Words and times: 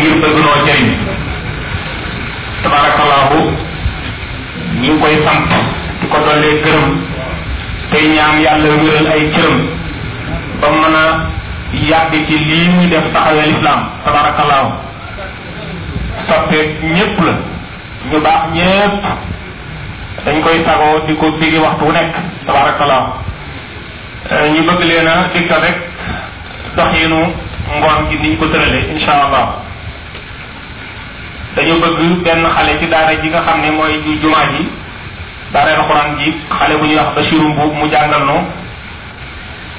ngir 0.00 0.14
bëgg 0.22 0.38
noo 0.38 0.56
jëriñ 0.66 0.90
tabarakallahu 2.62 3.36
ñu 4.82 4.92
koy 5.02 5.16
sant 5.26 5.50
di 6.00 6.06
ko 6.06 6.16
dollee 6.26 6.60
gërëm 6.62 6.86
tey 7.90 8.04
ñaan 8.14 8.40
yàlla 8.44 8.68
wéral 8.82 9.06
ay 9.14 9.22
cërëm 9.34 9.56
ba 10.60 10.68
mën 10.76 10.94
a 10.96 11.04
yàgg 11.90 12.12
ci 12.28 12.36
lii 12.46 12.68
muy 12.74 12.86
def 12.88 13.06
taxawee 13.14 13.46
lislaam 13.50 13.80
tabarakallahu 14.04 14.68
soppe 16.28 16.58
ñépp 16.94 17.18
la 17.26 17.34
ñu 18.10 18.18
baax 18.26 18.42
ñépp 18.54 19.02
dañ 20.26 20.36
koy 20.42 20.62
sagoo 20.66 21.06
di 21.06 21.14
ko 21.16 21.30
bigi 21.40 21.58
waxtu 21.58 21.84
wu 21.84 21.92
nekk 21.92 22.14
tabarakallahu 22.46 23.08
euh, 24.30 24.50
ñu 24.52 24.62
bëgg 24.68 24.82
leen 24.88 25.06
a 25.06 25.14
digtal 25.34 25.60
rek 25.60 25.78
doxinu 26.76 27.18
ngoon 27.78 28.06
gi 28.10 28.18
niñ 28.22 28.36
ko 28.38 28.46
tëralee 28.46 28.88
insha 28.94 29.12
allah 29.12 29.67
dañu 31.58 31.74
bëgg 31.82 32.22
benn 32.22 32.44
xale 32.54 32.78
ci 32.78 32.86
daara 32.88 33.14
ji 33.20 33.28
nga 33.28 33.40
xam 33.46 33.60
ne 33.60 33.70
mooy 33.70 33.94
ji 34.04 34.18
jumaa 34.22 34.46
ji 34.54 34.62
daara 35.52 35.74
alquran 35.74 36.16
ji 36.18 36.32
xale 36.58 36.74
bu 36.78 36.84
ñuy 36.86 36.94
wax 36.96 37.14
bashiru 37.16 37.48
mu 37.54 37.86
jàngal 37.92 38.22
nu 38.26 38.36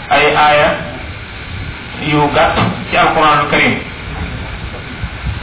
ay 0.09 0.25
aaya 0.35 0.67
yu 2.09 2.19
gàtt 2.35 2.55
ci 2.89 2.97
alquranul 2.97 3.47
karim 3.51 3.73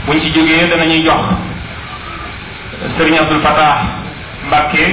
buñ 0.06 0.18
ci 0.20 0.30
jógee 0.34 0.66
danañuy 0.70 1.02
jox 1.04 1.24
sëriñ 2.98 3.18
abdul 3.18 3.40
fatah 3.42 3.78
mbàkke 4.48 4.84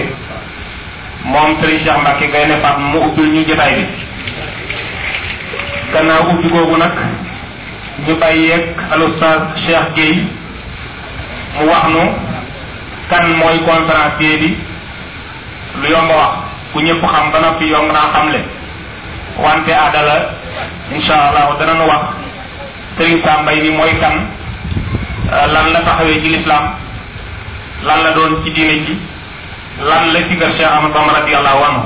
moom 1.23 1.59
sëriñ 1.59 1.79
cheikh 1.83 1.97
mbàkke 2.01 2.27
gay 2.31 2.45
ne 2.47 2.55
faat 2.61 2.77
mu 2.79 2.99
ubbil 3.01 3.27
ñu 3.33 3.43
jotaay 3.47 3.75
bi 3.75 3.85
gannaaw 5.93 6.29
ubbi 6.33 6.47
googu 6.49 6.77
nag 6.77 6.93
ñu 8.07 8.15
bàyyeeg 8.15 8.65
al 8.93 9.01
oustaz 9.01 9.41
cheikh 9.67 9.91
gueye 9.95 10.23
mu 11.53 11.69
wax 11.69 11.83
nu 11.93 12.03
kan 13.09 13.23
mooy 13.37 13.61
conférencier 13.65 14.39
bi 14.41 14.51
lu 15.81 15.87
yomb 15.89 16.09
wax 16.11 16.31
ku 16.73 16.81
ñëpp 16.81 17.01
xam 17.05 17.25
ba 17.31 17.37
noppi 17.41 17.65
yomb 17.69 17.91
naa 17.93 18.09
xamle 18.13 18.39
wante 19.37 19.69
adala 19.85 20.15
insha 20.95 21.13
allah 21.29 21.53
dana 21.59 21.73
nu 21.79 21.85
wax 21.85 22.01
sëriñ 22.97 23.17
sàmbay 23.25 23.57
ni 23.61 23.69
mooy 23.77 23.93
kan 24.01 24.15
euh, 25.33 25.45
lan 25.53 25.65
la 25.73 25.79
taxawee 25.85 26.21
ci 26.21 26.29
lislaam 26.33 26.65
lan 27.85 28.01
la 28.03 28.09
doon 28.17 28.41
ci 28.45 28.49
diine 28.51 28.73
ji 28.85 28.93
lan 29.85 30.11
la 30.13 30.19
ci 30.27 30.37
kër 30.37 30.51
cheikh 30.57 30.71
ahmad 30.73 30.91
bamba 30.93 31.13
radiallahu 31.21 31.61
anhu 31.69 31.83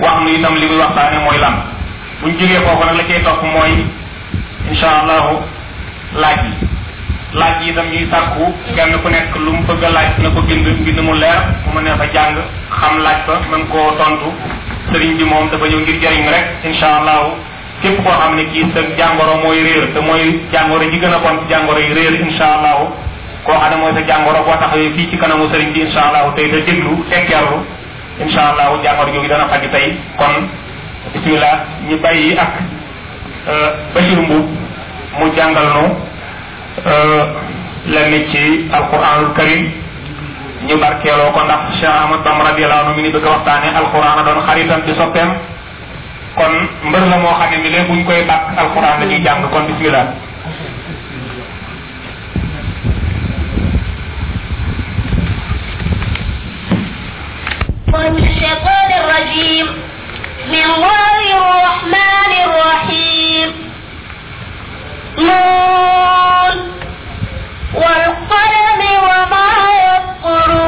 wax 0.00 0.16
nu 0.24 0.28
itam 0.38 0.54
li 0.56 0.66
muy 0.66 0.78
waxtaane 0.80 1.18
mooy 1.24 1.36
lan 1.38 1.54
buñ 2.22 2.32
jógee 2.38 2.60
foofu 2.64 2.84
nag 2.86 2.96
la 2.96 3.04
cay 3.04 3.20
topp 3.22 3.42
mooy 3.42 3.84
insha 4.70 4.88
allahu 5.04 5.42
laaj 6.16 6.38
yi 6.48 6.79
laaj 7.32 7.62
yi 7.62 7.70
itam 7.70 7.86
ñuy 7.90 8.06
sàkku 8.10 8.42
kenn 8.74 8.92
ku 9.02 9.08
nekk 9.08 9.34
lu 9.38 9.52
mu 9.54 9.62
bëgg 9.62 9.84
a 9.86 9.90
laaj 9.94 10.10
na 10.18 10.28
ko 10.34 10.42
bind 10.42 10.66
mbind 10.66 11.00
mu 11.00 11.14
leer 11.14 11.40
mu 11.66 11.74
mënee 11.78 11.94
fa 11.98 12.06
jàng 12.14 12.34
xam 12.80 12.98
laaj 13.06 13.18
ba 13.26 13.34
mën 13.50 13.62
koo 13.70 13.94
tontu 13.98 14.28
sëriñ 14.92 15.16
bi 15.18 15.24
moom 15.24 15.48
dafa 15.50 15.66
ñëw 15.66 15.80
ngir 15.80 15.96
jariñ 16.02 16.26
rek 16.28 16.46
incha 16.64 16.88
allahu 16.98 17.30
képp 17.82 18.02
koo 18.02 18.14
xam 18.20 18.34
ne 18.34 18.44
kii 18.50 18.66
sa 18.74 18.80
jàngoro 18.98 19.34
mooy 19.42 19.62
réer 19.62 19.84
te 19.94 20.00
mooy 20.00 20.40
jàngoro 20.52 20.82
ji 20.90 20.98
gën 20.98 21.12
a 21.14 21.20
jàngoro 21.50 21.78
yi 21.78 21.94
réer 21.94 22.14
incha 22.26 22.44
allahu 22.56 22.84
koo 23.44 23.58
xam 23.60 23.70
ne 23.70 23.76
mooy 23.80 23.92
sa 23.94 24.00
jàngoro 24.10 24.42
boo 24.42 24.56
taxawee 24.58 24.90
fii 24.96 25.08
ci 25.10 25.16
kanamu 25.16 25.46
sëriñ 25.52 25.70
bi 25.74 25.80
incha 25.86 26.00
allahu 26.08 26.34
tey 26.34 26.50
te 26.50 26.58
déglu 26.66 27.04
tekkeerlu 27.10 27.58
incha 28.20 28.42
allahu 28.50 28.82
jàngoro 28.82 29.08
jooju 29.14 29.28
dana 29.28 29.46
faj 29.46 29.62
tey 29.70 29.96
kon 30.18 30.48
bismillah 31.14 31.56
ñu 31.88 31.96
bàyyi 32.02 32.34
ak 32.36 32.50
euh, 33.48 33.70
Bachir 33.94 34.18
Mboub 34.18 34.46
mu 35.18 35.26
jàngal 35.36 35.94
Eh, 36.76 37.24
lamit 37.90 38.30
ci 38.30 38.68
alquranul 38.70 39.32
karim 39.34 39.74
ñu 40.70 40.76
barkeeloo 40.78 41.34
ko 41.34 41.40
ndax 41.42 41.60
cheikh 41.82 41.90
ahmad 41.90 42.22
bam 42.22 42.38
radiallahu 42.46 42.82
anhu 42.94 42.94
mi 42.94 43.02
ni 43.10 43.10
bëgg 43.10 43.26
Al 43.26 43.74
alquran 43.74 44.22
doon 44.22 44.38
xaritam 44.46 44.78
ci 44.86 44.94
soppeem 44.94 45.34
kon 46.38 46.52
mbër 46.88 47.02
la 47.10 47.18
moo 47.18 47.34
xam 47.40 47.50
ne 47.50 47.56
mi 47.58 47.68
lee 47.74 47.84
buñ 47.90 48.04
koy 48.06 48.22
bàkk 48.22 48.42
alquran 48.56 49.00
la 49.02 49.06
ñuy 49.06 49.20
jàng 49.24 49.50
kon 49.50 49.66
bismillah 49.66 50.06
من 57.90 58.16
الشيطان 58.24 58.88
الرجيم 59.02 59.66
من 60.52 60.64
الله 60.74 61.26
الرحمن 61.42 62.32
الرحيم 62.46 63.19
يسمون 65.20 66.76
والقلم 67.74 68.82
وما 69.02 69.50
يسطرون 69.84 70.58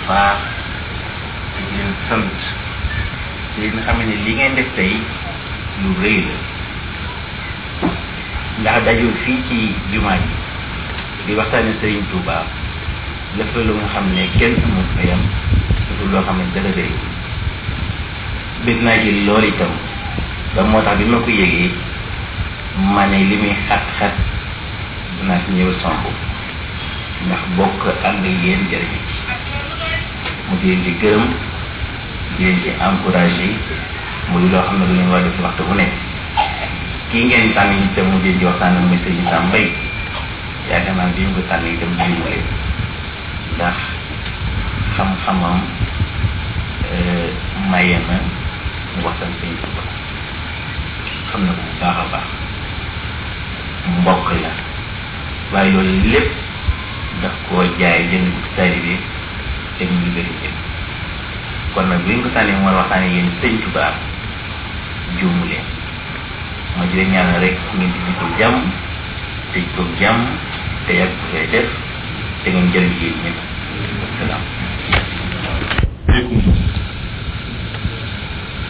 baax 0.08 0.40
te 1.54 1.62
di 1.68 1.78
leen 1.78 1.92
sant 2.10 2.42
te 3.50 3.62
leen 3.62 3.78
xam 3.86 3.98
ne 4.08 4.16
li 4.26 4.32
ngeen 4.38 4.54
def 4.58 4.68
tey 4.78 4.94
lu 5.82 5.90
rëy 6.02 6.20
la 6.22 7.90
ndax 8.64 8.84
dajul 8.86 9.14
fii 9.24 9.40
ci 9.50 9.60
jumaa 9.92 10.18
ji 10.24 10.34
di 11.26 11.34
waxtaane 11.38 11.72
sëriñ 11.82 12.04
Touba 12.12 12.38
dafa 13.38 13.60
lu 13.68 13.74
nga 13.78 13.88
xam 13.94 14.06
ne 14.16 14.24
kenn 14.40 14.56
amul 14.66 14.88
fayam 14.96 15.22
dafa 15.86 16.04
loo 16.12 16.22
xam 16.28 16.38
ne 16.40 16.46
dara 16.54 16.72
rëy 16.80 16.92
bég 18.66 18.78
naa 18.86 19.02
ci 19.04 19.12
lool 19.26 19.44
itam 19.52 19.74
ba 20.56 20.62
moo 20.70 20.82
tax 20.86 20.96
bi 21.00 21.06
ma 21.14 21.18
ko 21.26 21.30
yëgee 21.42 21.72
ma 22.94 23.04
ne 23.12 23.18
li 23.30 23.36
muy 23.44 23.54
xat-xat 23.68 24.14
dinaa 25.18 25.42
fi 25.44 25.50
ñëw 25.58 25.72
samp 25.84 26.06
mu 30.50 30.54
di 30.62 30.68
leen 30.70 30.80
di 30.86 30.94
gërëm 31.02 31.24
di 32.38 32.44
leen 32.46 32.58
di 32.62 32.70
encouragé 32.78 33.50
muy 34.30 34.46
loo 34.50 34.62
xam 34.66 34.78
ne 34.82 34.86
lu 34.90 34.94
ñu 34.98 35.12
war 35.14 35.22
def 35.24 35.38
waxtu 35.42 35.64
bu 35.66 35.74
nekk 35.74 35.90
kii 37.10 37.26
ngeen 37.30 37.54
tànn 37.54 37.74
itam 37.86 38.12
mu 38.14 38.18
di 38.22 38.32
jox 38.42 38.54
tànn 38.62 38.78
muy 38.86 38.98
sëñ 39.02 39.16
Sam 39.36 40.58
Mbaye 40.58 40.72
yaakaar 40.72 41.00
naa 41.00 41.12
bi 41.16 41.22
ñu 41.26 41.32
ko 41.38 41.42
tànn 41.50 41.66
itam 41.66 41.92
dimbale 41.98 42.38
ndax 43.56 43.78
xam-xamam 44.96 45.58
euh, 46.96 47.28
maye 47.72 47.98
na 48.08 48.16
mu 48.96 49.00
waxtaan 49.06 49.32
sëñ 49.42 49.52
Tuuba 49.62 49.84
xam 51.30 51.40
na 51.46 51.52
ko 51.54 51.62
bu 51.64 51.76
baax 51.82 51.98
a 51.98 52.06
baax 52.14 52.28
mbokk 54.02 54.30
la 54.44 54.52
waaye 55.54 55.70
loolu 55.74 55.98
lépp 56.14 56.30
ko 57.22 57.28
koo 57.50 57.64
jaay 57.80 58.06
jënd 58.12 58.28
bu 58.34 58.40
taalibe 58.56 59.02
تنجيبه 59.80 60.26
kon 61.76 61.92
nag 61.92 62.08
buñ 62.08 62.24
ko 62.24 62.30
sànni 62.32 62.56
mooy 62.64 62.72
waxtaane 62.80 63.08
yéen 63.12 63.28
sëñ 63.44 63.54
tubaa 63.64 63.92
juumu 65.20 65.44
ma 66.78 66.84
di 66.90 67.04
ñaan 67.12 67.30
rek 67.44 67.56
ngeen 67.78 67.92
di 67.92 68.12
ko 68.20 68.26
jàmm 68.40 68.56
tëj 69.52 69.66
ko 69.76 69.82
jàmm 70.00 70.20
te 70.88 70.92
yàgg 71.00 71.12
ko 71.20 71.26
fay 71.34 71.44
def 71.52 71.68
te 72.44 72.48
ngeen 72.52 72.72
jël 72.74 72.88
yéen 73.00 73.16
ñëpp 73.24 73.38
salaam 74.20 74.44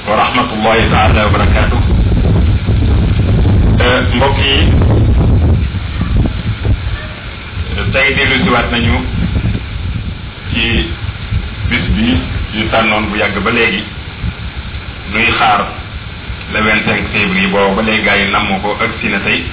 wa 0.09 0.13
rahmatullahi 0.23 0.89
taala 0.93 1.21
wa 1.29 1.31
barakatuh 1.37 1.83
eh, 3.85 3.99
mbokk 4.17 4.37
yi 4.41 4.57
tey 7.93 8.07
eh, 8.09 8.13
dellu 8.17 8.37
si 8.43 8.49
waat 8.49 8.69
nañu 8.73 8.97
ci 10.55 10.89
bis 11.67 11.87
bi 11.89 12.17
ñu 12.55 12.69
tànnoon 12.71 13.09
bu 13.09 13.15
yàgg 13.17 13.37
ba 13.43 13.51
léegi 13.51 13.83
nuy 15.11 15.31
xaar 15.39 15.65
le 16.53 16.61
25 16.61 17.05
février 17.11 17.47
boobu 17.47 17.75
ba 17.75 17.81
léegi 17.81 18.01
gaa 18.03 18.15
yi 18.15 18.31
namm 18.31 18.61
ko 18.61 18.77
ak 18.79 19.03
na 19.03 19.19
tey 19.19 19.43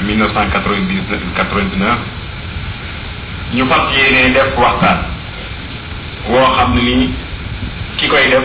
1999 0.00 1.94
fas 3.68 3.92
yéene 3.96 4.32
def 4.32 4.54
waxtaan 4.56 4.98
woo 6.28 6.52
xam 6.56 6.74
ne 6.74 6.80
ni 6.80 7.12
ki 7.96 8.06
koy 8.08 8.28
def 8.30 8.44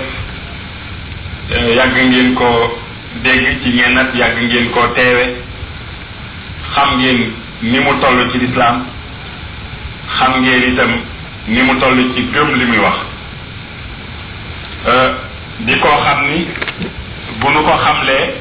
euh, 1.51 1.73
yàgg 1.75 1.93
ngeen 1.95 2.33
ko 2.33 2.79
dégg 3.23 3.61
ci 3.63 3.69
ngeen 3.69 3.99
yàgg 4.15 4.37
ngeen 4.41 4.69
ko 4.71 4.87
teewe 4.95 5.35
xam 6.73 6.97
ngeen 6.99 7.33
ni 7.61 7.79
mu 7.79 7.93
toll 8.01 8.31
ci 8.31 8.37
lislaam 8.39 8.85
xam 10.17 10.41
ngeen 10.41 10.73
itam 10.73 10.91
ni 11.49 11.61
mu 11.63 11.75
toll 11.79 11.97
ci 12.15 12.23
gëm 12.31 12.53
li 12.55 12.65
muy 12.65 12.77
wax 12.77 12.95
euh, 14.87 15.11
di 15.65 15.79
ko 15.79 15.87
xam 16.03 16.19
ni 16.29 16.45
bu 17.39 17.49
nu 17.49 17.63
ko 17.65 17.73
xamlee 17.83 18.33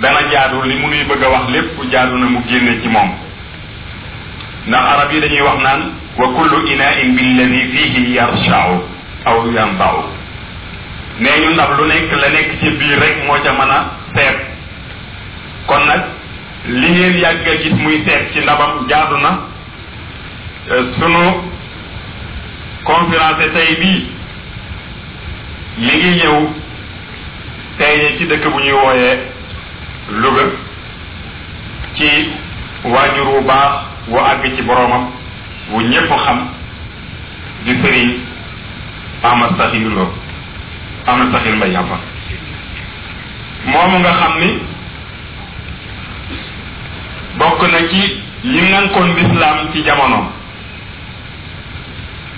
dana 0.00 0.22
jaadu 0.30 0.62
li 0.64 0.76
mu 0.80 0.86
nuy 0.88 1.04
bëgg 1.08 1.22
wax 1.32 1.48
lépp 1.50 1.82
jaadu 1.92 2.16
na 2.16 2.26
mu 2.26 2.40
génne 2.48 2.80
ci 2.82 2.88
moom 2.88 3.10
ndax 4.68 4.80
arab 4.92 5.12
yi 5.12 5.20
dañuy 5.20 5.40
wax 5.42 5.62
naan 5.62 5.82
wa 6.16 6.26
kullu 6.28 6.66
inain 6.72 7.12
billadi 7.16 7.60
fihi 7.76 8.12
yarshaw 8.16 8.80
aw 9.26 9.46
yandaw 9.54 10.04
nee 11.20 11.40
ñu 11.44 11.50
ndax 11.52 11.70
lu 11.76 11.84
nekk 11.88 12.10
la 12.20 12.28
nekk 12.30 12.58
ci 12.60 12.70
biir 12.70 12.98
rek 13.00 13.24
moo 13.26 13.36
ca 13.42 13.88
seet 14.14 14.36
kon 15.66 15.84
nag 15.86 16.02
li 16.68 16.88
ngeen 16.88 17.18
yàgg 17.18 17.46
a 17.48 17.56
gis 17.62 17.72
muy 17.74 18.02
seet 18.06 18.32
ci 18.32 18.40
ndabam 18.40 18.86
jaadu 18.88 19.16
na 19.20 19.38
euh, 20.70 20.86
sunu 20.98 21.51
conférence 22.84 23.48
tey 23.54 23.76
bii 23.80 24.06
mi 25.78 25.92
ngi 25.96 26.10
ñëw 26.18 26.38
tey 27.78 28.18
ci 28.18 28.26
dëkk 28.26 28.44
bu 28.52 28.58
ñuy 28.60 28.72
wooyee 28.72 29.18
Louga 30.20 30.42
ci 31.94 32.08
waajur 32.84 33.28
wu 33.28 33.40
baax 33.46 33.72
wu 34.08 34.18
àgg 34.18 34.56
ci 34.56 34.62
boroomam 34.62 35.04
wu 35.70 35.80
ñépp 35.82 36.10
xam 36.24 36.40
di 37.64 37.72
sëriñ 37.82 38.10
Ahmad 39.22 39.56
Saxiir 39.56 39.88
Lo 39.92 40.12
Ahmad 41.06 41.32
Saxiir 41.32 41.56
Mbay 41.56 41.70
yàmba 41.72 41.98
moomu 43.66 43.98
nga 44.00 44.12
xam 44.20 44.38
ni 44.40 44.58
bokk 47.38 47.62
na 47.72 47.88
ci 47.88 48.18
yi 48.44 48.60
nankoon 48.70 49.14
lislaam 49.14 49.70
ci 49.72 49.82
jamonoom 49.84 50.41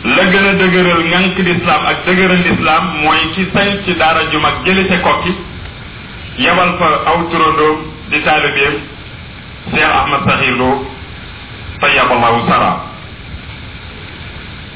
la 0.05 0.25
gën 0.31 0.45
a 0.47 0.53
dëgëral 0.61 1.01
ngànk 1.09 1.39
lislaam 1.47 1.83
ak 1.89 2.03
dëgëral 2.07 2.41
lislaam 2.45 2.85
mooy 3.03 3.21
ci 3.35 3.47
say 3.55 3.71
ci 3.87 3.95
daara 3.97 4.27
ju 4.33 4.39
mag 4.41 4.59
jëli 4.65 4.83
ca 4.89 4.97
kokki 5.01 5.33
yabal 6.45 6.75
fa 6.79 6.89
aw 7.11 7.25
turandoom 7.31 7.79
di 8.11 8.21
taalibeem 8.25 8.75
Cheikh 9.73 9.93
Ahmad 10.01 10.27
Saxiir 10.29 10.57
Lo 10.59 10.85
tayyaballahu 11.81 12.41
sara 12.49 12.71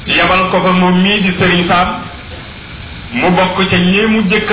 yabal 0.07 0.49
ko 0.49 0.61
fa 0.65 0.71
moom 0.79 0.97
mii 1.03 1.21
di 1.21 1.31
sëriñ 1.37 1.67
saam 1.67 1.89
mu 3.11 3.29
bokk 3.29 3.69
ca 3.69 3.77
ñi 3.77 4.23
jëkk 4.33 4.49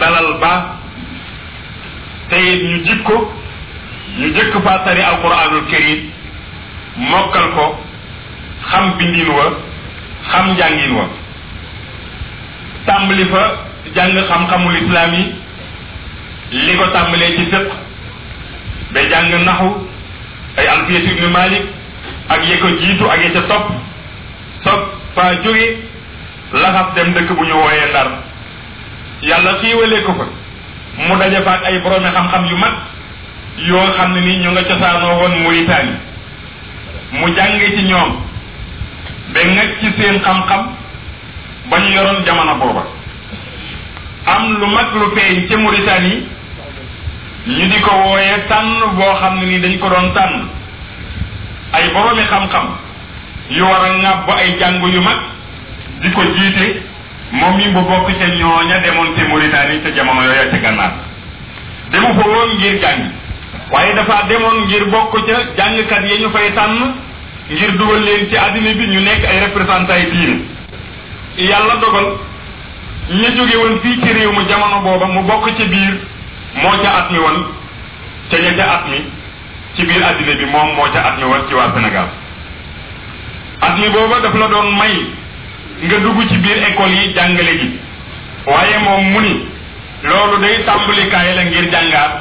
dalal 0.00 0.38
ba 0.40 0.52
te 2.28 2.38
ñu 2.42 2.82
jib 2.84 3.02
ko 3.04 3.32
ñu 4.18 4.34
jëkk 4.34 4.58
fa 4.64 4.80
tari 4.84 5.00
alquranul 5.02 5.62
karim 5.70 6.10
mokkal 6.96 7.50
ko 7.54 7.78
xam 8.70 8.96
bindin 8.98 9.30
wa 9.30 9.67
xam 10.32 10.54
jangin 10.58 10.92
wa 10.94 11.04
tàmbali 12.86 13.24
fa 13.32 13.42
jàng 13.96 14.12
xam-xamul 14.28 14.76
islam 14.82 15.12
yi 15.12 15.24
li 16.50 16.76
ko 16.78 16.86
tàmbalee 16.86 17.30
ci 17.36 17.44
fiq 17.52 17.66
ba 18.94 19.00
jàng 19.10 19.44
naxu 19.46 19.68
ay 20.56 20.66
alfiyat 20.66 21.02
ibn 21.02 21.32
malik 21.32 21.62
ak 22.28 22.40
ye 22.44 22.50
ya 22.56 22.60
ko 22.98 23.06
ak 23.10 23.18
ye 23.20 23.24
ya 23.28 23.34
ca 23.34 23.40
topp 23.48 23.72
soog 24.64 24.80
faa 25.14 25.34
jóge 25.44 25.76
laxab 26.52 26.94
dem 26.96 27.12
dëkk 27.14 27.30
bu 27.36 27.44
ñu 27.44 27.54
wooyee 27.54 27.88
ndar 27.90 28.08
yàlla 29.22 29.52
xiiwalee 29.62 30.02
ko 30.04 30.12
fa 30.18 30.26
mu 31.08 31.16
daje 31.18 31.40
faak 31.44 31.64
ay 31.64 31.78
boroomi 31.78 32.10
xam-xam 32.14 32.44
yu 32.50 32.56
ni 34.20 34.36
ñu 34.36 34.50
nga 34.52 35.78
mu 37.12 37.26
ci 37.34 38.18
ba 39.34 39.40
ngacc 39.44 39.80
seen 39.98 40.16
xam-xam 40.24 40.66
ba 41.70 41.76
ñu 41.82 41.88
yoroon 41.96 42.24
jamono 42.26 42.54
booba 42.56 42.80
am 44.26 44.56
lu 44.60 44.66
mag 44.66 44.88
lu 44.96 45.06
feeñ 45.16 45.48
ca 45.48 45.56
Mauritanie 45.56 46.16
ñu 47.46 47.64
di 47.70 47.78
ko 47.80 47.90
wooye 48.08 48.36
tànn 48.48 48.80
boo 48.96 49.14
xam 49.20 49.38
ne 49.40 49.46
nii 49.46 49.60
dañ 49.60 49.72
ko 49.78 49.88
doon 49.88 50.12
tànn 50.16 50.48
ay 51.72 51.88
boroomi 51.94 52.22
xam-xam 52.30 52.66
yu 53.50 53.64
war 53.64 53.84
a 53.84 53.90
ŋàbb 54.00 54.28
ay 54.36 54.56
jàngu 54.60 54.86
yu 54.94 55.00
mag 55.02 55.20
di 56.00 56.08
ko 56.14 56.22
jiite 56.22 56.80
moom 57.32 57.56
mi 57.56 57.64
bu 57.72 57.80
bokk 57.80 58.08
ca 58.18 58.26
ñooña 58.32 58.78
demoon 58.82 59.14
ca 59.16 59.22
Mauritanie 59.28 59.82
ca 59.82 59.90
jamono 59.96 60.22
yooya 60.22 60.48
ca 60.52 60.56
gànnaar 60.56 60.92
demu 61.92 62.14
fa 62.16 62.28
woon 62.28 62.48
ngir 62.58 62.80
jàng 62.80 63.10
waaye 63.72 63.94
dafa 63.94 64.24
demoon 64.28 64.64
ngir 64.64 64.84
bokk 64.88 65.14
ca 65.26 65.34
jàngkat 65.56 66.04
yi 66.04 66.22
ñu 66.22 66.28
fay 66.30 66.50
tànn 66.54 67.07
ngir 67.50 67.70
dugal 67.80 68.00
leen 68.02 68.28
ci 68.28 68.36
àddina 68.36 68.74
bi 68.74 68.86
ñu 68.92 69.00
nekk 69.00 69.24
ay 69.24 69.40
représentants 69.40 69.94
yàlla 71.38 71.74
dogal 71.80 72.18
ñu 73.10 73.28
jóge 73.36 73.56
woon 73.56 73.80
fii 73.82 73.96
ci 74.02 74.12
réew 74.12 74.32
mu 74.32 74.42
jamono 74.48 74.78
booba 74.84 75.06
mu 75.06 75.22
bokk 75.24 75.56
ci 75.56 75.64
biir 75.64 75.96
moo 76.54 76.76
ca 76.82 76.94
at 76.98 77.10
mi 77.10 77.18
ci 79.76 79.84
biir 79.84 80.02
àddina 80.02 80.34
bi 80.34 80.44
moom 80.44 80.74
moo 80.74 80.88
ca 80.92 81.00
at 81.06 81.16
mi 81.16 81.22
ci 81.48 81.54
waa 81.54 81.72
Sénégal 81.74 82.02
at 83.62 83.76
mi 83.78 83.88
booba 83.88 84.20
daf 84.20 84.34
la 84.34 84.46
doon 84.48 84.76
may 84.76 85.16
nga 85.86 85.98
dugg 85.98 86.26
ci 86.28 86.36
biir 86.38 86.62
école 86.70 86.92
yi 86.92 87.12
jàngale 87.14 87.58
gi 87.58 87.78
waaye 88.44 88.78
moom 88.78 89.04
mu 89.12 89.20
ni 89.20 89.48
loolu 90.02 90.38
day 90.40 90.64
tàmbalikaay 90.66 91.34
la 91.34 91.44
ngir 91.44 91.70
jàngaat 91.72 92.12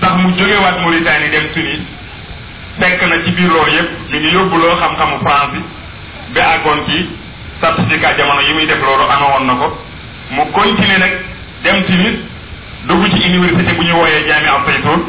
tax 0.00 0.12
mu 0.16 0.28
jógewaat 0.36 0.78
Mauritanie 0.80 1.30
dem 1.30 1.48
Tunis 1.52 1.97
fekk 2.78 3.02
na 3.10 3.18
ci 3.24 3.30
biir 3.34 3.48
loolu 3.50 3.72
yëpp 3.74 3.90
mi 4.10 4.18
ngi 4.18 4.30
yóbbuloo 4.34 4.76
xam-xamu 4.80 5.18
France 5.22 5.52
bi 5.54 5.62
ba 6.34 6.42
àggoon 6.56 6.82
ci 6.86 7.08
certificat 7.60 8.16
jamono 8.18 8.40
yi 8.40 8.52
muy 8.54 8.66
def 8.66 8.80
loolu 8.80 9.02
amewoon 9.10 9.44
na 9.46 9.54
ko 9.60 9.68
mu 10.30 10.44
continuer 10.52 10.98
nag 10.98 11.12
dem 11.62 11.82
tamit 11.84 12.18
dugg 12.86 13.04
ci 13.14 13.28
université 13.36 13.72
bu 13.74 13.82
ñu 13.84 13.92
wooyee 13.94 14.26
jaami 14.28 14.46
al 14.48 14.62
saytoon 14.66 15.02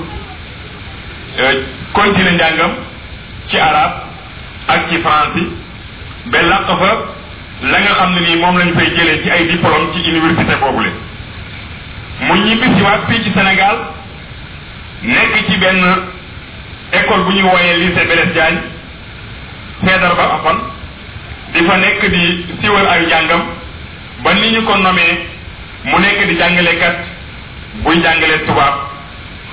euh, 1.40 1.64
continuer 1.94 2.32
njàngam 2.34 2.72
ci 3.50 3.58
arab 3.58 3.94
ak 4.68 4.90
ci 4.90 4.98
France 5.04 5.42
ba 6.26 6.42
làq 6.42 6.66
fa 6.82 6.92
la 7.62 7.80
nga 7.82 7.94
xam 8.00 8.14
ne 8.14 8.20
nii 8.22 8.40
moom 8.42 8.58
lañ 8.58 8.74
fay 8.76 8.90
jëlee 8.96 9.22
ci 9.24 9.30
ay 9.30 9.46
diplôme 9.48 9.94
ci 9.94 10.10
université 10.10 10.56
boobule 10.60 10.92
mu 12.22 12.34
ñibbisiwaat 12.34 13.06
fii 13.10 13.24
ci 13.24 13.32
Sénégal 13.34 13.78
nekk 15.02 15.36
ci 15.50 15.58
benn 15.60 16.10
école 16.94 17.22
bu 17.26 17.32
ñuy 17.34 17.44
wooyee 17.46 17.76
lycée 17.82 18.06
Blaise 18.10 18.32
Diagne 18.34 18.60
Faidherbe 19.86 20.16
ba 20.18 20.26
amoon 20.38 20.58
di 21.54 21.62
fa 21.66 21.76
nekk 21.82 22.04
di 22.14 22.22
siiwal 22.62 22.86
ay 22.88 23.08
jàngam 23.10 23.44
ba 24.24 24.34
ni 24.34 24.52
ñu 24.54 24.62
ko 24.66 24.74
nomee 24.78 25.26
mu 25.86 25.98
nekk 26.00 26.26
di 26.30 26.36
jàngalekat 26.38 26.96
buy 27.86 27.96
jàngale 28.04 28.38
tubaab 28.46 28.76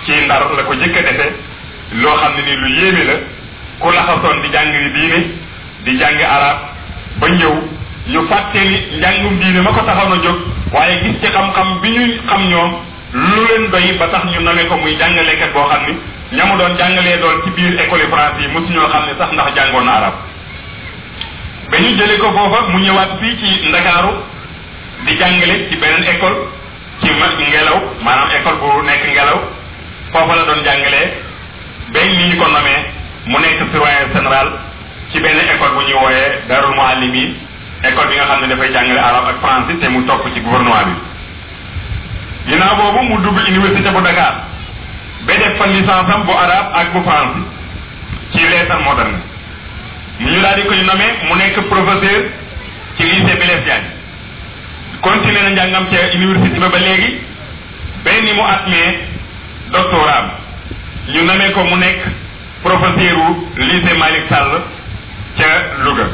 ci 0.05 0.12
ndar 0.26 0.49
la 0.57 0.62
ko 0.64 0.73
jëkk 0.75 0.95
defe 1.07 1.26
loo 2.02 2.16
xam 2.21 2.33
ne 2.37 2.43
ni 2.45 2.55
lu 2.57 2.69
yéeme 2.81 3.05
la 3.05 3.16
ku 3.81 3.90
laxasoon 3.90 4.40
di 4.43 4.49
jàng 4.50 4.71
diine 4.95 5.19
di 5.85 5.97
jàng 6.00 6.19
arab 6.23 6.57
ba 7.21 7.26
ñëw 7.28 7.55
ñu 8.12 8.21
fàtteli 8.28 8.99
njàngum 8.99 9.38
diine 9.40 9.61
ma 9.61 9.73
ko 9.73 9.81
taxaw 9.85 10.09
na 10.09 10.16
jóg 10.25 10.37
waaye 10.73 11.00
gis 11.05 11.21
ci 11.21 11.28
xam-xam 11.33 11.81
bi 11.83 11.90
ñu 11.90 12.02
xam 12.28 12.49
ñoom 12.50 12.71
lu 13.12 13.40
leen 13.49 13.71
doy 13.71 13.93
ba 13.99 14.07
tax 14.09 14.25
ñu 14.33 14.40
nome 14.40 14.64
ko 14.69 14.76
muy 14.76 14.97
jàngalekat 14.99 15.52
boo 15.52 15.69
xam 15.69 15.85
ni 15.88 15.95
ñamu 16.33 16.56
doon 16.59 16.76
jàngalee 16.78 17.18
doon 17.18 17.42
ci 17.45 17.50
biir 17.50 17.80
école 17.80 18.09
France 18.11 18.40
yi 18.40 18.49
mosuñoo 18.49 18.88
xam 18.88 19.04
ne 19.06 19.12
sax 19.18 19.33
ndax 19.33 19.54
jàngoon 19.54 19.85
na 19.87 19.92
arab 19.92 20.14
ba 21.71 21.76
ñu 21.78 21.97
jële 21.97 22.18
ko 22.18 22.33
foofa 22.33 22.61
mu 22.71 22.78
ñëwaat 22.80 23.11
fii 23.21 23.37
ci 23.38 23.68
Ndakaaru 23.68 24.11
di 25.06 25.12
jàngale 25.18 25.54
ci 25.71 25.76
beneen 25.76 26.02
école 26.14 26.38
ci 27.02 27.11
ma 27.18 27.26
ngelaw 27.50 27.78
maanaam 28.04 28.28
école 28.38 28.59
bu 28.59 28.83
nekk 28.83 29.04
ngelaw 29.06 29.38
foofa 30.12 30.35
la 30.35 30.42
doon 30.45 30.64
jàngalee 30.64 31.06
ba 31.95 32.00
ni 32.02 32.28
ñu 32.30 32.37
ko 32.37 32.45
nomee 32.50 32.80
mu 33.30 33.38
nekk 33.38 33.59
surveillant 33.71 34.11
général 34.14 34.49
ci 35.12 35.21
benn 35.21 35.38
école 35.54 35.73
bu 35.78 35.85
ñuy 35.87 35.95
wooyee 35.95 36.30
Darul 36.49 36.75
Muallim 36.75 37.14
yi 37.14 37.25
école 37.88 38.09
bi 38.09 38.14
nga 38.16 38.26
xam 38.26 38.40
ne 38.40 38.49
dafay 38.50 38.73
jàngale 38.73 38.99
arab 39.00 39.25
ak 39.30 39.37
français 39.38 39.78
te 39.78 39.87
mu 39.88 40.02
topp 40.06 40.26
ci 40.35 40.40
gouvernement 40.40 40.90
bi 40.90 42.50
ginnaaw 42.50 42.75
boobu 42.76 43.00
mu 43.14 43.21
dugg 43.23 43.38
université 43.47 43.90
bu 43.95 44.02
Dakar 44.02 44.55
ba 45.26 45.35
fa 45.59 45.66
licence 45.66 46.11
am 46.14 46.23
bu 46.26 46.33
arab 46.38 46.66
ak 46.80 46.92
bu 46.95 47.00
france 47.02 47.40
ci 48.33 48.42
leesan 48.52 48.80
moderne 48.85 49.18
mu 50.21 50.28
ñu 50.30 50.40
daal 50.40 50.56
di 50.56 50.62
koy 50.68 50.80
nommé 50.87 51.06
mu 51.28 51.35
nekk 51.37 51.56
professeur 51.73 52.21
ci 52.97 53.02
lycée 53.04 53.37
Blaise 53.40 53.62
Diagne 53.64 53.88
continué 55.02 55.42
na 55.42 55.49
njàngam 55.50 55.87
ca 55.90 55.99
université 56.16 56.59
ba 56.61 56.68
ba 56.68 56.78
léegi 56.78 57.11
ba 58.04 58.11
ni 58.25 58.33
mu 58.38 58.45
atmé 58.47 58.83
doctorat 59.73 60.25
ñu 61.12 61.25
nommé 61.25 61.50
ko 61.54 61.62
mu 61.64 61.76
nekk 61.76 62.00
professeur 62.62 63.18
lycée 63.56 63.97
Malick 63.99 64.26
Sall 64.30 64.52
ca 65.38 65.47
Louga 65.83 66.06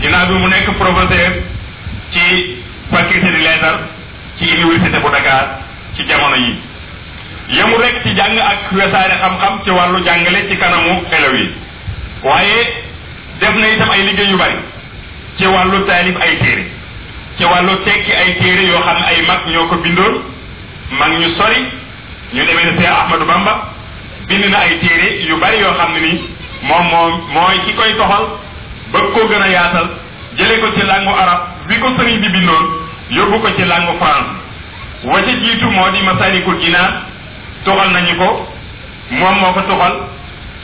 ginnaaw 0.00 0.26
bi 0.26 0.32
mu 0.34 0.48
nekk 0.48 0.68
professeur 0.78 1.32
ci 2.12 2.56
faculté 2.92 3.26
de 3.36 3.40
lettres 3.46 3.80
ci 4.38 4.44
université 4.62 4.98
bu 4.98 5.10
Dakar 5.16 5.58
ci 5.96 6.04
jamono 6.08 6.36
yi 6.36 6.67
yemu 7.48 7.76
rek 7.80 8.02
ci 8.04 8.12
jàng 8.16 8.36
ak 8.36 8.68
wesaare 8.72 9.14
xam-xam 9.20 9.60
ci 9.64 9.70
wàllu 9.70 10.04
jàngale 10.04 10.40
ci 10.50 10.56
kanamu 10.58 11.00
elew 11.10 11.34
yi 11.36 11.46
waaye 12.22 12.56
def 13.40 13.54
na 13.54 13.66
itam 13.72 13.88
ay 13.90 14.00
liggéey 14.02 14.28
yu 14.30 14.36
bari 14.36 14.58
ci 15.38 15.46
wàllu 15.46 15.84
taalif 15.86 16.16
ay 16.20 16.36
téere 16.38 16.64
ci 17.38 17.44
wàllu 17.44 17.72
tekki 17.84 18.12
ay 18.12 18.36
téere 18.40 18.62
yoo 18.70 18.82
xam 18.86 18.96
ay 19.02 19.22
mag 19.28 19.40
bindoon 19.82 20.14
mag 21.00 21.10
ñu 21.16 21.28
sori 21.40 21.62
ñu 22.36 22.42
ahmadu 22.84 23.24
bamba 23.24 23.52
bind 24.28 24.44
na 24.52 24.58
ay 24.58 24.78
téere 24.84 25.08
yu 25.28 25.36
bari 25.40 25.56
yoo 25.58 25.72
xam 25.78 25.92
ne 25.96 26.00
ni 26.04 26.20
moom 26.62 26.84
moom 26.86 27.22
mooy 27.32 27.58
ki 27.64 27.72
koy 27.74 27.94
toxal 27.96 28.24
ba 28.92 28.98
ko 29.00 29.24
gën 29.28 29.48
yaatal 29.50 29.88
ko 30.38 30.68
ci 30.76 30.82
arab 30.84 31.40
bi 31.68 31.74
ko 31.80 31.88
sëriñ 31.96 32.20
bi 32.20 32.28
bindoon 32.28 32.64
yóbbu 33.10 33.40
ko 33.40 33.48
ci 33.56 33.64
langu 33.64 33.96
france 33.96 34.36
wa 35.04 35.20
di 35.24 36.00
masalikul 36.04 36.60
jinaan 36.60 37.04
tuxal 37.68 37.90
nañu 37.92 38.14
ko 38.16 38.28
moom 39.20 39.34
moo 39.40 39.52
ko 39.52 39.60
tuxal 39.68 39.94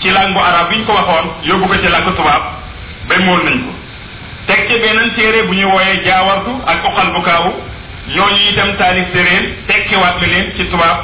ci 0.00 0.08
langu 0.10 0.38
arab 0.40 0.70
biñ 0.70 0.84
ko 0.86 0.92
waxoon 0.92 1.26
yóbbu 1.44 1.66
ko 1.68 1.74
ci 1.82 1.88
langu 1.92 2.10
tubaab 2.16 2.42
ba 3.08 3.14
mool 3.26 3.42
nañ 3.44 3.58
ko 3.66 3.72
teg 4.48 4.64
ci 4.70 4.80
beneen 4.80 5.12
téere 5.14 5.42
bu 5.46 5.54
ñu 5.54 5.68
wooyee 5.70 6.00
jaawartu 6.04 6.52
ak 6.66 6.80
uqal 6.88 7.08
bu 7.14 7.20
kaawu 7.22 7.50
ñooñu 8.14 8.40
itam 8.52 8.76
taalif 8.78 9.04
séréen 9.12 9.44
tekkiwaat 9.68 10.16
na 10.20 10.26
leen 10.26 10.46
ci 10.56 10.64
tubaab 10.72 10.98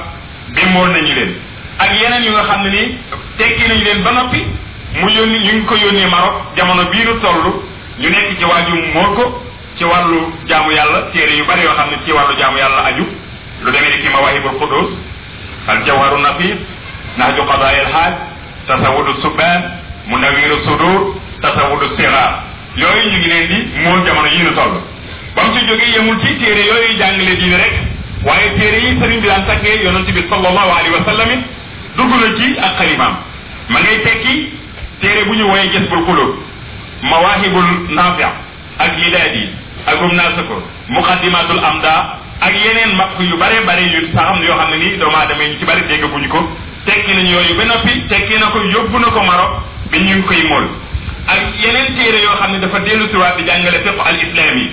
ba 0.56 0.66
mool 0.72 0.88
nañu 0.90 1.12
leen 1.14 1.32
ak 1.78 1.90
yeneen 2.00 2.24
yu 2.24 2.32
nga 2.32 2.44
xam 2.50 2.62
ne 2.64 2.70
ni 2.70 2.82
tekki 3.36 3.68
nañu 3.68 3.84
leen 3.84 4.00
ba 4.02 4.10
noppi 4.12 4.40
mu 5.00 5.08
yónni 5.08 5.38
ñu 5.44 5.52
ngi 5.52 5.64
ko 5.68 5.74
yónnee 5.76 6.08
Maroc 6.10 6.36
jamono 6.56 6.84
bii 6.90 7.04
nu 7.04 7.14
toll 7.20 7.44
ñu 8.00 8.08
nekk 8.08 8.38
ci 8.40 8.44
waaju 8.48 9.16
ko 9.16 9.42
ci 9.76 9.84
wàllu 9.84 10.32
jaamu 10.48 10.70
yàlla 10.72 11.00
téere 11.12 11.32
yu 11.36 11.44
bari 11.44 11.60
yoo 11.62 11.74
xam 11.76 11.90
ne 11.92 11.98
ci 12.06 12.12
wàllu 12.12 12.32
jaamu 12.40 12.56
yàlla 12.58 12.82
aju 12.88 13.04
lu 13.64 13.68
demee 13.70 13.90
ni 13.96 14.02
ki 14.02 14.08
mawahibul 14.08 14.56
qudus 14.58 14.96
aljawharu 15.68 16.18
nafis 16.18 16.56
nahju 17.18 17.42
qadaa'il 17.52 17.88
haaj 17.94 18.12
tasawudu 18.66 19.12
subbaan 19.22 19.60
munawiru 20.10 20.56
sudur 20.64 20.98
tasawudu 21.42 21.86
sirar 21.96 22.30
yooyu 22.76 23.06
ñu 23.10 23.16
ngi 23.20 23.28
leen 23.32 23.46
di 23.50 23.58
mool 23.84 24.00
jamono 24.06 24.28
yi 24.28 24.38
ñu 24.44 24.50
toll 24.54 24.74
ba 25.34 25.44
mu 25.44 25.52
ci 25.54 25.66
jógee 25.66 25.90
yemul 25.94 26.16
ci 26.24 26.34
téere 26.38 26.62
yooyu 26.70 26.98
jàngale 26.98 27.34
diine 27.40 27.56
rek 27.56 27.74
waaye 28.26 28.48
téere 28.58 28.78
yi 28.84 28.98
sëriñ 29.00 29.20
bi 29.20 29.26
daan 29.28 29.44
takkee 29.46 29.84
yonent 29.84 30.10
bi 30.10 30.22
sallallahu 30.30 30.70
alayhi 30.78 30.92
wa 30.98 31.02
sallam 31.04 31.30
it 31.30 31.42
dugg 31.96 32.10
na 32.22 32.28
ci 32.38 32.46
ak 32.58 32.72
xalimaam 32.78 33.14
ma 33.68 33.78
ngay 33.80 33.98
tekki 34.04 34.34
bu 35.26 35.34
ñu 35.34 35.44
wooyee 35.46 35.70
jasbul 35.74 36.04
qulub 36.06 36.30
mawaahibul 37.02 37.68
naafi 37.92 38.22
ak 38.78 38.90
midaadi 38.96 39.44
ak 39.86 40.00
um 40.02 40.12
naasako 40.16 40.62
muqaddimatul 40.88 41.60
amda 41.64 41.94
ak 42.42 42.52
yeneen 42.56 42.96
masque 42.96 43.20
yu 43.22 43.36
bare 43.36 43.60
bare 43.68 43.84
yu 43.84 44.00
saxam 44.16 44.40
yoo 44.42 44.56
xam 44.58 44.70
ne 44.70 44.76
nii 44.82 44.96
doomu 44.98 45.16
aadama 45.16 45.42
yi 45.44 45.50
ñu 45.52 45.58
ci 45.58 45.64
bari 45.66 45.82
déggaguñu 45.88 46.28
ko 46.30 46.38
tekki 46.86 47.12
nañu 47.14 47.32
yooyu 47.36 47.54
ba 47.54 47.64
noppi 47.64 47.92
tekki 48.08 48.38
na 48.40 48.46
ko 48.50 48.58
yóbbu 48.64 48.98
na 48.98 49.08
ko 49.12 49.20
Maroc 49.28 49.52
bi 49.92 49.98
ñu 49.98 50.22
koy 50.24 50.40
mool 50.48 50.64
ak 51.28 51.36
yeneen 51.60 51.92
téere 51.96 52.18
yoo 52.24 52.36
xam 52.40 52.52
ne 52.52 52.58
dafa 52.60 52.78
dellu 52.78 53.08
siwaat 53.10 53.36
di 53.36 53.44
jàngale 53.44 53.80
fépp 53.84 54.00
al 54.06 54.16
islam 54.24 54.56
yi 54.56 54.70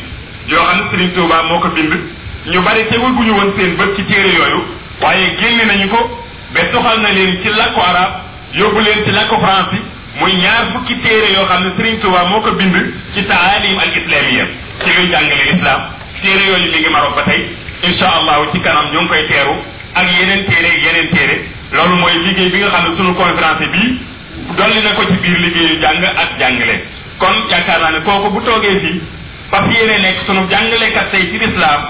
yoo 0.48 0.64
xam 0.64 0.78
ne 0.78 0.84
Serigne 0.92 1.14
Touba 1.16 1.44
moo 1.44 1.60
ko 1.60 1.68
bind 1.76 1.92
ñu 2.54 2.60
bari 2.62 2.86
teguñu 2.90 3.32
woon 3.36 3.52
seen 3.58 3.76
bët 3.76 3.96
ci 3.98 4.04
téere 4.06 4.32
yooyu 4.38 4.64
waaye 5.02 5.28
génne 5.42 5.66
nañu 5.68 5.88
ko 5.90 6.22
ba 6.54 6.64
toxal 6.72 7.00
na 7.02 7.10
leen 7.12 7.42
ci 7.44 7.50
làkku 7.52 7.82
arab 7.84 8.12
yóbbu 8.56 8.80
leen 8.80 9.04
ci 9.04 9.12
làkku 9.12 9.36
français 9.44 9.82
muy 10.22 10.32
ñaar 10.40 10.72
fukki 10.72 10.96
téere 11.04 11.34
yoo 11.36 11.44
xam 11.52 11.64
ne 11.68 11.72
Serigne 11.76 12.00
Touba 12.02 12.24
moo 12.32 12.40
ko 12.42 12.52
bind 12.54 12.74
ci 13.14 13.26
taalim 13.28 13.76
al 13.80 13.92
islamiya 13.98 14.46
ci 14.80 14.88
luy 14.96 15.68
téere 16.22 16.44
yooyu 16.48 16.72
mi 16.74 16.80
ngi 16.82 16.90
Maroc 16.90 17.14
ba 17.16 17.24
tey 17.24 17.42
incha 17.84 18.08
allahu 18.18 18.50
ci 18.54 18.60
kanam 18.62 18.90
ñoo 18.92 19.02
ngi 19.02 19.08
koy 19.10 19.24
teeru 19.28 19.56
ak 19.94 20.06
yeneen 20.18 20.46
téere 20.50 20.70
yeneen 20.86 21.08
téere 21.14 21.36
loolu 21.74 21.96
mooy 22.02 22.16
liggéey 22.26 22.50
bi 22.52 22.58
nga 22.62 22.70
xam 22.74 22.84
ne 22.86 22.92
sunu 22.98 23.14
conférence 23.14 23.66
bi 23.74 23.84
dolli 24.58 24.82
na 24.84 24.92
ko 24.98 25.02
ci 25.06 25.16
biir 25.22 25.38
liggéeyu 25.46 25.76
jàng 25.82 26.04
ak 26.04 26.38
jàngale. 26.40 26.76
kon 27.20 27.36
yaakaar 27.50 27.80
naa 27.82 27.92
ne 27.92 28.00
kooku 28.06 28.30
bu 28.34 28.42
toogee 28.46 28.80
fii 28.82 29.02
parce 29.52 29.68
que 29.68 29.74
yéene 29.78 29.98
nekk 30.02 30.18
sunu 30.26 30.42
jàngalekat 30.50 31.12
tey 31.12 31.22
ci 31.32 31.38
lislaam 31.44 31.82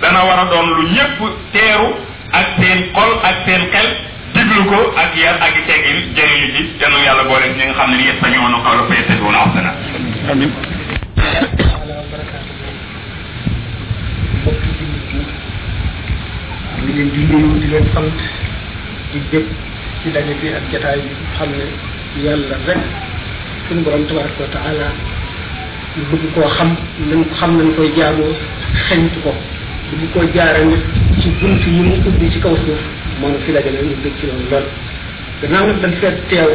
dana 0.00 0.24
war 0.24 0.38
a 0.38 0.44
doon 0.50 0.66
lu 0.78 0.82
ñëpp 0.94 1.18
teeru 1.52 1.88
ak 2.32 2.46
seen 2.62 2.78
xol 2.94 3.10
ak 3.26 3.36
seen 3.46 3.62
xel 3.74 3.88
diglu 4.34 4.62
ko 4.70 4.78
ak 4.96 5.10
yar 5.18 5.36
ak 5.42 5.54
i 5.58 5.62
teggin 5.66 5.98
jëriñu 6.16 6.48
ci 6.56 6.62
janu 6.80 6.98
yàlla 7.04 7.24
boole 7.26 7.48
ñi 7.56 7.64
nga 7.66 7.74
xam 7.78 7.90
ne 7.90 7.96
ni 7.98 8.04
yëpp 8.08 8.20
sañoon 8.22 8.46
na 8.52 8.58
xaw 8.64 8.74
la 8.76 8.84
fay 8.90 9.02
tëdd 9.10 9.20
woon 9.26 9.34
ahsana 9.34 9.72
amin 10.30 10.50
mbokk 14.40 14.62
jullit 14.64 14.88
yi 16.96 17.04
ñu 17.04 17.04
ngi 17.04 17.04
leen 17.04 17.10
di 17.14 17.20
nuyu 17.30 17.60
di 17.62 17.66
leen 17.68 17.84
sant 17.94 18.16
di 19.12 19.18
bég 19.30 19.44
ci 20.02 20.10
daje 20.12 20.34
bi 20.40 20.48
ak 20.48 20.62
jataay 20.72 21.00
bi 21.00 21.14
xam 21.36 21.50
ne 21.56 21.66
yàlla 22.24 22.56
rek 22.66 22.80
suñu 23.68 23.82
borom 23.84 24.06
tabaraka 24.06 24.40
wa 24.42 24.48
taala 24.54 24.86
ñu 25.96 26.02
bëgg 26.10 26.32
koo 26.34 26.48
xam 26.56 26.74
nañ 27.10 27.24
xam 27.38 27.58
nañ 27.58 27.68
koy 27.76 27.90
jaaroo 27.96 28.32
xeñtu 28.88 29.20
ko 29.22 29.34
bëgg 29.90 30.12
koo 30.14 30.24
jaare 30.34 30.64
nit 30.64 30.82
ci 31.20 31.28
bunt 31.40 31.62
yi 31.66 31.80
mu 31.80 31.94
ubbi 32.08 32.30
ci 32.30 32.38
kaw 32.40 32.56
suuf 32.56 32.80
moom 33.20 33.34
fi 33.44 33.52
dajale 33.52 33.82
ñu 33.82 33.94
bég 34.02 34.12
ci 34.18 34.26
loolu 34.26 34.46
lool 34.50 34.66
gannaaw 35.42 35.66
nag 35.66 35.80
dañ 35.82 35.92
fee 36.00 36.16
teew 36.28 36.50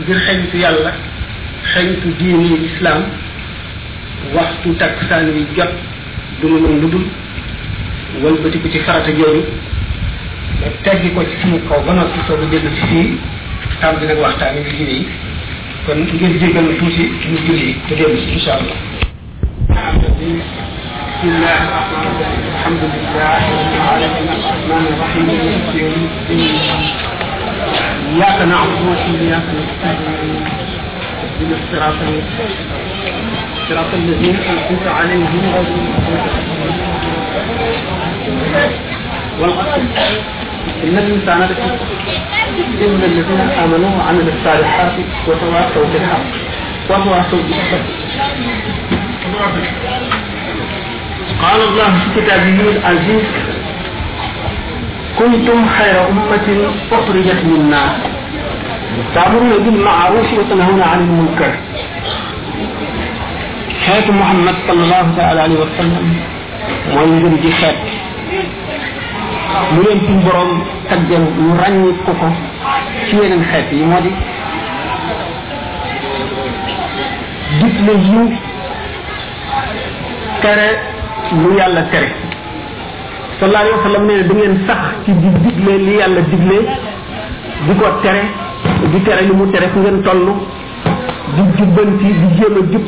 ngir 0.00 0.18
xeñtu 0.26 0.56
yàlla 0.58 0.92
xeñtu 1.74 2.08
diini 2.18 2.64
islam 2.68 3.02
waxtu 4.34 4.74
takkusaan 4.78 5.26
wi 5.34 5.44
jot 5.56 5.74
du 6.40 6.48
ma 6.48 6.58
mën 6.60 6.80
lu 6.80 6.88
dul 6.90 7.04
wëlbatiku 8.22 8.68
ci 8.68 8.78
farata 8.80 9.10
jooju 9.10 9.42
te 10.60 10.68
teggi 10.84 11.08
ko 11.14 11.24
ci 11.24 11.36
suñu 11.40 11.60
kaw 11.68 11.80
ba 11.86 11.92
noppi 11.94 12.18
soog 12.26 12.42
a 12.42 12.44
dellu 12.52 12.70
ci 12.76 12.84
fii 12.90 13.10
tàmbali 13.80 14.06
nag 14.06 14.18
waxtaan 14.18 14.54
wi 14.56 14.62
julli 14.70 14.94
yi 15.00 15.08
kon 15.86 15.98
ngir 16.00 16.30
jégal 16.40 16.64
na 16.68 16.72
tuuti 16.78 17.04
ñu 17.30 17.36
julli 17.46 17.78
te 17.88 17.94
dellu 17.94 18.16
si 18.18 18.50
allah. 18.50 18.78
بسم 21.20 21.30
الله 21.36 21.58
الرحمن 21.68 22.04
الرحيم 22.10 22.46
الحمد 22.56 22.82
لله 22.86 23.40
رب 23.80 24.02
العالمين 28.36 29.32
الرحمن 29.32 30.75
اهدنا 31.24 31.56
الصراط 31.60 31.94
المستقيم 32.02 32.56
صراط 33.68 33.92
الذين 33.94 34.36
انعمت 34.52 34.86
عليهم 34.86 35.52
غير 35.54 35.66
والعصر 39.40 39.80
ان 40.84 40.96
الانسان 41.04 41.40
لفي 41.42 41.62
ان 42.86 43.00
الذين 43.10 43.24
امنوا 43.64 43.90
وعملوا 43.98 44.32
الصالحات 44.38 44.92
وتواصوا 45.26 45.84
بالحق 45.92 46.30
وتواصوا 46.90 47.38
بالصبر 47.48 47.90
قال 51.42 51.60
الله 51.60 51.84
في 51.98 52.20
كتابه 52.20 52.60
العزيز 52.70 53.24
كنتم 55.18 55.60
خير 55.78 55.96
أمة 56.08 56.46
أخرجت 56.92 57.40
من 57.48 57.54
الناس 57.60 57.92
تأمرون 59.14 59.52
بالمعروف 59.64 60.28
وتنهون 60.38 60.80
عن 60.82 60.98
المنكر 61.04 61.52
حياة 63.86 64.10
محمد 64.10 64.54
صلى 64.68 64.80
الله 64.84 65.22
عليه 65.22 65.54
وسلم 65.62 66.06
ويجب 66.94 67.32
جهاد 67.44 67.76
مولين 69.74 70.00
تيم 70.06 70.16
بروم 70.26 70.52
تاجل 70.90 71.22
مو 71.40 71.92
كوكو 72.06 72.30
في 73.10 73.14
يلن 73.16 73.42
خيت 73.50 73.68
لي 73.72 73.84
مودي 73.90 74.12
ديبلو 77.58 77.92
يو 78.12 78.24
كره 80.42 80.74
مو 81.40 82.30
sallallahu 83.40 83.64
alayhi 83.64 83.78
wa 83.78 83.84
sallam 83.86 84.04
nee 84.08 84.16
na 84.16 84.34
ngeen 84.34 84.54
sax 84.66 84.82
ci 85.06 85.12
di 85.12 85.28
digle 85.44 85.72
li 85.86 85.92
yàlla 86.00 86.20
digle 86.30 86.58
di 87.66 87.74
ko 87.80 87.86
tere 88.04 88.22
di 88.92 89.02
tere 89.02 89.22
li 89.28 89.34
mu 89.38 89.50
tere 89.50 89.68
fu 89.74 89.78
ngeen 89.80 90.00
toll 90.02 90.24
di 91.36 91.42
jubbanti 91.58 92.12
di 92.20 92.28
jéem 92.38 92.56
a 92.56 92.64
jub 92.70 92.84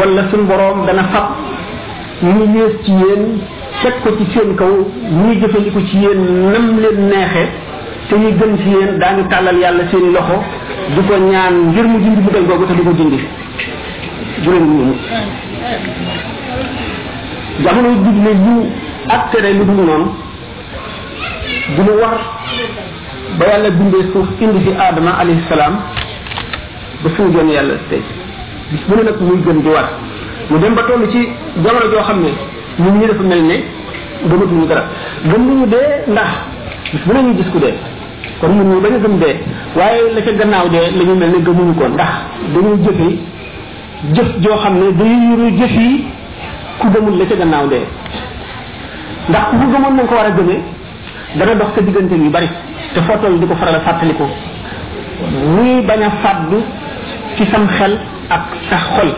wala 0.00 0.22
suñ 0.30 0.44
boroom 0.50 0.84
dana 0.86 1.04
fab 1.12 1.28
ñu 2.22 2.44
yées 2.56 2.76
ci 2.84 2.92
yéen 3.02 3.24
teg 3.82 3.94
ko 4.02 4.14
ci 4.18 4.26
seen 4.32 4.54
kaw 4.54 4.68
ñuy 4.68 5.40
jëfandiku 5.40 5.80
ci 5.88 5.96
yéen 5.96 6.50
nam 6.52 6.76
leen 6.80 6.98
neexe 7.08 7.46
te 8.08 8.16
ñuy 8.18 8.32
gën 8.36 8.56
ci 8.58 8.68
yéen 8.68 8.98
daañu 8.98 9.24
tàllal 9.30 9.56
yàlla 9.58 9.84
seeni 9.90 10.12
loxo 10.12 10.42
di 10.94 11.00
ko 11.08 11.16
ñaan 11.16 11.70
ngir 11.72 11.86
mu 11.86 11.98
jindi 12.00 12.20
bugal 12.20 12.44
googu 12.44 12.66
te 12.66 12.74
di 12.74 12.82
ko 12.82 12.92
jindi 12.92 13.18
juróom 14.42 14.60
ñooñu 14.60 14.94
jamono 17.64 17.88
digle 18.04 18.34
ñu 18.44 18.58
ak 19.14 19.22
seede 19.34 19.50
lu 19.58 19.64
dul 19.66 19.76
noonu 19.82 20.08
bu 21.74 21.80
mu 21.86 21.92
war 22.02 22.14
ba 23.40 23.44
yàlla 23.52 23.70
bindee 23.78 24.04
suuf 24.12 24.28
indi 24.46 24.60
fi 24.66 24.70
aadama 24.86 25.10
alayhi 25.22 25.42
salaam 25.50 25.74
ba 27.02 27.08
suñu 27.16 27.30
gën 27.34 27.48
yàlla 27.56 27.74
tey 27.90 28.02
bis 28.70 28.82
bu 28.88 28.94
ne 28.98 29.02
nag 29.10 29.18
muy 29.26 29.38
gën 29.46 29.58
di 29.64 29.68
war 29.76 29.86
mu 30.50 30.58
dem 30.60 30.74
ba 30.78 30.82
toll 30.88 31.02
ci 31.12 31.20
jamono 31.62 31.86
joo 31.92 32.02
xam 32.08 32.18
ne 32.24 32.30
ñun 32.82 32.94
ñi 33.00 33.06
dafa 33.10 33.22
mel 33.30 33.42
ne 33.50 33.56
gëmatuñu 34.30 34.66
dara 34.70 34.84
gëm 35.28 35.42
nañu 35.48 35.66
dee 35.72 35.86
ndax 36.12 36.30
bu 37.06 37.12
ne 37.14 37.20
ñu 37.26 37.34
gis 37.38 37.48
ku 37.52 37.58
dee 37.64 37.74
kon 38.40 38.50
mun 38.56 38.68
ñu 38.70 38.80
bañ 38.84 38.94
a 38.94 38.98
gëm 39.04 39.14
dee 39.22 39.36
waaye 39.78 40.00
la 40.14 40.20
ca 40.26 40.32
gannaaw 40.38 40.68
dee 40.74 40.86
la 40.98 41.02
mel 41.20 41.30
ne 41.34 41.38
gëmuñu 41.46 41.74
ko 41.78 41.84
ndax 41.94 42.12
dañuy 42.54 42.78
jëfe 42.86 43.08
jëf 44.14 44.30
joo 44.42 44.56
xam 44.62 44.74
ne 44.80 44.86
day 44.98 45.14
yuru 45.26 45.46
jëf 45.58 45.74
yi 45.80 46.04
ku 46.78 46.86
gëmul 46.94 47.14
la 47.18 47.24
ca 47.30 47.34
gannaaw 47.40 47.66
dee 47.74 47.84
ndax 49.30 49.44
ku 49.54 49.66
gëmoon 49.72 49.94
na 49.96 50.04
ko 50.10 50.14
war 50.18 50.26
a 50.26 50.30
gëmee 50.34 50.60
dana 51.38 51.54
dox 51.54 51.70
sa 51.78 51.82
diggante 51.86 52.16
yu 52.18 52.30
bari 52.34 52.48
te 52.94 53.00
foo 53.06 53.16
toll 53.22 53.38
di 53.38 53.46
ko 53.46 53.54
faral 53.54 53.76
a 53.76 53.80
fàttaliku 53.86 54.24
muy 55.54 55.82
bañ 55.86 56.02
a 56.02 56.10
fàddu 56.22 56.58
ci 57.38 57.46
sam 57.50 57.66
xel 57.78 57.94
ak 58.28 58.42
sa 58.70 58.76
xol 58.96 59.10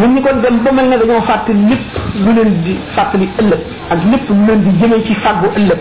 nit 0.00 0.06
ñi 0.16 0.20
kon 0.24 0.40
dem 0.40 0.62
ba 0.64 0.72
mel 0.72 0.88
ne 0.88 0.96
dañoo 1.02 1.22
fàttali 1.28 1.58
lépp 1.68 2.00
lu 2.14 2.32
leen 2.32 2.54
di 2.64 2.76
fàttali 2.96 3.28
ëllëg 3.42 3.60
ak 3.90 3.98
lépp 4.12 4.28
lu 4.30 4.44
leen 4.46 4.62
di 4.66 4.70
jëmee 4.80 5.04
ci 5.04 5.14
fàggu 5.22 5.48
ëllëg 5.60 5.80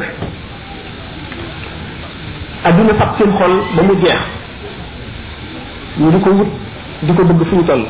aduna 2.72 2.94
fab 3.02 3.10
seen 3.18 3.32
xol 3.38 3.54
ba 3.76 3.82
mu 3.82 3.94
jeex 4.02 4.22
ñu 6.00 6.10
di 6.12 6.20
ko 6.24 6.30
wut 6.32 6.50
di 7.04 7.14
ko 7.14 7.24
bëgg 7.24 7.48
fu 7.48 7.56
ñu 7.56 7.64
toll 7.64 7.86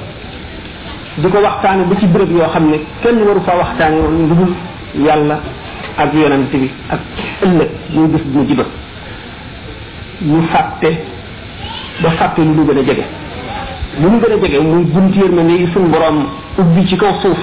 di 1.19 1.28
ko 1.28 1.38
waxtaane 1.43 1.84
ba 1.91 1.95
ci 2.00 2.08
bërëb 2.08 2.32
yoo 2.32 2.50
xam 2.52 2.69
ne 2.69 2.80
kenn 3.02 3.19
waru 3.28 3.41
fa 3.41 3.56
waxtaane 3.58 4.00
woon 4.00 4.28
lu 4.30 4.36
dul 4.36 5.04
yàlla 5.06 5.39
ak 5.97 6.13
yonante 6.13 6.56
bi 6.58 6.71
ak 6.89 7.00
ëllëg 7.43 7.69
ñu 7.93 8.08
gis 8.13 8.24
dina 8.32 8.43
jiba 8.47 8.63
ñu 10.24 10.41
fàtte 10.52 10.88
ba 12.02 12.10
fàtte 12.12 12.39
lu 12.41 12.52
ñu 12.54 12.65
gën 12.65 13.04
lu 14.00 14.10
muy 14.10 14.19
borom 15.89 16.28
ubbi 16.58 16.88
ci 16.88 16.95
kaw 16.95 17.19
suuf 17.19 17.38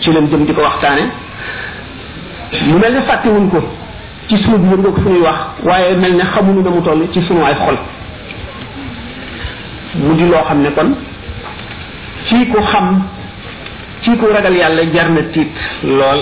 ci 0.00 0.10
leen 0.10 0.26
jëm 0.28 0.44
di 0.44 0.52
ko 0.52 0.60
waxtaane 0.60 1.08
mu 2.66 2.78
mel 2.78 2.92
ne 2.94 3.00
fàtte 3.02 3.26
wuñ 3.28 3.48
ko 3.48 3.62
ci 4.28 4.36
sunu 4.42 4.58
biir 4.58 4.76
ngoog 4.78 4.98
suñuy 5.02 5.20
wax 5.20 5.38
waaye 5.62 5.94
mel 5.94 6.16
ne 6.16 6.22
xamuñu 6.24 6.68
mu 6.68 6.82
toll 6.82 7.08
ci 7.12 7.18
ay 7.20 7.54
xol 7.54 7.78
mu 9.94 10.14
di 10.16 10.24
kon 10.74 10.96
ci 12.30 12.38
ku 12.46 12.60
xam 12.62 12.86
ci 14.06 14.10
ku 14.16 14.26
ragal 14.32 14.54
yàlla 14.54 14.82
jar 14.94 15.08
na 15.10 15.22
tiit 15.34 15.50
lool 15.82 16.20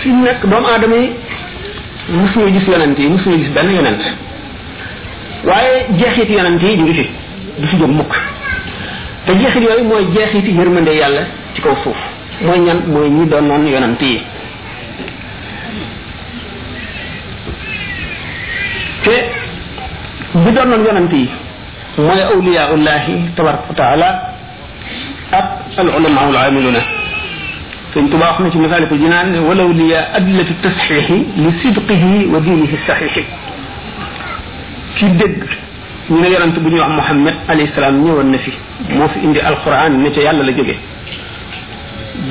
fi 0.00 0.08
mu 0.16 0.22
nekk 0.24 0.44
doomu 0.50 0.66
aadama 0.68 0.96
yi 0.96 1.10
mosuñu 2.14 2.52
gis 2.54 2.66
yonent 2.70 2.96
yi 2.98 3.08
mosuñu 3.10 3.36
gis 3.40 3.50
benn 3.56 3.70
yonent 3.74 4.02
waaye 5.44 5.86
jeexit 5.98 6.30
yonent 6.36 6.62
yi 6.62 6.76
ñu 6.78 6.84
ngi 6.84 6.94
fi 6.94 7.08
du 7.60 7.66
fi 7.66 7.76
jóg 7.80 7.90
mukk 7.98 8.12
te 9.26 9.32
jeexit 9.40 9.62
yooyu 9.66 9.84
mooy 9.84 10.06
jeexit 10.14 10.46
yërmande 10.56 10.94
yàlla 11.00 11.22
ci 11.54 11.60
kaw 11.60 11.76
suuf 11.82 11.96
mooy 12.40 12.60
ñan 12.60 12.78
mooy 12.86 13.10
ñi 13.10 13.28
doon 13.28 13.46
noon 13.46 13.66
yonent 13.74 14.00
yi 14.00 14.20
te 19.02 19.14
bi 20.42 20.50
doon 20.50 20.68
noon 20.70 20.84
yonent 20.88 21.12
yi 21.12 21.28
مولى 21.98 22.24
أولياء 22.34 22.70
الله 22.74 23.04
تبارك 23.36 23.62
وتعالى 23.70 24.10
أب 25.32 25.50
العلماء 25.78 26.24
العاملون 26.30 26.76
فإن 27.94 28.10
تباقنا 28.10 28.50
في 28.50 28.58
مثالة 28.58 28.90
الجنان 28.92 29.38
ولولياء 29.38 30.16
أدلة 30.16 30.48
التصحيح 30.56 31.06
لصدقه 31.36 32.02
ودينه 32.34 32.72
الصحيح 32.82 33.12
كي 34.98 35.08
دق 35.22 35.46
من 36.10 36.24
يرى 36.24 36.44
أن 36.44 36.96
محمد 36.96 37.34
عليه 37.48 37.64
السلام 37.64 37.94
نيو 38.04 38.20
النفي 38.20 38.52
موف 38.90 39.12
إندي 39.24 39.48
القرآن 39.48 40.02
نتا 40.04 40.20
يالا 40.22 40.42
لجيبه 40.50 40.76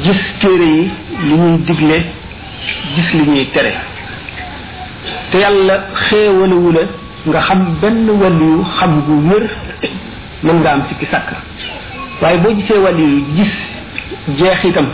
جس 0.05 0.21
تيري 0.41 0.91
لمن 1.23 1.65
دقل 1.67 1.91
جس 2.97 3.09
لمن 3.15 3.45
تري 3.55 3.73
تيالا 5.31 5.77
خي 5.93 6.27
ولولا 6.27 6.85
nga 7.25 7.41
xam 7.47 7.59
benn 7.81 8.03
waliyu 8.19 8.59
xam 8.77 8.91
gu 9.07 9.13
wér 9.29 9.43
mën 10.43 10.59
nga 10.61 10.69
am 10.71 10.81
sikki 10.89 11.05
sàkk 11.11 11.29
waaye 12.21 12.37
boo 12.37 12.51
gisee 12.55 12.79
waliyu 12.85 13.23
gis 13.35 13.51
jeexitam 14.39 14.87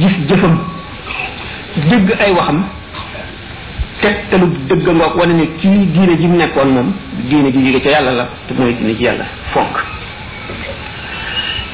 gis 0.00 0.12
jëfam 0.28 0.58
dégg 1.76 2.10
ay 2.20 2.32
waxam 2.32 2.64
tegtalu 4.00 4.46
dëgg 4.68 4.88
ngoog 4.88 5.16
wane 5.16 5.32
ne 5.34 5.44
kii 5.60 5.86
diine 5.94 6.18
ji 6.18 6.26
nekkoon 6.26 6.68
moom 6.74 6.92
diine 7.28 7.52
ji 7.52 7.62
jóge 7.64 7.82
ca 7.84 7.90
yàlla 7.90 8.12
la 8.12 8.26
te 8.48 8.52
mooy 8.58 8.74
diine 8.74 8.96
ci 8.96 9.04
yàlla 9.04 9.24
fonk 9.52 9.74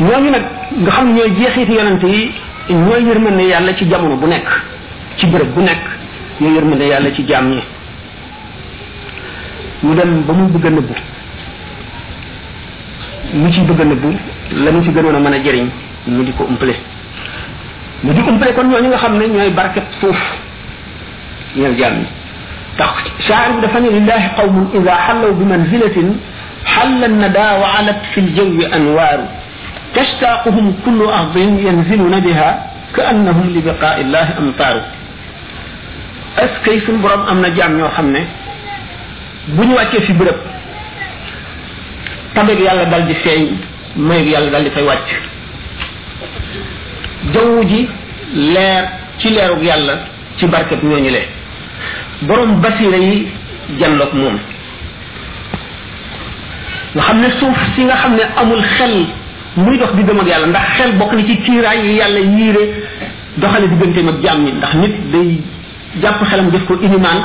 ñooñu 0.01 0.31
nag 0.31 0.45
nga 0.83 0.91
xam 0.91 1.15
ñooy 1.15 1.31
jeexiti 1.39 1.73
yonante 1.73 2.05
yi 2.07 2.31
ñooy 2.75 3.05
yërmande 3.07 3.43
yàlla 3.49 3.73
ci 3.75 3.87
jamono 3.89 4.17
bu 4.17 4.27
nekk 4.27 4.49
ci 5.17 5.27
bërëb 5.27 5.55
bu 5.55 5.61
nekk 5.63 5.83
ñooy 6.41 6.55
yërmande 6.57 6.83
yàlla 6.85 7.11
ci 7.15 7.25
jaam 7.27 7.49
ñi 7.49 7.61
mu 9.83 9.93
dem 9.99 10.23
ba 10.25 10.33
muy 10.33 10.49
bëgg 10.55 10.65
a 10.67 10.71
nëbbu 10.73 10.95
mu 13.43 13.49
ci 13.51 13.61
bëgg 13.67 13.81
a 13.81 13.85
nëbbu 13.85 14.11
la 14.65 14.71
mu 14.71 14.81
ci 14.83 14.91
gënoon 14.95 15.15
a 15.15 15.19
mën 15.21 15.33
a 15.35 15.39
jëriñ 15.43 15.69
mu 16.07 16.23
di 16.23 16.33
ko 16.33 16.45
umpale 16.45 16.75
mu 18.03 18.13
di 18.15 18.21
umpale 18.21 18.55
kon 18.55 18.69
ñooñu 18.71 18.89
nga 18.89 18.97
xam 18.99 19.19
ne 19.19 19.27
ñooy 19.27 19.51
barket 19.51 19.85
suuf 20.01 20.19
ñeel 21.57 21.75
jaam 21.77 21.99
yi 21.99 22.07
tax 22.77 22.95
shaar 23.27 23.53
bi 23.55 23.61
dafa 23.63 23.79
ne 23.81 23.89
lillahi 23.91 24.29
qawmun 24.37 24.71
ida 24.73 24.95
xallaw 25.07 25.33
bi 25.35 25.45
manzilatin 25.45 26.09
xalla 26.65 27.09
nada 27.09 27.59
wa 27.59 27.67
alat 27.79 28.01
fi 28.13 28.21
ljawi 28.21 28.67
anwaaru 28.73 29.27
تشتاقهم 29.93 30.67
كل 30.89 31.01
أرض 31.05 31.37
ينزلون 31.37 32.17
بها 32.25 32.51
كأنهم 32.97 33.47
لبقاء 33.57 34.01
الله 34.01 34.27
أمطار 34.41 34.77
أسكي 36.39 36.81
سن 36.89 37.05
برام 37.05 37.23
أمنا 37.29 37.53
جام 37.53 37.77
يو 37.77 37.93
خمنه 37.93 38.25
bu 39.49 39.65
ñu 39.65 39.75
wàccee 39.75 40.01
fi 40.03 40.13
bërëb 40.13 40.37
tabeeg 42.35 42.61
yàlla 42.61 42.85
dal 42.87 43.07
di 43.07 43.15
feeñ 43.15 43.49
mayeeg 43.97 44.29
yàlla 44.29 44.51
dal 44.51 44.63
di 44.65 44.71
fay 44.71 44.83
wàcc 44.85 45.09
jaww 47.33 47.65
ji 47.67 47.89
leer 48.35 48.89
ci 49.19 49.29
leerug 49.31 49.63
yàlla 49.63 49.95
ci 50.37 50.47
barket 50.47 50.83
ñooñu 50.83 51.11
le 51.11 51.21
borom 52.23 52.61
basira 52.61 52.97
yi 52.97 53.27
janloog 53.81 54.13
moom 54.15 54.39
nga 56.95 57.03
xam 57.03 57.21
ne 57.21 57.31
suuf 57.41 57.59
si 57.75 57.85
nga 57.85 57.97
xam 57.97 58.15
ne 58.15 58.23
amul 58.37 58.63
xel 58.63 59.07
muy 59.57 59.77
dox 59.79 59.93
di 59.95 60.05
dem 60.05 60.21
ak 60.21 60.27
yàlla 60.27 60.47
ndax 60.47 60.67
xel 60.79 60.93
bokk 60.99 61.13
na 61.15 61.25
ci 61.27 61.37
kiiraay 61.39 61.79
yi 61.87 61.95
yàlla 61.99 62.19
yiire 62.21 62.85
doxale 63.39 63.69
digganteem 63.69 64.09
ak 64.09 64.15
jaam 64.23 64.47
yi 64.47 64.53
ndax 64.53 64.75
nit 64.75 65.11
day 65.11 65.41
jàpp 66.01 66.25
xelam 66.31 66.51
def 66.51 66.65
ko 66.67 66.75
inimaan 66.81 67.19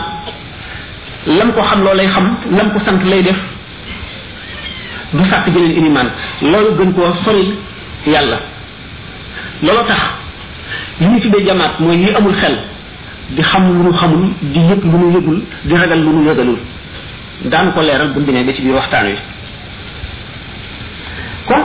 lam 1.26 1.50
ko 1.56 1.62
xam 1.64 1.80
loolu 1.84 1.98
lay 1.98 2.08
xam 2.08 2.38
lam 2.52 2.70
ko 2.72 2.80
sant 2.86 3.04
lay 3.10 3.24
def 3.24 3.36
du 5.14 5.24
sàkk 5.30 5.48
jëleen 5.54 5.72
inimaan 5.78 6.12
loolu 6.42 6.76
gën 6.78 6.94
koo 6.94 7.14
sori 7.24 7.56
yàlla 8.06 8.38
looloo 9.64 9.84
tax 9.86 10.02
li 11.00 11.08
ñu 11.08 11.20
tuddee 11.22 11.46
jamaat 11.46 11.80
mooy 11.80 11.98
li 11.98 12.16
amul 12.16 12.34
xel 12.36 12.58
di 13.36 13.42
xam 13.44 13.68
lu 13.68 13.84
nu 13.84 13.94
xamul 13.94 14.30
di 14.42 14.60
yëg 14.60 14.84
lu 14.84 14.98
nu 14.98 15.12
yëgul 15.18 15.42
di 15.64 15.74
ragal 15.76 16.00
lu 16.04 16.12
nu 16.14 16.30
yëgalul 16.30 16.58
daan 17.46 17.72
ko 17.74 17.82
leeral 17.82 18.10
bu 18.14 18.22
ne 18.32 18.44
ba 18.44 18.52
ci 18.54 18.62
biir 18.62 18.76
waxtaan 18.76 19.06
wi 19.06 19.16
kon 21.46 21.64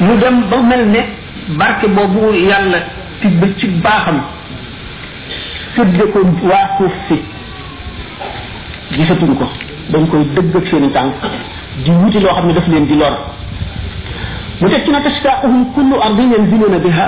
mu 0.00 0.16
dem 0.18 0.42
ba 0.50 0.56
mel 0.62 0.86
ne 0.88 1.00
barke 1.58 1.88
boobu 1.88 2.32
yàlla 2.34 2.78
tibb 3.20 3.58
ci 3.58 3.66
baaxam 3.66 4.20
sëdde 5.76 6.04
ko 6.12 6.20
waa 6.50 6.66
suuf 6.78 6.94
si 7.08 7.16
gisatuñ 8.96 9.32
ko 9.36 9.46
dañ 9.92 10.04
koy 10.08 10.24
dëgg 10.36 10.56
ak 10.56 10.66
seeni 10.70 10.90
tànk 10.92 11.14
di 11.84 11.90
wuti 11.92 12.20
loo 12.20 12.34
xam 12.36 12.46
ne 12.46 12.52
daf 12.54 12.66
leen 12.68 12.86
di 12.86 12.96
lor 12.96 13.14
mu 14.60 14.68
teg 14.68 14.84
ci 14.84 14.90
na 14.90 15.00
tashtaquhum 15.00 15.72
kullu 15.74 16.00
ardin 16.02 16.32
yanziluna 16.32 16.78
biha 16.78 17.06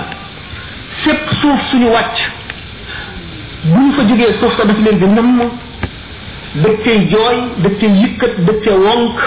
fépp 1.04 1.28
suuf 1.40 1.60
suñu 1.70 1.88
wàcc 1.90 2.18
buñ 3.64 3.92
fa 3.96 4.02
jógee 4.10 4.34
suuf 4.40 4.56
sa 4.56 4.64
daf 4.64 4.78
leen 4.84 4.98
di 4.98 5.06
namm 5.06 5.38
dëkk 6.62 6.82
tey 6.84 7.08
jooy 7.10 7.38
dëkk 7.64 7.78
tey 7.80 7.92
yëkkat 8.02 8.34
dëkk 8.46 8.60
tey 8.64 8.76
wonk 8.84 9.18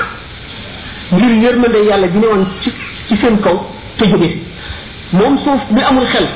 ngir 1.13 1.33
yërmande 1.43 1.79
yàlla 1.89 2.07
ji 2.11 2.17
ne 2.19 2.27
woon 2.27 2.45
ci 2.61 2.71
ci 3.07 3.17
seen 3.17 3.39
kaw 3.39 3.57
te 3.97 4.05
jóge 4.13 4.29
moom 5.11 5.37
suuf 5.43 5.61
bi 5.71 5.81
amul 5.81 6.05
xel 6.13 6.27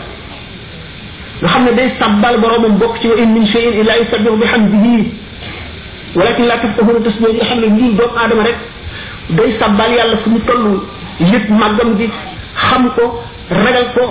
nga 1.42 1.48
xam 1.54 1.64
ne 1.66 1.72
day 1.78 1.90
sabbal 2.00 2.38
boromam 2.42 2.78
bokk 2.80 3.00
ci 3.02 3.08
wa 3.08 3.16
in 3.18 3.28
min 3.34 3.46
shay'in 3.46 3.74
illa 3.82 3.98
yusabbihu 4.00 4.38
bihamdihi 4.42 5.08
walakin 6.16 6.44
la 6.48 6.58
tafqahuna 6.64 7.00
tasbih 7.08 7.34
nga 7.38 7.46
xam 7.50 7.60
ne 7.62 7.68
lii 7.78 7.94
doomu 8.00 8.18
aadama 8.24 8.44
rek 8.48 8.58
day 9.38 9.52
sabbal 9.60 9.92
yàlla 9.98 10.18
fu 10.24 10.30
mu 10.32 10.40
toll 10.48 10.66
yëpp 11.32 11.50
màggam 11.60 11.96
gi 11.98 12.10
xam 12.68 12.84
ko 12.96 13.04
ragal 13.64 13.86
ko 13.96 14.04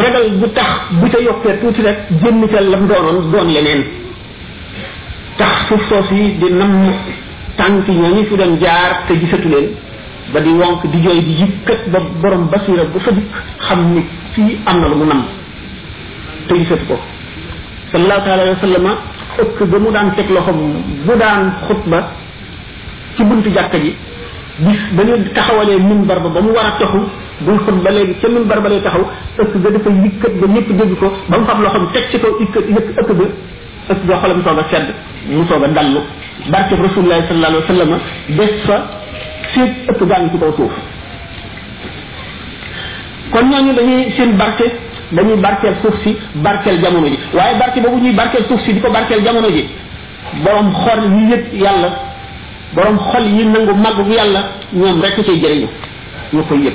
ragal 0.00 0.26
bu 0.40 0.46
tax 0.56 0.70
bu 1.00 1.06
ca 1.12 1.18
yokkee 1.28 1.58
tuuti 1.60 1.82
rek 1.82 1.98
jënd 2.22 2.42
ca 2.52 2.60
lam 2.60 2.86
doonoon 2.88 3.30
doon 3.32 3.48
leneen 3.54 3.82
tax 5.38 5.54
suuf 5.68 5.82
soos 5.88 6.08
yi 6.10 6.34
di 6.40 6.46
nam 6.50 6.72
tànk 7.58 7.86
ñooñu 7.88 8.22
fi 8.28 8.36
doon 8.40 8.54
jaar 8.62 8.90
te 9.06 9.12
gisatu 9.20 9.48
leen 9.52 9.68
ba 10.32 10.40
di 10.40 10.50
wonk 10.60 10.80
di 10.92 10.98
jooy 11.04 11.20
di 11.26 11.32
jikkat 11.38 11.86
ba 11.92 11.98
borom 12.20 12.46
basira 12.52 12.84
bu 12.92 12.98
fa 12.98 13.10
dikk 13.12 13.32
xam 13.68 13.80
ni 13.94 14.02
fii 14.34 14.58
am 14.66 14.78
na 14.80 14.88
lu 14.88 14.96
mu 14.96 15.04
nam 15.06 15.22
te 16.48 16.54
gisatu 16.60 16.84
ko 16.88 16.94
sallallahu 17.92 18.30
alayhi 18.36 18.50
wa 18.50 18.56
sallama 18.62 18.90
ëpp 19.44 19.58
ba 19.72 19.78
mu 19.80 19.90
daan 19.92 20.14
teg 20.16 20.30
loxo 20.30 20.52
bu 21.06 21.12
daan 21.18 21.52
xutba 21.68 22.00
ci 23.16 23.24
bunt 23.24 23.48
jàkka 23.54 23.78
ji 23.78 23.92
bis 24.58 24.78
ba 24.96 25.02
ñu 25.04 25.14
taxawalee 25.34 25.78
minbar 25.80 26.20
ba 26.20 26.28
ba 26.28 26.40
mu 26.40 26.50
war 26.52 26.64
a 26.66 26.72
taxu 26.80 26.98
buñ 27.46 27.58
xutba 27.66 27.90
léegi 27.90 28.14
ca 28.20 28.28
minbar 28.28 28.60
ba 28.60 28.68
lay 28.68 28.80
taxaw 28.82 29.04
ëpp 29.40 29.54
ga 29.62 29.70
dafa 29.70 29.90
yëkkat 29.90 30.32
ba 30.40 30.46
ñëpp 30.52 30.70
dégg 30.80 30.94
ko 31.00 31.12
ba 31.28 31.38
mu 31.38 31.44
fab 31.46 31.60
loxoom 31.60 31.86
teg 31.92 32.04
ci 32.10 32.18
kaw 32.18 32.30
yëkkat 32.40 32.68
yëkk 32.76 32.88
ëpp 33.02 33.10
ga 33.18 33.24
ëpp 33.92 34.04
ga 34.08 34.16
xolam 34.20 34.42
soog 34.44 34.58
a 34.58 34.64
sedd 34.70 34.86
mu 35.28 35.44
soog 35.48 35.62
a 35.64 35.66
dallu 35.68 35.98
barkeb 36.50 36.78
gaa 36.80 36.88
ngi 40.20 40.28
ci 40.32 40.38
kaw 40.38 40.52
suuf 40.56 40.74
kon 43.32 43.44
ñooñu 43.50 43.72
dañuy 43.74 43.98
seen 44.16 44.30
barke 44.36 44.66
dañuy 45.14 45.36
barkel 45.40 45.74
suuf 45.80 45.94
si 46.02 46.16
barkel 46.36 46.80
jamono 46.82 47.06
ji 47.08 47.18
waaye 47.32 47.54
barke 47.58 47.80
boobu 47.80 47.98
ñuy 48.00 48.12
barkel 48.12 48.44
suuf 48.48 48.60
si 48.64 48.72
di 48.74 48.80
ko 48.80 48.90
barkel 48.90 49.22
jamono 49.22 49.48
ji 49.50 49.64
borom 50.42 50.72
xol 50.74 51.02
yi 51.12 51.28
yëg 51.32 51.52
yàlla 51.62 51.88
borom 52.74 52.98
xol 53.10 53.24
yi 53.34 53.44
nangu 53.44 53.74
màggu 53.74 54.10
yàlla 54.12 54.40
ñoom 54.72 55.00
rek 55.00 55.16
cay 55.24 55.38
jëriñu 55.40 55.68
ñu 56.32 56.42
koy 56.46 56.58
yëg 56.64 56.72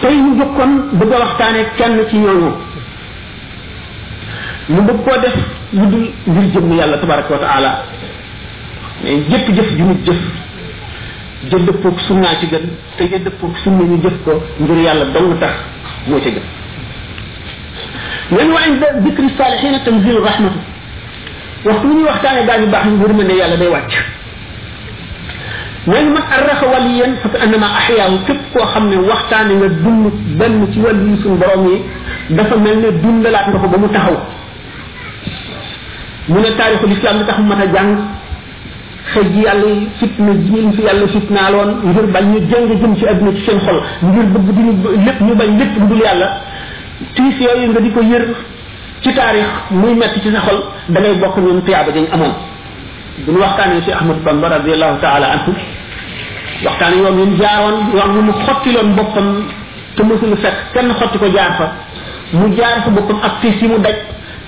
tey 0.00 0.16
ñu 0.16 0.36
jokkoon 0.38 0.88
bëgg 0.98 1.12
a 1.12 1.18
waxtaane 1.18 1.64
kenn 1.76 2.06
ci 2.08 2.16
ñooñu 2.16 2.50
mu 4.68 4.80
bëgg 4.82 5.04
koo 5.04 5.20
def 5.20 5.36
lu 5.72 5.86
dul 5.86 6.06
ngir 6.28 6.50
jëmm 6.54 6.72
yàlla 6.78 6.96
tabaraka 6.98 7.32
wa 7.34 7.38
taala 7.40 7.82
mais 9.04 9.18
jëpp 9.28 9.54
jëf 9.54 9.68
ju 9.76 9.84
mu 9.84 9.94
jëf 10.04 10.45
ja 11.50 11.58
dëppoog 11.58 12.00
sunnaa 12.06 12.34
ci 12.40 12.46
gën 12.50 12.64
te 12.96 13.04
ja 13.10 13.18
dëppoog 13.22 13.56
sunna 13.62 13.84
ñu 13.84 13.98
jëf 14.02 14.16
ko 14.24 14.38
ngir 14.60 14.80
yàlla 14.84 15.04
dong 15.14 15.38
tax 15.38 15.54
moo 16.08 16.20
ci 16.20 16.30
gën 16.32 16.46
yan 18.38 18.50
wa 18.52 18.60
inda 18.68 18.86
dikri 19.04 19.28
salihina 19.36 19.78
tanzilu 19.84 20.20
rahmatu 20.24 20.58
waxtu 21.64 21.86
ñu 21.86 22.04
waxtaane 22.06 22.46
gaa 22.46 22.58
ñu 22.58 22.66
baax 22.66 22.84
ñu 22.86 23.02
wërma 23.02 23.22
ne 23.24 23.34
yàlla 23.34 23.56
day 23.56 23.68
wàcc 23.68 23.92
neen 25.86 26.10
man 26.12 26.24
arraxa 26.36 26.66
waliyan 26.66 27.16
fa 27.22 27.28
ka 27.28 27.38
annama 27.44 27.66
axyaahu 27.78 28.18
képp 28.26 28.40
koo 28.52 28.64
xam 28.66 28.88
ne 28.88 28.96
waxtaane 28.96 29.52
nga 29.54 29.68
dund 29.68 30.12
benn 30.38 30.66
ci 30.72 30.80
wàll 30.80 30.96
yi 31.06 31.22
suñ 31.22 31.36
borom 31.38 31.66
yi 31.70 31.82
dafa 32.30 32.56
mel 32.56 32.78
ne 32.80 32.90
dundalaat 33.02 33.48
nga 33.48 33.58
ko 33.58 33.68
ba 33.68 33.78
mu 33.78 33.88
taxaw 33.88 34.16
mu 36.28 36.40
ne 36.40 36.50
taarixul 36.56 36.92
islam 36.92 37.18
li 37.18 37.24
tax 37.26 37.38
mu 37.38 37.44
mat 37.46 37.60
a 37.62 37.66
jàng 37.72 37.96
xëj 39.12 39.34
yàlla 39.44 39.66
yi 39.70 39.86
fitna 40.00 40.32
yi 40.50 40.62
fi 40.76 40.82
yàlla 40.82 41.06
fitnaaloon 41.08 41.70
ngir 41.88 42.06
bañ 42.14 42.24
ñu 42.32 42.40
jëng 42.50 42.66
jëm 42.80 42.96
ci 42.96 43.06
àdduna 43.08 43.30
ci 43.36 43.42
seen 43.44 43.58
xol 43.60 43.78
ngir 44.08 44.24
bëgg 44.32 44.46
di 44.54 44.62
ñu 44.62 44.72
lépp 45.04 45.20
ñu 45.20 45.34
bañ 45.36 45.58
lépp 45.58 45.76
ndul 45.80 45.98
yàlla 46.06 46.28
tiis 47.14 47.36
yooyu 47.40 47.70
nga 47.70 47.80
di 47.80 47.90
ko 47.92 48.00
yër 48.02 48.24
ci 49.02 49.12
taarix 49.14 49.46
muy 49.70 49.94
metti 49.94 50.20
ci 50.22 50.30
sa 50.34 50.40
xol 50.40 50.58
da 50.88 51.00
ngay 51.00 51.14
bokk 51.18 51.36
ñoom 51.38 51.62
tiyaaba 51.62 51.92
dañ 51.92 52.06
amoon 52.12 52.34
bu 53.24 53.32
ñu 53.32 53.38
waxtaanee 53.38 53.82
si 53.84 53.92
ahmad 53.92 54.18
bamba 54.24 54.48
radiallahu 54.48 54.98
taala 55.00 55.26
anhu 55.34 55.52
waxtaane 56.64 56.96
yoon 56.96 57.16
yu 57.18 57.24
mu 57.30 57.36
jaaroon 57.38 57.78
yoon 57.94 58.14
yu 58.16 58.22
mu 58.22 58.32
xottiloon 58.44 58.88
boppam 58.96 59.44
te 59.96 60.02
mosul 60.02 60.36
fekk 60.36 60.56
kenn 60.72 60.92
xotti 60.98 61.18
ko 61.18 61.26
jaar 61.36 61.52
fa 61.58 61.72
mu 62.32 62.48
jaar 62.56 62.82
fa 62.84 62.90
boppam 62.90 63.18
ak 63.22 63.40
tiis 63.40 63.60
yi 63.62 63.68
mu 63.68 63.78
daj 63.78 63.96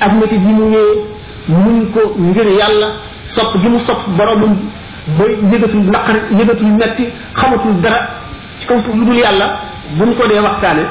ak 0.00 0.12
métit 0.14 0.32
yi 0.40 0.52
mu 0.52 0.64
wéyee 0.72 1.04
muñ 1.48 1.90
ko 1.94 2.00
ngir 2.18 2.48
yàlla 2.58 2.88
sopp 3.38 3.54
gi 3.62 3.68
mu 3.72 3.78
sopp 3.86 4.00
boromam 4.16 4.54
ba 5.18 5.24
yëgatul 5.52 5.84
naqar 5.94 6.16
yëgatul 6.38 6.72
metti 6.80 7.04
xamatul 7.38 7.74
dara 7.82 7.98
ci 8.60 8.66
kaw 8.66 8.78
suuf 8.84 8.94
dul 9.04 9.14
yàlla 9.24 9.46
buñ 9.98 10.10
ko 10.18 10.26
dee 10.28 10.40
waxtaane 10.48 10.84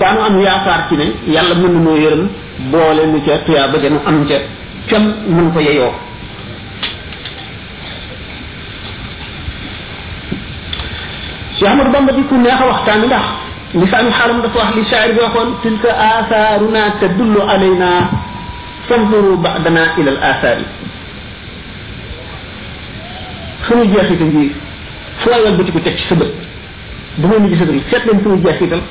daanu 0.00 0.20
am 0.28 0.36
yaakaar 0.46 0.80
ci 0.88 0.94
ne 0.96 1.06
yàlla 1.34 1.54
mën 1.54 1.72
na 1.72 1.80
noo 1.80 1.96
yërëm 2.04 2.28
boole 2.70 3.02
nu 3.12 3.20
ca 3.26 3.38
tuyaa 3.46 3.68
ba 3.72 3.78
gën 3.78 3.94
am 4.06 4.24
ca 4.28 4.38
cam 4.88 5.02
mën 5.28 5.52
ko 5.52 5.60
yeyoo 5.60 5.92
si 11.58 11.66
ahmad 11.66 11.90
bamba 11.92 12.12
di 12.12 12.22
ku 12.28 12.34
neex 12.36 12.60
a 12.62 12.66
waxtaan 12.66 13.02
ndax 13.06 13.24
lisaanu 13.74 14.10
xaalam 14.18 14.40
dafa 14.42 14.58
wax 14.58 14.74
li 14.76 14.84
shaayir 14.90 15.12
bi 15.14 15.20
waxoon 15.20 15.50
tilka 15.62 15.88
aathaaruna 15.88 16.82
tadullu 17.00 17.40
alayna 17.42 18.08
fanzuru 18.88 19.36
ba'dana 19.36 19.82
ila 19.98 20.10
al 20.16 20.22
aathari 20.30 20.64
sama 23.68 23.84
jeexital 23.84 24.30
yi 24.36 24.50
fu 25.20 25.28
waay 25.30 25.42
wal 25.44 25.56
ko 25.72 25.80
teg 25.80 25.96
ci 25.96 26.04
sa 26.08 26.14
bët 26.14 26.32
bu 27.18 27.26
ngeen 27.28 27.42
di 27.44 27.48
gisatul 27.52 27.80
seet 27.90 28.04
leen 28.06 28.20
sama 28.24 28.36
jeexital 28.48 28.82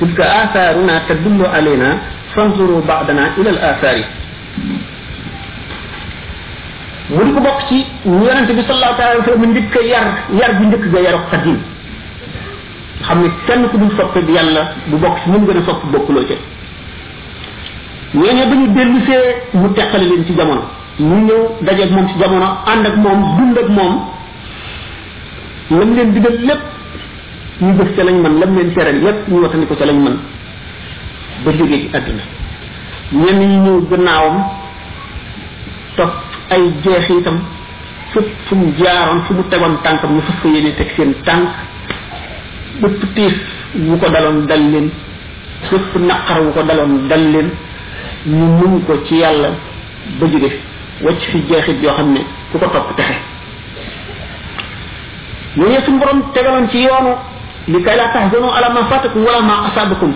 تلك 0.00 0.20
آثارنا 0.20 1.02
تدل 1.08 1.38
علينا 1.54 1.90
فانظروا 2.34 2.80
بعدنا 2.82 3.24
إلى 3.38 3.50
الآثار 3.50 3.98
mu 7.14 7.22
di 7.26 7.30
ko 7.30 7.38
bokk 7.40 7.60
ci 7.70 7.76
yonent 8.04 8.50
bi 8.50 8.62
sallallahu 8.66 8.94
alayhi 8.98 9.22
wa 9.22 9.24
sallam 9.28 9.50
ndikk 9.54 9.74
yar 9.92 10.06
yar 10.40 10.50
bu 10.58 10.62
ndikk 10.66 10.84
ga 10.94 10.98
yaru 11.06 11.20
xadim 11.30 11.58
xam 13.06 13.18
ne 13.22 13.28
kenn 13.46 13.62
ku 13.70 13.78
dul 13.78 13.92
sopp 13.96 14.18
bi 14.26 14.32
yàlla 14.34 14.62
bu 14.90 14.96
bokk 14.98 15.16
ci 15.22 15.30
ñun 15.30 15.42
gën 15.46 15.58
a 15.62 15.62
sopp 15.68 15.80
bokkuloo 15.92 16.26
ca 16.26 16.34
ñooñu 18.18 18.44
ba 18.50 18.54
ñu 18.60 18.66
dellusee 18.74 19.26
mu 19.54 19.68
teqale 19.78 20.04
leen 20.10 20.26
ci 20.26 20.34
jamono 20.34 20.62
mu 20.98 21.16
ñëw 21.26 21.42
dajeeg 21.62 21.90
moom 21.90 22.06
ci 22.06 22.14
jamono 22.18 22.48
ànd 22.66 22.86
ak 22.86 22.96
moom 22.96 23.20
dund 23.38 23.58
ak 23.58 23.68
moom 23.68 23.94
lam 25.70 25.94
leen 25.96 26.12
digal 26.12 26.38
lépp 26.38 26.62
ñu 27.60 27.74
gëf 27.78 27.96
ca 27.96 28.04
lañ 28.04 28.14
man 28.22 28.38
lam 28.38 28.54
leen 28.56 28.72
tere 28.72 28.92
lépp 28.92 29.28
ñu 29.28 29.40
waxtani 29.42 29.66
ko 29.66 29.74
ca 29.74 29.84
lañ 29.86 29.96
man 30.00 30.18
ba 31.44 31.50
jóge 31.50 31.78
ci 31.80 31.90
àdduna 31.92 32.22
ñenn 33.12 33.38
ñi 33.38 33.56
ñëw 33.56 33.80
gannaawam 33.90 34.38
topp 35.96 36.12
ay 36.50 36.62
jeexitam 36.84 37.40
fépp 38.12 38.28
fu 38.46 38.54
mu 38.54 38.72
jaaroon 38.78 39.20
fu 39.26 39.34
mu 39.34 39.42
tegoon 39.50 39.76
tànkam 39.82 40.14
ñu 40.14 40.20
fas 40.20 40.36
ko 40.42 40.48
yéene 40.48 40.74
teg 40.76 40.92
seen 40.96 41.14
tànk 41.24 41.48
bépp 42.82 43.14
tiis 43.14 43.34
wu 43.74 43.98
ko 43.98 44.08
daloon 44.10 44.46
dal 44.46 44.62
leen 44.70 44.90
bépp 45.70 45.96
naqar 46.06 46.40
wu 46.42 46.52
ko 46.52 46.62
daloon 46.62 47.08
dal 47.08 47.24
leen 47.32 47.50
ñu 48.26 48.46
mun 48.58 48.84
ko 48.86 49.02
ci 49.06 49.16
yàlla 49.16 49.48
ba 50.20 50.26
jóge 50.30 50.72
wacc 51.02 51.22
fi 51.32 51.38
jeexit 51.48 51.78
yoo 51.82 51.92
xam 51.96 52.12
ne 52.12 52.20
ku 52.52 52.58
ko 52.58 52.66
topp 52.72 52.96
texe 52.96 53.14
ñooñu 55.56 55.80
suñu 55.84 55.98
borom 55.98 56.20
tegaloon 56.34 56.68
ci 56.70 56.78
yoonu 56.86 57.10
li 57.68 57.82
kay 57.82 57.96
laa 57.96 58.12
taxzanu 58.14 58.48
ala 58.56 58.68
ma 58.70 58.80
fatakum 58.90 59.24
wala 59.26 59.40
ma 59.42 59.54
asabakum 59.68 60.12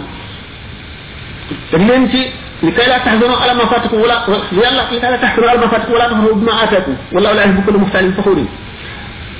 dañ 1.72 1.82
leen 1.88 2.08
ci 2.10 2.22
li 2.62 2.72
kay 2.72 2.86
laa 2.86 3.00
taxzanu 3.00 3.34
ala 3.42 3.54
ma 3.54 3.66
fatakum 3.72 3.98
wala 4.02 4.16
yàlla 4.52 4.82
li 4.92 4.98
kay 5.00 5.10
laa 5.10 5.18
taxzanu 5.18 5.48
ala 5.48 5.58
ma 5.62 5.68
fatakum 5.72 5.92
wala 5.94 6.06
taxzanu 6.10 6.34
bima 6.38 6.52
atakum 6.62 6.96
wala 7.12 7.26
wala 7.30 7.42
yuhibbu 7.46 7.62
kullu 7.66 7.78
muxtalin 7.78 8.12
faxurin 8.14 8.48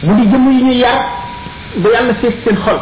mu 0.03 0.12
di 0.16 0.22
jëm 0.31 0.44
yi 0.53 0.62
ñuy 0.66 0.79
yar 0.83 0.98
ba 1.77 1.88
yàlla 1.94 2.14
fees 2.20 2.35
seen 2.44 2.57
xol 2.64 2.81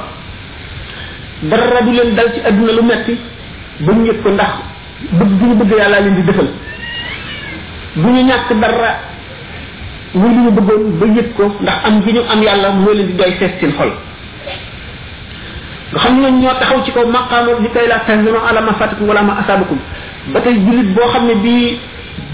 dara 1.49 1.81
du 1.85 1.90
leen 1.92 2.14
dal 2.16 2.33
ci 2.33 2.40
àdduna 2.49 2.73
lu 2.73 2.83
metti 2.88 3.19
ba 3.81 3.92
ñu 3.92 4.05
yëg 4.07 4.23
ko 4.23 4.29
ndax 4.31 4.53
bëgg 5.12 5.33
gi 5.38 5.45
ñu 5.45 5.55
bëgg 5.61 5.73
yàlla 5.79 6.01
leen 6.01 6.14
di 6.16 6.23
defal 6.25 6.49
bu 7.97 8.09
ñu 8.13 8.23
ñàkk 8.29 8.51
dara 8.61 8.91
muy 10.15 10.29
lu 10.37 10.41
ñu 10.45 10.51
bëggoon 10.57 10.83
ba 11.01 11.07
yëg 11.07 11.29
ko 11.37 11.45
ndax 11.63 11.79
am 11.89 12.01
gi 12.05 12.13
ñu 12.13 12.21
am 12.33 12.43
yàlla 12.43 12.69
moo 12.71 12.93
leen 12.93 13.07
di 13.07 13.13
doy 13.15 13.33
fees 13.39 13.53
seen 13.61 13.73
xol 13.79 13.93
nga 15.93 16.01
xam 16.03 16.21
ne 16.21 16.31
ñoo 16.31 16.55
taxaw 16.61 16.81
ci 16.85 16.91
kaw 16.93 17.07
maqaama 17.07 17.51
li 17.63 17.69
kay 17.75 17.87
la 17.89 17.99
tahzanu 18.07 18.39
ala 18.49 18.61
ma 18.61 18.73
fatakum 18.75 19.09
wala 19.09 19.23
ma 19.23 19.35
asabakum 19.41 19.79
ba 20.33 20.41
tey 20.41 20.55
julit 20.65 20.89
boo 20.95 21.09
xam 21.13 21.25
ne 21.27 21.35
bii 21.45 21.79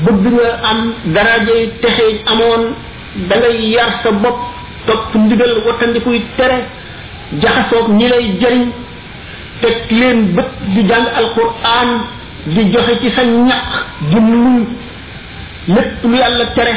bëgg 0.05 0.25
nga 0.35 0.47
am 0.71 0.81
daraaje 1.15 1.55
texe 1.81 2.07
amoon 2.31 2.63
da 3.29 3.37
ngay 3.37 3.57
yar 3.75 3.93
sa 4.03 4.11
bopp 4.11 4.39
topp 4.87 5.15
ndigal 5.15 5.53
wattandikuy 5.67 6.23
tere 6.37 6.59
jaxasoog 7.41 7.89
ñi 7.99 8.09
lay 8.09 8.25
jëriñ 8.41 8.67
teg 9.61 9.77
leen 9.91 10.27
bët 10.35 10.51
di 10.75 10.87
jàng 10.89 11.07
alquran 11.21 11.91
di 12.47 12.63
joxe 12.73 12.99
ci 13.01 13.11
sa 13.15 13.23
ñaq 13.25 13.69
di 14.11 14.21
muñ 14.21 14.67
lépp 15.69 16.03
lu 16.05 16.17
yàlla 16.17 16.47
tere 16.57 16.73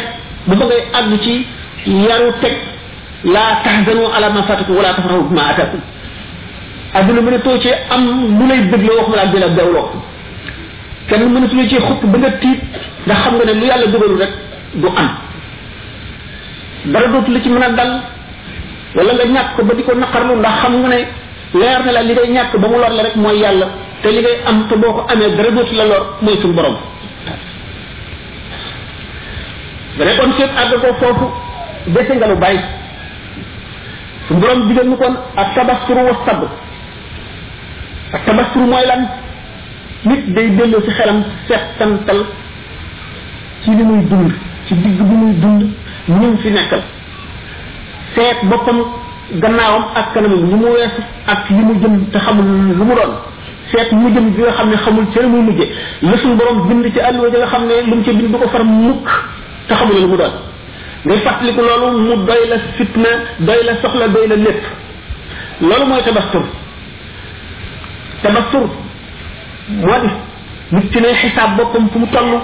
bu 0.48 0.56
bëggay 0.56 0.82
àgg 0.94 1.22
ci 1.24 1.48
yaru 1.88 2.30
teg 2.42 2.54
laa 3.24 3.60
tahzanu 3.64 4.04
ala 4.16 4.30
ma 4.30 4.44
fatakum 4.44 4.76
wala 4.76 4.94
tafrahu 4.94 5.30
bima 5.30 5.46
too 7.44 7.60
ci 7.60 7.70
am 7.90 8.04
lu 8.40 8.48
lay 8.48 8.60
bëggloo 8.62 8.98
wax 8.98 9.08
ma 9.10 9.16
laa 9.16 9.26
dina 9.32 9.48
bewloo 9.48 9.90
kenn 11.10 11.30
mënatu 11.34 11.56
la 11.56 11.64
ci 11.68 11.76
xupp 11.80 12.06
ba 12.06 12.18
nga 12.18 12.30
tiit 12.42 12.60
ndax 13.06 13.18
xam 13.24 13.34
nga 13.36 13.46
ne 13.46 13.54
lu 13.60 13.66
yàlla 13.66 13.86
dugalul 13.88 14.20
rek 14.20 14.32
du 14.76 14.88
am 14.88 15.10
dara 16.86 17.08
dootu 17.08 17.32
la 17.32 17.40
ci 17.42 17.50
mën 17.50 17.64
a 17.64 17.70
dal 17.70 17.92
wala 18.96 19.12
nga 19.14 19.26
ñàkk 19.34 19.50
ko 19.56 19.64
ba 19.64 19.74
di 19.74 19.84
ko 19.84 19.94
naqarlu 19.96 20.36
ndax 20.36 20.56
xam 20.62 20.74
nga 20.82 20.88
ne 20.90 21.00
leer 21.60 21.80
na 21.86 21.92
la 21.92 22.02
li 22.04 22.14
ngay 22.14 22.30
ñàkk 22.36 22.56
ba 22.62 22.68
mu 22.68 22.78
lor 22.82 22.90
la 22.98 23.04
rek 23.04 23.16
mooy 23.16 23.38
yàlla 23.40 23.66
te 24.02 24.08
li 24.16 24.22
ngay 24.22 24.38
am 24.48 24.68
te 24.70 24.76
boo 24.76 24.94
ko 24.94 25.06
amee 25.10 25.30
dara 25.38 25.50
dootu 25.52 25.76
la 25.76 25.86
lor 25.86 26.04
mooy 26.22 26.38
suñu 26.42 26.54
borom 26.54 26.76
nga 29.98 30.04
ne 30.06 30.14
kon 30.20 30.32
seet 30.38 30.52
àgg 30.62 30.74
ko 30.84 30.90
foofu 31.00 31.28
dese 31.96 32.14
nga 32.18 32.28
lu 32.28 32.36
bàyyi 32.36 32.60
su 34.28 34.34
borom 34.36 34.68
digal 34.68 34.88
ñu 34.90 34.98
kon 34.98 35.16
ak 35.38 35.56
tabasturu 35.56 36.00
wa 36.06 36.16
sab 36.26 36.40
ak 38.14 38.26
tabasturu 38.26 38.66
mooy 38.66 38.86
lan 38.86 39.04
nit 40.06 40.34
day 40.36 40.50
delloo 40.58 40.82
ci 40.82 40.92
xelam 40.92 41.24
settantal 41.48 42.26
ci 43.64 43.72
li 43.78 43.84
muy 43.84 44.04
dund 44.10 44.32
ci 44.68 44.74
digg 44.76 44.98
bi 45.10 45.16
muy 45.16 45.34
dund 45.36 45.64
ñun 46.10 46.38
fi 46.40 46.50
nekkal 46.52 46.82
seet 48.16 48.38
boppam 48.50 48.84
gannaawam 49.42 49.84
ak 49.96 50.14
kanamam 50.14 50.46
li 50.46 50.56
mu 50.56 50.66
weesu 50.74 51.02
ak 51.26 51.50
li 51.50 51.64
mu 51.64 51.74
jën 51.82 52.06
te 52.12 52.18
xamul 52.20 52.46
lu 52.76 52.84
mu 52.86 52.96
doon 52.96 53.14
seet 53.72 53.92
mu 53.94 54.10
jën 54.14 54.30
bi 54.30 54.42
nga 54.42 54.52
xam 54.52 54.70
ne 54.70 54.76
xamul 54.78 55.06
ca 55.14 55.22
muy 55.28 55.42
mujje 55.42 55.66
la 56.02 56.18
suñu 56.18 56.36
borom 56.36 56.68
bind 56.68 56.94
ci 56.94 57.00
àlluwa 57.00 57.30
ji 57.30 57.38
nga 57.38 57.48
xam 57.48 57.64
ne 57.66 57.82
lu 57.86 57.96
mu 57.96 58.04
ca 58.04 58.12
bind 58.12 58.32
du 58.32 58.38
ko 58.38 58.50
far 58.50 58.64
mukk 58.66 59.10
te 59.68 59.74
xamuloo 59.76 60.02
lu 60.02 60.08
mu 60.08 60.18
doon 60.18 60.32
ngay 61.06 61.18
fàttaliku 61.18 61.62
loolu 61.62 61.98
mu 61.98 62.16
doy 62.28 62.48
la 62.50 62.56
fitna 62.78 63.10
doy 63.40 63.64
la 63.64 63.72
soxla 63.82 64.08
doy 64.08 64.28
la 64.28 64.36
lépp 64.36 64.64
loolu 65.62 65.86
mooy 65.86 66.04
tabastur 66.04 66.42
tabastur 68.22 68.68
moo 69.70 70.00
di 70.02 70.10
nit 70.78 70.92
fi 70.94 71.02
ne 71.02 71.14
xisaab 71.14 71.56
boppam 71.58 71.88
fu 71.92 72.00
mu 72.00 72.08
tollu 72.08 72.40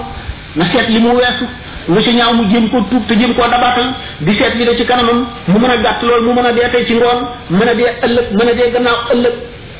na 0.56 0.64
seet 0.72 0.88
li 0.88 0.98
mu 1.00 1.08
weesu 1.14 1.46
lu 1.88 2.00
ci 2.00 2.12
ñaaw 2.14 2.32
mu 2.34 2.44
jéem 2.50 2.68
koo 2.68 2.80
tuub 2.90 3.06
te 3.06 3.14
jëm 3.18 3.34
koo 3.34 3.42
dabaatal 3.50 3.90
di 4.20 4.34
seet 4.34 4.54
li 4.54 4.64
da 4.64 4.76
ci 4.76 4.84
kanamam 4.84 5.26
mu 5.48 5.58
mën 5.58 5.70
a 5.70 5.76
gàtt 5.78 6.02
lool 6.02 6.20
mu 6.24 6.32
mën 6.32 6.46
a 6.46 6.52
dee 6.52 6.68
tey 6.70 6.84
ci 6.86 6.94
ngoon 6.94 7.20
mën 7.50 7.68
a 7.68 7.74
dee 7.74 7.90
ëllëg 8.04 8.26
mën 8.32 8.48
a 8.48 8.54
dee 8.54 8.70
gannaaw 8.72 8.98
ëllëg 9.12 9.32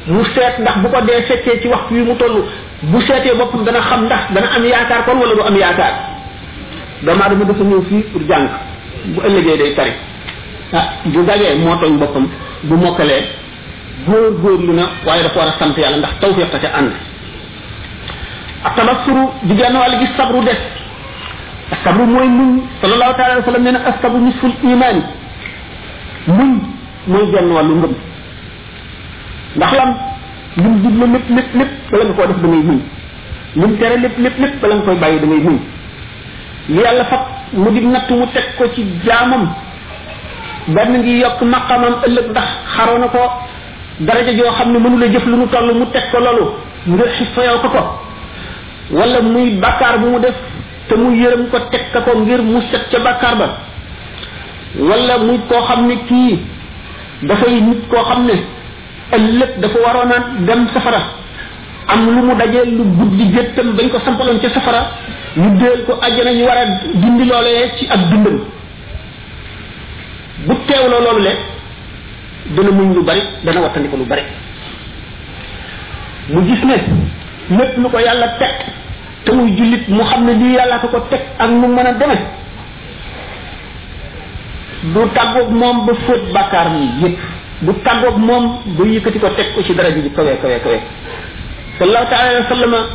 mu 0.06 0.24
seet 0.24 0.58
ndax 0.60 0.76
bu 0.78 0.88
ko 0.88 1.00
dee 1.06 1.22
fekkee 1.28 1.60
ci 1.62 1.68
waxtu 1.68 1.94
wi 1.94 2.00
mu 2.00 2.14
toll 2.16 2.42
bu 2.82 3.00
seetee 3.02 3.34
boppam 3.38 3.62
dana 3.64 3.78
xam 3.80 4.04
ndax 4.06 4.20
dana 4.32 4.46
am 4.56 4.64
yaakaar 4.64 5.04
kon 5.04 5.20
wala 5.20 5.34
du 5.34 5.42
am 5.42 5.56
yaakaar 5.56 6.11
doomu 7.04 7.22
aadama 7.24 7.44
dafa 7.44 7.64
ñëw 7.68 7.82
fii 7.90 8.02
pour 8.12 8.22
jàng 8.28 8.46
bu 9.14 9.18
ëllëgee 9.26 9.56
day 9.58 9.74
tari 9.76 9.92
ah 10.72 10.86
bu 11.04 11.22
dajee 11.26 11.56
moo 11.58 11.74
tooñ 11.80 11.94
boppam 11.98 12.28
bu 12.64 12.74
mokkalee 12.76 13.22
góor 14.06 14.32
góorlu 14.42 14.72
na 14.72 14.84
waaye 15.06 15.22
dafa 15.22 15.38
war 15.38 15.48
a 15.48 15.54
sant 15.58 15.76
yàlla 15.76 15.98
ndax 15.98 16.12
tawfiq 16.20 16.50
ta 16.50 16.58
ca 16.58 16.68
ànd 16.78 16.92
ak 18.64 18.74
tabassuru 18.76 19.22
di 19.42 19.54
genn 19.56 19.74
wàll 19.76 19.94
gi 19.98 20.06
sabru 20.16 20.40
des 20.44 20.58
sabru 21.82 22.06
mooy 22.06 22.28
muñ 22.28 22.60
sallallahu 22.80 23.12
taala 23.16 23.34
wa 23.38 23.44
sallam 23.44 23.62
nee 23.64 23.72
na 23.72 23.80
asabru 23.90 24.20
nisful 24.20 24.52
imaani 24.62 25.02
muñ 26.36 26.50
mooy 27.08 27.26
genn 27.32 27.50
wàllu 27.52 27.74
ngëm 27.74 27.92
ndax 29.56 29.72
lan 29.72 29.92
lim 30.56 30.74
jublu 30.82 31.06
lépp 31.12 31.30
lépp 31.36 31.50
lépp 31.58 31.72
bala 31.90 32.04
nga 32.04 32.14
koo 32.14 32.26
def 32.26 32.40
da 32.42 32.48
ngay 32.48 32.62
muñ 32.70 32.80
lim 33.56 33.76
tere 33.78 33.96
lépp 34.04 34.16
lépp 34.18 34.38
lépp 34.38 34.60
bala 34.62 34.74
nga 34.74 34.82
koy 34.84 34.96
bàyyi 35.02 35.20
da 35.20 35.26
muñ 35.26 35.58
li 36.68 36.80
yàlla 36.82 37.04
fab 37.04 37.20
mu 37.54 37.70
di 37.70 37.80
natt 37.80 38.08
mu 38.10 38.26
teg 38.32 38.54
ko 38.58 38.68
ci 38.74 38.84
jaamam 39.04 39.48
benn 40.68 40.92
ngi 41.02 41.18
yokk 41.20 41.40
maqamam 41.42 41.94
ëllëg 42.06 42.26
ndax 42.30 42.48
xaroo 42.74 42.98
na 42.98 43.06
ko 43.08 43.20
daraja 44.00 44.32
joo 44.36 44.52
xam 44.56 44.72
ne 44.72 44.78
mënula 44.78 45.06
jëf 45.12 45.26
lu 45.26 45.36
mu 45.36 45.46
toll 45.48 45.74
mu 45.74 45.86
teg 45.86 46.04
ko 46.12 46.18
loolu 46.20 46.44
ngir 46.86 47.08
xifayal 47.18 47.58
ko 47.62 47.68
ko 47.68 47.82
wala 48.90 49.20
muy 49.22 49.50
bàkkaar 49.62 49.98
bu 49.98 50.06
mu 50.10 50.18
def 50.20 50.34
te 50.88 50.94
mu 50.96 51.12
yërëm 51.16 51.48
ko 51.50 51.58
teg 51.70 51.82
ka 51.92 52.00
ko 52.02 52.18
ngir 52.18 52.42
mu 52.42 52.60
set 52.70 52.88
ca 52.90 52.98
bàkkaar 52.98 53.34
ba 53.36 53.46
wala 54.88 55.18
muy 55.18 55.38
koo 55.48 55.62
xam 55.66 55.86
ne 55.86 55.96
kii 56.08 56.38
dafay 57.22 57.60
nit 57.60 57.88
koo 57.90 58.04
xam 58.04 58.24
ne 58.26 58.38
ëllëg 59.16 59.58
dafa 59.60 59.78
waroon 59.84 60.12
a 60.12 60.16
dem 60.46 60.68
safara 60.74 61.02
am 61.88 62.06
lu 62.06 62.22
mu 62.22 62.34
dajee 62.36 62.64
lu 62.66 62.84
guddi 62.98 63.32
jëttam 63.34 63.72
bañ 63.76 63.88
ko 63.88 63.98
sampaloon 64.04 64.38
ca 64.40 64.48
safara 64.48 64.82
ñu 65.36 65.50
déel 65.58 65.84
ko 65.86 65.94
àjjana 66.02 66.32
ñu 66.32 66.44
war 66.46 66.58
a 66.58 66.64
dindi 66.94 67.24
loolee 67.24 67.70
ci 67.78 67.86
ak 67.88 68.00
dundam 68.10 68.38
bu 70.46 70.54
teewloo 70.66 71.00
loolu 71.00 71.20
le 71.20 71.34
dana 72.56 72.70
muñ 72.70 72.94
lu 72.94 73.02
bari 73.02 73.22
dana 73.44 73.60
wattandiko 73.60 73.96
lu 73.96 74.04
bari 74.04 74.22
mu 76.28 76.42
gis 76.46 76.64
ne 76.64 77.56
lépp 77.56 77.76
lu 77.78 77.88
ko 77.88 77.98
yàlla 77.98 78.28
teg 78.38 78.64
te 79.24 79.32
muy 79.32 79.56
jullit 79.56 79.88
mu 79.88 80.02
xam 80.04 80.24
ne 80.26 80.32
lii 80.34 80.54
yàlla 80.56 80.78
ko 80.78 80.88
ko 80.88 81.00
teg 81.10 81.20
ak 81.38 81.50
mu 81.50 81.66
mën 81.68 81.86
a 81.86 81.92
deme 81.92 82.16
du 84.92 85.00
tàggoog 85.14 85.50
moom 85.50 85.86
ba 85.86 85.92
fóot 86.06 86.32
bàkkaar 86.32 86.68
mi 86.70 87.06
yëpp 87.06 87.18
du 87.62 87.72
tàggoog 87.84 88.18
moom 88.18 88.58
ba 88.66 88.84
yëkkati 88.84 89.18
ko 89.18 89.28
teg 89.36 89.54
ko 89.54 89.62
ci 89.64 89.74
dara 89.74 89.90
ji 89.92 90.00
bi 90.00 90.10
kawe 90.14 90.36
kawe 90.42 90.58
kawe 90.62 90.78
sallallahu 91.78 92.10
taala 92.10 92.68
wa 92.76 92.86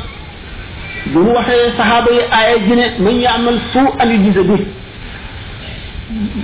bu 1.05 1.19
mu 1.23 1.31
waxee 1.37 1.69
saxaaba 1.77 2.09
yi 2.11 2.21
aaya 2.31 2.57
ji 2.65 2.73
ne 2.75 2.85
man 3.03 3.19
yaamal 3.21 3.57
suu 3.73 3.87
an 3.99 4.09
yujisa 4.11 4.41
bi 4.43 4.55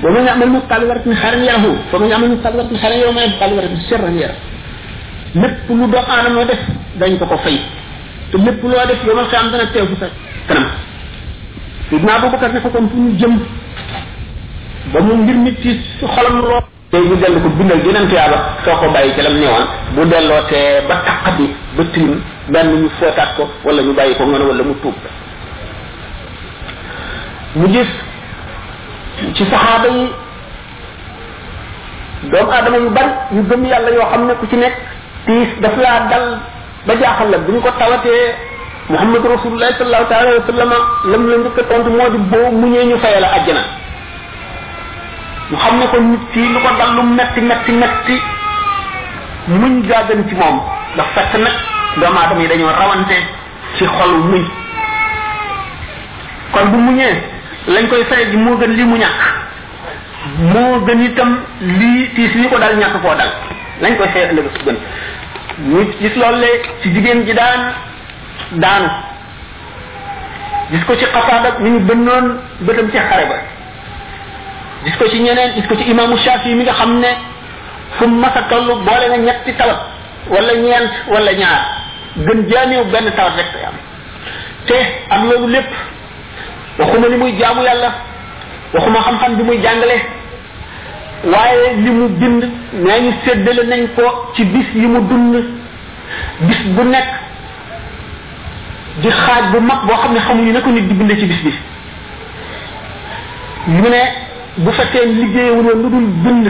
wa 0.03 0.11
man 0.11 0.23
yaamal 0.25 0.49
mu 0.49 0.59
qalbaratin 0.69 1.13
xaran 1.21 1.43
yarahu 1.43 1.71
fa 1.91 1.99
man 1.99 2.09
yaamal 2.09 2.29
mu 2.29 2.37
qalbaratin 2.45 2.77
xaran 2.81 2.95
yarahu 2.99 3.15
man 3.19 3.29
qalbaratin 3.41 3.81
sharran 3.89 4.15
yarahu 4.21 4.41
lépp 5.41 5.69
lu 5.69 5.85
doom 5.91 6.05
aadama 6.15 6.45
def 6.45 6.61
dañ 6.99 7.17
ko 7.19 7.25
ko 7.25 7.37
fay 7.37 7.57
te 8.31 8.37
lépp 8.37 8.63
loo 8.63 8.83
def 8.89 8.99
yomal 9.07 9.27
xiyam 9.31 9.47
dana 9.51 9.65
teew 9.73 9.85
fi 9.89 9.95
sa 10.01 10.07
kanam 10.47 10.65
sidna 11.89 12.11
abubakar 12.15 12.53
ne 12.53 12.59
ko 12.65 12.69
kon 12.69 12.85
fu 12.89 12.97
ñu 13.03 13.11
jëm 13.19 13.35
ba 14.93 14.99
mu 15.05 15.13
mbir 15.21 15.35
nit 15.45 15.57
ci 15.63 15.71
xolam 16.15 16.35
loo 16.49 16.71
tey 16.93 17.01
ñu 17.09 17.15
dellu 17.21 17.39
ko 17.41 17.49
bindal 17.57 17.81
yeneen 17.85 18.05
tuyaaba 18.09 18.37
soo 18.65 18.75
ko 18.79 18.85
bàyyi 18.95 19.13
ci 19.15 19.21
lam 19.25 19.35
newoon 19.41 19.65
bu 19.95 20.01
delloo 20.11 20.41
tee 20.47 20.85
ba 20.87 20.95
taqati 21.07 21.45
ba 21.75 21.83
tilim 21.93 22.19
benn 22.53 22.67
ñu 22.81 22.87
footaat 22.99 23.29
ko 23.37 23.43
wala 23.65 23.81
ñu 23.81 23.93
bàyyi 23.97 24.13
ko 24.17 24.23
ngoone 24.29 24.45
wala 24.51 24.63
mu 24.69 24.73
tuub 24.81 24.93
mu 27.57 27.65
gis 27.73 27.89
ci 29.35 29.43
saxaaba 29.51 29.87
yi 29.95 30.05
doomu 32.31 32.51
aadama 32.51 32.77
yu 32.83 32.89
bari 32.97 33.11
yu 33.35 33.41
gëm 33.49 33.61
yàlla 33.71 33.89
yoo 33.97 34.07
xam 34.11 34.27
ne 34.27 34.33
ku 34.39 34.45
ci 34.51 34.55
nekk 34.57 34.75
tiis 35.25 35.49
daf 35.61 35.75
laa 35.83 35.99
dal 36.11 36.25
ba 36.85 36.93
jaaxal 37.01 37.29
la 37.33 37.37
bu 37.45 37.51
ñu 37.53 37.59
ko 37.65 37.69
tawatee 37.81 38.23
muhammad 38.89 39.23
rasulullah 39.35 39.71
sallallahu 39.79 40.09
taala 40.11 40.27
alayhi 40.27 40.41
wa 40.45 40.53
sallam 40.53 40.71
lam 41.11 41.23
la 41.31 41.35
njëkk 41.41 41.57
a 41.57 41.63
tontu 41.71 41.89
moo 41.97 42.09
di 42.13 42.17
boo 42.31 42.49
muñee 42.61 42.85
ñu 42.89 42.97
fayal 43.05 43.21
la 43.25 43.31
àjjana 43.37 43.63
mu 45.53 45.59
xam 45.61 45.73
ne 45.79 45.85
ko 45.91 45.97
nit 46.09 46.19
ci 46.33 46.39
lu 46.51 46.59
ko 46.65 46.69
dal 46.81 46.89
lu 46.97 47.01
metti 47.17 47.41
metti 47.49 47.71
metti 47.81 48.15
muñ 49.53 49.73
gaa 49.87 50.03
ci 50.09 50.35
moom 50.41 50.55
ndax 50.95 51.07
fekk 51.15 51.33
nag 51.45 51.53
doomu 52.01 52.17
aadama 52.17 52.41
yi 52.41 52.47
dañoo 52.47 52.69
rawante 52.79 53.15
ci 53.77 53.85
xolu 53.85 54.41
kon 56.53 56.65
bu 56.71 56.77
muñee 56.77 57.13
lañ 57.67 57.87
koy 57.87 58.03
fay 58.09 58.31
ji 58.31 58.37
moo 58.37 58.57
gën 58.57 58.71
li 58.77 58.83
mu 58.83 58.95
ñàkk 58.97 59.21
moo 60.53 60.79
gën 60.87 61.01
itam 61.05 61.37
lii 61.61 62.09
li 62.17 62.47
ko 62.49 62.57
dal 62.57 62.75
ñàkk 62.77 63.01
koo 63.01 63.13
dal 63.15 63.31
lañ 63.81 63.97
koy 63.97 64.07
fay 64.09 64.23
ëllëg 64.31 64.47
su 64.53 64.65
gën 64.65 64.77
ñu 65.69 65.85
gis 66.01 66.15
loolu 66.15 66.47
ci 66.81 66.93
jigéen 66.93 67.25
ji 67.25 67.33
daan 67.33 67.61
daanu 68.51 68.87
gis 70.71 70.83
ko 70.85 70.93
ci 70.95 71.05
xasaada 71.05 71.57
ñu 71.59 71.69
ñu 71.69 71.79
bënnoon 71.87 72.25
bëtam 72.65 72.89
ci 72.91 72.97
xare 72.97 73.25
ba 73.29 73.39
gis 74.83 74.95
ko 74.99 75.07
ci 75.09 75.19
ñeneen 75.23 75.55
gis 75.55 75.65
ko 75.67 75.75
ci 75.77 75.87
imaamu 75.89 76.17
Shafi 76.17 76.53
mi 76.55 76.63
nga 76.63 76.73
xam 76.73 76.99
ne 76.99 77.07
fu 77.97 78.07
mas 78.07 78.35
a 78.35 78.43
toll 78.49 78.65
boole 78.83 79.07
na 79.09 79.17
ñetti 79.17 79.53
tawat 79.57 79.79
walla 80.29 80.53
ñeent 80.55 80.91
wala 81.07 81.33
ñaar 81.33 81.61
gën 82.17 82.47
jaaneew 82.51 82.83
benn 82.91 83.11
tawat 83.15 83.33
rek 83.37 83.51
te 84.65 84.73
ak 85.09 85.23
loolu 85.23 85.47
lépp 85.53 85.71
waxuma 86.79 87.07
li 87.07 87.15
muy 87.17 87.31
jaamu 87.39 87.61
yàlla 87.63 87.91
waxuma 88.73 88.99
xam-xam 88.99 89.35
bi 89.37 89.43
muy 89.43 89.61
jàngale 89.61 89.95
waaye 91.33 91.73
li 91.83 91.89
mu 91.89 92.07
bind 92.09 92.43
nee 92.73 92.99
ñu 93.01 93.11
séddale 93.25 93.63
nañ 93.65 93.87
ko 93.95 94.31
ci 94.35 94.43
bis 94.45 94.67
yi 94.75 94.85
mu 94.87 94.99
dund 95.07 95.35
bis 96.41 96.59
bu 96.75 96.83
nekk 96.83 97.07
di 99.01 99.09
xaaj 99.09 99.51
bu 99.51 99.59
mag 99.59 99.85
boo 99.87 99.95
xam 99.95 100.13
ne 100.13 100.19
xamuñu 100.19 100.51
ne 100.51 100.59
ko 100.61 100.69
nit 100.69 100.87
di 100.87 100.93
bind 100.93 101.17
ci 101.19 101.25
bis 101.25 101.41
bi 101.43 101.53
mu 103.67 103.87
ne 103.89 104.23
bu 104.57 104.71
fekkee 104.71 105.05
liggéeyewul 105.07 105.65
woon 105.67 105.79
lu 105.83 105.89
dul 105.93 106.05
bind 106.25 106.47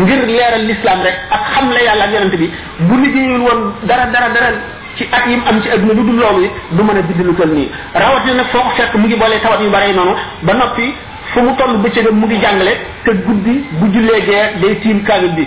ngir 0.00 0.20
leeral 0.30 0.64
l'islam 0.68 0.98
rek 1.06 1.16
ak 1.36 1.42
xam 1.54 1.70
la 1.74 1.80
yàlla 1.86 2.04
ak 2.08 2.12
yonent 2.14 2.34
bi 2.40 2.48
bu 2.88 2.94
liggéeyul 3.04 3.42
woon 3.48 3.60
dara 3.90 4.04
dara 4.14 4.28
dara 4.34 4.50
ci 4.96 5.06
at 5.18 5.24
yim 5.30 5.42
am 5.50 5.60
ci 5.62 5.68
adduna 5.76 5.94
lu 5.98 6.02
dul 6.08 6.18
loolu 6.20 6.40
it 6.44 6.52
du 6.78 6.82
mën 6.84 6.98
a 6.98 7.02
bind 7.02 7.20
lu 7.28 7.34
toll 7.34 7.52
nii 7.58 7.68
rawat 7.94 8.24
na 8.26 8.34
nag 8.40 8.46
foo 8.52 8.62
ko 8.66 8.70
fekk 8.80 8.94
mu 8.94 9.06
ngi 9.06 9.16
boolee 9.22 9.40
tawat 9.42 9.60
yu 9.62 9.70
bare 9.70 9.92
noonu 9.96 10.14
ba 10.42 10.52
noppi 10.54 10.92
fu 11.32 11.40
mu 11.46 11.54
toll 11.58 11.76
bëccëgam 11.84 12.16
mu 12.20 12.26
ngi 12.26 12.40
jàngale 12.42 12.72
te 13.04 13.10
guddi 13.26 13.54
bu 13.78 13.92
jullee 13.94 14.20
gee 14.28 14.44
day 14.62 14.74
tiim 14.82 15.02
kaamil 15.06 15.32
bi 15.38 15.46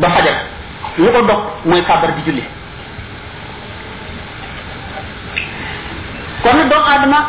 ba 0.00 0.08
fajar 0.14 0.36
lu 0.98 1.08
ko 1.14 1.20
dog 1.28 1.40
mooy 1.64 1.82
kàbbar 1.88 2.10
di 2.16 2.22
julli 2.30 2.42
kon 6.42 6.56
nag 6.58 6.68
doomu 6.70 6.86
aadama 6.94 7.20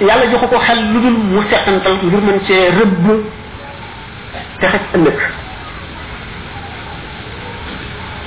yàlla 0.00 0.26
joxu 0.32 0.48
ko 0.48 0.58
xel 0.64 0.80
lu 0.92 1.00
dul 1.04 1.12
mu 1.32 1.42
seqantal 1.50 1.96
ngir 2.02 2.20
man 2.20 2.40
ci 2.46 2.54
rëbb 2.78 3.06
te 4.60 4.66
xaj 4.72 4.82
ëlëk 4.96 5.20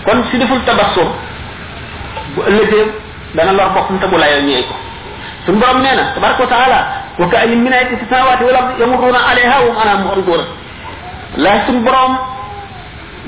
kon 0.05 0.23
si 0.29 0.37
deful 0.37 0.61
tabassum 0.65 1.09
bu 2.35 2.41
ëllëgee 2.49 2.85
dana 3.33 3.51
lor 3.53 3.73
boppam 3.73 3.97
te 3.99 4.05
bu 4.07 4.17
layal 4.17 4.43
ñëwee 4.45 4.67
ko 4.69 4.75
sun 5.45 5.53
borom 5.59 5.81
neena 5.81 6.03
na 6.03 6.11
tabaraka 6.13 6.45
taala 6.47 6.79
wa 7.19 7.27
ka 7.29 7.37
ayin 7.39 7.63
min 7.63 7.73
ayati 7.73 7.97
tasawati 7.97 8.13
samawati 8.13 8.43
wal 8.43 8.55
ardi 8.55 8.81
yamurruna 8.81 9.19
alayha 9.31 9.57
wa 9.65 9.81
ana 9.81 9.91
anha 9.91 10.03
mu'ridun 10.03 10.45
la 11.37 11.51
sun 11.65 11.79
borom 11.81 12.32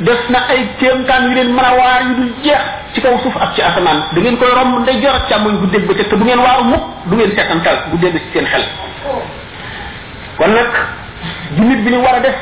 def 0.03 0.21
na 0.29 0.39
ay 0.51 0.67
kéemtaan 0.77 1.29
yu 1.29 1.33
leen 1.39 1.51
mën 1.55 1.63
a 1.63 1.71
waar 1.77 2.01
yu 2.03 2.13
dul 2.15 2.31
jeex 2.43 2.59
ci 2.93 3.01
kaw 3.01 3.15
suuf 3.23 3.35
ak 3.39 3.53
ci 3.55 3.61
asamaan 3.61 4.03
da 4.11 4.19
ngeen 4.21 4.37
koy 4.37 4.49
romb 4.51 4.79
nday 4.83 4.99
jor 5.01 5.13
ak 5.15 5.27
càmmoñ 5.29 5.55
bu 5.61 5.67
dégg 5.67 5.87
ba 5.87 5.93
te 5.93 6.03
bu 6.15 6.23
ngeen 6.25 6.39
waaru 6.39 6.63
mukk 6.65 6.83
du 7.05 7.15
ngeen 7.15 7.31
seetantal 7.35 7.75
bu 7.91 7.97
dellu 7.97 8.17
ci 8.19 8.27
seen 8.33 8.45
xel 8.45 8.63
kon 10.37 10.47
nag 10.51 10.67
jullit 11.55 11.81
bi 11.83 11.89
li 11.91 11.97
war 11.97 12.15
a 12.15 12.19
def 12.19 12.35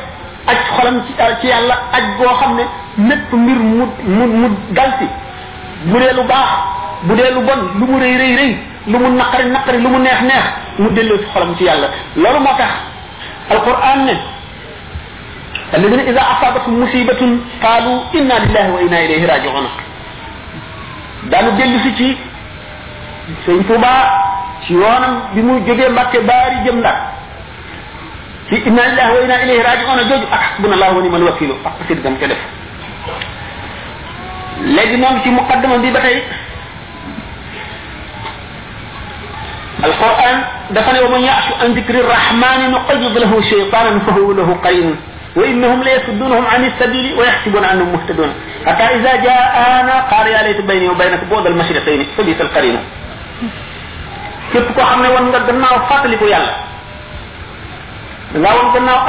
ak 0.47 0.57
xolam 0.77 1.03
ci 1.05 1.13
ci 1.41 1.47
yàlla 1.47 1.75
aj 1.91 2.03
goo 2.17 2.33
xam 2.39 2.55
ne 2.55 2.63
mépp 3.07 3.31
mbir 3.33 3.59
mu 3.59 3.87
mu 4.03 4.25
mu 4.27 4.49
dal 4.71 4.91
mu 5.85 5.91
bu 5.93 5.99
dee 5.99 6.13
lu 6.13 6.23
baax 6.23 6.51
bu 7.03 7.15
dee 7.15 7.31
lu 7.33 7.41
bon 7.45 7.61
lu 7.79 7.85
mu 7.85 7.99
rëy 7.99 8.15
rëy 8.17 8.35
rëy 8.35 8.57
lu 8.87 8.97
mu 8.99 9.09
naqari 9.09 9.49
naqari 9.51 9.77
lu 9.77 9.89
mu 9.89 9.99
neex 9.99 10.21
neex 10.21 10.45
mu 10.79 10.89
delloo 10.89 11.17
ci 11.19 11.25
xolam 11.33 11.55
ci 11.57 11.63
yàlla 11.65 11.87
loolu 12.15 12.39
moo 12.39 12.55
tax 12.57 12.73
alquran 13.51 14.05
ne 14.05 14.32
الذين 15.77 15.99
إذا 16.11 16.21
أصابتهم 16.33 16.73
مصيبة 16.83 17.21
قالوا 17.65 17.97
إنا 18.17 18.35
لله 18.45 18.65
وإنا 18.73 18.97
إليه 19.05 19.23
راجعون 19.31 19.65
دانو 21.33 21.49
جيلي 21.59 21.77
سي 21.85 21.91
تي 21.99 22.09
سي 23.47 23.55
توبا 23.67 23.93
سي 24.69 24.75
وانم 24.81 25.13
بيمو 25.35 25.53
جوجي 25.67 25.89
مكه 25.99 26.19
باري 26.27 26.57
جيم 26.65 26.77
نا 26.85 26.91
إنا 28.69 28.81
لله 28.89 29.07
وإنا 29.17 29.35
إليه 29.43 29.59
راجعون 29.69 29.99
جوج 30.09 30.23
حسبنا 30.41 30.75
الله 30.77 30.89
ونعم 30.97 31.15
الوكيل 31.19 31.51
فقصد 31.65 31.97
دم 32.05 32.15
كده 32.21 32.35
لجي 34.77 34.97
موم 35.03 35.15
سي 35.25 35.29
مقدمه 35.39 35.77
دي 35.83 35.89
باتاي 35.97 36.17
القرآن 39.87 40.37
دفن 40.75 40.95
ومن 41.05 41.21
يعش 41.29 41.47
أن 41.65 41.69
ذكر 41.77 41.95
الرحمن 42.05 42.59
نقيض 42.75 43.13
له 43.23 43.31
شيطانا 43.51 43.99
فهو 44.07 44.29
له 44.37 44.49
قرين 44.63 44.95
وإنهم 45.35 45.83
ليصدونهم 45.83 46.45
عن 46.45 46.65
السبيل 46.65 47.13
ويحسبون 47.13 47.63
أنهم 47.63 47.89
مهتدون 47.93 48.33
حتى 48.65 48.83
إذا 48.83 49.15
جاءنا 49.15 49.99
قال 50.11 50.27
يا 50.27 50.41
ليت 50.43 50.61
بيني 50.61 50.87
وبينك 50.89 51.23
بعد 51.31 51.45
المشرقين 51.47 52.07
فبئس 52.17 52.41
القرين 52.41 52.79
كيف 54.53 54.71
كو 54.71 54.81
خامني 54.83 55.07
وون 55.09 55.23
نغا 55.31 55.37
غناو 55.39 55.85
فاتلي 55.89 56.17
كو 56.17 56.25
يالا 56.27 56.53
لا 58.35 58.51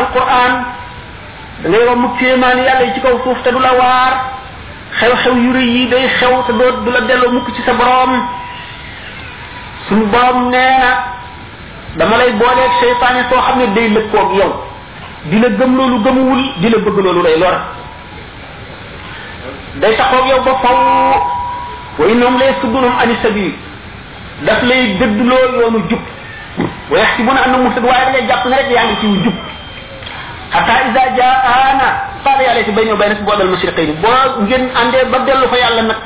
القران 0.02 0.52
دا 1.64 1.68
ngay 1.70 1.80
wam 1.90 2.04
تيمان 2.20 2.58
يالا 2.58 2.92
سي 2.94 3.00
كو 3.04 3.18
سوف 3.24 3.38
تا 3.40 3.52
خيو 4.98 5.16
خيو 5.22 5.34
يوري 5.46 5.66
يي 5.92 6.08
خيو 6.20 6.40
تا 6.46 6.52
دوت 6.58 6.78
دولا 6.84 7.00
ديلو 7.08 7.28
موك 7.37 7.48
سي 9.88 9.96
نينا 10.52 10.68
دا 11.98 12.04
بوليك 12.40 12.70
شيطان 12.82 13.16
سو 13.30 13.37
خامني 13.46 13.88
لكوك 13.96 14.30
يوم 14.40 14.54
di 15.24 15.38
la 15.40 15.48
gëm 15.48 15.72
loolu 15.76 15.98
gëmuwul 16.04 16.40
di 16.60 16.68
la 16.68 16.78
bëgg 16.78 16.98
loolu 17.00 17.22
lay 17.22 17.38
lor 17.38 17.56
day 19.80 19.96
taxaw 19.96 20.24
yow 20.28 20.40
ba 20.44 20.52
faw 20.60 21.98
wa 21.98 22.04
innahum 22.10 22.37
la 22.38 22.44
yasudunhum 22.52 22.92
ani 23.00 23.16
sabil 23.22 23.52
daf 24.44 24.62
lay 24.62 24.94
dëddloo 25.00 25.44
yoonu 25.60 25.80
jub 25.88 26.02
wa 26.90 26.98
yaxsibuna 26.98 27.40
annahum 27.46 27.64
muhtadun 27.66 27.88
waaye 27.88 28.06
dangay 28.12 28.26
jàpp 28.28 28.70
yaa 28.74 28.84
ngi 28.84 28.96
ci 29.00 29.06
wu 29.06 29.16
jub 29.24 29.34
xataa 30.52 30.88
ida 30.90 31.00
jaana 31.16 31.88
qaala 32.24 32.42
yàlla 32.44 32.64
si 32.64 32.70
bay 32.72 32.84
ñëw 32.84 32.96
bay 32.96 33.08
na 33.08 33.14
si 33.16 33.22
boodal 33.22 33.48
musriqayni 33.48 33.92
boo 33.94 34.42
ngeen 34.44 34.68
àndee 34.76 35.04
ba 35.10 35.18
dellu 35.24 35.48
fa 35.48 35.56
yàlla 35.58 35.82
nag 35.82 35.96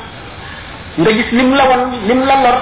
nga 0.98 1.10
gis 1.12 1.30
lim 1.32 1.54
la 1.54 1.64
won 1.64 1.90
lim 2.06 2.22
la 2.24 2.34
lor 2.44 2.58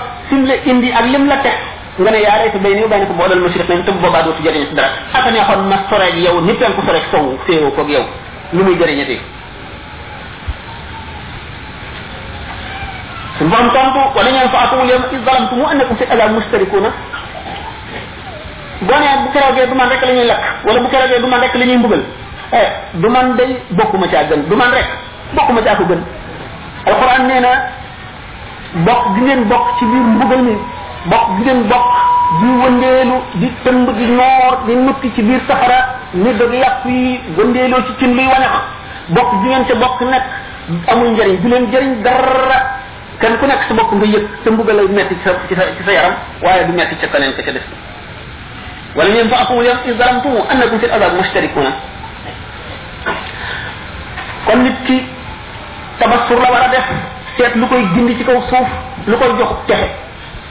la 0.46 0.54
indi 0.64 0.90
ak 0.92 1.04
lim 1.04 1.26
la 1.28 1.36
teg 1.42 1.75
nga 2.02 2.10
ne 2.12 2.20
yaa 2.20 2.36
layta 2.40 2.58
bayni 2.60 2.84
bayna 2.92 3.06
ko 3.08 3.14
boolal 3.16 3.40
mushriqin 3.40 3.82
te 3.84 3.90
boobaa 3.92 4.22
dootu 4.26 4.42
jëriñ 4.44 4.68
si 4.68 4.74
dara 4.74 4.88
aka 5.16 5.30
neexoon 5.30 5.62
ma 5.68 5.76
sore 5.88 6.02
ak 6.12 6.16
yow 6.24 6.40
nit 6.44 6.60
ko 6.60 6.82
sore 6.84 6.98
ak 7.00 7.06
sow 7.10 7.38
féewoo 7.46 7.70
koog 7.72 7.88
yow 7.88 8.04
lu 8.52 8.64
muy 8.64 8.76
jëriñati 8.78 9.16
suñ 13.38 13.48
borom 13.48 13.70
tontu 13.72 14.00
wala 14.16 14.30
ñeen 14.30 14.48
fa 14.50 14.58
atum 14.66 14.84
yawma 14.88 15.06
iz 15.10 15.20
zalamtum 15.24 15.58
annakum 15.64 15.96
fi 15.96 16.04
ala 16.12 16.26
mustarikuna 16.28 16.88
boo 18.82 18.96
nee 19.00 19.14
bu 19.24 19.32
keroogee 19.32 19.66
du 19.66 19.74
man 19.74 19.88
rek 19.88 20.02
la 20.04 20.12
ñuy 20.12 20.28
wala 20.66 20.80
bu 20.80 20.88
keroogee 20.88 21.20
du 21.22 21.26
man 21.28 21.40
rek 21.40 21.54
la 21.54 21.64
mbugal 21.76 22.02
eh 22.52 22.68
du 22.92 23.08
man 23.08 23.36
day 23.36 23.56
bokuma 23.70 24.06
caa 24.08 24.24
gën 24.24 24.42
du 24.48 24.54
man 24.56 24.70
rek 24.70 24.86
bokuma 25.32 25.62
caa 25.64 25.76
ko 25.76 25.84
gën 25.84 26.02
alquran 26.92 27.24
nee 27.26 27.40
na 27.40 27.52
bokk 28.84 29.02
gi 29.14 29.20
ngeen 29.24 29.44
bokk 29.48 29.66
ci 29.78 29.84
biir 29.86 30.04
mbugal 30.16 30.42
mi 30.44 30.75
bokk 31.08 31.26
gi 31.38 31.42
leen 31.46 31.62
bokk 31.70 31.86
di 32.42 32.48
wëndeelu 32.62 33.16
di 33.40 33.48
tëmb 33.62 33.86
di 33.96 34.06
noor 34.06 34.52
di 34.66 34.74
nukki 34.74 35.10
ci 35.14 35.22
biir 35.22 35.40
safara 35.46 35.80
ni 36.12 36.32
dëgg 36.38 36.54
yàpp 36.60 36.84
yi 36.90 37.20
wëndeeloo 37.36 37.80
ci 37.86 37.92
cin 37.98 38.14
luy 38.16 38.26
wañax 38.26 38.54
bokk 39.14 39.30
gi 39.42 39.48
ngeen 39.48 39.64
ca 39.66 39.74
bokk 39.82 40.00
nekk 40.00 40.24
amul 40.92 41.10
njëriñ 41.12 41.40
du 41.42 41.48
leen 41.48 41.66
jëriñ 41.72 42.02
dara 42.02 42.58
kan 43.20 43.38
ku 43.38 43.46
nekk 43.46 43.62
sa 43.68 43.74
bopp 43.74 43.92
nga 43.94 44.04
yëg 44.06 44.24
sa 44.44 44.50
mbugal 44.50 44.76
lay 44.76 44.88
metti 44.88 45.14
ci 45.14 45.22
sa 45.24 45.30
ci 45.48 45.54
sa 45.84 45.92
yaram 45.92 46.14
waaye 46.42 46.66
du 46.66 46.72
metti 46.72 46.96
ca 47.00 47.06
keneen 47.08 47.32
ka 47.36 47.42
ca 47.42 47.52
des 47.52 47.64
wala 48.96 49.10
ngeen 49.10 49.28
fa 49.30 49.36
akum 49.44 49.62
yam 49.62 49.78
iz 49.86 49.94
zalamtum 49.96 50.34
annakum 50.50 50.78
fil 50.80 50.90
azab 50.90 51.14
mushtarikuna 51.16 51.72
kon 54.46 54.58
nit 54.62 54.78
ki 54.86 54.98
tabassur 55.98 56.38
la 56.42 56.50
war 56.52 56.62
a 56.64 56.68
def 56.68 56.88
seet 57.38 57.54
lu 57.54 57.66
koy 57.68 57.82
gindi 57.94 58.16
ci 58.18 58.24
kaw 58.24 58.38
suuf 58.50 58.68
lu 59.06 59.16
koy 59.16 59.32
jox 59.38 59.48
texe 59.66 60.05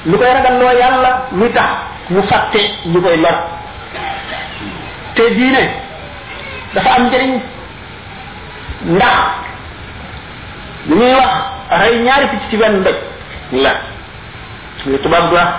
lu 0.06 0.16
koy 0.18 0.28
ragalloo 0.30 0.72
yàlla 0.82 1.12
muy 1.34 1.50
tax 1.54 1.70
mu 2.10 2.22
fàtte 2.30 2.60
ñu 2.86 3.02
koy 3.02 3.18
te 5.16 5.24
diine 5.36 5.64
dafa 6.74 6.90
am 6.96 7.04
njëriñ 7.08 7.32
ndax 8.96 9.18
lu 10.90 10.96
ñuy 11.00 11.14
wax 11.20 11.30
rey 11.82 11.98
ñaari 12.06 12.28
picc 12.32 12.44
ci 12.50 12.58
benn 12.58 12.78
mbéj 12.82 12.96
la 13.64 13.72
lu 14.86 14.98
tubaab 15.04 15.30
di 15.30 15.36
wax 15.36 15.52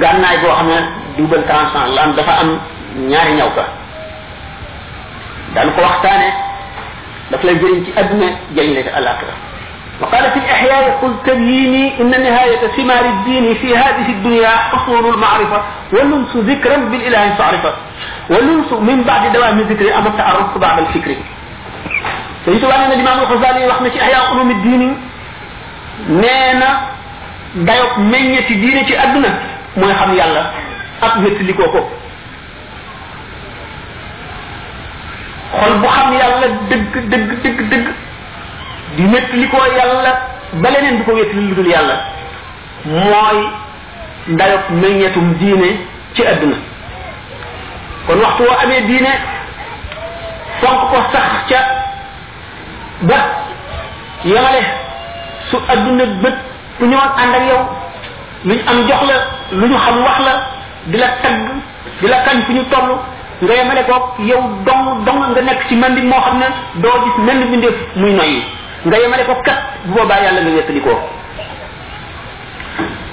gànnaay 0.00 0.38
boo 0.42 0.54
xam 0.56 0.68
ne 0.68 0.76
duubal 1.16 1.42
transplant 1.48 1.94
la 1.94 2.02
am 2.02 2.12
dafa 2.14 2.32
am 2.42 2.58
ñaari 3.10 3.32
ñaw 3.32 3.50
ka 3.56 3.64
daan 5.54 5.72
ko 5.74 5.80
waxtaane 5.82 6.28
daf 7.30 7.42
lay 7.44 7.56
jëriñ 7.60 7.84
ci 7.84 7.92
adduna 8.00 8.26
jëriñ 8.54 8.74
la 8.74 8.82
ci 8.82 8.88
àllaaxira 8.98 9.45
وقال 10.00 10.30
في 10.30 10.36
الإحياء 10.38 10.98
قل 11.02 11.12
تبييني 11.26 12.00
إن 12.00 12.10
نهاية 12.10 12.62
ثمار 12.76 13.04
الدين 13.04 13.54
في 13.54 13.76
هذه 13.76 14.06
الدنيا 14.10 14.48
حصول 14.48 15.14
المعرفة 15.14 15.62
ولنس 15.92 16.36
ذكرا 16.36 16.76
بالإله 16.76 17.34
تعرفة 17.38 17.72
ولنس 18.30 18.72
من 18.72 19.02
بعد 19.02 19.32
دوام 19.32 19.58
الذكر 19.58 19.98
أما 19.98 20.08
التعرف 20.08 20.58
بعد 20.58 20.78
الفكر 20.78 21.10
سيدي 22.44 22.58
سبحانه 22.60 22.94
الإمام 22.94 23.18
الغزالي 23.18 23.66
وحنا 23.66 23.88
في 23.90 24.00
إحياء 24.02 24.30
علوم 24.32 24.50
الدين 24.50 24.96
نانا 26.08 26.80
دايوك 27.54 27.92
meññeti 28.12 28.52
دينة 28.60 28.84
ci 28.88 28.92
مو 29.76 29.82
mooy 29.84 29.94
xam 29.98 30.10
yàlla 30.20 30.42
ak 31.06 31.12
wéttalikoo 31.24 31.68
ko 31.74 31.80
xol 35.60 36.12
يالله 36.20 36.46
دق 36.70 36.84
دق 37.12 37.30
دق 37.44 37.60
دق, 37.72 37.86
di 38.96 39.04
wétli 39.12 39.44
ko 39.52 39.56
yàlla 39.76 40.12
ba 40.62 40.68
leneen 40.72 40.96
di 40.98 41.02
ko 41.04 41.12
wétli 41.14 41.40
lu 41.48 41.54
dul 41.54 41.66
yàlla 41.68 41.94
mooy 42.84 43.38
ndayok 44.34 44.64
meññetum 44.80 45.34
diine 45.38 45.68
ci 46.14 46.22
àdduna 46.24 46.56
kon 48.06 48.18
waxtu 48.20 48.42
woo 48.42 48.56
amee 48.64 48.80
diine 48.88 49.12
fonk 50.60 50.80
ko 50.90 50.96
sax 51.12 51.30
ca 51.48 51.58
ba 53.02 53.14
yamale 54.24 54.62
su 55.50 55.56
àdduna 55.72 56.04
bët 56.22 56.36
ku 56.78 56.84
ñëwoon 56.86 57.12
ànd 57.22 57.34
ak 57.34 57.44
yow 57.48 57.62
luñ 58.44 58.60
am 58.70 58.78
jox 58.88 59.02
la 59.08 59.14
lu 59.52 59.66
ñu 59.66 59.76
xam 59.78 59.98
wax 60.04 60.18
la 60.24 60.32
di 60.86 60.96
la 60.98 61.08
tagg 61.22 61.40
di 62.00 62.06
la 62.06 62.18
kañ 62.24 62.42
fu 62.46 62.52
ñu 62.52 62.64
toll 62.70 62.96
nga 63.42 63.54
yamale 63.54 63.84
ko 63.86 64.14
yow 64.22 64.42
dong 64.66 65.04
dong 65.04 65.30
nga 65.32 65.42
nekk 65.42 65.66
ci 65.68 65.74
mandi 65.74 66.02
moo 66.02 66.20
xam 66.20 66.38
ne 66.38 66.46
doo 66.80 67.00
gis 67.04 67.18
mel 67.26 67.36
ni 67.38 67.44
bindeef 67.52 67.74
muy 67.96 68.12
noyyi 68.12 68.55
nga 68.84 68.96
yemale 69.00 69.24
ko 69.24 69.34
kat 69.42 69.60
bu 69.88 69.94
boobaa 69.96 70.20
yàlla 70.22 70.40
nga 70.44 70.50
wéttalikoo 70.56 70.96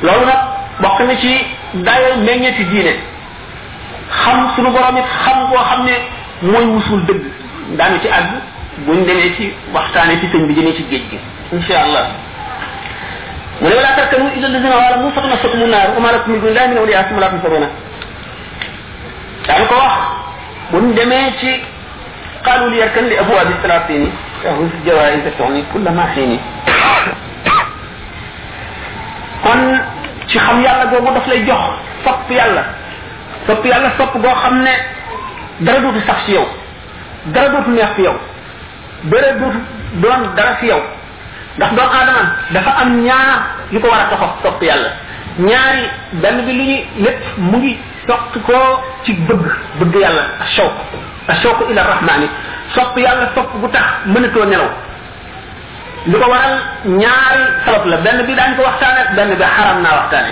loolu 0.03 0.25
nag 0.27 0.41
bokk 0.81 0.99
na 1.07 1.15
ci 1.21 1.31
dayo 1.85 2.17
meññe 2.19 2.51
ci 2.57 2.63
diine 2.65 2.93
xam 4.09 4.49
sunu 4.55 4.69
borom 4.71 4.97
it 4.97 5.07
xam 5.23 5.47
koo 5.49 5.57
xam 5.69 5.81
ne 5.87 5.95
mooy 6.51 6.65
wusul 6.75 6.99
dëgg 7.07 7.23
daanu 7.77 7.99
ci 8.01 8.07
àgg 8.07 8.31
buñ 8.85 9.05
demee 9.05 9.31
ci 9.37 9.53
waxtaane 9.73 10.19
ci 10.19 10.27
sëñ 10.31 10.45
bi 10.47 10.53
jëmee 10.55 10.73
ci 10.75 10.83
géej 10.89 11.03
gi 11.09 11.17
insha 11.55 11.81
allah 11.83 12.07
mu 13.61 13.69
ne 13.69 13.75
wala 13.75 13.91
tarkanu 13.95 14.29
ila 14.37 14.47
lazina 14.49 14.75
wala 14.75 14.97
mu 14.97 15.11
fatna 15.15 15.37
sotmu 15.41 15.65
naar 15.67 15.97
uma 15.97 16.11
lakum 16.11 16.31
min 16.33 16.41
dunillahi 16.41 16.67
min 16.69 16.77
awliya 16.77 17.05
summa 17.07 17.19
la 17.21 17.29
tunsuruna 17.29 17.67
daanu 19.47 19.65
ko 19.67 19.75
wax 19.75 19.95
buñ 20.71 20.93
demee 20.95 21.31
ci 21.39 21.51
qalu 22.45 22.69
li 22.71 22.77
yarkan 22.79 23.05
li 23.09 23.17
abwaabi 23.17 23.53
salaatini 23.61 24.11
له 24.43 24.59
الجواري 24.67 25.19
تسعني 25.31 25.61
كل 25.73 25.85
ما 25.97 26.03
حيني 26.13 26.39
kon 29.43 29.59
ci 30.31 30.37
xam 30.39 30.61
yàlla 30.63 30.85
googu 30.91 31.11
daf 31.15 31.27
lay 31.27 31.41
jox 31.47 31.61
sopp 32.05 32.27
yàlla 32.31 32.63
sopp 33.47 33.65
yàlla 33.65 33.89
sopp 33.97 34.11
goo 34.23 34.35
xam 34.41 34.55
dara 35.65 35.79
dootu 35.79 35.99
sax 36.07 36.19
ci 36.25 36.31
yow 36.35 36.45
dara 37.33 37.49
dootu 37.49 37.71
neex 37.71 37.89
ci 37.95 38.01
yow 38.07 38.15
dara 39.11 39.33
dootu 39.39 39.59
doon 40.03 40.21
dara 40.35 40.55
ci 40.59 40.65
yow 40.67 40.81
ndax 41.57 41.69
doom 41.75 41.89
aadama 41.97 42.23
dafa 42.53 42.71
am 42.81 43.01
ñaar 43.01 43.29
yu 43.73 43.79
ko 43.81 43.87
war 43.87 44.03
a 44.03 44.75
ñaari 45.39 45.83
bi 46.47 46.85
mu 47.37 47.57
ngi 47.57 47.77
ko 48.07 48.55
ci 49.03 49.11
bëgg 49.27 49.43
bëgg 49.79 49.93
yàlla 50.03 50.23
ila 51.71 51.83
rahmani 51.83 52.27
sopp 52.75 52.97
yàlla 52.97 53.29
sopp 53.35 53.51
bu 53.61 53.67
tax 53.73 53.85
mënatoo 54.13 54.45
nelaw 54.51 54.71
li 56.07 56.15
ko 56.21 56.27
waral 56.31 56.53
ñaari 56.85 57.43
sabab 57.65 57.85
la 57.87 57.97
benn 58.05 58.25
bi 58.27 58.33
daañ 58.35 58.55
ko 58.57 58.61
waxtaane 58.63 59.15
benn 59.15 59.29
bi 59.29 59.43
xaram 59.55 59.81
naa 59.81 59.93
waxtaane 59.99 60.31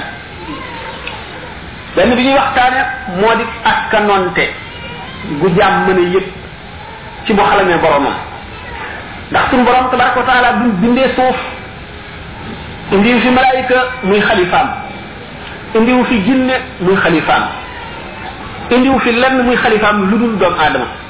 benn 1.95 2.09
bi 2.17 2.23
ñuy 2.23 2.33
waxtaane 2.35 2.79
moo 3.19 3.35
di 3.39 3.43
askanonte 3.73 4.45
gu 5.39 5.47
jaam 5.57 5.85
mën 5.85 5.97
a 6.05 6.09
yëg 6.15 6.23
ci 7.25 7.33
bu 7.33 7.41
xalamee 7.41 7.77
boromam 7.77 8.15
ndax 9.31 9.49
suñu 9.49 9.63
borom 9.63 9.89
tabaraka 9.91 10.19
wa 10.19 10.25
taala 10.25 10.53
bi 10.63 10.69
bindee 10.81 11.09
suuf 11.15 11.35
indiw 12.91 13.19
fi 13.19 13.29
malaayika 13.29 13.75
muy 14.03 14.19
xalifaam 14.21 14.67
indiw 15.75 16.03
fi 16.09 16.23
jinne 16.25 16.55
muy 16.79 16.95
xalifaam 16.95 17.43
fi 19.03 19.11
lenn 19.11 19.43
muy 19.45 19.55
xalifaam 19.57 20.09
lu 20.09 20.17
dul 20.37 20.43
aadama 20.59 21.01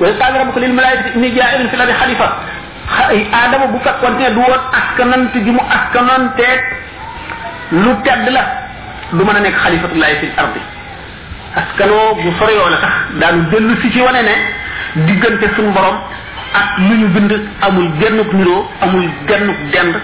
ويقال 0.00 0.32
ربك 0.42 0.56
للملائكة 0.64 1.06
إني 1.16 1.28
جائر 1.36 1.58
في 1.70 1.74
الأرض 1.76 1.92
خليفة 2.02 2.28
إيه، 3.14 3.24
آدم 3.44 3.62
بك 3.74 3.86
كنت 4.02 4.20
دور 4.38 4.52
أسكنان 4.80 5.22
تجم 5.34 5.58
أسكنان 5.78 6.22
تيت 6.38 6.62
لتعد 7.84 8.26
له 8.36 8.46
لمن 9.16 9.36
أنك 9.40 9.56
خليفة 9.64 9.90
الله 9.94 10.10
في 10.20 10.26
الأرض 10.32 10.54
أسكنو 11.60 12.00
بصري 12.24 12.56
ولك 12.66 12.82
دان 13.20 13.34
دل 13.52 13.66
سيشي 13.82 14.00
ونين 14.06 14.28
ديجن 15.06 15.34
تسن 15.42 15.66
برم 15.76 15.96
أك 16.60 16.70
من 16.88 17.00
بند 17.14 17.32
أمو 17.66 17.80
الجنوك 17.86 18.30
نرو 18.40 18.56
أمو 18.84 18.98
الجنوك 19.08 19.58
دند 19.74 19.94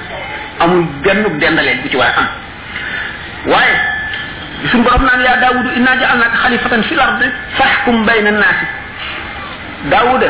أمو 0.62 0.76
الجنوك 0.82 1.34
دند 1.42 1.59
لين 1.66 1.78
بيشي 1.82 1.97
ورحم 2.01 2.26
واي 3.53 3.70
سن 4.70 4.80
برم 4.86 5.03
نان 5.09 5.20
يا 5.28 5.34
داود 5.44 5.66
إنا 5.78 5.92
جعلناك 6.01 6.34
خليفة 6.42 6.68
في 6.88 6.92
الأرض 6.99 7.20
فاحكم 7.59 7.94
بين 8.11 8.26
الناس 8.34 8.59
daawuda 9.84 10.26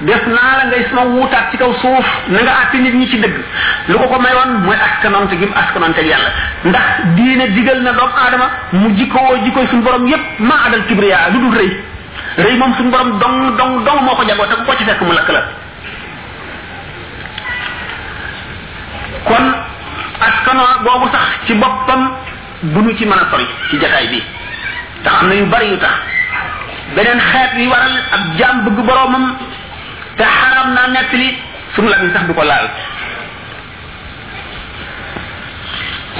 def 0.00 0.22
naa 0.28 0.52
la 0.58 0.64
ngay 0.68 0.86
sama 0.90 1.04
wuutaat 1.16 1.50
ci 1.50 1.56
kaw 1.58 1.72
suuf 1.82 2.06
na 2.28 2.42
nga 2.42 2.52
àtte 2.62 2.76
nit 2.78 2.92
ñi 2.94 3.08
ci 3.10 3.16
dëgg 3.20 3.34
lu 3.88 3.94
ko 3.98 4.06
ko 4.08 4.18
mayoon 4.20 4.60
mooy 4.64 4.76
askanante 4.76 5.36
gi 5.40 5.48
ak 5.54 5.72
yàlla 6.04 6.30
ndax 6.64 6.84
diine 7.16 7.48
digal 7.56 7.80
na 7.82 7.92
doomu 7.92 8.12
aadama 8.14 8.50
mu 8.72 8.90
jikkoo 8.94 9.36
jikkoy 9.44 9.66
suñu 9.68 9.82
borom 9.82 10.06
yépp 10.06 10.40
maa 10.40 10.66
adal 10.68 10.82
kibriya 10.86 11.30
lu 11.32 11.38
dul 11.38 11.56
rëy 11.58 11.72
rëy 12.38 12.56
moom 12.58 12.74
suñu 12.74 12.90
borom 12.90 13.18
dong 13.18 13.56
dong 13.56 13.84
dong 13.84 14.00
moo 14.02 14.14
ko 14.16 14.24
jagoo 14.28 14.44
te 14.46 14.54
ko 14.66 14.76
ci 14.76 14.84
fekk 14.84 15.00
mu 15.00 15.12
lakk 15.14 15.28
la 15.32 15.42
kon 19.24 19.46
askanoo 20.20 20.84
boobu 20.84 21.08
sax 21.12 21.46
ci 21.48 21.54
boppam 21.54 22.10
du 22.62 22.80
ñu 22.84 22.94
ci 22.96 23.06
mën 23.06 23.16
a 23.18 23.30
sori 23.30 23.46
ci 23.70 23.80
jataay 23.80 24.06
bi 24.08 24.22
tax 25.04 25.22
am 25.22 25.28
na 25.28 25.34
yu 25.34 25.46
bari 25.46 25.70
yu 25.70 25.76
tax 25.78 25.94
beneen 26.94 27.18
xeet 27.20 27.52
wi 27.56 27.66
waral 27.66 27.96
ab 28.16 28.22
jaam 28.38 28.64
bëgg 28.64 28.78
boroomam 28.86 29.36
te 30.16 30.22
xaram 30.24 30.72
naa 30.74 30.86
nettali 30.88 31.36
suñu 31.74 31.88
lamiñ 31.88 32.12
sax 32.12 32.26
du 32.26 32.34
ko 32.34 32.42
laal 32.44 32.70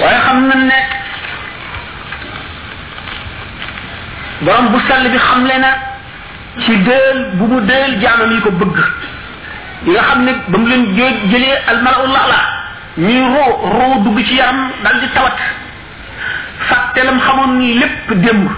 waaye 0.01 0.19
xam 0.25 0.47
na 0.47 0.55
ne 0.55 0.77
borom 4.41 4.67
bu 4.71 4.79
sell 4.87 5.09
bi 5.11 5.17
xam 5.17 5.43
na 5.47 5.69
ci 6.63 6.75
dëel 6.83 7.19
bu 7.33 7.45
mu 7.47 7.61
dëel 7.61 8.01
jaamam 8.01 8.31
yi 8.31 8.41
ko 8.41 8.51
bëgg 8.51 8.77
yi 9.85 9.91
nga 9.91 10.01
xam 10.03 10.23
ne 10.23 10.31
ba 10.47 10.57
mu 10.57 10.67
leen 10.67 10.83
joo 10.95 11.09
jëlee 11.31 11.57
almalaul 11.67 12.11
ala 12.15 12.39
ñuy 12.97 13.19
roo 13.33 13.53
roo 13.71 14.03
dugg 14.03 14.17
ci 14.27 14.35
yaram 14.35 14.69
daal 14.83 14.99
di 14.99 15.07
tawat 15.13 15.37
fàtte 16.67 17.03
lam 17.03 17.19
xamoon 17.19 17.57
ni 17.57 17.73
lépp 17.79 18.11
démb 18.19 18.49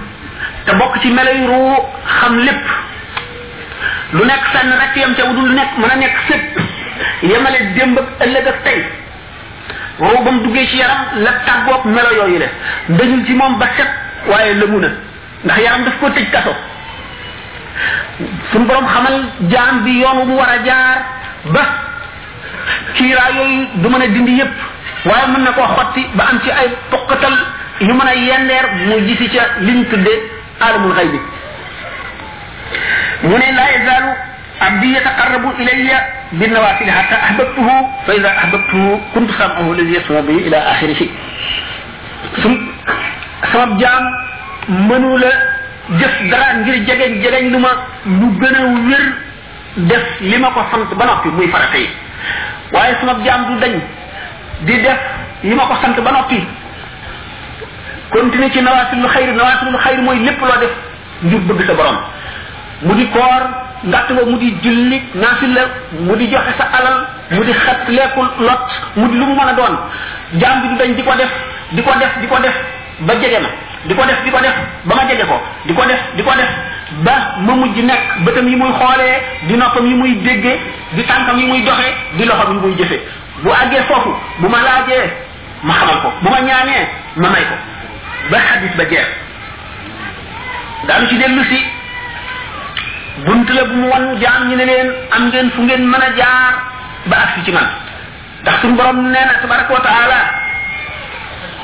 te 0.66 0.74
bok 0.74 1.00
ci 1.02 1.10
melay 1.12 1.46
ru 1.48 1.74
xam 2.20 2.38
lépp 2.40 2.66
lu 4.12 4.26
nek 4.26 4.42
fenn 4.54 4.70
rek 4.80 4.96
yam 4.96 5.14
ci 5.16 5.22
wudul 5.24 5.52
nek 5.56 5.70
mana 5.78 5.96
nek 5.96 6.16
sëpp 6.28 6.58
yamale 7.32 7.60
démb 7.76 7.98
ak 8.00 8.08
ëlëg 8.26 8.48
ak 8.48 8.64
tay 8.64 8.80
ruu 10.00 10.24
bam 10.26 10.42
duggé 10.44 10.68
ci 10.68 10.78
yaram 10.78 11.22
la 11.26 11.32
taggo 11.46 11.74
ak 11.74 11.86
melo 11.86 12.12
yooyu 12.20 12.40
le 12.40 12.48
dañul 12.96 13.26
ci 13.26 13.34
mom 13.34 13.58
ba 13.58 13.68
set 13.78 13.88
waye 14.28 14.54
lëmu 14.54 14.80
na 14.80 14.90
ndax 15.44 15.60
yaram 15.62 15.84
daf 15.86 16.00
ko 16.00 16.10
tëj 16.10 16.30
kasso 16.32 16.54
sun 18.52 18.64
borom 18.68 18.86
xamal 18.88 19.24
jaam 19.50 19.84
bi 19.84 20.00
yoonu 20.02 20.20
wu 20.20 20.26
mu 20.26 20.36
war 20.38 20.58
jaar 20.66 21.04
ba 21.54 21.64
kiiraa 22.94 23.30
yooyu 23.38 23.68
du 23.76 23.88
mëna 23.90 24.08
dindi 24.08 24.32
yépp 24.38 24.56
waye 25.06 25.28
mën 25.28 25.44
na 25.44 25.52
koo 25.52 25.68
xotti 25.76 26.08
ba 26.16 26.24
am 26.30 26.40
ci 26.44 26.52
ay 26.52 26.68
pokatal 26.90 27.38
ñu 27.82 27.94
mën 27.94 28.08
a 28.08 28.14
yendeer 28.16 28.66
mu 28.88 29.00
gisi 29.08 29.30
ca 29.32 29.44
liñ 29.62 29.86
tudde 29.90 30.12
alamul 30.60 30.94
xay 30.96 31.08
bi 31.08 31.20
mu 33.24 33.38
ne 33.38 33.52
laa 33.56 33.70
yazaalu 33.76 34.12
abdi 34.68 34.88
yataqarrabu 34.96 35.48
ilayya 35.62 35.98
binnawafil 36.40 36.90
hatta 36.98 37.16
ahbabtuhu 37.30 37.72
fa 38.06 38.12
ida 38.20 38.30
ahbabtuhu 38.44 38.90
kuntu 39.14 39.34
samahu 39.40 39.72
alladi 39.74 39.94
yasma 39.96 40.22
bihi 40.28 40.40
ila 40.48 40.58
axirihi 40.72 41.08
sama 43.54 43.80
jam 43.80 44.04
mënu 44.90 45.16
la 45.24 45.30
jëf 46.00 46.20
dara 46.32 46.54
ngir 46.60 46.84
jegeñ 46.86 47.22
jegeñ 47.24 47.52
lu 47.54 47.60
ma 47.60 47.70
lu 48.06 48.28
gën 48.42 48.56
a 48.56 48.62
wér 48.68 49.04
def 49.88 50.06
li 50.20 50.38
ma 50.38 50.50
ko 50.50 50.66
sant 50.72 50.94
ba 51.00 51.06
noppi 51.06 51.30
muy 51.30 51.48
farata 51.48 51.78
yi 51.78 51.88
waaye 52.74 52.96
sama 53.00 53.24
jaam 53.24 53.46
du 53.48 53.60
dañ 53.64 53.80
di 54.68 54.82
def 54.82 55.00
li 55.44 55.56
ko 55.56 55.76
sant 55.82 55.96
ba 56.04 56.12
noppi 56.12 56.46
continuer 58.12 58.49
ci 58.51 58.62
nawaasul 58.62 59.05
xayri 59.14 59.34
nawaasul 59.38 59.78
xayri 59.86 60.01
mooy 60.01 60.20
lépp 60.26 60.41
loo 60.41 60.57
def 60.62 60.74
ngir 61.24 61.39
bëgg 61.47 61.62
sa 61.70 61.74
borom 61.80 61.97
mu 62.84 62.93
di 62.99 63.05
koor 63.14 63.43
ngatt 63.86 64.10
mu 64.26 64.38
di 64.41 64.51
julli 64.64 64.99
naasil 65.16 65.53
la 65.53 65.62
mu 65.99 66.16
di 66.16 66.28
joxe 66.32 66.53
sa 66.57 66.66
alal 66.80 66.95
mu 67.32 67.43
di 67.43 67.51
xat 67.53 67.88
lekkul 67.89 68.30
lot 68.47 68.62
mu 68.95 69.07
di 69.12 69.18
lu 69.18 69.26
mu 69.30 69.36
mën 69.39 69.49
a 69.49 69.53
doon 69.53 69.76
jaam 70.41 70.62
bi 70.62 70.68
du 70.70 70.76
dañ 70.84 70.95
di 70.97 71.03
ko 71.03 71.14
def 71.22 71.30
di 71.76 71.82
ko 71.84 71.91
def 72.01 72.18
di 72.22 72.28
ko 72.28 72.38
def 72.45 72.55
ba 73.07 73.14
jege 73.16 73.39
ma 73.45 73.49
di 73.88 73.93
ko 73.93 74.01
def 74.10 74.24
di 74.26 74.32
def 74.32 74.55
ba 74.84 74.95
ma 74.95 74.95
ko 74.95 75.07
def 75.07 76.01
def 76.16 76.45
ba 77.05 77.14
mujj 77.45 77.78
yi 77.78 78.55
muy 78.55 78.66
di 79.45 79.84
yi 79.88 79.95
muy 79.95 80.16
di 80.18 80.30
yi 80.34 81.45
muy 81.45 81.62
di 82.18 82.26
loxam 82.26 82.57
yi 82.57 82.60
muy 82.60 82.76
bu 83.41 83.49
àggee 83.49 83.84
foofu 83.88 84.12
bu 84.41 84.49
ma 84.49 84.57
laajee 84.62 85.10
ma 85.64 85.74
xamal 85.74 86.01
ko 86.01 86.12
bu 86.22 86.30
ma 86.30 86.39
ñaanee 86.41 86.89
ma 87.16 87.30
may 87.30 87.43
ko 87.49 87.55
ba 88.32 88.40
xadis 88.50 88.76
ba 88.78 88.84
jeex 88.92 89.08
daanu 90.88 91.08
ci 91.10 91.16
dellu 91.20 91.44
si 91.50 91.60
bunt 93.26 93.48
la 93.56 93.64
bu 93.64 93.76
mu 93.80 93.88
wan 93.88 94.20
jaam 94.22 94.50
ñi 94.52 94.56
ne 94.56 94.66
leen 94.66 94.88
am 95.16 95.30
ngeen 95.30 95.50
fu 95.56 95.62
ngeen 95.62 95.84
mën 95.92 96.02
a 96.02 96.10
jaar 96.20 96.54
ba 97.08 97.18
agsi 97.18 97.40
ci 97.46 97.52
man 97.52 97.68
ndax 98.42 98.56
suñu 98.62 98.76
borom 98.76 99.08
nee 99.10 99.26
na 99.28 99.34
tabaraka 99.42 99.74
wa 99.74 99.80
taala 99.82 100.20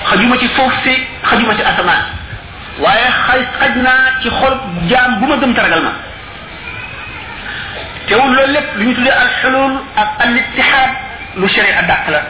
xajuma 0.10 0.36
ci 0.41 0.47
suuf 0.56 0.74
si 0.84 0.95
xajuma 1.30 1.53
ci 1.56 1.62
asamaan 1.64 2.03
waaye 2.84 3.08
xaj 3.28 3.41
xaj 3.60 3.76
naa 3.86 4.12
ci 4.22 4.30
xol 4.30 4.56
jaam 4.89 5.20
bu 5.20 5.26
ma 5.28 5.36
gëm 5.38 5.53
taragal 5.53 5.82
ma 5.84 5.91
teewul 8.08 8.34
loolu 8.36 8.53
lépp 8.53 8.68
lu 8.78 8.84
ñu 8.86 8.93
tuddee 8.95 9.14
al 9.24 9.30
xulul 9.41 9.76
ak 9.95 10.10
al 10.20 10.36
ittihaad 10.38 10.89
lu 11.36 11.47
sharia 11.47 11.82
dàq 11.88 12.08
la 12.10 12.22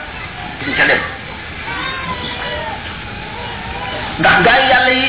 duñ 0.62 0.76
ca 0.78 0.86
dem 0.86 1.02
ndax 4.20 4.36
gaa 4.46 4.58
yi 4.62 4.68
yàlla 4.74 4.92
yi 4.94 5.08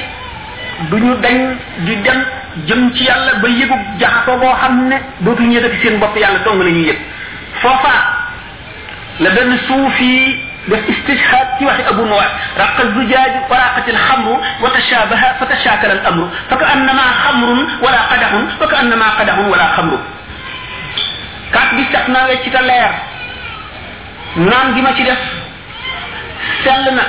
du 0.90 0.96
ñu 0.98 1.14
dañ 1.22 1.36
di 1.86 1.94
dem 2.02 2.20
jëm 2.66 2.92
ci 2.94 3.04
yàlla 3.04 3.32
ba 3.42 3.48
yëgu 3.48 3.76
jaxasoo 4.00 4.38
boo 4.38 4.54
xam 4.60 4.88
ne 4.88 4.96
dootuñu 5.20 5.52
yëgati 5.56 5.78
seen 5.82 5.98
bopp 5.98 6.16
yàlla 6.16 6.38
dong 6.44 6.62
la 6.62 6.70
ñuy 6.70 6.86
yëg 6.88 6.98
foofaa 7.62 8.02
la 9.20 9.30
benn 9.30 9.56
suufi 9.66 10.38
def 10.68 10.80
istishhad 10.88 11.46
bu 11.58 11.66
waxi 11.66 11.82
a 11.88 11.92
nuwaat 11.94 12.30
raqa 12.58 12.82
zujaaju 12.94 13.38
wa 13.50 13.56
raqat 13.56 13.86
alxamru 13.94 14.34
wa 14.62 14.70
tashabaha 14.70 15.34
fa 15.38 15.46
tashaakala 15.46 15.94
al 15.94 16.06
amru 16.06 16.28
fa 16.48 16.56
ka 16.56 16.66
annama 16.74 17.02
xamrun 17.22 17.60
wala 17.82 17.98
qadaxun 18.10 18.44
fa 18.58 18.66
ka 18.66 18.76
annama 18.80 19.04
qadaxun 19.18 19.46
wala 19.48 19.66
xamru 19.76 19.96
kaat 21.52 21.68
gi 21.76 21.84
sax 21.92 22.08
naa 22.08 22.26
ci 22.42 22.50
ta 22.50 22.60
leer 22.62 22.92
naan 24.48 24.74
gi 24.74 24.80
ma 24.82 24.92
ci 24.94 25.02
def 25.04 25.22
sell 26.62 26.90
na 26.96 27.02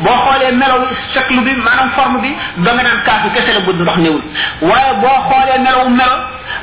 boo 0.00 0.16
xoolee 0.24 0.52
melaw 0.60 0.80
shaklu 1.14 1.40
bi 1.46 1.52
maanaam 1.64 1.90
forme 1.96 2.18
bi 2.24 2.30
da 2.64 2.72
nga 2.74 2.82
naan 2.86 3.00
kaas 3.06 3.24
kese 3.34 3.52
la 3.56 3.60
bu 3.66 3.72
ndox 3.72 3.96
newul 3.98 4.22
waaye 4.70 4.92
boo 5.02 5.18
xoolee 5.30 5.58
melaw 5.66 5.82
melo 5.98 6.16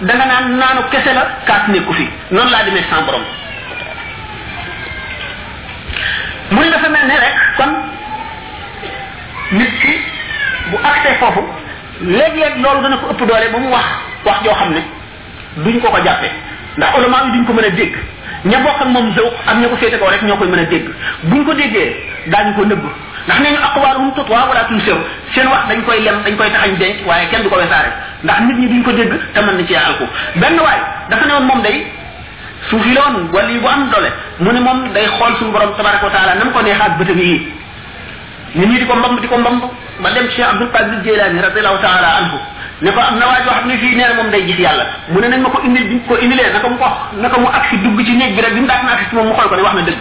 da 0.08 0.14
nga 0.18 0.26
naan 0.32 0.46
naanu 0.60 0.82
kese 0.92 1.12
la 1.18 1.24
kaas 1.50 1.68
nekku 1.74 1.94
fi 2.00 2.06
noonu 2.32 2.50
laa 2.54 2.64
demee 2.68 2.86
sans 2.90 3.06
borom 3.06 3.26
mu 6.52 6.60
ne 6.62 6.70
dafa 6.72 6.90
mel 6.96 7.06
ne 7.12 7.18
rek 7.26 7.36
kon 7.58 7.72
nit 9.60 9.72
ki 9.82 9.94
bu 10.72 10.76
accès 10.92 11.16
foofu 11.22 11.42
léeg-léeg 12.16 12.56
loolu 12.64 12.82
dana 12.84 12.98
ko 13.02 13.06
ëpp 13.14 13.22
doole 13.30 13.52
ba 13.54 13.60
mu 13.64 13.70
wax 13.78 13.86
wax 14.26 14.44
joo 14.44 14.54
xam 14.60 14.72
ne 14.74 14.82
duñ 15.64 15.80
ko 15.82 15.90
ko 15.92 16.02
jàppe 16.06 16.30
ndax 16.78 16.98
ulama 16.98 17.22
yi 17.26 17.32
duñ 17.34 17.44
ko 17.46 17.54
mën 17.54 17.66
a 17.70 17.70
dégg 17.70 17.96
ña 18.46 18.58
bokk 18.62 18.80
ak 18.80 18.88
moom 18.92 19.10
zawq 19.18 19.34
ak 19.50 19.58
ña 19.58 19.68
ko 19.72 19.76
féete 19.82 19.98
kaw 20.00 20.10
rek 20.12 20.22
ñoo 20.24 20.36
koy 20.38 20.48
mën 20.50 20.60
a 20.60 20.64
dégg 20.70 20.86
buñ 21.26 21.42
ko 21.48 21.54
déggee 21.58 21.94
daañu 22.30 22.54
ko 22.56 22.62
nëbb 22.66 22.84
ndax 23.26 23.40
nee 23.42 23.52
ñu 23.56 23.60
aqwaaluhum 23.68 24.12
tutwa 24.16 24.46
wala 24.50 24.64
tunsew 24.70 24.98
seen 25.34 25.48
wax 25.48 25.64
dañ 25.70 25.82
koy 25.82 25.98
lem 26.06 26.22
dañ 26.24 26.38
koy 26.38 26.50
taxañ 26.52 26.76
denc 26.80 27.06
waaye 27.08 27.28
kenn 27.32 27.44
du 27.44 27.50
ko 27.50 27.56
wesaare 27.58 27.90
ndax 28.24 28.40
nit 28.46 28.58
ñi 28.60 28.68
duñ 28.68 28.84
ko 28.84 28.92
dégg 28.92 29.14
te 29.34 29.40
mën 29.42 29.58
na 29.58 29.64
ci 29.68 29.76
alku 29.76 30.06
benn 30.36 30.60
waay 30.60 30.80
dafa 31.10 31.26
ne 31.26 31.34
woon 31.34 31.46
moom 31.48 31.62
day 31.62 31.86
suufi 32.70 32.94
la 32.94 33.02
woon 33.10 33.28
wala 33.34 33.50
yi 33.52 33.58
bu 33.60 33.68
am 33.68 33.90
doole 33.92 34.10
mu 34.40 34.52
ne 34.52 34.60
moom 34.60 34.94
day 34.94 35.06
xool 35.18 35.34
suñu 35.38 35.52
borom 35.52 35.72
tabaraka 35.78 36.06
wa 36.06 36.12
taala 36.14 36.36
nam 36.36 36.52
ko 36.52 36.62
neexaat 36.62 36.94
bëtam 37.00 37.18
yi 37.20 37.38
nit 38.56 38.66
ñi 38.70 38.78
di 38.80 38.86
ko 38.86 38.96
mbamb 38.96 39.20
di 39.20 39.28
ko 39.28 39.36
mbamb 39.38 39.62
ba 40.00 40.10
dem 40.14 40.28
cheikh 40.30 40.46
abdul 40.48 40.70
qadir 40.72 41.04
jilani 41.04 41.42
radiallahu 41.42 41.80
taala 41.84 42.08
anhu 42.22 42.38
ne 42.82 42.92
ko 42.94 43.00
am 43.02 43.18
na 43.20 43.26
waaj 43.28 43.46
wax 43.48 43.66
ni 43.66 43.76
fii 43.78 43.96
nee 43.96 44.08
na 44.08 44.14
moom 44.16 44.30
day 44.32 44.46
gis 44.46 44.58
yàlla 44.60 44.86
mu 45.10 45.20
ne 45.20 45.28
nañ 45.28 45.42
ma 45.42 45.50
ko 45.50 45.60
indil 45.68 45.84
biñ 45.90 46.00
ko 46.08 46.16
indilee 46.22 46.52
naka 46.54 46.68
mu 46.70 46.78
ko 46.78 46.88
naka 47.20 47.38
mu 47.40 47.48
agsi 47.52 47.76
dugg 47.84 48.00
ci 48.06 48.16
néeg 48.16 48.36
bi 48.36 48.42
rek 48.42 48.54
bi 48.54 48.60
mu 48.62 48.66
daat 48.68 48.84
na 48.84 48.94
agsi 48.94 49.06
ci 49.10 49.16
moom 49.16 49.28
mu 49.28 49.34
xool 49.34 49.50
ko 49.50 49.56
ne 49.56 49.62
wax 49.62 49.74
na 49.76 49.82
dëgg 49.84 49.98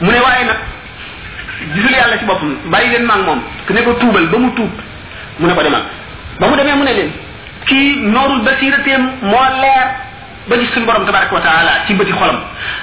mu 0.00 0.10
ne 0.10 0.18
waaye 0.24 0.44
nag 0.44 0.58
gisul 1.74 1.90
yàlla 1.94 2.18
ci 2.18 2.24
boppam 2.24 2.56
bàyyi 2.70 2.90
leen 2.90 3.04
maag 3.04 3.22
moom 3.26 3.42
ku 3.66 3.72
ne 3.72 3.82
ko 3.82 3.94
tuubal 3.96 4.26
ba 4.28 4.38
mu 4.38 4.50
tuub 4.56 4.70
mu 5.38 5.46
ne 5.46 5.54
ko 5.54 5.62
demal 5.62 5.82
ba 6.40 6.46
mu 6.48 6.56
demee 6.56 6.72
mu 6.74 6.84
ne 6.84 6.92
leen 6.94 7.10
kii 7.66 8.00
noorul 8.00 8.40
basirateem 8.40 9.10
moo 9.22 9.44
leer 9.60 9.86
ba 10.48 10.56
gis 10.58 10.70
suñu 10.72 10.86
borom 10.86 11.04
tabaraka 11.06 11.34
wa 11.34 11.40
taala 11.40 11.72
ci 11.86 11.92
bëti 11.94 12.12
xolam 12.12 12.38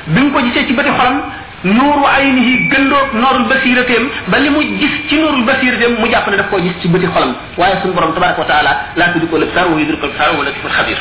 bi 0.05 0.19
mu 0.21 0.31
ko 0.31 0.41
gisee 0.45 0.67
ci 0.67 0.73
bëti 0.73 0.89
xolam 0.93 1.21
نور 1.67 2.01
عينه 2.05 2.69
جلوك 2.73 3.09
نور 3.15 3.35
البصيرة 3.35 3.81
تيم 3.85 4.09
بل 4.31 4.49
مو 4.51 4.61
جيس 4.61 4.95
تي 5.09 5.15
نور 5.21 5.33
البصيرة 5.33 5.75
تيم 5.79 5.93
مو 6.01 6.07
جافنا 6.09 6.35
دفكو 6.41 6.57
جيس 6.59 6.73
تي 6.81 6.87
بطي 6.87 7.07
خلم 7.07 7.35
وآية 7.57 7.79
سنبرم 7.83 8.11
تبارك 8.17 8.39
وتعالى 8.39 8.71
لا 8.97 9.05
تدكو 9.13 9.37
لبسار 9.37 9.67
ويدركو 9.71 10.05
لبسار 10.05 10.35
ولا 10.39 10.49
تكو 10.51 10.67
الخبير 10.67 10.97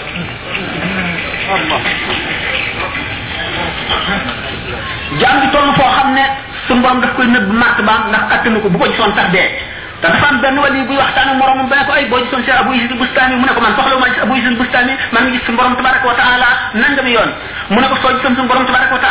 جامد 5.21 5.51
تولم 5.53 5.73
فو 5.73 5.89
خمنا 5.97 6.25
سنبرم 6.69 7.01
دفكو 7.01 7.23
نب 7.23 7.49
مات 7.61 7.79
بام 7.81 8.03
نخ 8.13 8.23
قتنكو 8.33 8.69
بقو 8.69 8.87
جسون 8.93 9.15
تردئ 9.17 9.47
ta 10.01 10.09
dafa 10.11 10.29
am 10.33 10.41
benn 10.41 10.57
wali 10.59 10.81
buy 10.89 10.97
waxtaan 10.97 11.29
ak 11.31 11.39
moromam 11.39 11.69
ba 11.69 11.77
ne 11.77 11.85
ko 11.85 11.93
ay 11.93 12.07
boo 12.09 12.19
gisoon 12.25 12.43
Cheikh 12.49 12.55
Abu 12.65 12.73
Isid 12.73 12.93
Bustami 12.97 13.37
mu 13.37 13.45
ne 13.45 13.53
ko 13.53 13.61
man 13.61 13.75
soxlawuma 13.77 14.07
gis 14.09 14.21
Abu 14.25 14.33
Isid 14.41 14.57
Bustami 14.57 14.93
maa 15.13 15.23
ngi 15.25 15.33
gis 15.37 15.47
mu 15.51 15.63
ne 17.81 17.89
ko 17.93 17.95
soo 18.01 18.11
gisoon 18.17 18.33
suñu 18.37 18.49
borom 18.49 18.65
tabaraka 18.65 18.95
wa 18.97 19.03
Abu 19.03 19.05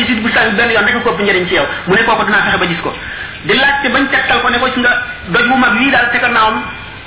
Isid 0.00 0.22
Bustami 0.22 0.50
benn 0.56 0.70
yoon 0.70 1.02
ko 1.02 1.10
ëpp 1.10 1.20
njëriñ 1.20 1.46
fexe 1.46 1.66
ba 2.62 2.66
gis 2.72 2.80
ko 2.84 2.90
di 3.44 3.52
laajte 3.54 3.88
bañ 3.90 4.04
tegtal 4.14 4.40
ko 4.42 4.48
ne 4.50 4.58
ko 4.58 4.70
ci 4.70 4.78
nga 4.80 4.90
doj 5.34 5.44
bu 5.50 5.56
mag 5.58 5.74
yii 5.82 5.90
daal 5.90 6.06
te 6.14 6.18
gannaawam 6.18 6.62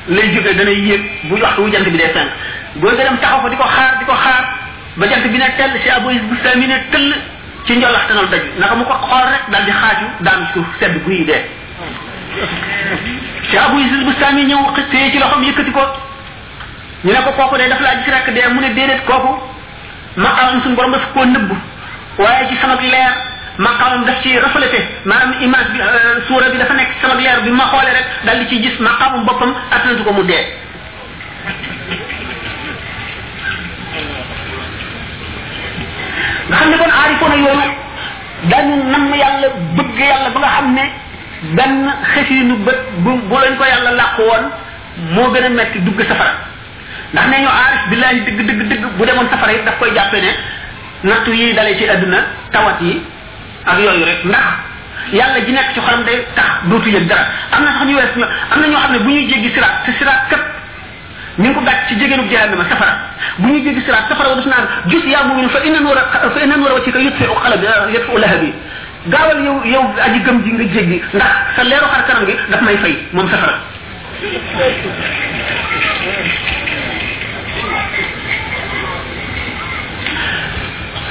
lay 0.08 0.28
jóge 0.36 0.54
dana 0.56 0.70
yéeg 0.72 1.02
bu 1.32 1.40
waxtu 1.42 1.62
wu 1.64 1.70
jant 1.72 1.84
bi 1.88 1.98
day 1.98 2.10
fenk 2.14 2.30
boo 2.78 2.92
gërëm 2.94 3.18
taxaw 3.20 3.42
ko 3.42 3.50
di 3.50 3.56
ko 3.58 3.64
xaar 3.74 3.98
di 4.00 4.06
ko 4.06 4.14
xaar 4.14 4.44
ba 4.96 5.08
jant 5.08 5.26
bi 5.34 5.38
ne 5.38 5.50
tell 5.58 5.72
Cheikh 5.80 5.94
Abu 5.96 6.10
Isid 6.12 6.30
Bustami 6.30 6.68
ne 6.68 6.78
tëll 6.92 7.16
ci 7.68 7.76
tanal 7.80 8.30
daj 8.32 8.42
naka 8.60 8.74
mu 8.80 8.84
ko 8.88 8.94
xol 8.96 9.26
rek 9.28 9.44
dal 9.52 9.64
di 9.68 9.72
xaju 9.76 10.08
daam 10.24 10.42
ci 10.56 10.60
sedd 10.80 11.04
bu 11.04 11.12
yi 11.12 11.24
de 11.28 11.38
ci 13.52 13.58
abu 13.60 13.76
yusuf 13.84 14.04
bustani 14.08 14.46
ñëw 14.48 14.72
xete 14.76 15.12
ci 15.12 15.20
loxam 15.20 15.44
yëkëti 15.44 15.72
ko 15.76 15.84
ñu 17.04 17.12
ne 17.12 17.22
ko 17.28 17.32
koku 17.36 17.58
de 17.58 17.68
daf 17.68 17.82
la 17.82 17.92
gis 18.00 18.14
rek 18.14 18.30
de 18.34 18.44
mu 18.54 18.60
ne 18.62 18.70
dedet 18.74 19.04
koku 19.06 19.34
ma 20.16 20.30
am 20.48 20.62
suñ 20.64 20.74
borom 20.76 20.92
daf 20.92 21.12
ko 21.14 21.26
neub 21.26 21.52
waye 22.18 22.48
ci 22.50 22.56
sama 22.62 22.80
leer 22.80 23.14
ma 23.58 23.70
maqaamam 23.70 24.06
daf 24.08 24.22
ci 24.24 24.38
reflété 24.40 24.88
maanaam 25.04 25.34
image 25.42 25.70
bi 25.74 25.80
sura 26.28 26.48
bi 26.50 26.58
dafa 26.58 26.74
nek 26.74 26.88
sama 27.02 27.16
leer 27.20 27.42
bi 27.44 27.50
ma 27.52 27.66
xolé 27.74 27.92
rek 28.00 28.08
dal 28.26 28.40
di 28.40 28.48
ci 28.48 28.62
gis 28.64 28.80
ma 28.80 28.96
xam 29.00 29.26
bopam 29.26 29.54
attanatu 29.72 30.04
ko 30.04 30.12
mu 30.14 30.24
de 30.24 30.40
nga 36.50 36.56
xam 36.60 36.70
ne 36.72 36.78
kon 36.82 36.92
aarifoon 37.00 37.34
a 37.36 37.38
yooyu 37.46 37.72
dañu 38.52 38.76
nam 38.92 39.06
yàlla 39.22 39.48
bëgg 39.78 40.00
yàlla 40.12 40.30
ba 40.34 40.40
nga 40.40 40.52
xam 40.56 40.68
ne 40.78 40.84
benn 41.56 41.82
xësiinu 42.14 42.56
bët 42.66 42.80
bu 43.04 43.12
bu 43.30 43.36
lañ 43.44 43.54
ko 43.58 43.64
yàlla 43.66 43.92
làqu 44.00 44.22
woon 44.30 44.44
moo 45.16 45.28
gën 45.34 45.46
a 45.46 45.50
metti 45.50 45.80
dugg 45.80 46.00
safara 46.08 46.34
ndax 47.14 47.26
nee 47.30 47.42
ñu 47.44 47.50
aarif 47.54 47.82
billaahi 47.90 48.20
dëgg 48.28 48.40
dëgg 48.48 48.62
dëgg 48.70 48.84
bu 48.98 49.06
demoon 49.06 49.30
safara 49.32 49.52
yi 49.54 49.64
daf 49.66 49.78
koy 49.80 49.92
jàppe 49.96 50.18
ne 50.24 50.32
nattu 51.10 51.32
yi 51.36 51.54
dalee 51.54 51.78
ci 51.78 51.90
àdduna 51.90 52.20
tawat 52.52 52.80
yi 52.82 53.02
ak 53.66 53.80
yooyu 53.80 54.06
rek 54.06 54.24
ndax 54.26 54.48
yàlla 55.14 55.40
ji 55.46 55.52
nekk 55.52 55.70
ci 55.74 55.80
xolam 55.86 56.04
day 56.04 56.26
tax 56.36 56.50
dootu 56.68 56.90
yëg 56.90 57.08
dara 57.08 57.26
am 57.52 57.64
na 57.64 57.72
sax 57.74 57.86
ñu 57.88 57.96
wees 57.96 58.14
am 58.52 58.60
na 58.62 58.68
ñoo 58.68 58.80
xam 58.82 58.92
ne 58.92 59.00
bu 59.00 59.10
ñuy 59.10 59.30
jéggi 59.30 59.50
siraat 59.54 59.84
te 59.86 59.92
siraat 60.00 60.28
képp 60.30 60.46
ñu 61.38 61.54
ko 61.54 61.62
gàtt 61.62 61.88
ci 61.88 62.00
jégéenu 62.00 62.24
jahannama 62.32 62.64
safara 62.68 62.98
bu 63.38 63.48
ñu 63.50 63.64
jéggi 63.64 63.82
sirat 63.86 64.10
safara 64.10 64.34
daf 64.36 64.46
naan 64.46 64.66
ya 64.90 64.98
yaa 65.12 65.24
ñu 65.24 65.50
fa 65.50 65.60
inna 65.66 65.80
nura 65.80 66.02
fa 66.12 66.42
inna 66.44 66.56
nura 66.58 66.74
wacika 66.74 67.00
yutfi'u 67.00 67.36
qalb 67.44 67.64
yutfi 67.94 68.18
lahabi 68.20 68.54
gawal 69.16 69.40
yow 69.46 69.62
yow 69.66 69.84
aji 70.06 70.20
gëm 70.26 70.44
ji 70.44 70.52
nga 70.54 70.64
jéggi 70.74 71.02
ndax 71.14 71.34
sa 71.56 71.64
leeru 71.64 71.86
xar 71.94 72.04
kanam 72.08 72.26
gi 72.26 72.36
daf 72.50 72.62
may 72.62 72.78
fay 72.78 72.96
mom 73.14 73.30
safara 73.30 73.58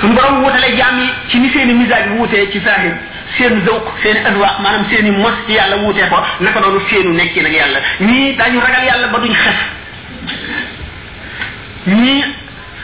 sun 0.01 0.09
borom 0.15 0.43
wutale 0.45 0.75
jami 0.77 1.07
ci 1.29 1.39
ni 1.39 1.51
seeni 1.53 1.73
misaaj 1.75 2.09
wute 2.19 2.51
ci 2.53 2.61
sahib 2.67 2.95
seen 3.39 3.63
zawq 3.67 3.93
seen 4.03 4.27
adwa 4.27 4.51
manam 4.61 4.87
seeni 4.91 5.11
mos 5.13 5.37
ci 5.47 5.53
yàlla 5.53 5.77
wute 5.87 6.03
ko 6.11 6.17
naka 6.41 6.61
noonu 6.61 6.81
seenu 6.91 7.13
nekki 7.15 7.41
nak 7.43 7.53
yàlla 7.53 7.79
ni 8.01 8.35
dañu 8.37 8.59
ragal 8.61 8.85
yàlla 8.87 9.07
ba 9.07 9.19
duñ 9.21 9.33
xef 9.35 9.86
ñii 11.87 12.25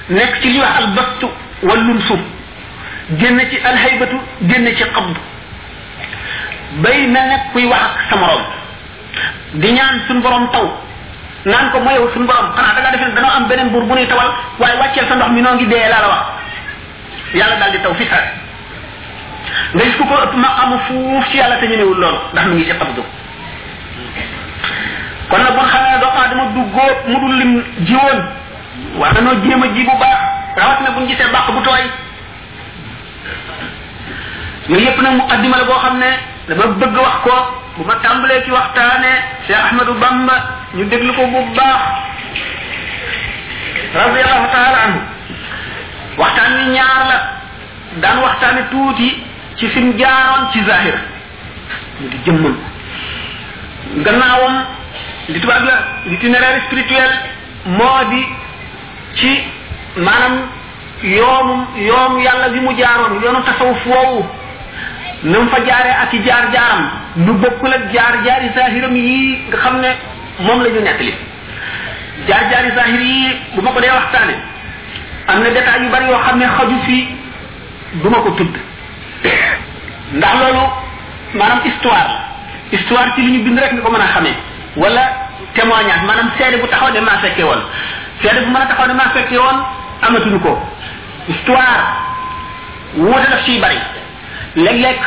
nekk 0.08 0.40
ci 0.42 0.48
li 0.52 0.58
wax 0.60 0.74
albatu 0.82 1.26
wallun 1.62 2.00
sum 2.08 2.20
génn 3.18 3.38
ci 3.50 3.56
alhaybatu 3.70 4.16
génn 4.48 4.66
ci 4.76 4.82
xabdu 4.84 5.20
na 6.82 6.90
mel 7.06 7.10
ne 7.10 7.18
kuy 7.52 7.64
wax 7.66 7.80
ak 7.80 7.98
sa 8.10 8.16
morom 8.16 8.42
di 9.60 9.72
ñaan 9.72 10.00
sun 10.06 10.20
borom 10.20 10.48
taw 10.52 10.66
naan 11.44 11.70
ko 11.72 11.80
mooy 11.80 11.98
suñ 12.14 12.26
borom 12.26 12.52
xanaa 12.56 12.74
da 12.74 12.80
ngaa 12.80 12.92
defe 12.92 13.04
ne 13.04 13.20
am 13.36 13.46
beneen 13.48 13.68
buur 13.70 13.84
bu 13.84 13.94
nuy 13.94 14.06
tawal 14.06 14.30
waaye 14.58 14.78
wàcceel 14.78 15.06
sa 15.08 15.28
mi 15.28 15.40
noo 15.40 15.54
ngi 15.54 15.66
dee 15.66 15.88
laa 15.88 16.00
la 16.00 16.08
wax 16.08 16.24
yàlla 17.34 17.56
daal 17.58 17.70
di 17.72 17.78
taw 17.82 17.94
fi 17.94 18.04
sax 18.04 18.24
nga 19.74 19.82
gis 19.84 19.96
ku 19.96 20.04
ko 20.06 20.14
ëpp 20.14 20.86
fuuf 20.86 21.28
ci 21.30 21.36
yàlla 21.38 21.56
te 21.56 21.66
ñemewul 21.66 21.98
loolu 21.98 22.18
ndax 22.32 22.46
mu 22.46 22.54
ngi 22.54 22.64
ci 22.64 22.72
xabdu 22.78 23.02
kon 25.32 25.38
nag 25.40 25.54
bu 25.56 25.64
xamee 25.64 25.98
doomu 26.02 26.18
aadama 26.20 26.44
du 26.54 26.62
góob 26.76 26.98
mu 27.08 27.28
lim 27.38 27.52
jiwoon 27.88 28.18
war 29.00 29.12
nañoo 29.14 29.34
jéem 29.42 29.62
a 29.62 29.66
ji 29.74 29.84
bu 29.84 29.90
baax 29.98 30.18
rawat 30.60 30.80
na 30.84 30.90
buñ 30.90 31.06
gisee 31.08 31.28
bàq 31.32 31.46
bu 31.52 31.60
tooy 31.62 31.84
yooyu 34.68 34.84
yépp 34.84 35.00
nag 35.00 35.12
mu 35.16 35.22
addima 35.30 35.56
la 35.56 35.64
boo 35.64 35.80
xam 35.84 35.96
dama 36.48 36.64
bëgg 36.80 36.96
wax 36.96 37.16
ko 37.24 37.34
bu 37.76 37.82
ma 37.84 37.94
ci 38.02 38.50
cheikh 39.46 39.58
ahmadou 39.64 39.94
bamba 39.94 40.34
ñu 40.74 40.84
déglu 40.84 41.12
ko 41.14 41.26
bu 41.26 41.38
baax 41.56 41.82
taala 43.92 44.78
anhu 44.84 45.00
ñaar 46.72 47.06
la 47.08 47.18
daan 48.02 48.58
tuuti 48.70 49.16
ci 49.56 49.66
fim 49.68 49.96
jaaroon 49.98 50.50
ci 50.52 50.62
zahir 50.64 50.98
ñu 52.02 52.08
di 52.08 52.16
jëmmal 52.24 52.54
gannaawam 54.04 54.64
li 55.28 55.40
tubaab 55.40 55.64
la 55.64 55.74
l'itinéraire 56.06 56.62
spirituel 56.66 57.10
moo 57.66 58.04
di 58.10 58.26
ci 59.14 59.42
maanaam 59.96 60.48
yoonu 61.00 61.66
yoonu 61.76 62.18
yàlla 62.20 62.48
bi 62.48 62.60
mu 62.60 62.72
jaaroon 62.76 63.22
yoonu 63.22 63.42
tasawuf 63.44 63.86
woowu 63.86 64.24
na 65.22 65.38
mu 65.38 65.48
fa 65.50 65.58
jaaree 65.68 65.94
ak 66.02 66.12
i 66.12 66.18
jaar 66.26 66.50
jaaram 66.52 66.90
lu 67.18 67.32
bokkul 67.34 67.72
ak 67.74 67.92
jaar 67.92 68.22
jaari 68.24 68.48
saahiram 68.54 68.96
yii 68.96 69.38
nga 69.48 69.56
xam 69.62 69.80
ne 69.80 69.90
moom 70.40 70.60
la 70.62 70.68
ñu 70.70 70.80
nettali 70.80 71.14
jaar 72.28 72.50
jaari 72.50 72.70
saahir 72.76 73.00
yii 73.00 73.36
bu 73.54 73.62
ma 73.62 73.70
ko 73.72 73.80
dee 73.80 73.92
waxtaane 73.94 74.34
am 75.28 75.42
na 75.42 75.50
détails 75.50 75.82
yu 75.82 75.88
bari 75.88 76.06
yoo 76.08 76.18
xam 76.24 76.38
ne 76.38 76.44
xaju 76.56 76.78
fii 76.84 77.08
duma 78.02 78.16
ko 78.22 78.30
tudd 78.30 78.56
ndax 80.14 80.34
loolu 80.40 80.66
maanaam 81.34 81.60
histoire 81.64 82.10
histoire 82.72 83.12
ci 83.14 83.20
li 83.20 83.38
ñu 83.38 83.44
bind 83.44 83.58
rek 83.60 83.72
nga 83.72 83.82
ko 83.82 83.90
mën 83.92 84.00
a 84.02 84.08
xame 84.14 84.51
wala 84.76 85.28
témoignage 85.54 86.04
manam 86.06 86.30
seede 86.38 86.56
bu 86.62 86.66
taxaw 86.68 86.90
ne 86.92 87.00
maa 87.00 87.18
fekkee 87.22 87.44
woon 87.44 87.60
seede 88.22 88.40
bu 88.44 88.50
mëna 88.50 88.62
a 88.62 88.66
taxaw 88.68 88.86
ne 88.86 88.94
maa 88.94 89.10
fekkee 89.12 89.38
woon 89.38 89.58
amatuñu 90.02 90.40
ko 90.40 90.58
histoire 91.28 91.82
wuute 92.96 93.28
daf 93.30 93.44
ci 93.44 93.58
bari 93.60 93.76
léeg-léeg 94.56 95.00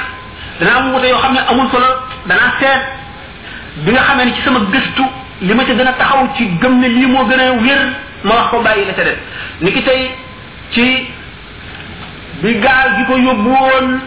dana 0.59 0.75
am 0.77 0.93
wuté 0.93 1.09
yo 1.09 1.17
xamné 1.17 1.39
amul 1.49 1.67
solo 1.71 1.85
dana 2.27 2.53
sét 2.59 2.81
bi 3.77 3.91
nga 3.91 4.01
xamné 4.01 4.33
ci 4.35 4.41
sama 4.43 4.59
gëstu 4.71 5.03
lima 5.41 5.63
ci 5.65 5.75
ca 5.75 5.83
taxaw 5.91 6.29
ci 6.35 6.45
gëm 6.61 6.79
ne 6.79 6.87
li 6.87 7.05
mo 7.07 7.25
gëna 7.25 7.51
wér 7.53 7.81
ma 8.23 8.35
wax 8.35 8.49
ko 8.51 8.61
bàyyi 8.61 8.85
la 8.85 8.93
té 8.93 9.03
def 9.03 9.17
niki 9.61 9.81
tay 9.81 10.11
ci 10.71 11.07
bi 12.43 12.59
gaal 12.59 12.95
gi 12.97 13.05
ko 13.05 13.17
yóbbu 13.17 13.49
woon 13.49 13.99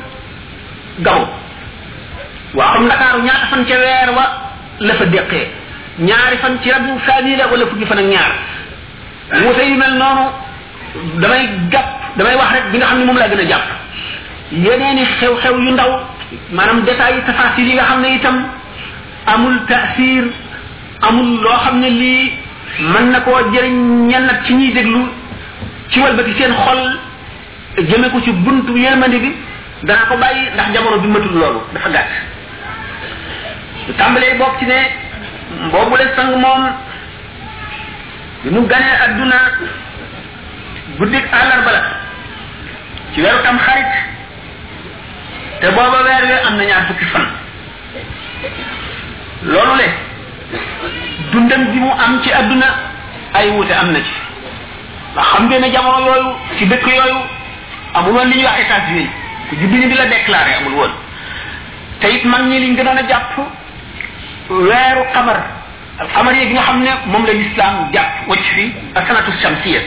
gabu 1.00 1.26
waa 2.54 2.70
xam 2.72 2.84
ndakaaru 2.86 3.22
ñaata 3.22 3.46
fan 3.50 3.66
ci 3.66 3.72
wër 3.72 4.10
wa 4.14 4.47
la 4.80 4.94
fa 4.94 5.06
deqee 5.06 5.50
ñaari 5.98 6.36
fan 6.38 6.58
ci 6.62 6.70
rabu 6.70 6.90
saani 7.06 7.36
la 7.36 7.46
wala 7.48 7.66
fukki 7.66 7.84
fan 7.86 7.98
ak 7.98 8.04
ñaar 8.04 8.32
wuute 9.42 9.62
yu 9.66 9.74
mel 9.74 9.92
noonu 9.94 10.30
damay 11.20 11.46
gàpp 11.72 11.86
damay 12.18 12.34
wax 12.36 12.52
rek 12.52 12.64
bi 12.72 12.78
nga 12.78 12.86
xam 12.86 12.98
ne 12.98 13.04
moom 13.04 13.16
laa 13.18 13.28
gën 13.28 13.38
a 13.38 13.44
jàpp 13.48 13.64
yeneeni 14.52 15.02
xew-xew 15.20 15.54
yu 15.58 15.70
ndaw 15.72 15.92
maanaam 16.52 16.82
détail 16.84 17.22
tafasir 17.26 17.64
yi 17.66 17.74
nga 17.74 17.84
xam 17.84 18.00
ne 18.02 18.08
itam 18.14 18.46
amul 19.26 19.58
tasir 19.68 20.24
amul 21.02 21.42
loo 21.42 21.58
xam 21.64 21.80
ne 21.80 21.88
lii 21.90 22.32
mën 22.92 23.10
na 23.12 23.20
koo 23.20 23.40
jëriñ 23.52 24.06
ñenn 24.08 24.28
ci 24.44 24.52
ñuy 24.54 24.72
déglu 24.72 25.00
ci 25.90 25.98
walbati 26.00 26.32
seen 26.38 26.54
xol 26.54 26.98
jëme 27.84 28.10
ko 28.12 28.20
ci 28.22 28.30
buntu 28.32 28.76
yërmande 28.78 29.18
bi 29.18 29.32
dana 29.82 30.06
ko 30.08 30.16
bàyyi 30.16 30.50
ndax 30.54 30.72
jamono 30.72 30.98
bi 30.98 31.08
matul 31.08 31.32
loolu 31.34 31.60
dafa 31.74 31.88
gàtt 31.88 32.37
lu 33.88 33.94
tàmbalee 33.94 34.38
bokk 34.38 34.58
ci 34.60 34.66
ne 34.66 34.74
boobu 35.72 35.96
la 35.96 36.06
sang 36.16 36.36
moom 36.38 36.64
bi 38.44 38.50
mu 38.50 38.66
ganee 38.66 38.96
adduna 39.04 39.36
guddik 40.98 41.24
àllarba 41.32 41.70
ci 43.14 43.22
weeru 43.22 43.42
tam 43.44 43.58
xarit 43.58 43.92
te 45.60 45.66
booba 45.70 46.02
weer 46.04 46.22
wi 46.26 46.36
am 46.46 46.56
na 46.56 46.64
ñaar 46.64 46.86
fukki 46.86 47.04
fan 47.04 47.26
loolu 49.42 49.74
le 49.80 49.86
dundam 51.32 51.64
bi 51.72 51.78
mu 51.78 51.90
am 52.04 52.20
ci 52.22 52.32
àdduna 52.32 52.66
ay 53.32 53.50
wuute 53.50 53.70
am 53.72 53.90
na 53.92 53.98
ci 54.00 54.12
ndax 55.12 55.26
xam 55.32 55.44
ngeen 55.46 55.60
ne 55.62 55.72
jamono 55.72 55.98
yooyu 56.06 56.34
ci 56.58 56.66
dëkk 56.66 56.86
yooyu 56.86 57.18
amul 57.94 58.12
woon 58.12 58.28
li 58.28 58.36
ñuy 58.36 58.44
wax 58.44 58.58
États-Unis 58.60 59.08
ku 59.48 59.56
juddu 59.56 59.76
ni 59.78 59.86
di 59.88 59.94
la 59.94 60.04
déclaré 60.06 60.54
amul 60.60 60.74
woon 60.74 60.90
te 62.00 62.26
mag 62.28 62.42
ñi 62.48 62.58
liñ 62.60 62.76
gënoon 62.76 62.98
a 62.98 63.08
jàpp 63.08 63.36
weeru 64.48 65.02
xamar 65.12 65.36
al 65.98 66.08
xamar 66.14 66.34
yi 66.34 66.46
nga 66.52 66.62
xam 66.62 66.80
ne 66.84 66.90
moom 67.06 67.24
la 67.26 67.32
lislaam 67.32 67.90
jàpp 67.92 68.28
wacc 68.28 68.42
fi 68.54 68.72
asanatu 68.94 69.32
shamsiya 69.42 69.80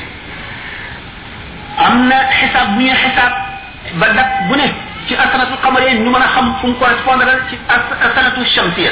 am 1.78 2.07
na 2.07 2.18
xisaab 2.39 2.68
bu 2.76 2.82
ñuy 2.84 2.95
xisaab 2.95 3.34
ba 3.99 4.07
dat 4.09 4.28
bu 4.47 4.55
ne 4.55 4.74
ci 5.07 5.16
asanatu 5.16 5.53
xamar 5.62 5.82
yi 5.88 5.93
ñu 5.99 6.09
mën 6.12 6.22
a 6.22 6.28
xam 6.28 6.55
fu 6.62 6.68
mu 6.68 6.74
correspondre 6.76 7.32
ci 7.49 7.55
asanatu 8.03 8.45
shamsiya 8.45 8.91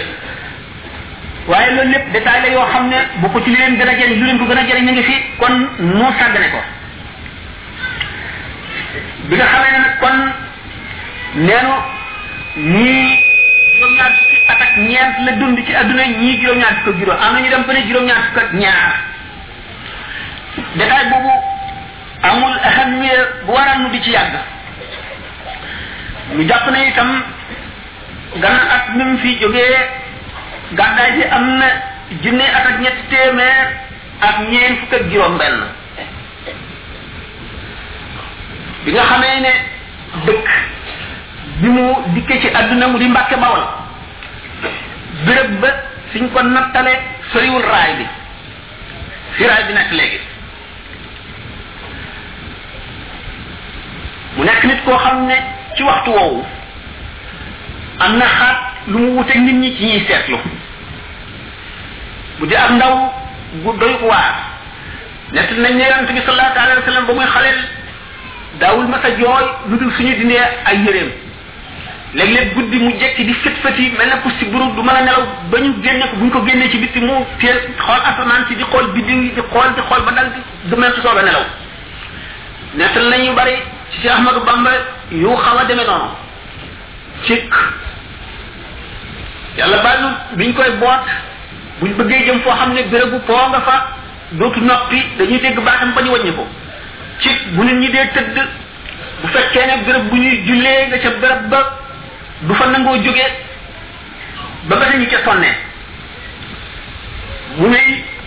waaye 1.48 1.72
loolu 1.76 1.92
lépp 1.92 2.12
détail 2.14 2.42
la 2.42 2.50
yoo 2.50 2.66
xam 2.72 2.88
ne 2.88 2.98
bu 3.20 3.30
ko 3.30 3.40
ci 3.44 3.50
li 3.52 3.56
leen 3.58 3.76
gën 3.78 3.88
a 3.90 3.94
jëriñ 3.96 4.20
lu 4.20 4.26
leen 4.26 4.38
ko 4.40 4.46
gën 4.46 4.58
a 4.58 4.66
jëriñ 4.68 4.86
mi 4.86 4.92
ngi 4.92 5.04
fi 5.04 5.16
kon 5.40 5.54
mu 5.80 6.04
sàggane 6.20 6.50
ko 6.52 6.62
bi 9.30 9.36
nga 9.36 9.46
xamee 9.46 9.72
ne 9.72 9.80
nag 9.80 10.00
kon 10.00 10.34
neenu 11.36 11.76
ñii 12.56 13.29
at 14.50 14.58
ak 14.60 14.74
ñeent 14.82 15.16
la 15.26 15.32
dund 15.40 15.58
ci 15.66 15.74
adduna 15.76 16.06
ñii 16.06 16.42
juróom-ñaar 16.42 16.74
fukk 16.84 16.88
ak 16.92 16.98
juróom 16.98 17.20
am 17.22 17.34
na 17.34 17.40
ñu 17.40 17.50
dem 17.50 17.64
ba 17.68 17.74
ne 17.74 17.82
juróom-ñaar 17.88 18.22
fukk 18.26 18.38
ak 18.44 18.54
ñaar 18.54 18.94
détail 20.76 21.10
boobu 21.12 21.34
amul 22.30 22.56
ahamiya 22.70 23.18
bu 23.46 23.52
waral 23.54 23.80
nu 23.80 23.90
di 23.92 24.02
ci 24.02 24.10
yàgg 24.12 24.34
ñu 26.34 26.48
jàpp 26.48 26.66
ne 26.72 26.80
itam 26.90 27.12
gana 28.42 28.60
at 28.76 28.86
mu 28.96 29.18
fi 29.22 29.38
jógee 29.40 29.78
gàddaay 30.72 31.12
bi 31.18 31.24
am 31.30 31.46
na 31.58 31.68
junne 32.24 32.44
at 32.58 32.66
ak 32.72 32.80
ñetti 32.82 33.04
téeméer 33.10 33.60
ak 34.22 34.36
ñeent 34.50 34.80
fukk 34.80 34.94
ak 34.94 35.12
juróom 35.12 35.38
benn 35.38 35.60
bi 38.86 38.92
nga 38.92 39.04
xamee 39.04 39.40
ne 39.40 39.54
dëkk 40.26 40.50
bi 41.62 41.68
mu 41.70 41.96
dikkee 42.18 42.42
ci 42.42 42.48
àdduna 42.56 42.88
mu 42.88 42.98
di 42.98 43.06
Mbàkke 43.10 43.38
Bawol 43.38 43.78
béréb 45.26 45.60
ba 45.60 45.68
fi 46.12 46.20
kon 46.20 46.30
ko 46.34 46.42
nattalee 46.44 47.00
soriwul 47.34 47.64
raay 47.64 47.94
bi 48.00 48.06
fi 49.36 49.44
raay 49.46 49.64
bi 49.68 49.74
nekk 49.74 49.92
léegi 49.92 50.20
mu 54.38 54.44
nekk 54.46 54.64
nit 54.64 54.82
koo 54.86 54.98
xam 54.98 55.26
ne 55.28 55.36
ci 55.76 55.84
waxtu 55.84 56.10
woowu 56.12 56.44
am 58.00 58.18
na 58.18 58.26
xaat 58.26 58.58
lu 58.88 58.98
mu 59.00 59.10
wuteeg 59.18 59.42
nit 59.44 59.56
ñi 59.60 59.76
ci 59.78 59.84
ñuy 59.86 60.06
seetlu 60.08 60.38
bu 62.40 62.46
di 62.48 62.56
am 62.56 62.76
ndaw 62.76 62.98
bu 63.64 63.72
doy 63.80 63.94
waar 64.02 64.36
nett 65.32 65.52
nañ 65.52 65.74
ne 65.76 65.84
yonent 65.84 66.12
bi 66.14 66.22
sallallahu 66.26 66.58
alayhi 66.60 66.80
wa 66.80 66.86
sallam 66.86 67.06
ba 67.06 67.14
muy 67.14 67.26
xaleel 67.26 67.60
daawul 68.60 68.88
mas 68.88 69.04
a 69.04 69.10
jooy 69.18 69.44
lu 69.70 69.78
dul 69.78 69.92
suñu 69.94 70.16
dindee 70.18 70.46
ay 70.66 70.78
yëreem 70.86 71.12
léeg-léeg 72.16 72.54
guddi 72.56 72.78
mu 72.80 72.90
jekki 73.00 73.24
di 73.26 73.34
fët 73.34 73.58
fët 73.64 73.78
yi 73.78 73.92
mel 73.98 74.08
na 74.10 74.18
ku 74.24 74.30
si 74.40 74.46
buru 74.46 74.74
du 74.76 74.82
a 74.82 74.94
nelaw 75.02 75.22
ba 75.52 75.60
ñu 75.60 75.74
génne 75.84 76.06
ko 76.10 76.16
bu 76.18 76.26
ñu 76.26 76.32
ko 76.32 76.46
génnee 76.48 76.70
ci 76.70 76.78
bitti 76.80 77.00
mu 77.00 77.14
teel 77.40 77.60
xool 77.78 78.02
asamaan 78.10 78.46
si 78.48 78.56
di 78.56 78.64
xool 78.64 78.88
biddiw 78.94 79.20
di 79.36 79.42
xool 79.52 79.74
di 79.76 79.82
xool 79.82 80.04
ba 80.06 80.12
dal 80.12 80.32
di 80.34 80.40
gëmel 80.70 80.94
su 80.94 81.02
soog 81.02 81.18
a 81.18 81.22
nelaw 81.22 81.46
nettal 82.74 83.08
nañu 83.10 83.34
bari 83.34 83.56
ci 83.92 84.00
Cheikh 84.02 84.12
Ahmadou 84.14 84.44
Bamba 84.44 84.72
yu 85.12 85.36
xaw 85.38 85.58
a 85.58 85.64
demee 85.66 85.86
noonu 85.86 86.10
cikk 87.26 87.54
yàlla 89.58 90.18
biñ 90.38 90.54
koy 90.54 90.72
boot 90.82 91.06
buñ 91.80 91.92
bëggee 91.98 92.26
jëm 92.26 92.40
foo 92.42 92.56
xam 92.58 92.74
ne 92.74 92.84
bérébu 92.84 93.20
poo 93.28 93.50
nga 93.50 93.60
fa 93.62 93.88
dootu 94.32 94.60
noppi 94.64 95.00
dañuy 95.18 95.40
dégg 95.42 95.60
baatam 95.64 95.94
ba 95.94 96.02
ñu 96.02 96.10
wàññi 96.12 96.34
ko 96.34 96.48
cikk 97.20 97.54
bu 97.54 97.64
nit 97.66 97.74
ñi 97.82 97.90
dee 97.92 98.10
tëdd 98.16 98.38
bu 99.22 99.28
fekkee 99.34 99.66
ne 99.68 99.76
gërëb 99.86 100.10
bu 100.10 100.16
ñuy 100.18 100.44
jullee 100.48 100.88
nga 100.88 100.98
ca 100.98 101.10
béréb 101.22 101.50
ba 101.50 101.62
du 102.44 102.54
fa 102.56 102.68
nangoo 102.72 102.96
jógee 103.04 103.30
ba 104.70 104.76
ba 104.80 104.88
dañu 104.90 105.06
ca 105.10 105.18
sonnee 105.26 105.54
mu 107.58 107.68
ne 107.70 107.78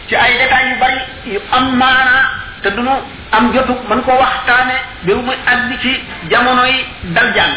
ci 0.08 0.14
ay 0.16 0.32
détails 0.38 0.70
yu 0.70 0.76
bari 0.80 1.00
yu 1.26 1.40
am 1.52 1.76
maanaa 1.76 2.24
te 2.62 2.68
du 2.76 2.82
nu 2.82 2.90
am 3.32 3.52
jotu 3.54 3.72
mën 3.88 4.02
koo 4.02 4.18
waxtaane 4.20 4.76
ba 5.04 5.14
muy 5.14 5.36
àgg 5.46 5.80
ci 5.80 6.00
jamono 6.30 6.64
yi 6.64 6.84
dal 7.14 7.32
jàng 7.34 7.54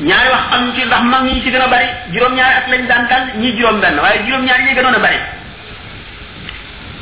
ñaari 0.00 0.28
wax 0.30 0.52
am 0.54 0.72
ci 0.74 0.82
ndax 0.84 1.02
mag 1.02 1.24
ñi 1.24 1.42
ci 1.42 1.50
gën 1.50 1.60
a 1.62 1.66
bari 1.68 1.86
juróom-ñaari 2.12 2.54
at 2.56 2.68
lañ 2.68 2.86
daan 2.86 3.06
dal 3.08 3.22
ñii 3.38 3.56
juróom-benn 3.56 4.00
waaye 4.02 4.20
juróom-ñaari 4.26 4.64
ñi 4.64 4.74
gënoon 4.74 4.94
a 4.94 4.98
bari 4.98 5.16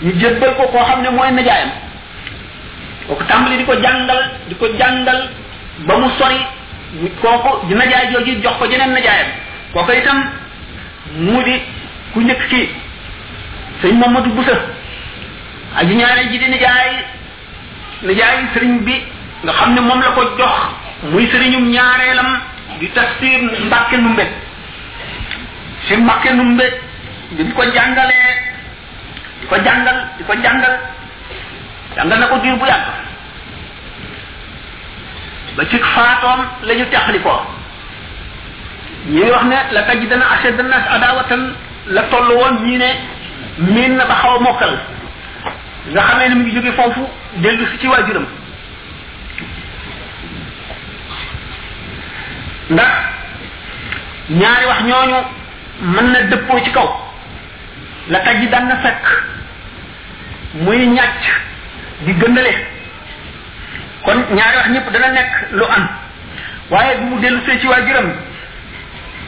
ñu 0.02 0.12
jébbal 0.20 0.54
ko 0.56 0.68
koo 0.68 0.84
xam 0.84 1.02
ne 1.02 1.10
mooy 1.10 1.32
najaayam 1.32 1.70
kooku 3.08 3.24
tàmbali 3.24 3.56
di 3.56 3.64
ko 3.64 3.72
jàngal 3.82 4.22
di 4.48 4.54
ko 4.54 4.66
jàngal 4.78 5.20
ba 5.86 5.96
mu 5.98 6.10
sori 6.18 6.36
kooku 6.92 7.74
najaay 7.76 8.08
jooju 8.14 8.40
jox 8.42 8.56
ko 8.58 8.64
jeneen 8.70 8.92
najaayam 8.96 9.30
kooku 9.76 9.92
itam 9.92 10.18
mu 11.20 11.42
di 11.44 11.60
ku 12.14 12.20
ki 12.24 12.40
ci 12.50 12.60
sëñ 13.82 13.94
Mamadou 13.98 14.32
Boussa 14.34 14.56
aju 15.78 15.94
ñaareel 15.94 16.28
ji 16.30 16.38
di 16.38 16.48
nijaay 16.50 16.90
nijaay 18.02 18.38
sëriñ 18.54 18.82
bi 18.84 18.94
nga 19.44 19.52
xam 19.52 19.74
ne 19.74 19.80
moom 19.80 20.00
la 20.00 20.14
ko 20.16 20.22
jox 20.38 20.56
mu 21.10 21.20
sëriñum 21.30 21.68
ñaareelam 21.70 22.30
di 22.80 22.90
tafsir 22.92 23.38
Mbàkke 23.66 23.96
Numbe 23.98 24.24
si 25.86 25.96
Mbàkke 25.96 26.32
Numbe 26.34 26.64
di 27.30 27.52
ko 27.54 27.62
jàngalee 27.62 28.32
di 29.40 29.46
ko 29.46 29.56
jàngal 29.56 29.98
di 30.16 30.24
ko 30.24 30.32
jàngal 30.42 30.74
jàngal 31.96 32.18
na 32.18 32.26
ko 32.26 32.38
diir 32.42 32.56
bu 32.56 32.66
yàgg 32.66 33.06
ba 35.58 35.64
ci 35.66 35.76
faatoom 35.76 36.40
la 36.68 36.74
ñu 36.76 36.86
teqalikoo 36.88 37.42
ñi 39.10 39.22
ngi 39.22 39.30
wax 39.30 39.42
ne 39.44 39.56
la 39.72 39.82
taj 39.82 40.06
dana 40.06 40.24
ashad 40.34 40.60
nas 40.70 40.84
adawatan 40.94 41.52
la 41.88 42.02
toll 42.10 42.28
woon 42.30 42.62
ñii 42.64 42.78
ne 42.78 42.90
miin 43.58 43.96
na 43.96 44.04
ba 44.04 44.14
xaw 44.22 44.36
a 44.36 44.38
mokkal 44.40 44.78
nga 45.90 46.00
xamee 46.02 46.28
ne 46.28 46.34
mu 46.36 46.42
ngi 46.44 46.54
jóge 46.54 46.72
foofu 46.76 47.02
dellu 47.42 47.66
si 47.72 47.78
ci 47.80 47.88
waajuram 47.88 48.24
ndax 52.70 52.92
ñaari 54.30 54.64
wax 54.66 54.80
ñooñu 54.82 55.18
mën 55.82 56.06
na 56.12 56.20
dëppoo 56.22 56.60
ci 56.64 56.70
kaw 56.70 56.88
la 58.10 58.20
taj 58.20 58.46
daan 58.50 58.66
na 58.68 58.76
fekk 58.76 59.04
muy 60.62 60.86
ñàcc 60.86 61.22
di 62.06 62.12
gëndale 62.14 62.77
kon 64.08 64.18
ñaari 64.34 64.56
wax 64.56 64.68
ñëpp 64.72 64.88
dana 64.90 65.08
nekk 65.12 65.30
lu 65.52 65.64
am 65.68 65.82
waaye 66.70 66.96
mu 66.96 67.20
ci 67.44 67.58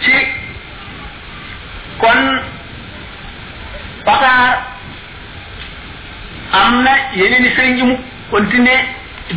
ci 0.00 0.12
kon 2.00 2.20
papa 4.06 4.28
am 6.52 6.86
yeneen 7.14 7.84
mu 7.86 7.96
continuer 8.30 8.82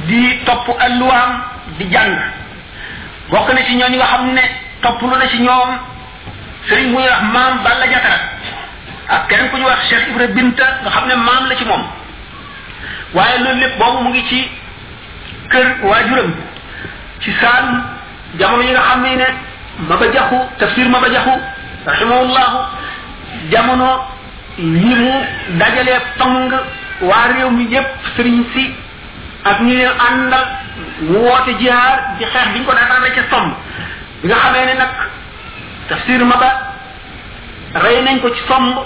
di 0.07 0.39
topp 0.45 0.65
alluwaam 0.79 1.43
di 1.77 1.85
jang, 1.91 2.17
bokk 3.29 3.49
na 3.53 3.61
ci 3.67 3.75
ñooñu 3.75 3.97
nga 3.97 4.05
xam 4.05 4.31
ne 4.33 4.41
topp 4.81 5.01
lu 5.01 5.17
na 5.17 5.27
ci 5.27 5.37
ñoom 5.41 5.71
sëriñ 6.69 6.87
muy 6.91 7.03
wax 7.03 7.21
maam 7.33 7.59
balla 7.63 7.87
jatara 7.91 8.17
ak 9.09 9.27
keneen 9.27 9.49
ku 9.49 9.57
ñu 9.57 9.65
wax 9.65 9.89
cheikh 9.89 10.07
ibra 10.09 10.25
binta 10.27 10.65
nga 10.81 10.89
xam 10.89 11.07
ne 11.07 11.15
maam 11.15 11.47
la 11.49 11.55
ci 11.57 11.65
moom 11.65 11.83
waaye 13.13 13.39
loolu 13.39 13.59
lépp 13.59 13.77
boobu 13.77 14.03
mu 14.03 14.09
ngi 14.11 14.23
ci 14.29 14.49
kër 15.49 15.65
waajuram 15.87 16.31
ci 17.21 17.31
saalum 17.41 17.79
jamono 18.39 18.63
yi 18.63 18.71
nga 18.71 18.81
xam 18.89 19.01
ne 19.03 19.15
ne 19.15 19.27
Maba 19.89 20.05
Jaxu 20.13 20.35
tafsir 20.59 20.87
Maba 20.89 21.07
Jaxu 21.13 21.33
rahimahullahu 21.85 22.57
jamono 23.51 24.05
yi 24.57 24.93
mu 25.01 25.11
dajalee 25.59 26.01
pang 26.17 26.49
waa 27.01 27.27
réew 27.33 27.49
mi 27.49 27.65
yépp 27.73 27.87
sëriñ 28.15 28.43
si 28.53 28.71
ak 29.43 29.59
ñu 29.61 29.73
leen 29.77 29.91
àndal 30.07 30.45
mu 31.01 31.17
woote 31.19 31.53
jihaar 31.59 32.15
di 32.19 32.25
xeex 32.25 32.47
bi 32.53 32.59
ñu 32.59 32.65
ko 32.65 32.73
daan 32.73 33.01
rek 33.03 33.13
ca 33.15 33.23
tomb 33.29 33.53
bi 34.21 34.27
nga 34.27 34.35
xamee 34.35 34.65
ne 34.65 34.73
nag 34.77 34.91
tafsir 35.89 36.23
Maba 36.25 36.49
rey 37.75 38.03
nañ 38.03 38.19
ko 38.21 38.29
ci 38.33 38.41
tomb 38.47 38.79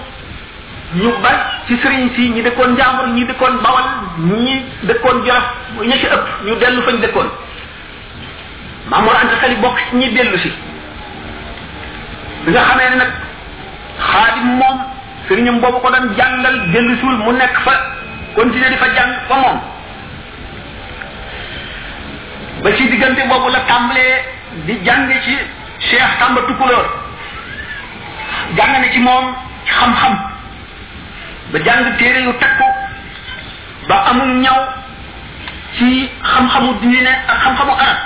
ñu 0.95 1.11
ba 1.21 1.51
ci 1.67 1.73
sëriñ 1.83 2.09
si 2.15 2.29
ñi 2.29 2.41
dëkkoon 2.43 2.71
Njàmbur 2.73 3.07
ñi 3.09 3.25
dëkkoon 3.25 3.59
Bawol 3.61 3.83
ñi 4.19 4.63
dëkkoon 4.83 5.17
Jolof 5.25 5.45
ña 5.85 5.95
ci 5.97 6.05
ëpp 6.05 6.25
ñu 6.45 6.55
dellu 6.55 6.81
fañ 6.81 6.99
dëkkoon 7.01 7.27
Mamour 8.89 9.15
Anta 9.15 9.35
Sali 9.41 9.55
bokk 9.55 9.77
ci 9.89 9.95
ñi 9.97 10.09
dellu 10.13 10.37
si 10.37 10.51
bi 12.45 12.51
nga 12.51 12.61
xamee 12.63 12.89
ne 12.89 12.95
nag 12.95 13.11
xaadim 13.99 14.47
moom 14.59 14.77
sëriñam 15.27 15.59
boobu 15.59 15.79
ko 15.79 15.89
doon 15.91 16.07
jàngal 16.15 16.71
dellu 16.71 16.95
suul 16.99 17.17
mu 17.17 17.31
nekk 17.33 17.57
fa 17.65 17.73
continuer 18.35 18.69
di 18.69 18.77
fa 18.77 18.87
jàng 18.95 19.13
fa 19.27 19.35
moom 19.35 19.59
ba 22.63 22.71
ci 22.77 22.87
diggante 22.87 23.27
boobu 23.27 23.49
la 23.49 23.59
tàmbalee 23.59 24.23
di 24.65 24.73
jàng 24.85 25.11
ci 25.23 25.37
Cheikh 25.79 26.17
Tamba 26.19 26.41
Tukulóor 26.47 26.85
jàng 28.55 28.81
na 28.81 28.87
ci 28.93 28.99
moom 28.99 29.35
xam-xam 29.65 30.35
ba 31.51 31.59
jàng 31.65 31.93
téere 31.99 32.19
yu 32.25 32.31
takku 32.39 32.63
ba 33.87 33.95
amul 34.11 34.31
ñaw 34.43 34.59
ci 35.77 36.09
xam-xamu 36.23 36.73
diine 36.81 37.11
ak 37.27 37.37
xam-xamu 37.43 37.71
arab 37.73 37.97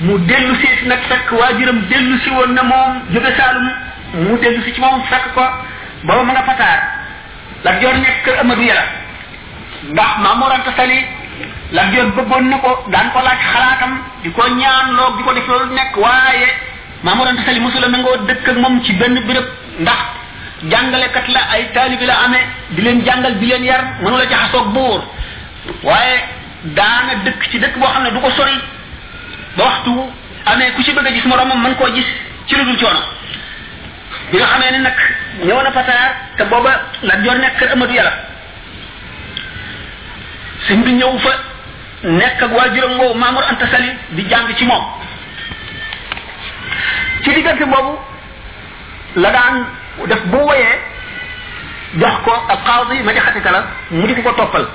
mu 0.00 0.18
dellu 0.28 0.54
seet 0.62 0.86
nag 0.86 1.00
waa 1.10 1.38
waajuram 1.38 1.78
dellu 1.90 2.18
si 2.24 2.30
woon 2.30 2.54
na 2.54 2.62
moom 2.62 2.92
jóge 3.10 3.30
Saalum 3.36 3.66
mu 4.14 4.36
dellu 4.42 4.62
si 4.64 4.72
ci 4.74 4.80
moom 4.80 5.02
fekk 5.10 5.34
ko 5.34 5.42
booba 6.04 6.22
ma 6.24 6.32
nga 6.32 6.42
fataar 6.42 6.80
Lat 7.64 7.80
Joor 7.80 7.94
nekk 7.94 8.22
kër 8.24 8.38
Amadou 8.40 8.62
ndax 8.62 10.14
Maam 10.22 10.38
Mor 10.38 10.52
Anta 10.52 10.70
Sali 10.76 10.98
Lat 11.72 11.92
Joor 11.94 12.12
bëggoon 12.16 12.44
nu 12.50 12.56
ko 12.62 12.84
daan 12.92 13.10
ko 13.10 13.18
laaj 13.26 13.40
xalaatam 13.52 13.92
di 14.22 14.30
ko 14.30 14.42
ñaan 14.60 14.94
loog 14.96 15.16
di 15.16 15.22
ko 15.24 15.32
def 15.32 15.46
loolu 15.48 15.74
nekk 15.74 15.96
waaye 15.96 16.46
Maam 17.02 17.16
Mor 17.16 17.26
Anta 17.26 17.42
Sali 17.46 17.60
mosula 17.60 17.88
nangoo 17.88 18.16
dëkk 18.28 18.48
ak 18.48 18.56
moom 18.56 18.82
ci 18.84 18.92
benn 18.92 19.14
béréb 19.26 19.46
ndax 19.80 20.02
jàngalekat 20.70 21.26
la 21.28 21.40
ay 21.52 21.64
taalibi 21.74 22.06
la 22.06 22.16
amee 22.24 22.44
di 22.70 22.82
leen 22.82 23.02
jàngal 23.04 23.34
bi 23.38 23.46
leen 23.46 23.64
yar 23.64 23.82
mënu 24.02 24.16
la 24.16 24.24
jaxasoog 24.30 24.72
buur 24.72 25.00
waaye 25.82 26.18
daana 26.64 27.14
dëkk 27.24 27.42
ci 27.50 27.58
dëkk 27.58 27.76
boo 27.78 27.86
xam 27.88 28.02
ne 28.04 28.10
du 28.10 28.20
ko 28.20 28.30
sori 28.30 28.56
ba 29.56 29.64
waxtu 29.64 29.90
amee 30.46 30.70
ku 30.74 30.82
ci 30.82 30.92
bëgg 30.92 31.06
a 31.06 31.10
gis 31.12 31.24
moroomam 31.24 31.60
mën 31.62 31.74
koo 31.76 31.94
gis 31.94 32.06
ci 32.46 32.54
lu 32.56 32.64
bi 32.64 32.78
nga 34.38 34.46
xamee 34.46 34.70
ne 34.70 34.78
nag 34.78 34.96
ñëw 35.46 35.62
na 35.62 35.70
Pataar 35.70 36.10
te 36.36 36.42
booba 36.44 36.72
la 37.02 37.14
joor 37.22 37.36
nekk 37.38 37.56
kër 37.58 37.72
Amadou 37.72 37.94
Yàlla 37.94 38.14
sëñ 40.66 40.78
ñëw 40.96 41.18
fa 41.18 41.32
nekk 42.02 42.42
ak 42.42 42.52
waa 42.52 42.68
juróom 42.74 42.98
woowu 42.98 43.14
Mamour 43.18 43.44
Anta 43.50 43.66
di 44.10 44.24
jàng 44.28 44.48
ci 44.56 44.64
moom 44.64 44.82
ci 47.22 47.34
diggante 47.34 47.64
boobu 47.66 47.98
la 49.16 49.30
daan 49.30 49.64
daf 50.06 50.22
bu 50.26 50.36
woyé 50.42 50.66
jox 52.02 52.12
ko 52.26 52.32
ak 52.48 52.58
qadi 52.66 52.98
ma 53.06 53.14
jaxati 53.14 53.40
kala 53.40 53.60
mu 53.90 54.06
di 54.10 54.22
ko 54.22 54.32
topal 54.34 54.66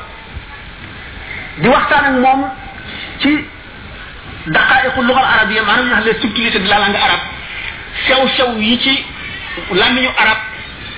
di 1.59 1.67
waxtaan 1.67 2.05
ak 2.07 2.15
mom 2.23 2.45
ci 3.19 3.43
daqaiqul 4.47 5.03
lugha 5.05 5.19
al 5.19 5.29
arabiyya 5.37 5.63
manam 5.67 5.85
ñu 5.89 5.95
xam 5.95 6.15
subtilité 6.23 6.59
de 6.59 6.69
la 6.69 6.79
langue 6.79 6.95
arabe 6.95 7.27
xew 8.05 8.27
xew 8.37 8.57
yi 8.59 8.79
ci 8.79 9.05
lamiñu 9.73 10.09
arab 10.17 10.39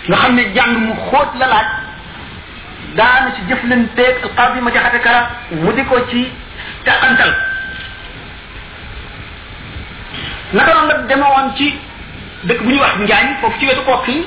nga 0.08 0.18
xamné 0.18 0.46
jàng 0.56 0.78
mu 0.80 0.94
xóot 1.10 1.30
la 1.40 1.48
laaj 1.48 1.68
daanu 2.96 3.32
ci 3.36 3.42
jëflanteeg 3.50 4.16
qadi 4.38 4.62
ma 4.62 4.72
jaxati 4.72 5.00
kala 5.00 5.22
mu 5.52 5.74
di 5.74 5.84
ko 5.84 5.98
ci 6.10 6.28
teqantal 6.84 7.34
naka 10.54 10.74
noonu 10.74 10.88
la 10.88 10.98
demewoon 11.10 11.56
ci 11.58 11.76
dëkk 12.44 12.62
bu 12.64 12.70
ñuy 12.70 12.80
wax 12.80 12.96
njaañ 13.00 13.26
foofu 13.42 13.60
ci 13.60 13.66
wetu 13.68 13.82
kokki 13.82 14.26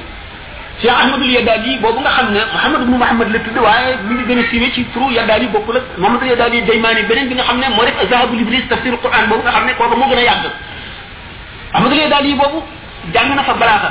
cheikh 0.81 0.91
ahmadul 0.95 1.27
yadali 1.31 1.79
boobu 1.79 2.01
nga 2.01 2.11
xam 2.11 2.33
ne 2.33 2.39
mohamad 2.53 2.81
ibnu 2.83 2.97
mohamad 2.97 3.29
la 3.33 3.39
tudd 3.41 3.59
waaye 3.59 3.97
mi 4.09 4.15
ngi 4.15 4.25
gën 4.27 4.39
a 4.39 4.43
siiwee 4.51 4.73
ci 4.75 4.85
turu 4.93 5.11
yadali 5.13 5.47
bokk 5.49 5.67
la 5.73 5.81
mohamadul 5.99 6.29
yadali 6.29 6.63
daymaani 6.63 7.03
beneen 7.03 7.29
bi 7.29 7.35
nga 7.35 7.43
xam 7.45 7.59
ne 7.59 7.69
moo 7.71 7.85
def 7.85 8.09
zahabul 8.11 8.41
iblis 8.41 8.67
tafsir 8.69 8.95
quran 9.03 9.29
boobu 9.29 9.43
nga 9.43 9.51
xam 9.53 9.67
ne 9.67 9.73
kooku 9.75 9.97
moo 9.97 10.09
gën 10.11 10.19
a 10.19 10.23
yàgg 10.23 10.47
ahmadul 11.73 11.97
yadali 11.99 12.35
boobu 12.35 12.63
jàng 13.13 13.35
na 13.37 13.43
fa 13.43 13.55
balaaxa 13.55 13.91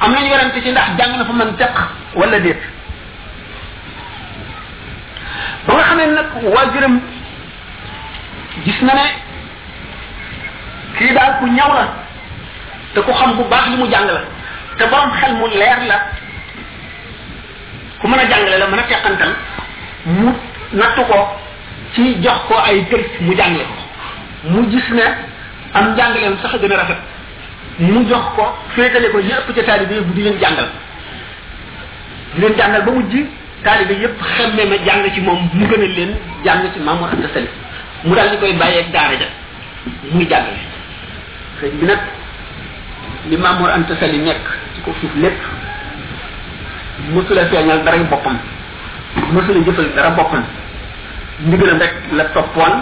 am 0.00 0.12
nañu 0.12 0.28
werante 0.30 0.60
ci 0.62 0.70
ndax 0.70 0.90
jàng 0.98 1.16
na 1.18 1.24
fa 1.24 1.32
man 1.32 1.56
teq 1.56 1.74
wala 2.14 2.40
déet 2.40 2.60
ba 5.66 5.74
nga 5.74 5.82
xamee 5.82 6.06
nag 6.06 6.26
waajuram 6.54 7.00
gis 8.64 8.80
na 8.82 8.92
ne 8.94 9.06
kii 10.98 11.12
daal 11.14 11.32
ku 11.38 11.46
ñaw 11.46 11.72
la 11.72 12.01
te 12.94 13.00
ku 13.02 13.12
xam 13.12 13.36
bu 13.36 13.44
baax 13.48 13.68
li 13.70 13.76
mu 13.76 13.86
jàng 13.90 14.06
la 14.08 14.20
te 14.78 14.84
borom 14.90 15.10
xel 15.20 15.32
mu 15.34 15.46
leer 15.48 15.80
la 15.88 16.06
ku 18.00 18.06
mën 18.08 18.18
a 18.18 18.24
jàngale 18.28 18.58
la 18.58 18.66
mën 18.66 18.78
a 18.78 18.82
teqantal 18.82 19.32
mu 20.04 20.32
nattu 20.72 21.02
ko 21.08 21.36
ci 21.94 22.14
jox 22.22 22.38
ko 22.48 22.54
ay 22.62 22.84
tërit 22.90 23.20
mu 23.20 23.34
jàngale 23.34 23.64
ko 23.64 24.48
mu 24.50 24.68
gis 24.70 24.88
ne 24.90 25.04
am 25.72 25.96
jàngaleem 25.96 26.36
sax 26.42 26.54
a 26.54 26.58
gën 26.58 26.72
a 26.78 26.86
mu 27.78 28.04
jox 28.08 28.24
ko 28.36 28.56
féetale 28.74 29.08
ko 29.10 29.18
yëpp 29.20 29.52
ca 29.54 29.62
taalibe 29.62 29.92
yëpp 29.94 30.14
di 30.14 30.22
leen 30.22 30.38
jàngal 30.40 30.68
di 32.34 32.40
leen 32.42 32.54
jàngal 32.58 32.82
ba 32.84 32.90
mujj 32.92 33.14
taalibe 33.64 33.92
yëpp 34.02 34.22
xemme 34.36 34.64
ma 34.70 34.76
jàng 34.86 35.12
ci 35.14 35.20
moom 35.20 35.48
mu 35.54 35.66
gën 35.66 35.82
a 35.82 35.86
leen 35.96 36.14
jàng 36.44 36.62
ci 36.74 36.78
Mamour 36.80 37.06
Anta 37.12 37.28
Sali 37.32 37.48
mu 38.04 38.14
daal 38.14 38.30
di 38.30 38.36
koy 38.36 38.52
bàyyeeg 38.52 38.90
daara 38.92 39.14
ja 39.18 39.26
muy 40.12 40.26
jàngale 40.28 40.60
sëñ 41.62 42.20
li 43.30 43.36
mamour 43.38 43.70
anta 43.70 43.94
sali 44.00 44.18
nekk 44.18 44.42
ci 44.74 44.80
ko 44.82 44.90
suuf 45.00 45.14
lépp 45.14 45.38
musula 47.12 47.46
feeñal 47.46 47.82
dara 47.86 47.98
boppam 48.10 48.38
musula 49.32 49.62
jëfal 49.64 49.86
dara 49.94 50.10
boppam 50.16 50.42
ndigalam 51.46 51.78
rek 51.78 51.94
la 52.14 52.24
toppoon 52.34 52.74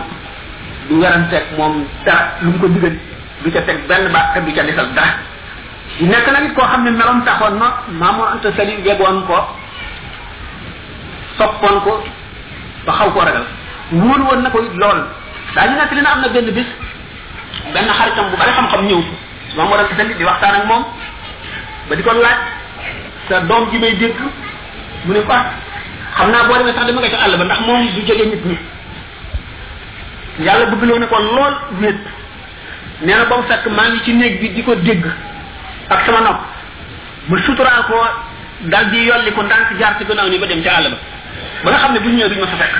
du 0.89 0.95
weranteeg 1.01 1.45
moom 1.59 1.85
dara 2.05 2.41
lu 2.43 2.53
ko 2.61 2.67
digal 2.69 2.97
du 3.45 3.51
ca 3.51 3.61
teg 3.69 3.85
benn 3.89 4.09
baat 4.13 4.35
te 4.35 4.41
du 4.47 4.53
ca 4.55 4.63
desal 4.65 4.89
dara 4.97 5.13
di 5.99 6.07
nekk 6.09 6.27
na 6.33 6.41
nit 6.41 6.55
koo 6.55 6.65
xam 6.65 6.85
ne 6.85 6.91
meloom 6.91 7.23
na 7.59 7.85
mamour 8.01 8.29
anta 8.33 8.53
sali 8.57 8.81
ko 8.83 8.97
ko 11.61 11.97
ba 12.87 12.93
xaw 12.97 13.11
ko 13.13 13.21
ragal 13.21 13.45
lool 13.93 14.23
am 14.41 16.21
na 16.21 16.29
bis 16.33 16.71
benn 17.75 17.89
xaritam 17.99 18.31
bu 18.31 18.37
bari 18.37 18.53
xam-xam 18.57 19.05
sama 19.55 19.67
mo 19.67 19.75
rek 19.75 19.91
di 20.17 20.25
waxtaan 20.25 20.63
ak 20.63 20.65
moom 20.71 20.83
ba 21.91 21.95
di 21.99 22.03
ko 22.07 22.15
laaj 22.15 22.39
sa 23.29 23.41
doom 23.47 23.71
ji 23.71 23.79
may 23.79 23.95
dégg 23.99 24.17
mu 25.07 25.13
ne 25.15 25.23
ko 25.27 25.33
ah, 25.33 25.51
xam 26.17 26.31
naa 26.31 26.47
boo 26.47 26.59
demee 26.59 26.73
sax 26.75 26.87
dama 26.87 27.01
nga 27.03 27.11
ca 27.11 27.19
àll 27.27 27.35
ba 27.37 27.45
ndax 27.45 27.61
moom 27.67 27.87
du 27.95 28.01
jóge 28.07 28.25
nit 28.31 28.43
ñi 28.47 28.57
yàlla 30.47 30.67
bëgg 30.71 30.85
ne 30.99 31.07
ko 31.07 31.19
lool 31.19 31.55
wéet 31.83 31.99
nee 33.03 33.15
na 33.17 33.25
ba 33.27 33.37
mu 33.37 33.43
fekk 33.51 33.67
maa 33.75 33.89
ngi 33.91 34.01
ci 34.05 34.13
néeg 34.15 34.39
bi 34.41 34.51
di 34.55 34.63
ko 34.63 34.75
dégg 34.75 35.05
ak 35.91 36.07
sama 36.07 36.21
nopp 36.21 36.41
mu 37.27 37.39
suturaal 37.43 37.85
ko 37.91 37.97
dal 38.71 38.91
di 38.91 38.99
yolli 39.03 39.33
ko 39.33 39.43
ndànk 39.43 39.75
jaar 39.81 39.97
ci 39.99 40.05
gannaaw 40.07 40.29
ni 40.31 40.39
ba 40.39 40.47
dem 40.47 40.63
ca 40.63 40.77
àll 40.79 40.91
ba 40.95 40.99
ba 41.65 41.71
nga 41.71 41.79
xam 41.79 41.93
ne 41.93 41.99
bu 42.01 42.09
ñëwee 42.09 42.31
duñ 42.31 42.39
ma 42.41 42.47
fa 42.47 42.55
fekk 42.55 42.75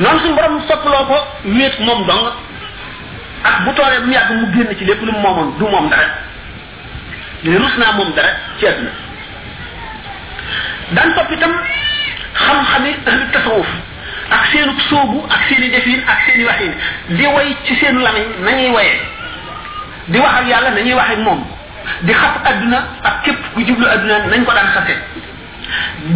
noonu 0.00 0.18
suñ 0.20 0.34
borom 0.34 0.60
soppaloo 0.68 1.04
ko 1.06 1.16
wéet 1.46 1.78
moom 1.80 2.02
dong 2.10 2.49
ak 3.44 3.64
bu 3.66 3.70
toogee 3.76 4.00
mu 4.04 4.12
yàgg 4.12 4.30
mu 4.40 4.46
génn 4.54 4.74
ci 4.78 4.84
lépp 4.84 5.02
lu 5.04 5.12
mu 5.12 5.18
moomoon 5.20 5.54
du 5.58 5.64
moom 5.68 5.88
dara 5.88 6.02
ne 7.44 7.56
rus 7.58 7.76
naa 7.78 7.92
moom 7.92 8.12
dara 8.16 8.28
ci 8.58 8.66
àdduna 8.66 8.90
daan 10.94 11.14
topp 11.14 11.30
itam 11.32 11.52
xam-xami 12.34 12.90
ahlu 13.06 13.30
tasawuf 13.32 13.66
ak 14.36 14.44
seenu 14.52 14.72
soobu 14.88 15.24
ak 15.28 15.40
seen 15.48 15.62
i 15.64 15.70
defin 15.70 16.00
ak 16.06 16.18
seen 16.26 16.40
i 16.40 16.44
waxin 16.44 16.74
di 17.08 17.26
ci 17.64 17.74
seenu 17.80 18.00
lamiñ 18.00 18.26
nañuy 18.44 18.70
wayee 18.70 18.98
di 20.08 20.18
wax 20.18 20.32
ak 20.40 20.46
yàlla 20.48 20.70
nañuy 20.70 20.94
wax 20.94 21.10
ak 21.10 21.18
moom 21.18 21.44
di 22.02 22.12
xat 22.12 22.36
adduna 22.46 22.86
ak 23.02 23.22
képp 23.24 23.40
ku 23.54 23.60
jublu 23.66 23.86
adduna 23.86 24.18
nañ 24.26 24.44
ko 24.44 24.52
daan 24.52 24.68
xase 24.72 24.96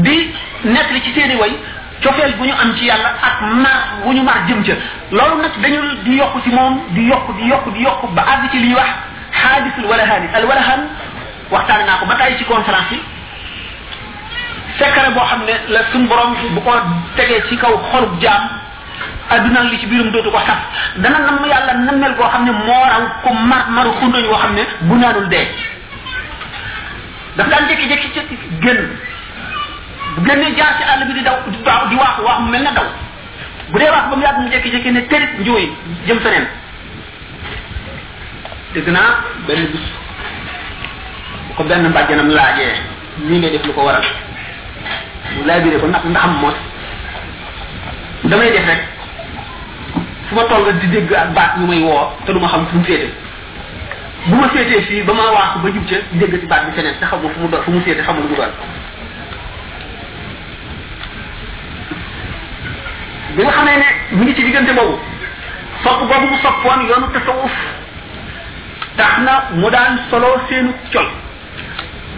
di 0.07 0.31
nekk 0.65 0.91
li 0.93 1.01
ci 1.03 1.13
seeni 1.15 1.37
way 1.37 1.57
cofeel 2.05 2.33
bu 2.39 2.45
ñu 2.45 2.53
am 2.55 2.71
ci 2.77 2.85
yàlla 2.85 3.09
ak 3.23 3.41
mar 3.65 3.79
wu 4.05 4.13
ñu 4.13 4.23
mar 4.23 4.39
jëm 4.47 4.63
ca 4.63 4.73
loolu 5.11 5.43
nag 5.43 5.53
dañu 5.63 5.81
di 6.05 6.13
yokk 6.21 6.33
ci 6.45 6.51
moom 6.51 6.75
di 6.95 7.03
yokk 7.09 7.29
di 7.37 7.45
yokk 7.49 7.69
di 7.75 7.81
yokk 7.83 8.05
ba 8.15 8.23
àgg 8.23 8.51
ci 8.53 8.57
li 8.61 8.69
ñuy 8.69 8.75
wax 8.77 8.89
xaadisul 9.33 9.85
walahaani 9.91 10.27
al 10.35 10.47
naa 11.87 11.99
ko 12.01 12.07
ba 12.07 12.15
tàyyi 12.19 12.37
ci 12.39 12.45
conférence 12.45 12.93
yi 12.95 13.01
boo 15.15 15.25
xam 15.25 15.43
ne 15.45 15.53
la 15.73 15.81
suñ 15.93 16.03
borom 16.07 16.33
bu 16.55 16.61
ko 16.61 16.73
tegee 17.17 17.43
ci 17.49 17.57
kaw 17.57 17.77
xolub 17.93 18.21
jaam 18.21 18.43
adduna 19.31 19.61
li 19.63 19.79
ci 19.79 19.87
biirum 19.87 20.11
dootu 20.11 20.31
ko 20.31 20.39
sax 20.39 20.61
dana 20.97 21.19
nam 21.19 21.39
yàlla 21.49 21.73
nammeel 21.75 22.15
boo 22.15 22.29
xam 22.29 22.45
ne 22.45 22.51
moo 22.53 22.67
raw 22.67 23.09
ko 23.23 23.33
mar 23.33 23.69
maru 23.71 23.91
xundoñ 24.01 24.25
boo 24.29 24.37
xam 24.39 24.55
ne 24.55 24.63
bu 24.81 24.95
naanul 24.97 25.29
dee 25.29 25.49
daf 27.37 27.49
daan 27.49 27.69
jékki-jékki 27.69 28.09
ci 28.15 28.23
génn 28.61 28.91
bu 30.17 30.25
génnee 30.25 30.55
jaar 30.59 30.73
ci 30.79 30.83
àll 30.85 31.03
bi 31.09 31.15
di 31.19 31.23
daw 31.23 31.37
di 31.51 31.59
waaw 31.65 31.85
di 31.91 31.97
waaxu 31.99 32.23
waax 32.23 32.39
mu 32.45 32.51
mel 32.51 32.63
na 32.63 32.73
daw 32.79 32.87
bu 33.71 33.79
dee 33.79 33.91
waax 33.91 34.05
ba 34.11 34.15
mu 34.17 34.23
yàgg 34.23 34.39
mu 34.43 34.49
jékki-jékki 34.53 34.91
ne 34.93 35.01
tërit 35.11 35.39
njiw 35.41 35.57
yi 35.59 35.67
jëm 36.07 36.19
feneen 36.23 36.47
dégg 38.75 38.89
naa 38.89 39.25
benn 39.47 39.67
bis 39.73 39.87
bu 41.49 41.53
ko 41.57 41.65
benn 41.65 41.89
mbàjjanam 41.91 42.29
laajee 42.31 42.73
lii 43.29 43.39
ngay 43.39 43.51
def 43.51 43.67
lu 43.67 43.73
ko 43.73 43.83
waral 43.85 44.05
mu 45.37 45.45
laaj 45.47 45.63
bi 45.63 45.79
ko 45.81 45.87
ndax 45.87 46.05
ndaxam 46.05 46.33
moo 46.41 46.53
damay 48.25 48.51
def 48.53 48.67
rek 48.67 48.81
fu 50.29 50.35
ma 50.35 50.45
toll 50.47 50.79
di 50.81 50.87
dégg 50.87 51.13
ak 51.13 51.33
baat 51.35 51.59
ñu 51.59 51.67
may 51.67 51.83
woo 51.83 52.09
te 52.25 52.33
du 52.33 52.39
ma 52.39 52.47
xam 52.49 52.67
fu 52.69 52.77
mu 52.77 52.85
féete 52.85 53.11
bu 54.27 54.37
ma 54.37 54.49
féetee 54.49 54.83
fii 54.83 55.03
ba 55.03 55.13
ma 55.13 55.23
waaxu 55.33 55.59
ba 55.59 55.69
jub 55.75 55.87
ca 55.91 55.97
dégg 56.13 56.41
ci 56.41 56.47
baat 56.47 56.65
bi 56.67 56.73
feneen 56.77 56.95
te 57.01 57.05
xam 57.07 57.19
nga 57.21 57.31
fu 57.35 57.41
mu 57.41 57.49
doon 57.49 57.63
fu 57.63 57.71
mu 57.73 57.81
féete 57.81 58.03
xamul 58.03 58.23
mu 58.29 58.37
doon 58.37 58.55
bi 63.35 63.43
nga 63.43 63.53
xamee 63.53 63.77
ne 63.79 63.89
mi 64.17 64.25
ngi 64.27 64.35
ci 64.35 64.43
diggante 64.47 64.73
boobu 64.75 64.97
sopp 65.83 65.99
boobu 66.09 66.27
mu 66.31 66.37
soppoon 66.43 66.81
yoonu 66.89 67.07
tasawuf 67.15 67.53
tax 68.97 69.11
na 69.27 69.35
mu 69.59 69.69
daan 69.75 69.99
solo 70.11 70.31
seenu 70.49 70.71
col 70.93 71.09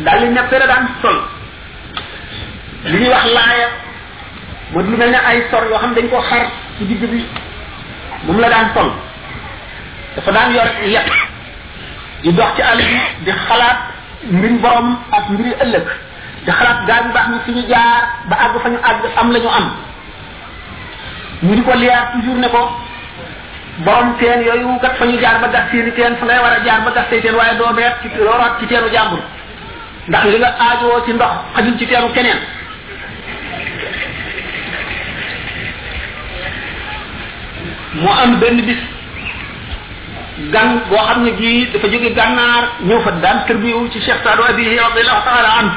dal 0.05 0.21
li 0.23 0.29
neppe 0.29 0.59
la 0.59 0.67
daan 0.67 0.87
sol 1.03 1.19
li 2.85 2.99
ñuy 3.01 3.09
wax 3.09 3.25
laaya 3.37 3.69
mu 4.73 4.81
lu 4.83 4.97
mel 4.97 5.11
ne 5.11 5.19
ay 5.31 5.41
sor 5.51 5.65
yoo 5.71 5.79
xam 5.79 5.95
dañ 5.95 6.07
ko 6.13 6.21
xar 6.29 6.47
ci 6.79 6.85
digg 6.85 7.03
bi 7.13 7.21
moom 8.27 8.39
la 8.41 8.49
daan 8.49 8.71
sol 8.75 8.93
dafa 10.17 10.31
daan 10.37 10.53
yor 10.55 10.69
yet 10.85 11.11
di 12.23 12.33
dox 12.33 12.55
ci 12.57 12.63
àll 12.63 12.77
bi 12.79 13.01
di 13.25 13.31
xalaat 13.49 13.79
mbiri 14.33 14.59
borom 14.59 14.97
ak 15.13 15.25
mbiri 15.31 15.53
ëllëg 15.65 15.87
di 16.45 16.51
xalaat 16.53 16.85
gaa 16.87 17.03
yu 17.05 17.11
baax 17.15 17.27
ñi 17.33 17.39
fi 17.45 17.53
ñu 17.53 17.69
jaar 17.69 18.05
ba 18.29 18.37
àgg 18.45 18.61
fa 18.63 18.69
ñu 18.69 18.79
àgg 18.91 19.03
am 19.17 19.33
la 19.33 19.39
ñu 19.39 19.49
am 19.49 19.67
ñu 21.43 21.55
di 21.55 21.63
ko 21.63 21.73
liyaar 21.75 22.13
toujours 22.13 22.39
ne 22.39 22.47
ko 22.49 22.63
borom 23.85 24.17
teen 24.19 24.41
yooyu 24.43 24.79
kat 24.81 24.95
fa 24.97 25.05
ñu 25.05 25.21
jaar 25.21 25.39
ba 25.41 25.49
gas 25.49 25.69
teen 25.71 25.93
fa 26.17 26.25
ngay 26.25 26.39
war 26.41 26.53
a 26.53 26.65
jaar 26.65 26.81
ba 26.85 26.91
gas 26.93 27.05
say 27.11 27.21
teen 27.21 27.35
waaye 27.35 27.57
doo 27.59 27.73
beet 27.75 27.93
ci 28.03 28.09
looraat 28.19 28.59
ci 28.61 28.67
teenu 28.67 28.89
jàmbur 28.93 29.19
ndax 30.09 30.25
li 30.27 30.39
nga 30.39 30.49
aajowoo 30.59 31.05
ci 31.05 31.13
ndox 31.13 31.29
xajul 31.55 31.79
ci 31.79 31.87
teenu 31.87 32.09
keneen 32.13 32.39
moo 37.95 38.11
am 38.15 38.39
benn 38.41 38.61
bis 38.63 38.79
gan 40.51 40.81
goo 40.89 40.97
xam 40.99 41.23
ne 41.23 41.31
gii 41.37 41.69
dafa 41.71 41.87
jóge 41.91 42.13
gànnaar 42.15 42.65
ñëw 42.81 43.01
fa 43.01 43.11
daan 43.11 43.45
tërbiwu 43.47 43.91
ci 43.93 44.01
Cheikh 44.01 44.21
Saadu 44.25 44.43
Abihi 44.45 44.77
radiallahu 44.79 45.25
taala 45.25 45.49
an 45.61 45.69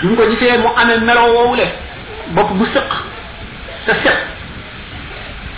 bi 0.00 0.06
mu 0.08 0.16
ko 0.16 0.24
gisee 0.30 0.56
mu 0.58 0.68
amee 0.76 0.98
melaw 1.00 1.28
woowule 1.32 1.66
bopp 2.34 2.52
bu 2.58 2.64
sëq 2.72 3.12
te 3.86 3.90
set 4.02 4.18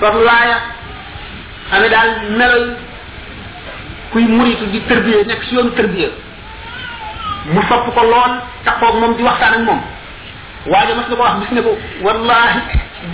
foofu 0.00 0.20
laaya 0.26 0.56
amee 1.76 1.88
daal 1.94 2.10
melal 2.38 2.64
kuy 4.12 4.24
muritu 4.34 4.66
di 4.74 4.80
tërbiye 4.90 5.22
nekk 5.30 5.42
si 5.48 5.54
yoonu 5.56 5.70
tërbiye 5.78 6.08
mu 7.54 7.60
sopp 7.70 7.90
ko 7.96 8.02
lool 8.10 8.36
taxoog 8.68 9.00
moom 9.00 9.16
di 9.18 9.22
waxtaan 9.28 9.54
ak 9.58 9.62
moom 9.68 9.80
waaye 10.72 10.94
mas 10.98 11.08
na 11.12 11.16
wax 11.22 11.38
bis 11.42 11.50
ne 11.56 11.60
ko 11.66 11.74
wallahi 12.06 12.60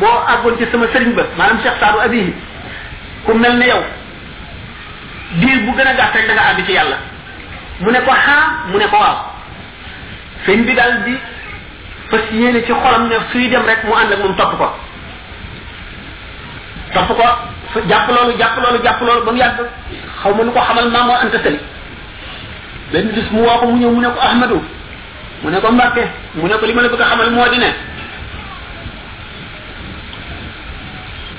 boo 0.01 0.17
àggoon 0.35 0.57
ci 0.59 0.71
sama 0.73 0.87
sëriñ 0.93 1.15
ba 1.15 1.25
maanaam 1.39 1.61
Cheikh 1.63 1.77
Saadu 1.81 2.01
Abihi 2.01 2.35
ku 3.25 3.35
mel 3.35 3.57
ne 3.59 3.67
yow 3.67 3.83
diir 5.41 5.59
bu 5.67 5.73
gën 5.79 5.87
a 5.89 5.95
gàtt 6.01 6.15
rek 6.17 6.27
da 6.29 6.35
nga 6.35 6.47
àgg 6.53 6.67
ci 6.67 6.73
yàlla 6.73 6.97
mu 7.81 7.91
ne 7.91 8.01
ko 8.01 8.11
xaa 8.11 8.65
mu 8.73 8.79
ne 8.79 8.87
ko 8.91 8.97
waaw 8.97 9.17
sëñ 10.47 10.65
bi 10.67 10.75
daal 10.75 11.03
di 11.05 11.15
fas 12.11 12.33
yéene 12.33 12.65
ci 12.65 12.73
xolam 12.73 13.09
ne 13.09 13.17
suy 13.31 13.49
dem 13.49 13.63
rek 13.65 13.85
mu 13.85 13.93
ànd 13.95 14.13
ak 14.13 14.19
moom 14.25 14.37
topp 14.37 14.57
topp 16.93 17.09
ko 17.09 17.23
su 17.73 17.79
jàpp 17.89 18.09
loolu 18.13 18.33
jàpp 18.39 18.57
loolu 18.63 18.79
jàpp 18.85 19.01
loolu 19.03 19.25
ba 19.25 19.33
mu 19.33 19.39
yàgg 19.43 19.59
xaw 20.23 20.33
ma 20.35 20.45
lu 20.45 20.53
ko 20.53 20.61
xamal 20.67 20.89
maam 20.91 21.07
moo 21.07 21.15
anta 21.17 21.39
sali 21.45 21.59
benn 22.93 23.09
bis 23.15 23.31
mu 23.31 23.43
woo 23.43 23.67
mu 23.67 23.77
ñëw 23.79 23.91
mu 23.91 24.01
ne 24.01 24.09
ko 24.09 24.21
ahmadu 24.21 24.61
mu 25.43 25.51
ne 25.51 25.61
ko 25.61 25.69
mbàkke 25.73 26.03
mu 26.35 26.47
ne 26.47 26.55
ko 26.59 26.67
li 26.67 26.73
ma 26.73 26.83
la 26.83 26.89
bëgg 26.89 27.01
a 27.01 27.05
xamal 27.07 27.31
moo 27.31 27.49
di 27.49 27.59
ne 27.59 27.71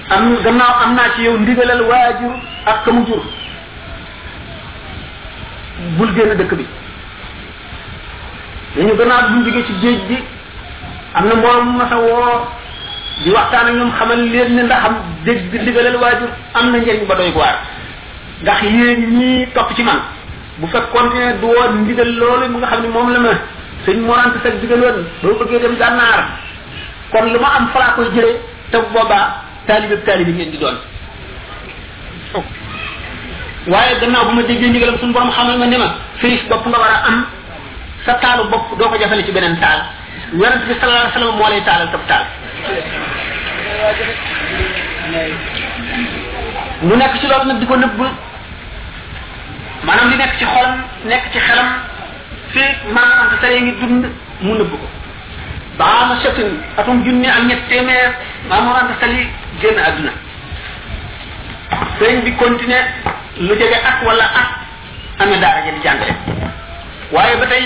am 0.09 0.37
gannaaw 0.43 0.73
am 0.83 0.93
naa 0.95 1.13
ci 1.15 1.21
yow 1.21 1.37
ndigalal 1.37 1.81
waajur 1.81 2.33
ak 2.65 2.83
kamu 2.85 3.05
jur 3.05 3.21
bul 5.97 6.13
génn 6.15 6.33
dëkk 6.37 6.53
bi 6.55 6.65
dañu 8.75 8.95
gannaaw 8.97 9.21
bu 9.29 9.35
ñu 9.35 9.45
jógee 9.45 9.65
ci 9.65 9.73
géej 9.81 9.99
gi 10.07 10.23
am 11.13 11.27
na 11.27 11.35
mbooloo 11.35 11.63
mu 11.63 11.77
mas 11.77 11.89
di 13.21 13.29
waxtaan 13.29 13.69
ak 13.69 13.73
ñoom 13.77 13.91
xamal 13.99 14.17
leen 14.25 14.49
ne 14.57 14.61
ndaxam 14.65 14.95
dégg 15.25 15.51
di 15.51 15.57
ndigalal 15.59 15.97
waajur 16.01 16.29
am 16.57 16.71
na 16.71 16.77
njëriñ 16.81 17.05
ba 17.05 17.15
doy 17.15 17.29
ko 17.33 17.39
waar 17.39 17.57
ndax 18.41 18.59
yéen 18.63 18.99
ñii 19.19 19.45
topp 19.53 19.69
ci 19.75 19.83
man 19.83 20.01
bu 20.57 20.67
fekkoon 20.67 21.07
ne 21.13 21.37
du 21.41 21.45
woon 21.47 21.73
ndigal 21.85 22.09
loolu 22.17 22.49
mu 22.49 22.57
nga 22.57 22.67
xam 22.67 22.81
ne 22.81 22.87
moom 22.89 23.13
la 23.13 23.19
ma 23.19 23.29
sëñ 23.85 23.97
morante 24.01 24.39
sag 24.41 24.57
digal 24.61 24.79
woon 24.81 24.97
boo 25.21 25.37
bëggee 25.45 25.59
dem 25.61 25.77
gànnaar 25.77 26.19
kon 27.11 27.29
lu 27.33 27.37
ma 27.39 27.49
am 27.57 27.67
falaa 27.73 27.93
koy 27.95 28.07
jëlee 28.15 28.39
te 28.71 28.77
boobaa 28.93 29.43
taalibe 29.67 30.01
taalibe 30.05 30.31
ngeen 30.33 30.49
di 30.51 30.57
doon 30.57 30.77
waaye 33.67 33.93
gannaaw 34.01 34.25
bu 34.25 34.31
ma 34.41 34.41
déggee 34.41 34.69
ndigalam 34.73 34.97
suñu 34.97 35.13
borom 35.13 35.29
xamal 35.31 35.57
ma 35.57 35.65
ne 35.69 35.77
ma 35.77 35.89
firis 36.17 36.41
bopp 36.49 36.65
nga 36.67 36.77
war 36.81 36.89
a 36.89 36.99
am 37.07 37.25
sa 38.05 38.13
taalu 38.17 38.49
bopp 38.49 38.73
doo 38.79 38.89
ko 38.89 38.97
jafale 38.97 39.21
ci 39.23 39.31
beneen 39.31 39.59
taal 39.61 39.85
yonent 40.33 40.65
bi 40.67 40.73
sallallahu 40.73 40.97
alayhi 40.97 41.13
wasallam 41.15 41.35
moo 41.37 41.49
lay 41.53 41.61
taalal 41.61 41.87
taal 42.07 42.25
mu 46.83 46.95
nekk 46.99 47.13
ci 47.19 47.25
loolu 47.27 47.45
nag 47.47 47.59
di 47.59 47.65
ko 47.67 47.75
nëbb 47.75 47.99
maanaam 49.85 50.09
li 50.11 50.15
nekk 50.19 50.35
ci 50.39 50.45
xolam 50.45 50.73
nekk 51.07 51.25
ci 51.33 51.39
xelam 51.39 51.67
fii 52.51 52.69
maanaam 52.95 53.19
am 53.27 53.39
sare 53.41 53.59
ngi 53.63 53.73
dund 53.79 54.05
mu 54.41 54.53
nëbb 54.59 54.71
ko 54.79 54.87
baama 55.77 56.15
setin 56.23 56.55
atum 56.77 57.03
junni 57.03 57.27
ak 57.27 57.41
ñett 57.47 57.67
téeméer 57.69 58.15
maam 58.49 58.65
Mor 58.65 58.75
Anta 58.75 58.93
Sali 58.99 59.27
génn 59.61 59.79
àdduna 59.87 60.11
sëriñ 61.99 62.21
bi 62.23 62.31
continuer 62.35 62.83
lu 63.39 63.53
jege 63.59 63.77
at 63.91 64.05
wala 64.05 64.23
at 64.23 64.49
amee 65.19 65.39
daara 65.41 65.65
ja 65.65 65.71
di 65.75 65.81
jàngale 65.83 66.15
waaye 67.11 67.35
ba 67.37 67.45
tey 67.45 67.63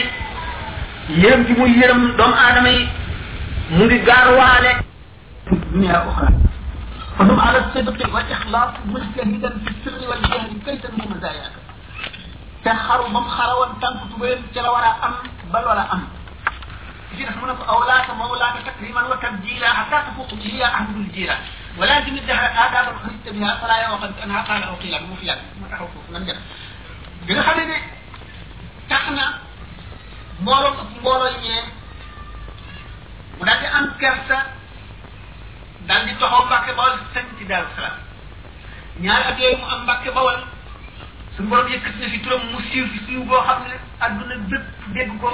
yërëm 1.24 1.46
ji 1.48 1.54
muy 1.54 1.70
yërëm 1.82 2.12
doomu 2.18 2.36
aadama 2.36 2.70
yi 2.70 2.88
mu 3.70 3.84
ngi 3.86 4.02
gaaruwaale 4.06 4.87
في 5.50 5.54
الدنيا 5.56 6.10
أخرى 6.12 6.28
فهم 7.20 7.40
على 7.40 7.58
الصدق 7.58 8.16
والإخلاص 8.16 8.70
مجتهدا 8.86 9.50
في 9.50 9.70
السر 9.74 10.10
والجهل 10.10 10.50
كي 10.66 10.78
تنمو 10.78 11.10
مزاياك 11.16 11.52
تخروا 12.66 13.08
من 13.10 13.24
خروا 13.30 13.66
تنك 13.82 14.00
تبين 14.16 14.66
ولا 14.66 14.92
أم 15.06 15.14
بل 15.54 15.64
ولا 15.70 15.94
أم 15.94 16.08
جيرا 17.18 17.32
منك 17.44 17.60
أولاك 17.70 18.08
مولاك 18.12 18.54
تكريما 18.66 19.02
وتبجيلا 19.08 19.74
حتى 19.74 19.98
تفوق 20.12 20.32
بها 20.34 20.66
أحد 20.76 20.96
الجيرا 20.96 21.36
ولا 21.78 22.00
تمد 22.04 22.30
آداب 22.66 22.86
فلا 23.62 23.78
يوقف 23.88 24.12
أنها 24.24 24.42
قال 24.42 24.64
أو 24.64 24.76
قيلا 24.76 25.00
موفيا 25.02 25.28
يعني. 25.28 25.42
متحوكوك 25.64 26.06
لم 26.12 26.28
يرى 26.28 26.40
جيرا 27.28 27.42
خليني 27.42 27.78
تخنا 28.90 29.34
مولو 30.44 30.72
daal 35.88 36.04
di 36.06 36.14
toxoo 36.20 36.46
mbàkke 36.46 36.72
bawal 36.76 36.94
sanc 37.14 37.28
ci 37.40 37.44
daaru 37.48 37.68
salaam 37.76 37.96
ñaari 39.02 39.24
at 39.30 39.38
yooyu 39.40 39.58
mu 39.58 39.66
am 39.72 39.82
mbàkke 39.84 40.10
bawal 40.18 40.38
suñu 41.36 41.48
borom 41.50 41.68
yëkkati 41.72 42.00
na 42.00 42.10
fi 42.12 42.20
turam 42.20 42.42
mu 42.52 42.60
siiw 42.72 42.86
fi 42.94 43.00
siiw 43.08 43.24
boo 43.28 43.40
xam 43.48 43.60
ne 43.72 43.76
adduna 44.06 44.36
bépp 44.50 44.66
dégg 44.94 45.12
ko 45.22 45.30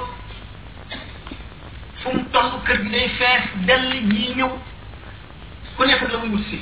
fu 2.01 2.07
mu 2.17 2.23
toll 2.31 2.61
kër 2.65 2.79
gi 2.83 2.89
day 2.89 3.09
fees 3.17 3.43
dell 3.67 3.89
ñii 4.13 4.35
ñëw 4.37 4.51
ku 5.75 5.83
nekk 5.85 6.01
la 6.11 6.17
muy 6.17 6.29
wut 6.29 6.43
si 6.49 6.59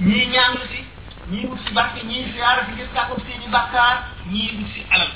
ñii 0.00 0.26
ñaanu 0.32 0.58
si 0.70 0.80
ñii 1.30 1.46
wut 1.46 1.58
si 1.66 1.72
barke 1.74 2.02
ñii 2.06 2.30
siyaara 2.32 2.62
si 2.66 2.72
ngir 2.74 2.86
sàkkob 2.94 3.18
seen 3.26 3.42
i 3.42 3.48
bàkkaar 3.48 3.96
ñii 4.30 4.54
wut 4.56 4.68
si 4.74 4.86
alal 4.90 5.10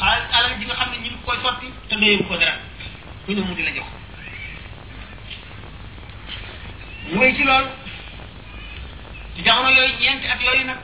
xaalis 0.00 0.30
alal 0.32 0.58
ji 0.58 0.64
nga 0.64 0.74
xam 0.74 0.88
ne 0.92 0.96
ñu 0.96 1.08
ngi 1.12 1.20
koy 1.26 1.38
sotti 1.42 1.66
te 1.88 1.94
doyewu 1.96 2.24
ko 2.28 2.36
dara 2.36 2.54
ku 3.26 3.32
ne 3.32 3.40
mu 3.42 3.54
di 3.54 3.62
la 3.64 3.70
ñu 7.10 7.18
wéy 7.20 7.34
ci 7.36 7.42
loolu 7.44 7.68
ci 9.36 9.42
jamono 9.44 9.68
yooyu 9.70 9.94
ñeenti 10.00 10.26
at 10.26 10.40
yooyu 10.42 10.64
nag 10.64 10.78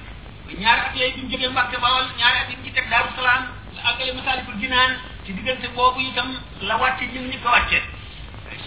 ñaari 0.59 0.81
at 0.81 0.97
yooyu 0.97 1.13
bi 1.17 1.21
mu 1.23 1.29
jógee 1.31 1.49
Mbàkke 1.49 1.77
Bawol 1.81 2.05
ñaari 2.19 2.39
at 2.41 2.51
yi 2.51 2.57
mu 2.57 2.65
ci 2.65 2.73
teg 2.73 2.89
Daaru 2.91 3.09
Salaam 3.17 3.45
la 3.77 3.81
àggale 3.89 4.13
Masaalikul 4.13 4.61
Jinaan 4.61 4.99
ci 5.25 5.33
diggante 5.33 5.69
boobu 5.73 6.01
itam 6.01 6.37
la 6.61 6.77
wàcce 6.77 7.07
ñun 7.09 7.29
ñi 7.31 7.39
ko 7.41 7.49
wàcce 7.49 7.81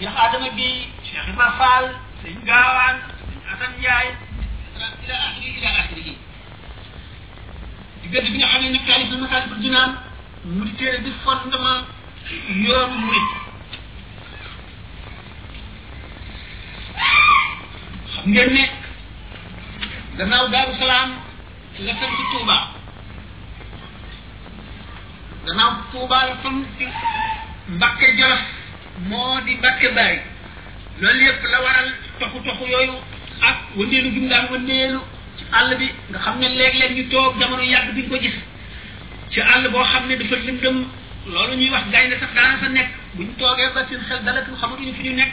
a 0.04 0.22
Adama 0.26 0.48
Guèye 0.50 0.88
Cheikh 1.04 1.22
Ibrahima 1.22 1.52
Fall 1.58 1.86
sëñ 2.24 2.42
Gaawaan 2.42 2.96
sëñ 3.22 3.46
Assane 3.52 3.76
Ndiaye 3.78 4.10
ila 4.74 4.86
axiri 4.98 5.50
ila 5.58 5.68
axiri 5.78 6.18
bi 8.10 8.36
nga 8.38 8.46
xam 8.48 8.62
ne 8.62 8.68
nag 8.70 8.84
taalif 8.86 9.10
na 9.10 9.16
Masaalikul 9.18 9.62
Jinaan 9.62 9.90
mu 10.44 10.64
di 10.64 10.72
téere 10.74 11.02
di 11.02 11.12
fondement 11.22 11.86
yoonu 12.66 12.96
murit 12.98 13.43
xam 18.14 18.32
ngeen 18.32 18.52
ne 18.54 18.64
gannaaw 20.18 20.46
daaru 20.52 20.72
salaam 20.78 21.10
la 21.84 21.92
sanc 22.00 22.14
Touba 22.32 22.56
gannaaw 25.46 25.70
Touba 25.92 26.18
la 26.28 26.34
sanc 26.42 26.66
Mbàkke 27.68 28.06
Jolof 28.18 28.42
moo 29.08 29.40
di 29.46 29.52
Mbàkke 29.56 29.88
Bari 29.96 30.18
loolu 31.00 31.24
yëpp 31.26 31.42
la 31.52 31.58
waral 31.64 31.88
toxu 32.18 32.38
toxu 32.46 32.66
yooyu 32.72 32.94
ak 33.48 33.56
wëndeelu 33.76 34.08
gi 34.12 34.20
mu 34.20 34.28
daan 34.28 34.46
wëndeelu 34.52 35.00
ci 35.38 35.44
àll 35.52 35.76
bi 35.78 35.86
nga 36.10 36.18
xam 36.18 36.38
ne 36.38 36.46
léeg-léeg 36.48 36.92
ñu 36.96 37.08
toog 37.10 37.40
jamono 37.40 37.62
yàgg 37.62 37.94
duñ 37.94 38.08
ko 38.08 38.16
gis 38.22 38.36
ci 39.30 39.40
àll 39.40 39.68
boo 39.70 39.82
xam 39.84 40.06
ne 40.06 40.16
dafa 40.16 40.36
lëndëm 40.36 40.76
loolu 41.32 41.54
ñuy 41.56 41.70
wax 41.70 41.86
gaynde 41.90 42.16
sax 42.20 42.32
daana 42.34 42.56
fa 42.58 42.68
nekk 42.68 42.90
buñ 43.14 43.28
toogee 43.38 43.70
ba 43.74 43.80
seen 43.88 44.00
xel 44.08 44.22
dalatu 44.24 44.50
xamatuñu 44.60 44.94
fi 44.94 45.02
ñu 45.08 45.16
nekk 45.16 45.32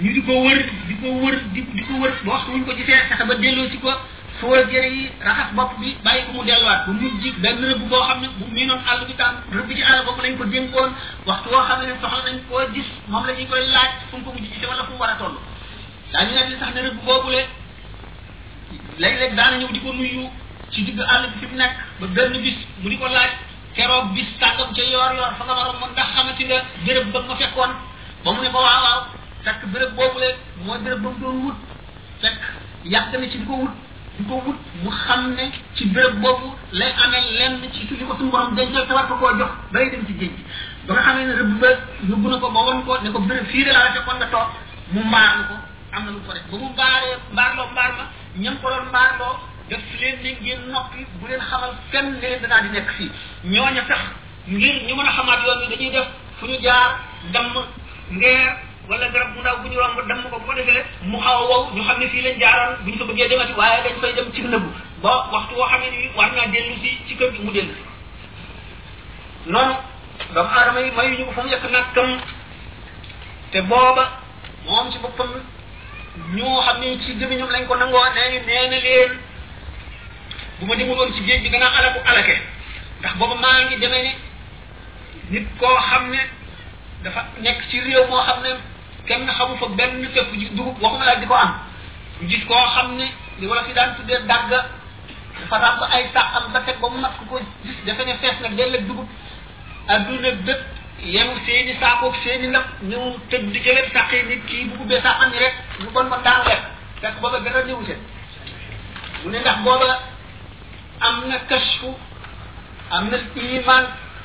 ñu 0.00 0.12
di 0.12 0.20
ko 0.24 0.32
wër 0.44 0.58
di 0.88 0.94
ko 1.00 1.08
wër 1.24 1.36
di 1.56 1.64
ko 1.88 1.92
wër 2.04 2.12
wax 2.28 2.40
ñu 2.52 2.64
ko 2.68 2.72
ci 2.76 2.84
seen 2.84 3.00
fexe 3.08 3.24
ba 3.24 3.34
delloo 3.36 3.68
ci 3.72 3.78
ko 3.80 3.90
fóoral 4.38 4.68
jëre 4.68 4.88
yi 4.92 5.08
raxas 5.24 5.54
bopp 5.56 5.78
bi 5.80 5.96
bàyyi 6.04 6.26
ko 6.28 6.32
mu 6.36 6.44
delluwaat 6.44 6.84
bu 6.86 6.92
mujj 6.92 7.16
ji 7.24 7.30
benn 7.40 7.56
rëbb 7.64 7.88
boo 7.88 8.02
xam 8.04 8.20
ne 8.20 8.28
bu 8.38 8.44
miinoon 8.52 8.80
àll 8.86 9.06
bi 9.08 9.14
tam 9.16 9.36
rëbb 9.50 9.70
ci 9.74 9.82
àll 9.82 10.04
boobu 10.04 10.20
lañ 10.20 10.36
ko 10.36 10.44
dénkoon 10.44 10.90
waxtu 11.26 11.48
woo 11.48 11.64
xam 11.64 11.80
ne 11.80 11.94
soxla 12.02 12.24
nañ 12.28 12.36
koo 12.48 12.60
gis 12.74 12.84
moom 13.08 13.24
la 13.26 13.32
ñuy 13.32 13.46
koy 13.48 13.64
laaj 13.72 13.90
fu 14.10 14.16
mu 14.18 14.24
ko 14.24 14.32
mujj 14.36 14.46
ci 14.60 14.66
wala 14.66 14.84
fu 14.84 14.92
mu 14.92 14.98
war 14.98 15.08
a 15.10 15.16
toll 15.16 15.36
daañu 16.12 16.32
ne 16.36 16.42
li 16.50 16.56
tax 16.58 16.72
ne 16.74 16.80
le 16.82 17.40
léeg-léeg 19.00 19.34
daana 19.34 19.56
ñëw 19.56 19.72
di 19.72 19.80
nuyu 19.80 20.28
ci 20.72 20.82
digg 20.84 21.00
àll 21.00 21.24
bi 21.32 21.36
fi 21.40 21.46
mu 21.52 21.56
ba 22.00 22.06
benn 22.06 22.32
bis 22.42 22.58
mu 22.82 22.88
di 22.90 22.98
ko 22.98 23.06
laaj 23.08 23.32
keroog 23.72 24.12
bis 24.12 24.28
tàggam 24.40 24.70
ca 24.76 24.82
yoor 24.82 25.12
yoor 25.16 25.32
fa 25.38 25.44
nga 25.46 25.54
waroon 25.58 25.78
mën 25.80 25.90
ndax 25.92 26.08
xamati 26.14 26.44
nga 26.44 26.58
béréb 26.84 27.06
ba 27.12 27.18
nga 27.24 27.34
fekkoon 27.40 27.72
ba 28.24 28.30
mu 28.32 28.40
ne 28.42 28.50
ko 28.52 28.58
waaw 28.60 28.82
waaw 28.86 29.00
fekk 29.46 29.62
béréb 29.70 29.90
boobule 29.94 30.28
mooy 30.66 30.78
béréb 30.82 30.98
ba 31.00 31.10
mu 31.14 31.18
doon 31.22 31.36
wut 31.46 31.54
fekk 32.20 32.38
yàq 32.92 33.04
ci 33.12 33.38
di 33.38 33.44
ko 33.46 33.52
wut 33.62 33.70
di 34.18 34.24
ko 34.28 34.34
wut 34.44 34.58
mu 34.82 34.90
xam 34.90 35.30
ne 35.38 35.46
ci 35.74 35.86
béréb 35.86 36.18
boobu 36.20 36.52
lay 36.72 36.90
amee 37.04 37.24
lenn 37.38 37.62
ci 37.72 37.86
li 37.86 38.04
ko 38.04 38.14
suñu 38.16 38.30
borom 38.30 38.56
dencal 38.56 38.86
te 38.88 38.92
war 38.92 39.06
ko 39.06 39.14
koo 39.14 39.30
jox 39.38 39.50
bay 39.72 39.88
dem 39.90 40.04
ci 40.06 40.18
géej 40.18 40.32
gi 40.36 40.42
ba 40.86 40.94
nga 40.94 41.02
xamee 41.02 41.26
ne 41.26 41.32
rëbb 41.36 41.58
ba 41.60 41.68
yóbbu 42.10 42.28
na 42.28 42.36
ko 42.40 42.50
ba 42.50 42.60
won 42.66 42.84
ko 42.86 42.98
ne 43.02 43.10
ko 43.12 43.18
béréb 43.20 43.46
fii 43.46 43.64
de 43.64 43.70
la 43.72 43.80
fekk 43.92 44.04
kon 44.04 44.16
nga 44.16 44.26
toog 44.26 44.50
mu 44.92 45.00
mbaarlu 45.04 45.44
ko 45.50 45.54
am 45.94 46.04
na 46.04 46.10
lu 46.10 46.20
ko 46.26 46.32
rek 46.32 46.50
ba 46.50 46.58
mu 46.58 46.66
mbaaree 46.74 47.16
mbaarloo 47.32 47.70
mbaar 47.70 47.90
ma 47.98 48.04
ñam 48.42 48.58
ko 48.62 48.68
doon 48.70 48.86
mbaarloo 48.88 49.34
def 49.68 50.00
leen 50.00 50.16
ne 50.24 50.30
ngeen 50.42 50.60
noppi 50.72 51.06
bu 51.20 51.26
leen 51.28 51.38
xamal 51.40 51.70
kenn 51.92 52.10
ne 52.18 52.20
leen 52.20 52.40
danaa 52.42 52.62
di 52.62 52.68
nekk 52.70 52.90
fii 52.98 53.10
ñooña 53.44 53.86
sax 53.88 54.00
ngir 54.48 54.74
ñu 54.86 54.94
mën 54.94 55.06
a 55.06 55.10
xamaat 55.16 55.40
yoon 55.46 55.58
bi 55.62 55.76
dañuy 55.76 55.92
def 55.92 56.08
fu 56.38 56.46
ñu 56.46 56.58
jaar 56.62 56.90
damm 57.32 57.54
ngeer 58.10 58.74
wala 58.88 59.08
garab 59.10 59.34
mu 59.34 59.40
ndaw 59.42 59.58
bu 59.62 59.68
ñu 59.68 59.78
romb 59.78 59.98
dem 60.06 60.22
ko 60.30 60.38
bu 60.38 60.46
ko 60.46 60.54
defee 60.54 60.84
mu 61.02 61.18
xaw 61.18 61.40
wow 61.46 61.70
ñu 61.74 61.82
xam 61.82 61.98
ne 61.98 62.06
lañ 62.22 62.38
jaaroon 62.38 62.76
bu 62.84 62.90
ñu 62.90 62.98
ko 62.98 63.04
bëggee 63.04 63.28
demati 63.28 63.52
waaye 63.58 63.82
dañ 63.82 63.98
fay 64.00 64.12
dem 64.14 64.32
ci 64.32 64.42
nëbbu 64.42 64.68
ba 65.02 65.26
waxtu 65.32 65.54
woo 65.54 65.66
xamee 65.66 65.90
ni 65.90 66.08
war 66.16 66.30
naa 66.32 66.46
dellu 66.46 66.74
si 66.80 66.90
ci 67.08 67.16
kër 67.16 67.32
gi 67.34 67.40
mu 67.42 67.50
dellu 67.50 67.74
si 67.74 69.50
noonu 69.50 69.74
doomu 70.34 70.50
aadama 70.58 70.80
yi 70.80 70.90
mayu 70.92 71.18
ñu 71.18 71.24
ko 71.26 71.32
fa 71.32 71.42
mu 71.42 71.48
yekk 71.50 71.64
nàkkam 71.70 72.10
te 73.50 73.60
booba 73.62 74.04
moom 74.66 74.90
ci 74.92 74.98
boppam 74.98 75.30
ñoo 76.34 76.60
xam 76.62 76.80
ne 76.80 76.98
ci 77.02 77.18
jëmi 77.18 77.36
ñoom 77.36 77.50
lañ 77.50 77.66
ko 77.66 77.74
nangoo 77.76 78.04
nee 78.14 78.38
nee 78.46 78.70
leen 78.70 79.18
bu 80.60 80.66
ma 80.66 80.76
demul 80.76 80.96
woon 80.96 81.12
ci 81.12 81.24
géej 81.26 81.42
bi 81.42 81.50
dana 81.50 81.66
alaku 81.66 81.98
alake 82.06 82.38
ndax 83.00 83.14
booba 83.18 83.34
maa 83.34 83.66
ngi 83.66 83.76
demee 83.80 84.02
ni 84.02 84.12
nit 85.30 85.46
koo 85.58 85.74
xam 85.76 86.08
ne 86.10 86.22
dafa 87.02 87.24
nekk 87.42 87.68
ci 87.68 87.80
réew 87.80 88.06
moo 88.08 88.22
xam 88.22 88.42
ne 88.42 88.75
kenn 89.08 89.26
xamu 89.38 89.56
fa 89.60 89.66
benn 89.78 90.04
fépp 90.14 90.34
ji 90.38 90.46
dugub 90.56 90.82
waxuma 90.82 91.04
laa 91.06 91.16
di 91.20 91.26
ko 91.26 91.34
am 91.34 91.50
ñu 92.20 92.26
gis 92.28 92.44
koo 92.48 92.66
xam 92.74 92.96
ne 92.96 93.06
li 93.38 93.46
wala 93.46 93.62
fi 93.64 93.72
daan 93.72 93.94
tuddee 93.96 94.20
dàgg 94.28 94.50
dafa 94.50 95.56
ràbb 95.64 95.80
ay 95.96 96.04
sàqam 96.14 96.52
ba 96.52 96.60
teg 96.66 96.80
ba 96.80 96.88
mu 96.88 96.98
mat 97.00 97.12
ko 97.30 97.40
gis 97.64 97.76
dafa 97.86 98.04
ne 98.04 98.16
fees 98.20 98.36
nag 98.42 98.54
dell 98.56 98.74
ak 98.74 98.86
dugub 98.86 99.08
adduna 99.88 100.30
bépp 100.46 100.62
yemu 101.14 101.34
seeni 101.46 101.72
saakoog 101.80 102.14
seeni 102.24 102.46
ndab 102.46 102.66
ñëw 102.90 103.04
tëdd 103.30 103.50
di 103.52 103.58
jëlee 103.64 103.88
sàqee 103.96 104.22
nit 104.28 104.42
kii 104.48 104.64
bu 104.68 104.74
ubbee 104.82 105.00
sàqam 105.06 105.30
ni 105.30 105.38
rek 105.38 105.54
lu 105.80 105.88
bon 105.94 106.06
ma 106.12 106.18
daan 106.26 106.40
rek 106.48 106.62
fekk 107.00 107.14
booba 107.20 107.38
dara 107.44 107.60
ñëwu 107.68 107.82
seen 107.88 108.00
mu 109.24 109.30
ne 109.30 109.38
ndax 109.38 109.58
booba 109.64 109.98
am 111.06 111.16
na 111.28 111.36
kashfu 111.48 111.90
am 112.90 113.04
na 113.10 113.16
iman 113.58 113.84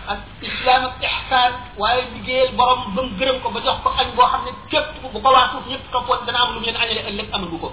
ak 0.09 0.17
islam 0.41 0.81
ak 0.89 0.97
ihsaan 0.97 1.51
waaye 1.77 2.01
liggéeyal 2.17 2.49
borom 2.57 2.79
ba 2.95 3.01
mu 3.01 3.13
gërëm 3.21 3.37
ko 3.45 3.49
ba 3.53 3.59
jox 3.61 3.77
ko 3.85 3.89
añ 3.97 4.07
boo 4.17 4.25
xam 4.25 4.41
ne 4.47 4.51
képp 4.71 4.97
bu 5.01 5.07
ko 5.21 5.29
waa 5.29 5.49
suuf 5.53 5.65
ñëpp 5.69 5.91
toppoon 5.91 6.25
dana 6.25 6.39
am 6.45 6.53
lu 6.55 6.59
mu 6.59 6.65
leen 6.65 6.75
añale 6.75 7.01
ëllëg 7.09 7.27
amagu 7.35 7.57
ko 7.61 7.69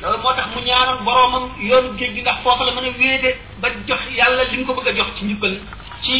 loolu 0.00 0.18
moo 0.24 0.32
tax 0.36 0.48
mu 0.54 0.60
ñaanoon 0.64 1.04
boromam 1.04 1.44
yoonu 1.68 1.88
géej 1.98 2.12
gi 2.14 2.20
ndax 2.22 2.38
foofu 2.42 2.64
la 2.64 2.72
mën 2.72 2.88
a 2.88 2.92
wéede 2.98 3.30
ba 3.60 3.68
jox 3.88 4.00
yàlla 4.16 4.42
li 4.48 4.56
mu 4.58 4.66
ko 4.66 4.72
bëgg 4.74 4.88
a 4.88 4.94
jox 4.98 5.08
ci 5.16 5.24
njukkal 5.24 5.54
ci 6.04 6.14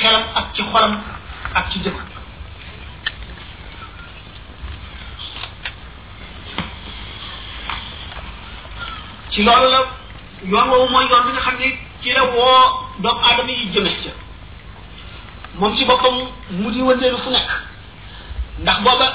xelam 0.00 0.24
ak 0.38 0.46
ci 0.54 0.62
xolam 0.70 0.92
ak 1.58 1.66
ci 1.72 1.78
jëf 1.84 1.96
ci 9.32 9.42
loolu 9.42 9.68
la 9.72 9.80
yoon 10.44 10.68
woowu 10.70 10.88
mooy 10.92 11.04
yoon 11.08 11.24
bi 11.24 11.32
nga 11.32 11.40
xam 11.40 11.56
ne 11.58 11.68
ci 12.02 12.12
la 12.12 12.22
woo 12.24 12.64
doomu 13.00 13.20
aadama 13.24 13.50
yi 13.52 13.72
jëme 13.72 13.92
ca 14.04 14.25
moom 15.58 15.72
ci 15.76 15.84
boppam 15.88 16.14
mu 16.52 16.68
di 16.70 16.82
wëndeelu 16.84 17.16
fu 17.18 17.30
nekk 17.30 17.48
ndax 18.60 18.78
booba 18.84 19.06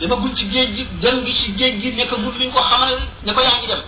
dama 0.00 0.16
guñ 0.16 0.34
ci 0.34 0.50
géej 0.50 0.74
gi 0.76 0.86
dem 1.00 1.24
gi 1.26 1.34
ci 1.34 1.56
géej 1.56 1.80
gi 1.82 1.92
nekk 1.92 2.10
gudd 2.10 2.36
luñ 2.38 2.50
ko 2.50 2.60
xam 2.60 2.80
ne 3.24 3.32
ko 3.32 3.40
yaa 3.40 3.58
ngi 3.58 3.66
dem 3.68 3.82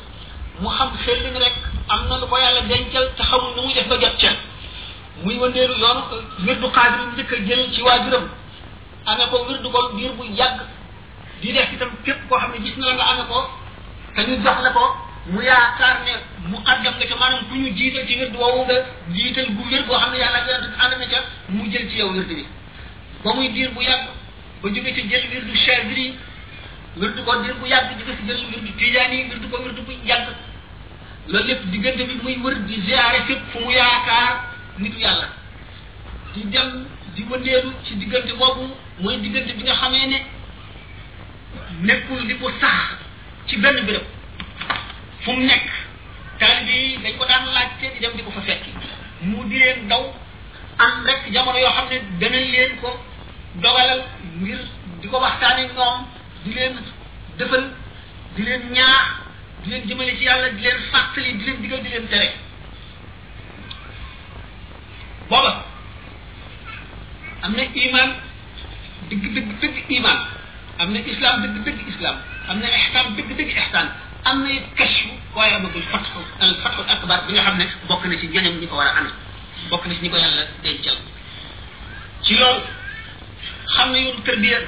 mu 0.61 0.69
xam 0.69 0.91
xel 1.05 1.19
rek 1.35 1.53
am 1.89 2.07
na 2.09 2.17
lu 2.19 2.27
ko 2.29 2.37
yàlla 2.39 2.61
dencal 2.63 3.11
te 3.17 3.23
xamul 3.23 3.55
nu 3.57 3.63
muy 3.63 3.75
def 3.75 3.89
ba 3.89 3.99
jot 3.99 4.17
ca 4.21 4.29
muy 5.23 5.37
wëndeelu 5.39 5.75
yoonu 5.75 6.01
wirdu 6.47 6.67
xaadir 6.73 7.07
njëkk 7.15 7.33
a 7.33 7.37
jël 7.47 7.73
ci 7.73 7.83
waajuram 7.83 8.29
amee 9.07 9.27
ko 9.31 9.45
wirdu 9.49 9.69
ko 9.71 9.91
ngir 9.95 10.13
bu 10.13 10.25
yàgg 10.27 10.61
di 11.41 11.53
def 11.53 11.73
itam 11.73 11.91
képp 12.05 12.29
koo 12.29 12.39
xam 12.39 12.53
ne 12.53 12.63
gis 12.65 12.77
na 12.77 12.87
la 12.87 12.95
nga 12.95 13.05
amee 13.11 13.27
ko 13.29 13.51
te 14.15 14.21
ñu 14.27 14.37
jox 14.45 14.63
la 14.63 14.71
ko 14.71 15.11
mu 15.27 15.39
yaakaar 15.43 16.03
ne 16.05 16.13
mu 16.51 16.59
addam 16.67 16.95
nga 16.99 17.07
ca 17.07 17.17
maanaam 17.17 17.45
ku 17.49 17.55
ñu 17.57 17.71
jiital 17.77 18.07
ci 18.09 18.19
wird 18.19 18.35
woowu 18.35 18.65
nga 18.67 18.75
jiital 19.15 19.47
bu 19.55 19.63
wér 19.71 19.83
boo 19.87 19.95
xam 19.99 20.11
ne 20.13 20.19
yàlla 20.19 20.39
ak 20.39 20.47
yonent 20.49 20.75
ànd 20.83 20.99
na 20.99 21.07
ca 21.07 21.19
mu 21.49 21.71
jël 21.71 21.89
ci 21.91 21.97
yow 21.99 22.11
wird 22.11 22.27
bi 22.29 22.45
ba 23.23 23.35
muy 23.35 23.49
diir 23.53 23.71
bu 23.71 23.83
yàgg 23.83 24.05
ba 24.63 24.69
jóge 24.69 24.95
ci 24.95 25.09
jël 25.09 25.23
wirdu 25.31 25.55
chadri 25.57 26.15
wirdu 26.97 27.23
ko 27.23 27.37
diir 27.43 27.55
bu 27.55 27.67
yàgg 27.67 27.91
jóge 27.99 28.17
ci 28.19 28.27
jël 28.27 28.41
wirdu 28.51 28.73
tijaani 28.79 29.17
yi 29.17 29.25
wirdu 29.31 29.49
ko 29.49 29.63
wirdu 29.63 29.83
bu 29.83 29.93
yàgg 30.05 30.27
loolu 31.29 31.47
lépp 31.47 31.65
diggante 31.71 32.03
bi 32.03 32.19
muy 32.23 32.39
wër 32.43 32.57
di 32.67 32.83
ziare 32.87 33.23
fépp 33.27 33.43
fu 33.53 33.59
mu 33.61 33.71
yaakaar 33.71 34.43
nitu 34.79 34.99
yàlla 34.99 35.29
di 36.35 36.45
dem 36.51 36.85
di 37.15 37.23
wëndeelu 37.31 37.73
ci 37.85 37.95
diggante 37.95 38.33
boobu 38.35 38.75
mooy 39.01 39.17
diggante 39.21 39.53
bi 39.55 39.63
nga 39.63 39.75
xamee 39.75 40.07
ne 40.07 40.25
nekkul 41.83 42.27
di 42.27 42.35
ko 42.39 42.51
sax 42.61 42.99
ci 43.47 43.57
benn 43.57 43.85
béréb 43.87 44.03
fu 45.25 45.33
mu 45.37 45.43
nekk 45.45 45.69
taalibe 46.39 46.73
yi 46.73 46.99
dañ 47.03 47.15
ko 47.19 47.25
daan 47.31 47.45
laajte 47.55 47.87
di 47.95 48.01
dem 48.01 48.13
di 48.17 48.23
ko 48.23 48.31
fa 48.37 48.41
fekki 48.49 48.73
mu 49.29 49.45
di 49.49 49.59
leen 49.59 49.89
daw 49.91 50.03
am 50.83 50.95
rek 51.07 51.23
jamono 51.35 51.59
yoo 51.59 51.73
xam 51.77 51.87
ne 51.91 51.99
danañ 52.21 52.45
leen 52.55 52.73
ko 52.83 52.91
dogalal 53.63 54.03
ngir 54.41 54.59
di 55.01 55.07
ko 55.09 55.19
waxtaane 55.25 55.63
ñoom 55.75 55.99
di 56.45 56.51
leen 56.57 56.75
dëfal 57.39 57.65
di 58.35 58.43
leen 58.47 58.63
ñaax 58.77 59.05
di 59.63 59.71
leen 59.71 59.83
jëmale 59.89 60.13
ci 60.19 60.25
yàlla 60.25 60.49
di 60.57 60.61
leen 60.63 60.79
fàttali 60.91 61.37
di 61.39 61.45
leen 61.45 61.61
digal 61.63 61.81
di 61.85 61.89
leen 61.89 62.07
tere 62.13 62.29
booba 65.31 65.53
am 67.43 67.53
na 67.57 67.63
iman 67.87 68.11
dëgg 69.09 69.25
dëgg 69.35 69.51
dëgg 69.61 69.79
iman 69.99 70.21
am 70.81 70.89
na 70.93 70.99
islam 71.13 71.37
dëgg 71.43 71.57
dëgg 71.67 71.89
islam 71.93 72.17
am 72.49 72.59
na 72.61 72.67
ihsaan 72.79 73.07
dëgg 73.17 73.31
dëgg 73.39 73.57
ihsaan 73.61 73.89
am 74.25 74.43
na 74.43 74.51
it 74.51 74.63
kashfu 74.79 75.09
waaye 75.37 75.55
amagul 75.57 75.83
fatxu 75.91 76.21
al 76.41 76.55
fatxu 76.63 76.83
akbar 76.95 77.19
bi 77.27 77.33
nga 77.33 77.43
xam 77.47 77.57
ne 77.59 77.67
bokk 77.89 78.05
na 78.07 78.17
ci 78.21 78.27
ñeneen 78.29 78.59
ñi 78.61 78.67
ko 78.69 78.77
war 78.77 78.87
a 78.87 78.95
amee 78.99 79.11
bokk 79.71 79.85
na 79.87 79.95
ci 79.95 80.01
ñi 80.03 80.11
ko 80.11 80.17
yàlla 80.17 80.43
dencal 80.63 80.97
ci 82.25 82.35
loolu 82.39 82.63
xam 83.75 83.91
na 83.93 83.99
yoonu 83.99 84.23
tërbiya 84.23 84.59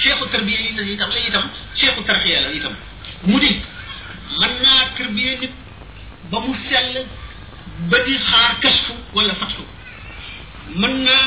cheikhu 0.00 0.24
tërbiya 0.32 0.60
yi 0.60 0.70
la 0.76 0.82
itam 0.82 1.10
la 1.10 1.18
itam 1.28 1.44
cheikhu 1.78 2.02
tarxiya 2.04 2.40
la 2.40 2.50
itam 2.52 2.74
mu 3.24 3.38
di 3.40 3.50
mën 4.38 4.52
naa 4.62 4.82
tërbiya 4.96 5.32
nit 5.40 5.52
ba 6.30 6.38
mu 6.40 6.54
sell 6.68 7.06
ba 7.90 7.98
di 8.06 8.16
xaar 8.28 8.52
kashfu 8.62 8.92
wala 9.14 9.34
fatxu 9.34 9.64
mën 10.76 10.94
naa 11.06 11.26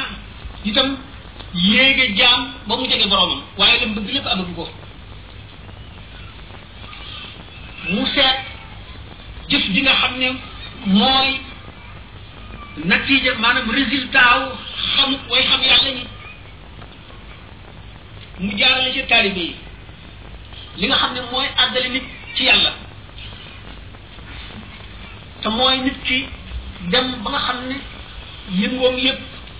itam 0.64 0.98
yéege 1.68 2.16
jaam 2.18 2.42
ba 2.68 2.76
mu 2.78 2.88
jege 2.88 3.08
boromam 3.08 3.42
waaye 3.58 3.80
lam 3.82 3.94
bëgg 3.96 4.14
lépp 4.14 4.28
amagu 4.28 4.54
ko 4.56 4.66
mu 7.90 8.04
seet 8.08 8.40
jëf 9.52 9.64
ji 9.76 9.82
nga 9.84 9.94
xam 10.02 10.14
ne 10.22 10.30
mooy 10.88 11.30
natiija 12.88 13.36
maanaam 13.44 13.70
résultat 13.72 14.38
wu 14.40 14.48
xamu 14.96 15.16
way 15.32 15.44
xam 15.50 15.62
yàlla 15.70 15.90
ñi 15.96 16.04
mu 18.44 18.52
jaarale 18.60 18.92
ci 18.94 19.02
taalibe 19.10 19.38
yi 19.46 19.56
li 20.80 20.86
nga 20.88 20.96
xam 21.02 21.12
ne 21.14 21.20
mooy 21.32 21.48
àggale 21.64 21.90
nit 21.90 22.04
ci 22.36 22.44
yàlla 22.44 22.72
te 25.42 25.50
mooy 25.50 25.76
nit 25.86 25.98
ki 26.08 26.18
dem 26.92 27.08
ba 27.24 27.30
nga 27.32 27.40
xam 27.48 27.58
ne 27.70 27.76
yëngoom 28.62 28.98
yëpp 28.98 29.20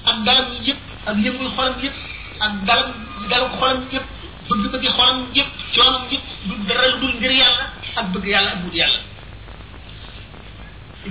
ak 0.10 0.18
dalam 0.26 0.48
yëpp 0.68 0.82
ak 1.10 1.16
yënguy 1.24 1.48
xolam 1.56 1.76
yëpp 1.84 1.98
ak 2.46 2.52
dalam 2.68 2.90
dalam 3.30 3.52
xolam 3.58 3.82
yëpp 3.92 4.08
bëgg-bëggi 4.50 4.88
xolam 4.98 5.18
yëpp 5.38 5.50
coonam 5.76 6.04
yëpp 6.12 6.26
du 6.46 6.54
dara 6.68 6.88
lu 6.88 6.98
dul 7.02 7.16
ngir 7.20 7.32
yàlla 7.32 7.66
ak 7.96 8.06
bëgg 8.14 8.26
yàlla 8.28 8.52
ak 8.52 8.62
wut 8.66 8.74
yàlla 8.76 8.98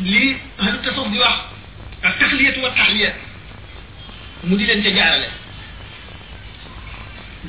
lii 0.03 0.37
ahlu 0.59 0.79
tasawuf 0.85 1.11
di 1.13 1.19
wax 1.19 1.37
ak 2.03 2.19
taxliyatu 2.19 2.61
wa 2.61 2.71
tahliya 2.77 3.11
mu 4.45 4.57
di 4.57 4.67
leen 4.67 4.83
ca 4.83 4.91
jaarale 4.97 5.29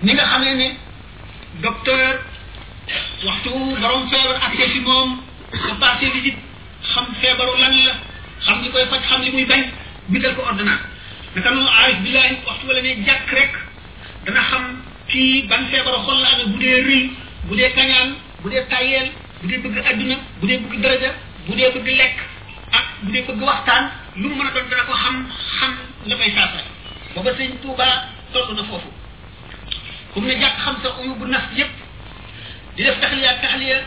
ni 0.04 0.14
nga 0.14 0.26
xamee 0.32 0.56
ne 0.56 0.70
docteur 1.62 2.20
waxtu 3.26 3.50
borom 3.82 4.10
feebar 4.10 4.36
accès 4.46 4.72
fi 4.72 4.80
moom 4.80 5.22
nga 5.66 5.74
passé 5.80 6.10
visite 6.14 6.38
xam 6.94 7.06
feebaru 7.22 7.58
lan 7.62 7.74
la 7.86 7.94
xam 8.46 8.62
li 8.64 8.70
koy 8.72 8.86
faj 8.90 9.02
xam 9.10 9.22
li 9.22 9.32
muy 9.32 9.46
bañ 9.46 9.62
bindal 10.10 10.36
ko 10.36 10.42
ordonnance 10.42 10.84
naka 11.36 11.50
noonu 11.50 11.70
aarif 11.70 12.00
billahi 12.06 12.36
waxtu 12.46 12.68
wala 12.68 12.82
ne 12.82 12.96
jàkk 13.06 13.32
rek 13.38 13.52
dana 14.26 14.42
xam 14.50 14.66
kii 15.08 15.48
ban 15.50 15.66
feebaru 15.72 15.98
xol 16.06 16.20
la 16.22 16.30
bu 16.52 16.58
dee 16.64 16.80
rëy 16.88 17.04
bu 17.48 17.56
dee 17.56 17.70
kañaan 17.78 18.10
bu 18.42 18.50
dee 18.52 18.66
bu 19.44 19.50
dee 19.50 19.60
bëgg 19.64 19.78
àdduna 19.92 20.16
bu 20.40 20.48
dee 20.48 20.60
bëgg 20.64 20.82
daraja 20.82 21.12
bu 21.48 21.56
dee 21.58 21.70
bëgg 21.76 21.88
lekk 22.00 22.18
ak 22.80 22.88
bu 23.04 23.12
dee 23.12 23.24
bëgg 23.28 23.42
waxtaan 23.50 23.90
lu 24.16 24.28
mu 24.30 24.36
mën 24.36 24.48
a 24.48 24.52
doon 24.54 24.68
dana 24.70 24.84
ko 24.88 24.94
xam 25.04 25.16
xam 25.60 25.74
la 26.08 26.16
fay 26.18 26.32
saafara 26.36 26.70
booba 27.16 27.32
sëñ 27.38 27.50
Touba 27.62 27.88
toll 28.34 28.56
na 28.56 28.64
foofu 28.70 28.90
comme 30.14 30.28
ne 30.28 30.40
jàpp 30.42 30.56
xam 30.64 30.76
sa 30.84 30.90
uyubu 31.00 31.26
naf 31.26 31.46
yépp 31.58 31.74
di 32.76 32.84
def 32.84 33.00
taxliya 33.02 33.34
taxliya 33.42 33.78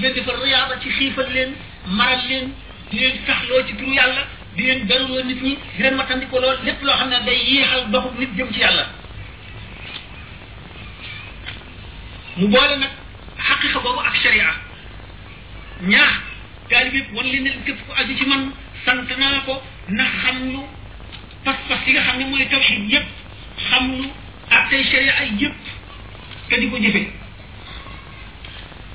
leen 0.00 0.12
defal 0.14 0.36
riyaada 0.44 0.74
ci 0.82 0.88
xiifal 0.96 1.30
leen 1.32 1.50
maral 1.98 2.20
leen 2.28 2.52
di 2.90 2.98
leen 2.98 3.14
saxloo 3.26 3.62
ci 3.66 3.74
turu 3.76 3.94
yàlla 3.94 4.22
di 4.56 4.62
leen 4.66 4.86
daluloo 4.86 5.22
nit 5.24 5.40
ñi 5.42 5.56
di 5.76 5.82
leen 5.82 5.96
matandiko 5.96 6.40
lool 6.40 6.58
lépp 6.66 6.82
loo 6.82 6.96
xam 6.98 7.08
ne 7.08 7.18
day 7.24 7.38
yéexal 7.50 7.90
doxub 7.90 8.18
nit 8.18 8.30
jëm 8.36 8.52
ci 8.52 8.60
yàlla 8.60 8.84
mu 12.36 12.48
boole 12.48 12.76
nag 12.82 12.92
xaqiqa 13.48 13.78
boobu 13.80 14.00
ak 14.10 14.14
sharia 14.22 14.65
ñaax 15.82 16.08
taali 16.70 16.90
bi 16.90 17.04
wan 17.14 17.26
leen 17.26 17.42
ne 17.44 17.50
képp 17.64 17.78
ko 17.86 17.92
aju 17.96 18.16
ci 18.16 18.24
man 18.26 18.52
sant 18.84 19.04
naa 19.18 19.40
ko 19.44 19.60
na 19.88 20.04
xam 20.22 20.48
lu 20.52 20.60
pas-pas 21.44 21.84
yi 21.86 21.92
nga 21.92 22.00
xam 22.02 22.18
ne 22.18 22.24
mooy 22.24 22.48
tawxid 22.48 22.90
yëpp 22.90 23.06
xam 23.68 23.96
lu 23.96 24.08
ak 24.50 24.68
tey 24.70 24.82
sharia 24.84 25.12
ay 25.16 25.30
yëpp 25.40 25.54
te 26.48 26.60
di 26.60 26.68
ko 26.70 26.76
jëfee 26.78 27.10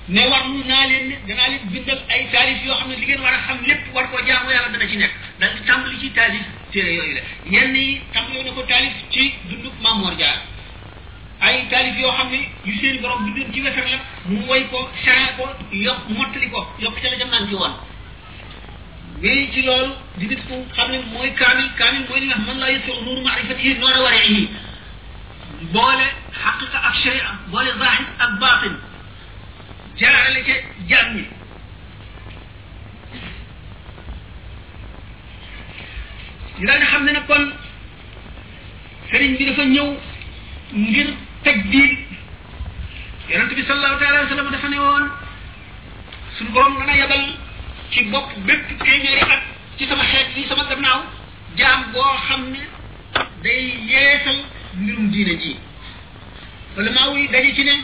ne 0.08 0.22
warlu 0.30 0.64
leen 0.64 1.08
ne 1.10 1.16
danaa 1.28 1.48
leen 1.49 1.70
bindal 1.72 2.02
ay 2.10 2.28
taalif 2.32 2.66
yoo 2.66 2.76
xam 2.76 2.90
ne 2.90 2.95
li 2.95 3.06
ngeen 3.06 3.22
war 3.22 3.34
a 3.34 3.40
xam 3.48 3.58
lépp 3.68 3.94
war 3.94 4.10
koo 4.10 4.26
jaamu 4.28 4.49
yàlla 4.52 4.70
dana 4.70 4.88
ci 4.90 4.95
nekk 4.98 5.14
daal 5.40 5.53
di 5.58 5.62
tàmbali 5.66 5.99
ci 5.99 6.10
taalif 6.12 6.45
téere 6.72 6.94
yooyu 6.94 7.14
la 7.16 7.22
yenn 7.52 7.76
yi 7.76 8.02
tàmbali 8.14 8.44
na 8.44 8.52
ko 8.52 8.64
taalif 8.64 8.94
ci 9.12 9.34
dundub 9.49 9.74
Maam 9.82 9.99
Mor 9.99 10.18
Jaara 10.20 10.41
ay 11.41 11.68
talib 11.69 11.97
yoo 11.99 12.11
xam 12.18 12.30
ne 12.31 12.39
yu 12.65 12.73
seen 12.80 13.01
borom 13.01 13.23
bindoon 13.26 13.53
ci 13.53 13.61
wetam 13.61 13.85
la 13.91 13.97
mu 14.26 14.45
way 14.47 14.63
ko 14.72 14.89
saa 15.05 15.31
ko 15.38 15.43
yokk 15.85 16.07
mottali 16.18 16.47
ko 16.51 16.68
yokk 16.80 16.97
ca 17.01 17.09
la 17.09 17.18
jam 17.18 17.30
naan 17.30 17.47
ci 17.47 17.55
woon 17.61 17.73
wéy 19.23 19.49
ci 19.53 19.61
loolu 19.63 19.93
di 20.18 20.27
nit 20.27 20.41
ku 20.47 20.55
xam 20.76 20.91
ne 20.91 20.99
mooy 21.13 21.31
kaamil 21.34 21.69
kaamil 21.80 22.05
mooy 22.09 22.19
li 22.19 22.27
nga 22.27 22.38
man 22.47 22.57
laa 22.59 22.69
yësoo 22.73 23.01
nuur 23.05 23.23
maarifatihi 23.26 23.73
noora 23.80 24.01
waree 24.07 24.31
yi 24.34 24.49
boole 25.73 26.07
xaqiqa 26.43 26.77
ak 26.91 26.95
sharia 27.03 27.34
boole 27.49 27.72
zahir 27.81 28.05
ak 28.19 28.39
batin 28.41 28.76
jaarale 29.97 30.41
ca 30.49 30.53
jaam 30.89 31.15
ñi 31.15 31.26
ñu 36.59 36.68
daal 36.68 36.80
di 37.18 37.19
kon 37.27 37.43
sëriñ 39.09 39.38
bi 39.38 39.45
dafa 39.45 39.63
ñëw 39.76 39.89
ngir 40.85 41.09
teg 41.43 41.59
diin 41.72 41.93
yonent 43.31 43.53
bi 43.57 43.63
sallallahu 43.68 43.97
taala 43.99 44.15
alayhi 44.15 44.30
wa 44.30 44.34
sallam 44.35 44.51
dafa 44.55 44.68
ne 44.73 44.80
woon 44.85 45.03
suñu 46.38 46.51
borom 46.55 46.76
yabal 47.01 47.26
ci 47.91 48.03
bopp 48.11 48.27
bépp 48.47 48.68
téeméeri 48.85 49.22
at 49.35 49.41
ci 49.77 49.85
sama 49.89 50.03
xeet 50.11 50.30
yi 50.38 50.45
sama 50.49 50.63
gannaaw 50.69 51.01
jaam 51.57 51.80
boo 51.93 52.11
xam 52.27 52.41
ne 52.53 52.59
day 53.43 53.63
yeesal 53.91 54.39
mbirum 54.80 55.07
diine 55.13 55.35
ji 55.43 55.55
wala 56.77 56.91
maa 56.97 57.09
wuy 57.13 57.27
daje 57.34 57.51
ci 57.59 57.63
ne 57.69 57.76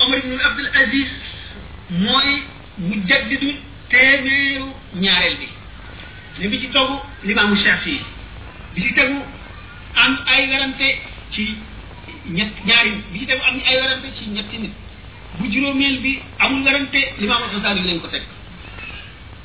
Omar 0.00 0.18
ibn 0.18 0.32
Abdul 0.48 0.68
Aziz 0.82 1.08
mooy 2.04 2.30
mujaddidu 2.88 3.48
téeméeru 3.94 4.68
ñaareel 5.02 5.36
bi 5.40 5.48
ne 6.38 6.48
bi 6.52 6.60
ci 6.62 6.68
togg 6.76 7.02
limaamu 7.28 7.56
Shafi 7.64 8.00
bi 8.74 8.82
ci 8.86 8.94
tegu 9.00 9.18
ay 10.34 10.42
werante 10.50 10.88
ci 11.32 11.46
ñett 12.30 12.52
ñaari 12.66 12.90
nit 12.90 13.04
bi 13.12 13.18
mu 13.18 13.24
dem 13.26 13.38
am 13.46 13.58
ay 13.64 13.76
werante 13.80 14.12
ci 14.18 14.28
ñetti 14.30 14.58
nit 14.58 14.72
bu 15.38 15.46
juróomeel 15.50 16.00
bi 16.00 16.20
amul 16.38 16.62
werante 16.64 16.98
limaam 17.18 17.42
alxasaali 17.44 17.82
lañ 17.84 18.00
ko 18.00 18.06
teg 18.08 18.22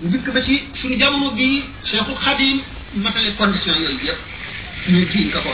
njëkk 0.01 0.31
ba 0.33 0.43
ci 0.43 0.63
suñu 0.81 0.97
jamono 0.97 1.31
bii 1.31 1.63
Cheikhul 1.85 2.15
Xadim 2.17 2.61
matale 2.95 3.35
condition 3.35 3.73
yooyu 3.81 3.99
yëpp 4.03 4.19
ñu 4.91 5.05
jiiñ 5.11 5.29
ko 5.31 5.39
ko 5.39 5.53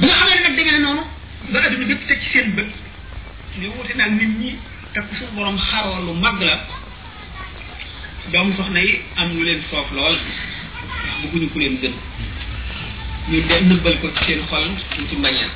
bi 0.00 0.06
nga 0.06 0.16
xamee 0.16 0.40
nag 0.42 0.50
ñu 1.76 1.86
nit 4.26 4.38
ñi 4.38 4.58
te 4.92 5.00
ku 5.00 5.14
suñu 5.14 5.30
borom 5.34 5.56
xaroo 5.58 6.00
lu 6.06 6.14
mag 6.14 6.40
la 6.40 6.80
doomu 8.30 8.54
soxna 8.56 8.78
yi 8.80 9.00
am 9.16 9.34
lu 9.36 9.42
leen 9.44 9.60
soof 9.70 9.90
lool 9.92 10.14
bëgguñu 11.22 11.48
ku 11.50 11.58
leen 11.58 11.78
gën 11.80 11.94
ñu 13.28 13.40
de 13.82 13.90
ko 14.00 14.08
ci 14.16 14.24
seen 14.24 14.46
xol 14.50 14.64
ñu 14.98 15.06
ci 15.08 15.16
mbañeel 15.16 15.50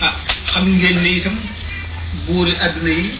ah 0.00 0.14
xam 0.52 0.78
ngeen 0.78 1.02
ne 1.02 1.08
itam 1.16 1.36
buuri 2.26 2.54
àdduna 2.60 2.88
yi 2.90 3.12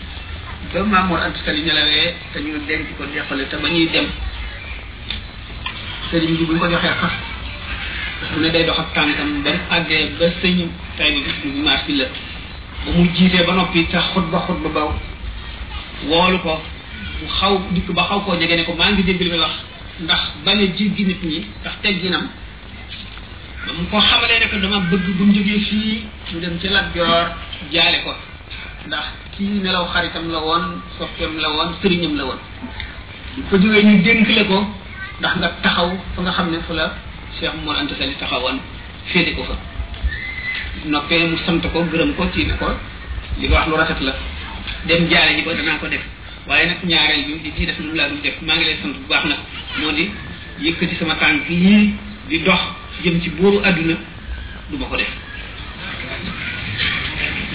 ba 0.73 0.83
Maamoor 0.85 1.21
Anta 1.21 1.39
Sali 1.45 1.63
nelawee 1.63 2.15
te 2.33 2.39
ñu 2.41 2.67
denc 2.67 2.87
ko 2.99 3.05
deqale 3.05 3.49
te 3.49 3.57
ba 3.57 3.69
ñuy 3.69 3.87
dem 3.93 4.07
sëriñ 6.11 6.35
bi 6.37 6.45
bu 6.45 6.53
ñu 6.53 6.59
ko 6.59 6.69
joxee 6.69 6.95
fas 7.01 7.15
mu 8.35 8.41
ne 8.43 8.51
day 8.51 8.65
dox 8.65 8.79
ak 8.79 8.93
tànkam 8.95 9.43
ba 9.45 9.51
mu 9.53 9.59
àggee 9.71 10.11
ba 10.19 10.27
sëñ 10.43 10.69
tay 10.97 11.13
bi 11.13 11.23
gis 11.25 11.37
bi 11.87 11.97
la 11.99 12.05
ba 12.85 12.91
mu 12.93 13.07
jiitee 13.15 13.45
ba 13.47 13.53
noppi 13.55 13.87
te 13.87 13.99
xutba 14.13 14.39
xutba 14.47 14.69
ba 14.69 14.83
woolu 16.09 16.39
ko 16.41 16.61
mu 17.21 17.29
xaw 17.41 17.53
dikk 17.75 17.89
ba 17.93 18.03
xaw 18.09 18.19
koo 18.25 18.35
jege 18.41 18.55
ne 18.57 18.65
ko 18.65 18.73
maa 18.79 18.91
ngi 18.93 19.03
jégalu 19.07 19.37
wax 19.41 19.55
ndax 20.01 20.23
bañ 20.45 20.59
a 20.65 20.67
jéggi 20.77 21.05
nit 21.05 21.23
ñi 21.23 21.39
ndax 21.61 21.75
tegginam 21.83 22.25
ba 23.67 23.71
mu 23.77 23.85
ko 23.91 23.97
xamalee 24.09 24.39
ne 24.43 24.47
ko 24.51 24.57
dama 24.63 24.79
bëgg 24.91 25.07
bu 25.17 25.25
mu 25.27 25.33
jógee 25.35 25.61
fii 25.69 26.05
ñu 26.33 26.41
dem 26.41 26.59
ci 26.61 26.69
lat 26.69 26.87
joor 26.97 27.27
jaale 27.73 27.99
ko 28.05 28.13
ndax 28.87 29.07
kii 29.37 29.61
nelaw 29.65 29.87
xaritam 29.93 30.31
la 30.33 30.39
woon 30.39 30.65
soppeem 30.99 31.37
la 31.39 31.49
woon 31.51 31.71
sëriñam 31.83 32.17
la 32.17 32.25
woon 32.25 32.39
bu 33.37 33.43
ko 33.51 33.57
jógee 33.59 33.85
ñu 33.85 34.03
dénkle 34.03 34.45
ko 34.47 34.59
ndax 35.21 35.35
nga 35.37 35.49
taxaw 35.63 35.91
fa 36.15 36.23
nga 36.23 36.31
xam 36.33 36.51
ne 36.51 36.59
fu 36.67 36.73
la 36.73 36.95
cheikh 37.39 37.55
mor 37.65 37.77
anta 37.77 37.95
sali 37.99 38.15
taxawoon 38.17 38.59
féete 39.13 39.35
ko 39.37 39.45
fa 39.45 39.57
noppee 40.87 41.27
mu 41.29 41.37
sant 41.45 41.61
ko 41.73 41.79
gërëm 41.93 42.15
ko 42.17 42.25
ci 42.33 42.49
ko 42.61 42.69
li 43.41 43.47
wax 43.49 43.67
lu 43.69 43.75
rafet 43.77 44.01
la 44.01 44.15
dem 44.89 45.03
jaale 45.11 45.37
ji 45.37 45.43
ko 45.45 45.51
danaa 45.53 45.77
ko 45.79 45.87
def 45.89 46.01
waaye 46.49 46.67
nag 46.67 46.85
ñaareel 46.85 47.25
bi 47.25 47.41
li 47.45 47.53
ciy 47.57 47.67
def 47.67 47.79
lu 47.79 47.95
laa 47.95 48.09
dul 48.09 48.21
def 48.23 48.35
maa 48.43 48.57
ngi 48.57 48.65
lay 48.65 48.79
sant 48.83 48.91
bu 48.93 49.07
baax 49.09 49.25
nag 49.27 49.39
moo 49.79 49.93
di 49.93 50.11
yëkkati 50.61 50.97
sama 50.97 51.15
tànk 51.17 51.49
yii 51.51 51.95
di 52.29 52.39
dox 52.43 52.61
jëm 53.05 53.21
ci 53.23 53.31
booru 53.31 53.59
àdduna 53.65 53.97
du 54.71 54.77
ma 54.77 54.87
ko 54.87 54.97
def 54.97 55.09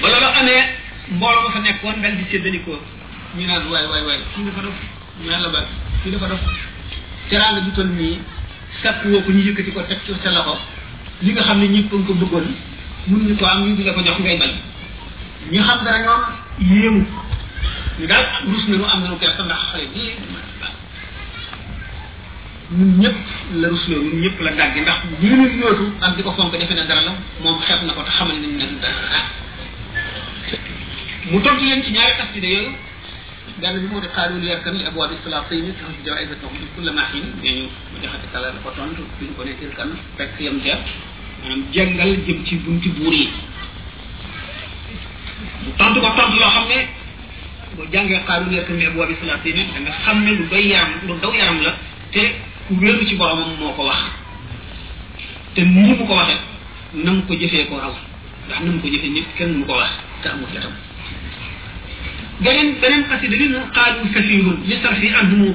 ba 0.01 0.07
loolu 0.09 0.25
amee 0.39 0.63
mbooloo 1.09 1.41
ma 1.43 1.51
fa 1.51 1.59
nekkoon 1.59 2.01
dal 2.01 2.15
di 2.17 2.23
séddalikoo 2.31 2.79
ñu 3.37 3.45
naan 3.45 3.67
waay 3.69 3.85
waay 3.87 4.03
waay 4.05 4.19
kii 4.35 4.43
dafa 4.45 4.61
dof 4.61 4.75
ñu 5.21 5.29
naan 5.29 5.41
la 5.41 5.49
ba 5.49 5.65
kii 6.03 6.11
dafa 6.11 6.27
dof 6.27 6.39
teraanga 7.29 7.61
ju 7.61 7.71
toll 7.75 7.87
nii 7.89 8.19
sàpp 8.81 9.05
woo 9.05 9.21
ko 9.21 9.31
ñu 9.31 9.43
yëkkati 9.49 9.71
ko 9.71 9.81
teg 9.81 9.97
ci 10.05 10.13
sa 10.23 10.31
loxo 10.31 10.57
li 11.21 11.31
nga 11.31 11.41
xam 11.41 11.59
ne 11.59 11.67
ñëpp 11.67 11.91
a 11.91 11.95
nga 11.97 12.05
ko 12.07 12.13
bëggoon 12.13 12.47
mënuñu 13.07 13.35
ko 13.37 13.45
am 13.45 13.63
ñu 13.67 13.75
di 13.75 13.83
la 13.83 13.93
ko 13.93 14.01
jox 14.03 14.19
ngay 14.19 14.37
bañ 14.37 14.49
ñu 15.51 15.61
xam 15.63 15.79
dara 15.83 15.99
ñoom 16.05 16.21
yéemu 16.59 17.05
ñu 17.99 18.07
daal 18.07 18.25
rus 18.45 18.67
nañu 18.67 18.83
am 18.93 19.01
lu 19.07 19.15
kersa 19.19 19.43
ndax 19.47 19.61
xale 19.71 19.85
bii 19.93 20.11
ñun 22.75 22.97
ñëpp 22.99 23.15
la 23.61 23.67
rusloo 23.69 23.99
ñun 24.03 24.17
ñëpp 24.21 24.37
la 24.43 24.51
dàgg 24.51 24.75
ndax 24.83 24.99
li 25.21 25.29
ñu 25.29 25.45
yootu 25.61 25.85
ak 26.05 26.15
di 26.15 26.23
ko 26.23 26.31
fonk 26.33 26.51
defe 26.51 26.73
na 26.75 26.83
dara 26.89 27.01
la 27.07 27.13
moom 27.41 27.57
xeet 27.61 27.81
na 27.83 27.93
ko 27.93 28.01
te 28.03 28.11
xamal 28.17 28.35
nañ 28.35 28.73
mu 31.31 31.41
tontu 31.41 31.63
leen 31.65 31.83
ci 31.83 31.91
ñaari 31.91 32.11
xasida 32.19 33.79
bi 33.79 33.87
moo 33.89 34.01
di 34.01 34.07
xaarul 34.13 34.43
yarkan 34.43 34.75
li 34.77 34.85
abwaab 34.85 35.11
salaatayni 35.23 35.71
tax 35.79 35.87
si 35.95 36.03
jawaay 36.05 36.27
sa 36.27 36.35
toxum 36.41 36.83
la 36.83 36.91
ko 38.63 38.71
tontu 38.75 39.01
bi 39.19 39.25
ñu 39.27 39.35
ko 39.35 39.43
nekkil 39.45 39.71
kan 39.77 39.89
fekk 40.17 40.39
yam 40.41 40.59
jeex 40.59 40.81
maanaam 41.43 41.63
jëm 41.71 42.43
ci 42.45 42.55
bunti 42.57 42.89
buur 42.89 43.13
yi 43.13 43.29
mu 45.63 45.71
tontu 45.77 46.01
ko 46.01 46.09
tontu 46.17 46.37
loo 46.41 46.49
xam 46.51 46.67
ne 46.67 47.03
boo 47.77 47.85
jàngee 47.91 48.19
xaalu 48.27 48.45
nekk 48.51 48.69
meeg 48.69 48.95
waa 48.97 49.05
bi 49.07 49.13
salaat 49.19 49.45
yi 49.45 49.53
ne 49.53 49.63
da 49.73 49.79
nga 49.79 49.91
xam 50.05 50.25
ne 50.25 50.31
lu 50.31 50.45
doy 50.51 50.67
yaram 50.69 50.89
lu 51.07 51.13
daw 51.21 51.31
yaram 51.39 51.61
la 51.61 51.71
te 52.11 52.21
ku 52.67 52.73
wéeru 52.81 53.05
ci 53.07 53.15
boromam 53.15 53.49
moo 53.59 53.71
ko 53.77 53.83
wax 53.85 53.99
te 55.53 55.61
ni 55.61 55.81
mu 55.89 56.05
ko 56.07 56.13
waxee 56.15 56.39
na 56.93 57.11
mu 57.11 57.21
ko 57.27 57.33
jëfee 57.33 57.65
ko 57.69 57.77
raw 57.79 57.93
ndax 58.45 58.59
na 58.63 58.71
mu 58.71 58.79
ko 58.81 58.87
jëfee 58.87 59.09
nit 59.15 59.27
kenn 59.37 59.53
mu 59.59 59.65
ko 59.65 59.73
wax 59.79 59.89
te 60.21 60.27
amul 60.29 60.49
jotam. 60.53 60.73
beneen 62.43 62.69
beneen 62.81 63.03
xasida 63.09 63.37
bi 63.37 63.47
mu 63.49 63.59
xaalu 63.75 64.07
safiirun 64.13 64.57
li 64.69 64.75
sarfi 64.83 65.07
anhumu 65.19 65.45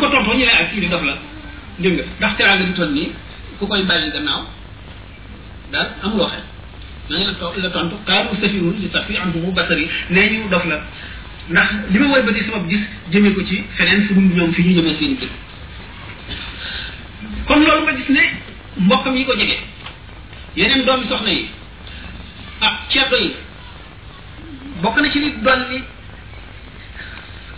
ko 0.00 0.06
tontoo 0.10 0.34
ñu 0.40 0.44
ak 0.60 0.70
kii 0.72 0.80
la 0.88 1.14
dégg 1.82 1.94
nga 1.94 2.04
ndax 2.18 2.32
teraanga 2.36 2.64
di 2.68 2.72
toll 2.72 2.92
nii 2.96 3.10
ku 3.58 3.66
koy 3.66 3.82
bàyyi 3.88 4.10
gannaaw 4.14 4.42
daal 5.72 5.88
amuloo 6.02 6.28
xel. 6.32 6.44
dañu 7.10 7.24
la 7.26 7.34
to 7.34 7.52
la 7.60 7.70
tontu 7.70 7.96
xaaru 8.06 8.34
safiwul 8.40 8.76
li 8.78 8.88
tax 8.88 9.04
fi 9.06 9.16
am 9.18 9.32
bu 9.32 9.52
basari 9.52 9.88
nee 10.10 10.30
ñu 10.30 10.48
dof 10.48 10.64
la 10.64 10.76
ndax 11.50 11.68
li 11.90 11.98
ma 11.98 12.06
woy 12.08 12.22
ba 12.22 12.30
di 12.30 12.40
sabab 12.44 12.68
gis 12.70 12.80
jëmee 13.10 13.34
ko 13.34 13.44
ci 13.44 13.64
feneen 13.76 14.04
fu 14.06 14.14
dul 14.14 14.32
ñoom 14.36 14.52
fi 14.54 14.62
ñu 14.62 14.74
jëmee 14.76 14.96
seen 14.98 15.16
gis 15.18 15.28
kon 17.46 17.56
loolu 17.64 17.82
nga 17.82 17.92
gis 17.96 18.08
ne 18.08 18.22
mbokkam 18.76 19.16
yi 19.16 19.24
ko 19.24 19.34
jege 19.36 19.58
yeneen 20.56 20.84
doomi 20.86 21.06
soxna 21.08 21.30
yi 21.30 21.48
ak 22.60 22.74
ceddo 22.90 23.16
yi 23.18 23.34
bokk 24.82 25.00
na 25.00 25.10
ci 25.10 25.18
li 25.18 25.26
ni 25.70 25.82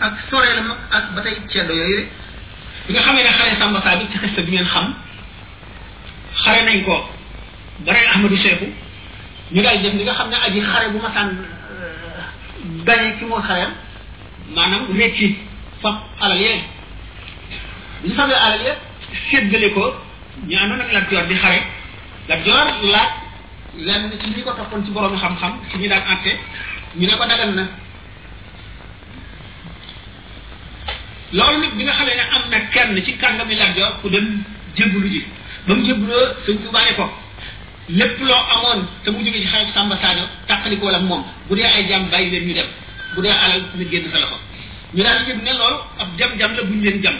ak 0.01 0.13
soree 0.29 0.55
la 0.55 0.61
mag 0.61 0.77
ak 0.91 1.13
ba 1.15 1.21
tey 1.21 1.37
ceddo 1.47 1.73
yooyu 1.73 1.95
rek 1.97 2.09
bi 2.87 2.93
nga 2.93 3.01
xamee 3.01 3.23
ne 3.23 3.29
xare 3.29 3.55
Samba 3.59 3.81
Saabit 3.81 4.11
ci 4.11 4.17
xista 4.17 4.41
bi 4.41 4.51
ngeen 4.51 4.65
xam 4.65 4.93
xare 6.43 6.65
nañ 6.65 6.81
ko 6.83 7.09
ba 7.85 7.93
rey 7.93 8.05
Ahmadou 8.09 8.35
ñu 9.51 9.61
daal 9.61 9.81
dem 9.81 9.97
li 9.97 10.03
nga 10.03 10.13
xam 10.13 10.29
ne 10.29 10.35
aji 10.37 10.59
xare 10.61 10.89
bu 10.89 10.99
ma 11.01 11.11
sànn 11.13 11.31
gañe 12.85 13.15
ci 13.19 13.25
mooy 13.25 13.41
xarem 13.41 13.69
maanaam 14.55 14.85
récci 14.97 15.35
fab 15.81 15.95
alal 16.21 16.39
yee 16.39 16.61
li 18.03 18.09
ñu 18.09 18.15
fabee 18.15 18.33
alal 18.35 18.59
yëpp 18.61 18.79
séddale 19.29 19.73
ko 19.73 19.93
ñu 20.47 20.57
àndoon 20.57 20.79
ak 20.81 20.91
Lat 20.91 21.09
Joor 21.09 21.25
di 21.27 21.35
xare 21.35 21.61
Lat 22.27 22.39
Joor 22.45 22.67
laaj 22.83 23.09
lenn 23.75 24.11
ci 24.21 24.29
ñi 24.29 24.43
ko 24.43 24.51
toppoon 24.51 24.85
ci 24.85 24.91
borom 24.91 25.17
xam-xam 25.19 25.57
ci 25.71 25.77
ñu 25.77 25.87
daan 25.89 26.03
àtte 26.09 26.37
ñu 26.95 27.05
ne 27.07 27.15
ko 27.17 27.25
dagan 27.27 27.53
na 27.55 27.65
loolu 31.33 31.57
nag 31.59 31.73
bi 31.75 31.83
nga 31.83 31.91
xam 31.93 32.05
ne 32.05 32.23
am 32.35 32.43
na 32.49 32.57
kenn 32.73 33.03
ci 33.05 33.17
kàngami 33.17 33.55
Lat 33.55 33.75
Joor 33.75 33.91
ku 34.01 34.09
dem 34.09 34.43
jébbulu 34.75 35.07
ji 35.09 35.25
ba 35.67 35.75
mu 35.75 35.85
jébbaloo 35.85 36.33
Sëñ 36.45 36.57
Tuubaa 36.63 36.85
ne 36.85 36.95
ko 36.95 37.11
lépp 37.89 38.19
loo 38.19 38.33
amoon 38.37 38.85
te 39.03 39.09
mu 39.11 39.19
jógee 39.25 39.41
ci 39.41 39.47
xarit 39.47 39.73
Samba 39.73 39.97
Sadio 40.01 40.23
tàqalikoo 40.47 40.87
ak 40.89 41.01
moom 41.01 41.23
bu 41.49 41.55
dee 41.55 41.63
ay 41.65 41.85
jàmm 41.89 42.07
bàyyi 42.11 42.31
leen 42.31 42.47
ñu 42.47 42.53
dem 42.53 42.65
bu 43.15 43.21
dee 43.21 43.29
alal 43.31 43.61
na 43.75 43.83
génn 43.91 44.03
sa 44.11 44.19
loxo 44.19 44.35
ñu 44.93 45.03
daal 45.03 45.23
yëg 45.27 45.43
ne 45.43 45.51
loolu 45.53 45.75
ab 45.99 46.07
jam-jam 46.17 46.53
la 46.55 46.63
buñ 46.63 46.81
leen 46.81 47.01
jam 47.03 47.15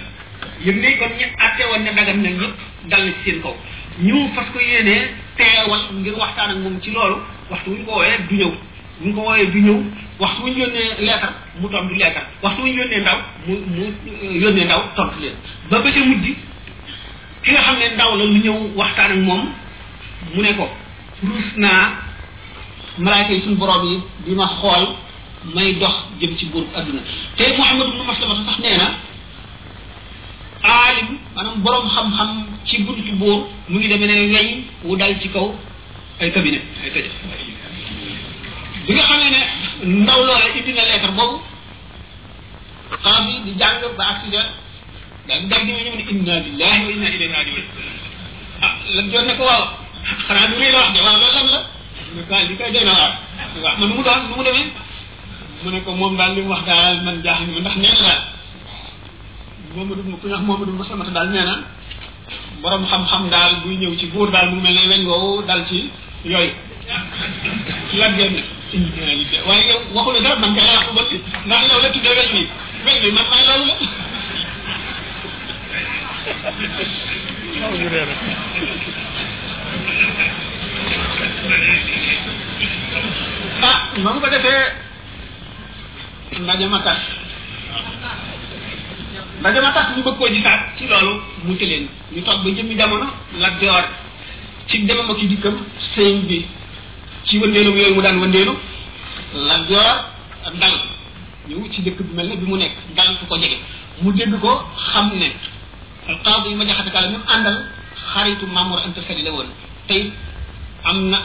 yëg 0.65 0.75
ne 0.75 0.97
kon 0.97 1.11
ñi 1.17 1.25
àtte 1.37 1.63
ne 1.81 1.93
dagan 1.93 2.21
na 2.23 2.29
ñëpp 2.29 2.53
dal 2.89 3.05
na 3.05 3.11
ci 3.11 3.29
seen 3.29 3.41
kaw 3.41 3.55
ñu 4.01 4.29
fas 4.35 4.45
ko 4.53 4.59
yéenee 4.59 5.09
teewal 5.37 5.81
ngir 5.93 6.13
waxtaan 6.15 6.51
ak 6.51 6.57
moom 6.57 6.79
ci 6.81 6.91
loolu 6.91 7.17
waxtu 7.49 7.69
wuñ 7.69 7.83
ko 7.85 7.91
wooyee 7.97 8.21
du 8.29 8.35
ñëw 8.37 8.53
buñ 9.01 9.13
ko 9.15 9.19
wooyee 9.21 9.47
du 9.51 9.59
ñëw 9.63 9.81
waxtu 10.19 10.41
wuñ 10.43 10.57
yónnee 10.59 10.95
leetar 10.99 11.33
mu 11.59 11.69
tontu 11.69 11.93
leetar 11.93 12.23
waxtu 12.41 12.61
wuñ 12.61 12.73
yónnee 12.77 12.99
ndaw 13.01 13.17
mu 13.47 13.53
mu 13.67 13.83
euh, 14.23 14.39
yónnee 14.39 14.63
ndaw 14.65 14.81
tontu 14.95 15.19
leen 15.19 15.33
ba 15.69 15.79
ba 15.79 15.91
ca 15.91 15.99
mujj 15.99 16.35
ki 17.43 17.51
nga 17.51 17.59
xam 17.61 17.75
ne 17.79 17.89
ndaw 17.95 18.15
la 18.15 18.23
lu 18.23 18.37
ñëw 18.39 18.71
waxtaan 18.75 19.11
ak 19.11 19.17
moom 19.17 19.62
mu 20.35 20.41
ne 20.41 20.51
ko 20.55 20.65
ruus 21.23 21.47
naa 21.57 21.91
malaayka 22.97 23.33
yi 23.33 23.41
suñu 23.41 23.55
borom 23.57 23.83
yi 23.85 24.01
di 24.25 24.31
ma 24.35 24.47
xool 24.57 24.87
may 25.53 25.73
dox 25.75 25.93
jëm 26.19 26.35
ci 26.37 26.45
buur 26.45 26.65
adduna 26.75 27.01
te 27.35 27.43
Muhammad 27.57 27.87
ibnu 27.89 28.03
ma 28.03 28.13
sax 28.13 28.59
nee 28.61 28.77
na 28.77 28.91
aalim 30.63 31.17
maanaam 31.35 31.61
boroom 31.63 31.87
xam-xam 31.89 32.29
ci 32.65 32.83
buntu 32.83 33.11
buur 33.17 33.47
mu 33.67 33.77
ngi 33.79 33.87
demee 33.87 34.07
ne 34.07 34.33
weñ 34.33 34.63
wu 34.83 34.95
dal 34.95 35.19
ci 35.19 35.29
kaw 35.29 35.53
ay 36.19 36.31
cabinet 36.31 36.63
ay 36.83 36.89
tëj 36.91 37.07
bi 38.87 38.93
nga 38.93 39.03
xamee 39.03 39.29
ne 39.31 39.41
ndaw 40.03 40.23
loola 40.23 40.49
indi 40.55 40.73
na 40.73 40.85
lettre 40.85 41.11
boobu 41.11 41.41
di 43.45 43.53
jàng 43.57 43.81
ba 43.97 44.05
accident 44.05 44.49
daal 45.27 45.41
di 45.41 45.47
dal 45.47 45.65
di 45.65 45.71
ma 45.71 45.79
inna 46.09 46.39
lillahi 46.39 46.83
wa 46.85 46.91
inna 46.91 47.07
ilayhi 47.09 47.31
rajiun 47.33 47.65
ah 48.61 48.75
lan 48.95 49.09
joon 49.11 49.29
xanaa 50.27 50.47
du 50.49 50.55
lii 50.59 50.71
la 50.71 50.77
wax 50.79 50.91
de 50.95 50.99
waaw 51.05 51.15
loolu 51.21 51.33
lan 51.37 51.45
la 51.51 51.59
ñu 52.15 52.21
ko 52.29 52.35
li 52.47 52.55
koy 52.57 52.71
nu 53.79 53.85
mu 53.87 54.03
doon 54.03 54.21
mu 55.63 55.69
ne 55.71 55.79
ko 55.85 55.91
moom 55.99 56.15
daal 56.17 56.31
li 56.35 56.41
mu 56.41 56.49
wax 56.53 56.63
daal 56.69 56.95
man 57.05 57.15
jaaxal 57.25 57.47
ma 57.53 57.59
ndax 57.61 57.75
nee 57.81 57.93
na 57.95 58.01
daal 58.07 58.21
Momadou 59.75 60.03
ku 60.05 60.09
ñuy 60.09 60.31
wax 60.33 60.41
Momadou 60.47 60.73
Moussa 60.77 60.95
daal 61.17 61.27
nee 61.33 61.45
na 61.49 61.55
xam-xam 62.91 63.23
daal 63.33 63.51
buy 63.63 63.75
ñëw 63.81 63.93
ci 63.99 64.05
buur 64.07 64.29
daal 64.31 64.47
mu 64.53 64.59
mel 64.61 64.73
ne 64.73 64.87
weñ 64.91 65.01
woowu 65.07 65.41
dal 65.47 65.63
ci 65.69 65.89
yooyu 66.25 66.51
la 67.99 68.07
génn 68.17 68.35
waaye 69.47 69.63
yow 69.69 69.79
waxuñu 69.95 70.19
dara 70.21 70.35
man 70.35 70.53
kay 70.55 70.63
wax 70.75 70.85
ba 70.95 71.01
ci 71.09 71.15
ndax 71.45 71.63
yow 71.71 71.79
la 71.81 71.89
tuddee 71.89 72.15
weñ 72.19 72.29
bi 72.35 72.41
weñ 72.85 72.97
bi 73.03 73.11
man 73.15 73.25
may 73.29 73.41
loolu 73.47 73.73
la 77.91 79.01
ah 83.63 83.77
ba 84.03 84.09
mu 84.13 84.19
ko 84.21 84.27
defee 84.29 84.61
ndaje 86.43 86.65
ma 86.73 86.79
ndaje 89.43 89.59
ma 89.65 89.71
tas 89.75 89.87
bëgg 89.95 90.07
koo 90.17 90.29
gisaat 90.33 90.61
ci 90.77 90.83
loolu 90.87 91.13
mu 91.45 91.53
tëleen 91.55 91.85
ñu 92.13 92.21
toog 92.23 92.43
ba 92.43 92.49
jëmmi 92.55 92.77
jamono 92.77 93.07
la 93.41 93.49
ci 94.69 94.85
demam 94.85 95.09
ak 95.11 95.19
dikkam 95.31 95.55
sëñ 95.95 96.25
bi 96.27 96.45
ci 97.27 97.37
wëndeelum 97.39 97.77
yooyu 97.77 97.95
mu 97.95 98.01
daan 98.01 98.19
wëndeelu 98.19 98.53
la 99.47 99.55
joor 99.69 99.97
dal 100.59 100.75
ñëw 101.49 101.63
ci 101.73 101.81
dëkk 101.81 101.99
bi 102.01 102.13
mel 102.15 102.27
ne 102.27 102.35
bi 102.35 102.45
mu 102.45 102.55
nekk 102.57 102.73
dal 102.95 103.15
fu 103.19 103.25
ko 103.25 103.37
jege 103.37 103.57
mu 104.01 104.11
dégg 104.13 104.39
ko 104.41 104.51
xam 104.91 105.11
ne 105.15 105.29
xaw 106.23 106.39
ma 106.49 106.55
ma 106.55 106.65
jaxase 106.65 106.89
kàlla 106.91 107.17
àndal. 107.27 107.57
xaritu 108.13 108.45
mamour 108.45 108.79
anta 108.85 109.01
sali 109.09 109.23
la 109.25 109.31
won 109.33 109.47
tay 109.89 110.11
amna 110.85 111.17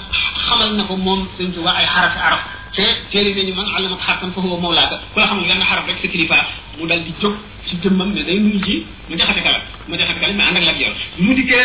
xamal 0.49 0.73
na 0.75 0.85
ko 0.89 0.97
moom 0.97 1.29
sëñ 1.39 1.53
tuba 1.53 1.71
ay 1.77 1.85
xaraf 1.87 2.15
arab 2.17 2.41
te 2.75 2.83
téere 3.13 3.35
ni 3.35 3.53
man 3.53 3.67
alamat 3.77 4.01
xartan 4.07 4.33
fa 4.33 4.41
huwa 4.41 4.57
mawlaka 4.61 4.97
ko 5.13 5.21
la 5.21 5.27
xamal 5.29 5.45
xaraf 5.69 5.87
rek 5.87 6.01
ci 6.03 6.09
kilifa 6.09 6.37
mu 6.79 6.87
dal 6.87 7.03
di 7.05 7.13
jóg 7.21 7.35
ci 7.69 7.77
demam 7.83 8.11
ne 8.13 8.23
day 8.25 8.39
nuy 8.39 8.59
ji 8.65 8.77
mu 9.09 9.17
jaxate 9.17 9.41
kala 9.45 9.61
mu 9.87 9.97
jaxate 9.99 10.21
kala 10.21 10.33
mais 10.33 10.49
andak 10.49 10.63
ak 10.63 10.69
lak 10.71 10.79
yor 10.81 10.95
mu 11.19 11.35
dige 11.35 11.59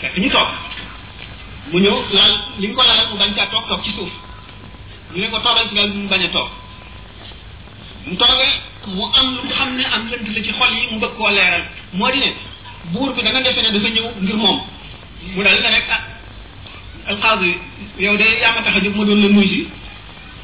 fek 0.00 0.16
ni 0.18 0.28
tok 0.30 0.48
mu 1.72 1.78
ñëw 1.80 1.96
laal 2.16 2.32
li 2.58 2.68
ko 2.72 2.82
laal 2.82 3.08
mu 3.10 3.18
bañ 3.18 3.34
ca 3.34 3.46
tok 3.50 3.66
tok 3.68 3.82
ci 3.84 3.90
suuf 3.90 4.10
ñu 5.14 5.18
ne 5.20 5.28
ko 5.30 5.38
tobal 5.38 5.66
ci 5.68 5.74
gaal 5.74 5.90
mu 5.92 6.08
bañ 6.08 6.22
a 6.22 6.28
toog 6.28 6.48
mu 8.06 8.16
toge 8.16 8.48
mu 8.86 9.02
am 9.20 9.26
lu 9.36 9.42
xamne 9.52 9.82
am 9.94 10.02
lënt 10.10 10.26
la 10.34 10.42
ci 10.44 10.52
xol 10.52 10.70
yi 10.74 10.86
mu 10.94 10.98
bëgg 11.00 11.16
ko 11.18 11.28
leral 11.28 11.62
modi 11.92 12.18
ne 12.20 12.30
buur 12.92 13.12
bi 13.14 13.20
da 13.24 13.30
nga 13.32 13.40
defee 13.44 13.62
ne 13.64 13.70
dafa 13.76 13.88
ñëw 13.94 14.06
ngir 14.24 14.36
moom 14.42 14.58
mu 15.34 15.42
daal 15.44 15.60
na 15.62 15.68
rek 15.74 15.84
ah 15.96 16.02
alxaadi 17.10 17.50
yow 17.98 18.16
de 18.16 18.24
yaa 18.42 18.52
ma 18.54 18.62
tax 18.64 18.76
a 18.76 18.80
jóg 18.84 18.94
ma 18.96 19.04
doon 19.04 19.20
la 19.20 19.28
nuyu 19.28 19.46
si 19.46 19.68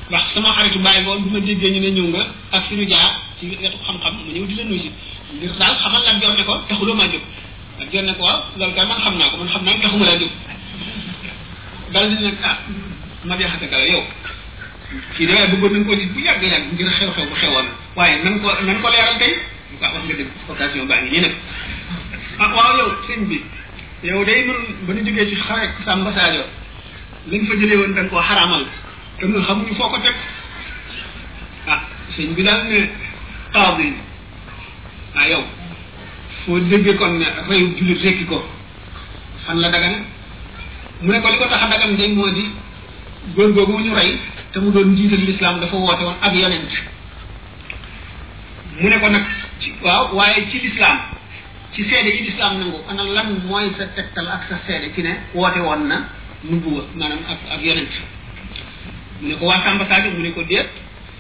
ndax 0.09 0.23
sama 0.35 0.51
xaritu 0.57 0.79
bàyyi 0.79 1.05
boobu 1.05 1.23
bi 1.25 1.31
ma 1.35 1.41
déggee 1.47 1.71
ñu 1.75 1.81
ne 1.81 1.89
ñëw 1.91 2.09
nga 2.13 2.23
ak 2.53 2.65
fi 2.69 2.75
ñu 2.75 2.85
jaar 2.89 3.11
ci 3.39 3.47
wetu 3.47 3.77
xam-xam 3.87 4.13
ma 4.15 4.33
ñëw 4.35 4.45
di 4.47 4.55
la 4.57 4.65
nuyu 4.65 4.81
si 4.83 4.91
ngir 5.37 5.53
daal 5.59 5.77
xamal 5.83 6.03
la 6.05 6.13
jot 6.21 6.37
ne 6.39 6.45
ko 6.45 6.55
taxuloo 6.69 6.95
maa 6.95 7.07
jóg 7.09 7.23
ak 7.81 7.93
jot 7.93 8.03
ne 8.05 8.13
ko 8.15 8.23
waaw 8.25 8.39
loolu 8.57 8.75
kay 8.75 8.87
man 8.87 8.99
xam 9.05 9.17
naa 9.19 9.31
ko 9.31 9.37
man 9.37 9.49
xam 9.53 9.65
naa 9.65 9.75
taxuma 9.83 10.05
laa 10.07 10.19
jóg 10.23 10.31
dal 11.93 12.11
di 12.15 12.25
nag 12.25 12.35
ah 12.43 12.59
ma 13.25 13.37
jaxase 13.39 13.67
kala 13.71 13.85
yow 13.87 14.03
kii 15.17 15.27
dawaaye 15.27 15.49
bëggoon 15.51 15.73
nañ 15.73 15.85
ko 15.87 15.95
nit 15.95 16.11
bu 16.13 16.21
yàgg 16.21 16.43
ngir 16.75 16.89
xew-xew 16.89 17.25
bu 17.29 17.69
waaye 18.01 18.23
nan 18.23 18.41
ko 18.41 18.53
nan 18.65 18.81
ko 18.83 18.89
leeral 18.91 19.17
tey 19.19 19.33
bu 19.71 19.77
ko 19.79 19.85
wax 19.85 20.05
nga 20.05 20.15
dëgg 20.15 20.31
occasion 20.49 20.87
baa 20.87 21.01
nii 21.01 21.21
nag 21.21 21.35
ah 22.39 22.49
waaw 22.55 22.75
yow 22.79 22.91
sëñ 23.07 23.25
bi 23.29 23.43
yow 24.03 24.25
day 24.25 24.45
nun 24.47 24.77
ba 24.87 24.93
ñu 24.95 25.05
jógee 25.05 25.29
ci 25.31 25.37
xare 25.37 25.71
Samba 25.85 26.13
Sadio 26.13 26.43
lañ 27.31 27.47
fa 27.47 27.55
jëlee 27.55 27.77
woon 27.77 27.95
dañ 27.95 28.09
ko 28.09 28.19
xaraamal 28.23 28.65
te 29.19 29.27
nun 29.27 29.43
xamuñu 29.45 29.75
foo 29.75 29.89
ko 29.89 29.99
teg 30.03 30.15
ah 31.69 31.81
sëñ 32.17 32.35
bi 32.35 32.43
daal 32.43 32.67
ne 32.67 32.79
taw 33.53 33.77
bi 33.77 33.93
ah 35.17 35.27
yow 35.29 35.45
foo 36.47 36.59
déggee 36.59 36.97
kon 36.97 37.15
ne 37.19 37.27
reyu 37.49 37.77
jullit 37.77 38.03
rekki 38.03 38.25
ko 38.25 38.45
fan 39.47 39.59
la 39.61 39.69
dagan 39.71 40.05
mu 41.03 41.13
ne 41.13 41.21
ko 41.21 41.29
li 41.31 41.39
ko 41.39 41.45
tax 41.47 41.63
a 41.63 41.69
dagan 41.71 41.97
day 41.97 42.09
moo 42.13 42.31
di 42.31 42.51
góor 43.35 43.53
googu 43.53 43.79
ñu 43.79 43.95
rey 43.95 44.19
te 44.53 44.59
mu 44.61 44.71
doon 44.73 44.91
njiital 44.93 45.25
lislaam 45.29 45.61
dafa 45.61 45.77
woote 45.77 46.03
woon 46.03 46.17
ak 46.21 46.35
yonent 46.35 46.71
mu 48.81 48.89
ne 48.89 48.99
ko 49.01 49.09
nag 49.09 49.23
ci 49.61 49.73
waaw 49.83 50.15
waaye 50.17 50.47
ci 50.51 50.59
lislaam 50.67 50.99
ci 51.75 51.83
seede 51.91 52.09
yi 52.15 52.23
lislaam 52.31 52.55
nangu 52.63 52.79
ana 52.89 53.03
lan 53.03 53.29
mooy 53.51 53.67
sa 53.77 53.85
tegtal 53.99 54.29
ak 54.31 54.47
sa 54.49 54.57
seede 54.67 54.93
ci 54.95 55.03
ne 55.03 55.11
woote 55.35 55.59
woon 55.61 55.89
na 55.91 55.97
nubuwa 56.47 56.85
maanaam 56.95 57.19
ak 57.29 57.39
ak 57.51 57.61
yonent 57.67 57.93
mu 59.21 59.29
ne 59.29 59.35
ko 59.35 59.47
waa 59.47 59.61
Samba 59.67 59.85
Sadio 59.91 60.11
mu 60.13 60.23
ne 60.23 60.31
ko 60.33 60.43
déet 60.47 60.71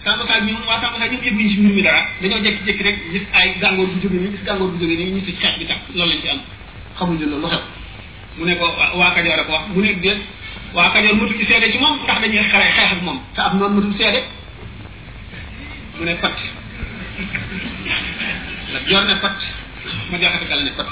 Samba 0.05 0.22
Sadio 0.31 0.55
ñoom 0.55 0.62
waa 0.68 0.78
Samba 0.81 0.98
Sadio 1.01 1.18
ñoom 1.18 1.24
yëg 1.24 1.35
ñu 1.35 1.51
ci 1.51 1.59
mbir 1.74 1.86
dañoo 2.22 2.39
jékki-jékki 2.44 2.82
rek 2.85 2.98
gis 3.12 3.22
ay 3.35 3.48
bu 3.74 3.86
jóge 4.02 4.14
nii 4.14 4.28
bu 4.28 4.78
jóge 4.78 4.94
nii 4.97 5.12
ñu 5.14 5.24
ci 5.26 5.32
xeex 5.35 5.59
lañ 5.94 6.10
ci 6.22 6.28
am 6.28 6.39
xamuñu 6.97 7.26
loolu 7.28 7.48
xew 7.48 7.59
mu 8.39 8.44
ne 8.47 8.55
ko 8.56 8.64
waa 8.98 9.10
Kajoor 9.10 9.39
a 9.40 9.51
wax 9.51 9.62
mu 9.74 9.81
ne 9.81 9.94
déet 9.98 10.18
waa 10.72 10.93
Kajoor 10.93 11.14
matul 11.16 11.36
ci 11.39 11.44
seede 11.51 11.72
ci 11.72 11.78
moom 11.78 11.98
ndax 12.05 12.20
dañuy 12.20 12.47
xare 12.51 12.70
xeex 12.74 12.90
ak 12.93 13.02
moom 13.02 13.18
te 13.35 13.40
am 13.40 13.59
noonu 13.59 13.74
matul 13.81 13.94
seede 13.98 14.22
mu 15.98 16.05
ne 16.05 16.14
pat 16.14 16.36
la 18.72 18.78
joor 18.86 19.05
ne 19.06 19.16
pat 19.20 19.35
ma 20.11 20.16
jaxate 20.20 20.47
dal 20.48 20.62
ne 20.65 20.70
pat 20.77 20.89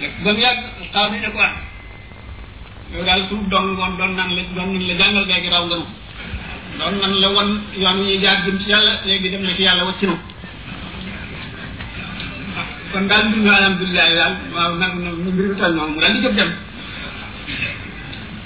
nekk 0.00 0.14
ba 0.24 0.30
mu 0.36 0.40
yàgg 0.40 0.60
xaw 0.92 1.06
ne 1.10 1.28
ko 1.34 1.38
ah, 1.40 1.54
yow 2.92 3.02
daal 3.08 3.22
suñu 3.28 3.48
dong 3.52 3.68
ngoon 3.76 3.92
doon 3.98 4.12
nan 4.18 4.28
la 4.36 4.42
doon 4.56 4.68
nan 4.72 4.82
la 4.88 4.94
jàngal 5.00 5.24
gay 5.30 5.40
gi 5.44 5.48
raw 5.54 5.64
nga 5.66 5.76
nu 5.80 5.86
doon 6.78 6.94
nan 7.02 7.12
la 7.22 7.28
won 7.34 7.48
yoon 7.82 7.96
wi 7.98 8.04
ñuy 8.06 8.20
jaar 8.22 8.38
jëm 8.44 8.56
ci 8.60 8.68
yàlla 8.72 8.92
léegi 9.06 9.28
dem 9.32 9.42
na 9.46 9.54
ci 9.56 9.62
yàlla 9.62 9.82
wacc 9.88 10.02
ah, 12.58 12.66
kon 12.92 13.04
daal 13.10 13.24
mbir 13.28 13.40
mi 13.44 13.50
alhamdulilah 13.58 14.08
daal 14.18 14.34
waaw 14.54 14.70
mu 15.92 16.00
daal 16.02 16.12
di 16.14 16.20
jëm 16.24 16.34
dem 16.38 16.50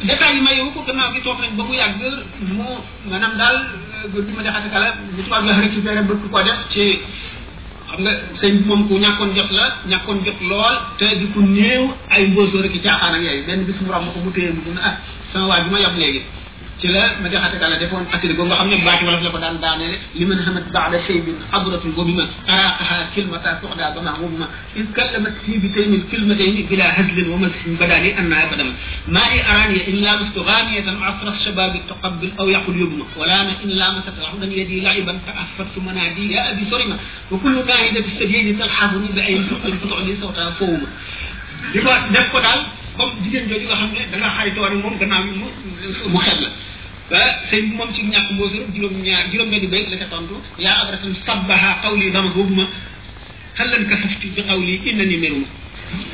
détails 0.08 0.34
yi 0.36 0.40
may 0.46 0.54
yow 0.58 0.68
ko 0.74 0.80
gannaaw 0.86 1.10
gi 1.14 1.20
toog 1.26 1.38
nañ 1.40 1.52
ba 1.58 1.62
mu 1.68 1.74
yàgg 1.80 2.02
mu 2.48 2.66
maanaam 3.10 3.32
daal 3.40 3.56
euh, 3.94 4.04
góor 4.12 4.24
ma 4.36 4.42
jaxate 4.46 4.68
kala 4.74 4.88
li 5.16 5.22
tubaab 5.24 5.42
yi 5.44 5.50
wax 5.50 5.60
récupéré 5.66 6.00
bëgg 6.08 6.22
koo 6.32 6.42
def 6.46 6.60
ci 6.74 6.84
xam 7.90 7.98
nga 8.04 8.12
sëñ 8.38 8.52
bi 8.58 8.62
moom 8.68 8.82
ku 8.88 8.94
ñàkkoon 9.04 9.30
jot 9.36 9.50
la 9.58 9.66
ñàkkoon 9.90 10.18
jot 10.26 10.38
lool 10.50 10.74
te 10.98 11.06
di 11.20 11.26
ku 11.34 11.40
néew 11.56 11.82
ay 12.14 12.22
mbóosóor 12.30 12.64
ak 12.68 12.74
i 12.78 12.80
caaxaan 12.84 13.16
ak 13.16 13.22
yooyu 13.26 13.46
benn 13.48 13.66
bis 13.68 13.78
mu 13.82 13.88
romb 13.92 14.08
ko 14.12 14.18
mu 14.24 14.30
téye 14.36 14.50
mu 14.56 14.72
ne 14.76 14.80
ah 14.88 14.94
sama 15.30 15.44
waa 15.50 15.62
bi 15.64 15.70
ma 15.72 15.78
yab 15.84 15.94
léegi 16.00 16.20
ci 16.78 16.88
la 16.88 17.16
ma 17.22 17.28
joxate 17.30 17.58
dala 17.58 17.76
defoon 17.80 18.04
asiri 18.12 18.34
go 18.36 18.44
nga 18.44 18.56
xamne 18.60 18.76
baati 18.84 19.04
wala 19.08 19.18
la 19.24 19.30
ko 19.32 19.38
daan 19.38 19.58
daane 19.62 19.84
li 20.12 20.24
mën 20.28 20.40
xamat 20.44 20.66
baada 20.74 20.98
saybin 21.06 21.36
xadratul 21.50 21.92
bima 22.04 22.22
ma 22.46 22.52
araqaha 22.52 22.96
kilmata 23.14 23.50
tuxda 23.62 23.92
bama 23.96 24.12
boobu 24.20 24.36
ma 24.36 24.46
is 24.76 24.84
kallamat 24.92 25.32
fi 25.44 25.52
bi 25.62 25.68
taymin 25.72 26.02
kilmatayni 26.10 26.62
bila 26.68 26.84
hazlin 26.96 27.28
wa 27.32 27.38
masin 27.44 27.76
badani 27.80 28.10
an 28.20 28.28
ma 28.28 28.44
badam 28.50 28.70
ma 29.08 29.22
i 29.36 29.40
araniya 29.40 29.82
in 29.90 29.98
lamastu 30.04 30.40
ghamiyatan 30.44 30.96
asraf 31.10 31.36
shababi 31.44 31.78
tuqabbil 31.88 32.32
aw 32.36 32.46
yaqul 32.56 32.76
yubma 32.76 33.04
wala 33.16 33.38
ma 33.48 33.52
illa 33.64 33.86
ma 33.96 34.00
rahudan 34.20 34.52
yadi 34.58 34.80
la'iban 34.84 35.16
fa 35.24 35.32
asfartu 35.44 35.80
manadi 35.80 36.32
ya 36.34 36.52
abi 36.52 36.68
surima 36.70 36.96
wa 37.30 37.36
kullu 37.38 37.64
na'idati 37.64 38.10
sajidi 38.20 38.52
talhazuni 38.60 39.08
bi 39.16 39.20
ayyi 39.20 39.40
suqin 39.48 39.78
fatu'li 39.80 40.16
sawta 40.20 40.52
fawma 40.58 40.88
diko 41.72 41.88
def 42.12 42.28
ko 42.32 42.38
dal 42.44 42.60
ba 42.98 43.04
jigéen 43.22 43.46
jooju 43.50 43.66
nga 43.68 43.76
xam 43.80 43.90
ne 43.96 44.02
da 44.12 44.16
nga 44.22 44.30
xaritoo 44.36 44.64
ak 44.68 44.72
moom 44.82 44.96
gannaaw 45.00 45.22
bi 45.28 45.32
mu 45.40 45.46
mu 46.12 46.18
xel 46.24 46.38
la 46.44 46.48
ba 47.10 47.18
sëy 47.48 47.60
bi 47.66 47.72
moom 47.78 47.90
ci 47.94 48.02
ñàkk 48.12 48.28
mboo 48.34 48.48
gërëm 48.52 48.70
juróom 48.74 48.96
ñaar 49.06 49.24
juróom 49.30 49.50
benn 49.52 49.66
bay 49.72 49.82
la 49.90 49.96
ca 50.02 50.06
tontu 50.12 50.36
yaa 50.64 50.80
abratan 50.82 51.12
sabbaha 51.26 51.68
qawli 51.82 52.10
dama 52.14 52.30
boobu 52.34 52.54
ma 52.58 52.64
xalan 53.58 53.84
kasafti 53.90 54.26
bi 54.34 54.42
qawli 54.48 54.80
innani 54.90 55.16
meruma 55.22 55.46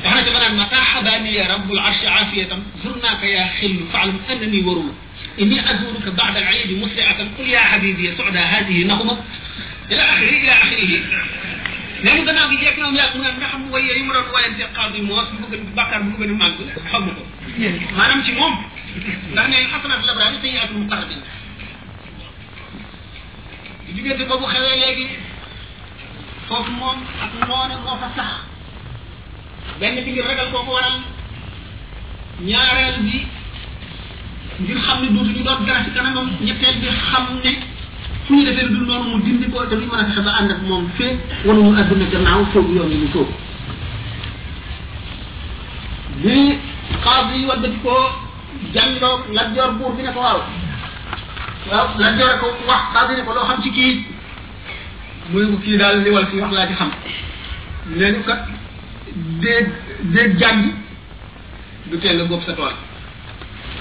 wax 0.03 0.13
na 0.15 0.21
ci 0.25 0.31
banaan 0.35 0.55
ma 0.59 0.65
taxabaani 0.73 1.31
ya 1.39 1.43
rabbul 1.51 1.79
arshi 1.79 2.05
aafiyatan 2.07 2.61
zurnaaka 2.83 3.25
yaa 3.35 3.49
xillu 3.57 3.83
faalam 3.93 4.17
annani 4.31 4.61
waruma 4.67 4.93
إني 5.41 5.57
أزورك 5.71 6.07
بعد 6.17 6.35
العيد 6.37 6.71
مسرعة 6.83 7.19
قل 7.37 7.45
يا 7.49 7.59
حبيبي 7.71 8.11
سعدى 8.17 8.39
هذه 8.53 8.77
نغمة 8.85 9.15
إلى 9.91 10.01
آخره 10.13 10.33
إلى 10.41 10.51
آخره 10.53 11.72
mais 12.03 12.15
mu 12.19 12.25
gannaaw 12.25 12.49
gi 12.51 12.57
jekk 12.59 12.77
na 12.77 12.89
mu 12.91 12.95
yàgg 12.97 13.15
mu 13.15 13.23
ne 13.23 13.29
xam 13.39 13.69
way 13.71 13.81
yooyu 13.87 14.03
mu 14.05 14.13
doon 14.13 14.27
wayante 14.33 14.63
xaal 14.75 14.91
bi 14.91 15.01
moos 15.01 15.25
bu 15.39 15.47
gën 15.51 15.63
bàkkaar 15.75 16.03
bu 16.03 16.17
gën 16.19 16.31
a 16.31 16.35
màgg 16.35 16.59
xam 16.91 17.05
ko 17.15 17.23
maanaam 17.95 18.23
ci 18.25 18.31
moom 18.33 18.53
ndax 19.31 19.47
nee 19.49 19.67
xasanaat 19.71 20.03
labraari 20.07 20.37
sayyi'aatul 20.43 20.77
muqarrabin 20.83 21.21
diggante 23.95 24.23
boobu 24.27 24.45
xewee 24.53 24.75
léegi 24.83 25.07
foofu 26.47 26.71
moom 26.71 26.97
ak 27.23 27.31
noone 27.47 27.75
moo 27.85 27.95
fa 28.01 28.07
sax 28.15 28.31
benn 29.79 29.95
bi 30.03 30.11
ngir 30.11 30.25
ragal 30.27 30.51
ko 30.51 30.59
waral 30.71 30.99
ñaareel 32.49 32.99
bi 33.05 33.25
ngir 34.59 34.77
xam 34.85 34.97
ne 35.01 35.07
dootuñu 35.13 35.43
doon 35.43 35.65
dara 35.65 35.79
ci 35.85 35.91
kanamam 35.95 36.27
ñetteel 36.47 36.75
bi 36.81 36.87
xam 37.11 37.25
ne 37.43 37.51
su 38.27 38.33
ñu 38.33 38.45
defee 38.45 38.63
lu 38.63 38.77
dul 38.77 38.85
noonu 38.85 39.09
mu 39.17 39.21
dindi 39.23 39.47
ko 39.51 39.63
dafay 39.65 39.85
mën 39.91 39.99
a 39.99 40.03
fexe 40.05 40.21
ba 40.25 40.31
ànd 40.39 40.51
ak 40.51 40.61
moom 40.67 40.85
fee 40.97 41.09
wan 41.45 41.57
mu 41.59 41.73
adduna 41.81 42.05
gannaaw 42.13 42.41
soobu 42.53 42.73
yoon 42.75 42.89
yi 42.91 42.97
mu 42.97 43.07
soobu 43.13 43.33
lii 46.23 46.57
xaas 47.03 47.35
yi 47.37 47.45
wadda 47.45 47.67
di 47.67 47.77
ko 47.83 47.91
jàngloo 48.73 49.23
Lat 49.33 49.47
Joor 49.55 49.71
buur 49.73 49.95
bi 49.95 50.03
ne 50.03 50.11
ko 50.13 50.19
waaw 50.19 50.41
waaw 51.69 51.87
Joor 52.19 52.33
ko 52.39 52.47
wax 52.67 52.83
xaas 52.93 53.09
yi 53.11 53.15
ne 53.17 53.23
ko 53.25 53.33
loo 53.33 53.43
xam 53.45 53.61
ci 53.63 53.71
kii 53.71 54.05
mu 55.31 55.57
kii 55.59 55.77
daal 55.77 56.01
li 56.03 56.09
wala 56.09 56.27
fi 56.27 56.37
wax 56.39 56.51
laa 56.53 56.67
ci 56.67 56.73
xam 56.73 56.91
nee 57.89 58.21
kat 58.25 58.47
déeg 59.41 59.67
déeg 60.13 60.39
jàngi 60.39 60.71
du 61.91 61.97
tee 61.99 62.13
nga 62.15 62.23
góob 62.23 62.43
sa 62.45 62.53
tool 62.53 62.73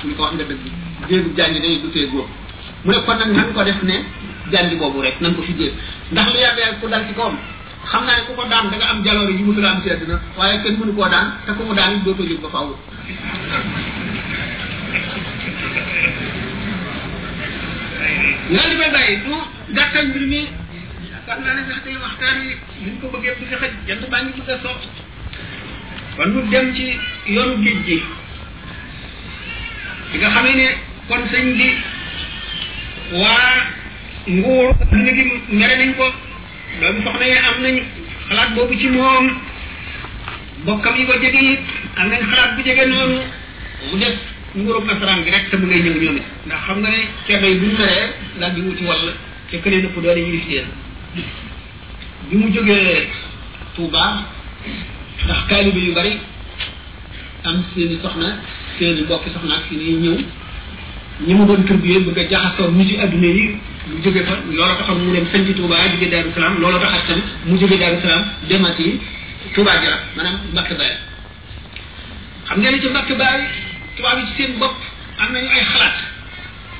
mu 0.03 0.09
ne 0.11 0.15
ko 0.17 0.23
wax 0.23 0.33
nga 0.35 0.45
dëgg 0.51 0.65
déegu 1.09 1.31
jàngi 1.37 1.61
day 1.61 1.79
du 1.83 1.89
tee 1.91 2.07
góob 2.09 2.27
mu 2.85 2.91
ne 2.93 2.99
kon 3.07 3.17
nag 3.19 3.31
nan 3.31 3.53
ko 3.55 3.63
def 3.65 3.83
ne 3.83 3.95
jangan 4.51 4.73
dibawa 4.75 5.05
rek 5.07 5.21
nanti 5.23 5.37
ko 5.39 5.43
fi 5.47 5.53
jël 5.55 5.73
ndax 6.11 6.27
lu 6.35 6.39
yàgg 6.41 6.59
yàgg 6.59 6.79
ku 6.83 6.87
dal 6.89 7.05
ci 7.07 7.15
kawam 7.15 7.39
xam 7.87 8.03
naa 8.07 8.17
ne 8.19 8.25
ku 8.27 8.35
ko 8.35 8.45
daan 8.51 8.71
da 8.71 8.77
nga 8.77 8.87
am 8.91 9.05
jaloore 9.05 9.31
yu 9.39 9.45
musul 9.45 9.67
am 9.67 9.81
ci 9.83 9.91
àddina 9.91 10.19
waaye 10.39 10.63
kenn 10.63 10.77
mënu 10.81 10.95
koo 10.95 11.09
daan 11.09 11.31
te 11.47 11.53
ku 11.55 11.63
mu 11.63 11.75
daan 11.75 11.93
it 11.95 12.03
dootoo 12.03 12.27
jóg 12.27 12.41
ba 12.43 12.49
faaw 12.51 12.69
nga 18.53 18.65
li 18.67 18.77
may 18.77 18.91
bàyyi 18.91 19.17
du 19.25 19.35
gàttal 19.77 20.07
mbir 20.11 20.25
mi 20.27 20.41
yaakaar 21.13 21.39
naa 21.39 21.55
ne 21.55 21.63
sax 21.71 21.83
day 21.87 21.95
waxtaan 22.03 22.43
yi 22.43 22.57
buñ 22.83 22.99
ko 22.99 23.07
ngi 23.07 23.13
kon 23.13 23.21
dem 26.51 26.75
ci 26.75 26.99
gi 30.13 30.19
nga 30.21 30.43
ne 30.45 30.69
kon 31.09 31.23
nguur 34.29 34.77
dina 34.91 35.11
gi 35.15 35.25
mere 35.51 35.77
nañ 35.77 35.95
ko 35.95 36.07
yi 37.23 37.35
am 37.35 37.63
nañ 37.63 37.83
xalaat 38.29 38.55
boobu 38.55 38.79
ci 38.79 38.89
moom 38.89 39.27
bokkam 40.65 40.97
yi 40.97 41.07
ko 41.07 41.13
jege 41.21 41.39
it 41.41 41.61
am 41.97 42.09
nañ 42.09 42.21
xalaat 42.31 42.57
bu 42.57 42.63
jege 42.63 42.87
noonu 42.87 43.19
mu 43.91 43.99
def 43.99 44.15
nguurub 44.55 44.85
nasaraan 44.87 45.23
bi 45.25 45.31
rek 45.31 45.49
te 45.51 45.57
mu 45.57 45.67
ngay 45.67 45.83
ñëw 45.83 45.95
ñoom 46.01 46.19
ndax 46.47 46.61
xam 46.67 46.79
nga 46.81 46.89
ne 46.91 47.01
ceeb 47.27 47.43
yi 47.45 47.55
bu 47.59 47.67
ñu 47.67 47.77
meree 47.79 48.13
daal 48.39 48.55
di 48.55 48.61
wuti 48.61 48.85
wàll 48.85 49.13
te 49.51 49.57
kënee 49.61 49.83
nëpp 49.83 50.03
doole 50.03 50.21
ñu 50.21 50.37
leen 50.49 50.67
bi 52.31 52.37
mu 52.37 52.49
jógee 52.53 53.09
Touba 53.75 54.23
ndax 55.25 55.73
bi 55.75 55.81
yu 55.81 55.93
bari 55.95 56.17
am 57.43 57.63
seeni 57.75 57.99
soxna 58.03 58.39
seeni 58.79 59.01
mbokki 59.03 59.31
soxna 59.31 59.55
ak 59.55 59.63
seeni 59.69 59.99
ñëw 59.99 60.17
ñi 61.27 61.35
mu 61.35 61.45
doon 61.45 61.65
tërbiyee 61.67 62.01
bëgg 62.05 62.19
a 62.19 62.29
jaxasoo 62.31 62.71
ñu 62.71 62.87
ci 62.89 62.97
adduna 62.99 63.27
yi 63.27 63.57
mu 63.89 63.99
jóge 64.03 64.23
fa 64.25 64.35
looloo 64.47 64.69
taxoon 64.77 64.99
mu 65.03 65.13
dem 65.13 65.27
sanji 65.33 65.55
Touba 65.55 65.79
jóge 65.91 66.07
Daaru 66.11 66.31
Salaam 66.35 66.59
looloo 66.61 66.79
taxaat 66.81 67.07
tam 67.09 67.21
mu 67.45 67.59
jóge 67.59 67.77
Daaru 67.79 67.97
Salaam 68.03 68.25
demaat 68.49 68.79
yi 68.81 68.91
Touba 69.55 69.73
Jara 69.83 69.99
maanaam 70.17 70.37
Mbàkke 70.53 70.75
Baari 70.77 70.93
xam 72.47 72.61
ngeen 72.61 72.73
ne 72.75 72.81
ci 72.83 72.89
Mbàkke 72.89 73.15
Baari 73.17 73.45
tubaab 73.97 74.19
seen 74.39 74.59
bopp 74.59 74.77
am 75.19 75.33
nañu 75.33 75.49
ay 75.49 75.65
xalaat 75.65 75.95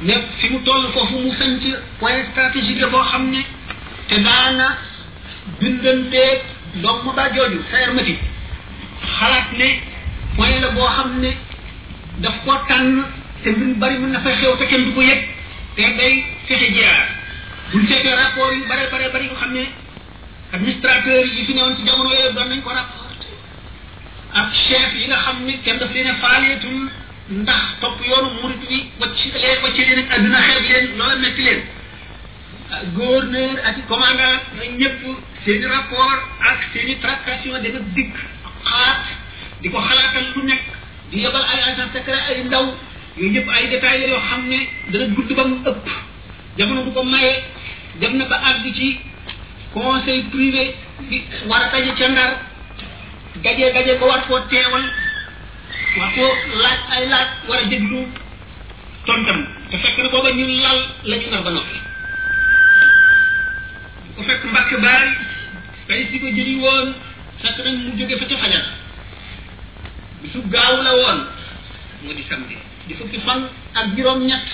ne 0.03 0.15
mu 0.51 0.59
toll 0.65 0.85
foofu 0.93 1.19
mu 1.19 1.33
sanc 1.39 1.61
point 2.01 2.23
stratégique 2.31 2.81
la 2.81 2.89
xam 3.11 3.31
ne 3.31 3.41
te 4.09 4.15
daana 4.21 4.79
bindanteeg 5.61 6.39
doom 6.83 6.99
mu 7.05 7.13
ba 7.15 7.29
jooju 7.35 7.59
mati 7.95 8.15
xalaat 9.19 9.51
ne 9.59 9.81
point 10.37 10.61
la 10.61 10.71
boo 10.71 10.87
xam 10.89 11.19
ne 11.21 11.35
daf 12.23 12.35
ko 12.45 12.53
tànn 12.69 13.03
te 13.43 13.51
mbir 13.51 13.75
bari 13.79 13.99
mën 13.99 14.13
na 14.13 14.21
fay 14.21 14.35
xew 14.39 14.55
te 14.57 14.67
kenn 14.71 14.85
du 14.85 14.93
ko 14.95 15.01
yëg 15.03 15.19
te 15.75 15.83
day 15.99 16.32
fexe 16.47 16.69
jaar 16.75 17.07
buñ 17.73 17.87
seetee 17.89 18.15
rapport 18.15 18.53
yu 18.57 18.67
bare 18.69 18.87
bare 18.91 19.09
bari 19.13 19.27
nga 19.29 19.37
xam 19.43 19.53
ne 19.57 19.65
administrateur 20.55 21.25
yi 21.35 21.45
fi 21.47 21.53
newoon 21.55 21.77
ci 21.77 21.83
jamono 21.87 22.11
yooyu 22.15 22.35
doon 22.35 22.49
nañ 22.49 22.61
ko 22.63 22.71
rapport 22.71 23.15
ak 24.33 24.49
yi 24.99 25.07
nga 25.07 25.17
xam 25.25 25.37
ne 25.47 25.53
kenn 25.65 25.79
daf 25.79 25.93
leen 25.95 26.07
a 26.09 26.15
faaleetul 26.23 26.81
ndax 27.41 27.63
topp 27.81 27.97
yoonu 28.09 28.31
murit 28.43 28.61
bi 28.71 28.79
wacc 29.01 29.19
leen 29.43 29.59
wacc 29.63 29.79
leen 29.89 29.99
ak 30.03 30.11
àdduna 30.15 30.41
xeeb 30.49 30.65
leen 30.69 30.87
loola 30.99 31.17
metti 31.17 31.43
leen 31.47 31.61
gouverneur 32.95 33.57
ak 33.67 34.43
seen 35.45 35.63
i 35.63 35.67
rapport 35.75 36.21
ak 36.51 36.59
seen 36.73 36.89
i 36.89 36.97
tractation 37.01 37.53
dana 37.63 37.81
di 39.63 39.69
ko 39.71 39.79
xalaatal 39.89 40.27
lu 40.35 40.43
nekk 40.51 40.65
di 41.11 41.19
yebal 41.23 41.45
ay 41.51 41.61
agent 41.69 41.91
secret 41.95 42.23
ay 42.29 42.39
ndaw 42.45 42.67
yooyu 43.17 43.33
yëpp 43.35 43.49
ay 43.55 43.69
détails 43.71 44.09
yoo 44.13 44.21
xam 44.29 44.43
ne 44.53 44.59
dana 44.91 45.07
gudd 45.15 45.31
ba 45.37 45.45
mu 45.49 45.57
ëpp 45.71 45.89
jamono 46.59 46.85
bu 46.85 46.91
ko 46.93 47.03
maye 47.05 47.43
dem 48.01 48.17
na 48.19 48.25
ba 48.29 48.37
àgg 48.37 48.75
ci 48.77 48.99
conseil 49.73 50.25
privé 50.29 50.75
bi 51.09 51.25
war 51.49 51.63
a 51.63 51.71
daje 51.71 51.93
ca 51.97 52.09
ndar 52.09 52.31
daje 53.43 53.73
daje 53.73 53.95
ba 54.01 54.07
war 54.07 54.23
koo 54.27 54.39
teewal 54.49 54.85
war 55.99 56.11
koo 56.15 56.29
laaj 56.63 56.81
ay 56.91 57.09
laaj 57.09 57.29
war 57.49 57.59
a 57.59 58.07
tontam 59.07 59.47
te 59.71 59.79
fekk 59.79 59.99
na 59.99 60.09
booba 60.09 60.31
ñu 60.33 60.45
lal 60.47 60.79
la 61.05 61.17
ñu 61.17 61.31
nar 61.31 61.43
ba 61.43 61.51
noppi 61.51 61.79
ko 64.17 64.23
fekk 64.23 64.45
mbàkk 64.45 64.81
baari 64.83 65.11
tey 65.89 66.09
si 66.13 66.19
ko 66.21 66.27
jëli 66.27 66.55
woon 66.61 66.95
fekk 67.43 67.59
nag 67.65 67.77
mu 67.79 67.97
jóge 67.99 68.19
fa 68.19 68.29
ca 68.29 68.37
fajar 68.37 68.65
bisu 70.23 70.43
gaaw 70.53 70.83
la 70.83 70.93
woon 71.01 71.19
mu 72.03 72.13
di 72.13 72.23
samedi 72.29 72.57
di 72.87 72.95
fukki 72.95 73.21
fan 73.25 73.49
ak 73.75 73.97
juróom 73.97 74.21
ñett 74.27 74.47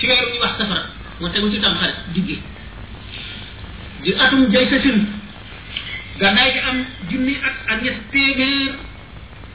ci 0.00 0.06
weer 0.08 0.24
wu 0.24 0.32
ñuy 0.32 0.38
wax 0.40 0.50
safara 0.58 0.80
mu 1.20 1.28
tegu 1.30 1.48
ci 1.52 1.60
tamxarit 1.60 1.94
diggi 2.16 2.36
di 4.02 4.10
atum 4.16 4.50
jay 4.50 4.64
sasin 4.70 5.04
gànnaay 6.18 6.50
gi 6.52 6.58
am 6.68 6.78
junni 7.10 7.34
ak 7.44 7.54
ak 7.68 7.78
ñett 7.84 7.96
téeméer 8.12 8.74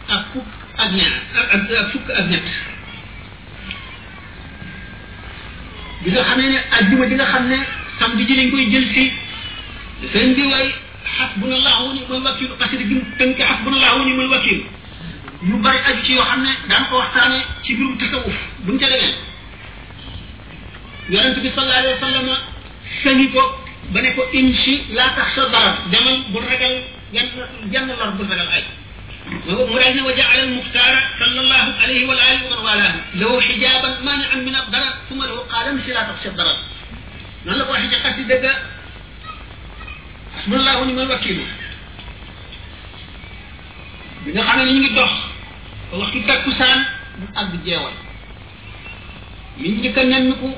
ak 0.08 0.24
fukk 0.34 0.46
ak 0.78 0.90
ñaar 0.98 1.16
ak 1.42 1.48
ak 1.72 1.92
fukk 1.92 2.10
ak 2.14 2.26
ñett 2.30 2.46
bi 6.04 6.10
nga 6.14 6.24
xamee 6.24 6.50
ne 6.54 6.58
ajjuma 6.78 7.06
ji 7.10 7.14
nga 7.16 7.26
xam 7.26 7.48
ne 7.50 7.58
samedi 8.00 8.24
ji 8.28 8.36
lañ 8.36 8.50
koy 8.52 8.70
jël 8.72 8.88
si 8.94 9.04
seen 10.14 10.34
bi 10.36 10.44
waay 10.46 10.70
xasbunallahu 11.18 11.94
ni 11.94 12.06
mooy 12.08 12.22
wakiil 12.22 12.52
xasida 12.60 12.84
gi 12.86 12.94
mu 12.94 13.02
tënk 13.18 13.38
xasbunallahu 13.38 14.06
ni 14.06 14.14
mooy 14.14 14.28
wakiil 14.30 14.62
yu 15.42 15.58
bari 15.58 15.78
aju 15.88 16.04
ci 16.04 16.14
yoo 16.14 16.24
xam 16.26 16.42
ne 16.44 16.54
daan 16.70 16.86
ko 16.90 16.98
waxtaane 17.02 17.42
ci 17.64 17.74
biirum 17.74 17.98
tasawuf 17.98 18.38
buñ 18.66 18.78
ca 18.80 18.86
demee 18.94 19.14
yonent 21.10 21.38
bi 21.42 21.50
sallallahu 21.54 21.80
alayhi 21.80 21.98
wasallam 22.02 22.26
sañi 23.06 23.26
ko 23.34 23.42
ba 23.94 24.02
ne 24.02 24.10
ko 24.18 24.24
inchi 24.34 24.74
la 24.98 25.14
tax 25.16 25.36
sa 25.38 25.46
dara 25.54 25.78
demal 25.94 26.18
bu 26.34 26.40
ragal 26.42 26.76
yan 27.14 27.26
jenn 27.72 27.88
lor 27.88 28.12
bu 28.18 28.24
ragal 28.26 28.50
ay 28.50 28.64
mu 29.46 29.66
ne 29.66 30.02
wa 30.02 30.14
jaala 30.18 30.42
al 30.42 30.50
muxtaara 30.50 31.00
sallallahu 31.22 31.70
alayhi 31.86 32.06
wa 32.10 32.16
alihi 32.18 32.46
wa 32.50 32.62
walahu 32.66 33.00
lahu 33.22 33.38
hijaban 33.40 33.94
mani'an 34.04 34.42
min 34.44 34.56
ad 34.56 34.68
darar 34.74 34.94
thumma 35.10 35.28
lahu 35.30 35.46
qala 35.54 35.74
mshi 35.78 35.94
la 35.94 36.10
tax 36.10 36.18
sa 36.26 36.34
darar 36.34 36.58
nan 37.46 37.58
la 37.58 37.64
ko 37.66 37.72
waxe 37.72 37.88
ci 37.94 37.98
xati 38.02 38.24
dëgg 38.26 38.46
bismillahu 40.36 40.86
ni 40.86 40.94
man 40.94 41.08
wakilu 41.10 41.46
bi 44.26 44.32
nga 44.34 44.42
xam 44.42 44.58
ne 44.58 44.72
ñu 44.74 44.80
ngi 44.82 44.92
dox 44.98 45.12
waxtu 46.02 46.18
takkusaan 46.26 46.80
mu 47.20 47.26
àgg 47.40 47.54
jeewal 47.66 47.94
mi 49.62 49.68
njëkk 49.70 49.98
a 49.98 50.04
nemmiku 50.04 50.50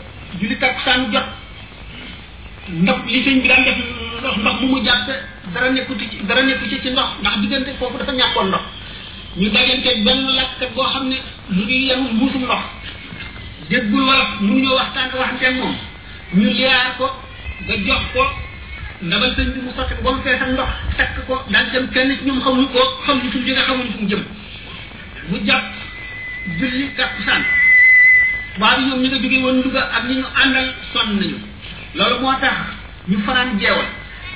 julli 0.41 0.55
takkusaan 0.59 1.07
jot 1.15 1.23
ndox 2.67 2.97
li 3.07 3.23
sëñ 3.23 3.39
bi 3.41 3.47
daan 3.47 3.63
def 3.63 3.77
ndox 4.19 4.35
ndox 4.43 4.55
mu 4.59 4.67
mu 4.67 4.79
jàppe 4.83 5.13
dara 5.53 5.69
nekkuti 5.71 6.07
ci 6.11 6.17
dara 6.27 6.41
nekku 6.43 6.67
ci 6.69 6.79
ci 6.83 6.89
ndox 6.91 7.07
ndax 7.21 7.33
diggante 7.39 7.69
foofu 7.79 7.97
dafa 7.97 8.11
ñàkkoon 8.11 8.47
ndox 8.51 8.63
ñu 9.39 9.47
ba 9.51 9.59
benn 10.05 10.21
lakkat 10.35 10.71
boo 10.75 10.83
xam 10.83 11.07
ne 11.07 11.15
lu 11.49 11.63
ngi 11.63 11.85
yenu 11.87 12.03
mbuusum 12.13 12.43
ndox 12.43 12.63
déggul 13.69 14.03
wala 14.07 14.23
mun 14.39 14.61
ñoo 14.61 14.75
waxtaan 14.75 15.09
waxanteeg 15.19 15.55
moom 15.57 15.75
ñu 16.33 16.47
liyaar 16.53 16.97
ko 16.97 17.07
ba 17.67 17.73
jox 17.87 18.03
ko 18.13 18.23
ndabal 19.01 19.31
sëñ 19.35 19.47
bi 19.53 19.59
mu 19.61 19.71
sotti 19.75 19.93
ba 20.03 20.11
mu 20.11 20.21
feesal 20.23 20.51
ndox 20.53 20.69
takk 20.97 21.23
ko 21.27 21.41
daal 21.51 21.71
dem 21.71 21.87
kenn 21.93 22.11
ci 22.19 22.25
ñoom 22.25 22.39
xamuñu 22.43 22.67
ko 22.75 22.81
xamuñu 23.05 23.29
fu 23.31 23.37
mu 23.39 23.45
jóge 23.47 23.61
xamuñu 23.67 23.91
fu 23.91 23.97
mu 24.03 24.07
jëm 24.09 24.21
mu 25.29 25.37
jàpp 25.47 25.65
julli 26.59 26.85
takkusaan 26.97 27.43
tubaab 28.57 28.79
yi 28.79 28.85
ñoom 28.89 28.99
ñu 29.01 29.07
nga 29.07 29.17
jógee 29.21 29.43
woon 29.45 29.57
Louga 29.63 29.81
ak 29.95 30.03
ñi 30.07 30.15
ñu 30.19 30.25
àndal 30.43 30.67
sonn 30.93 31.11
nañu 31.19 31.37
loolu 31.97 32.15
moo 32.21 32.33
tax 32.41 32.55
ñu 33.09 33.17
fanaan 33.25 33.59
jeewal 33.61 33.85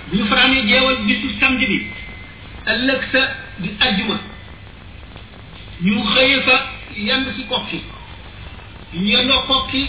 bu 0.09 0.15
ñu 0.17 0.25
fanaanee 0.29 0.65
jeewal 0.69 0.97
bisu 1.07 1.27
samedi 1.39 1.65
bi 1.69 1.77
ëllëg 2.71 3.01
sa 3.11 3.19
di 3.61 3.69
ajjuma 3.85 4.15
ñu 5.85 6.01
xëyee 6.15 6.41
fa 6.47 6.55
yand 7.07 7.25
si 7.35 7.43
kokki 7.51 7.79
ñu 8.93 9.05
yendoo 9.13 9.41
kokki 9.49 9.81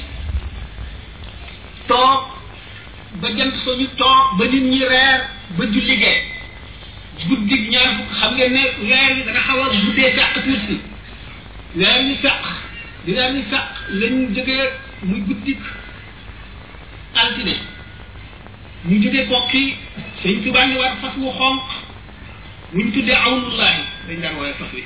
toog 1.88 2.20
ba 3.20 3.28
jant 3.36 3.52
soo 3.64 3.76
ñu 3.80 3.86
toog 4.00 4.38
ba 4.38 4.44
nit 4.44 4.62
ñi 4.70 4.78
reer 4.92 5.28
ba 5.58 5.64
julli 5.66 5.96
gee 6.02 6.20
guddi 7.28 7.68
ñaar 7.70 7.88
fukk 7.96 8.10
xam 8.20 8.32
ngeen 8.34 8.52
ne 8.52 8.64
weer 8.88 9.14
bi 9.14 9.22
dana 9.26 9.40
xaw 9.40 9.60
a 9.62 9.66
guddee 9.84 10.12
sàq 10.16 10.32
tuuti 10.42 10.80
weer 11.76 12.02
bi 12.06 12.14
sàq 12.22 12.40
dina 13.06 13.28
mi 13.32 13.42
sàq 13.50 13.68
lañ 13.88 14.32
jógee 14.34 14.70
muy 15.02 15.20
guddik 15.26 15.58
altine 17.14 17.54
ñu 18.86 19.02
jóge 19.02 19.22
kokki 19.30 19.74
sëñ 20.22 20.42
tubaa 20.44 20.66
ngi 20.66 20.76
war 20.76 20.92
fas 21.02 21.14
wu 21.16 21.30
xonq 21.38 21.62
muñ 22.74 22.92
tuddee 22.92 23.18
awnullahi 23.26 23.80
dañ 24.08 24.20
daan 24.22 24.34
woowee 24.34 24.54
fas 24.58 24.68
wi 24.74 24.82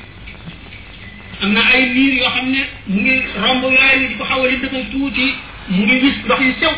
am 1.42 1.52
na 1.52 1.60
ay 1.74 1.82
niir 1.94 2.14
yoo 2.18 2.30
xam 2.34 2.46
ne 2.52 2.60
mu 2.86 2.98
ngi 3.00 3.14
romb 3.42 3.64
yaay 3.72 3.98
ni 4.00 4.08
di 4.08 4.14
ko 4.16 4.24
xaw 4.24 4.42
a 4.44 4.48
dëkkal 4.48 4.86
tuuti 4.92 5.34
mu 5.68 5.82
ngi 5.84 6.00
gis 6.00 6.16
ndox 6.24 6.40
yu 6.40 6.52
sew 6.60 6.74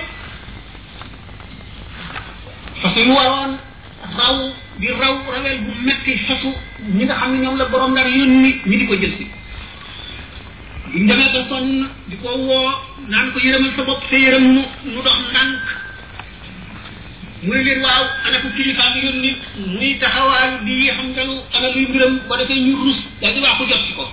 fas 2.80 2.96
yu 3.06 3.12
waroon 3.14 3.56
raw 4.16 4.36
di 4.80 4.86
raw 5.00 5.14
rawel 5.32 5.58
bu 5.64 5.70
metti 5.86 6.18
fasu 6.26 6.52
ñi 6.98 7.04
nga 7.04 7.14
xam 7.14 7.32
ne 7.32 7.42
ñoom 7.42 7.56
la 7.56 7.64
borom 7.64 7.94
dara 7.94 8.08
yónni 8.08 8.56
ñi 8.66 8.76
di 8.76 8.86
ko 8.86 8.94
jël 8.96 9.12
si 9.18 9.26
ñu 10.94 11.06
demee 11.06 11.32
ba 11.34 11.40
sonn 11.50 11.86
di 12.08 12.16
ko 12.16 12.28
woo 12.48 12.72
naan 13.08 13.32
ko 13.32 13.38
yërëmal 13.38 13.72
sa 13.76 13.82
bopp 13.84 14.02
sa 14.10 14.38
mu 14.38 14.62
mu 14.92 15.00
dox 15.04 15.18
ndànk 15.30 15.64
mu 17.42 17.52
ne 17.54 17.62
leen 17.62 17.80
waaw 17.82 18.04
ana 18.26 18.38
ko 18.40 18.48
kilifa 18.56 18.84
bi 18.94 19.00
yoon 19.04 19.18
nit 19.20 19.38
muy 19.66 19.98
taxawaal 20.00 20.64
di 20.64 20.86
xam 20.96 21.08
nga 21.12 21.24
lu 21.24 21.34
ana 21.54 21.68
ba 22.28 22.36
defee 22.38 22.60
ñu 22.60 22.76
ko 23.58 23.64
jot 23.68 23.86
ci 23.86 23.92
ko 23.94 24.04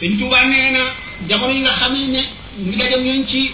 sëñ 0.00 0.16
Tuubaa 0.18 0.44
nee 0.44 0.70
na 0.72 0.82
jamono 1.28 1.52
yi 1.52 1.60
nga 1.60 1.72
xam 1.80 1.94
ne 1.94 2.22
ñu 2.66 2.76
dajam 2.76 3.26
ci 3.28 3.50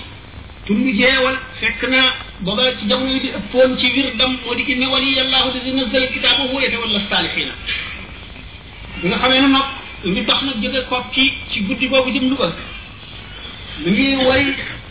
tund 0.67 0.87
jeewal 0.95 1.37
fekk 1.61 1.83
na 1.89 2.03
booba 2.41 2.63
ci 2.79 2.87
jamono 2.89 3.11
yi 3.13 3.21
di 3.21 3.29
ëppoon 3.29 3.79
ci 3.79 3.87
wirdam 3.95 4.37
moo 4.45 4.55
di 4.55 4.65
ki 4.65 4.75
ne 4.75 4.87
wali 4.87 5.13
yàllaahu 5.17 5.53
di 5.65 5.71
nazzal 5.73 6.09
kitaabahu 6.13 6.55
wa 6.55 6.61
yatawalla 6.63 7.01
saalihiina 7.09 7.53
bi 9.01 9.09
nga 9.09 9.17
xamee 9.19 9.41
ne 9.41 9.84
li 10.13 10.25
tax 10.27 10.43
nag 10.43 10.61
jóge 10.63 10.83
kokki 10.89 11.33
ci 11.51 11.61
guddi 11.63 11.89
googu 11.89 12.11
jëm 12.11 12.29
lu 12.29 12.37
ko 12.37 12.49
mi 13.85 13.91
ngi 13.91 14.25
way 14.29 14.43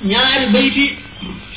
ñaari 0.03 0.47
bayti 0.53 0.85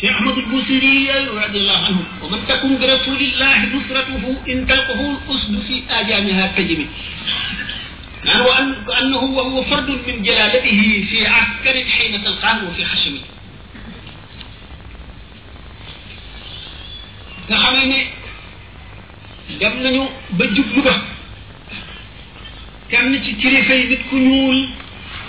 شيخ 0.00 0.10
أحمد 0.12 0.38
البوسيري 0.38 0.94
رضي 1.10 1.58
الله 1.58 1.78
عنه 1.88 2.00
ومن 2.22 2.40
تكن 2.48 2.70
برسول 2.78 3.20
الله 3.28 3.56
نصرته 3.74 4.24
إن 4.52 4.66
تلقه 4.68 5.00
الأسد 5.10 5.54
في 5.66 5.82
آجامها 5.90 6.44
تجمد 6.56 6.86
قال 8.26 8.40
وأنه 8.88 9.22
وهو 9.38 9.62
فرد 9.62 9.88
من 10.06 10.22
جلالته 10.22 10.78
في 11.10 11.26
عسكر 11.26 11.74
حين 11.96 12.12
تلقاه 12.24 12.58
وفي 12.68 12.82
حشمه 12.84 13.22
nga 17.48 17.56
xamee 17.56 17.86
ne 17.92 18.00
dem 19.60 19.74
nañu 19.82 20.04
ba 20.36 20.44
jublu 20.54 20.82
ba 20.86 20.94
kenn 22.90 23.14
ci 23.22 23.34
kilifa 23.38 23.74
yi 23.74 23.84
nit 23.90 24.02
ku 24.08 24.16
ñuul 24.16 24.58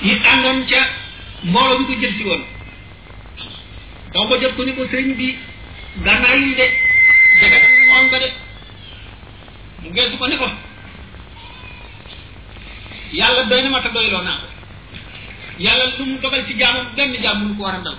yi 0.06 0.14
àndoon 0.32 0.68
ca 0.68 0.82
mbooloo 1.44 1.78
mi 1.80 1.86
ko 1.86 1.94
jël 2.02 2.14
si 2.18 2.24
woon 2.24 2.44
donc 4.14 4.42
jot 4.42 4.56
ko 4.56 4.64
ni 4.64 4.74
ko 4.76 4.86
sëriñ 4.88 5.16
bi 5.18 5.36
gànnaay 6.04 6.40
yi 6.40 6.56
de 6.56 6.68
jege 7.40 7.62
moom 7.88 8.06
nga 8.06 8.20
de 8.20 8.30
mu 9.82 9.94
geesu 9.94 10.18
ko 10.18 10.28
ni 10.28 10.38
ko 10.38 10.48
yàlla 13.14 13.44
doy 13.44 13.62
na 13.64 13.70
ma 13.70 13.80
te 13.82 13.90
doyloo 13.92 14.22
naa 14.22 14.38
ko 14.38 14.48
yàlla 15.58 15.86
lu 15.98 16.18
dogal 16.22 16.46
ci 16.48 16.58
jaamam 16.58 16.86
benn 16.96 17.16
jaam 17.22 17.40
mu 17.44 17.56
war 17.64 17.76
a 17.76 17.80
dal 17.82 17.98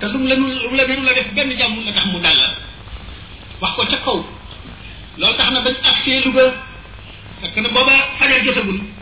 te 0.00 0.06
lu 0.08 0.18
mu 0.18 0.26
la 0.26 0.34
lu 0.34 1.04
la 1.04 1.12
def 1.14 1.32
benn 1.34 1.50
jaam 1.56 1.72
mu 1.74 1.82
la 1.84 1.92
tax 1.92 2.04
mu 2.06 2.20
dal 2.20 2.36
la 2.36 2.52
wax 3.60 3.72
ko 3.74 3.84
ca 3.86 3.96
kaw 4.04 4.24
loolu 5.16 5.36
tax 5.36 5.50
na 5.50 5.60
bañ 5.60 5.74
agsee 5.82 6.20
Louga 6.24 6.54
fekk 7.40 7.56
na 7.62 7.68
booba 7.68 7.96
fajar 8.18 8.44
jotagul 8.44 8.97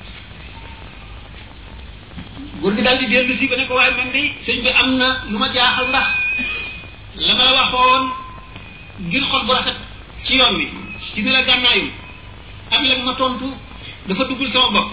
góor 2.67 2.75
gi 2.75 2.83
daal 2.83 2.99
di 2.99 3.07
si 3.39 3.47
ko 3.69 3.75
waaye 3.75 3.95
man 3.97 4.11
de 4.11 4.23
sëñ 4.45 4.59
bi 4.63 4.69
am 4.71 4.91
na 4.99 5.25
jaaxal 5.55 5.87
ndax 5.87 6.07
la 7.27 7.35
ma 7.35 7.45
la 7.45 7.51
waxoon 7.63 8.05
ngir 9.07 9.23
xol 9.31 9.43
bu 9.47 9.53
rafet 9.53 9.77
ci 10.27 10.35
yoon 10.35 10.57
wi 10.57 10.67
ci 11.15 11.23
ne 11.23 11.31
la 11.31 11.43
gànnaayum 11.45 11.91
la 12.71 12.81
ma 13.05 13.13
tontu 13.15 13.57
dafa 14.07 14.25
duggul 14.25 14.51
sama 14.53 14.71
bopp 14.71 14.91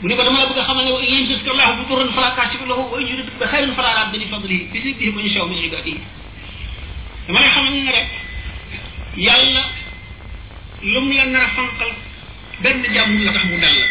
mu 0.00 0.08
ne 0.08 0.14
ko 0.16 0.22
dama 0.22 0.38
la 0.38 0.46
bëgg 0.46 0.62
xamal 0.64 0.84
ne 0.86 0.92
yéen 1.04 1.26
jëf 1.28 1.42
ka 1.44 1.52
laahu 1.54 1.84
bu 1.84 1.96
fala 2.14 2.34
lahu 2.68 3.00
yurid 3.02 3.26
bi 3.26 3.30
fala 3.76 3.92
rabbi 3.98 4.18
ni 4.18 4.26
fadli 4.28 4.68
fi 4.72 4.96
dama 7.28 7.40
xamal 7.52 7.72
ne 7.72 7.90
rek 7.92 8.08
lum 10.82 11.08
la 11.12 11.24
la 11.26 11.40
tax 12.62 12.74
mu 13.12 13.24
dal 13.58 13.76
la 13.78 13.86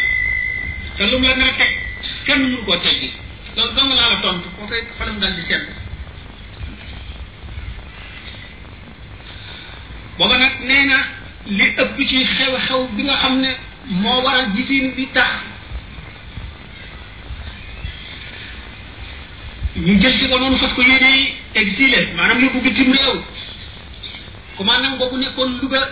te 0.96 1.02
lum 1.10 1.22
la 1.22 1.32
kenn 2.24 2.40
mënu 2.44 2.58
koo 2.64 2.76
teggi 2.84 3.10
loolu 3.56 3.72
dong 3.76 3.92
laa 3.96 4.08
la 4.12 4.18
koo 4.22 4.66
koy 4.68 4.82
xolam 4.98 5.18
dal 5.20 5.34
di 5.36 5.42
booba 10.16 10.36
nag 10.38 10.54
nee 10.68 10.84
na 10.90 10.98
li 11.56 11.66
ëpp 11.82 11.96
ci 12.10 12.18
xew-xew 12.34 12.80
bi 12.96 13.02
nga 13.08 13.16
xam 13.22 13.40
ne 13.44 13.50
moo 14.02 14.22
waral 14.24 14.46
gisin 14.54 14.92
bi 14.96 15.06
tax 15.16 15.32
ñu 19.76 19.94
jël 20.00 20.14
si 20.18 20.28
ko 20.28 20.38
noonu 20.38 20.56
fas 20.58 20.72
ko 20.74 20.82
yéene 20.82 21.12
exilé 21.54 22.00
maanaam 22.16 22.42
yóbbu 22.42 22.60
bitim 22.64 22.92
réew 22.92 23.18
commandant 24.56 24.96
boobu 24.98 25.16
nekkoon 25.16 25.58
Louga 25.60 25.82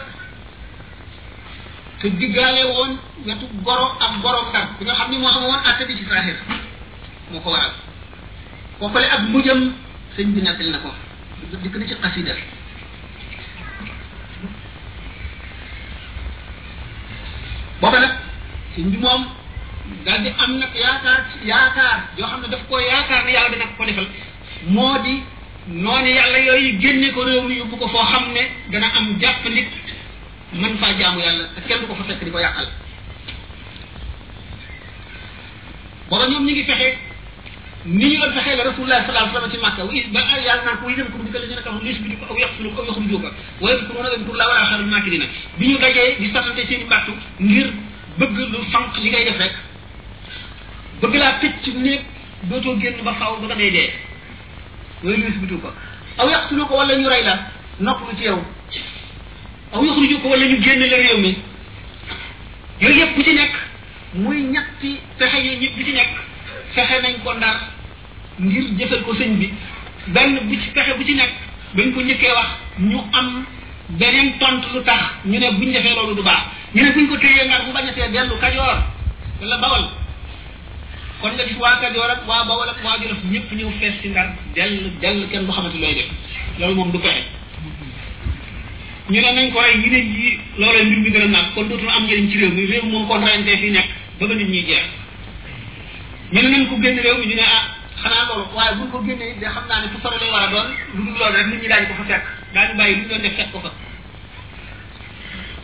te 2.00 2.10
diggaale 2.16 2.66
woon 2.72 2.98
wetu 3.24 3.46
goro 3.64 3.86
ak 3.98 4.20
goro 4.22 4.42
sar 4.52 4.68
bi 4.78 4.84
nga 4.86 4.94
xam 4.94 5.10
ni 5.10 5.18
moo 5.18 5.28
xam 5.30 5.42
woon 5.44 5.64
àtte 5.66 5.86
bi 5.86 5.96
ci 5.96 6.04
saaxir 6.08 6.36
moo 7.30 7.40
ko 7.40 7.50
waral 7.50 7.72
kookale 8.78 9.04
ak 9.06 9.22
mujjam 9.28 9.72
sëñ 10.16 10.28
bi 10.34 10.40
nettali 10.42 10.70
na 10.70 10.78
ko 10.78 10.92
dikk 11.62 11.76
na 11.76 11.86
ci 11.86 11.94
xasida 12.02 12.34
booba 17.80 17.98
nag 18.00 18.14
sëñ 18.76 18.86
bi 18.90 18.96
moom 18.98 19.26
daal 20.04 20.22
di 20.22 20.28
am 20.38 20.52
nag 20.58 20.74
yaakaar 20.74 21.20
yaakaar 21.46 22.00
yoo 22.16 22.26
xam 22.28 22.40
ne 22.42 22.48
daf 22.48 22.62
koo 22.68 22.78
yaakaar 22.78 23.24
ne 23.24 23.30
yàlla 23.32 23.50
dina 23.50 23.64
ko 23.76 23.84
defal 23.84 24.08
moo 24.68 24.98
di 25.02 25.22
noonu 25.66 26.08
yàlla 26.08 26.38
yooyu 26.46 26.80
génne 26.80 27.10
ko 27.12 27.22
réew 27.24 27.42
mi 27.42 27.54
yóbbu 27.58 27.76
ko 27.76 27.88
foo 27.88 28.04
xam 28.04 28.32
ne 28.32 28.42
dana 28.70 28.86
am 28.96 29.18
jàpp 29.20 29.48
nit 29.50 29.87
mën 30.52 30.76
faa 30.78 30.92
jaamu 30.98 31.20
yàlla 31.20 31.44
te 31.54 31.60
kenn 31.68 31.80
du 31.80 31.86
ko 31.86 31.94
fa 31.94 32.04
fekk 32.04 32.24
di 32.24 32.30
ko 32.30 32.38
yàqal 32.38 32.66
booba 36.08 36.26
ñoom 36.26 36.44
ñu 36.46 36.52
ngi 36.52 36.64
fexe 36.64 36.96
ni 37.84 38.04
ñu 38.08 38.16
doon 38.20 38.32
fexee 38.32 38.56
la 38.56 38.64
rasulullah 38.64 39.04
sallallahu 39.06 39.28
alayhi 39.28 39.34
wa 39.34 39.40
sallam 39.40 39.52
ci 39.52 39.58
màkka 39.60 39.84
wi 39.84 40.06
ba 40.12 40.20
yàlla 40.20 40.64
naan 40.64 40.78
ko 40.80 40.86
way 40.86 40.94
dem 40.96 41.08
ko 41.10 41.18
di 41.22 41.30
ko 41.32 41.38
lañu 41.38 41.52
nekk 41.54 41.82
lis 41.82 41.98
bi 42.00 42.08
di 42.08 42.16
ko 42.16 42.24
aw 42.24 42.36
yaqtulu 42.36 42.70
aw 42.70 42.80
yaxruju 42.80 43.04
ko 43.12 43.18
wa 43.20 43.68
yamkuruuna 43.68 43.68
wa 43.68 44.08
yamkurullaahu 44.08 44.48
wallaahu 44.48 44.68
xayrul 44.70 44.90
maakiriina 44.90 45.26
bi 45.58 45.66
ñu 45.68 45.78
dajee 45.78 46.16
di 46.18 46.30
sattante 46.32 46.66
seen 46.66 46.80
i 46.80 46.84
mbàttu 46.84 47.12
ngir 47.40 47.68
bëgg 48.18 48.36
lu 48.48 48.64
fanq 48.72 48.96
li 48.98 49.10
ngay 49.10 49.24
def 49.24 49.36
rek 49.38 49.54
bëgg 51.00 51.14
laa 51.14 51.38
tëj 51.40 51.52
ci 51.62 51.72
néeg 51.76 52.00
dootoo 52.48 52.80
génn 52.80 53.02
ba 53.04 53.12
faaw 53.20 53.36
ba 53.40 53.46
nga 53.48 53.54
dee 53.54 53.70
dee 53.70 53.90
yooyu 55.04 55.18
lis 55.28 55.36
bi 55.44 55.60
ko 55.60 55.70
aw 56.16 56.26
yaqtulu 56.28 56.64
ko 56.66 56.74
wala 56.76 56.96
ñu 56.96 57.06
rey 57.08 57.22
la 57.24 57.36
nopp 57.80 58.00
lu 58.08 58.16
ci 58.16 58.24
yow 58.24 58.40
aw 59.72 59.82
yuxruju 59.84 60.16
ko 60.22 60.26
wala 60.28 60.46
ñu 60.46 60.60
génn 60.62 60.80
la 60.80 60.96
réew 60.96 61.18
mi 61.20 61.36
yooyu 62.80 62.98
yëpp 63.00 63.14
bu 63.16 63.22
ci 63.22 63.32
nekk 63.34 63.54
muy 64.14 64.38
ñetti 64.42 65.00
pexe 65.18 65.34
yooyu 65.38 65.60
yëpp 65.62 65.76
bu 65.76 65.84
ci 65.84 65.92
nekk 65.92 66.10
fexe 66.74 67.02
nañ 67.02 67.14
ko 67.24 67.34
ndar 67.34 67.56
ngir 68.40 68.64
jëfal 68.78 69.02
ko 69.02 69.14
sëñ 69.14 69.36
bi 69.38 69.52
benn 70.06 70.38
bu 70.48 70.54
ci 70.56 70.70
pexe 70.72 70.96
bu 70.96 71.04
ci 71.04 71.14
nekk 71.14 71.32
bañ 71.74 71.92
ko 71.92 72.00
njëkkee 72.00 72.32
wax 72.32 72.48
ñu 72.80 72.98
am 73.12 73.44
beneen 73.90 74.38
tontu 74.38 74.68
lu 74.74 74.82
tax 74.84 75.02
ñu 75.26 75.38
ne 75.38 75.50
buñ 75.58 75.72
defee 75.72 75.94
loolu 75.94 76.14
du 76.16 76.22
baax 76.22 76.46
ñu 76.74 76.82
ne 76.82 76.92
buñ 76.92 77.06
ko 77.08 77.16
téyee 77.18 77.44
ndar 77.44 77.64
mu 77.66 77.72
bañ 77.72 77.88
a 77.88 77.92
tee 77.92 78.10
dellu 78.10 78.38
kajoor 78.40 78.78
wala 79.40 79.56
bawal 79.58 79.88
kon 81.20 81.32
nga 81.34 81.44
gis 81.44 81.56
waa 81.60 81.76
kajoor 81.80 82.10
ak 82.10 82.26
waa 82.26 82.44
bawal 82.44 82.68
ak 82.70 82.82
waa 82.84 82.96
jolof 83.02 83.20
ñëpp 83.30 83.52
ñëw 83.52 83.70
fees 83.80 84.00
ci 84.00 84.08
ndar 84.08 84.32
dell 84.54 84.80
dell 85.00 85.26
kenn 85.30 85.44
bu 85.44 85.52
xamante 85.52 85.76
looy 85.76 85.94
def 85.94 86.08
loolu 86.58 86.74
moom 86.74 86.90
du 86.92 86.98
pexe 86.98 87.22
ñu 89.08 89.20
ne 89.22 89.32
nañ 89.32 89.50
ko 89.52 89.60
rey 89.62 89.80
yeneen 89.82 90.12
yi 90.16 90.38
looloo 90.58 90.84
mbir 90.84 90.98
mi 90.98 91.10
gën 91.10 91.22
a 91.22 91.26
nag 91.26 91.44
kon 91.54 91.66
dootul 91.68 91.88
am 91.88 92.04
njëriñ 92.04 92.28
ci 92.30 92.38
réew 92.38 92.52
mi 92.52 92.66
réew 92.66 92.82
moom 92.84 93.06
kon 93.08 93.24
reyante 93.24 93.56
fi 93.56 93.70
nekk 93.70 93.88
ba 94.20 94.26
ba 94.26 94.34
nit 94.34 94.46
ñuy 94.48 94.64
jeex 94.68 94.84
ñu 96.32 96.40
ne 96.42 96.48
nañ 96.48 96.66
ko 96.68 96.76
génn 96.82 96.96
ñu 96.96 97.34
ne 97.34 97.40
ah 97.40 97.62
xanaa 98.02 98.26
loolu 98.28 98.44
waaye 98.54 98.76
ko 98.92 99.00
génnee 99.06 99.34
de 99.40 99.46
xam 99.46 99.64
naa 99.66 99.80
ne 99.80 99.86
fu 99.92 99.98
sore 100.02 100.16
lay 100.20 100.30
war 100.30 100.42
a 100.42 100.46
doon 100.48 100.66
lu 100.94 101.04
dul 101.06 101.18
loolu 101.18 101.36
rek 101.36 101.46
nit 101.46 101.60
ñi 101.62 101.68
daañu 101.68 101.86
ko 101.88 101.94
fa 101.98 102.04
fekk 102.08 102.24
daañu 102.52 102.76
bàyyi 102.76 102.94
lu 102.96 103.00
ñu 103.02 103.08
doon 103.08 103.20
def 103.22 103.34
fekk 103.36 103.50
ko 103.52 103.62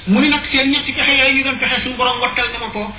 mu 0.06 0.20
ne 0.20 0.28
nag 0.28 0.44
seen 0.50 0.70
ñetti 0.70 0.92
pexe 0.92 1.10
yooyu 1.18 1.36
ñu 1.36 1.42
doon 1.44 1.58
pexe 1.58 1.80
suñu 1.82 1.96
borom 1.96 2.20
wattal 2.20 2.48
na 2.50 2.58
ma 2.64 2.68
ko 2.72 2.92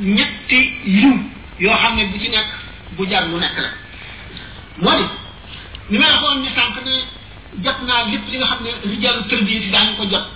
ñetti 0.00 0.58
yiw 0.86 1.12
yoo 1.60 1.76
xam 1.76 1.96
ne 1.96 2.04
bu 2.06 2.18
ci 2.18 2.28
nekk 2.30 2.48
bu 2.96 3.04
jar 3.10 3.26
lu 3.28 3.36
nekk 3.38 3.56
la 3.60 3.68
moo 4.78 4.96
di 4.96 5.04
ni 5.90 5.98
ma 5.98 6.06
waxoon 6.12 6.40
ñu 6.42 6.48
sànq 6.56 6.80
ne 6.84 6.94
jot 7.62 7.74
naa 7.86 8.06
lépp 8.08 8.26
li 8.30 8.36
nga 8.38 8.46
xam 8.50 8.58
ne 8.64 8.70
rijaalu 8.90 9.22
tërbiya 9.30 9.60
si 9.62 9.70
daañu 9.70 9.92
ko 9.96 10.04
jot 10.10 10.26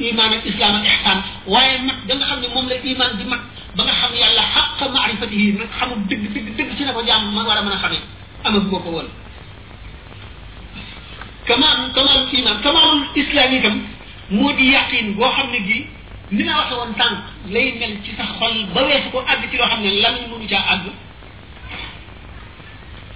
islam 0.00 0.32
ak 0.32 0.46
ihsan 0.46 1.18
waaye 1.46 1.78
nag 1.86 1.96
da 2.08 2.14
nga 2.14 2.26
xam 2.26 2.40
ne 2.40 2.48
moom 2.48 2.68
la 2.68 2.74
iman 2.76 3.10
di 3.18 3.24
mag 3.24 3.40
ba 3.76 3.82
nga 3.84 3.92
xam 4.00 4.12
yàlla 4.20 4.42
xaq 4.54 4.90
maarifatihi 4.92 5.52
nag 5.58 5.68
xamul 5.78 6.00
dëgg 6.08 6.24
dëgg 6.34 6.48
dëgg 6.56 6.76
ci 6.76 6.84
ne 6.84 6.92
ko 6.92 7.02
jàmm 7.04 7.32
ma 7.34 7.42
war 7.44 7.56
a 7.58 7.62
mën 7.62 7.72
a 7.72 7.76
xamee 7.78 8.02
amagu 8.44 8.68
ko 8.70 8.78
ko 8.78 8.90
woon 8.90 9.08
kamaan 11.46 11.92
kamaan 11.94 12.22
iman 12.32 12.56
kamaan 12.62 12.98
islam 13.14 13.52
itam 13.54 13.76
moo 14.30 14.52
di 14.52 14.64
yaqin 14.72 15.16
boo 15.16 15.30
xam 15.36 15.50
ne 15.50 15.60
gi 15.68 15.86
li 16.30 16.42
nga 16.44 16.54
wax 16.58 16.70
woon 16.72 16.92
tànk 16.98 17.18
lay 17.50 17.72
mel 17.80 17.96
ci 18.04 18.12
sa 18.16 18.24
xol 18.38 18.54
ba 18.74 18.82
weesu 18.84 19.08
ko 19.10 19.24
àgg 19.26 19.48
ci 19.50 19.56
loo 19.56 19.66
xam 19.66 19.80
ne 19.80 19.90
lan 20.00 20.14
mënu 20.30 20.46
caa 20.48 20.64
àgg 20.74 20.86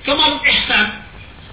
kamaanu 0.06 0.40
ihsan 0.52 1.07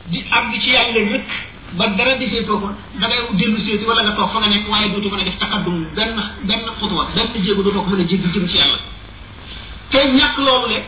di 0.08 0.24
am 0.30 0.50
àgg 0.50 0.60
ci 0.62 0.70
yàlla 0.70 1.02
rek 1.12 1.26
ba 1.74 1.88
dara 1.88 2.16
defeetoo 2.16 2.60
ko 2.60 2.70
da 3.00 3.08
ngay 3.08 3.20
dellu 3.38 3.58
seeti 3.58 3.84
wala 3.86 4.02
nga 4.04 4.12
toog 4.16 4.30
fa 4.32 4.40
nga 4.40 4.48
nekk 4.48 4.70
waaye 4.70 4.90
dootu 4.92 5.10
mën 5.10 5.20
a 5.20 5.24
def 5.24 5.38
taqaddum 5.40 5.86
benn 5.96 6.16
benn 6.44 6.62
xutwa 6.80 7.08
benn 7.16 7.44
jéego 7.44 7.64
dootoo 7.64 7.82
ko 7.84 7.90
mën 7.90 8.02
a 8.02 8.04
jéggi 8.04 8.30
jëm 8.34 8.48
ci 8.48 8.58
yàlla 8.58 8.78
te 9.90 9.98
ñàkk 10.14 10.38
loolu 10.38 10.68
le 10.74 10.84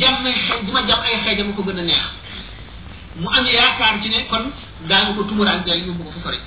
jàmm 0.00 0.24
ay 0.26 0.34
bu 0.62 0.72
ma 0.72 0.82
jàmm 0.88 1.02
ay 1.02 1.20
xeej 1.24 1.46
ma 1.46 1.52
ko 1.56 1.62
gën 1.62 1.78
a 1.78 1.82
neex 1.82 2.06
mu 3.16 3.28
am 3.36 3.46
yaakaar 3.46 4.00
ci 4.02 4.08
ne 4.08 4.26
kon 4.30 4.44
daañu 4.88 5.14
ko 5.16 5.22
tumuraan 5.24 5.62
jël 5.66 5.86
yóbbu 5.86 6.02
ko 6.04 6.10
fu 6.10 6.20
sori 6.20 6.38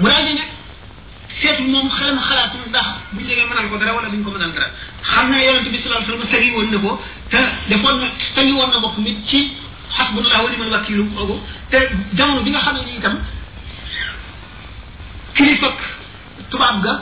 mu 0.00 0.08
daal 0.08 0.26
di 0.26 0.32
ne 0.34 0.56
seetu 1.40 1.62
moom 1.68 1.88
xelam 1.90 2.18
xalaatul 2.28 2.60
ndax 2.68 2.88
buñ 3.14 3.24
jege 3.26 3.44
mënal 3.48 3.68
ko 3.70 3.76
dara 3.78 3.94
wala 3.94 4.08
duñ 4.10 4.22
ko 4.24 4.30
mënal 4.30 4.52
dara 4.52 4.68
xam 5.02 5.30
na 5.30 5.38
yonent 5.44 5.68
bi 5.70 5.78
sallallahu 5.80 6.02
alayhi 6.02 6.10
wasallam 6.10 6.30
sagi 6.34 6.50
woon 6.56 6.68
na 6.72 6.78
ko 6.78 6.92
te 7.30 7.38
defoon 7.68 7.96
na 8.00 8.06
tagi 8.34 8.52
woon 8.52 8.70
na 8.70 8.78
bopp 8.80 8.98
nit 8.98 9.18
ci 9.28 9.40
hasbunallah 9.96 10.38
wa 10.44 10.50
ni'mal 10.50 10.70
wakilu 10.74 11.04
boobu 11.04 11.40
te 11.70 11.78
jamono 12.14 12.40
bi 12.42 12.50
nga 12.50 12.58
xam 12.58 12.74
ne 12.76 12.80
ni 12.86 12.92
itam 12.98 13.14
kilifa 15.34 15.68
tubaab 16.50 16.82
ga 16.82 16.94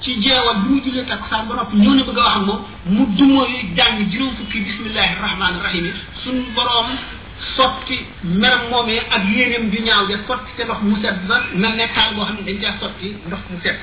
ci 0.00 0.16
jeewa 0.22 0.54
bi 0.54 0.68
mu 0.72 0.80
julee 0.80 1.04
takk 1.04 1.22
saan 1.30 1.46
ba 1.48 1.54
noppi 1.56 1.76
ñëw 1.76 1.94
na 1.94 2.02
bëgg 2.08 2.18
a 2.18 2.22
wax 2.22 2.36
ak 2.36 2.42
moom 2.48 2.60
mu 2.88 3.06
dumóoyu 3.16 3.58
jàng 3.76 4.00
juróom 4.10 4.32
fukki 4.36 4.60
bismillahi 4.60 5.14
rahmaani 5.20 5.58
rahim 5.62 5.92
sun 6.24 6.36
borom 6.54 6.88
sotti 7.56 8.06
meram 8.22 8.68
moomee 8.70 8.98
ak 9.10 9.24
yéeneem 9.34 9.70
ju 9.70 9.82
ñaaw 9.84 10.04
ja 10.08 10.18
sotti 10.26 10.50
ca 10.56 10.64
ndox 10.64 10.80
mu 10.82 10.96
sedd 11.02 11.18
ba 11.28 11.36
mel 11.54 11.74
ne 11.76 11.86
taal 11.94 12.14
boo 12.14 12.24
xam 12.24 12.36
ne 12.36 12.42
dañ 12.44 12.60
caa 12.62 12.78
sotti 12.80 13.08
ndox 13.26 13.38
mu 13.50 13.58
sedd 13.62 13.78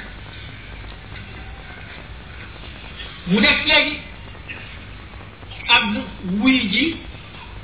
mu 3.29 3.39
des 3.41 3.59
léegi 3.65 3.97
ak 5.67 5.83
wuy 6.41 6.57
ji 6.71 6.97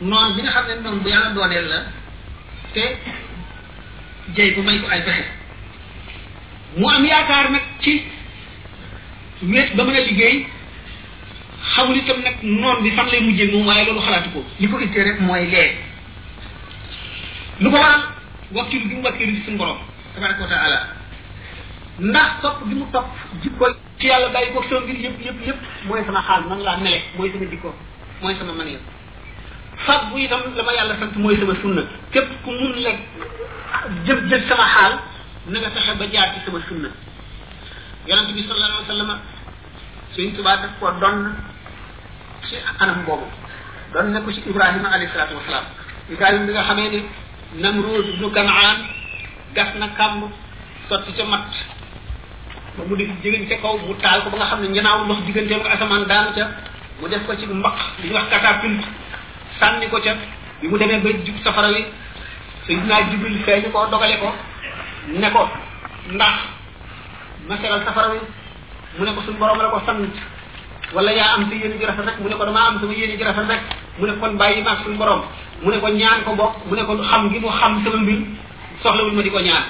noon 0.02 0.34
bi 0.36 0.42
nga 0.42 0.52
xam 0.52 0.68
ne 0.68 0.82
noonu 0.82 1.02
bu 1.02 1.10
yàlla 1.10 1.30
dooleel 1.30 1.68
la 1.68 1.80
te 2.74 2.84
jëy 4.36 4.52
bu 4.56 4.62
may 4.64 4.80
ko 4.80 4.88
ay 4.88 5.02
pexe 5.04 5.28
mu 6.78 6.88
am 6.90 7.06
yaakaar 7.06 7.52
nag 7.52 7.64
ci 7.82 8.04
wéet 9.42 9.76
ba 9.76 9.84
mën 9.84 9.96
a 9.96 10.00
liggéey 10.00 10.46
xamul 11.76 11.96
itam 11.96 12.20
nag 12.22 12.38
noon 12.44 12.78
bi 12.84 12.92
fan 12.96 13.08
lay 13.12 13.22
mujjee 13.24 13.48
moom 13.52 13.66
waaye 13.66 13.86
loolu 13.88 14.02
xalaatu 14.04 14.30
ko 14.36 14.42
li 14.60 14.68
ko 14.68 14.80
ittee 14.80 15.04
rek 15.04 15.20
mooy 15.20 15.46
lee 15.48 15.72
lu 17.62 17.70
ko 17.72 17.76
waral 17.80 18.02
wakkilu 18.52 18.88
bi 18.90 18.96
mu 18.96 19.02
wakkilu 19.04 19.32
ci 19.36 19.42
suñu 19.46 19.58
borom 19.58 19.78
tabaraka 20.14 20.46
ndax 22.00 22.42
topp 22.42 22.66
bi 22.68 22.76
mu 22.76 22.86
topp 22.92 23.08
ko 23.58 23.68
ci 24.00 24.08
yàlla 24.08 24.30
bàyyi 24.30 24.52
ko 24.54 24.64
sama 24.68 24.82
mbir 24.82 24.96
yëpp 25.00 25.20
yëpp 25.26 25.40
yëpp 25.48 25.60
mooy 25.88 26.04
sama 26.06 26.22
xaal 26.22 26.44
man 26.50 26.60
laa 26.62 26.78
mele 26.78 27.02
mooy 27.18 27.32
sama 27.32 27.46
jikko 27.50 27.76
mooy 28.22 28.36
sama 28.36 28.54
man 28.54 28.68
yëpp 28.68 28.86
fab 29.86 30.10
bu 30.12 30.18
itam 30.18 30.42
la 30.56 30.64
ma 30.64 30.74
yàlla 30.74 30.96
sant 31.00 31.16
mooy 31.22 31.38
sama 31.40 31.54
sunna 31.62 31.84
képp 32.12 32.30
ku 32.44 32.50
mun 32.52 32.74
la 32.84 32.92
jël 34.06 34.28
jël 34.28 34.44
sama 34.48 34.66
xaal 34.68 35.00
na 35.48 35.60
nga 35.60 35.70
fexe 35.70 35.96
ba 35.98 36.06
jaar 36.12 36.34
ci 36.34 36.40
sama 36.46 36.60
sunna 36.68 36.90
yonent 38.08 38.34
bi 38.34 38.42
sallallahu 38.44 38.72
alayhi 38.72 38.88
wa 38.90 40.18
sallam 40.18 40.50
daf 40.60 40.72
ko 40.80 40.92
donn 41.00 41.32
ci 42.48 42.56
anam 42.82 43.06
boobu 43.06 43.26
doon 43.94 44.12
nekku 44.16 44.32
ci 44.32 44.42
ibrahima 44.48 44.88
alayhi 44.90 45.12
salaatu 45.12 45.36
wasalaam 45.38 45.66
ibrahima 46.10 46.46
bi 46.48 46.52
nga 46.56 46.64
xamee 46.66 46.90
ni 46.90 47.02
Namruud 47.62 48.08
ibnu 48.16 48.32
Kanaan 48.32 48.88
gas 49.54 49.74
na 49.76 49.88
kàmb 49.98 50.30
sot 50.90 51.04
ca 51.06 51.24
matt 51.28 51.52
mu 52.88 52.96
di 52.96 53.04
jigéen 53.22 53.48
ca 53.52 53.60
kaw 53.62 53.76
mu 53.78 53.92
taal 54.02 54.24
ko 54.24 54.30
ba 54.32 54.38
nga 54.40 54.46
xam 54.56 54.62
ne 54.64 54.68
ñanaaw 54.72 55.04
ndox 55.06 55.20
digganteem 55.28 55.62
ak 55.66 55.76
asamaan 55.76 56.06
daanu 56.08 56.32
ca 56.34 56.44
mu 57.04 57.08
def 57.12 57.26
ko 57.28 57.34
ci 57.38 57.46
mbaq 57.46 57.76
li 58.02 58.08
ñuy 58.08 58.14
wax 58.16 58.30
catapulte 58.32 58.86
sànni 59.60 59.90
ko 59.92 60.00
ca 60.02 60.16
bi 60.64 60.68
mu 60.68 60.78
demee 60.78 61.00
ba 61.04 61.10
jub 61.24 61.38
safara 61.44 61.70
wi 61.72 61.86
Sayyidina 62.66 63.10
Jibril 63.10 63.44
feeñu 63.44 63.70
ko 63.72 63.86
dogale 63.92 64.18
ko 64.18 64.32
ne 65.08 65.30
ko 65.30 65.48
ndax 66.16 66.36
masalal 67.48 67.84
safara 67.86 68.08
mu 68.98 69.04
ne 69.06 69.12
ko 69.14 69.22
suñu 69.26 69.38
borom 69.38 69.58
la 69.60 69.68
wala 70.94 71.12
yaa 71.14 71.34
am 71.36 71.48
sa 71.50 71.56
yéene 71.56 71.76
ju 71.80 71.86
rafet 71.88 72.04
rek 72.06 72.18
mu 72.20 72.28
ne 72.30 72.36
ko 72.36 72.44
damaa 72.46 72.68
am 72.68 72.76
sama 72.82 72.94
yéene 72.94 73.18
ju 73.18 73.24
rafet 73.24 73.48
rek 73.52 73.60
mu 74.00 74.06
ne 74.08 74.14
kon 74.20 74.36
bàyyi 74.38 74.62
maag 74.66 74.80
suñu 74.84 74.98
borom 74.98 75.22
mu 75.64 75.70
ne 75.72 75.78
ko 75.84 75.88
ñaan 75.88 76.20
ko 76.26 76.32
bokk 76.36 76.54
mu 76.68 76.74
ne 76.76 76.84
ko 76.84 76.94
xam 77.10 77.22
ngi 77.28 77.40
mu 77.40 77.48
xam 77.60 77.72
sama 77.84 77.98
mbir 78.04 78.20
soxlawul 78.84 79.14
ma 79.16 79.22
di 79.26 79.30
ko 79.30 79.40
ñaan 79.40 79.64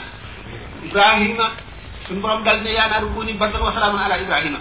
ibrahima 0.86 1.46
suñu 2.08 2.20
borom 2.22 2.44
dal 2.44 2.62
ne 2.64 2.72
yaa 2.72 2.88
naaru 2.90 3.14
kuuni 3.14 3.34
bardan 3.34 3.62
wa 3.62 3.72
salaamun 3.74 4.00
ala 4.02 4.18
ibrahima 4.18 4.58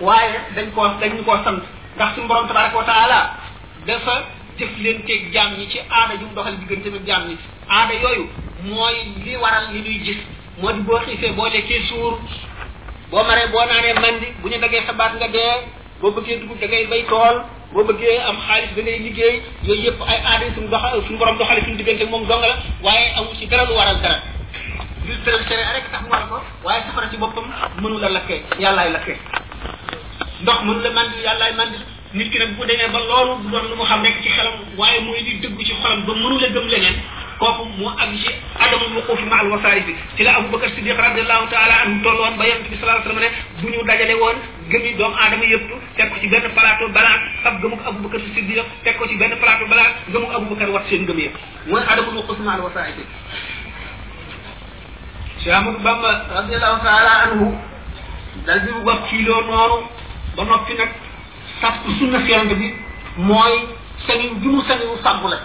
waaye 0.00 0.40
dañ 0.54 0.68
koo 0.74 0.88
dañ 1.00 1.12
koo 1.24 1.36
sant 1.44 1.62
ndax 1.96 2.14
suñu 2.14 2.28
borom 2.28 2.46
tabaraka 2.48 2.76
wa 2.76 2.84
taala 2.84 3.20
dafa 3.86 4.24
teg 4.58 5.32
jaam 5.32 5.50
ñi 5.58 5.66
ci 5.70 5.78
aada 5.80 6.14
ju 6.20 6.26
doxal 6.34 6.56
diggante 6.60 6.88
ak 6.94 7.06
jaam 7.06 7.28
ñi 7.28 7.36
aada 7.68 7.94
yooyu 8.02 8.24
mooy 8.64 8.96
li 9.24 9.36
waral 9.42 9.66
ni 9.72 9.80
ñuy 9.80 9.98
gis 10.04 10.18
moo 10.60 10.72
di 10.72 10.80
boo 10.80 10.98
xiifee 11.06 11.32
boo 11.32 11.48
lekkee 11.54 11.86
suur 11.88 12.18
boo 13.10 13.24
maree 13.28 13.48
boo 13.52 13.64
naanee 13.68 13.94
mandi 14.02 14.26
bu 14.42 14.48
ñu 14.48 14.58
daggee 14.60 14.82
sa 14.86 14.92
baat 14.92 15.12
nga 15.16 15.28
dee 15.28 15.54
boo 16.00 16.10
bëggee 16.10 16.38
dugub 16.40 16.60
da 16.60 16.66
ngay 16.66 16.86
bay 16.86 17.02
tool 17.08 17.36
boo 17.72 17.84
bëggee 17.88 18.18
am 18.28 18.36
xaalis 18.46 18.74
da 18.76 18.82
ngay 18.82 18.98
liggéey 18.98 19.42
yooyu 19.62 19.82
yëpp 19.84 20.00
ay 20.08 20.20
aada 20.24 20.44
yi 20.44 20.54
suñu 20.54 20.68
doxal 20.68 21.00
suñu 21.06 21.18
borom 21.18 21.36
doxale 21.38 21.60
suñu 21.64 21.76
diggante 21.76 22.04
moom 22.10 22.26
dong 22.26 22.40
la 22.42 22.56
waaye 22.84 23.14
amul 23.16 23.34
ci 23.38 23.46
dara 23.46 23.64
lu 23.64 23.74
waral 23.74 24.00
dara 24.02 24.35
ngir 25.06 25.18
tëral 25.24 25.62
a 25.62 25.72
rek 25.78 25.86
tax 25.94 26.02
mu 26.02 26.10
war 26.10 26.22
ko 26.28 26.36
waaye 26.66 26.82
safara 26.86 27.06
ci 27.10 27.16
boppam 27.22 27.44
mënu 27.82 27.96
la 28.02 28.08
lakkee 28.16 28.38
yàllaay 28.58 28.90
lakkee 28.96 29.16
ndox 30.42 30.58
mënu 30.66 30.80
la 30.86 30.90
mandi 30.98 31.18
yàllaay 31.26 31.52
mandi 31.54 31.78
nit 32.18 32.30
ki 32.32 32.38
nag 32.42 32.52
bu 32.58 32.66
demee 32.66 32.90
ba 32.94 32.98
loolu 33.08 33.42
du 33.42 33.48
doon 33.48 33.66
lu 33.70 33.76
mu 33.78 33.84
xam 33.86 34.02
rek 34.02 34.16
ci 34.22 34.28
xelam 34.36 34.54
waaye 34.78 35.00
mooy 35.06 35.22
di 35.26 35.38
dëggu 35.42 35.62
ci 35.62 35.74
xolam 35.80 36.04
ba 36.06 36.12
mënu 36.14 36.38
la 36.42 36.48
gëm 36.56 36.66
leneen 36.72 36.96
kooku 37.38 37.64
mu 37.78 37.86
ak 37.88 38.10
ci 38.22 38.30
adamul 38.64 38.96
wuquuf 38.96 39.20
ma 39.30 39.36
al 39.40 39.48
wasaay 39.52 39.80
bi 39.86 39.92
ci 40.16 40.22
la 40.24 40.32
Abu 40.38 40.48
Bakar 40.50 40.70
Siddiq 40.74 40.96
radiallahu 40.98 41.48
taala 41.52 41.74
anhu 41.86 42.00
tolloon 42.02 42.36
ba 42.38 42.46
yonent 42.48 42.68
bi 42.70 42.76
sallallahu 42.80 43.06
alayhi 43.06 43.34
bu 43.62 43.68
ñu 43.70 43.84
dajale 43.86 44.14
woon 44.14 44.36
gëmi 44.72 44.94
doomu 44.98 45.14
aadama 45.16 45.44
yëpp 45.44 45.68
teg 45.96 46.08
ko 46.12 46.18
ci 46.22 46.28
benn 46.32 46.48
plateau 46.56 46.88
balance 46.96 47.24
ab 47.44 47.60
gëmuk 47.62 47.80
Abu 47.90 47.98
Bakar 48.08 48.20
Siddiq 48.34 48.58
teg 48.84 48.96
ko 48.96 49.06
ci 49.06 49.16
benn 49.20 49.36
plateau 49.38 49.66
balance 49.70 50.88
seen 50.88 51.06
gëm 51.06 51.18
yëpp 51.26 51.36
mooy 51.66 51.82
adamul 51.92 52.16
wuquuf 52.24 52.38
ma 52.42 52.54
al 52.56 52.64
wasaay 52.66 52.92
bi 52.98 53.04
Cheikh 55.46 55.54
Ahmadou 55.54 55.78
Bamba 55.78 56.26
radiallahu 56.34 56.82
taala 56.82 57.12
anhu 57.30 57.54
dal 58.46 58.58
di 58.66 58.72
wax 58.84 58.98
fii 59.10 59.22
loo 59.30 59.42
noonu 59.46 59.86
ba 60.36 60.42
noppi 60.42 60.74
nag 60.74 60.90
sàpp 61.62 61.86
sunna 61.98 62.18
siyante 62.26 62.54
bi 62.58 62.74
mooy 63.18 63.54
sañu 64.08 64.42
ju 64.42 64.48
mu 64.50 64.62
sañu 64.66 64.98
sàggu 65.02 65.28
la 65.30 65.38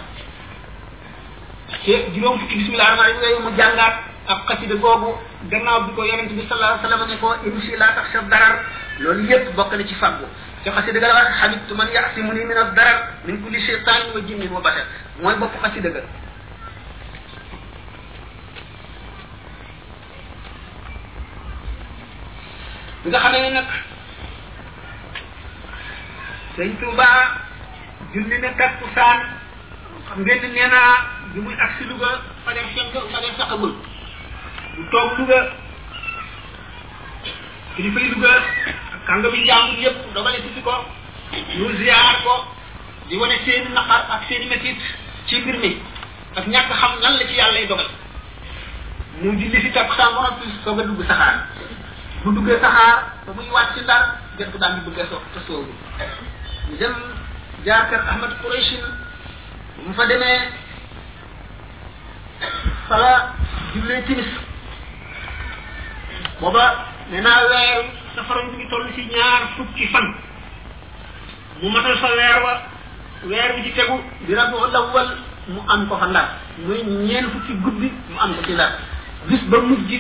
Cheikh 1.86 2.14
juróom 2.16 2.40
fukki 2.40 2.58
bismillah 2.58 2.88
rahmaani 2.96 3.22
rahiim 3.22 3.44
mu 3.46 3.52
jàngaat 3.58 3.96
ak 4.28 4.40
xasida 4.50 4.76
googu 4.76 5.10
gannaaw 5.52 5.80
bi 5.86 5.92
ko 5.96 6.02
yonent 6.04 6.34
bi 6.36 6.44
sallallahu 6.50 6.80
alayhi 6.80 6.82
wa 6.82 6.90
sallam 6.90 7.08
ne 7.10 7.16
ko 7.22 7.28
imsi 7.48 7.78
laa 7.78 7.94
tax 7.96 8.06
sa 8.12 8.22
darar 8.22 8.54
loolu 9.02 9.28
yépp 9.30 9.54
bokk 9.56 9.72
na 9.78 9.86
ci 9.88 9.94
fàggu 10.02 10.26
ci 10.64 10.68
xasida 10.72 11.00
ga 11.00 11.08
la 11.14 11.14
wax 11.14 11.30
xabibtu 11.42 11.76
man 11.76 11.88
yaxsimuni 11.94 12.44
min 12.46 12.58
ad 12.58 12.74
darar 12.76 12.98
min 13.26 13.40
kulli 13.44 13.62
shaytanin 13.62 14.14
wa 14.16 14.22
jinnin 14.28 14.52
wa 14.52 14.62
bashar 14.62 14.86
mooy 15.22 15.36
bopp 15.36 15.54
xasida 15.64 15.90
ga 15.92 16.02
bi 23.04 23.10
nga 23.10 23.20
xam 23.22 23.32
ne 23.32 23.50
nag 23.52 23.70
sëñ 26.56 26.70
Touba 26.80 27.08
julli 28.14 28.38
na 28.42 28.50
takkusaan 28.58 29.20
xam 30.08 30.20
ngeen 30.26 30.42
ne 30.42 30.48
nee 30.54 30.68
naa 30.70 30.94
bi 31.34 31.40
muy 31.42 31.56
ak 31.58 31.72
si 31.78 31.84
Louga 31.90 32.12
fajar 32.46 32.66
fekk 32.76 32.94
fajar 33.12 33.34
saxagul 33.38 33.74
mu 34.78 34.84
toog 34.92 35.14
Louga 35.18 35.40
kilifa 37.76 38.00
yi 38.06 38.12
Louga 38.14 38.34
ak 38.94 39.02
kàngami 39.08 39.44
njàmbur 39.50 39.80
yëpp 39.84 39.98
dogale 40.14 40.38
si 40.42 40.62
ko 40.62 40.76
ñu 41.58 41.66
ziar 41.78 42.16
ko 42.24 42.36
di 43.08 43.18
wane 43.18 43.38
seeni 43.46 43.70
naqar 43.74 44.02
ak 44.14 44.22
seeni 44.30 44.46
métit 44.46 44.80
ci 45.26 45.42
mbir 45.42 45.58
mi 45.58 45.72
ak 46.38 46.46
ñàkk 46.54 46.70
xam 46.80 46.94
lan 47.02 47.14
la 47.18 47.26
ci 47.28 47.34
yàlla 47.34 47.54
lay 47.54 47.68
dogal 47.68 47.90
mu 49.22 49.34
julli 49.40 49.58
si 49.62 49.72
takkusaan 49.72 50.14
borom 50.14 50.36
soog 50.64 50.80
a 50.80 50.84
dugg 50.86 51.02
saxaar 51.10 51.38
bu 52.26 52.30
duggee 52.36 52.58
saxaar 52.62 52.98
ba 53.26 53.32
muy 53.38 53.48
wàcc 53.56 53.76
ndar 53.86 54.02
diggante 54.38 54.58
daan 54.62 54.74
bi 54.78 54.82
bëgg 54.86 55.00
a 55.02 55.06
soog 55.10 55.24
ca 55.34 55.40
soobu 55.48 55.72
ñu 56.70 56.76
dem 56.80 56.94
jaar 57.66 57.90
kër 57.90 58.02
ahmad 58.12 58.32
qurayshin 58.42 58.84
mu 59.86 59.94
fa 59.98 60.04
demee 60.10 60.40
fala 62.90 63.12
jullee 63.74 64.04
timis 64.08 64.32
booba 66.42 66.66
nee 67.12 67.22
naa 67.22 67.42
weer 67.52 68.44
ngi 68.44 69.06
ñaar 69.14 69.42
fukki 69.58 69.88
fan 69.94 70.08
mu 71.62 71.70
matal 71.74 71.98
fa 72.04 72.08
weer 72.18 72.38
wa 72.46 72.54
weer 73.30 73.50
bi 73.56 73.64
ci 73.66 73.72
tegu 73.78 73.98
di 74.28 74.34
rabu 74.36 74.56
lawal 74.74 75.10
mu 75.54 75.60
am 75.68 75.88
ko 75.90 75.98
fa 75.98 76.06
ndar 76.08 76.28
muy 76.58 76.82
ñeen 76.84 77.26
fukki 77.34 77.54
guddi 77.64 77.88
mu 78.10 78.18
am 78.20 78.32
ko 78.36 78.42
ci 78.48 78.54
bis 79.30 79.42
ba 79.50 79.58
mujj 79.60 79.92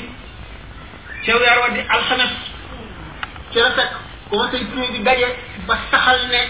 ca 1.23 1.37
weer 1.37 1.55
wa 1.61 1.67
di 1.73 1.81
alxames 1.87 2.33
ci 3.53 3.59
la 3.61 3.71
fekk 3.77 3.91
conseil 4.29 4.65
privé 4.69 4.87
di 4.95 5.01
daje 5.05 5.27
ba 5.67 5.75
saxal 5.91 6.17
ne 6.31 6.41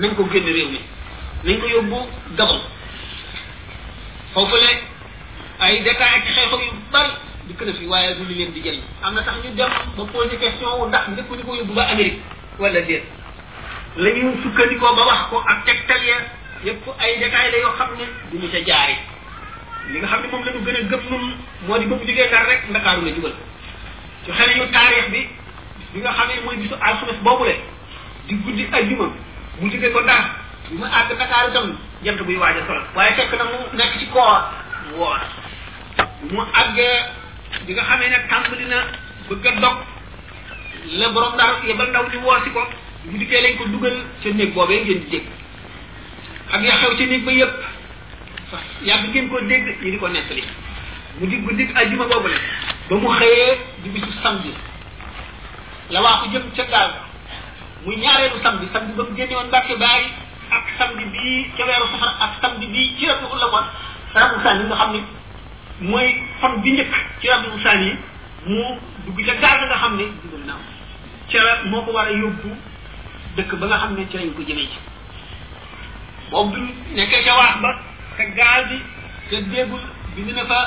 nañ 0.00 0.10
ko 0.14 0.28
génn 0.32 0.44
réew 0.44 0.68
mi 0.74 0.80
nañ 1.44 1.56
ko 1.60 1.66
yóbbu 1.66 1.96
Gabon 2.36 2.60
foofu 4.32 4.56
le 4.56 4.68
ay 5.58 5.82
détails 5.82 6.14
ak 6.16 6.24
xew-xew 6.36 6.60
yu 6.64 6.72
bari 6.92 7.10
dikk 7.48 7.62
na 7.66 7.72
fi 7.72 7.84
waaye 7.86 8.14
du 8.14 8.24
lu 8.24 8.34
leen 8.34 8.52
di 8.52 8.60
jëriñ 8.60 8.82
am 9.02 9.14
na 9.14 9.22
tax 9.22 9.36
ñu 9.42 9.54
dem 9.56 9.68
ba 9.96 10.02
posé 10.12 10.36
question 10.36 10.68
wu 10.80 10.88
ndax 10.88 11.08
njëkk 11.08 11.30
ñu 11.30 11.44
ko 11.46 11.54
yóbbu 11.54 11.72
ba 11.72 11.82
Amérique 11.88 12.20
wala 12.58 12.80
déet 12.82 13.04
la 13.96 14.10
ñu 14.10 14.36
sukkandikoo 14.42 14.94
ba 14.96 15.02
wax 15.06 15.20
ko 15.30 15.42
ak 15.46 15.64
tegtal 15.64 16.04
ya 16.04 16.16
yëpp 16.64 16.84
ay 16.98 17.18
détails 17.20 17.52
la 17.52 17.58
yoo 17.58 17.72
xam 17.78 17.88
ne 17.96 18.04
du 18.30 18.36
ñu 18.44 18.50
ca 18.52 18.58
li 19.90 19.98
nga 19.98 20.06
xam 20.08 20.20
ne 20.20 20.28
moom 20.28 20.44
la 20.44 20.52
ñu 20.52 20.60
gën 20.64 20.74
a 20.76 20.82
gëm 20.90 21.00
nun 21.08 21.24
moo 21.68 21.78
di 21.78 21.86
bëgg 21.86 22.06
jugee 22.06 22.28
Ndar 22.28 22.46
rek 22.48 22.60
Ndakaaru 22.70 23.04
la 23.06 23.14
jugal 23.14 23.32
ci 24.30 24.30
xëriñu 24.36 24.66
taarix 24.72 25.08
bi 25.10 25.28
bi 25.92 26.00
nga 26.00 26.10
xam 26.12 26.28
ne 26.28 26.40
mooy 26.44 26.56
bisu 26.56 26.74
alxames 26.80 27.20
boobule 27.22 27.54
di 28.26 28.34
guddi 28.46 28.66
ajjuma 28.70 29.06
mu 29.60 29.66
jóge 29.70 29.90
ko 29.90 30.00
ndax 30.00 30.24
bi 30.70 30.74
mu 30.78 30.84
àgg 30.86 31.10
Dakar 31.18 31.48
itam 31.50 31.76
jant 32.02 32.22
buy 32.24 32.36
waaj 32.38 32.56
a 32.56 32.66
sol 32.66 32.80
waaye 32.94 33.12
fekk 33.16 33.32
na 33.38 33.44
mu 33.44 33.56
nekk 33.76 33.98
ci 33.98 34.06
woor 34.12 34.42
mu 36.30 36.40
àggee 36.62 36.94
bi 37.66 37.72
nga 37.74 37.82
xamee 37.82 38.08
ne 38.08 38.16
tàmbali 38.30 38.64
na 38.64 38.78
gën 39.42 39.56
a 39.56 39.60
dog 39.60 39.76
la 41.00 41.08
borom 41.08 41.34
a 41.38 41.66
yebal 41.66 41.88
ndaw 41.90 42.04
ñu 42.12 42.20
woo 42.22 42.40
si 42.44 42.50
ko 42.50 42.62
bu 43.04 43.16
dikkee 43.18 43.56
ko 43.58 43.64
dugal 43.66 43.96
ca 44.22 44.28
ngeen 44.28 44.84
di 44.84 44.94
dégg 45.10 45.26
ak 46.52 46.62
ya 46.62 46.74
xew 46.80 46.92
ca 46.96 47.04
néeg 47.06 47.24
ba 47.24 47.32
yëpp 47.32 47.56
yàgg 48.82 49.04
ngeen 49.10 49.28
ko 49.30 49.40
dégg 49.40 49.66
ñu 49.82 49.90
di 49.90 49.98
ko 49.98 50.08
nettali 50.08 50.44
mu 51.18 51.26
di 51.26 51.36
guddi 51.36 51.68
ajjuma 51.74 52.04
boobule 52.06 52.38
ba 52.90 52.96
mu 52.98 53.06
xëyee 53.22 53.54
di 53.82 53.88
bisu 53.94 54.08
samedi 54.20 54.50
la 55.94 56.00
waa 56.02 56.18
ko 56.18 56.30
jëm 56.34 56.42
ca 56.58 56.64
gaal 56.74 56.90
muy 57.86 57.94
ñaareelu 58.02 58.42
samedi 58.42 58.66
samedi 58.74 58.92
ba 58.98 59.04
mu 59.06 59.14
génne 59.14 59.32
woon 59.38 59.46
Mbàkke 59.46 59.76
Baari 59.78 60.10
ak 60.50 60.64
samedi 60.76 61.04
bii 61.14 61.54
ca 61.56 61.62
weeru 61.70 61.86
safar 61.94 62.12
ak 62.18 62.32
samedi 62.42 62.66
bii 62.66 62.96
ci 62.98 63.06
rabiul 63.06 63.42
awwal 63.46 63.64
yi 64.12 64.18
nga 64.18 64.74
xam 64.74 64.90
ne 64.92 65.00
mooy 65.88 66.08
fan 66.40 66.62
ci 67.22 67.26
rabiul 67.30 67.60
saani 67.62 67.94
mu 68.50 68.62
dugg 69.06 69.22
ca 69.26 69.34
gaal 69.38 69.58
ga 69.60 69.66
nga 69.70 69.76
xam 69.78 69.94
ne 69.96 70.04
dugal 70.22 70.42
naaw 70.48 70.62
ca 71.30 71.40
moo 71.70 71.82
ko 71.86 71.92
war 71.92 72.06
a 72.06 72.10
yóbbu 72.10 72.50
dëkk 73.36 73.52
ba 73.54 73.66
nga 73.70 73.78
xam 73.78 73.94
ne 73.94 74.08
ci 74.10 74.16
lañ 74.18 74.34
ko 74.34 74.42
jëmee 74.42 74.66
ci 74.66 74.78
boobu 76.30 76.58
bi 76.58 76.74
nekkee 76.98 77.22
ca 77.24 77.38
waax 77.38 77.54
ba 77.62 77.70
te 78.16 78.26
gaal 78.36 78.66
bi 78.68 78.78
te 79.30 79.36
déggul 79.50 79.80
bi 80.16 80.22
dina 80.26 80.44
fa 80.46 80.60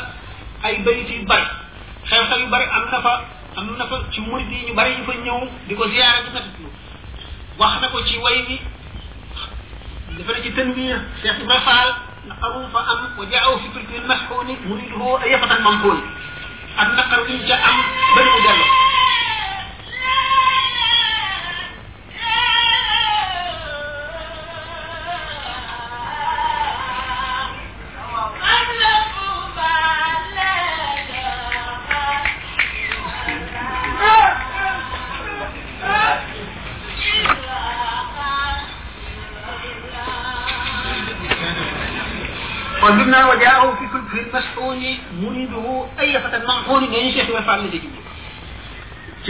ay 0.64 0.80
bayit 0.88 1.12
yu 1.12 1.26
bari 1.28 1.62
xew-xew 2.10 2.40
yu 2.42 2.48
bari 2.50 2.66
am 2.72 2.86
na 2.92 3.00
fa 3.02 3.16
am 3.58 3.66
na 3.78 3.86
fa 3.88 3.98
ci 4.12 4.20
murid 4.22 4.50
yi 4.52 4.66
ñu 4.68 4.74
bari 4.74 4.92
ñu 4.98 5.04
fa 5.08 5.14
ñëw 5.26 5.42
di 5.68 5.74
ko 5.78 5.84
ziyaara 5.92 6.20
di 6.26 6.30
metitlu 6.34 6.70
wax 7.60 7.74
na 7.82 7.88
ko 7.94 7.98
ci 8.08 8.16
way 8.24 8.38
bi 8.48 8.56
dafa 10.18 10.32
ne 10.36 10.42
ci 10.46 10.52
tanwiir 10.56 11.00
Cheikh 11.22 11.40
Ibra 11.42 11.60
Fall 11.66 11.90
naqaru 12.30 12.68
fa 12.74 12.80
am 12.92 13.02
wa 13.18 13.26
jaaw 13.34 13.54
fi 13.62 13.68
turki 13.74 13.98
masxuuni 14.08 14.54
muriduhu 14.68 15.18
yafatan 15.32 15.62
mampuun 15.66 16.00
ak 16.78 16.90
naqar 16.98 17.22
yi 17.28 17.34
ñu 17.40 17.46
ca 17.50 17.56
am 17.70 17.78
bari 18.16 18.30
mu 18.34 18.40
dellu 18.46 18.83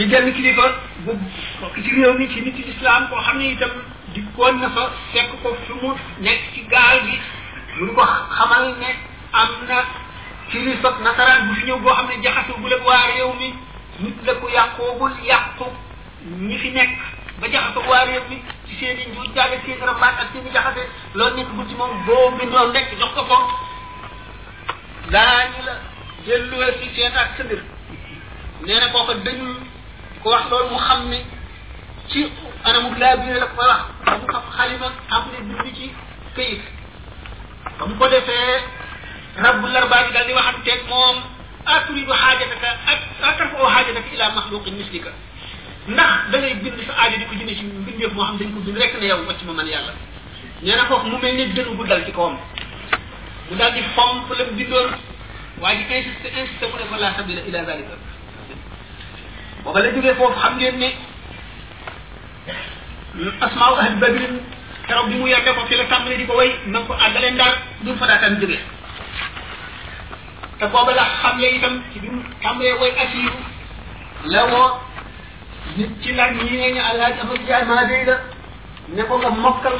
ci 0.04 0.10
genn 0.10 0.32
kilifa 0.34 0.64
bu 1.06 1.12
bokk 1.60 1.74
ci 1.84 1.90
réew 1.90 2.12
mi 2.18 2.28
ci 2.28 2.42
nit 2.42 2.54
lislaam 2.66 3.08
koo 3.08 3.18
xam 3.24 3.38
ne 3.38 3.52
itam 3.52 3.70
dikkoon 4.14 4.58
na 4.60 4.68
fa 4.70 4.90
fekk 5.12 5.30
ko 5.42 5.54
fi 5.66 5.72
mu 5.80 5.92
nekk 6.20 6.40
ci 6.54 6.66
gaal 6.70 7.00
gi 7.08 7.18
lu 7.78 7.92
ko 7.94 8.02
xamal 8.36 8.74
ne 8.80 8.90
am 9.32 9.48
na 9.68 9.80
kilifa 10.50 10.90
nasaraan 11.04 11.48
bu 11.48 11.54
fi 11.54 11.64
ñëw 11.66 11.78
boo 11.80 11.92
xam 11.94 12.06
ne 12.08 12.22
jaxasoo 12.22 12.58
bu 12.60 12.68
leen 12.68 12.82
waa 12.84 13.06
réew 13.14 13.32
mi 13.38 13.54
nit 14.00 14.16
la 14.26 14.34
ku 14.34 14.48
yàqoogul 14.48 15.12
yàqu 15.24 15.64
ñi 16.38 16.58
fi 16.58 16.70
nekk 16.70 16.90
ba 17.40 17.48
jaxasoo 17.50 17.88
waa 17.88 18.04
réew 18.04 18.22
mi 18.28 18.38
ci 18.68 18.74
seen 18.76 18.98
i 19.00 19.08
njuuj 19.10 19.32
jaage 19.34 19.56
seen 19.64 19.78
i 19.80 19.86
rambaat 19.86 20.20
ak 20.20 20.28
seen 20.34 20.44
i 20.46 20.52
jaxase 20.52 20.86
loolu 21.14 21.34
nit 21.36 21.48
bu 21.48 21.64
ci 21.68 21.74
moom 21.76 22.04
boo 22.06 22.30
bindoon 22.38 22.72
rek 22.72 22.90
jox 22.98 23.12
ko 23.14 23.22
ko 23.24 23.38
daañu 25.10 25.64
la 25.64 25.78
jëlluwee 26.26 26.74
si 26.82 26.88
seen 26.96 27.12
ak 27.14 27.36
sa 27.36 27.44
mbir 27.44 27.62
nee 28.66 28.80
na 28.80 28.88
kooko 28.92 29.14
dañu 29.24 29.72
ko 30.24 30.30
wax 30.32 30.44
loolu 30.50 30.66
mu 30.72 30.78
xam 30.88 31.00
ne 31.12 31.18
ci 32.10 32.20
anamu 32.68 32.88
laabire 33.00 33.38
la 33.40 33.46
ko 33.46 33.56
wax 33.68 33.80
mu 34.20 34.26
xam 34.32 34.42
xalima 34.56 34.88
après 35.16 35.40
bind 35.48 35.62
ci 35.76 35.86
këyit 36.36 36.62
ba 37.78 37.84
mu 37.88 37.94
ko 38.00 38.06
defee 38.12 38.58
rabbu 39.44 39.66
larbaa 39.74 40.04
bi 40.06 40.12
daal 40.14 40.26
di 40.28 40.32
waxanteeg 40.38 40.80
moom 40.90 41.16
aturidu 41.74 42.12
xaajataka 42.22 42.68
atarfau 43.28 43.66
xaajataka 43.74 44.08
ila 44.14 44.30
maxluqin 44.36 44.74
mislika 44.80 45.10
ndax 45.92 46.12
da 46.30 46.36
ngay 46.40 46.54
bind 46.62 46.78
sa 46.86 46.92
aajo 47.02 47.16
di 47.20 47.24
ko 47.28 47.34
jëme 47.38 47.52
ci 47.58 47.62
mbindeef 47.64 48.12
moo 48.16 48.24
xam 48.24 48.36
dañ 48.40 48.48
ko 48.54 48.60
bind 48.64 48.76
rek 48.80 48.94
ne 49.00 49.06
yow 49.06 49.20
wacc 49.28 49.40
ma 49.46 49.52
man 49.52 49.66
yàlla 49.68 49.92
nee 50.62 50.76
na 50.76 50.84
foofu 50.88 51.06
mu 51.12 51.18
mel 51.22 51.34
ni 51.36 51.52
dënu 51.56 51.76
bu 51.76 51.84
dal 51.86 52.02
ci 52.06 52.12
kawam 52.12 52.36
mu 53.50 53.56
dal 53.58 53.72
di 53.74 53.82
fomp 53.94 54.28
lam 54.38 54.50
bindoon 54.56 54.88
waa 55.60 55.74
ji 55.76 55.82
insisté 56.00 56.28
insisté 56.40 56.64
mu 56.70 56.76
ne 56.80 56.84
ko 56.88 56.96
laa 56.96 57.12
sabila 57.16 57.40
ila 57.48 57.64
zalika 57.64 57.96
booba 59.64 59.80
la 59.82 59.90
jógee 59.94 60.14
foofu 60.18 60.38
xam 60.42 60.54
ngeen 60.58 60.76
ni 60.82 60.88
asmaaw 63.46 63.74
ahli 63.82 63.96
badrin 64.02 64.34
keroog 64.86 65.08
bi 65.10 65.16
mu 65.20 65.26
yàgge 65.28 65.50
ko 65.56 65.60
fi 65.68 65.76
la 65.76 65.84
tàmbali 65.92 66.16
di 66.16 66.26
ko 66.28 66.34
way 66.36 66.50
na 66.72 66.78
ko 66.86 66.92
àggale 67.06 67.30
ndaar 67.32 67.54
du 67.84 67.96
fa 67.98 68.06
daataan 68.10 68.36
jógee 68.40 68.60
te 70.58 70.64
booba 70.72 70.92
la 70.98 71.04
xam 71.22 71.34
ya 71.40 71.48
itam 71.56 71.74
ci 71.92 72.00
bi 72.02 72.08
mu 72.10 72.20
tàmbalee 72.42 72.78
way 72.80 72.90
asiru 73.02 73.32
la 74.34 74.42
woo 74.46 74.66
nit 75.76 75.90
ci 76.02 76.12
la 76.12 76.30
ñii 76.32 76.72
ñu 76.74 76.80
alhaaj 76.90 77.14
amat 77.22 77.40
jaay 77.48 77.64
maa 77.64 77.84
day 77.88 78.04
la 78.04 78.20
ne 78.94 79.02
ko 79.02 79.18
nga 79.18 79.30
mokkal 79.30 79.76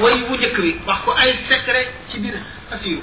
way 0.00 0.22
wu 0.28 0.36
njëkk 0.36 0.58
bi 0.60 0.70
wax 0.86 0.98
ko 1.04 1.10
ay 1.16 1.30
secret 1.48 1.88
ci 2.10 2.18
biir 2.20 2.36
asiru 2.74 3.02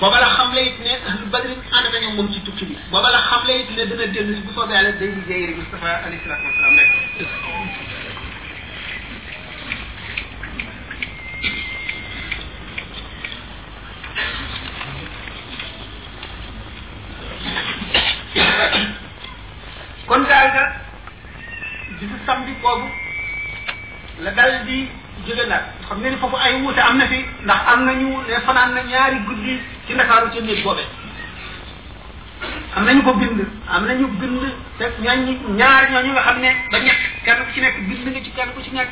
ba 0.00 0.08
bala 0.08 0.26
xamle 0.34 0.60
it 0.66 0.76
ne 0.80 0.92
ahlu 1.08 1.24
badri 1.32 1.54
ànd 1.76 1.88
nañu 1.92 2.10
moom 2.16 2.28
ci 2.32 2.40
tukki 2.42 2.64
bi 2.64 2.76
ba 2.92 3.00
bala 3.04 3.18
xamle 3.30 3.52
it 3.60 3.70
ne 3.76 3.84
dana 3.88 4.06
dellu 4.06 4.40
bu 4.44 4.52
soobee 4.56 4.74
yàlla 4.78 4.92
day 4.98 5.08
liggéey 5.14 5.46
rek 5.48 5.56
Moustapha 5.58 5.88
alayhi 6.04 6.22
salaatu 6.22 6.46
wasalaam 6.48 6.78
rek 7.18 7.28
kon 20.12 20.24
daal 20.30 20.48
ga 20.56 20.64
bisu 22.00 22.16
samedi 22.28 22.52
boobu 22.62 22.88
la 24.28 24.32
dal 24.38 24.54
di 24.68 24.80
jóge 25.26 25.44
nag 25.52 25.64
xam 25.88 26.00
ngeen 26.00 26.16
foofu 26.24 26.36
ay 26.46 26.54
wuute 26.64 26.80
am 26.86 26.96
na 27.02 27.06
fi 27.12 27.20
ndax 27.44 27.60
am 27.74 27.84
nañu 27.88 28.24
ne 28.30 28.40
fanaan 28.46 28.74
na 28.78 28.86
ñaari 28.92 29.18
guddi 29.28 29.58
ci 29.90 29.94
ndakaaru 29.94 30.30
ca 30.30 30.40
néeg 30.40 30.62
boobee 30.62 30.86
am 32.76 32.84
nañu 32.84 33.02
ko 33.02 33.12
bind 33.14 33.38
am 33.68 33.84
na 33.86 33.94
ñu 33.98 34.06
te 34.78 34.84
ñooñu 35.02 35.32
ñaar 35.58 35.84
ñooñu 35.90 36.10
nga 36.12 36.22
xam 36.26 36.38
ne 36.40 36.48
ba 36.72 36.78
ñett 36.78 37.00
kenn 37.24 37.36
ku 37.44 37.52
ci 37.52 37.60
nekk 37.60 37.76
bind 37.88 38.06
nga 38.14 38.20
ci 38.24 38.30
kenn 38.32 38.52
ku 38.54 38.60
ci 38.62 38.70
nekk 38.70 38.90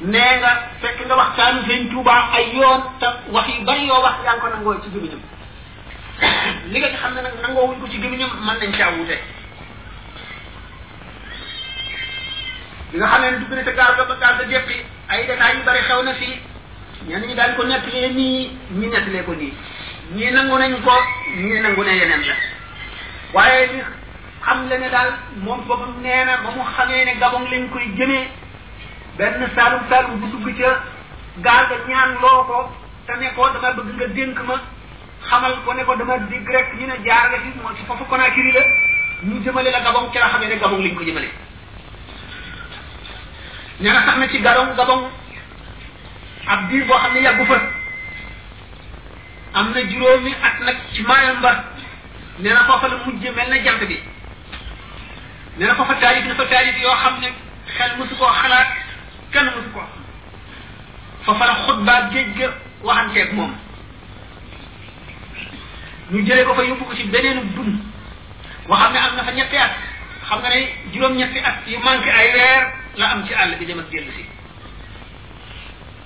nee 0.00 0.34
nga 0.40 0.52
fekk 0.80 0.98
nga 1.06 1.16
waxtaanu 1.16 1.60
sëñ 1.68 1.80
Tuubaa 1.90 2.30
ay 2.36 2.54
yoon 2.56 2.80
te 3.00 3.06
wax 3.34 3.46
yu 3.48 3.64
bari 3.64 3.86
yoo 3.88 4.00
wax 4.02 4.16
yaa 4.24 4.34
ngi 4.34 4.40
ko 4.44 4.48
nangoo 4.54 4.80
ci 4.82 4.88
gémiñam 4.94 5.20
li 6.72 6.78
nga 6.78 6.88
xam 7.00 7.14
ne 7.14 7.20
nag 7.20 7.86
ci 7.90 7.98
gémiñam 8.02 8.30
mën 8.46 8.56
nañ 8.62 8.72
caa 8.78 8.92
wuute 8.96 9.16
li 12.92 12.98
nga 12.98 13.06
xam 13.10 13.22
ne 13.22 13.56
na 13.56 13.64
ca 13.66 13.72
gaal 13.78 13.94
ga 13.98 14.04
ba 14.04 14.14
gaal 14.22 14.36
ga 14.38 14.46
jéppi 14.52 14.74
ay 15.08 15.26
détails 15.26 15.56
yu 15.58 15.64
bari 15.66 15.80
xew 15.80 16.02
na 16.02 16.14
fii 16.14 16.38
ñenn 17.08 17.26
ñi 17.26 17.34
daañu 17.34 17.56
ko 17.56 17.62
nettalee 17.64 18.08
nii 18.14 18.50
ñi 18.78 18.86
nettalee 18.86 19.24
ko 19.26 19.32
nii 19.34 19.52
ñii 20.14 20.30
nangu 20.30 20.56
nañu 20.58 20.76
ko 20.84 20.92
ñii 21.36 21.60
nangu 21.60 21.84
ne 21.84 21.92
yeneen 21.96 22.20
la 22.24 22.34
waaye 23.34 23.66
li 23.66 23.80
xam 24.42 24.68
la 24.70 24.78
ne 24.78 24.88
daal 24.88 25.12
moom 25.36 25.60
boppam 25.66 25.96
nee 26.02 26.24
na 26.24 26.36
ba 26.38 26.48
mu 26.56 26.62
xamee 26.76 27.04
ne 27.04 27.14
gabon 27.20 27.44
lañ 27.50 27.68
koy 27.70 27.92
jëmee 27.96 28.28
benn 29.18 29.46
saalum 29.54 29.80
saalum 29.90 30.18
bu 30.20 30.26
dugg 30.30 30.56
ca 30.58 30.80
gaal 31.44 31.66
ga 31.68 31.76
ñaan 31.88 32.12
loo 32.22 32.42
ko 32.44 32.72
te 33.06 33.12
ne 33.18 33.32
ko 33.36 33.48
dama 33.52 33.72
bëgg 33.72 33.92
nga 33.96 34.06
dénk 34.08 34.38
ma 34.46 34.54
xamal 35.28 35.56
ko 35.66 35.74
ne 35.74 35.84
ko 35.84 35.94
dama 35.96 36.18
dig 36.30 36.48
rek 36.48 36.68
ñu 36.78 36.86
ne 36.86 36.96
jaar 37.04 37.28
nga 37.30 37.38
fi 37.44 37.48
moo 37.60 37.74
ci 37.76 37.84
foofu 37.86 38.04
Conakry 38.08 38.52
la 38.52 38.60
ñu 39.24 39.42
jëmale 39.44 39.70
la 39.70 39.80
gabon 39.80 40.08
ci 40.10 40.18
la 40.18 40.28
xamee 40.32 40.48
ne 40.48 40.56
gabon 40.58 40.78
lañ 40.80 40.94
ko 40.94 41.04
jëmale 41.04 41.28
nee 43.80 43.92
na 43.92 44.06
sax 44.06 44.16
na 44.18 44.28
ci 44.28 44.40
gabon 44.40 44.72
gabon 44.74 45.10
ab 46.46 46.68
diir 46.70 46.84
boo 46.86 46.96
xam 46.96 47.12
ne 47.12 47.20
yàggu 47.20 47.44
fa 47.44 47.58
am 49.54 49.70
na 49.72 49.82
juróomi 49.84 50.32
at 50.34 50.60
na 50.64 50.72
ci 50.92 51.02
maayam 51.02 51.40
ba 51.40 51.52
nee 52.40 52.50
na 52.52 52.64
foofa 52.68 52.88
la 52.88 52.96
mujj 53.06 53.22
mel 53.36 53.48
na 53.48 53.56
jant 53.64 53.82
bi 53.88 53.96
na 55.58 55.74
foofa 55.74 55.94
na 55.94 56.34
fa 56.34 56.44
taalif 56.44 56.76
yoo 56.82 56.92
xam 57.02 57.14
ne 57.20 57.28
xel 57.76 57.96
mosu 57.98 58.14
koo 58.16 58.26
xalaat 58.28 58.68
kenn 59.32 59.44
mosu 59.46 59.70
ko 59.74 59.82
foofa 61.24 61.44
la 61.46 61.54
xutbaa 61.66 62.08
géej 62.12 62.30
ga 62.38 62.48
waxanteeg 62.82 63.32
moom 63.34 63.52
ñu 66.12 66.22
jëlee 66.26 66.44
ko 66.44 66.54
fa 66.54 66.62
yóbbu 66.64 66.84
ci 66.96 67.04
beneen 67.04 67.40
dun 67.54 67.80
waxam 68.68 68.92
ne 68.92 68.98
am 68.98 69.16
na 69.16 69.24
fa 69.24 69.32
ñetti 69.32 69.56
at 69.56 69.74
xam 70.28 70.38
nga 70.40 70.48
ne 70.48 70.60
juróom-ñetti 70.92 71.38
at 71.44 71.56
yu 71.66 71.78
manqué 71.78 72.10
ay 72.10 72.32
weer 72.34 72.62
la 72.96 73.10
am 73.10 73.26
ci 73.26 73.34
àll 73.34 73.56
bi 73.58 73.66
dem 73.66 73.80
ak 73.80 73.88
dellu 73.90 74.12
si 74.12 74.37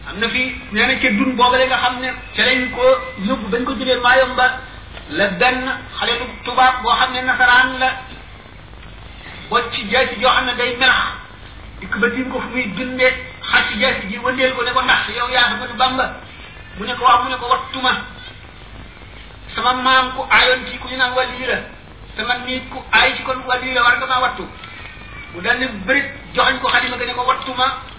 am 0.08 0.18
na 0.18 0.28
fi 0.28 0.52
nee 0.72 0.86
na 0.86 0.98
ca 0.98 1.10
dun 1.10 1.36
boobale 1.36 1.66
nga 1.68 1.76
xam 1.78 2.00
ne 2.00 2.10
ca 2.36 2.42
lañ 2.44 2.70
ko 2.70 2.82
yóbbu 3.24 3.46
bañ 3.52 3.64
ko 3.64 3.72
jëlee 3.74 4.00
Mayumba 4.02 4.58
la 5.10 5.26
benn 5.28 5.64
xale 5.96 6.10
bu 6.18 6.24
tubaab 6.44 6.82
boo 6.82 6.90
xam 6.92 7.12
ne 7.12 7.20
nasaraan 7.22 7.78
la 7.78 7.88
bocc 9.48 9.72
jaasi 9.90 10.18
joo 10.20 10.30
xam 10.30 10.46
ne 10.46 10.54
day 10.56 10.76
melax 10.76 11.02
dikk 11.80 11.96
ba 11.98 12.10
tiim 12.10 12.28
ko 12.30 12.40
fu 12.40 12.48
muy 12.48 12.66
dundee 12.74 13.10
xar 13.50 13.62
ci 13.68 13.78
jaasi 13.78 14.08
ji 14.08 14.18
wëndeel 14.18 14.54
ko 14.54 14.62
ne 14.64 14.72
ko 14.72 14.82
ndax 14.82 15.08
yow 15.16 15.30
yaa 15.30 15.46
Ahmadu 15.52 15.74
Bamba 15.74 16.16
mu 16.78 16.84
ne 16.86 16.94
ko 16.94 17.04
wax 17.04 17.22
mu 17.22 17.30
ne 17.30 17.36
ko 17.36 17.46
wattuma 17.48 17.92
sama 19.54 19.72
maam 19.74 20.12
ku 20.16 20.22
aayoon 20.30 20.66
ci 20.66 20.78
ku 20.78 20.88
ñu 20.88 20.96
naan 20.96 21.12
wàllu 21.14 21.46
la 21.46 21.62
ku 22.70 22.78
aay 22.92 23.14
ci 23.16 23.22
kon 23.22 23.38
wàllu 23.46 23.74
war 23.76 23.96
nga 23.96 24.06
maa 24.06 24.22
wattu 24.22 24.48
mu 25.34 25.40
dal 25.42 25.58
ne 25.60 25.66
bërit 25.86 26.08
joxañ 26.34 26.58
ko 26.58 26.68
xalima 26.68 26.96
ga 26.96 27.04
ne 27.06 27.14
ko 27.14 27.22
wattuma 27.24 27.91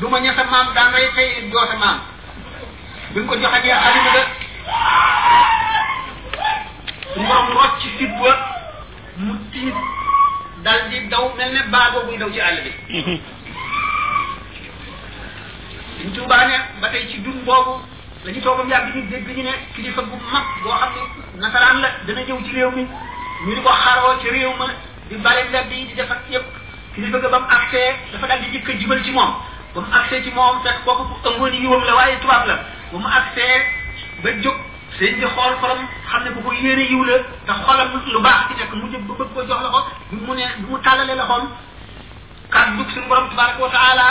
du 0.00 0.06
ma 0.08 0.20
ña 0.20 0.32
sa 0.36 0.44
maam 0.44 0.72
daa 0.74 0.88
may 0.94 1.04
tey 1.16 1.42
doo 1.52 1.58
sa 1.68 1.76
maam 1.76 1.98
bi 3.12 3.20
mu 3.20 3.26
ko 3.28 3.36
joxajee 3.36 3.74
xalima 3.82 4.10
ga 4.16 4.24
suñu 7.14 7.26
borom 7.26 7.50
rocc 7.56 7.80
ci 7.82 7.88
fit 7.98 8.12
ba 8.24 8.32
mu 9.18 9.34
tiit 9.52 9.74
dal 10.64 10.88
di 10.88 11.08
daw 11.08 11.32
mel 11.36 11.52
ne 11.52 11.62
baago 11.68 12.06
buy 12.06 12.16
daw 12.16 12.30
ci 12.32 12.40
àll 12.40 12.58
bi 12.64 12.72
suñ 16.00 16.12
tuubaa 16.16 16.46
ne 16.46 16.56
ba 16.80 16.88
tey 16.88 17.08
ci 17.10 17.18
dun 17.20 17.44
boobu 17.44 17.82
la 18.24 18.30
ñu 18.32 18.40
toogam 18.40 18.68
yàgg 18.70 18.94
ñu 18.94 19.06
dégg 19.10 19.28
ñu 19.36 19.42
ne 19.42 19.52
kilifa 19.74 20.02
bu 20.02 20.16
mag 20.32 20.46
boo 20.62 20.72
xam 20.78 20.92
nasaraan 21.38 21.80
la 21.80 21.88
dana 22.06 22.20
ñëw 22.22 22.38
ci 22.46 22.52
réew 22.52 22.70
mi 22.70 22.82
ñu 23.44 23.54
di 23.54 23.60
ko 23.60 23.68
xaroo 23.70 24.18
ci 24.20 24.30
réew 24.30 24.52
di 25.10 25.16
bale 25.16 25.44
mbedd 25.48 25.68
di 25.68 25.92
def 25.94 26.08
yëpp 26.30 26.46
kilifa 26.94 27.18
ga 27.18 27.28
ba 27.28 27.38
mu 27.40 27.46
agsee 27.48 27.94
dafa 28.12 28.26
dal 28.26 28.40
di 28.40 28.56
jëkk 28.56 28.68
a 28.70 29.02
ci 29.04 29.10
moom 29.12 29.36
ba 29.74 29.80
mu 29.80 29.86
agsee 29.90 30.22
ci 30.24 30.30
moom 30.36 30.60
fekk 30.64 30.84
kooku 30.84 31.04
ku 31.08 31.28
ëngoon 31.28 31.52
yi 31.54 31.66
wam 31.66 31.84
la 31.84 31.94
waaye 31.94 32.16
tubaab 32.20 32.46
la 32.46 32.56
ba 32.92 32.98
mu 32.98 33.06
agsee 33.06 33.64
ba 34.22 34.30
jóg 34.44 34.54
sëñ 34.98 35.14
bi 35.20 35.24
xool 35.26 35.54
xolam 35.60 35.78
xam 36.10 36.24
ne 36.24 36.30
bu 36.30 36.40
ko 36.44 36.52
yéene 36.52 36.82
yiw 36.90 37.04
la 37.04 37.18
te 37.46 37.50
xolam 37.52 37.88
lu 38.12 38.20
baax 38.20 38.48
ci 38.48 38.54
nekk 38.60 38.72
mu 38.74 38.90
jëm 38.92 39.06
ba 39.08 39.14
bëgg 39.18 39.32
ko 39.34 39.40
jox 39.48 39.62
la 39.62 39.68
ko 39.70 39.82
bu 40.10 40.16
mu 40.26 40.34
ne 40.34 40.44
bu 40.58 40.70
mu 40.72 40.78
tàllalee 40.82 41.14
la 41.16 41.24
xool 41.24 41.44
kàddu 42.50 42.84
suñu 42.92 43.08
borom 43.08 43.28
tabaraka 43.30 43.62
wa 43.62 43.68
taala 43.70 44.04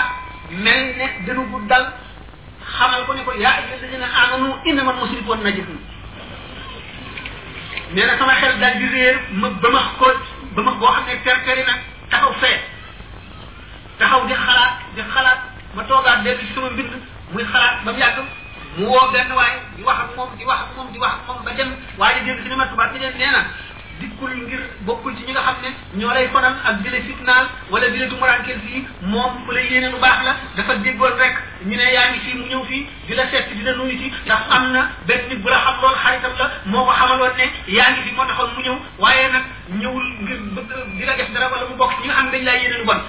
mel 0.50 0.96
ne 0.98 1.08
gënu 1.26 1.46
bu 1.52 1.62
dal 1.68 1.94
xamal 2.66 3.06
ko 3.06 3.14
ne 3.14 3.24
ko 3.24 3.32
yaa 3.38 3.54
ayyuha 3.62 3.76
alladina 3.78 4.08
amanu 4.24 4.56
innama 4.66 4.94
musrifun 4.94 5.42
najidun 5.44 5.78
nee 7.94 8.06
na 8.06 8.18
sama 8.18 8.34
xel 8.34 8.58
daal 8.60 8.78
di 8.82 8.88
réer 8.88 9.20
ma 9.34 9.50
ba 9.50 9.70
ma 9.70 9.82
ko 10.00 10.10
ba 10.56 10.62
ma 10.64 10.72
boo 10.72 10.88
xam 10.92 11.06
ne 11.06 11.22
terteri 11.24 11.62
na 11.64 11.74
taxaw 12.10 12.34
fee 12.42 12.60
taxaw 14.00 14.26
di 14.28 14.34
xalaat 14.34 14.74
di 14.96 15.02
xalaat 15.14 15.51
ma 15.74 15.84
toogaat 15.88 16.24
dellu 16.24 16.40
ci 16.44 16.54
sama 16.54 16.70
mbind 16.76 16.92
muy 17.32 17.44
xalaat 17.48 17.84
ba 17.86 17.92
mu 17.92 17.98
yàgg 18.00 18.18
mu 18.78 18.86
woo 18.88 19.12
benn 19.12 19.32
waay 19.32 19.54
di 19.76 19.84
wax 19.84 19.98
ak 20.04 20.12
moom 20.18 20.28
di 20.38 20.44
wax 20.46 20.60
ak 20.68 20.72
moom 20.76 20.90
di 20.92 20.98
wax 21.00 21.14
ak 21.20 21.24
moom 21.28 21.44
ba 21.44 21.52
dem 21.56 21.72
waaye 22.00 22.20
di 22.20 22.26
dellu 22.32 22.42
ci 22.44 22.50
ne 22.50 22.56
ma 22.56 22.66
tubaab 22.68 22.92
ci 22.94 23.00
leen 23.00 23.16
nee 23.16 23.32
na 23.32 23.42
dikkul 24.02 24.34
ngir 24.36 24.60
bokkul 24.82 25.14
ci 25.16 25.24
ñi 25.28 25.32
nga 25.36 25.40
xam 25.46 25.56
ne 25.64 25.70
ñoo 25.98 26.10
lay 26.12 26.28
fanal 26.34 26.56
ak 26.66 26.82
dile 26.84 27.00
fitnaal 27.06 27.46
wala 27.70 27.88
dile 27.94 28.08
du 28.10 28.16
marankeel 28.18 28.60
fii 28.68 28.82
moom 29.06 29.46
ku 29.46 29.52
lay 29.54 29.70
yéene 29.72 29.92
lu 29.94 30.00
baax 30.02 30.24
la 30.26 30.34
dafa 30.58 30.76
déggoon 30.82 31.16
rek 31.22 31.36
ñu 31.70 31.76
ne 31.78 31.86
yaa 31.94 32.10
ngi 32.10 32.20
fii 32.20 32.34
mu 32.38 32.44
ñëw 32.52 32.64
fii 32.66 32.88
di 33.08 33.14
la 33.14 33.30
seet 33.30 33.54
di 33.56 33.64
la 33.64 33.72
nuyu 33.76 33.98
si 34.02 34.12
ndax 34.26 34.42
am 34.50 34.72
na 34.72 34.90
benn 35.06 35.30
nit 35.30 35.38
bu 35.40 35.48
la 35.50 35.60
xam 35.62 35.76
lool 35.82 35.96
xaritam 36.04 36.32
la 36.40 36.50
moo 36.66 36.84
ko 36.86 36.92
xamaloon 36.92 37.32
ne 37.38 37.52
yaa 37.72 37.92
ngi 37.92 38.02
fi 38.02 38.12
moo 38.16 38.26
taxoon 38.26 38.50
mu 38.58 38.62
ñëw 38.64 38.78
waaye 39.00 39.30
nag 39.32 39.44
ñëwul 39.80 40.06
ngir 40.26 40.40
bëgg 40.56 40.98
di 40.98 41.06
la 41.06 41.14
def 41.14 41.30
dara 41.32 41.48
wala 41.52 41.66
mu 41.70 41.76
bokk 41.76 41.92
ñi 42.02 42.08
nga 42.08 42.14
xam 42.16 42.30
dañ 42.32 42.44
laa 42.44 42.58
yéene 42.58 42.78
lu 42.80 42.84
bon 42.86 43.00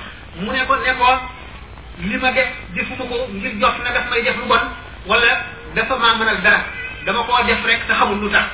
mu 0.45 0.53
ne 0.53 0.65
ko 0.67 0.77
ne 0.77 0.93
ko 0.99 1.09
li 2.01 2.17
ma 2.17 2.33
def 2.33 2.49
defuma 2.75 3.05
ko 3.05 3.17
ngir 3.35 3.53
jot 3.61 3.73
na 3.85 3.93
daf 3.93 4.09
may 4.11 4.23
def 4.25 4.35
lu 4.41 4.49
bon 4.49 4.57
wala 5.07 5.27
dafa 5.77 5.97
maa 6.01 6.17
mënal 6.17 6.41
dara 6.41 6.65
dama 7.05 7.21
koo 7.29 7.45
def 7.45 7.61
rek 7.67 7.85
te 7.87 7.93
xamul 7.93 8.17
lu 8.19 8.31
tax 8.33 8.47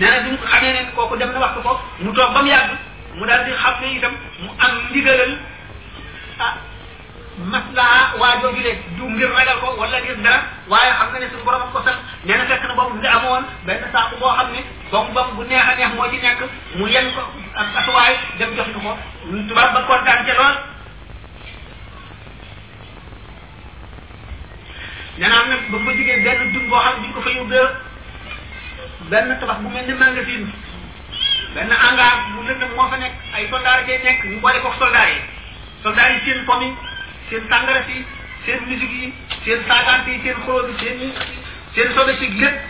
nee 0.00 0.08
na 0.08 0.20
bi 0.24 0.30
mu 0.30 0.38
ko 0.40 0.46
xamee 0.46 0.72
ne 0.72 0.88
kooku 0.96 1.16
dem 1.20 1.32
na 1.32 1.38
wax 1.40 1.52
ko 1.62 1.78
mu 2.00 2.12
toog 2.16 2.32
ba 2.32 2.40
mu 2.40 2.48
yàgg 2.48 2.70
mu 3.14 3.26
daal 3.26 3.44
di 3.44 3.52
xam 3.52 3.74
ne 3.80 4.08
mu 4.40 4.48
am 4.58 4.70
ndigalal 4.90 5.32
ah 6.40 6.54
maslaha 7.52 8.16
waa 8.20 8.40
jooju 8.40 8.62
le 8.62 8.72
du 8.96 9.04
ngir 9.08 9.30
ragal 9.36 9.60
ko 9.60 9.76
wala 9.76 10.00
ngir 10.00 10.16
dara 10.24 10.40
waaye 10.68 10.92
xam 10.96 11.12
ne 11.20 11.28
suñu 11.28 11.44
borom 11.44 11.68
ko 11.72 11.82
sax 11.84 11.96
nee 12.24 12.34
na 12.36 12.44
fekk 12.46 12.64
na 12.68 12.74
boobu 12.74 12.98
nga 13.00 13.10
amoon 13.20 13.44
benn 13.66 13.84
saako 13.92 14.16
boo 14.16 14.32
xam 14.36 14.48
ne 14.52 14.64
boobu 14.90 15.12
bam 15.12 15.36
bu 15.36 15.44
neex 15.44 15.60
a 15.68 15.74
neex 15.76 15.92
moo 15.94 16.08
ci 16.08 16.16
nekk 16.16 16.40
mu 16.76 16.88
yen 16.88 17.12
ko 17.12 17.20
ak 17.54 17.66
asuwaay 17.76 18.16
dem 18.38 18.56
jox 18.56 18.72
ko 18.72 18.80
ko 18.80 18.96
tubaab 19.48 19.74
ba 19.74 19.80
kontaan 19.82 20.24
ca 20.26 20.32
lool 20.40 20.56
nee 25.20 25.28
naa 25.28 25.44
nag 25.48 25.62
ba 25.68 25.78
ma 25.84 25.92
jógee 25.92 26.20
benn 26.24 26.50
dund 26.52 26.68
boo 26.72 26.80
xam 26.84 26.96
ne 27.04 27.08
ko 27.14 27.20
fa 27.20 27.30
yóbbee 27.36 27.64
benn 29.12 29.28
tabax 29.40 29.58
bu 29.62 29.68
mel 29.68 29.86
ni 29.86 29.94
magasin 30.02 30.46
benn 31.54 31.74
hangar 31.82 32.12
bu 32.32 32.40
lëndëm 32.48 32.70
moo 32.76 32.86
fa 32.92 32.96
nekk 33.02 33.34
ay 33.36 33.46
soldats 33.50 33.84
cay 33.86 33.98
nekk 34.04 34.22
ñu 34.30 34.38
boole 34.44 34.60
ko 34.64 34.72
soldats 34.78 35.12
yi 35.12 35.20
soldats 35.82 36.14
yi 36.14 36.20
seen 36.24 36.40
pomi 36.46 36.70
seen 37.28 37.44
sàngara 37.50 37.82
si 37.88 37.98
seen 38.46 38.64
musique 38.68 38.96
yi 39.00 39.12
seen 39.44 39.60
saakaante 39.68 40.08
yi 40.14 40.20
seen 40.24 40.40
xoloo 40.44 40.66
bi 40.68 40.72
seen 40.84 41.00
yi 41.00 41.10
seen 41.74 41.92
soda 41.96 42.16
si 42.20 42.28
lépp 42.38 42.64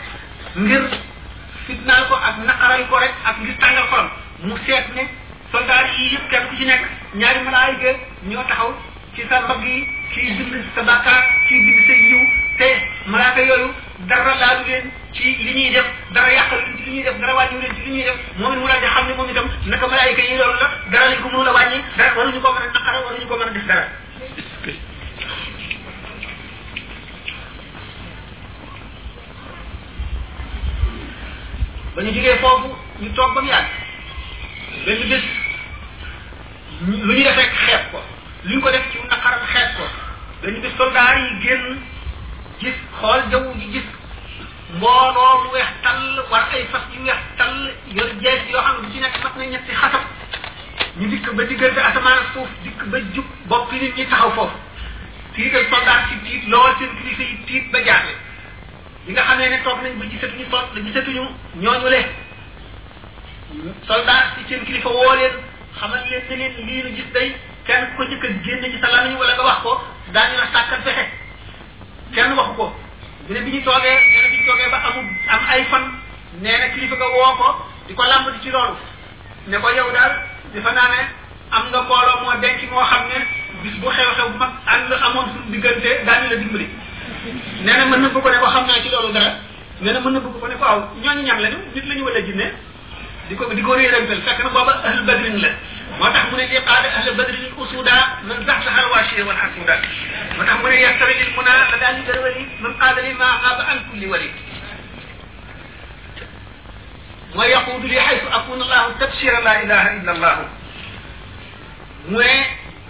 yi 6.01 6.11
yëpp 6.11 6.29
kenn 6.31 6.67
nekk 6.73 6.83
ñaari 7.23 7.39
malaayika 7.47 7.95
ñoo 8.29 8.43
taxaw 8.49 8.69
ci 9.15 9.23
sa 9.29 9.41
mbagg 9.41 9.63
yi 9.71 9.81
kii 10.13 10.37
bind 10.37 10.63
sa 10.75 10.81
bàkkaar 10.89 11.23
kii 11.49 11.59
bind 11.65 11.87
sa 11.87 12.39
te 12.57 12.81
malaaka 13.07 13.41
yooyu 13.41 13.73
dara 14.07 14.35
laalu 14.35 14.65
leen 14.67 14.89
ci 15.13 15.23
li 15.35 15.53
ñuy 15.53 15.69
def 15.71 15.85
dara 16.11 16.31
yàqal 16.33 16.59
leen 16.59 16.77
ci 16.77 16.83
li 16.89 16.91
ñuy 16.91 17.03
def 17.03 17.17
dara 17.19 17.33
wàññiw 17.35 17.61
leen 17.61 17.75
ci 17.75 17.81
li 17.89 17.91
ñuy 17.91 18.03
def 18.03 18.17
moom 18.37 18.53
it 18.53 18.59
mu 18.59 18.67
daal 18.67 18.81
xam 18.87 19.07
ne 19.07 19.13
moom 19.13 19.29
itam 19.29 19.47
naka 19.65 19.87
malaayika 19.87 20.21
yi 20.21 20.37
loolu 20.37 20.59
la 20.59 20.69
dara 20.91 21.09
lañ 21.09 21.21
ko 21.21 21.29
mënul 21.29 21.47
a 21.47 21.51
wàññi 21.53 21.81
dara 21.97 22.17
waruñu 22.17 22.41
ko 22.41 22.47
ko 22.47 22.55
mën 22.55 22.61
a 22.61 22.67
def 23.53 23.65
dara 23.67 23.87
ba 31.95 32.01
ñu 32.03 32.13
jógee 32.13 32.37
foofu 32.39 32.69
ñu 33.01 33.13
toog 33.13 33.33
ba 33.33 33.41
mu 33.41 33.47
yàgg 33.49 33.69
benn 34.85 35.21
lu 36.81 37.13
ñu 37.15 37.23
def 37.23 37.35
rek 37.35 37.51
xeeb 37.67 37.91
ko 37.91 38.01
lu 38.43 38.55
ñu 38.55 38.61
ko 38.61 38.71
def 38.71 38.83
ci 38.91 38.97
naqaral 39.09 39.45
xeeb 39.53 39.77
ko 39.77 39.83
benn 40.41 40.61
bés 40.61 40.73
soldaar 40.77 41.17
yi 41.17 41.39
génn 41.41 41.79
gis 42.63 42.73
xool 42.99 43.21
jaww 43.33 43.47
ji 43.59 43.67
gis 43.75 43.87
mbooloo 44.77 45.29
mu 45.43 45.49
weex 45.55 45.69
tall 45.85 46.03
war 46.33 46.41
ay 46.57 46.63
fas 46.73 46.83
yu 46.93 47.01
weex 47.09 47.21
tall 47.39 47.59
yor 47.97 48.09
jees 48.23 48.41
yoo 48.53 48.61
xam 48.67 48.75
ne 48.81 48.87
bu 48.87 48.93
ci 48.93 48.99
nekk 49.05 49.17
mat 49.25 49.35
na 49.39 49.45
ñetti 49.53 49.71
xatam 49.81 50.01
ñu 50.99 51.07
dikk 51.13 51.25
ba 51.37 51.43
diggante 51.51 51.79
asamaan 51.89 52.17
ak 52.21 52.27
suuf 52.33 52.49
dikk 52.63 52.81
ba 52.91 52.99
jub 53.15 53.25
bopp 53.51 53.71
nit 53.81 53.97
ñi 53.97 54.05
taxaw 54.11 54.31
foofu 54.37 54.57
tiital 55.33 55.65
soldat 55.71 56.03
ci 56.09 56.15
tiit 56.25 56.47
lool 56.51 56.75
seen 56.79 56.91
kilifa 57.01 57.23
yi 57.29 57.37
tiit 57.49 57.71
ba 57.71 57.79
jaaxle 57.89 58.15
li 59.05 59.11
nga 59.13 59.23
xamee 59.29 59.49
ne 59.53 59.57
toog 59.63 59.79
nañ 59.83 59.93
ba 59.99 60.05
gisatuñu 60.11 60.45
sol 60.51 60.83
gisatuñu 60.85 61.23
ñooñu 61.61 61.89
le 61.93 62.01
soldat 63.87 64.35
ci 64.37 64.45
seen 64.49 64.63
kilifa 64.65 64.89
woo 64.89 65.15
leen 65.21 65.35
xamal 65.79 66.03
leen 66.11 66.53
leen 66.67 66.93
gis 66.95 67.09
day 67.13 67.35
kenn 67.65 67.87
ko 67.97 68.05
ci 68.09 68.15
wala 69.21 69.33
nga 69.37 69.43
wax 69.49 69.61
ko 69.63 69.73
daañu 70.13 70.37
la 70.41 71.01
kenn 72.15 72.33
waxu 72.37 72.53
ko 72.57 72.65
mu 73.27 73.39
bi 73.45 73.51
ñu 73.55 73.61
toogee 73.63 73.95
nee 74.11 74.21
na 74.21 74.27
bi 74.29 74.35
ñu 74.37 74.45
toogee 74.45 74.69
ba 74.69 74.79
amul 74.87 75.05
am 75.33 75.41
ay 75.51 75.63
fan 75.71 75.83
nee 76.43 76.57
na 76.59 76.65
kilifa 76.73 76.95
nga 76.95 77.07
woo 77.07 77.35
ko 77.39 77.47
di 77.87 77.93
ko 77.93 78.03
làmbati 78.03 78.39
ci 78.43 78.49
loolu 78.51 78.75
ne 79.47 79.57
ko 79.57 79.69
yow 79.69 79.89
daal 79.95 80.13
dafa 80.53 80.71
naa 80.73 80.99
am 81.55 81.63
nga 81.71 81.79
mbooloo 81.81 82.17
moo 82.21 82.33
denc 82.41 82.59
moo 82.71 82.83
xam 82.89 83.03
ne 83.07 83.17
bis 83.63 83.75
bu 83.79 83.87
xew-xew 83.89 84.27
bu 84.31 84.37
mag 84.37 84.51
ànd 84.67 84.91
amoon 84.93 85.25
suñu 85.31 85.51
diggante 85.51 85.89
daañu 86.05 86.27
la 86.29 86.35
dimbali 86.35 86.67
nee 87.63 87.75
na 87.79 87.85
mën 87.87 87.99
na 88.01 88.07
bëgg 88.09 88.23
ko 88.23 88.29
ne 88.29 88.37
ko 88.43 88.47
xam 88.53 88.65
naa 88.67 88.81
ci 88.83 88.89
loolu 88.91 89.13
dara 89.13 89.31
nee 89.79 89.93
na 89.93 89.99
mën 89.99 90.11
na 90.13 90.19
bëgg 90.19 90.39
ko 90.39 90.47
ne 90.47 90.55
ko 90.59 90.65
aw 90.65 90.79
ñooñu 91.03 91.21
ñan 91.23 91.39
lañu 91.41 91.57
nit 91.75 91.85
lañu 91.87 92.03
wala 92.05 92.21
jinne 92.21 92.47
di 93.29 93.35
ko 93.35 93.43
di 93.47 93.61
ko 93.61 93.71
réerantal 93.73 94.21
fekk 94.27 94.39
na 94.43 94.49
booba 94.49 94.73
ahl 94.83 95.01
badrin 95.07 95.39
la 95.41 95.49
moo 95.99 96.09
tax 96.13 96.31
mu 96.31 96.37
ne 96.37 96.45
li 96.47 96.55
qaada 96.63 96.87
ahla 96.97 97.11
badrin 97.19 97.51
usuda 97.61 97.91
man 98.23 98.45
zaxzaxa 98.45 98.81
alwaashiya 98.83 99.25
wal 99.25 99.35
asuda 99.35 99.79
moo 100.37 100.43
tax 100.43 100.57
mu 100.61 100.69
ne 100.69 100.79
yastawi 100.81 101.13
lil 101.19 101.31
muna 101.35 101.51
la 101.71 101.77
daal 101.81 101.95
di 101.97 102.03
darwali 102.07 102.47
man 102.61 102.73
qaada 102.79 103.01
li 103.01 103.13
ma 103.13 103.25
xaaba 103.43 103.63
an 103.71 103.77
kulli 103.91 104.07
wali 104.07 104.29
wa 107.35 107.45
yaqudu 107.47 107.87
li 107.87 107.97
xaytu 107.99 108.27
akun 108.37 108.61
allahu 108.61 108.91
tabshira 108.99 109.39
la 109.41 109.61
ilaha 109.63 109.89
illa 109.99 110.11
allah 110.15 110.35
mu 112.07 112.17
ne 112.17 112.47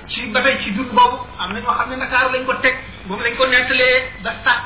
ci 0.07 0.21
ba 0.31 0.41
tey 0.41 0.57
ci 0.61 0.71
jur 0.73 0.85
boobu 0.85 1.25
am 1.39 1.53
na 1.53 1.59
ñoo 1.59 1.73
xam 1.73 1.89
ne 1.89 1.95
nakaaru 1.95 2.29
lañ 2.33 2.45
ko 2.45 2.53
teg 2.61 2.75
moom 3.05 3.19
lañ 3.21 3.33
ko 3.37 3.45
nettalee 3.47 4.03
ba 4.21 4.31
sàq 4.43 4.63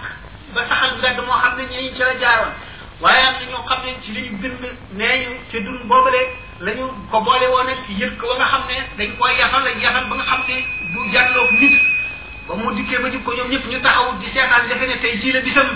ba 0.53 0.61
saxal 0.69 0.97
mbedd 0.97 1.17
moo 1.25 1.37
xam 1.43 1.57
ne 1.57 1.63
ñii 1.71 1.91
ci 1.93 1.99
la 1.99 2.13
jaaroon 2.19 2.53
waaye 2.99 3.21
am 3.27 3.35
na 3.39 3.45
ñoo 3.51 3.63
xam 3.63 3.79
ne 3.85 3.95
ci 4.03 4.11
li 4.11 4.29
ñu 4.29 4.37
bind 4.37 4.77
nee 4.93 5.25
ñu 5.25 5.31
ca 5.51 5.57
dund 5.59 5.85
boobale 5.87 6.44
lañu 6.61 6.87
ko 7.11 7.19
boole 7.19 7.45
woon 7.51 7.67
ak 7.67 7.83
yëg 7.91 8.15
ko 8.17 8.27
ba 8.31 8.35
nga 8.39 8.45
xam 8.47 8.61
ne 8.69 8.75
dañ 8.97 9.09
koy 9.19 9.35
yafal 9.37 9.67
ak 9.67 9.75
yafal 9.75 10.05
ba 10.07 10.15
nga 10.15 10.23
xam 10.23 10.41
ne 10.47 10.55
du 10.93 10.99
jàlloog 11.11 11.51
nit 11.59 11.75
ba 12.47 12.55
mu 12.55 12.71
dikkee 12.75 12.97
ba 12.99 13.11
jub 13.11 13.23
ko 13.23 13.33
ñoom 13.35 13.51
ñëpp 13.51 13.65
ñu 13.67 13.81
taxaw 13.81 14.15
di 14.19 14.27
seetaan 14.31 14.67
defe 14.69 14.85
ne 14.87 14.95
tey 15.01 15.19
jii 15.19 15.31
la 15.33 15.41
bisam 15.41 15.67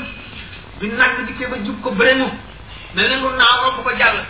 bi 0.79 0.87
nag 0.87 1.17
bi 1.17 1.23
dikkee 1.27 1.47
ba 1.51 1.57
jub 1.65 1.81
ko 1.83 1.91
bëre 1.91 2.15
mu 2.15 2.27
mel 2.95 3.09
ne 3.09 3.15
lu 3.19 3.27
naaw 3.35 3.59
romb 3.65 3.83
ko 3.83 3.91
jàll 3.99 4.23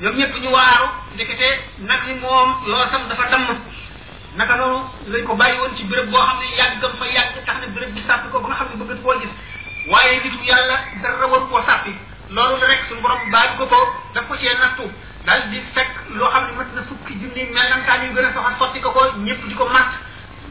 ñoom 0.00 0.14
ñëpp 0.14 0.36
ñu 0.42 0.48
waaru 0.50 0.88
ndekete 1.14 1.48
nag 1.78 2.06
ni 2.06 2.14
moom 2.22 2.50
loosam 2.66 3.08
dafa 3.08 3.26
damm 3.28 3.46
naka 4.36 4.56
noonu 4.56 4.80
lañ 5.08 5.24
ko 5.26 5.34
bàyyi 5.34 5.58
woon 5.58 5.74
ci 5.76 5.82
bërëb 5.90 6.06
boo 6.10 6.22
xam 6.22 6.38
ne 6.38 6.54
yàggam 6.56 6.92
fa 6.98 7.06
yàgg 7.10 7.34
tax 7.46 7.60
na 7.66 7.66
béréb 7.66 7.94
bi 7.98 8.02
sàppi 8.06 8.30
ko 8.30 8.38
ba 8.40 8.48
nga 8.54 8.54
xam 8.62 8.66
ne 8.74 8.76
bëggat 8.84 9.02
koo 9.02 9.14
gis 9.20 9.32
waaye 9.90 10.20
nitu 10.22 10.38
yàlla 10.44 10.78
dara 11.02 11.26
war 11.26 11.42
koo 11.50 11.58
sàppi 11.66 11.90
loolu 12.30 12.62
rek 12.62 12.84
suñu 12.88 13.02
ko 13.02 13.66
ko 13.66 13.78
daf 14.14 14.28
ko 14.28 14.36
cee 14.38 14.54
nattu 14.54 14.86
daal 15.28 15.44
bi 15.52 15.58
fekk 15.76 15.94
loo 16.18 16.28
xam 16.34 16.44
ne 16.48 16.52
mat 16.58 16.70
na 16.74 16.82
fukki 16.88 17.14
junni 17.20 17.42
melentaan 17.56 18.04
yu 18.08 18.12
gën 18.16 18.26
a 18.26 18.30
soxal 18.34 18.80
ko 18.84 18.90
ko 18.96 19.02
ñëpp 19.26 19.42
di 19.48 19.54
ko 19.60 19.66
mat 19.74 19.88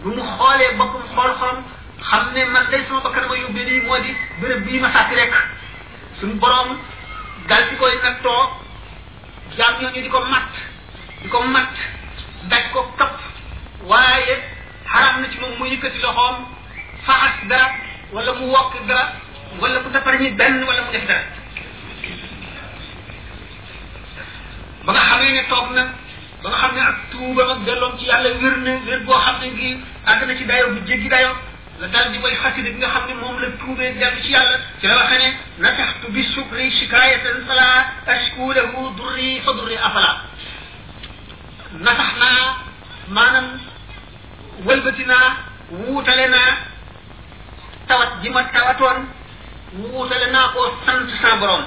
bu 0.03 0.09
mu 0.15 0.23
xoolee 0.37 0.75
boppam 0.77 1.03
xool 1.17 1.33
xolam 1.39 1.57
xam 2.09 2.25
ne 2.35 2.41
man 2.53 2.65
day 2.71 2.81
sama 2.87 2.99
bakkan 3.05 3.25
ma 3.29 3.35
yóbbee 3.41 3.65
nii 3.69 3.81
moo 3.87 3.97
di 4.05 4.11
béréb 4.41 4.61
bii 4.65 4.79
ma 4.83 4.89
sàkk 4.95 5.11
rek 5.19 5.33
suñu 6.19 6.35
borom 6.43 6.69
daal 7.49 7.63
di 7.69 7.75
koy 7.81 7.95
nattoo 8.03 8.41
jaam 9.57 9.73
ñooñu 9.81 10.01
di 10.05 10.09
ko 10.15 10.19
mat 10.33 10.49
di 11.21 11.27
ko 11.33 11.39
mat 11.55 11.73
daj 12.49 12.63
ko 12.73 12.79
kapp 12.99 13.15
waaye 13.89 14.35
xaram 14.93 15.15
na 15.21 15.25
ci 15.31 15.37
moom 15.41 15.53
mu 15.59 15.65
yëkkati 15.71 15.99
loxoom 16.05 16.35
faxas 17.05 17.37
dara 17.49 17.67
wala 18.13 18.31
mu 18.39 18.45
wokk 18.55 18.73
dara 18.87 19.03
wala 19.61 19.77
mu 19.83 19.89
taparñi 19.93 20.27
benn 20.39 20.55
wala 20.69 20.81
mu 20.85 20.91
def 20.95 21.05
dara 21.11 21.23
ba 24.87 24.93
nga 24.95 25.01
xamee 25.07 25.31
ne 25.35 25.43
toog 25.51 25.69
na 25.75 25.83
ba 26.41 26.47
nga 26.49 26.57
xam 26.63 26.71
ne 26.75 26.79
ak 26.81 26.95
tuuba 27.11 27.43
ak 27.53 27.59
delloom 27.67 27.97
ci 27.99 28.05
yàlla 28.07 28.29
wér 28.39 28.55
na 28.63 28.71
wér 28.87 29.01
boo 29.03 29.19
xam 29.19 29.35
ne 29.43 29.47
gii 29.59 29.75
àgg 30.05 30.21
na 30.27 30.35
ci 30.37 30.45
dayo 30.45 30.71
bu 30.71 30.79
jéggi 30.87 31.09
dayo 31.09 31.31
la 31.79 31.87
dal 31.87 32.11
di 32.11 32.17
way 32.23 32.33
xasida 32.41 32.69
bi 32.71 32.77
nga 32.79 32.87
xam 32.87 33.03
ne 33.07 33.13
moom 33.19 33.37
la 33.39 33.47
tuubee 33.59 33.93
dellu 33.99 34.21
ci 34.23 34.31
yàlla 34.31 34.55
ci 34.79 34.87
la 34.87 34.95
waxee 34.95 35.17
ne 35.19 35.31
nataxtu 35.57 36.07
bi 36.11 36.23
sukri 36.33 36.71
shikayatan 36.71 37.37
fala 37.47 37.67
ashku 38.15 38.53
lahu 38.55 38.95
durri 38.97 39.41
fa 39.43 39.51
durri 39.57 39.75
afala 39.75 40.21
natax 41.87 42.11
naa 42.21 42.43
maanaam 43.15 43.47
wëlbati 44.65 45.03
naa 45.05 45.27
wuutale 45.83 46.27
naa 46.29 46.51
tawat 47.87 48.11
ji 48.23 48.29
ma 48.29 48.41
tawatoon 48.55 48.99
wuutale 49.79 50.27
naa 50.31 50.47
koo 50.53 50.71
sant 50.85 51.09
sa 51.21 51.35
borom 51.39 51.65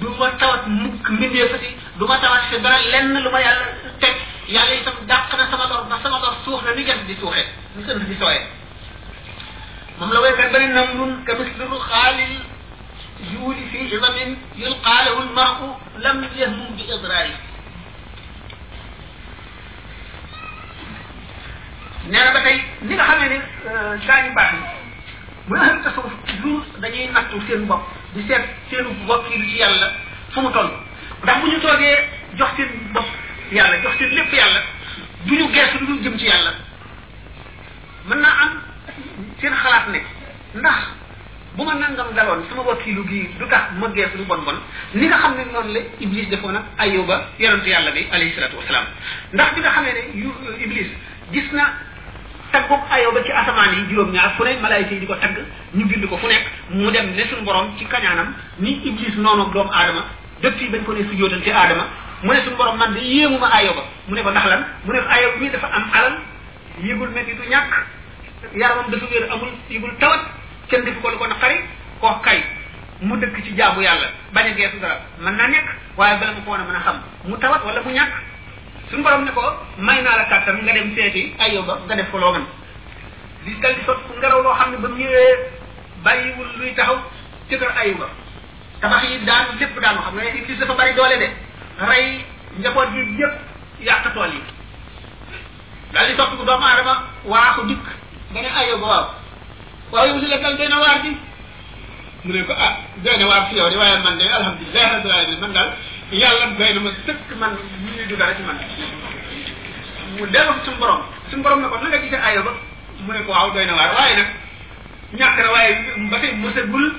du 0.00 0.06
ma 0.18 0.30
tawat 0.40 0.62
mukk 0.66 1.08
mbindee 1.10 1.46
fa 1.50 1.58
si 1.58 1.76
du 1.98 2.04
ma 2.06 2.18
tabax 2.22 2.46
fi 2.50 2.58
dara 2.60 2.78
lenn 2.94 3.10
lu 3.24 3.30
ma 3.30 3.40
yàlla 3.40 3.66
teg 3.98 4.14
yàlla 4.48 4.74
itam 4.80 4.94
dàq 5.08 5.32
na 5.38 5.44
sama 5.50 5.66
lor 5.70 5.84
ba 5.90 5.98
sama 6.02 6.18
lor 6.22 6.34
suux 6.44 6.60
na 6.64 6.72
ni 6.76 6.84
gas 6.84 6.98
di 7.06 7.14
suuxee 7.20 7.44
ni 7.76 7.82
sënd 7.86 8.02
di 8.08 8.14
sooyee 8.20 8.46
moom 9.98 10.12
la 10.12 10.20
waykat 10.20 10.52
bari 10.52 10.68
nam 10.68 10.88
nun 10.98 11.24
ka 11.26 11.32
misliru 11.34 11.78
xaalil 11.90 12.34
juuli 13.30 13.64
fi 13.70 13.78
imamin 13.96 14.30
yulqaa 14.56 15.04
lahu 15.06 15.20
lmaru 15.30 15.68
lam 15.98 16.22
yahmum 16.38 16.70
bi 16.76 16.82
idraari 16.94 17.34
nee 22.06 22.24
na 22.24 22.30
ba 22.32 22.40
tey 22.46 22.58
ni 22.82 22.94
nga 22.94 23.04
xamee 23.08 23.28
ne 23.32 23.38
gaañu 24.06 24.32
baax 24.38 24.50
yi 24.54 24.60
mu 25.48 25.54
ne 25.56 25.64
xam 25.66 25.80
tasawuf 25.82 26.12
lu 26.44 26.50
dañuy 26.78 27.08
nattu 27.14 27.40
seen 27.46 27.66
bopp 27.66 27.82
di 28.14 28.22
seet 28.28 28.44
seenu 28.70 28.94
bopp 29.08 29.26
yi 29.30 29.48
ci 29.50 29.56
yàlla 29.58 29.88
fu 30.32 30.40
mu 30.42 30.50
toll 30.52 30.70
ndax 31.22 31.36
bu 31.42 31.46
ñu 31.52 31.58
toogee 31.60 31.94
jox 32.38 32.48
seen 32.56 32.68
bopp 32.94 33.06
yàlla 33.52 33.76
jox 33.84 33.92
seen 33.98 34.10
lépp 34.14 34.32
yàlla 34.32 34.60
du 35.26 35.34
ñu 35.38 35.48
geesu 35.52 35.78
du 35.80 35.86
ñu 35.92 36.00
jëm 36.02 36.18
ci 36.18 36.26
yàlla 36.26 36.50
mën 38.08 38.18
naa 38.20 38.34
am 38.44 38.52
seen 39.40 39.52
xalaat 39.62 39.86
ne 39.92 39.98
ndax 40.58 40.78
bu 41.56 41.64
ma 41.64 41.74
nangam 41.74 42.12
daloon 42.14 42.42
sama 42.48 42.62
wakiilu 42.62 43.02
gii 43.08 43.28
du 43.38 43.46
tax 43.48 43.64
ma 43.80 43.88
geesu 43.94 44.18
lu 44.18 44.24
bon 44.24 44.38
bon 44.46 44.54
ni 44.94 45.06
nga 45.06 45.16
xam 45.16 45.34
ne 45.36 45.44
noonu 45.52 45.72
la 45.72 45.80
iblis 46.00 46.28
defoon 46.28 46.56
ak 46.56 46.64
ayuba 46.78 47.14
yonentu 47.38 47.68
yàlla 47.68 47.90
bi 47.90 48.06
alayhi 48.12 48.32
salaatu 48.34 48.56
wasalaam 48.56 48.84
ndax 49.32 49.54
bi 49.54 49.60
nga 49.60 49.70
xamee 49.70 49.92
ne 49.94 50.20
yu 50.20 50.32
euh, 50.48 50.88
gis 51.32 51.48
na 51.52 51.64
tagg 52.52 52.68
boobu 52.68 52.84
ayoo 52.90 53.12
ba 53.12 53.22
ci 53.24 53.32
asamaan 53.32 53.72
yi 53.76 53.84
juróom-ñaar 53.90 54.32
fu 54.36 54.44
ne 54.44 54.56
malaayika 54.62 54.94
di 54.94 55.06
ko 55.06 55.14
tagg 55.16 55.36
ñu 55.74 55.84
bind 55.84 56.06
ko 56.08 56.16
fu 56.16 56.26
nekk 56.26 56.44
mu 56.70 56.90
dem 56.90 57.12
ne 57.14 57.22
suñu 57.28 57.42
borom 57.44 57.76
ci 57.76 57.84
kañaanam 57.84 58.32
ni 58.60 58.80
iblis 58.88 59.16
noonu 59.16 59.50
doomu 59.52 59.70
aadama 59.72 60.02
depuis 60.42 60.70
bañ 60.70 60.82
ko 60.86 60.92
ne 60.94 61.02
sujjóotal 61.04 61.42
ci 61.42 61.50
aadama 61.50 61.86
mu 62.22 62.32
ne 62.32 62.40
suñu 62.42 62.56
borom 62.56 62.76
man 62.78 62.92
de 62.94 63.00
yéemu 63.00 63.38
ma 63.38 63.48
ba 63.48 63.58
mu 64.06 64.14
ne 64.14 64.22
ko 64.22 64.30
ndax 64.30 64.44
lan 64.46 64.60
mu 64.86 64.92
ne 64.92 65.00
ko 65.02 65.06
ayoba 65.08 65.36
mii 65.40 65.50
dafa 65.50 65.66
am 65.66 65.84
alal 65.92 66.12
yëgul 66.82 67.08
mettitu 67.10 67.42
ñàkk 67.50 67.74
yaramam 68.54 68.90
dafa 68.90 69.04
wér 69.10 69.30
amul 69.32 69.48
yëgul 69.68 69.96
tawat 69.98 70.20
kenn 70.68 70.84
defu 70.84 71.00
ko 71.00 71.10
lu 71.10 71.18
ko 71.18 71.26
naqari 71.26 71.58
koo 72.00 72.18
kay 72.22 72.42
mu 73.00 73.16
dëkk 73.16 73.44
ci 73.44 73.54
jaamu 73.56 73.80
yàlla 73.82 74.08
bañ 74.32 74.46
a 74.46 74.54
geesu 74.54 74.78
dara 74.80 75.00
mën 75.20 75.34
naa 75.36 75.48
nekk 75.48 75.68
waaye 75.96 76.18
ba 76.18 76.26
ko 76.26 76.50
woon 76.50 76.60
mën 76.66 76.76
a 76.76 76.80
xam 76.84 77.00
mu 77.24 77.36
tawat 77.38 77.60
wala 77.64 77.80
mu 77.82 77.90
ñàkk 77.92 78.14
suñu 78.90 79.02
borom 79.02 79.24
ne 79.24 79.30
ko 79.32 79.42
may 79.78 80.02
naa 80.02 80.16
la 80.16 80.24
kàttan 80.24 80.62
nga 80.64 80.72
dem 80.72 80.94
seeti 80.94 81.34
ayoba 81.38 81.78
nga 81.86 81.96
def 81.96 82.10
ko 82.10 82.18
loo 82.18 82.32
mën 82.32 82.44
di 83.44 83.56
dal 83.60 83.74
di 83.74 83.80
sot 83.86 83.98
ngelaw 84.18 84.42
loo 84.42 84.54
xam 84.54 84.70
ne 84.70 84.76
ba 84.78 84.88
mu 84.88 84.94
ñëwee 84.96 85.34
bàyyiwul 86.04 86.48
luy 86.58 86.74
taxaw 86.76 86.98
ci 87.50 87.58
kër 87.58 87.72
ba 87.98 88.06
tabax 88.82 89.02
yi 89.10 89.24
daanu 89.26 89.48
lépp 89.60 89.76
daanu 89.82 90.00
xam 90.04 90.14
nga 90.16 90.24
Iblis 90.38 90.58
dafa 90.60 90.74
bari 90.74 90.94
doole 90.94 91.16
de 91.22 91.28
rey 91.88 92.04
njaboot 92.58 92.88
yi 92.94 93.02
yëpp 93.20 93.34
yàq 93.88 94.12
tool 94.14 94.32
daal 95.92 96.06
di 96.06 96.14
topp 96.16 96.38
doomu 96.46 96.64
aadama 96.66 96.94
waaxu 97.24 97.66
dikk 97.66 97.86
nga 98.32 98.40
ne 98.42 98.50
ayo 98.60 98.78
ba 98.78 98.86
waaw 98.86 99.06
waaw 99.92 100.06
yow 100.06 100.18
li 100.18 100.70
la 100.70 100.78
waar 100.80 101.00
bi 101.02 101.10
mu 102.24 102.32
ne 102.32 102.42
ko 102.44 102.52
ah 102.52 102.76
doy 103.04 103.16
na 103.18 103.26
waar 103.26 103.46
fi 103.48 103.56
yow 103.56 103.68
de 103.70 103.76
waaye 103.76 103.98
man 104.04 104.16
de 104.18 104.24
alhamdulilah 104.28 104.90
rabbil 104.92 105.12
alamin 105.12 105.40
man 105.40 105.52
daal 105.52 105.68
yàlla 106.12 106.46
doy 106.58 106.72
na 106.74 106.80
ma 106.80 106.90
sëkk 107.06 107.36
man 107.40 107.50
ñu 107.58 107.90
ñuy 107.98 108.06
dugg 108.06 108.22
ci 108.36 108.42
man 108.46 108.58
mu 110.18 110.26
dellu 110.28 110.54
suñu 110.64 110.76
borom 110.78 111.02
suñu 111.30 111.42
borom 111.42 111.60
ne 111.62 111.68
ko 111.68 111.78
na 111.82 111.88
nga 111.88 111.98
gisee 111.98 112.42
mu 113.06 113.12
ne 113.12 113.22
ko 113.26 113.32
waaw 113.32 113.50
doy 113.50 113.66
waar 113.66 113.94
waaye 113.94 114.16
nag 114.16 114.28
ñàkk 115.18 115.36
na 115.42 115.50
waaye 115.50 115.76
ba 116.10 116.18
tey 116.20 116.32
mësagul 116.32 116.94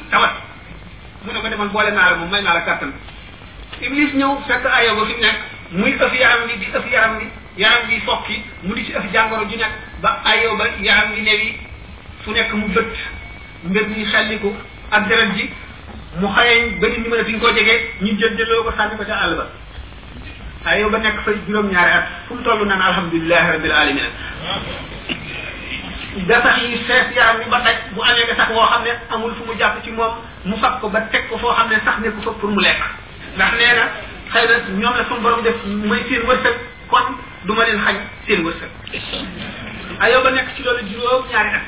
mu 1.26 1.34
ne 1.34 1.40
ma 1.42 1.50
demal 1.50 1.68
boole 1.70 1.92
naa 1.92 2.12
la 2.12 2.16
moom 2.18 2.30
may 2.32 2.42
naa 2.42 2.54
la 2.54 2.62
kàttan 2.66 2.92
iblis 3.88 4.14
ñëw 4.14 4.34
fekk 4.48 4.66
ayoo 4.66 4.96
ba 4.96 5.06
fi 5.06 5.14
mu 5.14 5.22
nekk 5.22 5.40
muy 5.72 5.92
ëf 5.92 6.14
yaram 6.18 6.48
bi 6.48 6.54
di 6.60 6.66
ëf 6.78 6.86
yaram 6.94 7.18
bi 7.20 7.26
yaram 7.62 7.88
bi 7.88 8.00
fokki 8.06 8.38
mu 8.64 8.74
di 8.74 8.86
ci 8.86 8.94
ëf 8.94 9.06
jàngoro 9.14 9.44
ju 9.46 9.58
nekk 9.58 9.74
ba 10.02 10.22
ayoo 10.24 10.56
ba 10.58 10.66
yaram 10.82 11.12
bi 11.14 11.58
fu 12.24 12.32
nekk 12.32 12.54
mu 12.54 12.68
bët 12.68 12.88
mbir 13.66 13.88
mi 13.88 14.06
xelliku 14.06 14.54
ak 14.92 15.04
ji 15.36 15.50
mu 16.20 16.28
xayeñ 16.28 16.80
bari 16.80 17.20
a 17.22 17.26
fi 17.26 17.32
ñu 17.34 17.40
koo 17.40 17.52
jege 17.54 17.76
ñu 18.02 18.18
jël 18.18 18.38
jëloo 18.38 18.64
ko 18.64 18.72
sànni 18.78 18.96
ko 18.98 19.04
ca 19.04 19.14
àll 19.22 19.36
ba 19.36 19.46
ayoo 20.72 20.90
ba 20.90 20.98
nekk 21.00 21.20
fa 21.26 21.32
juróom 21.46 21.70
ñaar 21.72 21.88
at 21.90 22.06
fu 22.28 22.36
mu 22.36 22.44
toll 22.44 22.66
naan 22.66 22.82
alhamdulilahi 22.82 23.52
rabbil 23.52 23.72
alamin 23.72 24.04
nga 26.28 26.38
sax 26.44 26.46
yi 26.64 26.78
fees 26.86 27.10
yaram 27.16 27.38
wi 27.42 27.48
ba 27.52 27.60
daj 27.64 27.76
bu 27.94 28.02
amee 28.02 28.24
nga 28.28 28.36
sax 28.40 28.48
woo 28.56 28.66
xam 28.72 28.84
ne 28.84 28.92
amul 29.14 29.34
fu 29.38 29.44
mu 29.46 29.54
jàpp 29.60 29.78
ci 29.84 29.92
moom 29.92 30.14
mu 30.46 30.56
fab 30.58 30.80
ko 30.82 30.90
ba 30.90 31.02
teg 31.12 31.28
ko 31.30 31.38
foo 31.38 31.54
xam 31.54 31.70
ne 31.70 31.78
sax 31.86 31.98
nekku 32.02 32.22
fa 32.22 32.32
pour 32.40 32.50
mu 32.50 32.60
lekk 32.62 32.82
ndax 33.36 33.52
nee 33.60 33.74
na 33.78 33.86
xëy 34.34 34.46
na 34.48 34.56
ñoom 34.80 34.96
la 34.98 35.06
suñu 35.08 35.22
borom 35.22 35.42
def 35.44 35.56
may 35.66 36.02
seen 36.10 36.24
wërsëg 36.26 36.56
kon 36.90 37.10
du 37.46 37.52
ma 37.54 37.64
leen 37.66 37.80
xañ 37.86 37.96
seen 38.28 38.44
wërsëg 38.46 38.70
ayoo 40.04 40.24
ba 40.24 40.32
nekk 40.32 40.50
ci 40.56 40.64
loolu 40.64 40.82
juróom 40.90 41.24
ñaari 41.30 41.50
at 41.60 41.66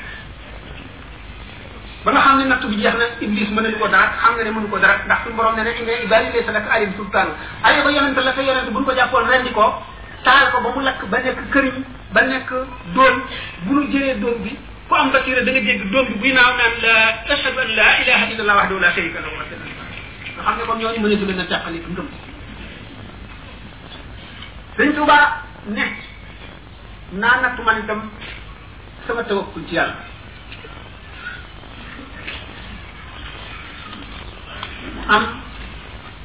ba 2.04 2.10
nga 2.12 2.20
xam 2.20 2.38
ne 2.38 2.44
nattu 2.44 2.66
bi 2.68 2.82
jeex 2.82 2.96
na 2.98 3.04
iblis 3.20 3.48
mënalu 3.54 3.78
ko 3.78 3.88
dara 3.88 4.12
xam 4.20 4.34
nga 4.36 4.44
ne 4.44 4.50
mënu 4.50 4.68
ko 4.70 4.78
dara 4.78 4.96
ndax 5.06 5.18
suñu 5.26 5.38
ne 5.56 5.62
ne 5.62 5.70
inna 5.80 5.92
ibadi 6.04 6.28
laysa 6.34 6.52
laka 6.52 6.70
alim 6.72 6.92
sultaan 6.96 7.28
ayoo 7.62 7.84
ba 7.84 7.90
yonente 7.90 8.20
la 8.20 8.32
ko 8.32 8.92
jàppoon 8.96 9.28
rendi 9.30 9.50
ko 9.50 9.66
taal 10.24 10.50
ko 10.50 10.60
ba 10.62 10.68
mu 10.74 10.80
lakk 10.82 10.98
ba 11.06 11.18
nekk 11.22 11.38
këriñ 11.52 12.00
ba 12.12 12.20
nek 12.28 12.48
doom 12.92 13.16
bu 13.64 13.72
nu 13.76 13.82
jëlee 13.90 14.16
doom 14.20 14.42
bi 14.44 14.52
ku 14.88 14.94
am 14.94 15.10
bakira 15.12 15.40
da 15.44 15.50
nga 15.52 15.60
dégg 15.64 15.88
doom 15.90 16.06
bi 16.08 16.14
buy 16.22 16.32
naaw 16.36 16.52
naan 16.56 16.74
la 16.82 16.94
ashhadu 17.34 17.58
an 17.58 17.70
la 17.76 17.88
ilaha 18.04 18.28
illa 18.30 18.42
allah 18.44 18.56
wahdahu 18.60 18.80
la 18.80 18.92
sharika 18.92 19.20
lahu 19.24 19.34
wa 19.40 19.46
sallam 19.48 19.70
nga 20.42 20.42
xam 20.44 20.66
kon 20.66 20.76
ñoo 20.78 20.92
ñu 20.92 21.00
mëne 21.00 21.18
tu 21.20 21.24
leen 21.26 21.46
taxali 21.46 21.78
ngëm 21.78 22.08
señ 24.76 24.92
tuba 24.94 25.18
ne 25.66 25.84
naa 27.12 27.40
nak 27.42 27.56
man 27.64 27.80
itam 27.82 28.00
sama 29.06 29.22
tawakkul 29.24 29.64
ci 29.68 29.74
yàlla 29.74 29.96
am 35.08 35.24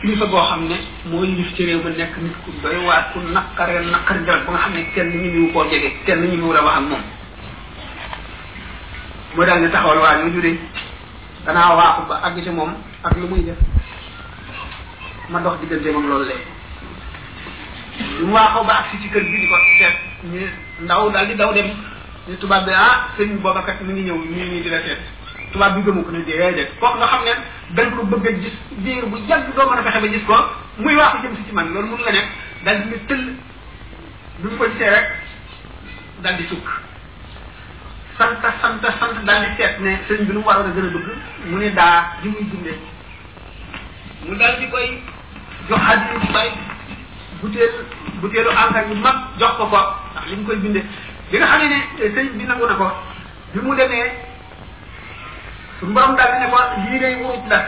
kilifa 0.02 0.26
goo 0.32 0.44
xam 0.50 0.62
ne 0.70 0.76
moo 1.10 1.24
yilif 1.24 1.56
ci 1.56 1.66
réew 1.66 1.82
ma 1.84 1.90
nekk 1.90 2.18
nit 2.22 2.34
ku 2.44 2.52
doy 2.62 2.76
waar 2.86 3.12
ku 3.14 3.20
naqare 3.20 3.84
naqar 3.92 4.18
deret 4.26 4.46
ba 4.46 4.52
nga 4.54 4.60
xam 4.62 4.74
ne 4.74 4.82
kenn 4.94 5.10
ñu 5.12 5.20
niwu 5.32 5.52
koo 5.54 5.66
jege 5.72 5.90
kenn 6.06 6.20
ñu 6.22 6.30
niwu 6.38 6.54
la 6.54 6.62
wax 6.62 6.78
ak 6.78 6.84
moom 6.90 7.02
moo 9.36 9.46
daal 9.46 9.60
ne 9.62 9.70
taxawal 9.72 9.98
waa 10.00 10.18
ñu 10.24 10.30
juree 10.34 10.58
danaa 11.46 11.76
waaxu 12.10 12.42
ba 12.46 12.52
moom 12.58 12.72
ak 13.04 13.12
lu 13.20 13.28
muy 13.28 13.42
def 13.42 13.58
ma 15.30 15.40
dox 15.40 15.58
diggante 15.62 15.92
moom 15.92 16.08
loolu 16.10 16.26
léegi 16.26 16.52
lu 18.20 18.28
ba 18.32 18.74
agsi 18.80 19.02
ci 19.02 19.10
kër 19.10 19.24
gi 19.26 19.48
ko 19.50 19.56
seet 19.80 20.46
ndaw 20.82 21.10
daal 21.10 21.28
di 21.28 21.36
daw 21.36 21.54
dem 21.54 21.74
ñu 22.30 22.36
tubaab 22.38 22.66
bi 22.66 22.72
ah 22.72 23.10
sëñ 23.18 23.42
booba 23.42 23.64
kat 23.66 23.82
mi 23.82 23.94
ngi 23.94 24.04
ñëw 24.12 24.16
ñii 24.18 24.50
ñii 24.50 24.62
di 24.64 24.70
la 24.70 24.78
tubaab 25.52 25.76
bi 25.76 25.82
gëmu 25.84 26.04
ko 26.04 26.12
ne 26.12 26.22
déedéet 26.28 26.72
kooku 26.80 26.98
nga 27.00 27.08
xam 27.08 27.24
ne 27.24 27.34
dañ 27.76 27.88
ko 27.96 28.04
bëgg 28.04 28.26
a 28.28 28.32
gis 28.42 28.56
diir 28.84 29.06
bu 29.06 29.18
yàgg 29.28 29.56
doo 29.56 29.70
mën 29.70 29.80
a 29.80 29.84
fexe 29.84 30.00
ba 30.28 30.36
ko 30.36 30.36
muy 30.78 30.96
wax 30.96 31.22
jëm 31.22 31.36
si 31.36 31.44
ci 31.48 31.54
man 31.56 31.72
loolu 31.74 31.88
mënu 31.88 32.04
la 32.04 32.12
nekk 32.12 32.28
daal 32.64 32.82
di 32.84 32.88
nga 32.88 32.98
tëll 33.08 33.26
ko 34.58 34.66
gisee 34.72 34.90
rek 34.90 35.10
daal 36.22 36.36
di 36.38 36.48
sukk 36.50 36.68
sant 38.18 38.48
sant 38.62 38.82
sant 38.84 39.26
daal 39.26 39.48
ne 39.82 39.92
sëñ 40.08 40.26
bi 40.28 40.32
lu 40.34 40.40
mu 40.40 40.44
waroon 40.46 40.70
a 40.70 40.74
gën 40.76 40.86
a 40.86 41.50
mu 41.50 41.58
ne 41.60 41.72
daa 41.74 42.18
li 42.24 42.30
muy 42.30 42.44
dundee 42.50 42.78
mu 44.26 44.36
daal 44.36 44.60
di 44.60 44.68
koy 44.70 45.00
jox 45.70 45.80
àddina 45.82 46.20
bu 46.24 46.32
bay 46.34 46.52
butéel 47.42 47.72
butéelu 48.20 48.50
encre 48.50 48.80
yu 48.90 48.96
mag 48.96 49.16
jox 49.40 49.52
ko 49.56 49.66
ko 49.66 49.80
ndax 50.14 50.26
li 50.30 50.36
mu 50.36 50.46
koy 50.46 50.58
bindee 50.58 50.84
li 51.32 51.38
nga 51.38 51.46
xam 51.48 51.62
ne 51.62 51.68
ne 51.70 52.08
sëñ 52.16 52.28
bi 52.36 52.44
nangu 52.46 52.66
na 52.68 52.76
ko 52.76 52.92
bi 53.54 53.60
mu 53.62 53.76
demee. 53.76 54.27
suñu 55.80 55.94
borom 55.94 56.16
daal 56.18 56.32
di 56.34 56.40
ne 56.40 56.50
ko 56.50 56.60
lii 56.90 57.00
day 57.00 57.16
wuruj 57.22 57.46
la 57.50 57.60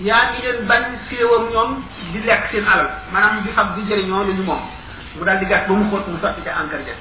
yaa 0.00 0.32
ngi 0.32 0.40
leen 0.42 0.66
bañ 0.66 0.82
séewam 1.08 1.44
ñoom 1.52 1.70
di 2.12 2.20
lekk 2.24 2.48
seen 2.50 2.64
alal 2.66 2.88
maanaam 3.12 3.42
di 3.44 3.52
fab 3.54 3.76
di 3.76 3.82
jëriñoo 3.88 4.24
lu 4.24 4.32
ñu 4.34 4.42
moom 4.44 4.60
mu 5.16 5.24
daal 5.24 5.38
di 5.38 5.46
gas 5.46 5.66
ba 5.68 5.74
mu 5.74 5.84
xóot 5.90 6.06
mu 6.08 6.18
sotti 6.20 6.40
ca 6.42 6.52
encre 6.60 6.82
ja 6.86 6.94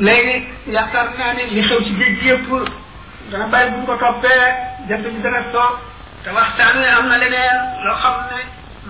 léegi 0.00 0.48
yaakaar 0.66 1.08
naa 1.18 1.32
ne 1.34 1.44
li 1.44 1.62
xew 1.62 1.80
ci 1.84 1.94
géej 1.96 2.20
gi 2.20 2.28
yëpp 2.28 2.48
dana 3.30 3.46
bàyyi 3.46 3.70
bu 3.70 3.76
ñu 3.78 3.86
ko 3.86 3.96
toppee 3.96 4.54
jant 4.88 5.02
bi 5.04 5.20
dana 5.22 5.42
soo 5.52 5.78
te 6.24 6.30
waxtaan 6.30 6.78
wi 6.80 6.86
am 6.86 7.06
na 7.08 7.18
leneen 7.18 7.60
loo 7.84 7.96
xam 8.02 8.14
ne 8.30 8.40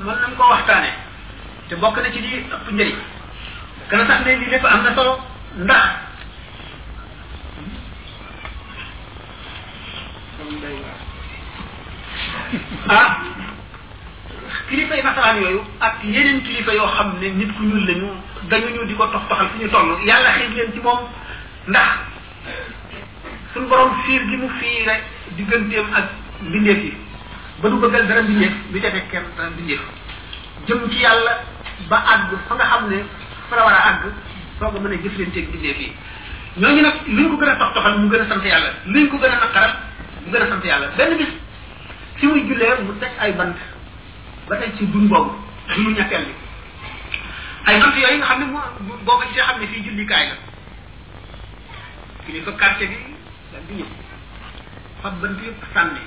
mën 0.04 0.14
nañ 0.22 0.36
ko 0.36 0.44
waxtaane 0.48 0.90
te 1.68 1.74
bokk 1.76 1.96
na 1.96 2.10
ci 2.12 2.20
lii 2.20 2.46
ëpp 2.54 2.70
njëriñ 2.72 3.17
gën 3.88 3.96
a 3.96 4.04
tax 4.04 4.20
ne 4.24 4.32
lii 4.36 4.50
lépp 4.52 4.64
am 4.68 4.82
na 4.84 4.94
solo 4.94 5.12
ndax 5.56 5.88
ah 12.88 13.16
kilifa 14.68 14.96
yi 14.96 15.02
masalaan 15.02 15.36
yooyu 15.42 15.60
ak 15.80 15.94
yeneen 16.04 16.40
kilifa 16.40 16.72
yoo 16.74 16.90
xam 16.96 17.12
ne 17.20 17.28
nit 17.30 17.50
ku 17.56 17.62
ñuul 17.62 17.86
lañu 17.86 18.08
dañu 18.50 18.68
ñu 18.68 18.84
di 18.86 18.94
ko 18.94 19.06
tox 19.06 19.22
toxal 19.28 19.48
fu 19.50 19.58
ñu 19.62 19.68
toll 19.70 20.04
yàlla 20.06 20.32
xiir 20.36 20.50
leen 20.56 20.72
ci 20.72 20.80
moom 20.80 21.00
ndax 21.68 21.92
suñ 23.54 23.68
borom 23.68 23.90
fiir 24.04 24.22
gi 24.28 24.36
mu 24.36 24.48
fiire 24.60 24.94
digganteem 25.36 25.86
ak 25.94 26.04
mbindeef 26.42 26.82
yi 26.84 26.92
ba 27.62 27.68
du 27.68 27.76
bëggal 27.78 28.06
dara 28.06 28.22
mbindeef 28.22 28.52
bi 28.70 28.80
defee 28.80 29.04
kenn 29.10 29.24
dara 29.36 29.50
mbindeef 29.50 29.80
yàlla 31.02 31.32
ba 31.88 31.96
àgg 32.12 32.36
fa 32.48 32.54
nga 32.54 32.80
ne 32.90 32.98
fa 33.48 33.56
la 33.56 33.64
war 33.64 33.72
a 33.72 33.80
àgg 33.80 34.12
soog 34.58 34.76
a 34.76 34.80
mën 34.80 34.92
a 34.92 34.98
jëflanteeg 35.02 35.48
bindéef 35.52 35.78
yi 35.78 35.88
ñooñu 36.60 36.82
nag 36.82 36.94
luñ 37.06 37.28
ko 37.30 37.36
gën 37.38 37.48
a 37.50 37.56
tox 37.58 37.72
toxal 37.74 37.98
mu 38.00 38.08
gën 38.08 38.20
a 38.20 38.28
sant 38.28 38.44
yàlla 38.44 38.70
luñ 38.86 39.08
ko 39.08 39.16
gën 39.18 39.30
a 39.32 39.36
naqaral 39.40 39.72
mu 40.24 40.30
gën 40.32 40.42
a 40.42 40.48
sant 40.48 40.64
yàlla 40.64 40.86
benn 40.96 41.16
bis 41.16 41.32
fi 42.16 42.26
muy 42.26 42.40
jullee 42.46 42.82
mu 42.84 42.92
teg 43.00 43.10
ay 43.18 43.32
bant 43.32 43.56
ba 44.48 44.56
tey 44.56 44.72
ci 44.76 44.84
buñ 44.86 45.08
boobu 45.08 45.32
buñu 45.74 45.90
ñetteel 45.90 46.24
bi 46.24 46.34
ay 47.64 47.80
bant 47.80 47.94
yooyu 47.96 48.18
nga 48.18 48.26
xam 48.26 48.38
ne 48.40 48.44
moo 48.52 48.96
boo 49.04 49.16
ko 49.18 49.22
gisee 49.28 49.42
xam 49.44 49.60
ne 49.60 49.66
fii 49.66 49.82
jullikaay 49.84 50.26
la 50.28 50.34
kilifa 52.26 52.50
quartier 52.52 52.88
bi 52.88 52.96
daal 53.52 53.64
di 53.68 53.74
ñëw 53.74 53.86
fab 55.02 55.14
bant 55.22 55.38
yëpp 55.44 55.64
sànni 55.74 56.00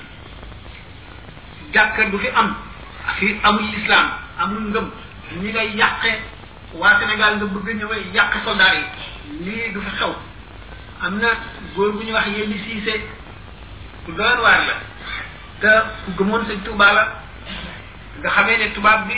jàkka 1.72 2.08
du 2.10 2.18
fi 2.18 2.28
am 2.34 2.54
fi 3.16 3.36
amul 3.42 3.68
islam 3.78 4.06
amul 4.38 4.60
ngëm 4.70 4.86
ñi 5.40 5.50
ngay 5.52 5.76
yàqee 5.76 6.14
waa 6.80 6.98
Sénégal 7.00 7.36
nga 7.36 7.46
bëgg 7.52 7.68
ñëw 7.76 7.90
yàq 8.16 8.32
soldat 8.44 8.74
yi 8.74 9.44
lii 9.44 9.72
du 9.72 9.80
fi 9.80 9.90
xew 9.98 10.12
am 11.04 11.18
na 11.20 11.28
góor 11.74 11.92
bu 11.92 12.02
ñu 12.04 12.12
wax 12.12 12.26
yéen 12.28 12.52
siise 12.66 13.00
ku 14.04 14.12
doon 14.12 14.38
waar 14.40 14.60
la 14.66 14.76
te 15.60 15.70
ku 16.04 16.10
gëmoon 16.18 16.42
sëñ 16.46 16.58
Touba 16.64 16.92
la 16.92 17.04
nga 18.20 18.30
xamee 18.30 18.58
ne 18.58 18.72
tubaab 18.74 19.06
bi 19.08 19.14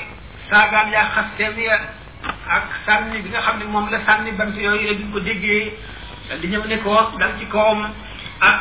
saagaam 0.51 0.91
yaa 0.91 1.09
xasteem 1.15 1.57
ya 1.63 1.79
ak 2.57 2.65
sànni 2.87 3.21
bi 3.23 3.29
nga 3.31 3.41
xam 3.41 3.59
ne 3.59 3.65
moom 3.67 3.89
la 3.91 4.01
sànni 4.05 4.33
bant 4.33 4.55
yooyu 4.57 4.89
rek 4.89 4.99
bi 4.99 5.11
ko 5.13 5.21
déggee 5.21 5.75
dal 6.29 6.41
di 6.41 6.49
ñëw 6.49 6.67
ne 6.67 6.79
ko 6.79 6.91
dal 7.19 7.39
ci 7.39 7.47
kawam 7.47 7.87
ak 8.41 8.57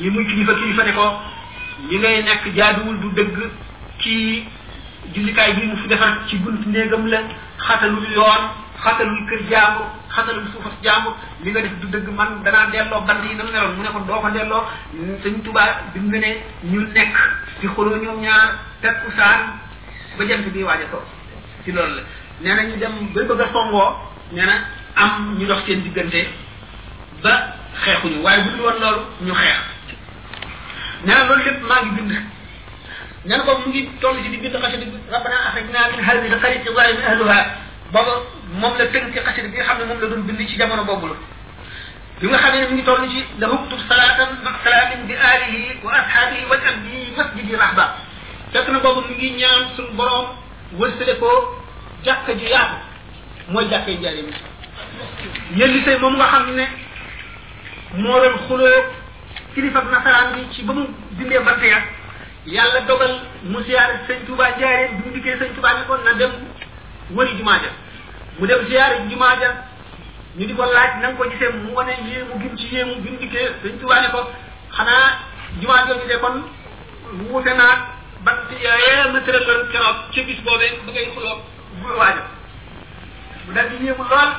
li 0.00 0.08
muy 0.10 0.24
kilifa 0.26 0.54
kilifa 0.54 0.84
ne 0.84 0.92
ko 0.92 1.06
li 1.90 1.98
ngay 1.98 2.22
nekk 2.22 2.56
jaaduwul 2.56 3.00
du 3.00 3.08
dëgg 3.12 3.50
ci 4.00 4.44
jullikaay 5.14 5.52
bi 5.54 5.66
mu 5.66 5.76
fi 5.76 5.88
defar 5.88 6.24
ci 6.26 6.36
bunt 6.38 6.64
néegam 6.66 7.06
la 7.06 7.20
xatalul 7.66 8.06
yoon 8.12 8.42
xatalul 8.84 9.22
kër 9.28 9.40
jàmbur 9.50 9.86
xatalul 10.14 10.46
suufas 10.52 10.74
jàmbur 10.82 11.12
li 11.42 11.50
nga 11.52 11.60
def 11.60 11.72
du 11.80 11.86
dëgg 11.88 12.08
man 12.16 12.42
danaa 12.44 12.66
delloo 12.70 13.00
bant 13.06 13.22
yi 13.24 13.34
dana 13.36 13.50
meloon 13.50 13.76
mu 13.76 13.82
ne 13.82 13.90
ko 13.92 14.00
doo 14.06 14.20
ko 14.20 14.30
delloo 14.30 14.64
sëñ 15.22 15.34
tubaat 15.44 15.82
bi 15.94 16.00
mu 16.00 16.16
ne 16.18 16.30
ñu 16.70 16.80
nekk 16.94 17.14
ci 17.60 17.66
xoloo 17.66 17.96
ñoom 18.02 18.20
ñaar 18.20 18.48
tekku 18.82 19.10
saan 19.16 19.40
ba 20.18 20.24
jant 20.28 20.44
bi 20.54 20.62
waaj 20.62 20.80
a 20.82 20.86
toog 20.90 21.06
ci 21.64 21.72
lool 21.72 21.90
la 21.96 22.02
nee 22.40 22.54
na 22.54 22.62
ñu 22.62 22.76
dem 22.78 22.92
ba 23.14 23.22
bëgg 23.22 23.40
a 23.40 23.52
songoo 23.52 23.96
nee 24.32 24.46
na 24.46 24.54
am 24.94 25.36
ñu 25.38 25.46
dox 25.46 25.64
seen 25.66 25.82
diggante 25.82 26.28
ba 27.22 27.54
xeexuñu 27.84 28.20
waaye 28.22 28.42
bu 28.44 28.50
dul 28.56 29.06
ñu 29.24 29.34
xeex 29.34 29.58
nee 31.04 31.14
na 31.14 31.24
loolu 31.24 31.44
lépp 31.44 31.62
maa 31.68 31.82
ngi 31.84 31.90
bind 31.96 32.12
ñan 33.26 33.42
boobu 33.44 33.68
mu 33.68 33.68
ngi 33.74 33.84
toll 34.00 34.16
ci 34.24 34.30
diggante 34.32 34.56
xasida 34.56 34.84
bi 34.88 34.96
rabbana 35.12 35.52
axrijna 35.52 35.92
min 35.92 36.00
haadihi 36.02 36.32
alqaryati 36.32 36.72
zalimin 36.72 37.04
ahluha 37.04 37.38
booba 37.92 38.14
moom 38.56 38.74
la 38.80 38.86
tënk 38.88 39.12
ci 39.12 39.18
xasida 39.20 39.48
bi 39.52 39.56
nga 39.60 39.64
xam 39.68 39.78
ne 39.80 39.84
moom 39.84 40.00
la 40.00 40.06
doon 40.08 40.22
bind 40.24 40.38
ci 40.48 40.56
jamono 40.56 40.84
boobu 40.84 41.06
la 41.08 41.14
bi 42.20 42.26
nga 42.26 42.38
xamee 42.38 42.60
ne 42.60 42.66
mu 42.68 42.74
ngi 42.76 42.82
toll 42.84 43.04
ci 43.12 43.20
la 43.38 43.46
huktub 43.48 43.78
salaatan 43.88 44.40
ma 44.42 44.50
salaamin 44.64 45.04
bi 45.04 45.12
alihi 45.14 45.84
wa 45.84 45.92
ashaabihi 46.00 46.44
wal 46.48 46.60
abdi 46.66 46.96
masjidi 47.16 47.56
rahba 47.60 47.86
fekk 48.52 48.68
na 48.70 48.78
boobu 48.80 49.00
mu 49.06 49.12
ngi 49.14 49.30
ñaan 49.36 49.68
suñu 49.76 49.92
borom 49.96 50.26
wërsale 50.80 51.14
ko 51.20 51.30
jàkka 52.04 52.32
ju 52.32 52.46
yaatu 52.48 52.76
mooy 53.52 53.68
jàkkay 53.68 53.96
njariñ 54.00 54.26
yëlli 55.56 55.84
say 55.84 55.98
moom 56.00 56.14
nga 56.16 56.24
xam 56.32 56.54
ne 56.56 56.64
moo 58.00 58.16
doon 58.16 58.38
xuloo 58.48 58.94
kilifa 59.54 59.82
nasaraan 59.92 60.32
bi 60.40 60.48
ci 60.54 60.62
ba 60.62 60.72
mu 60.72 60.86
dindee 61.10 61.38
bant 61.40 61.60
ya 61.60 61.99
yàlla 62.46 62.80
dogal 62.88 63.14
mu 63.44 63.60
siyaare 63.64 64.00
sëñ 64.08 64.24
Touba 64.26 64.48
Njaareem 64.56 64.96
bi 64.96 65.02
mu 65.06 65.10
dikkee 65.14 65.36
sëñ 65.36 65.52
Touba 65.54 65.68
na 66.04 66.12
dem 66.14 66.32
wëri 67.16 67.36
jumaa 67.36 67.58
ja 67.62 67.70
mu 68.38 68.46
dem 68.46 68.66
siyaare 68.66 68.94
jumaa 69.10 69.36
ja 69.40 69.50
ñu 70.38 70.46
di 70.46 70.54
ko 70.54 70.64
laaj 70.64 70.92
na 71.00 71.08
ko 71.10 71.16
ko 71.24 71.30
gisee 71.30 71.50
mu 71.52 71.72
wane 71.76 71.92
yéemu 72.06 72.38
gim 72.40 72.56
ci 72.56 72.64
yéemu 72.74 72.94
bi 73.02 73.10
mu 73.10 73.18
dikkee 73.18 73.46
sëñ 73.62 73.78
Touba 73.80 74.00
ne 74.00 74.08
ko 74.10 74.20
xanaa 74.76 75.08
jumaa 75.60 75.86
jooju 75.86 76.06
de 76.08 76.16
kon 76.22 76.36
wuute 77.28 77.52
naat 77.58 77.78
ban 78.24 78.36
yooyee 78.64 79.04
ma 79.12 79.20
tëraloon 79.20 79.68
keroog 79.72 79.96
ca 80.12 80.20
bis 80.28 80.40
boobee 80.44 80.70
ba 80.84 80.92
ngay 80.92 81.08
xuloo 81.14 81.36
bu 81.82 81.86
waaja 81.98 82.22
mu 83.46 83.52
dal 83.52 83.68
di 83.68 83.84
yéemu 83.84 84.02
lool 84.10 84.30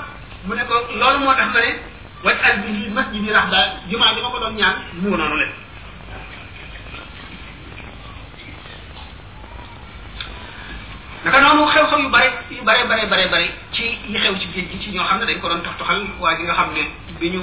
mu 0.46 0.54
ne 0.56 0.64
ko 0.66 0.74
loolu 1.00 1.20
moo 1.20 1.34
tax 1.38 1.48
ma 1.54 1.62
ne 1.62 1.72
waj 2.26 2.38
al 2.48 2.58
bi 2.64 2.90
masjidi 2.90 3.30
raxda 3.30 3.60
jumaa 3.90 4.14
ji 4.16 4.22
ma 4.22 4.30
ko 4.32 4.40
doon 4.40 4.56
ñaan 4.58 4.76
mu 5.02 5.10
noonu 5.18 5.36
leen 5.38 5.54
naka 11.24 11.38
noonu 11.42 11.66
xew-xew 11.70 12.00
yu 12.02 12.10
bare 12.10 12.30
yu 12.50 12.62
bare 12.66 12.84
bare 12.90 13.06
bare 13.10 13.26
bare 13.34 13.48
ci 13.72 13.84
yi 14.10 14.18
xew 14.24 14.36
ci 14.42 14.48
géej 14.54 14.70
gi 14.72 14.80
ci 14.82 14.90
ñoo 14.92 15.06
xam 15.06 15.20
ne 15.20 15.26
dañ 15.26 15.40
ko 15.40 15.50
doon 15.50 15.62
toxtoxal 15.64 16.02
waa 16.22 16.34
ji 16.38 16.44
nga 16.44 16.54
xam 16.54 16.70
ne 16.74 16.84
bi 17.20 17.30
ñu 17.30 17.42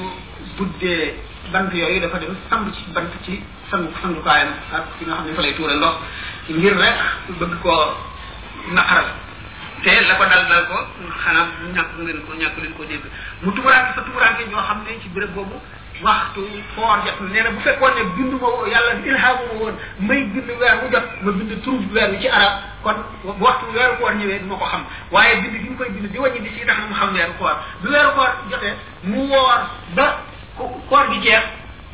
buddee 0.56 1.14
bant 1.52 1.70
yooyu 1.72 2.00
dafa 2.00 2.18
dem 2.18 2.34
samb 2.50 2.72
ci 2.74 2.82
bant 2.94 3.12
ci 3.24 3.40
sangu 3.70 3.88
sangukaayam 4.02 4.50
ak 4.72 4.82
fi 4.98 5.04
nga 5.04 5.14
xam 5.16 5.26
ne 5.26 5.32
fa 5.34 5.42
lay 5.42 5.54
tuure 5.54 5.74
ndox 5.76 5.94
ngir 6.48 6.74
rek 6.76 6.98
bëgg 7.38 7.54
ko 7.62 7.74
naqaral 8.74 9.06
te 9.82 9.90
la 10.08 10.14
ko 10.16 10.24
dal 10.26 10.44
dal 10.50 10.66
ko 10.66 10.76
xanaa 11.24 11.46
ñàkk 11.74 11.88
ngeen 11.98 12.24
ko 12.26 12.32
ñàkk 12.34 12.58
leen 12.58 12.72
koo 12.74 12.82
ko 12.82 12.88
dégg 12.90 13.04
mu 13.42 13.52
tuuraanke 13.54 13.92
fa 13.94 14.02
tuuraanke 14.02 14.42
ñoo 14.50 14.58
xam 14.66 14.82
ne 14.84 14.98
ci 15.02 15.08
bërëb 15.14 15.34
boobu 15.34 15.54
waxtu 16.02 16.40
koor 16.74 16.98
jot 17.04 17.20
na 17.20 17.28
nee 17.32 17.42
na 17.42 17.50
bu 17.50 17.60
fekkoon 17.60 17.92
ne 17.96 18.02
bind 18.16 18.32
ma 18.40 18.48
yàlla 18.72 18.92
ilhaamu 19.06 19.42
ma 19.50 19.54
woon 19.60 19.74
may 19.98 20.24
bind 20.32 20.50
weer 20.60 20.76
wu 20.82 20.90
jot 20.90 21.06
ma 21.22 21.32
bind 21.32 21.62
turub 21.64 21.92
weer 21.92 22.10
wi 22.10 22.20
ci 22.20 22.28
arab 22.28 22.52
kon 22.82 22.94
bu 23.22 23.44
waxtu 23.44 23.64
weeru 23.74 23.96
koor 23.98 24.12
ñëwee 24.14 24.38
duma 24.40 24.56
ko 24.58 24.64
xam 24.64 24.84
waaye 25.12 25.36
bind 25.42 25.54
gi 25.62 25.68
mu 25.70 25.76
koy 25.76 25.90
bind 25.90 26.06
di 26.12 26.18
wàññi 26.18 26.40
di 26.42 26.50
ci 26.58 26.64
tax 26.66 26.78
na 26.78 26.86
mu 26.88 26.94
xam 26.94 27.12
weeru 27.14 27.34
koor 27.38 27.54
bi 27.82 27.88
weeru 27.88 28.10
koor 28.16 28.30
jotee 28.50 28.74
mu 29.02 29.20
woor 29.30 29.60
ba 29.96 30.06
koor 30.88 31.04
gi 31.12 31.18
jeex 31.20 31.42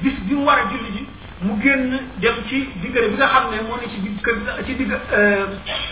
bis 0.02 0.16
bi 0.26 0.34
mu 0.34 0.44
war 0.46 0.58
a 0.58 0.68
ji 0.68 1.08
mu 1.44 1.58
génn 1.60 1.90
dem 2.24 2.34
ci 2.48 2.58
diggante 2.80 3.08
bi 3.12 3.16
nga 3.20 3.26
xam 3.34 3.44
ne 3.52 3.60
moo 3.68 3.76
ne 3.76 3.86
ci 3.92 3.98
digg 4.00 4.16
ci 4.66 4.72
digg 4.80 4.92
euh, 5.12 5.44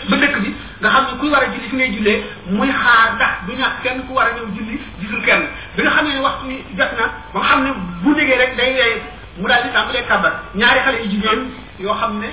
ba 0.09 0.17
dëkk 0.17 0.37
bi 0.45 0.51
nga 0.81 0.89
xam 0.93 1.05
ne 1.11 1.19
kuy 1.21 1.29
war 1.29 1.43
a 1.43 1.47
julli 1.53 1.69
fi 1.69 1.75
ngay 1.77 1.91
jullee 1.93 2.19
muy 2.57 2.71
xaar 2.73 3.09
ndax 3.17 3.33
du 3.47 3.53
ñàkk 3.61 3.83
kenn 3.85 4.01
ku 4.07 4.15
war 4.17 4.27
a 4.29 4.31
ñëw 4.37 4.47
julli 4.57 4.77
gisul 5.01 5.21
kenn 5.29 5.43
bi 5.77 5.83
nga 5.85 5.91
xam 5.97 6.05
ne 6.09 6.13
ku 6.15 6.47
bi 6.49 6.55
jot 6.77 6.91
na 6.99 7.05
ba 7.33 7.37
nga 7.39 7.49
xam 7.51 7.61
ne 7.65 7.71
bu 8.03 8.15
déggee 8.15 8.37
rek 8.41 8.53
day 8.57 8.71
weeye 8.79 8.97
mu 9.39 9.47
daal 9.49 9.63
di 9.65 9.71
tàmbalee 9.77 10.07
kàbbar 10.09 10.33
ñaari 10.55 10.81
xale 10.87 10.99
yu 11.03 11.11
jigéen 11.13 11.41
yoo 11.81 11.95
xam 12.01 12.13
ne 12.21 12.29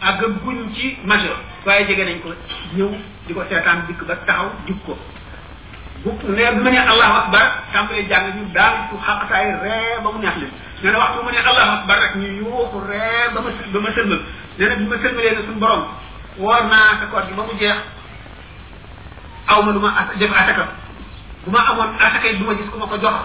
àgg 0.00 0.20
guñ 0.44 0.58
ci 0.76 0.86
majeur 1.08 1.38
waaye 1.64 1.86
jege 1.88 2.04
nañ 2.04 2.18
ko 2.22 2.30
ñëw 2.76 2.90
di 3.26 3.32
ko 3.34 3.40
seetaan 3.48 3.86
dikk 3.86 4.04
ba 4.04 4.14
taxaw 4.16 4.48
jub 4.66 4.76
ko 4.86 4.98
bu 6.04 6.10
nee 6.36 6.50
bi 6.54 6.60
ma 6.64 6.70
nee 6.70 6.82
allahu 6.92 7.14
akbar 7.22 7.44
tàmbalee 7.72 8.04
jàng 8.10 8.26
ñu 8.36 8.44
daal 8.54 8.74
su 8.90 8.96
xaqataay 9.06 9.46
ree 9.62 10.00
ba 10.04 10.08
mu 10.12 10.18
neex 10.20 10.36
leen 10.40 10.50
nee 10.82 10.98
waxtu 11.00 11.16
bu 11.20 11.24
ma 11.26 11.30
nee 11.32 11.42
allahu 11.50 11.70
akbar 11.78 11.96
rek 12.02 12.12
ñu 12.20 12.28
yuuxu 12.40 12.78
ree 12.88 13.28
ba 13.34 13.40
ma 13.44 13.50
ba 13.56 13.78
bi 14.78 14.84
ma 14.90 14.96
sëlmalee 15.02 15.34
na 15.36 15.40
suñu 15.46 15.58
borom 15.62 15.82
woor 16.38 16.64
naa 16.72 16.90
sa 17.00 17.04
koor 17.10 17.22
gi 17.28 17.34
ba 17.38 17.42
mu 17.48 17.54
jeex 17.60 17.78
aw 19.50 19.62
ma 19.64 19.70
lu 19.72 19.80
def 20.18 20.32
asaka 20.40 20.64
bu 21.44 21.50
ma 21.54 21.60
amoon 21.70 21.90
asaka 22.04 22.26
yi 22.28 22.36
ku 22.70 22.78
ma 22.80 22.86
ko 22.92 22.96
jox 23.02 23.16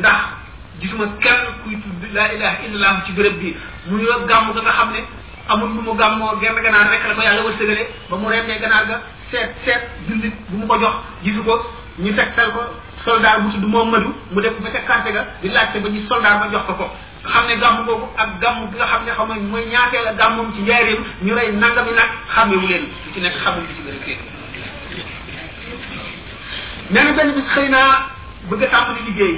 ndax 0.00 0.18
gisuma 0.80 1.04
kenn 1.24 1.40
kuy 1.62 1.74
tudd 1.82 2.02
laa 2.16 2.28
ilaha 2.36 2.56
illallah 2.66 2.92
ci 3.06 3.12
béréb 3.12 3.36
bi 3.40 3.56
mu 3.86 3.94
ñëw 4.00 4.12
gàmm 4.28 4.44
nga 4.52 4.62
nga 4.62 4.72
xam 4.78 4.88
ne 4.92 5.00
amul 5.48 5.68
lu 5.74 5.80
mu 5.82 5.94
gàmmoo 5.98 6.36
genn 6.40 6.62
ganaar 6.62 6.90
rek 6.90 7.06
la 7.08 7.14
ko 7.14 7.22
yàlla 7.22 7.42
wërsëgale 7.42 7.84
ba 8.10 8.14
mu 8.16 8.28
rennee 8.28 8.60
ganaar 8.60 8.84
ga 8.88 8.96
seet 9.30 9.50
seet 9.64 9.80
jullit 10.08 10.34
bu 10.48 10.56
mu 10.60 10.66
ko 10.66 10.76
jox 10.80 10.94
gisu 11.24 11.42
ko 11.48 11.54
ñu 11.98 12.12
tegtal 12.14 12.52
ko 12.52 12.60
soldaar 13.04 13.40
bu 13.40 13.50
tudd 13.52 13.64
ma 13.64 13.84
madu 13.84 14.10
mu 14.30 14.40
def 14.42 14.54
ba 14.62 14.68
ca 14.70 14.80
quartier 14.80 15.12
ga 15.14 15.22
di 15.42 15.48
laajte 15.48 15.80
ba 15.80 15.88
ñu 15.88 16.00
soldaar 16.08 16.36
ba 16.40 16.48
jox 16.52 16.64
ko 16.66 16.72
ko 16.74 16.86
xam 17.32 17.46
ne 17.46 17.56
gàmm 17.56 17.84
boobu 17.86 18.06
ak 18.16 18.38
gàmm 18.40 18.68
bi 18.70 18.76
nga 18.78 18.86
xam 18.86 19.04
ne 19.06 19.10
xam 19.12 19.28
ne 19.28 19.40
mooy 19.48 19.64
ñaateel 19.72 20.06
a 20.08 20.12
gàmmoom 20.12 20.52
ci 20.54 20.60
njaareem 20.60 21.00
ñu 21.24 21.34
rey 21.34 21.50
nangami 21.52 21.92
nag 21.92 22.10
xàmmewu 22.34 22.66
leen 22.68 22.82
lu 23.06 23.12
ci 23.14 23.20
nekk 23.20 23.36
xamul 23.42 23.64
li 23.68 23.74
ci 23.74 23.82
gën 23.82 23.96
a 23.96 24.04
téye 24.04 24.18
nee 26.90 27.02
na 27.04 27.12
benn 27.12 27.32
bis 27.32 27.44
xëy 27.54 27.68
naa 27.70 28.06
bëgg 28.50 28.62
a 28.64 28.66
tàmbali 28.68 29.00
liggéey 29.08 29.34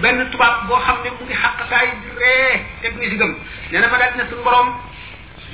benn 0.00 0.28
tubaab 0.32 0.66
boo 0.68 0.76
xam 0.80 0.96
ne 1.04 1.10
mu 1.10 1.24
ngi 1.28 1.34
xàq 1.34 1.58
saay 1.68 1.88
ree 2.18 2.64
teg 2.82 2.96
ni 2.98 3.08
si 3.10 3.16
gëm 3.16 3.32
na 3.72 3.88
ma 3.92 3.98
daal 3.98 4.16
ne 4.16 4.22
suñu 4.28 4.42
borom 4.44 4.68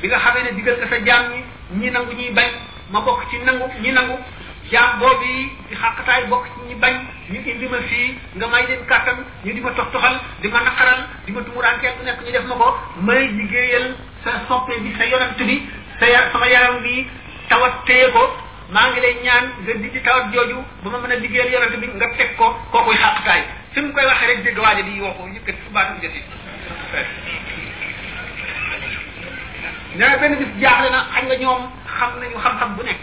bi 0.01 0.07
nga 0.09 0.19
xamee 0.19 0.43
ne 0.43 0.51
digal 0.55 0.77
nga 0.79 0.87
sa 0.89 0.99
jaam 1.07 1.33
ñi 1.33 1.43
ñi 1.81 1.91
nangu 1.91 2.13
ñuy 2.13 2.31
bañ 2.31 2.51
ma 2.93 3.01
bokk 3.01 3.27
ci 3.31 3.39
nangu 3.39 3.67
ñi 3.81 3.91
nangu 3.93 4.15
jaam 4.71 4.99
boobu 4.99 5.25
yi 5.25 5.51
di 5.69 5.75
xàqataay 5.75 6.27
bokk 6.29 6.47
ci 6.55 6.61
ñi 6.69 6.75
bañ 6.77 6.95
ñu 7.33 7.41
indi 7.51 7.67
ma 7.69 7.79
fii 7.89 8.17
nga 8.37 8.47
may 8.47 8.67
leen 8.67 8.87
kàttan 8.87 9.25
ñu 9.45 9.53
di 9.55 9.61
ma 9.61 9.71
tox 9.73 9.91
toxal 9.93 10.21
di 10.41 10.49
ma 10.49 10.63
naqaral 10.63 11.03
di 11.27 11.33
ma 11.33 11.41
tumuraankeel 11.43 11.95
bu 11.99 12.05
nekk 12.05 12.21
ñu 12.25 12.31
def 12.33 12.45
ma 12.47 12.55
ko 12.55 12.69
may 13.03 13.27
liggéeyal 13.35 13.97
sa 14.25 14.31
soppe 14.49 14.79
bi 14.81 14.95
sa 14.99 15.05
yonant 15.07 15.35
bi 15.39 15.63
sa 15.99 16.07
yar 16.07 16.31
sama 16.33 16.47
yaram 16.47 16.81
bi 16.83 17.07
tawat 17.49 17.83
téye 17.87 18.11
ko 18.13 18.48
maa 18.71 18.91
ngi 18.91 19.01
lay 19.01 19.15
ñaan 19.25 19.45
nga 19.65 19.73
di 19.83 19.91
ci 19.93 20.01
tawat 20.03 20.31
jooju 20.33 20.57
ba 20.83 20.91
ma 20.91 20.99
mën 20.99 21.13
a 21.13 21.17
liggéeyal 21.17 21.51
yonent 21.53 21.75
bi 21.81 21.89
nga 21.95 22.07
teg 22.19 22.37
ko 22.37 22.53
kookuy 22.71 22.97
xàqtaay 22.97 23.43
fi 23.73 23.81
mu 23.81 23.93
koy 23.93 24.05
waxee 24.05 24.27
rek 24.29 24.43
dégg 24.45 24.59
waaja 24.59 24.83
di 24.83 24.93
yooxu 24.99 25.27
yëkkati 25.35 25.73
baatum 25.73 25.97
jëti 26.03 26.21
nee 29.97 29.99
na 30.09 30.17
benn 30.19 30.37
bis 30.37 30.53
jaaxle 30.61 30.91
na 30.91 31.01
xam 31.17 31.25
nga 31.27 31.37
ñoom 31.41 31.63
xam 31.99 32.11
nañu 32.21 32.37
xam-xam 32.45 32.75
bu 32.77 32.83
nekk 32.85 33.01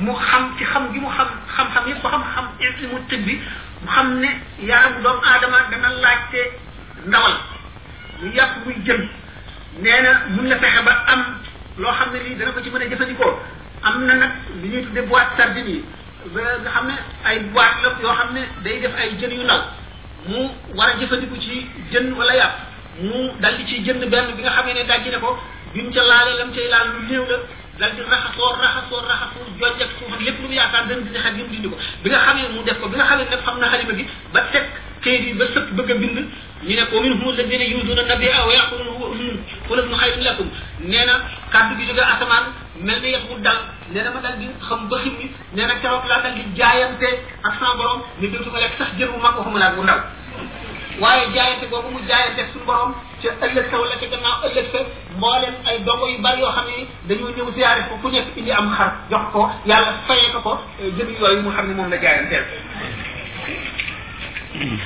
mu 0.00 0.12
xam 0.18 0.52
ci 0.58 0.64
xam 0.64 0.92
gi 0.92 0.98
mu 1.00 1.08
xam 1.16 1.28
xam-xam 1.56 1.84
yëpp 1.88 2.02
xam-xam 2.02 2.46
ilmu 2.58 2.98
tibbi 3.08 3.38
mu 3.82 3.88
xam 3.90 4.18
ne 4.18 4.28
yaram 4.66 4.94
doomu 5.02 5.22
aadama 5.22 5.58
dana 5.70 5.88
laajte 6.02 6.40
ndawal 7.06 7.36
mu 8.20 8.30
yàpp 8.34 8.52
muy 8.64 8.74
jëm 8.86 9.08
nee 9.78 10.00
na 10.02 10.26
mun 10.34 10.48
na 10.48 10.56
fexe 10.58 10.82
ba 10.82 10.92
am 11.06 11.22
loo 11.78 11.92
xam 11.98 12.10
ne 12.12 12.18
lii 12.18 12.34
dana 12.34 12.50
ko 12.52 12.60
ci 12.62 12.70
mën 12.70 12.82
a 12.82 12.88
jëfandikoo 12.90 13.34
am 13.84 14.04
na 14.08 14.14
nag 14.16 14.32
li 14.60 14.68
ñuy 14.72 14.82
tudde 14.88 15.02
boîte 15.08 15.36
sardine 15.36 15.68
yi 15.70 15.84
nga 16.32 16.42
xam 16.74 16.86
ne 16.88 16.94
ay 17.28 17.38
boîte 17.52 17.80
la 17.82 17.88
yoo 18.02 18.14
xam 18.18 18.30
ne 18.34 18.40
day 18.64 18.80
def 18.80 18.94
ay 18.96 19.10
jën 19.20 19.30
yu 19.32 19.44
ndaw 19.44 19.62
mu 20.28 20.40
war 20.76 20.88
a 20.88 20.98
jëfandiku 20.98 21.36
ci 21.42 21.66
jën 21.92 22.12
wala 22.18 22.34
yàpp 22.34 22.54
mu 23.02 23.18
dal 23.40 23.56
di 23.58 23.64
ciy 23.66 23.84
jënd 23.84 24.02
benn 24.10 24.34
bi 24.36 24.42
nga 24.42 24.52
xamee 24.56 24.74
ne 24.74 24.84
dajji 24.84 25.10
ne 25.10 25.18
ko 25.20 25.36
bi 25.74 25.82
mu 25.82 25.90
ca 25.92 26.02
laalee 26.02 26.38
lam 26.38 26.50
cay 26.52 26.68
laal 26.68 26.86
lu 26.96 27.02
néew 27.08 27.24
dal 27.78 27.90
di 27.94 28.00
raxasoo 28.02 28.54
raxasoo 28.54 29.02
raxasoo 29.02 29.44
joj 29.58 29.82
ak 29.82 29.90
suuf 29.98 30.12
ak 30.14 30.20
lépp 30.22 30.38
lu 30.42 30.48
mu 30.48 30.54
yaakaar 30.54 30.86
dana 30.86 31.00
dindi 31.02 31.18
xel 31.18 31.36
yëpp 31.38 31.50
dindi 31.50 31.68
ko 31.72 31.76
bi 32.02 32.08
nga 32.10 32.18
xamee 32.26 32.48
mu 32.54 32.62
def 32.62 32.78
ko 32.78 32.86
bi 32.88 32.96
nga 32.96 33.04
xamee 33.08 33.26
nag 33.26 33.38
xam 33.44 33.56
na 33.60 33.66
xalima 33.72 33.92
bi 33.98 34.04
ba 34.32 34.40
teg 34.52 34.66
kayit 35.02 35.22
yi 35.26 35.32
ba 35.34 35.44
sëkk 35.54 35.68
bëgg 35.76 35.90
a 35.90 35.94
bind 36.00 36.18
ñu 36.64 36.74
ne 36.78 36.84
ko 36.90 37.00
min 37.02 37.12
humu 37.18 37.30
alladina 37.34 37.64
yuduna 37.64 38.02
nabia 38.04 38.46
wa 38.46 38.52
yaquluna 38.54 38.90
huwa 38.94 39.08
unnun 39.10 39.38
qul 39.68 39.78
ibnu 39.78 39.96
xayrin 39.96 40.22
lakum 40.22 40.48
nee 40.80 41.04
na 41.06 41.14
kàddu 41.50 41.74
gi 41.78 41.86
jóge 41.88 42.00
asamaan 42.02 42.44
mel 42.78 43.00
na 43.02 43.08
yàqu 43.08 43.40
dal 43.42 43.58
nee 43.90 44.02
na 44.02 44.10
ma 44.10 44.20
dal 44.20 44.38
di 44.38 44.48
xam 44.68 44.86
ba 44.88 44.96
xim 45.02 45.14
ni 45.18 45.26
nee 45.54 45.66
na 45.66 45.74
keroog 45.82 46.06
laa 46.06 46.22
dal 46.22 46.34
di 46.34 46.42
jaayante 46.54 47.08
ak 47.42 47.54
sama 47.58 47.74
borom 47.74 48.02
ni 48.20 48.28
dootu 48.30 48.50
ko 48.50 48.56
lekk 48.56 48.78
sax 48.78 48.90
jër 48.98 49.10
bu 49.10 49.18
mag 49.18 49.34
waxuma 49.36 49.58
laa 49.58 49.74
bu 49.76 49.82
ndaw 49.82 50.00
waaye 51.00 51.26
jaayante 51.34 51.66
googu 51.72 51.88
mu 51.90 52.00
jaayante 52.08 52.42
suñu 52.52 52.64
borom 52.66 52.92
ca 53.40 53.46
ëllëg 53.48 53.66
sa 53.70 53.76
wala 53.80 53.94
ca 54.00 54.06
gannaaw 54.12 54.34
ëllëg 54.48 54.66
sa 54.72 54.80
mboolem 55.16 55.54
ay 55.68 55.76
dongo 55.86 56.06
yu 56.08 56.18
bari 56.22 56.40
yoo 56.42 56.52
xam 56.56 56.66
ne 56.70 56.86
dañoo 57.08 57.30
ñëw 57.36 57.48
ziyaare 57.54 57.82
ko 57.88 57.94
ku 58.02 58.08
nekk 58.10 58.36
indi 58.36 58.52
am 58.52 58.68
xar 58.76 58.90
jox 59.10 59.22
ko 59.32 59.50
yàlla 59.68 59.92
fayee 60.06 60.28
ko 60.32 60.38
ko 60.46 60.52
jënd 60.96 61.10
yooyu 61.20 61.42
mu 61.42 61.50
xam 61.56 61.66
ne 61.68 61.74
moom 61.74 61.90
la 61.90 61.96
jaayanteel 62.00 62.44
nee 64.54 64.78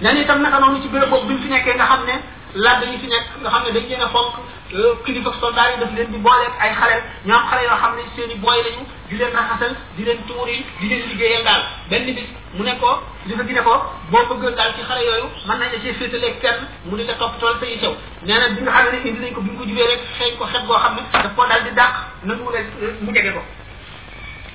na 0.00 0.12
itam 0.20 0.40
naka 0.42 0.58
noonu 0.60 0.80
ci 0.82 0.88
béréb 0.88 1.10
boobu 1.10 1.26
bi 1.26 1.34
mu 1.34 1.42
fi 1.42 1.48
nekkee 1.48 1.74
nga 1.74 1.84
xam 1.86 2.04
ne 2.06 2.16
laaj 2.54 2.78
dañu 2.80 2.98
fi 3.00 3.06
nekk 3.06 3.26
nga 3.42 3.50
xam 3.50 3.62
ne 3.66 3.70
dañ 3.72 3.84
leen 3.88 4.00
a 4.02 4.08
fonk 4.08 4.32
Euh, 4.74 4.94
kilifa 5.04 5.32
soldaar 5.40 5.70
yi 5.72 5.78
daf 5.82 5.92
leen 5.96 6.12
di 6.14 6.18
booleeg 6.26 6.52
ay 6.64 6.70
xaleel 6.80 7.00
ñoo 7.26 7.34
am 7.38 7.46
xale 7.50 7.62
yoo 7.66 7.76
xam 7.82 7.92
ne 7.96 8.02
seen 8.14 8.32
booy 8.42 8.58
lañu 8.64 8.82
di 9.08 9.14
leen 9.20 9.32
raxasal 9.38 9.72
di 9.96 10.02
leen 10.06 10.18
tuuri 10.28 10.56
di 10.80 10.86
leen 10.90 11.02
liggéeyal 11.10 11.44
daal 11.46 11.62
benn 11.90 12.04
bi 12.14 12.22
mu 12.56 12.62
ne 12.66 12.74
ko 12.82 12.92
li 13.26 13.34
fa 13.38 13.42
gine 13.48 13.62
ko 13.66 13.72
boo 14.10 14.22
bëggoon 14.30 14.54
daal 14.58 14.72
ci 14.76 14.82
xale 14.88 15.02
yooyu 15.08 15.26
man 15.48 15.58
nañ 15.60 15.68
la 15.74 15.80
ci 15.84 15.92
féetaleeg 15.98 16.36
kenn 16.44 16.58
mu 16.84 16.96
ne 16.96 17.02
la 17.08 17.14
topp 17.14 17.40
tool 17.40 17.54
say 17.60 17.78
sew 17.80 17.94
nee 18.22 18.38
bi 18.56 18.60
nga 18.62 18.70
xam 18.76 18.86
ne 18.92 18.96
ni 18.98 19.08
indi 19.10 19.20
nañ 19.24 19.32
ko 19.34 19.40
bi 19.44 19.50
ñu 19.50 19.58
ko 19.58 19.64
jubee 19.70 19.86
rek 19.90 20.00
xeeñ 20.18 20.38
ko 20.38 20.44
xet 20.52 20.62
boo 20.68 20.78
xam 20.82 20.94
ne 20.96 21.02
daf 21.12 21.34
koo 21.34 21.48
daal 21.50 21.62
di 21.66 21.70
dàq 21.78 21.92
nag 22.28 22.38
mu 22.44 22.50
ne 22.54 22.60
mu 23.04 23.10
jege 23.14 23.30
ko 23.36 23.42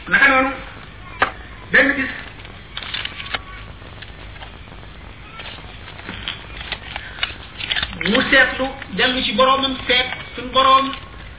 naka 0.07 0.27
noonu 0.29 0.51
benn 1.71 1.91
bis 1.99 2.09
mu 8.09 8.21
seetlu 8.29 8.67
dellu 8.93 9.19
ci 9.25 9.33
boroomam 9.33 9.73
seet 9.87 10.05
suñu 10.37 10.51
boroom 10.53 10.91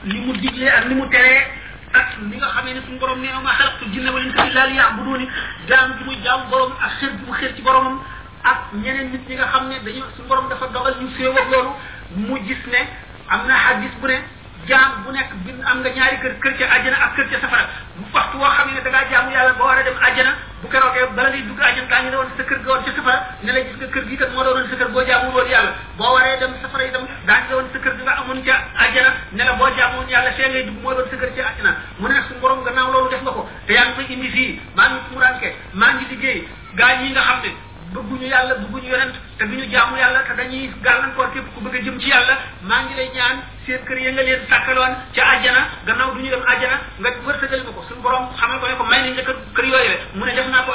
li 0.07 0.15
mu 0.19 0.31
diglee 0.35 0.69
ak 0.69 0.85
ni 0.91 0.95
mu 0.95 1.05
teree 1.09 1.47
ak 1.95 2.17
li 2.29 2.35
nga 2.37 2.47
xamee 2.51 2.73
ne 2.75 2.81
suñu 2.85 2.99
boroom 2.99 3.19
ne 3.23 3.27
ma 3.43 3.51
xalaqtu 3.55 3.85
jinna 3.93 4.11
wal 4.11 4.23
insa 4.27 4.45
illa 4.49 4.63
liya'buduni 4.73 5.25
jaam 5.67 5.95
gi 5.97 6.03
muy 6.03 6.17
jaam 6.23 6.49
boroom 6.51 6.73
ak 6.81 6.91
xër 6.99 7.11
bu 7.23 7.31
xër 7.33 7.53
ci 7.55 7.61
boroomam 7.61 7.99
ak 8.43 8.59
ñeneen 8.73 9.11
nit 9.11 9.23
ñi 9.29 9.35
nga 9.35 9.47
xam 9.53 9.67
ne 9.69 9.79
dañu 9.83 10.03
suñu 10.15 10.27
boroom 10.27 10.49
dafa 10.49 10.65
dogal 10.67 10.95
ñu 11.01 11.07
féewoo 11.15 11.49
loolu 11.51 11.71
mu 12.15 12.35
gis 12.47 12.63
ne 12.71 12.87
am 13.29 13.47
na 13.47 13.55
xadis 13.55 13.95
bu 14.01 14.07
ne 14.07 14.19
jaam 14.67 14.91
bu 15.07 15.11
nekk 15.15 15.31
bi 15.47 15.51
am 15.63 15.79
nga 15.81 15.89
ñaari 15.95 16.17
kër 16.21 16.33
kër 16.43 16.53
ca 16.59 16.65
àjjana 16.75 16.97
ak 17.07 17.11
kër 17.15 17.27
ca 17.31 17.37
safara 17.41 17.65
bu 17.95 18.03
waxtu 18.13 18.37
woo 18.37 18.51
xam 18.55 18.67
ne 18.75 18.81
da 18.83 18.89
ngaa 18.89 19.09
jaamu 19.11 19.31
boo 19.31 19.57
ba 19.57 19.65
war 19.65 19.77
a 19.79 19.83
dem 19.83 19.97
àjjana 20.07 20.31
bu 20.61 20.67
keroogee 20.71 21.07
bala 21.15 21.29
lay 21.29 21.41
dugg 21.47 21.59
àjjana 21.61 21.87
kaa 21.91 22.01
ngi 22.03 22.09
ne 22.11 22.17
woon 22.19 22.29
sa 22.37 22.43
kër 22.43 22.59
ga 22.63 22.69
woon 22.71 22.83
ca 22.85 22.91
safara 22.97 23.19
ne 23.43 23.51
la 23.55 23.59
gis 23.65 23.75
nga 23.79 23.87
kër 23.95 24.05
gi 24.09 24.15
kat 24.21 24.29
moo 24.35 24.43
doonoon 24.43 24.67
sa 24.69 24.75
kër 24.79 24.89
boo 24.93 25.05
jaamu 25.07 25.31
woon 25.35 25.47
yàlla 25.49 25.71
boo 25.97 26.13
waree 26.15 26.37
dem 26.41 26.53
safara 26.61 26.83
itam 26.89 27.03
daa 27.27 27.39
ngi 27.43 27.53
woon 27.57 27.67
sa 27.73 27.77
kër 27.83 27.93
gi 27.97 28.03
nga 28.07 28.15
amoon 28.21 28.39
ca 28.47 28.55
àjjana 28.83 29.11
ne 29.37 29.43
la 29.43 29.53
boo 29.59 29.69
jaamu 29.77 29.97
ngay 30.07 30.63
dugg 30.67 30.79
moo 30.83 30.93
doon 30.97 31.07
sa 31.11 31.15
kër 31.21 31.31
ca 31.35 31.43
àjjana 31.51 31.71
mu 31.99 32.07
ne 32.09 32.15
su 32.27 32.33
borom 32.41 32.63
gannaaw 32.65 32.91
loolu 32.91 33.09
def 33.11 33.21
nga 33.23 33.31
ko 33.37 33.47
te 33.65 33.71
yaa 33.77 33.85
ngi 33.87 33.95
koy 33.95 34.05
indi 34.15 34.29
fii 34.35 34.49
maa 34.75 34.89
ngi 34.91 34.99
tumuranke 35.07 35.49
maa 35.79 35.91
ngi 35.95 36.05
liggéey 36.11 36.39
gaa 36.79 36.95
ñi 37.01 37.09
nga 37.15 37.21
xam 37.27 37.39
ne 37.43 37.51
bëgguñu 37.93 38.27
yàlla 38.27 38.55
bëgguñu 38.55 38.89
yonent 38.89 39.15
te 39.37 39.45
duñu 39.45 39.65
jaamu 39.71 39.97
yàlla 39.97 40.19
te 40.27 40.33
dañuy 40.35 40.69
gàllankoor 40.83 41.31
képp 41.33 41.53
ku 41.53 41.61
bëgg 41.61 41.75
a 41.75 41.81
jëm 41.83 41.99
ci 41.99 42.09
yàlla 42.09 42.37
maa 42.63 42.81
ngi 42.83 42.95
lay 42.95 43.09
ñaan 43.15 43.39
seen 43.65 43.83
kër 43.85 43.97
ya 43.97 44.11
nga 44.11 44.21
leen 44.23 44.41
sàkkaloon 44.49 44.93
ca 45.15 45.21
àjjana 45.31 45.61
gannaaw 45.85 46.11
duñu 46.15 46.29
dem 46.29 46.43
àjjana 46.45 46.77
nga 46.99 47.09
wërtëgal 47.25 47.63
ma 47.63 47.71
ko 47.71 47.85
suñu 47.87 48.01
borom 48.01 48.27
xamal 48.39 48.59
ko 48.59 48.67
ne 48.67 48.75
ko 48.75 48.83
may 48.83 49.01
nañ 49.01 49.15
la 49.15 49.23
kër 49.23 49.37
kër 49.55 49.65
yooyu 49.65 49.89
rek 49.89 50.01
mu 50.15 50.25
ne 50.25 50.33
def 50.35 50.47
naa 50.47 50.63
ko 50.63 50.71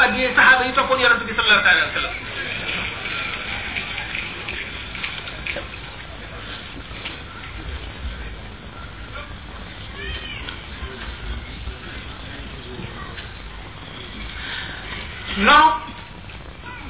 yi 0.64 0.72
toppoon 0.72 1.00
yonent 1.00 1.24
bi 1.26 1.34
sallallahu 1.36 1.68
alayhi 1.68 1.86
wa 1.86 1.94
sallam 2.00 2.14
non 15.36 15.91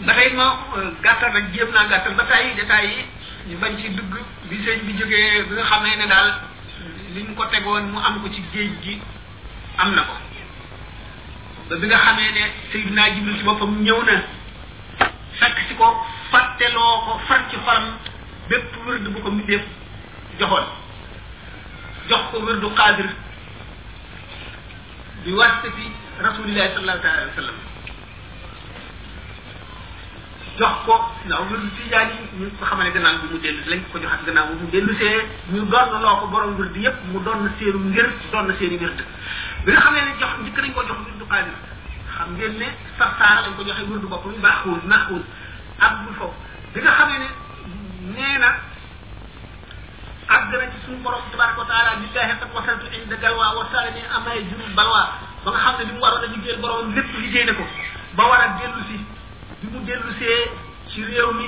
ba 0.03 0.13
tey 0.19 0.33
ma 0.35 0.59
euh, 0.77 0.91
gàttal 1.03 1.31
rek 1.33 1.45
jéem 1.55 1.71
naa 1.73 1.87
gàttal 1.87 2.15
ba 2.15 2.25
tey 2.25 2.55
détails 2.55 2.95
yi 2.97 3.05
ñu 3.55 3.59
bañ 3.59 3.77
ci 3.79 3.89
dugg 3.91 4.13
bi 4.51 4.57
sëñ 4.65 4.81
bi 4.87 4.95
jógee 4.99 5.43
bi 5.49 5.55
nga 5.55 5.65
xam 5.65 5.83
ne 5.85 6.07
daal 6.07 6.33
li 7.15 7.35
ko 7.37 7.45
tegoon 7.47 7.85
mu 7.93 7.99
am 8.01 8.21
ko 8.23 8.29
ci 8.35 8.43
géej 8.53 8.71
gi 8.83 9.01
am 9.79 9.95
na 9.95 10.03
ko 10.03 10.13
ba 11.69 11.77
bi 11.77 11.87
nga 11.87 11.97
xamee 11.99 12.33
ne 12.33 12.43
Seydina 12.73 13.11
Jibril 13.15 13.37
ci 13.39 13.45
boppam 13.45 13.83
ñëw 13.83 14.03
na 14.03 14.23
fekk 15.39 15.59
si 15.69 15.75
ko 15.77 16.05
fàtteloo 16.33 16.99
ko 17.07 17.19
far 17.29 17.47
ci 17.51 17.57
faram 17.65 17.95
bépp 18.49 18.75
wërd 18.87 19.07
bu 19.09 19.23
ko 19.23 19.31
mbindeef 19.31 19.63
joxoon 20.39 20.67
jox 22.09 22.23
ko 22.33 22.39
wërdu 22.43 22.75
xaadir 22.77 23.09
bi 25.25 25.33
wàtte 25.33 25.71
fi 25.77 25.85
rasulillahi 26.23 26.69
sallallahu 26.75 27.07
alayhi 27.07 27.39
wa 27.39 27.71
jox 30.61 30.85
ko 30.87 31.01
ndaw 31.25 31.43
wirdu 31.51 31.69
tijaan 31.81 32.09
yi 32.13 32.45
ñu 32.45 32.49
ko 32.61 32.65
xamal 32.69 32.85
ne 32.87 32.93
gannaaw 32.93 33.17
bi 33.23 33.27
mu 33.33 33.37
dellu 33.41 33.63
lañ 33.73 33.81
ko 33.91 33.97
joxaat 34.03 34.25
gannaaw 34.27 34.47
bi 34.49 34.55
mu 34.61 34.67
dellu 34.73 34.93
see 35.01 35.17
ñu 35.53 35.63
doon 35.73 36.01
loo 36.05 36.17
ko 36.21 36.27
borom 36.33 36.53
wirdu 36.59 36.79
yépp 36.85 36.97
mu 37.11 37.19
doon 37.25 37.49
seenu 37.59 37.79
ngir 37.89 38.07
doon 38.33 38.53
seeni 38.59 38.77
wird 38.83 38.99
bi 39.65 39.71
nga 39.73 39.81
xam 39.81 39.95
ne 39.97 40.01
ne 40.09 40.13
jox 40.21 40.31
njëkk 40.43 40.59
nañ 40.63 40.71
ko 40.77 40.81
jox 40.89 40.99
wirdu 41.09 41.25
xaadir 41.33 41.55
xam 42.15 42.29
ngeen 42.37 42.55
ne 42.61 42.67
sartaara 42.99 43.41
lañ 43.47 43.55
ko 43.57 43.63
joxe 43.69 43.83
wirdu 43.91 44.07
boppam 44.13 44.35
baaxul 44.45 44.79
naxul 44.93 45.23
abdul 45.87 46.15
foofu 46.21 46.37
bi 46.75 46.79
nga 46.85 46.91
xam 46.99 47.09
ne 47.13 47.17
ne 47.19 47.29
nee 48.15 48.39
na 48.45 48.51
àgg 50.37 50.53
na 50.53 50.67
ci 50.73 50.79
suñu 50.85 51.01
borom 51.03 51.21
tabaraka 51.33 51.61
wa 51.65 51.65
taala 51.71 51.97
billahi 52.03 52.29
qad 52.41 52.49
wasaltu 52.55 52.87
inda 52.93 53.17
galwa 53.17 53.47
wasalani 53.59 54.05
amay 54.21 54.45
jurul 54.53 54.69
balwa 54.77 55.03
ba 55.45 55.49
nga 55.51 55.61
xam 55.65 55.75
ne 55.79 55.83
li 55.89 55.93
mu 55.97 56.01
waroon 56.05 56.23
a 56.23 56.27
liggéeyal 56.29 56.61
borom 56.61 56.93
lépp 56.95 57.11
liggéey 57.25 57.45
na 57.47 57.53
ko 57.55 57.65
ba 58.15 58.25
war 58.31 58.41
a 58.45 58.49
dellu 58.61 58.83
si 58.93 58.99
bi 59.63 59.69
mu 59.71 59.81
dellusee 59.85 60.51
ci 60.91 61.01
réew 61.09 61.31
mi 61.39 61.47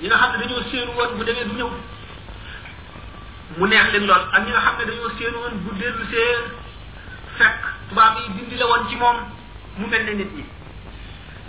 ñi 0.00 0.06
nga 0.08 0.16
xam 0.16 0.30
ne 0.38 0.46
dañoo 0.46 0.62
séenu 0.70 0.92
woon 0.96 1.16
bu 1.18 1.24
demee 1.24 1.44
bu 1.46 1.54
ñëw 1.56 1.68
mu 3.58 3.66
neex 3.66 3.90
leen 3.92 4.06
lool 4.06 4.22
ak 4.32 4.42
ñi 4.46 4.50
nga 4.50 4.60
xam 4.60 4.74
ne 4.78 4.84
dañoo 4.84 5.10
séenu 5.18 5.36
woon 5.42 5.56
bu 5.64 5.70
dellusee 5.74 6.44
fekk 7.38 7.58
tubaab 7.88 8.18
yi 8.18 8.32
dindi 8.36 8.56
la 8.56 8.66
woon 8.66 8.88
ci 8.88 8.96
moom 8.96 9.16
mu 9.78 9.86
mel 9.86 10.04
ne 10.04 10.12
nit 10.14 10.30
ñi 10.36 10.44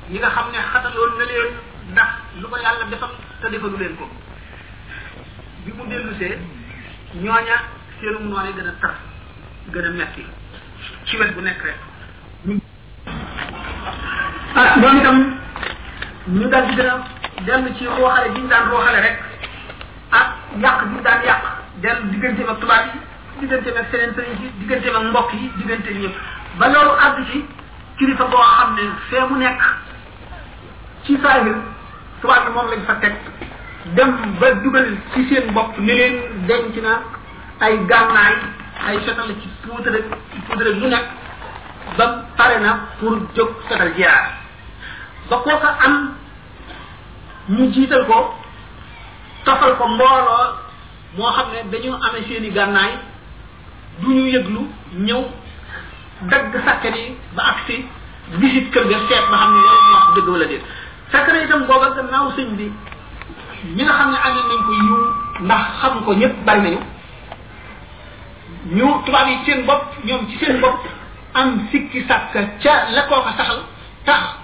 ñi 0.10 0.18
nga 0.20 0.30
xam 0.32 0.46
ne 0.52 0.58
xataloon 0.58 1.18
na 1.20 1.26
leen 1.26 1.52
ndax 1.94 2.10
lu 2.42 2.48
ko 2.50 2.58
yàlla 2.58 2.86
defal 2.90 3.10
te 3.42 3.48
defalu 3.50 3.78
leen 3.78 3.96
ko 3.96 4.10
bi 5.66 5.72
mu 5.74 5.86
dellusee 5.86 6.38
ñooña 7.14 7.58
seenum 8.00 8.24
noonu 8.28 8.54
gën 8.56 8.68
a 8.68 8.72
tar 8.82 8.96
gën 9.72 9.86
a 9.86 9.90
metti 9.92 10.26
ci 11.06 11.18
wet 11.18 11.32
bu 11.36 11.42
nekk 11.42 11.62
rek 11.62 11.78
ah 14.56 14.78
ñoom 14.80 14.98
itam 15.00 15.18
ñu 16.28 16.48
dal 16.50 16.66
di 16.68 16.74
gën 16.76 16.88
a 16.88 16.98
dellu 17.46 17.74
ci 17.78 17.86
rooxale 17.86 18.34
gi 18.34 18.42
ñu 18.42 18.48
daan 18.48 18.70
rooxale 18.70 19.00
rek 19.02 19.18
ak 20.12 20.28
yàq 20.62 20.80
gi 20.82 20.88
ñu 20.94 21.02
daan 21.02 21.22
yàq 21.26 21.42
dellu 21.82 22.08
digganteem 22.12 22.50
ak 22.50 22.60
tubaab 22.62 22.86
yi 22.94 23.00
digganteem 23.40 23.78
ak 23.78 23.86
seneen 23.92 24.12
sëriñ 24.16 24.36
si 24.38 24.52
digganteem 24.60 24.96
ak 24.96 25.04
mbokk 25.10 25.34
yi 25.34 25.52
diggante 25.58 25.90
ñëpp 25.94 26.16
ba 26.60 26.68
loolu 26.68 26.92
àgg 27.04 27.18
ci 27.32 27.46
kilifa 27.98 28.26
boo 28.26 28.44
xam 28.56 28.74
ne 28.76 28.82
fee 29.10 29.26
mu 29.30 29.38
nekk 29.40 29.62
ci 31.06 31.18
saahir 31.24 31.56
tubaab 32.22 32.46
yi 32.48 32.54
moom 32.54 32.70
lañ 32.70 32.84
fa 32.86 32.94
teg 33.02 33.14
dem 33.96 34.16
ba 34.40 34.54
dugal 34.54 34.88
ci 35.14 35.26
seen 35.30 35.52
bopp 35.54 35.78
ni 35.80 35.94
leen 36.00 36.22
denc 36.48 36.76
na 36.84 37.00
ay 37.60 37.78
gànnaay 37.90 38.36
ay 38.88 39.00
setal 39.06 39.34
ci 39.42 39.50
poudre 39.66 40.00
poudre 40.48 40.74
bu 40.78 40.88
nekk 40.88 41.08
ba 41.98 42.06
pare 42.38 42.60
na 42.60 42.80
pour 43.00 43.18
jóg 43.36 43.50
setal 43.68 43.92
jiyaar 43.98 44.43
ba 45.34 45.42
kooka 45.44 45.70
am 45.90 45.96
ñu 47.50 47.66
jiital 47.74 48.06
ko 48.06 48.34
tafal 49.46 49.74
ko 49.78 49.84
mbooloo 49.88 50.46
moo 51.18 51.32
xam 51.36 51.48
ne 51.54 51.62
dañu 51.74 51.90
amee 52.06 52.24
seeni 52.28 52.50
gànnaay 52.54 52.94
du 54.00 54.08
ñu 54.14 54.24
yëglu 54.34 54.62
ñëw 55.06 55.22
dagg 56.30 56.54
sàkket 56.66 56.96
yi 56.96 57.16
ba 57.36 57.44
agsi 57.52 57.76
visite 58.40 58.70
kër 58.74 58.86
ga 58.90 58.98
seet 59.10 59.26
ba 59.32 59.38
xam 59.42 59.52
ne 59.58 59.62
loolu 59.66 59.94
wax 59.94 60.06
dëgg 60.16 60.30
wala 60.30 60.46
déet 60.46 60.64
fekk 61.12 61.28
na 61.28 61.42
itam 61.44 61.66
booba 61.68 61.90
gannaaw 61.96 62.32
sëñ 62.38 62.48
bi 62.58 62.66
ñi 63.76 63.84
nga 63.84 63.94
xam 63.98 64.12
ne 64.12 64.18
amee 64.28 64.46
nañ 64.50 64.60
ko 64.68 64.72
yiw 64.72 64.98
ndax 65.46 65.64
xam 65.82 66.04
ko 66.06 66.12
ñëpp 66.14 66.38
bari 66.46 66.62
nañu 66.66 66.80
ñu 68.76 68.86
tubaab 69.06 69.28
yi 69.28 69.38
seen 69.46 69.66
bopp 69.66 69.84
ñoom 70.06 70.28
ci 70.30 70.38
seen 70.38 70.60
bopp 70.62 70.80
am 71.34 71.68
sikki 71.72 72.06
sàkk 72.08 72.34
ca 72.62 72.74
la 72.96 73.02
koo 73.10 73.22
ko 73.22 73.30
saxal 73.38 73.60
tax 74.06 74.43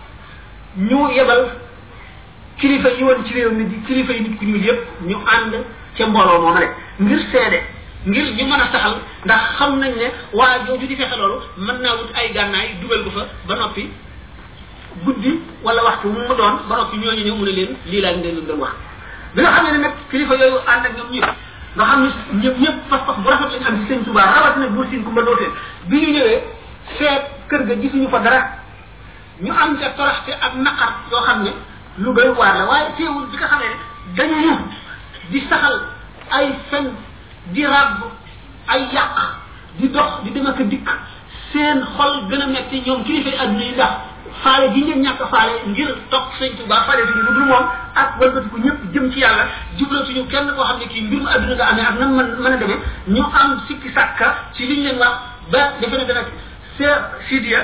ñu 0.78 1.10
yebal 1.12 1.48
kilifa 2.60 2.90
yi 2.90 3.04
woon 3.04 3.26
ci 3.26 3.34
réew 3.34 3.50
mi 3.52 3.66
di 3.66 3.82
kilifa 3.88 4.14
yi 4.14 4.22
nit 4.22 4.36
ku 4.38 4.46
ñuul 4.46 4.64
yépp 4.64 4.82
ñu 5.08 5.16
ànd 5.26 5.54
ca 5.98 6.06
mbooloo 6.08 6.42
moom 6.42 6.56
rek 6.58 6.70
ngir 7.00 7.20
seede 7.32 7.64
ngir 8.06 8.26
ñu 8.36 8.44
mën 8.46 8.62
a 8.62 8.72
saxal 8.72 8.98
ndax 9.26 9.40
xam 9.58 9.80
nañ 9.80 9.96
ne 9.96 10.12
waa 10.34 10.60
jooju 10.68 10.86
di 10.86 10.96
fexe 10.96 11.16
loolu 11.18 11.42
mën 11.58 11.76
naa 11.82 11.96
wut 11.98 12.12
ay 12.16 12.32
gànnaay 12.34 12.76
dugal 12.82 13.04
ko 13.06 13.10
fa 13.12 13.26
ba 13.48 13.56
noppi 13.56 13.90
guddi 15.04 15.40
wala 15.64 15.84
waxtu 15.84 16.08
mu 16.08 16.20
mu 16.28 16.34
doon 16.36 16.60
ba 16.70 16.76
noppi 16.78 16.98
ñooñu 16.98 17.24
ñëw 17.26 17.36
mu 17.36 17.46
ne 17.46 17.52
leen 17.52 17.76
lii 17.88 18.02
laa 18.02 18.12
leen 18.12 18.46
doon 18.46 18.60
wax. 18.60 18.74
bi 19.36 19.42
nga 19.42 19.52
xam 19.52 19.66
ne 19.74 19.78
nag 19.80 19.92
kilifa 20.12 20.36
yooyu 20.36 20.58
ànd 20.68 20.86
ak 20.86 20.96
ñoom 20.98 21.12
ñëpp 21.12 21.34
nga 21.76 21.84
xam 21.86 22.00
ne 22.04 22.10
ñëpp 22.44 22.58
ñëpp 22.60 22.90
pas-pas 22.90 23.14
bu 23.18 23.28
rafet 23.30 23.50
lañ 23.58 23.66
am 23.68 23.82
ci 23.88 23.94
sëñ 23.94 24.04
Tuubaa 24.04 24.24
rawatina 24.32 24.68
buur 24.68 24.86
Siin 24.92 25.02
Kumba 25.04 25.22
Ndoofeen 25.22 25.52
bi 25.88 25.96
ñu 25.98 26.12
ñëwee 26.12 26.44
seet 27.00 27.24
kër 27.50 27.66
ga 27.66 27.76
gisuñu 27.82 28.08
fa 28.10 28.20
dara. 28.20 28.58
ñu 29.42 29.52
am 29.52 29.78
ca 29.80 29.90
toroxte 29.96 30.32
ak 30.32 30.54
naqar 30.56 30.92
yoo 31.12 31.22
xam 31.24 31.44
lu 31.98 32.14
doy 32.14 32.30
waar 32.36 32.56
la 32.58 32.66
waaye 32.66 32.90
teewul 32.98 33.26
bi 33.28 33.38
nga 33.38 33.48
xamee 33.48 33.76
ne 34.18 34.48
ñu 34.48 34.56
di 35.32 35.40
saxal 35.50 35.74
ay 36.32 36.46
fen 36.70 36.92
di 37.54 37.64
ràbb 37.66 38.00
ay 38.68 38.82
yàq 38.94 39.16
di 39.80 39.88
dox 39.90 40.24
di 40.24 40.32
dem 40.32 40.46
ak 40.48 40.60
dikk 40.70 40.90
seen 41.52 41.82
xol 41.96 42.28
gën 42.30 42.42
a 42.42 42.48
metti 42.48 42.84
ñoom 42.86 43.04
kilifa 43.04 43.42
aduna 43.44 43.64
yi 43.64 43.72
ndax 43.72 43.94
faale 44.44 44.74
gi 44.74 44.82
ngeen 44.84 45.02
ñàkk 45.04 45.22
faale 45.32 45.54
ngir 45.68 45.90
topp 46.10 46.26
sëñ 46.40 46.56
tuba 46.58 46.82
faale 46.84 47.04
bi 47.06 47.14
lu 47.14 47.32
dul 47.38 47.54
ak 47.96 48.20
wëlbati 48.20 48.50
ko 48.50 48.58
ñëpp 48.58 48.94
jëm 48.94 49.12
ci 49.12 49.20
kenn 50.32 50.50
aduna 50.50 51.56
nga 51.56 51.88
ak 51.88 52.00
man 52.00 52.60
ñu 53.08 53.24
am 53.42 53.62
sikki 53.68 53.90
ci 54.54 54.68
liñ 54.68 54.84
leen 54.84 54.98
wax 55.00 55.14
ba 55.52 55.60
defe 55.80 55.98
ne 55.98 56.06
dana 56.06 57.12
sidia 57.30 57.62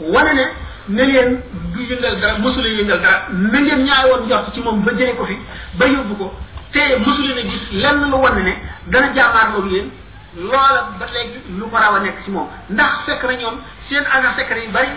wane 0.00 0.34
ne 0.34 0.42
na 0.88 1.04
leen 1.04 1.40
du 1.74 1.82
yëngal 1.82 2.16
dara 2.20 2.38
mësula 2.38 2.68
yëngal 2.68 2.98
dara 3.00 3.28
na 3.32 3.60
ngeen 3.60 3.84
ñaay 3.84 4.08
woon 4.10 4.24
njort 4.26 4.52
ci 4.54 4.60
moom 4.60 4.82
ba 4.82 4.92
jëlee 4.92 5.14
ko 5.14 5.24
fi 5.26 5.36
ba 5.78 5.86
yóbbu 5.86 6.14
ko 6.16 6.32
te 6.72 6.78
mësula 6.98 7.34
ne 7.34 7.42
gis 7.42 7.82
lenn 7.82 8.00
lu 8.08 8.16
wane 8.16 8.42
ne 8.42 8.54
dana 8.90 9.12
jaamaar 9.14 9.50
loolu 9.54 9.70
yéen 9.74 9.90
loola 10.36 10.88
ba 10.98 11.06
léegi 11.12 11.38
lu 11.58 11.68
ko 11.70 11.76
raw 11.76 11.94
a 11.94 12.00
nekk 12.00 12.24
ci 12.24 12.30
moom 12.30 12.46
ndax 12.70 13.04
fekk 13.06 13.22
na 13.24 13.34
ñoom 13.36 13.56
seen 13.88 14.04
agent 14.16 14.34
secret 14.38 14.64
yu 14.64 14.70
bari 14.70 14.88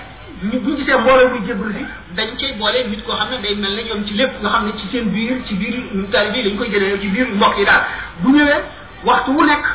ñu 0.44 0.60
bu 0.60 0.70
ñu 0.72 0.78
gisee 0.78 0.98
mbooloo 0.98 1.30
muy 1.32 1.42
jébbalu 1.48 1.74
si 1.74 1.86
dañ 2.16 2.36
cay 2.40 2.54
boole 2.54 2.98
koo 3.06 3.14
xam 3.16 3.30
ne 3.32 3.38
day 3.42 3.56
mel 3.56 3.76
ne 3.76 3.84
ñoom 3.84 4.06
ci 4.08 4.14
lépp 4.14 4.40
nga 4.42 4.50
xam 4.50 4.66
ne 4.68 4.72
ci 4.78 4.88
seen 4.90 5.10
biir 5.10 5.36
ci 5.46 5.54
biir 5.56 5.76
taalibe 6.12 6.38
yi 6.38 6.44
dañ 6.50 6.56
koy 6.58 6.70
jëlee 6.72 7.00
ci 7.02 7.08
biir 7.08 7.28
mbokk 7.36 7.58
yi 7.58 7.66
daal 7.66 7.84
bu 8.22 8.30
ñëwee 8.32 8.62
waxtu 9.06 9.32
wu 9.32 9.44
nekk 9.46 9.66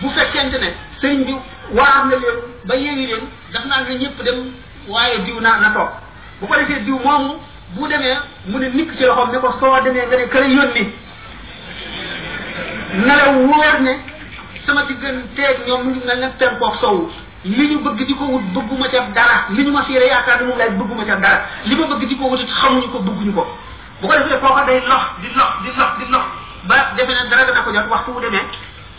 bu 0.00 0.08
fekkente 0.10 0.58
ne 0.60 0.70
sëriñ 1.00 1.24
bi 1.26 1.34
waar 1.72 2.06
na 2.06 2.16
leen 2.16 2.38
ba 2.64 2.74
yeewi 2.74 3.06
leen 3.06 3.28
daf 3.52 3.64
naa 3.64 3.80
ne 3.88 3.94
ñëpp 3.94 4.22
dem 4.24 4.38
waaye 4.88 5.18
diw 5.24 5.40
naa 5.40 5.56
na 5.60 5.70
toog 5.74 5.90
bu 6.40 6.46
ko 6.46 6.54
defee 6.58 6.84
diw 6.84 6.98
moomu 7.04 7.34
bu 7.74 7.88
demee 7.88 8.14
mu 8.46 8.58
ne 8.58 8.68
nikk 8.74 8.90
ci 8.96 9.04
loxoom 9.04 9.30
ne 9.30 9.38
ko 9.38 9.48
soo 9.60 9.80
demee 9.84 10.06
nga 10.08 10.16
ne 10.16 10.24
kër 10.26 10.44
yónni 10.48 10.82
na 13.06 13.16
la 13.16 13.28
wóor 13.36 13.80
ne 13.80 13.92
sama 14.66 14.82
digganteeg 14.88 15.66
ñoom 15.66 15.82
mu 15.84 15.90
ngi 15.90 16.00
mel 16.06 16.18
ne 16.20 16.28
penkook 16.38 16.74
sowu 16.80 17.08
li 17.44 17.66
ñu 17.68 17.78
bëgg 17.78 18.06
di 18.06 18.14
ko 18.14 18.24
wut 18.24 18.42
bëgguma 18.54 18.88
ca 18.88 19.00
dara 19.14 19.46
li 19.50 19.62
ñu 19.64 19.70
ma 19.72 19.82
fiire 19.84 20.06
yaakaar 20.06 20.40
ne 20.42 20.46
moom 20.48 20.58
laay 20.58 20.70
bëgguma 20.70 21.04
ca 21.04 21.14
dara 21.16 21.42
li 21.66 21.74
ma 21.76 21.86
bëgg 21.86 22.08
di 22.08 22.16
ko 22.16 22.24
wut 22.28 22.40
xamuñu 22.60 22.88
ko 22.90 22.98
bëgguñu 22.98 23.32
ko 23.32 23.46
bu 24.00 24.06
ko 24.08 24.12
defee 24.14 24.38
kooka 24.40 24.64
day 24.66 24.80
lox 24.88 25.04
di 25.22 25.28
lox 25.38 25.50
di 25.62 25.70
lox 25.78 25.90
di 25.98 26.04
lox 26.12 26.26
ba 26.66 26.92
defe 26.96 27.10
ne 27.12 27.28
dara 27.30 27.44
dana 27.44 27.62
ko 27.62 27.72
jot 27.72 27.88
waxtu 27.88 28.10
wu 28.10 28.20
demee 28.20 28.46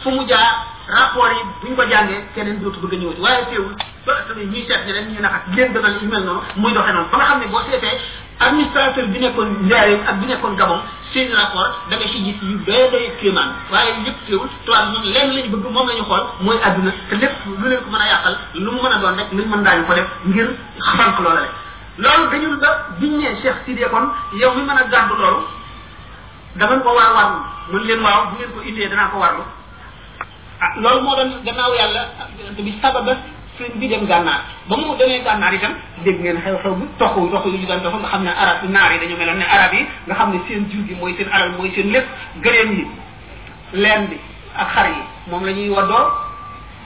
fu 0.01 0.09
mu 0.11 0.25
jaar 0.27 0.65
rapport 0.89 1.31
yi 1.37 1.41
bu 1.63 1.75
ko 1.75 1.83
jàngee 1.87 2.21
keneen 2.35 2.61
dootu 2.61 2.79
bëgg 2.81 2.93
a 2.93 2.97
ñëwati 3.01 3.21
waaye 3.25 3.43
teewul 3.49 3.75
ba 4.05 4.11
ëttali 4.19 4.43
ñuy 4.51 4.63
seet 4.67 4.83
ne 4.85 4.93
leen 4.93 5.07
ñuy 5.13 5.21
naxat 5.21 5.43
leen 5.55 5.73
defal 5.73 5.93
yu 6.01 6.07
mel 6.09 6.23
noonu 6.23 6.41
muy 6.55 6.73
doxee 6.73 6.91
noonu 6.93 7.09
ba 7.11 7.17
nga 7.17 7.25
xam 7.25 7.39
ne 7.39 7.45
boo 7.47 7.61
seetee 7.69 7.99
administrateur 8.39 9.05
bi 9.07 9.19
nekkoon 9.19 9.49
Njaareem 9.65 10.01
ak 10.07 10.15
bi 10.19 10.25
nekkoon 10.25 10.55
Gabon 10.57 10.79
seen 11.13 11.29
rapport 11.35 11.69
da 11.89 11.95
nga 11.97 12.07
si 12.07 12.19
gis 12.25 12.37
yu 12.41 12.57
doy 12.65 12.89
doy 12.91 13.11
kéemaan 13.21 13.49
waaye 13.71 13.91
yëpp 14.05 14.17
teewul 14.25 14.49
tubaab 14.65 14.89
ñoom 14.93 15.03
lenn 15.13 15.31
lañ 15.35 15.47
bëgg 15.53 15.65
moom 15.73 15.87
la 15.87 15.93
ñu 15.95 16.03
xool 16.03 16.25
mooy 16.41 16.57
adduna 16.63 16.91
te 17.09 17.15
lépp 17.15 17.35
lu 17.45 17.69
leen 17.69 17.79
ko 17.83 17.89
mën 17.93 18.01
a 18.01 18.05
yàqal 18.07 18.35
lu 18.55 18.71
mu 18.71 18.81
mën 18.81 18.91
a 18.93 18.97
doon 18.97 19.15
rek 19.17 19.29
luñ 19.31 19.47
mën 19.51 19.61
daañu 19.63 19.85
ko 19.85 19.93
def 19.93 20.07
ngir 20.25 20.49
xank 20.79 21.19
loola 21.19 21.41
rek 21.45 21.51
loolu 21.97 22.25
dañul 22.31 22.57
ba 22.57 22.69
biñ 22.99 23.17
nee 23.19 23.37
Cheikh 23.41 23.57
Sidé 23.65 23.85
kon 23.93 24.09
yow 24.33 24.51
mi 24.55 24.61
mën 24.63 24.77
a 24.81 24.83
gàddu 24.91 25.13
loolu 25.15 25.45
dafa 26.55 26.79
ko 26.79 26.89
war 26.89 27.05
a 27.05 27.13
warlu 27.13 27.39
mën 27.71 27.87
leen 27.87 28.01
waaw 28.01 28.23
bu 28.31 28.35
ngeen 28.39 28.49
ko 28.55 28.61
indee 28.65 28.89
danaa 28.89 29.09
ko 29.13 29.19
warlu 29.19 29.43
ah 30.63 30.71
loolu 30.77 31.01
moo 31.03 31.15
doon 31.17 31.29
gannaaw 31.45 31.73
yàlla 31.73 32.01
bi 32.65 32.71
sababa 32.81 33.13
sëñ 33.57 33.73
bi 33.81 33.87
dem 33.89 34.05
gànnaar 34.05 34.41
ba 34.69 34.75
mu 34.77 34.95
demee 34.99 35.21
gànnaar 35.25 35.53
itam 35.53 35.71
dégg 36.05 36.19
ngeen 36.21 36.37
xew-xew 36.45 36.73
bu 36.79 36.85
toxu 36.99 37.29
toxu 37.31 37.49
yu 37.49 37.57
ñu 37.57 37.67
daan 37.67 37.81
toxu 37.83 37.97
nga 37.97 38.09
xam 38.09 38.21
ne 38.23 38.29
arab 38.29 38.69
naar 38.69 38.91
yi 38.93 38.99
dañu 38.99 39.15
meloon 39.17 39.37
ne 39.37 39.45
arab 39.55 39.73
yi 39.73 39.85
nga 40.07 40.15
xam 40.15 40.31
ne 40.31 40.39
seen 40.47 40.69
jur 40.71 40.83
gi 40.87 40.95
mooy 40.99 41.15
seen 41.17 41.27
alal 41.31 41.51
mooy 41.57 41.71
seen 41.75 41.89
lépp 41.91 42.07
gëléem 42.43 42.71
yi 42.77 42.85
leen 43.73 44.05
bi 44.09 44.17
ak 44.55 44.67
xar 44.75 44.85
yi 44.89 45.01
moom 45.31 45.45
la 45.45 45.51
ñuy 45.51 45.69
waddoo 45.69 46.05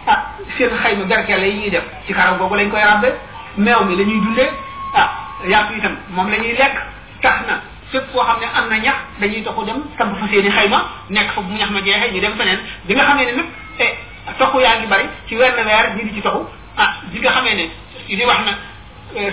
ah 0.08 0.20
seen 0.58 0.70
xayma 0.84 1.04
berkele 1.06 1.46
yi 1.46 1.60
ñuy 1.60 1.70
def 1.70 1.84
ci 2.08 2.14
xaram 2.14 2.38
boobu 2.38 2.56
lañ 2.56 2.70
koy 2.70 2.80
rabbe 2.82 3.10
meew 3.58 3.84
mi 3.88 3.96
la 3.98 4.04
ñuy 4.04 4.20
dundee 4.24 4.50
ah 4.96 5.10
yàpp 5.50 5.76
itam 5.78 5.96
moom 6.16 6.30
la 6.30 6.38
ñuy 6.38 6.54
lekk 6.60 6.76
tax 7.22 7.42
na 7.48 7.62
fépp 7.92 8.06
foo 8.14 8.24
xam 8.24 8.38
ne 8.40 8.48
am 8.56 8.70
na 8.70 8.78
ñax 8.78 8.96
dañuy 9.20 9.44
toxu 9.44 9.66
dem 9.66 9.80
ta 9.98 10.06
fa 10.06 10.28
seen 10.32 10.46
i 10.46 10.50
xayma 10.52 10.86
nekk 11.10 11.28
fa 11.36 11.42
bu 11.42 11.54
ñax 11.58 11.70
ma 11.72 11.82
jeexee 11.84 12.12
ñu 12.14 12.22
dem 12.22 12.34
feneen 12.38 12.60
bi 12.88 12.94
nga 12.96 13.04
xam 13.04 13.18
ne 13.18 13.65
te 13.78 13.96
toxu 14.38 14.60
yaa 14.62 14.78
ngi 14.80 14.88
bari 14.88 15.10
ci 15.28 15.36
wenn 15.36 15.56
weer 15.56 15.96
ñi 15.96 16.04
di 16.04 16.14
ci 16.14 16.22
toxu 16.22 16.48
ah 16.78 16.96
bi 17.12 17.20
nga 17.20 17.32
xamee 17.32 17.56
ne 17.56 17.70
li 18.16 18.24
wax 18.26 18.40
na 18.46 18.54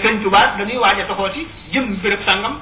sëñ 0.02 0.22
Touba 0.22 0.54
dañuy 0.58 0.76
waaj 0.76 1.00
a 1.00 1.04
toxooti 1.06 1.46
jëm 1.72 1.96
béréb 2.02 2.20
sàngam 2.26 2.60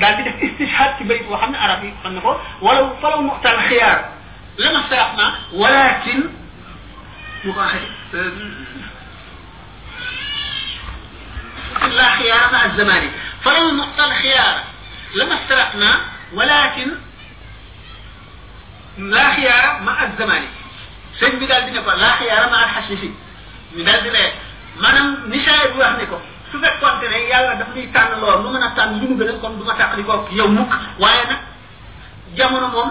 daal 0.00 0.16
di 0.16 0.22
def 0.22 0.42
istishhad 0.42 0.96
ci 0.98 1.04
bayit 1.04 1.24
boo 1.26 1.36
xam 1.36 1.50
ne 1.50 1.56
arab 1.58 1.84
yi 1.84 1.92
xam 2.02 2.14
na 2.14 2.20
ko 2.20 2.38
walaw 2.60 2.96
falaw 3.00 3.20
muxtal 3.20 3.58
xiyaar 3.68 4.08
lama 4.58 4.80
saaxna 4.88 5.26
walakin 5.52 6.20
mu 7.44 7.52
ko 7.52 7.60
waxee 7.60 8.32
لا 11.96 12.08
خيار 12.16 12.50
مع 12.52 12.64
الزمان 12.64 13.02
فلو 13.44 13.70
نقطة 13.74 14.04
الخيار 14.04 14.54
لما 15.14 15.34
استرقنا 15.34 15.90
ولكن 16.34 16.86
لا 18.98 19.24
خيار 19.32 19.80
مع 19.82 19.96
الزمان 20.02 20.42
sëñ 21.20 21.38
bi 21.38 21.46
daal 21.46 21.64
di 21.64 21.70
ne 21.72 21.82
ko 21.82 21.90
laax 21.92 22.20
yaara 22.24 22.48
ma 22.48 22.58
alxasisi 22.64 23.10
daal 23.84 24.00
di 24.02 24.08
ree 24.10 24.32
maanaam 24.78 25.24
ni 25.28 25.38
saa 25.44 25.68
bi 25.68 25.78
wax 25.78 25.92
ni 25.98 26.06
ko 26.06 26.18
su 26.50 26.58
fekkoon 26.58 27.04
ne 27.04 27.26
yàlla 27.28 27.54
daf 27.58 27.68
ñuy 27.74 27.88
tànn 27.92 28.18
lool 28.20 28.40
mu 28.42 28.48
mën 28.50 28.62
a 28.62 28.70
tànn 28.76 28.98
lu 29.00 29.06
mu 29.08 29.16
gën 29.18 29.28
a 29.28 29.32
kon 29.40 29.56
du 29.58 29.64
ma 29.64 29.74
tàqali 29.74 30.02
ko 30.04 30.26
yow 30.30 30.48
mukk 30.48 30.72
waaye 30.98 31.24
nag 31.28 31.38
jamono 32.36 32.68
moom 32.68 32.90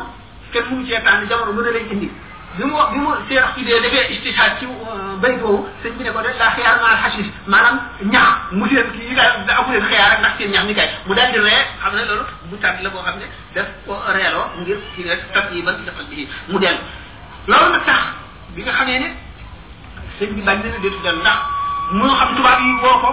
kenn 0.51 0.65
mënu 0.69 0.85
cee 0.87 1.01
tànn 1.03 1.27
jamono 1.29 1.51
mën 1.53 1.67
a 1.67 1.71
lay 1.71 1.85
indi 1.91 2.11
bi 2.57 2.63
mu 2.63 2.73
wax 2.77 2.91
bi 2.91 2.99
mu 2.99 3.09
seex 3.29 3.43
ci 3.55 3.63
dee 3.63 3.81
defee 3.81 4.13
istihaad 4.13 4.57
ci 4.59 4.65
euh, 4.65 5.17
bay 5.21 5.37
boobu 5.37 5.67
sëñ 5.83 5.97
bi 5.97 6.03
ne 6.03 6.11
ko 6.11 6.21
de 6.21 6.29
la 6.37 6.51
xiyaar 6.55 6.77
ma 6.79 6.87
alxasis 6.93 7.25
maanaam 7.47 7.79
ñax 8.03 8.29
mu 8.51 8.65
leen 8.69 8.91
kii 8.91 9.07
yi 9.09 9.15
daal 9.15 9.45
da 9.47 9.55
amu 9.57 9.71
leen 9.73 9.83
ak 10.25 10.37
ñax 10.39 10.63
mi 10.65 10.73
kay 10.75 10.89
mu 11.07 11.13
daal 11.15 11.31
di 11.31 11.39
ree 11.39 11.65
xam 11.81 11.95
ne 11.95 12.05
loolu 12.05 12.25
bu 12.49 12.57
tànn 12.59 12.83
la 12.83 12.89
koo 12.89 13.01
xam 13.03 13.17
ne 13.17 13.25
def 13.53 13.65
ko 13.85 13.97
reeloo 14.07 14.45
ngir 14.61 14.77
ci 14.95 15.01
ne 15.05 15.15
tas 15.33 15.45
yi 15.53 15.61
ban 15.63 15.75
defal 15.85 16.05
bi 16.09 16.27
mu 16.47 16.59
dellu 16.59 16.79
loolu 17.49 17.65
nag 17.73 17.83
tax 17.87 17.99
bi 18.53 18.61
nga 18.61 18.71
xamee 18.75 18.99
ne 18.99 19.07
sëñ 20.19 20.29
bi 20.35 20.41
bañ 20.41 20.57
na 20.63 20.69
ne 20.69 20.79
déetu 20.81 20.99
dellu 21.01 21.19
ndax 21.21 21.39
moo 21.95 22.13
xam 22.15 22.35
tubaab 22.35 22.59
yi 22.61 22.73
woo 22.81 22.99
ko 23.01 23.09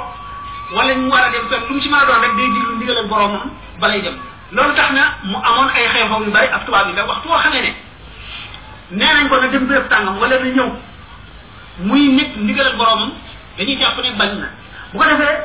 wala 0.74 0.92
ñu 0.94 1.08
war 1.08 1.22
a 1.24 1.30
dem 1.32 1.48
fekk 1.48 1.68
lu 1.70 1.80
ci 1.80 1.88
mën 1.88 2.06
doon 2.06 2.20
rek 2.20 2.36
day 2.36 2.46
diglu 2.52 2.76
ndigalal 2.76 3.06
boroomam 3.06 3.50
balay 3.80 4.00
dem 4.02 4.16
loolu 4.52 4.74
tax 4.74 4.92
na 4.92 5.02
mu 5.24 5.36
amoon 5.38 5.68
ay 5.74 5.84
xew-xew 5.88 6.24
yu 6.24 6.30
bari 6.30 6.48
ak 6.48 6.64
tubaab 6.66 6.86
yi 6.88 6.92
ndax 6.92 7.08
waxtu 7.08 7.28
woo 7.28 7.38
xamee 7.42 7.60
ne 7.62 7.72
nee 8.90 9.14
nañ 9.14 9.28
ko 9.28 9.36
na 9.40 9.46
dem 9.48 9.66
béréb 9.66 9.88
tàngam 9.88 10.18
wala 10.18 10.36
na 10.38 10.44
ñëw 10.56 10.70
muy 11.80 12.08
nit 12.12 12.36
ndigalal 12.36 12.76
boroomam 12.76 13.12
dañuy 13.56 13.76
jàpp 13.78 13.98
ne 14.02 14.10
bañ 14.12 14.30
na 14.40 14.48
bu 14.92 14.98
ko 14.98 15.04
defee 15.04 15.36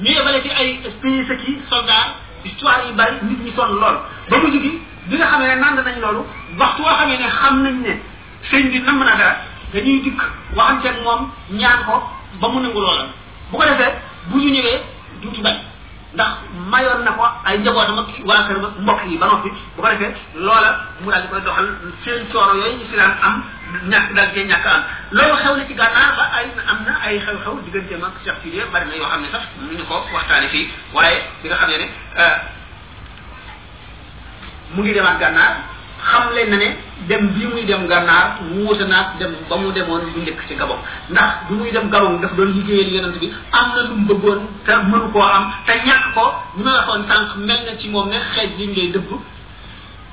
ñu 0.00 0.08
yebale 0.10 0.42
ci 0.42 0.50
ay 0.50 0.80
pays 1.02 1.26
saki 1.28 1.58
soldat 1.70 2.23
histoire 2.44 2.80
yu 2.88 2.92
bari 2.94 3.16
nit 3.24 3.40
ñi 3.44 3.52
sonn 3.56 3.72
lool 3.80 3.96
ba 4.28 4.36
mujj 4.38 4.52
gi 4.62 4.70
bi 5.08 5.16
nga 5.16 5.26
xamee 5.26 5.46
ne 5.48 5.60
nànd 5.60 5.78
nañ 5.84 6.00
loolu 6.00 6.22
waxtu 6.58 6.82
woo 6.82 6.94
xamee 6.98 7.16
ne 7.18 7.26
xam 7.28 7.62
nañ 7.62 7.74
ne 7.82 7.92
sëñ 8.50 8.68
bi 8.72 8.80
nam 8.80 8.98
na 8.98 9.04
dara 9.16 9.36
dañuy 9.72 10.00
dikk 10.02 10.20
waxanteeg 10.56 10.96
moom 11.02 11.30
ñaan 11.50 11.84
ko 11.86 12.02
ba 12.40 12.48
mu 12.48 12.60
nangu 12.60 12.78
loola 12.80 13.06
bu 13.50 13.56
ko 13.56 13.64
defee 13.64 13.92
bu 14.30 14.38
ñu 14.38 14.48
ñëwee 14.50 14.80
duuti 15.22 15.40
bañ 15.42 15.56
ndax 16.14 16.34
mayoon 16.70 17.02
na 17.04 17.10
ko 17.12 17.26
ay 17.44 17.58
njabootam 17.58 17.98
ak 17.98 18.08
waa 18.26 18.46
kër 18.46 18.58
ma 18.62 18.68
mbokk 18.78 19.00
yi 19.10 19.18
ba 19.18 19.26
noppi 19.26 19.50
bu 19.74 19.82
ko 19.82 19.88
defee 19.90 20.14
loola 20.38 20.70
mu 21.02 21.10
daal 21.10 21.22
di 21.22 21.28
koy 21.28 21.40
doxal 21.42 21.68
seen 22.04 22.22
cooro 22.30 22.54
yooyu 22.54 22.78
ñu 22.78 22.86
si 22.90 22.96
daan 22.96 23.14
am 23.26 23.36
ñàkk 23.90 24.14
daal 24.14 24.30
cee 24.34 24.46
ñàkk 24.46 24.66
am 24.72 24.82
loolu 25.10 25.34
xew 25.42 25.52
na 25.58 25.66
ci 25.66 25.74
gànnaar 25.74 26.10
ba 26.18 26.24
ay 26.38 26.46
am 26.70 26.78
na 26.86 26.92
ay 27.04 27.18
xew-xew 27.18 27.54
diggante 27.66 27.94
mag 27.98 28.14
Cheikh 28.24 28.38
Tidiane 28.42 28.70
bari 28.70 28.86
na 28.86 28.96
yoo 28.96 29.10
xam 29.10 29.20
ne 29.22 29.28
sax 29.32 29.42
ñu 29.58 29.74
ñu 29.78 29.84
ko 29.88 30.06
waxtaane 30.14 30.48
fii 30.48 30.70
waaye 30.94 31.18
bi 31.42 31.48
nga 31.48 31.56
xam 31.60 31.70
ne 31.70 31.76
ne 31.82 31.86
mu 34.74 34.80
ngi 34.82 34.92
demaat 34.94 35.18
gànnaar 35.18 35.73
xam 36.12 36.34
leen 36.34 36.50
na 36.50 36.56
ne 36.56 36.66
dem 37.08 37.28
bi 37.34 37.46
muy 37.46 37.62
dem 37.64 37.86
gànnaar 37.88 38.26
wuute 38.54 38.84
naag 38.88 39.06
dem 39.18 39.32
ba 39.48 39.56
mu 39.56 39.72
demoon 39.72 40.02
bu 40.14 40.20
njëkk 40.20 40.40
ci 40.48 40.54
gabon 40.60 40.76
ndax 41.12 41.30
bi 41.48 41.52
muy 41.58 41.70
dem 41.74 41.88
gabon 41.90 42.20
daf 42.22 42.32
doon 42.36 42.50
liggéeyal 42.56 42.90
yonent 42.96 43.16
bi 43.20 43.26
am 43.58 43.66
na 43.74 43.80
lu 43.88 43.94
mu 43.96 44.04
bëggoon 44.08 44.40
te 44.66 44.72
mënu 44.90 45.08
koo 45.12 45.22
am 45.36 45.44
te 45.66 45.72
ñàkk 45.86 46.04
ko 46.14 46.24
ñu 46.56 46.64
ma 46.64 46.72
waxoon 46.78 47.02
sànq 47.08 47.28
mel 47.46 47.60
na 47.66 47.72
ci 47.80 47.88
moom 47.88 48.08
ne 48.10 48.18
xeej 48.34 48.50
yi 48.58 48.66
ngay 48.66 48.88
dëbb 48.94 49.10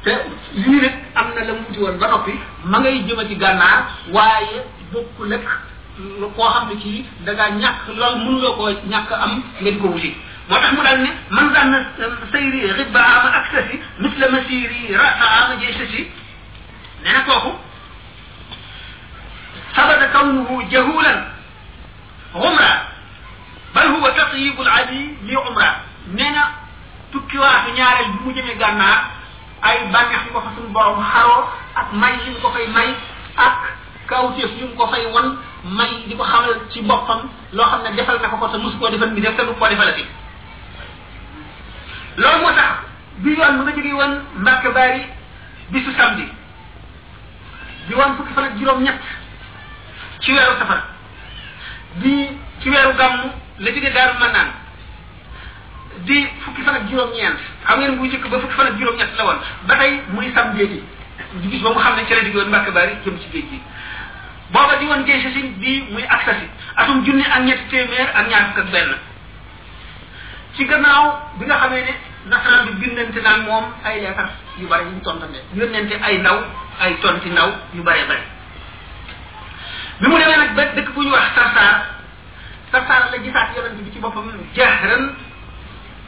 te 0.04 0.14
lii 0.54 0.82
nag 0.82 0.96
am 1.20 1.28
na 1.36 1.42
la 1.48 1.54
mu 1.60 1.66
woon 1.80 1.98
ba 2.00 2.08
noppi 2.08 2.34
ma 2.64 2.78
ngay 2.80 3.04
jëma 3.08 3.24
ci 3.30 3.36
gànnaar 3.36 3.80
waaye 4.14 4.58
bokku 4.92 5.24
nag 5.26 5.44
koo 6.36 6.50
xam 6.54 6.68
ne 6.70 6.76
kii 6.84 7.06
dangaa 7.26 7.50
ngaa 7.50 7.60
ñàkk 7.62 7.82
lool 7.98 8.16
mënuloo 8.26 8.54
koo 8.58 8.70
ñàkk 8.92 9.10
am 9.24 9.32
nga 9.62 9.72
di 9.72 9.80
wuti 9.82 10.12
moo 10.50 10.56
tax 10.58 10.72
mu 10.74 10.82
daal 10.84 10.98
ne 11.06 11.10
man 11.30 11.54
zanna 11.54 11.78
euh, 12.02 12.18
sayri 12.32 12.66
ribbaama 12.74 13.30
ak 13.34 13.46
sasi 13.54 13.78
misla 14.02 14.26
masiri 14.34 14.90
rasaama 14.94 15.54
jeysasi 15.62 16.08
nee 17.04 17.14
na 17.14 17.22
kooku 17.30 17.52
sabata 19.76 20.08
kawnuhu 20.14 20.64
jahulan 20.72 21.20
umra 22.34 22.72
bal 23.74 23.88
huwa 23.90 24.12
tatyibul 24.12 24.68
ali 24.68 25.14
li 25.30 25.36
umra 25.38 25.70
nee 26.10 26.30
na 26.32 26.44
tukkiwaatu 27.12 27.72
ñaareel 27.78 28.12
bi 28.12 28.20
mu 28.26 28.32
jëmee 28.34 28.58
gànnaar 28.58 29.00
ay 29.62 29.78
bànneex 29.94 30.26
yu 30.26 30.34
ko 30.34 30.40
a 30.40 30.52
suñu 30.56 30.74
borom 30.74 31.04
xaroo 31.12 31.46
ak 31.76 31.94
may 31.94 32.18
li 32.26 32.32
ñu 32.34 32.42
ko 32.42 32.50
fay 32.54 32.68
may 32.68 32.96
ak 33.38 33.56
kawteef 34.10 34.58
yu 34.60 34.68
mu 34.68 34.76
ko 34.76 34.88
fay 34.90 35.06
wan 35.14 35.38
may 35.66 35.92
di 36.10 36.16
ko 36.18 36.24
xamal 36.24 37.24
loo 37.54 37.66
xam 37.70 37.82
ne 37.84 37.92
defal 37.96 38.20
na 38.22 38.30
ko 38.30 38.38
ko 38.38 38.48
te 38.48 38.58
mosu 38.58 38.78
koo 38.80 38.90
defal 38.90 39.12
mi 39.14 39.22
def 39.22 39.38
te 39.38 39.44
mu 39.44 39.54
koo 39.54 39.70
defalati 39.70 40.04
loolu 42.18 42.38
moo 42.44 42.52
tax 42.54 42.76
bi 43.24 43.30
yoon 43.38 43.54
mu 43.58 43.62
nga 43.64 43.72
jógee 43.76 43.94
woon 43.94 44.14
Mbàkke 44.36 44.70
Bari 44.76 45.02
bisu 45.72 45.92
samedi 45.98 46.28
di 47.88 47.94
woon 47.96 48.16
fukki 48.18 48.34
fan 48.34 48.44
ak 48.44 48.58
juróom-ñett 48.60 49.00
ci 50.20 50.32
weeru 50.32 50.56
safar 50.60 50.82
di 52.04 52.28
ci 52.62 52.70
weeru 52.70 52.94
gàmmu 52.98 53.32
la 53.60 53.72
jógee 53.72 53.92
Daaru 53.94 54.20
Manaan 54.20 54.50
di 56.04 56.28
fukki 56.44 56.62
fan 56.64 56.76
ak 56.76 56.90
juróom-ñeent 56.90 57.38
xam 57.66 57.80
ngeen 57.80 57.96
bu 57.98 58.06
njëkk 58.06 58.28
ba 58.28 58.40
fukki 58.40 58.54
fan 58.56 58.68
ak 58.68 58.78
juróom-ñett 58.80 59.16
la 59.18 59.24
woon 59.26 59.40
ba 59.68 59.76
tey 59.80 60.02
muy 60.12 60.32
samedi 60.36 60.68
gi 60.68 60.84
di 61.42 61.50
gis 61.52 61.62
ba 61.62 61.70
mu 61.72 61.80
xam 61.80 61.96
ne 61.96 62.06
ci 62.06 62.14
la 62.14 62.22
jógee 62.22 62.38
woon 62.40 62.48
Mbàkke 62.50 62.72
Bari 62.72 62.98
jëm 63.06 63.18
ci 63.20 63.28
géej 63.32 63.46
gi 63.52 63.62
booba 64.52 64.76
di 64.76 64.86
woon 64.86 65.06
géej 65.06 65.32
si 65.34 65.42
di 65.64 65.88
muy 65.92 66.04
accès 66.08 66.36
si 66.40 66.48
atum 66.76 67.04
junni 67.06 67.24
ak 67.24 67.42
ñetti 67.44 67.68
téeméer 67.70 68.10
ak 68.14 68.28
ñaar 68.30 68.44
fukk 68.52 68.58
ak 68.60 68.72
benn 68.72 68.96
ci 70.58 70.66
gannaaw 70.68 71.36
bi 71.40 71.46
nga 71.48 71.58
xamee 71.64 71.84
ne 71.88 71.94
nasaraan 72.28 72.66
bi 72.68 72.72
bindante 72.82 73.20
naan 73.24 73.42
moom 73.48 73.64
ay 73.88 74.02
leetar 74.04 74.30
yu 74.60 74.68
bari 74.68 74.84
yuñ 74.88 75.00
tontante 75.02 75.40
yónnente 75.56 75.96
ay 76.04 76.18
ndaw 76.20 76.38
ay 76.80 76.92
tonti 77.02 77.30
ndaw 77.32 77.50
yu 77.74 77.82
bëree 77.84 78.06
bëri 78.10 78.26
bi 80.02 80.06
mu 80.12 80.18
demee 80.20 80.38
nag 80.38 80.52
ba 80.56 80.66
dëkk 80.76 80.92
bu 80.94 81.02
ñu 81.04 81.10
wax 81.12 81.26
sarsaar 81.36 81.76
sarsaar 82.72 83.10
la 83.12 83.18
gisaat 83.24 83.56
yonent 83.56 83.78
bi 83.82 83.92
ci 83.94 84.00
boppam 84.00 84.28
jahran 84.56 85.16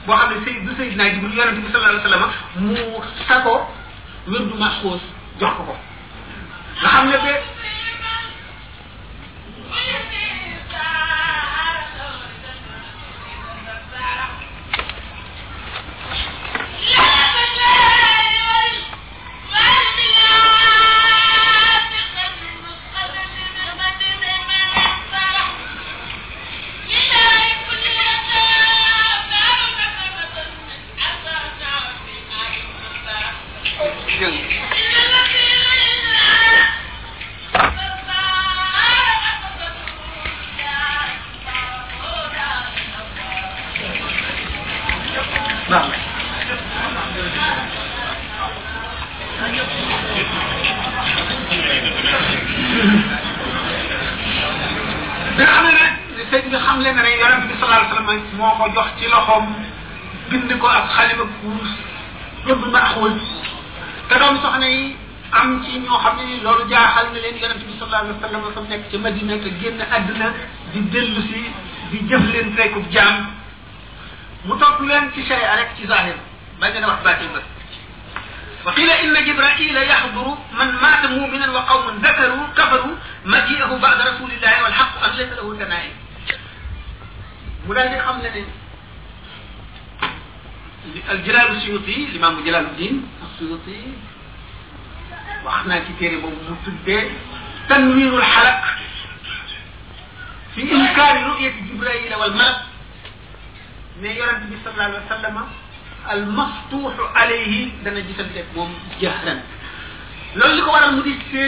boo 0.07 0.15
xam 0.17 0.29
ne 0.29 0.35
sëy 0.45 0.59
du 0.65 0.75
Seydina 0.75 1.09
Jibril 1.13 1.35
yonent 1.39 1.57
bi 1.63 1.71
sallallahu 1.71 1.99
alayhi 1.99 2.03
wa 2.03 2.09
sallam 2.09 2.91
mu 2.91 2.99
sago 3.27 3.55
wér 4.27 4.41
du 4.43 4.55
maxuus 4.59 5.01
jox 5.39 5.51
ko 5.57 5.63
ko 5.71 5.75
xam 6.83 7.07
ne 7.09 7.17
ba 7.17 7.52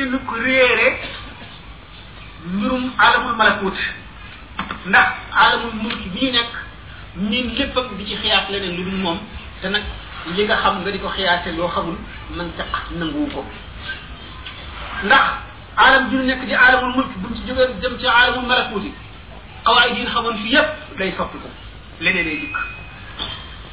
ci 0.05 0.09
lu 0.13 0.19
ko 0.29 0.35
réere 0.37 0.87
mbirum 2.53 2.83
alamul 3.05 3.35
malakut 3.41 3.77
ndax 4.89 5.09
alamul 5.43 5.75
mulki 5.83 6.07
bi 6.13 6.19
ñu 6.25 6.31
nekk 6.35 6.51
miin 7.25 7.47
léppam 7.57 7.87
di 7.97 8.03
ci 8.09 8.15
xiyaas 8.21 8.45
leneen 8.51 8.75
li 8.77 8.83
dul 8.83 8.95
moom 9.03 9.19
te 9.61 9.67
nag 9.67 9.83
li 10.35 10.43
nga 10.45 10.55
xam 10.61 10.75
nga 10.81 10.91
di 10.93 10.99
ko 11.03 11.07
xiyaase 11.15 11.49
loo 11.57 11.67
xamul 11.73 11.97
man 12.37 12.49
taq 12.57 12.67
nanguwu 12.99 13.27
ko 13.33 13.41
ndax 15.05 15.25
alam 15.85 16.03
ju 16.11 16.17
nekk 16.29 16.41
di 16.45 16.53
alamul 16.53 16.93
mulk 16.95 17.11
buñ 17.21 17.33
ci 17.35 17.41
jógee 17.47 17.67
jëm 17.81 17.93
ci 17.99 18.05
alamul 18.05 18.45
malakuuti 18.47 18.89
xawaay 19.65 19.89
yi 19.93 20.01
nga 20.03 20.09
xamoon 20.11 20.37
fi 20.37 20.49
yépp 20.53 20.69
day 20.99 21.11
soppi 21.17 21.37
ko 21.43 21.49
leneen 21.99 22.27
ay 22.27 22.37
dikk 22.41 22.57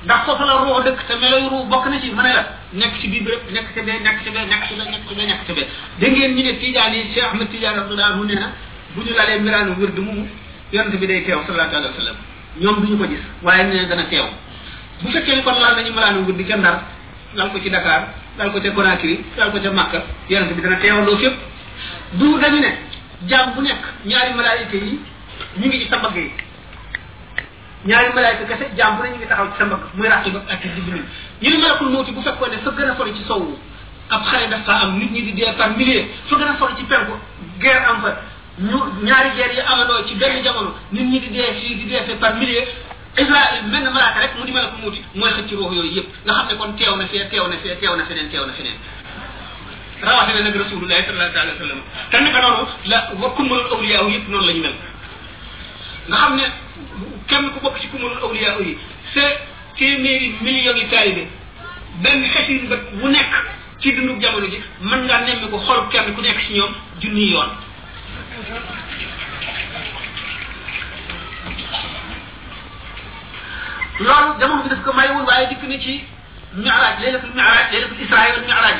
ndax 0.04 0.24
foofu 0.26 0.42
la 0.44 0.56
ruux 0.56 0.82
dëkk 0.84 0.98
te 1.08 1.12
melooy 1.14 1.48
ruux 1.48 1.64
bokk 1.70 1.86
na 1.86 2.00
ci 2.00 2.10
mu 2.10 2.16
ne 2.22 2.32
la 2.34 2.48
nekk 2.72 2.94
ci 3.00 3.08
biir 3.08 3.22
rek 3.28 3.42
nekk 3.54 3.72
ca 3.74 3.82
bee 3.82 4.00
nekk 4.02 4.24
ca 4.24 4.30
bee 4.34 4.46
nekk 4.50 4.64
ca 4.68 4.74
bee 4.74 4.86
nekk 4.90 5.08
ca 5.08 5.14
bee 5.14 5.26
nekk 5.26 5.46
ca 5.46 5.52
bee 5.54 5.66
da 6.00 6.06
ngeen 6.08 6.34
ñu 6.34 6.42
ne 6.42 6.52
Tijaan 6.58 6.92
yi 6.94 7.12
Cheikh 7.14 7.24
Ahmed 7.26 7.48
Tidiane 7.50 7.76
radiyallahu 7.78 8.12
anhu 8.12 8.24
nee 8.26 8.34
na 8.34 8.48
bu 8.94 9.00
ñu 9.02 9.14
lalee 9.16 9.38
miraanu 9.38 9.74
wërd 9.78 9.98
moomu 9.98 10.26
yonent 10.72 10.98
bi 11.00 11.06
day 11.06 11.22
teew 11.22 11.38
sallallahu 11.46 11.70
alayhi 11.76 11.94
wa 11.94 12.00
sallam 12.00 12.16
ñoom 12.62 12.80
du 12.80 12.86
ñu 12.92 12.98
ko 12.98 13.06
gis 13.08 13.22
waaye 13.42 13.64
nee 13.64 13.76
na 13.76 13.84
dana 13.88 14.02
teew 14.10 14.26
bu 15.02 15.08
fekkee 15.12 15.36
ni 15.36 15.42
kon 15.44 15.52
laal 15.54 15.76
nañu 15.76 15.92
miraanu 15.94 16.26
wërd 16.26 16.48
ca 16.48 16.56
Ndar 16.56 16.78
lal 17.36 17.50
ko 17.52 17.58
ci 17.62 17.70
Dakar 17.70 18.02
lal 18.38 18.50
ko 18.52 18.58
ca 18.60 18.70
Conakry 18.74 19.24
lal 19.38 19.50
ko 19.52 19.58
ca 19.62 19.70
Makka 19.70 20.02
yonent 20.28 20.52
bi 20.52 20.62
dana 20.62 20.76
teewandoo 20.76 21.16
fépp 21.18 21.36
du 22.18 22.38
dañu 22.40 22.58
ne 22.60 22.70
jaam 23.28 23.52
bu 23.54 23.62
nekk 23.62 23.82
ñaari 24.04 24.34
malaayika 24.34 24.76
yi 24.76 24.98
ñu 25.58 25.66
ngi 25.66 25.78
ci 25.78 25.86
sa 25.88 25.98
mbagg 25.98 26.16
yi 26.16 26.30
ñaari 27.84 28.12
malaayka 28.14 28.44
kese 28.46 28.66
jaam 28.76 28.96
bu 28.96 29.02
ne 29.02 29.08
ñu 29.10 29.16
ngi 29.18 29.26
taxaw 29.26 29.48
ci 29.52 29.58
sa 29.58 29.64
mbagg 29.64 29.80
muy 29.94 30.06
ràqib 30.08 30.36
ak 30.36 30.50
ak 30.50 30.62
jibril 30.74 31.02
ñu 31.42 31.50
ne 31.50 31.56
malakul 31.58 31.88
mawti 31.90 32.12
bu 32.12 32.22
fekkoon 32.22 32.50
ne 32.50 32.58
fa 32.62 32.70
gën 32.70 32.88
a 32.90 32.94
sori 32.96 33.14
ci 33.16 33.24
sowu 33.24 33.58
ab 34.08 34.22
xare 34.22 34.46
am 34.66 34.98
nit 34.98 35.10
ñi 35.10 35.22
di 35.22 35.32
dee 35.32 35.52
par 35.56 35.70
milliers 35.76 36.06
fa 36.28 36.36
gën 36.36 36.48
a 36.48 36.56
sori 36.58 36.74
ci 36.76 36.84
penku 36.84 37.14
guerre 37.58 37.84
am 37.86 38.02
fa 38.02 38.20
ñu 38.60 38.78
ñaari 39.02 39.30
geer 39.36 39.52
yi 39.52 39.60
amandoo 39.66 40.04
ci 40.06 40.14
benn 40.14 40.42
jamono 40.44 40.74
nit 40.90 41.02
ñi 41.10 41.18
di 41.20 41.30
dee 41.30 41.54
fii 41.54 41.74
di 41.78 41.84
dee 41.88 42.02
fee 42.06 42.16
par 42.20 42.34
milliers 42.34 42.68
Israël 43.18 43.66
mel 43.68 43.82
na 43.82 43.90
malaaka 43.90 44.20
rek 44.20 44.34
mu 44.38 44.44
di 44.44 44.52
malakul 44.52 44.78
mawti 44.84 45.02
mooy 45.14 45.30
xëcc 45.32 45.50
ruux 45.58 45.72
yooyu 45.74 45.92
yëpp 45.96 46.08
nga 46.24 46.32
xam 46.34 46.46
ne 46.50 46.54
kon 46.54 46.72
teew 46.76 46.94
na 46.96 47.06
fee 47.06 47.28
teew 47.30 47.48
na 47.48 47.56
fee 47.58 47.76
na 47.82 48.04
feneen 48.06 48.28
teew 48.30 48.42
a 48.44 48.52
feneen 48.54 48.78
rawatina 50.02 50.40
nag 50.42 50.56
rasulullahi 50.56 51.02
sallallahu 51.04 51.34
alayhi 51.38 51.58
wa 51.58 51.62
sallam 51.66 51.80
te 52.10 52.16
naka 52.20 52.40
la 52.84 53.10
wa 53.22 53.30
kummalul 53.34 53.66
awliyaa 53.74 54.06
yëpp 54.10 54.28
noonu 54.28 54.46
la 54.46 54.52
ñu 54.52 54.62
mel 54.62 54.74
nga 56.08 56.16
xam 56.18 56.36
ne 56.36 56.44
kenn 57.28 57.52
ku 57.52 57.58
bokk 57.62 57.78
ci 57.80 57.86
kumalul 57.88 58.18
awliya 58.24 58.56
yi 58.60 58.76
sa 59.14 59.20
téeméeri 59.78 60.34
millions 60.42 60.78
yi 60.80 60.86
taalibe 60.90 61.24
benn 62.02 62.22
xesin 62.32 62.66
bët 62.70 62.82
bu 63.00 63.08
nekk 63.08 63.34
ci 63.80 63.92
dundu 63.96 64.20
jamono 64.20 64.46
ji 64.50 64.60
mën 64.80 65.00
ngaa 65.06 65.20
nemmi 65.20 65.50
ko 65.50 65.58
xol 65.58 65.88
kenn 65.92 66.12
ku 66.14 66.20
nekk 66.20 66.38
ci 66.46 66.52
ñoom 66.58 66.72
junni 67.00 67.28
yoon 67.32 67.50
loolu 74.00 74.38
jamono 74.40 74.62
bi 74.62 74.68
daf 74.70 74.82
ko 74.84 74.92
maywul 74.92 75.24
waaye 75.26 75.48
dikk 75.48 75.62
na 75.68 75.78
ci 75.78 76.04
mi'raaj 76.54 76.96
laylatul 77.00 77.30
mi'raaj 77.34 77.72
laylatul 77.72 78.02
israa 78.02 78.26
wal 78.32 78.40
mi'raaj 78.46 78.78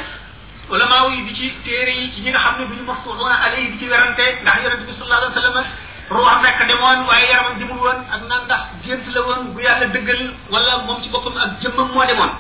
wala 0.71 0.87
maa 0.89 1.09
yi 1.15 1.23
di 1.27 1.35
ci 1.35 1.55
téere 1.65 1.91
yi 2.01 2.11
ci 2.15 2.21
ñi 2.23 2.31
nga 2.31 2.39
xam 2.39 2.59
ne 2.59 2.67
duñu 2.67 2.83
maftuuna 2.85 3.35
alayhi 3.47 3.71
di 3.73 3.79
ci 3.79 3.85
werante 3.85 4.23
ndax 4.43 4.57
yonente 4.63 4.85
bi 4.91 4.93
sallallahu 4.99 5.23
alayhi 5.31 5.35
wa 5.35 5.43
sallam 5.43 5.65
ruux 6.13 6.37
nekk 6.45 6.61
demoon 6.69 6.99
waaye 7.09 7.25
yaramam 7.33 7.57
demul 7.59 7.81
woon 7.85 8.01
ak 8.13 8.21
naan 8.29 8.45
ndax 8.45 8.63
gént 8.85 9.05
la 9.15 9.21
woon 9.27 9.43
bu 9.53 9.59
yàlla 9.65 9.87
dëggal 9.95 10.21
wala 10.53 10.75
moom 10.87 11.03
ci 11.03 11.09
boppam 11.09 11.37
ak 11.37 11.61
jëmmam 11.61 11.89
moo 11.95 12.05
demoon 12.11 12.33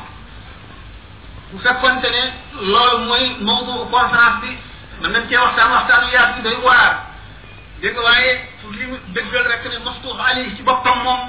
bu 1.51 1.59
fekkonte 1.65 2.09
ne 2.17 2.23
loolu 2.71 2.99
mooy 3.09 3.25
mawdu 3.41 3.73
conférence 3.93 4.41
bi 4.43 4.51
mën 5.01 5.11
nañ 5.13 5.25
cee 5.29 5.39
waxtaan 5.45 5.71
waxtaanu 5.73 6.09
yaatu 6.13 6.35
bi 6.37 6.43
doy 6.49 6.59
waar 6.65 6.91
dégg 7.81 7.95
nga 7.95 8.03
waaye 8.09 8.31
li 8.79 8.85
mu 8.91 8.97
dëggal 9.15 9.45
rek 9.53 9.65
ne 9.71 9.79
maftuux 9.85 10.19
alayhi 10.29 10.57
ci 10.57 10.63
boppam 10.63 10.99
moom 11.05 11.23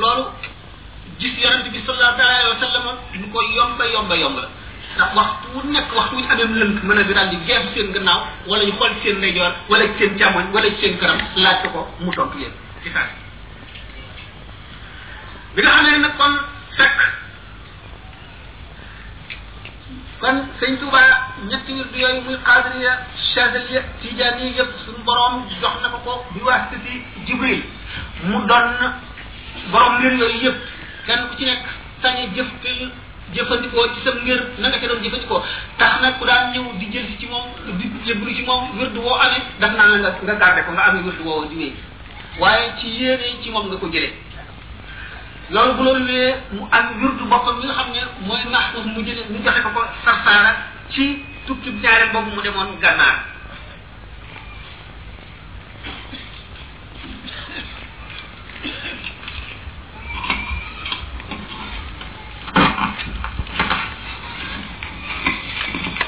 loolu 0.00 0.24
gis 1.18 1.34
yonent 1.42 1.66
bi 1.72 1.82
sallallahu 1.86 2.98
alayhi 3.14 3.32
wa 3.34 3.42
yomba 3.84 4.16
yomba 4.24 4.42
ndax 4.96 5.12
waxtu 5.16 5.46
wu 5.54 5.60
nekk 5.72 5.92
waxtu 5.96 6.16
wu 6.16 6.20
ñu 6.24 6.28
amee 6.30 6.46
mën 6.88 6.98
a 6.98 7.04
bi 7.04 7.14
daal 7.14 7.28
di 7.28 7.36
geesu 7.46 7.68
seen 7.74 7.92
gannaaw 7.92 8.20
wala 8.48 8.64
ñu 8.64 8.72
xool 8.78 8.92
seen 9.02 9.16
ndeyjoor 9.18 9.52
wala 9.68 9.84
ci 9.84 9.92
seen 9.98 10.16
càmmoñ 10.18 10.44
wala 10.54 10.68
ci 10.70 10.80
seen 10.80 10.96
laaj 11.42 11.62
ko 11.72 11.80
mu 12.02 12.10
tontu 12.16 12.36
leen 12.40 12.52
bi 15.54 15.60
nga 15.62 15.70
xam 15.74 15.84
ne 15.84 15.98
nag 16.04 16.16
kon 16.20 16.32
fekk 16.78 16.98
kon 20.22 20.36
sëñ 20.60 20.72
Touba 20.80 21.00
ñetti 21.50 21.72
wird 21.76 21.92
yooyu 22.00 22.20
muy 22.24 22.38
xaadiriya 22.46 22.92
chadiliya 23.34 23.80
tijaani 24.00 24.54
yëpp 24.56 24.70
suñu 24.86 25.00
borom 25.06 25.34
jox 25.60 25.74
na 25.82 25.88
ko 25.92 25.98
ko 26.06 26.12
bi 26.32 26.40
waasta 26.46 26.74
si 26.86 26.92
Jibril 27.26 27.62
mu 28.24 28.46
doon 28.48 28.66
borom 29.72 29.92
mbir 29.98 30.12
yooyu 30.20 30.38
yëpp 30.44 30.60
kenn 31.04 32.32
ku 32.32 32.90
jëfandikoo 33.34 33.84
ci 33.94 34.00
sam 34.04 34.22
ngir 34.22 34.40
na 34.58 34.68
nga 34.68 34.78
ca 34.78 34.86
doon 34.86 35.02
jëfandikoo 35.02 35.42
tax 35.78 35.92
na 36.02 36.12
ku 36.18 36.22
daan 36.26 36.54
ñëw 36.54 36.64
di 36.78 36.86
jël 36.92 37.06
si 37.10 37.16
ci 37.18 37.26
moom 37.26 37.42
di 37.76 37.86
jëblu 38.06 38.30
ci 38.34 38.42
moom 38.46 38.76
wirdu 38.78 39.00
woo 39.02 39.14
amee 39.18 39.42
daf 39.58 39.72
naa 39.74 39.98
nga 39.98 40.10
nga 40.22 40.34
garde 40.38 40.60
ko 40.64 40.70
nga 40.76 40.84
amee 40.90 41.02
wirdu 41.02 41.22
woo 41.26 41.44
di 41.50 41.56
wéy 41.56 41.72
waaye 42.40 42.66
ci 42.78 42.86
yéene 42.98 43.42
ci 43.42 43.50
moom 43.50 43.66
nga 43.66 43.76
ko 43.82 43.86
jëlee 43.90 44.14
loolu 45.50 45.72
bu 45.74 45.82
loolu 45.86 46.04
wee 46.06 46.34
mu 46.54 46.62
am 46.70 46.86
wirdu 47.02 47.22
boppam 47.30 47.56
yi 47.60 47.66
nga 47.66 47.74
xam 47.78 47.88
ne 47.92 48.00
mooy 48.26 48.42
max 48.52 48.66
mu 48.94 49.00
jële 49.04 49.22
mu 49.30 49.38
joxe 49.42 49.60
ko 49.64 49.68
ko 49.74 49.82
sarsaara 50.04 50.52
ci 50.92 51.24
tukki 51.46 51.70
ñaareel 51.82 52.12
boobu 52.12 52.30
mu 52.30 52.40
demoon 52.42 52.78
gànnaar 52.78 53.16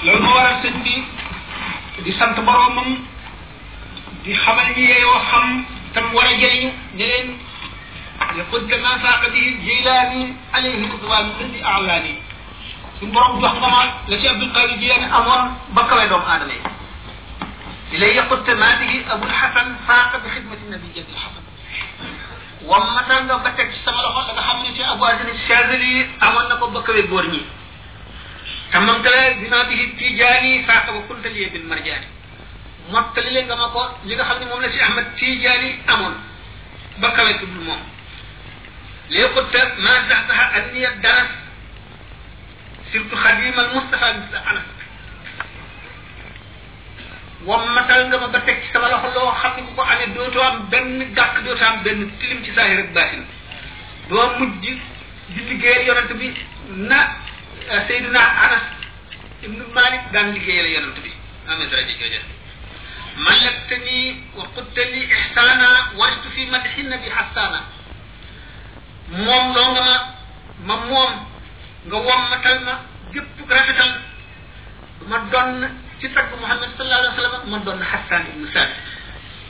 loolu 0.04 0.20
moo 0.22 0.34
waral 0.34 0.56
sëñ 0.62 0.74
bi 0.84 0.96
di 2.04 2.12
sant 2.18 2.34
boromam 2.46 2.88
di 4.22 4.32
xamal 4.34 4.68
ñi 4.76 4.84
yeyoo 4.90 5.18
xam 5.30 5.44
tam 5.94 6.14
war 6.14 6.24
a 6.26 6.34
jëriñu 6.40 6.70
ne 6.94 7.04
leen 7.06 7.28
يقول 8.38 8.62
كما 8.70 8.98
فاق 8.98 9.20
به 9.28 9.46
الجيلاني 9.48 10.36
عليه 10.54 10.74
رضوان 10.92 11.28
الذي 11.40 11.64
أعلاني 11.64 12.14
sun 13.00 13.06
borom 13.12 13.40
jox 13.40 13.54
nga 13.58 13.68
ma 13.70 13.82
la 14.08 14.16
ci 14.20 14.28
abdul 14.28 14.52
qadir 14.52 14.78
jilani 14.78 15.06
amon 15.10 15.44
ba 15.74 15.82
kawé 15.88 16.08
doom 16.08 16.22
adama 16.26 16.52
yi 16.52 16.60
ilay 17.96 18.14
yaqut 18.14 18.44
tamatihi 18.44 19.04
abu 19.10 19.26
hasan 19.32 19.68
faqa 19.86 20.18
bi 20.22 20.28
khidmati 20.34 20.64
nabi 20.70 20.86
jaddi 20.96 21.14
hasan 21.14 21.44
wam 22.70 22.84
mata 22.94 23.16
nga 23.24 23.38
ba 23.44 23.50
tek 23.58 23.70
sama 23.84 24.02
loxo 24.02 24.32
nga 24.34 24.42
xamni 24.46 24.70
ci 24.76 24.82
abu 24.82 25.02
azin 25.10 25.30
shazili 25.46 26.06
amon 26.26 26.44
nako 26.50 26.64
ba 26.74 26.80
kawé 26.86 27.02
bor 27.12 27.24
ñi 27.34 27.42
samamtala 28.72 29.34
bima 29.40 29.64
bihi 29.68 29.94
tijani 29.96 30.64
saqa 30.66 30.92
wa 30.96 31.02
kunta 31.08 31.28
li 31.34 31.44
bil 31.52 31.64
marjani 31.70 32.06
motali 32.92 33.30
le 33.34 33.40
nga 33.46 33.56
ma 33.60 33.66
ko 33.74 33.82
li 34.06 34.12
nga 34.16 34.24
xamni 34.28 34.44
mom 34.50 34.60
la 34.64 34.68
ci 34.74 34.78
ahmad 34.86 35.06
tijani 35.18 35.70
amon 35.92 36.14
ba 37.00 37.08
kawé 37.16 37.32
ko 37.40 37.46
dul 37.52 37.64
mom 37.68 37.80
li 39.12 39.20
ko 39.34 39.40
ta 39.52 39.60
ma 39.84 39.92
tahtaha 40.10 40.44
anniya 40.58 40.90
daras 41.02 41.32
sirtu 42.92 43.16
khadim 43.22 43.58
al 43.62 43.68
mustafa 43.74 44.06
bi 44.14 44.36
anas 44.36 44.66
wammatal 47.48 48.02
nga 48.08 48.16
ma 48.22 48.26
ba 48.32 48.38
tek 48.46 48.62
ci 48.64 48.68
sama 48.72 48.88
loxo 48.92 49.08
lo 49.16 49.32
xamni 49.40 49.62
bu 49.66 49.70
ko 49.76 49.82
amé 49.82 50.06
doto 50.16 50.40
am 50.48 50.68
ben 50.68 50.88
gak 51.16 51.40
doto 51.44 51.64
am 51.64 51.82
ben 51.82 52.10
tilim 52.18 52.44
ci 52.44 52.52
sahir 52.52 52.78
ak 52.84 52.90
batin 52.96 53.24
do 54.08 54.22
mujj 54.38 54.64
di 55.32 55.40
liggéeyal 55.48 55.84
yonent 55.88 56.12
bi 56.20 56.26
na 56.88 57.00
Eh, 57.68 57.82
Seydina 57.84 58.24
Anas 58.24 58.64
ibnu 59.44 59.64
Malik 59.76 60.08
daan 60.16 60.32
liggéeyal 60.32 60.68
yonent 60.72 60.98
bi 61.04 61.12
amee 61.52 61.68
daraja 61.68 61.94
jooja 62.00 62.20
malagtani 63.20 63.98
wa 64.36 64.44
quddali 64.56 65.00
ihsaana 65.04 65.68
waritu 66.00 66.28
fi 66.34 66.46
madxi 66.48 66.82
nabi 66.88 67.08
xasaana 67.12 67.60
moom 69.20 69.46
loo 69.54 69.68
nga 69.76 69.82
ma 69.88 69.94
ma 70.68 70.74
moom 70.88 71.12
nga 71.88 71.96
wommatal 72.08 72.56
ma 72.68 72.74
gépp 73.12 73.36
rafetal 73.50 73.90
ma 75.10 75.18
donn 75.32 75.60
ci 76.00 76.06
tagg 76.16 76.32
Muhammad 76.40 76.72
sallallahu 76.72 77.02
alayhi 77.04 77.20
wa 77.20 77.20
sallam 77.20 77.44
ma 77.52 77.58
donn 77.68 77.80
Xasaan 77.84 78.24
ibnu 78.32 78.46
Saabit 78.54 78.80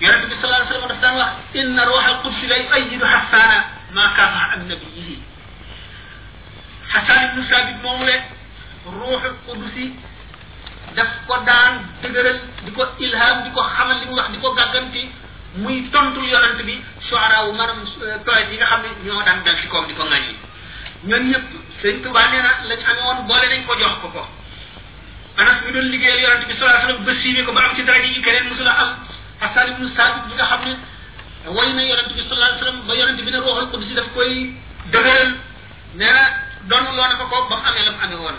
yonent 0.02 0.24
bi 0.26 0.34
sallallahu 0.40 0.62
alayhi 0.66 0.74
wa 0.74 0.74
sallam 0.74 0.90
daf 0.90 1.00
daan 1.06 1.16
wax 1.22 1.34
inna 1.60 1.82
ruuxa 1.86 2.08
alqudsi 2.14 2.44
la 2.50 2.56
yuayidu 2.66 3.04
xasaana 3.14 3.58
maa 3.94 4.08
kaana 4.18 4.40
an 4.54 4.60
nabiyihi 4.66 5.27
Xasan 6.88 7.20
ibnu 7.32 7.42
Saabit 7.50 7.76
moomu 7.84 8.02
le 8.08 8.16
ruuxu 8.88 9.28
quddusi 9.46 9.92
daf 10.96 11.10
ko 11.28 11.34
daan 11.44 11.84
dëgëral 12.02 12.38
di 12.64 12.70
ko 12.72 12.82
ilham 13.00 13.42
di 13.44 13.50
ko 13.52 13.60
xamal 13.60 13.98
li 14.00 14.06
mu 14.08 14.14
wax 14.16 14.30
di 14.32 14.38
ko 14.40 14.54
gàgganti 14.56 15.02
muy 15.60 15.84
tontul 15.92 16.24
yonent 16.24 16.64
bi 16.64 16.80
suara 17.08 17.44
wu 17.46 17.52
maanaam 17.52 17.84
poète 18.24 18.28
euh, 18.28 18.52
yi 18.52 18.56
nga 18.56 18.64
xam 18.66 18.80
ne 18.84 18.88
ñoo 19.04 19.22
daan 19.22 19.42
dal 19.44 19.56
ci 19.60 19.66
koom 19.68 19.86
di 19.86 19.92
ko 19.94 20.02
ŋaññi 20.04 20.34
ñoom 21.04 21.24
ñëpp 21.30 21.48
sëñ 21.82 22.00
Tuubaa 22.02 22.28
nee 22.32 22.40
na 22.42 22.50
lañ 22.68 22.80
amee 22.88 23.04
woon 23.04 23.20
boole 23.28 23.46
nañ 23.52 23.62
ko 23.66 23.74
jox 23.78 23.94
ko 24.00 24.08
ko 24.08 24.22
Anas 25.38 25.60
mi 25.66 25.72
doon 25.72 25.86
liggéeyal 25.92 26.20
yonent 26.24 26.46
bi 26.48 26.54
sallallahu 26.56 26.76
alayhi 26.76 26.88
wa 26.88 26.88
sallam 26.88 27.04
ba 27.04 27.12
siiwee 27.22 27.44
ko 27.44 27.52
ba 27.52 27.60
am 27.68 27.76
ci 27.76 27.82
daraja 27.84 28.08
yi 28.08 28.20
keneen 28.22 28.48
mësula 28.48 28.72
am 28.82 28.90
Hasan 29.42 29.70
ibnu 29.72 29.88
Saabit 29.94 30.24
bi 30.28 30.34
nga 30.40 30.46
xam 30.50 30.62
ne 30.64 30.72
way 31.52 31.68
na 31.76 31.82
yonent 31.84 32.08
bi 32.16 32.20
sallallahu 32.24 32.48
alayhi 32.48 32.60
wa 32.60 32.66
sallam 32.66 32.80
ba 32.88 32.94
yonent 32.96 33.20
bi 33.24 33.30
ne 33.30 33.38
ruuxul 33.44 33.66
quddusi 33.72 33.94
daf 33.94 34.08
ko 34.16 34.20
dëgëral 34.96 35.30
nee 36.00 36.16
donn 36.68 36.84
loo 36.84 36.96
na 36.96 37.16
ko 37.16 37.24
ko 37.28 37.48
ba 37.48 37.56
mu 37.56 37.66
amee 37.66 37.84
la 37.88 37.92
mu 37.96 38.02
amee 38.04 38.20
woon 38.22 38.38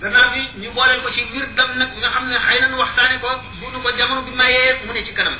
gannaaw 0.00 0.28
bi 0.32 0.40
ñu 0.60 0.68
booleel 0.76 1.00
ko 1.02 1.10
ci 1.10 1.22
wir 1.32 1.46
dam 1.56 1.76
nag 1.78 1.90
nga 2.00 2.08
xam 2.14 2.28
ne 2.28 2.36
xëy 2.38 2.60
na 2.60 2.68
nu 2.68 2.76
waxtaane 2.76 3.18
ko 3.20 3.28
bu 3.60 3.66
nu 3.72 3.78
ko 3.82 3.88
jamono 3.98 4.22
bi 4.22 4.30
mayee 4.30 4.80
mu 4.86 4.92
ne 4.92 5.04
ci 5.06 5.12
kanam 5.14 5.36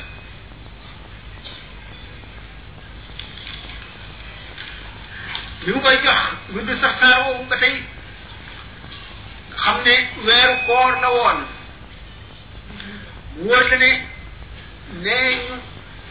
bi 5.65 5.71
mu 5.73 5.81
koy 5.81 5.97
jox 6.03 6.21
wir 6.53 6.63
du 6.65 6.75
sax 6.81 6.99
saa 6.99 7.19
woowu 7.27 7.45
ba 7.45 7.57
tey 7.57 7.81
xam 9.61 9.75
ne 9.85 9.95
weeru 10.25 10.55
koor 10.65 10.91
la 11.01 11.09
woon 11.09 11.39
wóor 13.45 13.63
la 13.69 13.77
ne 13.77 13.91
nee 15.03 15.37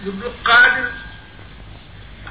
ñu 0.04 0.12
du 0.20 0.28
xaadir 0.44 1.05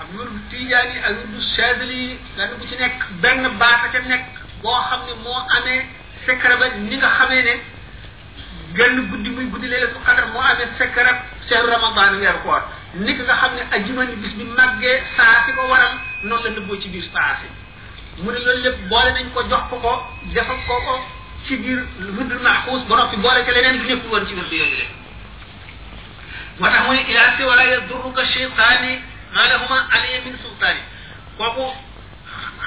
ak 0.01 0.09
wirdu 0.13 0.37
tijaan 0.51 0.89
yi 0.95 0.99
ak 1.07 1.11
wirdu 1.23 1.39
chadili 1.55 1.95
yi 2.03 2.19
lenn 2.37 2.51
bu 2.59 2.67
ci 2.67 2.75
nekk 2.79 2.99
benn 3.21 3.43
baata 3.59 3.85
ca 3.93 3.99
nekk 4.13 4.25
boo 4.61 4.79
xam 4.89 5.01
ne 5.07 5.13
moo 5.23 5.39
amee 5.57 5.81
secret 6.25 6.59
ba 6.59 6.65
ni 6.89 6.95
nga 6.97 7.09
xamee 7.17 7.43
ne 7.47 7.55
genn 8.77 8.97
guddi 9.09 9.29
muy 9.35 9.45
guddi 9.51 9.67
laylatul 9.67 10.03
qadr 10.07 10.25
moo 10.33 10.43
amee 10.51 10.67
secret 10.79 11.17
seen 11.47 11.65
ramadan 11.73 12.13
weer 12.19 12.35
koor 12.43 12.61
ni 13.05 13.11
nga 13.13 13.33
xam 13.41 13.53
ne 13.57 13.61
ajuma 13.75 14.03
ni 14.09 14.15
bis 14.23 14.33
bi 14.37 14.43
màggee 14.57 15.01
saa 15.15 15.35
si 15.45 15.51
ko 15.55 15.61
waral 15.71 15.93
noonu 16.27 16.43
la 16.43 16.49
nëbboo 16.55 16.81
ci 16.81 16.89
biir 16.93 17.05
saa 17.13 17.31
si 17.39 17.47
mu 18.23 18.29
ne 18.33 18.39
loolu 18.45 18.61
lépp 18.65 18.77
boole 18.91 19.09
nañ 19.15 19.27
ko 19.35 19.41
jox 19.51 19.63
ko 19.69 19.75
ko 19.85 19.93
defal 20.33 20.57
ko 20.67 20.75
ko 20.87 20.93
ci 21.47 21.55
biir 21.61 21.79
wirdu 22.17 22.35
maxuus 22.47 22.81
ba 22.89 22.95
noppi 22.97 23.17
boole 23.25 23.39
ca 23.45 23.51
leneen 23.55 23.79
li 23.81 23.85
nekkul 23.93 24.09
woon 24.11 24.27
ci 24.27 24.33
wirdu 24.39 24.55
yooyu 24.61 24.83
moo 26.59 26.69
tax 26.71 26.81
mu 26.85 26.93
ne 26.95 27.01
ilaasi 27.11 27.43
wala 27.49 27.63
yadurruka 27.71 28.23
sheytaani 28.33 28.95
maa 29.35 29.47
lahuma 29.47 29.83
alayya 29.91 30.19
min 30.25 30.35
sultaani 30.43 30.79
kooku 31.37 31.63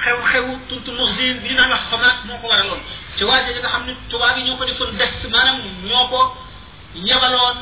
xew-xewu 0.03 0.53
tuntu 0.69 0.89
muxzin 0.97 1.41
bi 1.41 1.49
ñu 1.49 1.55
naan 1.57 1.71
wax 1.73 1.83
xamaat 1.91 2.17
moo 2.27 2.37
ko 2.41 2.47
waraloon 2.47 2.81
ci 3.17 3.23
waa 3.25 3.37
a 3.37 3.41
nga 3.41 3.69
xam 3.73 3.83
ne 3.87 3.93
tubaab 4.09 4.37
yi 4.37 4.43
ñoo 4.47 4.57
ko 4.57 4.65
defoon 4.69 4.91
des 5.01 5.11
maanaam 5.33 5.57
ñoo 5.89 6.07
ko 6.13 6.19
ñebaloon 7.05 7.57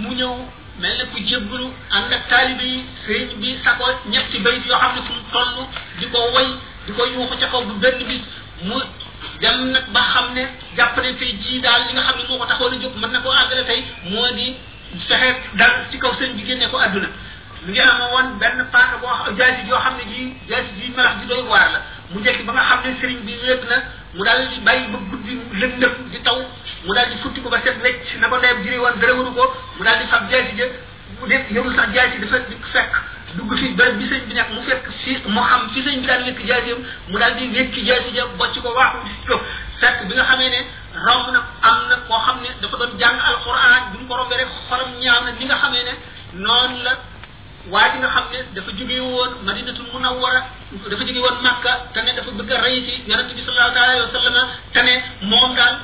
mu 0.00 0.10
ñëw 0.20 0.32
mel 0.80 0.96
na 0.98 1.04
ku 1.12 1.18
jébbalu 1.28 1.68
ànd 1.96 2.12
ak 2.14 2.32
yi 2.62 2.84
sëriñ 3.06 3.30
bi 3.40 3.58
sako 3.64 3.84
ñetti 4.12 4.38
bayit 4.38 4.64
yoo 4.66 4.80
xam 4.82 4.94
ne 4.96 5.00
fu 5.06 5.12
mu 5.56 5.66
di 5.98 6.06
ko 6.12 6.18
woy 6.34 6.48
di 6.86 6.92
ko 6.92 7.04
yuuxu 7.06 7.36
ca 7.40 7.46
kaw 7.52 7.62
bu 7.62 7.74
benn 7.82 8.04
bi 8.08 8.24
mu 8.62 8.80
dem 9.40 9.68
nag 9.70 9.86
ba 9.92 10.00
xam 10.12 10.32
ne 10.32 10.48
jàpp 10.76 10.96
ne 10.98 11.14
tey 11.18 11.32
jii 11.42 11.60
daal 11.60 11.84
li 11.88 11.92
nga 11.92 12.02
xam 12.08 12.16
ne 12.18 12.24
moo 12.28 12.38
ko 12.38 12.46
taxoon 12.46 12.72
a 12.74 12.80
jóg 12.80 12.94
mën 13.02 13.10
na 13.10 13.18
koo 13.20 13.32
àggale 13.32 13.64
tey 13.66 13.84
moo 14.10 14.28
di 14.32 14.56
fexe 15.08 15.56
dal 15.58 15.72
ci 15.90 15.98
kaw 15.98 16.12
sëriñ 16.18 16.36
bi 16.36 16.42
génne 16.46 16.68
ko 16.70 16.78
àdduna 16.78 17.08
mi 17.66 17.72
ngi 17.72 17.80
benn 18.40 18.66
paaka 18.70 18.98
boo 18.98 19.14
xam 19.24 19.36
jaasi 19.36 19.66
yoo 19.68 19.78
xam 19.80 19.94
ne 19.96 20.04
ji 20.04 20.34
jaasi 20.48 20.68
ji 20.76 20.92
melax 20.96 21.16
ji 21.20 21.26
doy 21.26 21.42
waar 21.48 21.68
la 21.72 21.80
mu 22.12 22.20
njëkk 22.20 22.44
ba 22.46 22.52
nga 22.52 22.62
xam 22.62 22.78
ne 22.84 22.90
sëriñ 23.00 23.20
bi 23.24 23.32
lépp 23.44 23.64
mu 24.14 24.22
daal 24.24 24.48
di 24.48 24.60
bàyyi 24.60 24.86
ba 24.92 24.98
guddi 25.08 25.40
di 26.12 26.18
taw 26.24 26.38
mu 26.84 26.92
daal 26.94 27.08
di 27.10 27.16
futti 27.22 27.40
ko 27.40 27.48
ba 27.48 27.60
set 27.64 27.80
wecc 27.82 28.16
na 28.20 28.28
ko 28.28 28.36
ndeyam 28.36 28.62
jëri 28.62 28.76
woon 28.78 29.00
dara 29.00 29.12
waru 29.14 29.32
ko 29.32 29.56
mu 29.78 29.84
daal 29.84 29.98
di 29.98 30.06
fab 30.08 30.28
jaasi 30.30 30.54
ja 30.56 30.64
mu 31.20 31.26
def 31.26 31.50
yorul 31.50 31.72
jaasi 31.72 32.18
dafa 32.20 32.38
bi 32.38 32.54
sëñ 33.32 34.20
bi 34.26 35.32
mu 35.32 35.42
xam 35.42 35.68
fi 35.72 35.80
sëñ 35.82 36.00
bi 36.00 36.06
daan 36.06 36.22
wékk 36.24 36.44
jaasiyam 36.46 36.78
mu 37.08 37.18
daal 37.18 37.34
di 37.36 37.48
wékk 37.48 37.74
jaasi 37.86 38.12
ja 38.12 38.26
bocc 38.36 38.60
ko 38.60 38.68
waaxu 38.76 39.06
gis 39.08 39.26
ko 39.28 39.40
fekk 39.80 40.04
bi 40.08 40.12
nga 40.14 40.24
xamee 40.24 40.50
ne 40.50 40.60
romb 41.08 41.32
na 41.32 41.40
am 41.62 41.88
na 41.88 41.96
koo 42.08 42.18
xam 42.26 42.40
ne 42.42 42.48
dafa 42.60 42.76
doon 42.76 42.98
jàng 42.98 43.18
alquran 43.24 43.92
bi 43.92 43.98
mu 44.02 44.06
ko 44.08 44.16
rombee 44.16 44.36
rek 44.36 44.48
xolam 44.68 44.90
na 45.00 45.30
li 45.38 45.44
nga 45.46 45.56
xamee 45.56 45.84
ne 45.84 45.92
noonu 46.42 46.82
la 46.82 46.92
waa 47.72 47.88
ji 47.92 47.98
nga 47.98 48.08
xam 48.14 48.24
ne 48.32 48.40
dafa 48.54 48.72
jóge 48.78 48.98
woon 49.10 49.30
madinatul 49.46 49.86
munawwara 49.92 50.40
dafa 50.90 51.04
jóge 51.08 51.18
woon 51.24 51.38
makka 51.46 51.72
te 51.94 52.00
dafa 52.16 52.30
bëgg 52.38 52.50
a 52.56 52.60
rey 52.64 52.76
ci 52.86 52.92
yonent 53.10 53.30
bi 53.36 53.40
sallallahu 53.46 53.80
alayhi 53.80 54.02
wa 54.02 54.20
sallam 54.20 54.48
te 54.72 54.80
ne 54.88 54.94
moom 55.30 55.54
daal 55.56 55.74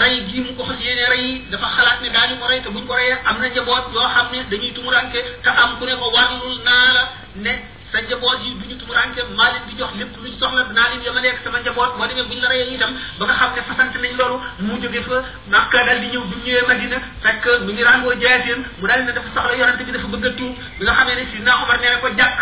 rey 0.00 0.16
gii 0.28 0.40
mu 0.46 0.52
ko 0.56 0.62
fas 0.64 0.78
yéene 0.84 1.04
rey 1.14 1.26
dafa 1.50 1.66
xalaat 1.76 2.00
ne 2.02 2.08
daañu 2.14 2.34
ko 2.40 2.46
rey 2.46 2.60
te 2.62 2.68
buñ 2.70 2.86
ko 2.86 2.94
reyee 2.94 3.16
am 3.28 3.36
na 3.40 3.46
njaboot 3.48 3.84
yoo 3.94 4.08
xam 4.14 4.26
ne 4.32 4.38
dañuy 4.50 4.72
tumurànke 4.74 5.18
te 5.42 5.48
am 5.62 5.78
ku 5.78 5.84
ne 5.84 5.94
ko 5.96 6.06
warlul 6.14 6.58
naa 6.66 6.92
la 6.96 7.02
ne 7.34 7.52
sa 7.92 8.02
njaboot 8.02 8.38
yi 8.42 8.54
du 8.58 8.64
ñu 8.70 8.74
tumuranke 8.80 9.20
maa 9.36 9.50
leen 9.52 9.66
di 9.68 9.74
jox 9.78 9.90
lépp 9.98 10.14
luñ 10.22 10.34
soxla 10.40 10.62
dinaa 10.68 10.88
leen 10.92 11.02
yemale 11.04 11.26
ak 11.30 11.40
sama 11.44 11.58
njaboot 11.60 11.90
boo 11.96 12.06
demee 12.06 12.28
buñ 12.28 12.40
la 12.42 12.48
reyee 12.48 12.74
itam 12.74 12.90
ba 13.18 13.24
nga 13.24 13.34
xam 13.40 13.50
ne 13.54 13.60
fasante 13.68 13.98
nañ 13.98 14.12
loolu 14.18 14.36
mu 14.60 14.74
jóge 14.82 15.02
fa 15.02 15.18
Makka 15.52 15.84
daal 15.86 16.00
di 16.00 16.06
ñëw 16.12 16.20
bi 16.28 16.34
mu 16.36 16.42
ñëwee 16.46 16.66
Madina 16.68 16.96
fekk 17.22 17.44
mu 17.64 17.70
ngi 17.72 17.82
ràngoo 17.84 18.14
jaaseen 18.22 18.60
mu 18.80 18.86
daal 18.86 19.02
ne 19.04 19.12
dafa 19.12 19.28
soxla 19.36 19.56
yorante 19.60 19.82
bi 19.84 19.92
dafa 19.92 20.06
bëgg 20.12 20.24
a 20.24 20.30
tuub 20.38 20.54
bi 20.78 20.84
nga 20.84 20.92
xamee 20.98 21.14
ne 21.18 21.24
Sidna 21.30 21.52
Omar 21.62 21.78
nee 21.80 21.88
na 21.90 21.96
ko 22.02 22.08
jàkk 22.18 22.38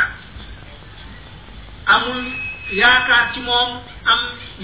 amul 1.94 2.20
yaakaar 2.81 3.24
ci 3.34 3.40
moom 3.40 3.70
am 4.05 4.18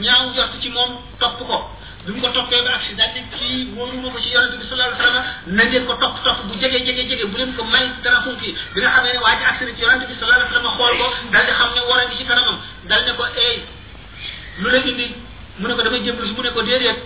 ñaaw 0.05 0.25
jot 0.34 0.52
ci 0.62 0.68
moom 0.70 0.91
topp 1.18 1.39
ko 1.49 1.76
bi 2.07 2.11
mu 2.17 2.20
ko 2.25 2.31
toppee 2.33 2.62
ba 2.65 2.73
agsi 2.81 2.95
daal 2.97 3.12
di 3.12 3.20
kii 3.37 3.73
wóoruma 3.77 4.09
ko 4.09 4.19
ci 4.25 4.29
yonente 4.33 4.57
bi 4.57 4.65
sallallahu 4.69 4.89
alayhi 4.89 5.03
wasallam 5.05 5.25
na 5.57 5.62
ngeen 5.69 5.85
ko 5.85 5.95
topp 6.01 6.17
topp 6.25 6.41
bu 6.49 6.55
jege 6.59 6.79
jege 6.87 7.03
jege 7.12 7.25
bu 7.29 7.37
leen 7.37 7.53
ko 7.55 7.62
may 7.69 7.85
dara 8.03 8.23
fu 8.25 8.33
kii 8.41 8.55
bi 8.73 8.79
nga 8.81 8.89
xamee 8.97 9.12
ne 9.12 9.19
waa 9.20 9.37
ji 9.37 9.45
agsi 9.45 9.65
na 9.69 9.73
ci 9.77 9.81
yonente 9.85 10.07
bi 10.09 10.15
sallallahu 10.17 10.41
alayhi 10.41 10.51
wasallam 10.57 10.75
xool 10.81 10.95
ko 11.01 11.07
daal 11.35 11.45
di 11.49 11.53
xam 11.59 11.70
ne 11.77 11.81
war 11.89 11.99
a 11.99 12.07
ngi 12.09 12.17
ci 12.17 12.25
kanamam 12.25 12.57
daal 12.89 13.03
ne 13.05 13.12
ko 13.19 13.25
eey 13.45 13.57
lu 14.61 14.69
la 14.73 14.79
indi 14.91 15.07
mu 15.61 15.67
ne 15.69 15.75
ko 15.77 15.81
damay 15.85 16.01
jëmbal 16.05 16.25
mu 16.37 16.41
ne 16.43 16.51
ko 16.57 16.61
déedéet 16.62 16.99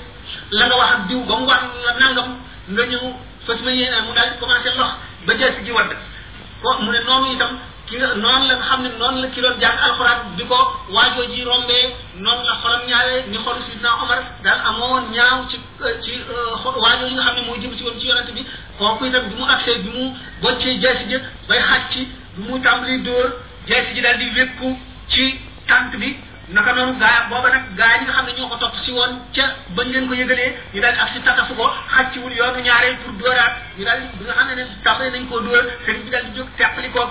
la 0.50 0.64
nga 0.68 0.76
wax 0.78 0.90
ak 0.94 1.02
diw 1.08 1.20
ba 1.26 1.34
mu 1.34 1.44
wax 1.50 1.60
la 1.86 1.92
nangam 2.02 2.28
nga 2.74 2.82
ñëw 2.90 3.04
fas 3.46 3.58
ma 3.66 3.70
yéene 3.74 3.98
mu 4.06 4.14
daal 4.14 4.30
di 4.30 4.38
commencé 4.38 4.70
lox 4.78 4.90
ba 5.26 5.32
jeex 5.34 5.54
ci 5.66 5.70
wadd 5.74 5.90
ko 6.62 6.68
mu 6.78 6.90
ne 6.94 7.00
noonu 7.02 7.32
itam 7.34 7.58
ki 7.86 7.96
nga 7.98 8.06
noonu 8.20 8.44
la 8.48 8.54
nga 8.56 8.64
xam 8.66 8.80
ne 8.82 8.88
noonu 8.98 9.18
la 9.22 9.28
ki 9.34 9.40
doon 9.44 9.56
jàng 9.62 9.78
alxuraan 9.86 10.20
bi 10.36 10.44
ko 10.50 10.58
waajoo 10.94 11.26
ji 11.32 11.40
rombee 11.50 11.84
noonu 12.24 12.42
la 12.48 12.54
xolam 12.62 12.80
ñaawee 12.88 13.24
ni 13.30 13.36
xolu 13.44 13.60
sidna 13.68 13.90
Omar 14.02 14.20
daal 14.44 14.60
amoon 14.70 15.02
ñaaw 15.14 15.38
ci 15.50 15.56
ci 16.04 16.12
euh, 16.32 16.78
waajoo 16.84 17.08
ji 17.08 17.14
nga 17.14 17.24
xam 17.26 17.36
ne 17.36 17.42
mooy 17.46 17.60
jëm 17.62 17.76
si 17.76 17.82
woon 17.84 17.98
ci 18.00 18.06
yonante 18.08 18.32
bi 18.36 18.42
kooku 18.78 19.04
itam 19.06 19.24
bi 19.28 19.34
mu 19.38 19.44
agsee 19.54 19.78
bi 19.84 19.90
mu 19.96 20.04
boccee 20.42 20.78
jeesi 20.82 21.04
ji 21.10 21.16
bay 21.48 21.60
xàcc 21.70 21.92
bi 22.34 22.40
mu 22.48 22.60
tàmbali 22.64 23.02
dóor 23.06 23.28
jeesi 23.68 23.94
ji 23.94 24.00
daal 24.00 24.18
di 24.18 24.26
wékku 24.36 24.68
ci 25.12 25.24
tànk 25.68 25.92
bi 26.00 26.08
naka 26.48 26.72
noonu 26.74 26.94
gaa 26.98 27.28
booba 27.30 27.48
nag 27.50 27.74
gaa 27.76 27.96
yi 28.00 28.04
nga 28.04 28.12
xam 28.12 28.26
ne 28.26 28.32
ñoo 28.38 28.48
ko 28.48 28.56
topp 28.56 28.76
si 28.84 28.90
woon 28.92 29.16
ca 29.34 29.44
bañ 29.70 29.88
leen 29.88 30.08
ko 30.08 30.14
yëgalee 30.14 30.56
ñu 30.74 30.80
daal 30.80 30.94
ak 30.98 31.08
si 31.14 31.20
tatafu 31.22 31.54
ko 31.54 31.70
xàcciwul 31.96 32.32
yoonu 32.34 32.60
ñaareel 32.60 32.96
pour 32.98 33.12
dóoraat 33.12 33.56
ñu 33.78 33.84
daal 33.84 34.00
bi 34.18 34.24
nga 34.24 34.34
xam 34.34 34.48
ne 34.48 34.54
ne 34.60 34.64
tàmbali 34.84 35.10
nañ 35.10 35.26
koo 35.28 35.40
dóor 35.40 35.64
sëriñ 35.86 36.02
bi 36.04 36.10
daal 36.10 36.24
di 36.30 36.36
jóg 36.38 36.48
teqali 36.56 36.90
ko 36.90 37.08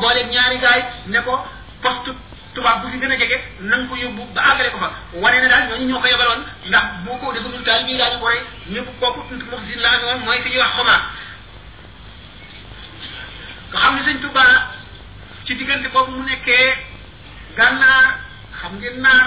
booleeg 0.00 0.30
ñaari 0.30 0.58
gaa 0.58 0.76
yi 0.78 0.84
ne 1.10 1.18
ko 1.22 1.46
poste 1.82 2.10
tubaab 2.54 2.82
bu 2.82 2.90
si 2.90 2.98
gën 2.98 3.06
a 3.06 3.16
na 3.60 3.76
nga 3.76 3.86
ko 3.88 3.94
yóbbu 3.94 4.26
ba 4.34 4.42
àggale 4.42 4.70
ko 4.72 4.78
fa 4.78 4.90
wane 5.14 5.40
ne 5.40 5.48
daal 5.48 5.68
ñooñu 5.70 5.86
ñoo 5.86 6.00
ko 6.00 6.06
yebaloon 6.08 6.42
ndax 6.66 6.84
boo 7.06 7.18
ko 7.22 7.32
defu 7.32 7.62
taal 7.62 7.84
ñuy 7.86 7.98
ko 8.20 8.26
rey 8.28 8.40
ñëpp 8.72 8.88
kooku 9.00 9.20
mox 9.30 9.62
si 9.70 9.78
laa 9.78 10.66
xam 13.72 13.94
ne 13.94 14.02
sëñ 14.10 14.18
Tuubaa 14.18 14.72
ci 15.46 15.54
diggante 15.54 15.88
boobu 15.92 16.10
mu 16.18 16.24
nekkee 16.26 16.89
gànnaar 17.60 18.04
xam 18.62 18.72
ngeen 18.80 19.02
naar 19.04 19.22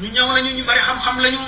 ñu 0.00 0.08
ñaw 0.14 0.28
lañu 0.36 0.50
ñu 0.56 0.64
bari 0.64 0.80
xam-xam 0.88 1.16
lañu 1.24 1.38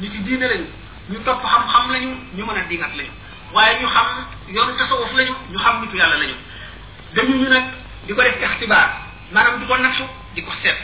ñu 0.00 0.06
ci 0.12 0.18
diine 0.26 0.46
lañu 0.52 0.64
ñu 1.10 1.18
topp 1.24 1.42
xam-xam 1.52 1.92
lañu 1.92 2.10
ñu 2.36 2.42
mën 2.46 2.56
a 2.56 2.62
dingat 2.68 2.92
lañu 2.98 3.12
waaye 3.54 3.80
ñu 3.80 3.88
xam 3.94 4.06
yoonu 4.54 4.72
tasawuf 4.78 5.12
lañu 5.14 5.32
ñu 5.52 5.58
xam 5.64 5.80
nitu 5.82 5.96
yàlla 5.96 6.16
lañu 6.16 6.36
dañu 7.16 7.34
ñu 7.40 7.48
nag 7.48 7.64
di 8.06 8.12
ko 8.14 8.22
def 8.22 8.42
ixtibaar 8.42 8.88
maanaam 9.32 9.60
di 9.60 9.66
ko 9.68 9.76
nattu 9.78 10.04
di 10.34 10.42
ko 10.42 10.52
seet 10.62 10.78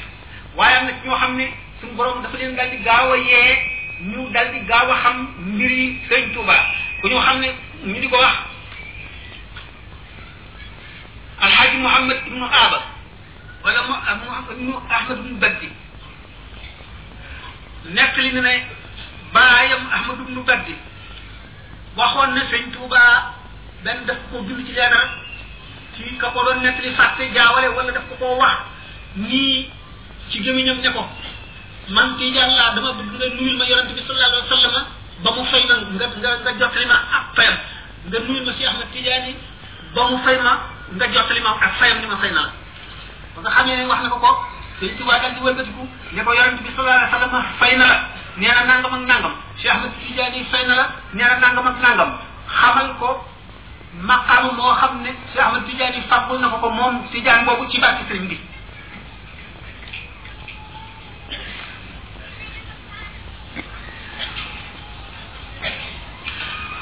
waaye 0.56 0.82
nag 0.86 0.94
ñoo 1.04 1.16
xam 1.20 1.36
ne 1.36 1.44
suñu 1.80 1.92
borom 1.96 2.22
dafa 2.22 2.36
leen 2.38 2.56
daal 2.56 2.70
di 2.70 2.76
gaaw 2.84 3.12
a 3.12 3.16
yee 3.28 3.56
ñu 4.12 4.30
daal 4.34 4.48
di 4.52 4.58
gaaw 4.68 4.92
a 4.92 4.96
xam 5.04 5.16
mbir 5.38 5.70
yi 5.70 5.86
sëñ 6.08 6.34
tuuba 6.34 6.56
ku 7.00 7.08
ñu 7.08 7.18
xam 7.26 7.40
ne 7.40 7.48
ñu 7.84 8.00
di 8.02 8.08
ko 8.08 8.16
wax 8.18 8.36
alhaji 11.38 11.76
muhammad 11.78 12.16
ibnu 12.26 12.46
aaba 12.46 12.95
wala 13.66 13.82
mu 13.90 13.94
mu 14.70 14.74
Ahmad 14.88 15.18
ibnu 15.18 15.38
Baddi 15.42 15.68
nekk 17.90 18.14
li 18.22 18.30
ne 18.32 18.54
baayam 19.34 19.82
Ahmad 19.92 20.18
ibnu 20.22 20.40
Baddi 20.46 20.74
waxoon 21.98 22.30
na 22.34 22.40
sëñ 22.46 22.62
Tuubaa 22.72 23.34
benn 23.82 24.04
daf 24.06 24.18
ko 24.30 24.42
bind 24.46 24.62
ci 24.66 24.72
leeral 24.78 25.08
ci 25.98 26.14
ka 26.16 26.30
ko 26.30 26.44
nekk 26.62 26.78
li 26.78 26.94
fàtte 26.94 27.26
jaawale 27.34 27.68
wala 27.74 27.90
daf 27.90 28.06
ko 28.08 28.14
koo 28.22 28.38
wax 28.38 28.56
nii 29.18 29.66
ci 30.30 30.42
gémmiñam 30.46 30.78
ne 30.78 30.90
ko 30.94 31.02
man 31.90 32.14
Tijaan 32.18 32.54
laa 32.54 32.70
dama 32.74 32.92
bëgg 32.92 33.14
nga 33.18 33.26
nuyul 33.34 33.58
ma 33.58 33.64
yonent 33.66 33.90
bi 33.94 34.00
sallallahu 34.06 34.30
alayhi 34.30 34.46
wa 34.46 34.56
sallam 34.56 34.86
ba 35.24 35.30
mu 35.34 35.42
fay 35.50 35.66
ma 35.66 35.74
nga 35.74 36.06
nga 36.06 36.34
nga 36.42 36.52
jottali 36.60 36.86
ma 36.86 36.98
ak 37.18 37.26
fayam 37.34 37.58
nga 38.12 38.18
nuyul 38.20 38.46
ma 38.46 38.52
si 38.54 38.62
Ahmad 38.64 38.86
Tijaan 38.94 39.26
yi 39.26 39.34
ba 39.94 40.06
mu 40.10 40.16
fay 40.22 40.38
ma 40.38 40.54
ak 41.02 41.72
fayam 41.80 41.98
ni 41.98 42.06
ma 42.06 42.18
fay 42.22 42.30
na 42.30 42.44
ba 43.36 43.44
nga 43.50 43.56
xamee 43.56 43.76
ne 43.76 43.84
wax 43.86 44.00
na 44.02 44.08
ko 44.08 44.18
ko 44.24 44.30
sëñ 44.80 44.90
Tuubaa 44.96 45.18
dal 45.20 45.32
di 45.36 45.40
wëlbatiku 45.44 45.82
ne 46.16 46.20
ko 46.24 46.30
yonent 46.32 46.60
bi 46.64 46.70
sallallahu 46.72 46.96
alayhi 46.96 47.12
wa 47.12 47.14
sallam 47.20 47.44
fay 47.60 47.72
na 47.76 47.86
la 47.92 47.96
nee 48.40 48.48
na 48.56 48.62
nangam 48.64 49.04
nangam 49.04 49.34
Cheikh 49.60 49.70
Ahmed 49.72 49.92
Tidiane 50.00 50.40
fay 50.52 50.64
na 50.66 50.74
la 50.80 50.84
nee 51.12 51.24
na 51.28 51.36
nangam 51.44 51.66
ak 51.68 51.76
nangam 51.84 52.10
xamal 52.48 52.88
ko 53.00 53.10
maqaamu 54.08 54.50
moo 54.56 54.74
xam 54.80 54.92
ne 55.04 55.12
Cheikh 55.32 55.44
Ahmed 55.46 55.62
Tidiane 55.68 56.00
fàggul 56.08 56.40
na 56.40 56.48
ko 56.48 56.56
ko 56.64 56.68
moom 56.70 56.94
Tidiane 57.12 57.44
boobu 57.44 57.68
ci 57.70 57.78
barke 57.80 58.02
sëriñ 58.08 58.26
bi 58.28 58.40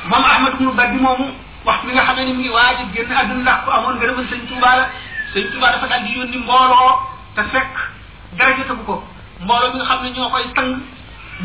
moom 0.07 0.23
Ahmad 0.24 0.52
ibnu 0.55 0.70
Badji 0.74 0.99
moomu 1.02 1.26
waxtu 1.65 1.86
bi 1.86 1.92
nga 1.94 2.02
xam 2.07 2.16
ne 2.16 2.23
ni 2.24 2.33
mu 2.33 2.41
ngi 2.41 2.49
waaj 2.49 2.78
a 2.78 2.84
génn 2.94 3.10
àdduna 3.12 3.42
ndax 3.42 3.58
ku 3.65 3.70
amoon 3.70 3.99
gërëmal 4.00 4.26
sëñ 4.31 4.47
Tuubaa 4.49 4.76
la 4.76 4.86
sëñ 5.34 5.50
Tuubaa 5.50 5.72
dafa 5.72 5.86
daal 5.90 6.02
di 6.06 6.12
yónni 6.14 6.36
mbooloo 6.38 6.92
te 7.34 7.42
fekk 7.52 7.74
dara 8.38 8.54
jotagu 8.56 8.84
ko 8.86 8.96
mbooloo 9.42 9.70
bi 9.72 9.76
nga 9.78 9.86
xam 9.90 10.02
ne 10.02 10.10
ñoo 10.16 10.30
koy 10.30 10.44
sang 10.54 10.72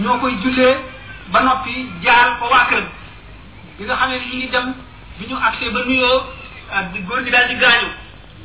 ñoo 0.02 0.18
koy 0.22 0.34
jullee 0.42 0.78
ba 1.34 1.40
noppi 1.42 1.90
jaar 2.06 2.38
ko 2.40 2.46
waa 2.54 2.68
këram 2.70 2.88
bi 3.78 3.86
nga 3.86 3.96
xam 3.96 4.10
ne 4.10 4.16
ñu 4.20 4.36
ngi 4.38 4.48
dem 4.50 4.68
bi 5.18 5.26
ñu 5.30 5.36
accès 5.48 5.72
ba 5.74 5.80
nuyoo 5.86 6.20
ak 6.72 6.86
góor 7.08 7.24
gi 7.26 7.32
daal 7.32 7.48
di 7.50 7.56
gaañu 7.62 7.88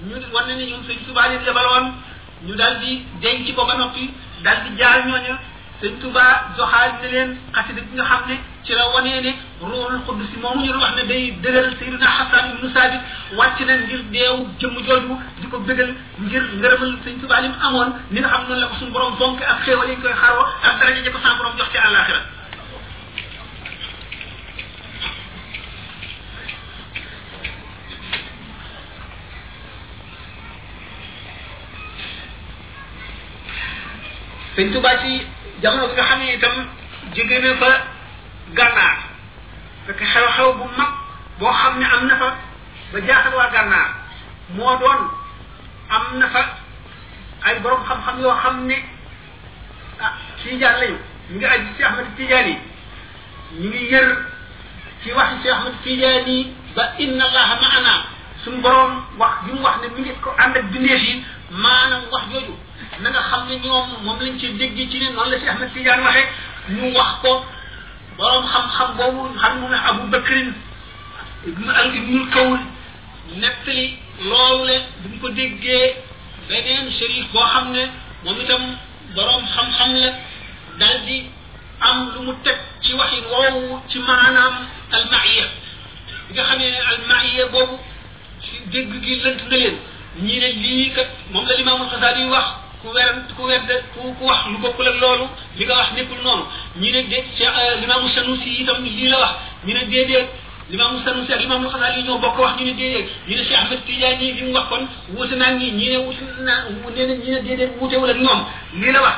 ñu 0.09 0.15
wan 0.33 0.47
ne 0.47 0.65
ñoom 0.67 0.83
sëñ 0.89 0.99
Tuubaa 1.05 1.29
leen 1.29 1.43
lebaloon 1.45 1.87
ñu 2.47 2.55
daal 2.57 2.79
di 2.81 3.05
denc 3.21 3.55
ko 3.57 3.65
ba 3.67 3.75
noppi 3.77 4.11
daal 4.43 4.59
di 4.65 4.77
jaar 4.81 5.05
ñooña 5.07 5.37
sëñ 5.85 6.01
tuba 6.01 6.25
joxaal 6.57 6.91
na 7.03 7.07
leen 7.13 7.31
xasida 7.53 7.81
bi 7.85 7.93
nga 7.97 8.05
xam 8.09 8.23
ne 8.29 8.37
ci 8.65 8.73
la 8.73 8.89
wanee 8.95 9.21
ne 9.21 9.33
ruuxul 9.61 10.01
xudd 10.07 10.23
si 10.33 10.39
moom 10.41 10.63
ñu 10.65 10.73
wax 10.81 10.95
ne 10.97 11.03
day 11.13 11.31
dëgal 11.45 11.77
sayyidina 11.79 12.09
xasan 12.19 12.53
ibnu 12.57 12.71
sabit 12.73 13.01
wàcc 13.37 13.59
na 13.67 13.75
ngir 13.77 14.03
deew 14.13 14.37
jëmm 14.61 14.77
jooju 14.87 15.15
di 15.41 15.47
ko 15.51 15.59
bëggal 15.61 15.91
ngir 16.25 16.43
ngërëmal 16.57 16.93
sëñ 17.05 17.15
tuba 17.21 17.41
lim 17.43 17.53
amoon 17.67 17.89
ni 18.13 18.19
nga 18.21 18.29
xam 18.29 18.43
noonu 18.49 18.61
la 18.63 18.67
ko 18.67 18.75
suñu 18.81 18.93
borom 18.93 19.17
fonk 19.19 19.41
ak 19.43 19.59
xéewal 19.65 19.89
yi 19.91 19.97
koy 20.01 20.13
xaroo 20.13 20.47
ak 20.65 20.75
daraja 20.81 21.01
ja 21.05 21.11
ko 21.13 21.19
sama 21.23 21.35
borom 21.37 21.55
jox 21.59 21.69
ci 21.71 21.77
àllaaxira 21.77 22.21
sëñ 34.57 34.67
tuba 34.73 34.93
ci 35.03 35.13
jamono 35.65 35.87
bi 35.89 35.95
nga 35.97 36.03
xam 36.05 36.19
ne 36.21 36.35
itam 36.37 36.57
jóge 37.15 37.39
na 37.43 37.51
fa 37.61 37.71
gànnaar 38.57 38.97
fekk 39.87 40.01
xew-xew 40.13 40.51
bu 40.59 40.65
mag 40.79 40.91
boo 41.39 41.53
xam 41.61 41.75
ne 41.81 41.85
am 41.95 42.07
na 42.07 42.17
fa 42.21 42.31
ba 42.93 42.99
jaaxal 43.07 43.35
waa 43.39 43.51
gànnaar 43.55 43.89
moo 44.57 44.77
doon 44.81 45.01
am 45.97 46.05
na 46.21 46.27
fa 46.35 46.43
ay 47.49 47.55
borom 47.63 47.81
xam-xam 47.89 48.21
yoo 48.23 48.35
xam 48.43 48.57
ne 48.69 48.77
ah 50.05 50.13
tiijaan 50.43 50.77
lañu 50.81 50.97
ñu 51.31 51.37
ngi 51.37 51.45
aji 51.47 51.71
ci 51.77 51.83
ahmad 51.85 52.07
tiijaan 52.17 52.47
yi 52.47 52.55
ñu 53.61 53.69
ngi 53.69 53.89
yër 53.93 54.09
ci 55.03 55.13
wax 55.13 55.29
ci 55.43 55.49
ahmad 55.49 55.73
tiijaan 55.83 56.29
yi 56.29 56.55
ba 56.77 56.93
inna 56.99 57.25
allaha 57.25 57.55
ma'ana 57.63 57.93
suñu 58.45 58.61
borom 58.61 58.93
wax 59.19 59.33
bi 59.45 59.53
mu 59.53 59.63
wax 59.63 59.77
ne 59.81 59.89
mi 59.97 60.01
ngi 60.01 60.13
ko 60.21 60.31
ànd 60.39 60.57
ak 60.57 60.69
bindeef 60.73 61.03
yi 61.09 61.25
maanaam 61.51 62.03
wax 62.13 62.25
jooju 62.33 62.53
na 63.01 63.09
nga 63.11 63.23
xam 63.31 63.49
ne 63.49 63.57
ñoom 63.57 63.87
moom 64.05 64.19
lañ 64.21 64.39
ci 64.39 64.53
dégg 64.53 64.77
ci 64.91 64.99
ne 64.99 65.11
noonu 65.13 65.31
la 65.31 65.39
si 65.41 65.49
ahmad 65.49 65.71
tidiane 65.73 66.03
waxe 66.03 66.25
ñu 66.69 66.93
wax 66.95 67.11
ko 67.23 67.45
borom 68.19 68.45
xam-xam 68.47 68.91
boobu 68.97 69.35
xam 69.39 69.59
mu 69.61 69.69
ne 69.69 69.77
abu 69.87 70.09
bakrin 70.11 70.53
al 71.75 71.95
ibnu 71.97 72.29
kawl 72.31 72.59
nettali 73.41 73.99
loolu 74.21 74.65
le 74.67 74.75
buñ 75.03 75.19
ko 75.21 75.29
déggee 75.31 75.97
beneen 76.49 76.91
sharif 76.93 77.27
boo 77.33 77.43
xam 77.47 77.73
ne 77.73 77.89
moom 78.25 78.41
itam 78.41 78.63
borom 79.15 79.43
xam-xam 79.47 79.93
la 79.99 80.09
dal 80.79 81.05
di 81.07 81.27
am 81.81 82.13
lu 82.15 82.21
mu 82.27 82.33
teg 82.45 82.59
ci 82.83 82.93
waxi 82.95 83.19
woowu 83.31 83.83
ci 83.89 83.99
maanaam 83.99 84.55
al 84.93 85.05
maiya 85.11 85.45
bi 86.29 86.33
nga 86.35 86.45
xamee 86.45 86.71
ne 86.71 86.79
al 86.81 86.99
maiya 87.09 87.47
boobu 87.49 87.77
dégg 88.67 88.93
gi 89.03 89.15
lënt 89.23 89.41
na 89.49 89.57
leen 89.57 89.77
ñii 90.23 90.39
ne 90.39 90.49
lii 90.63 90.91
kat 90.95 91.09
moom 91.33 91.45
la 91.47 91.55
limaamul 91.57 91.89
xasaali 91.91 92.29
wax 92.31 92.63
ku 92.85 92.91
werant 92.93 93.25
ku 93.37 93.43
wedd 93.49 93.65
ku 93.97 94.13
ku 94.21 94.25
wax 94.29 94.45
lu 94.53 94.59
bokkul 94.61 94.85
ak 94.87 94.99
loolu 95.01 95.25
li 95.57 95.65
nga 95.65 95.75
wax 95.81 95.89
nekkul 95.97 96.21
noonu 96.23 96.45
ñi 96.77 96.93
ne 96.93 97.01
de 97.09 97.17
limaamu 97.81 98.09
sanusi 98.15 98.61
itam 98.61 98.85
lii 98.85 99.09
la 99.09 99.19
wax 99.25 99.33
ñi 99.65 99.73
ne 99.73 99.85
déedéet 99.89 100.29
limaamu 100.71 101.01
sanusi 101.03 101.33
ak 101.33 101.41
limaamu 101.41 101.71
xasaali 101.73 102.03
ñoo 102.05 102.19
bokk 102.21 102.39
wax 102.45 102.53
ñu 102.61 102.65
ne 102.69 102.73
déedéet 102.77 103.09
ñi 103.29 103.35
ne 103.37 103.43
cheikh 103.49 103.57
ahmed 103.61 103.81
tidiane 103.89 104.21
yi 104.23 104.33
li 104.37 104.43
mu 104.45 104.53
wax 104.53 104.67
kon 104.69 104.83
wuute 105.17 105.33
naa 105.41 105.53
ñi 105.59 105.67
ñi 105.79 105.87
ne 105.93 105.97
wuute 106.05 106.21
naa 106.45 106.61
nee 106.95 107.07
na 107.09 107.15
ñi 107.21 107.29
ne 107.35 107.41
déedéet 107.47 107.71
wuutewul 107.81 108.11
ak 108.13 108.19
ñoom 108.25 108.41
lii 108.81 108.93
la 108.93 109.03
wax 109.03 109.15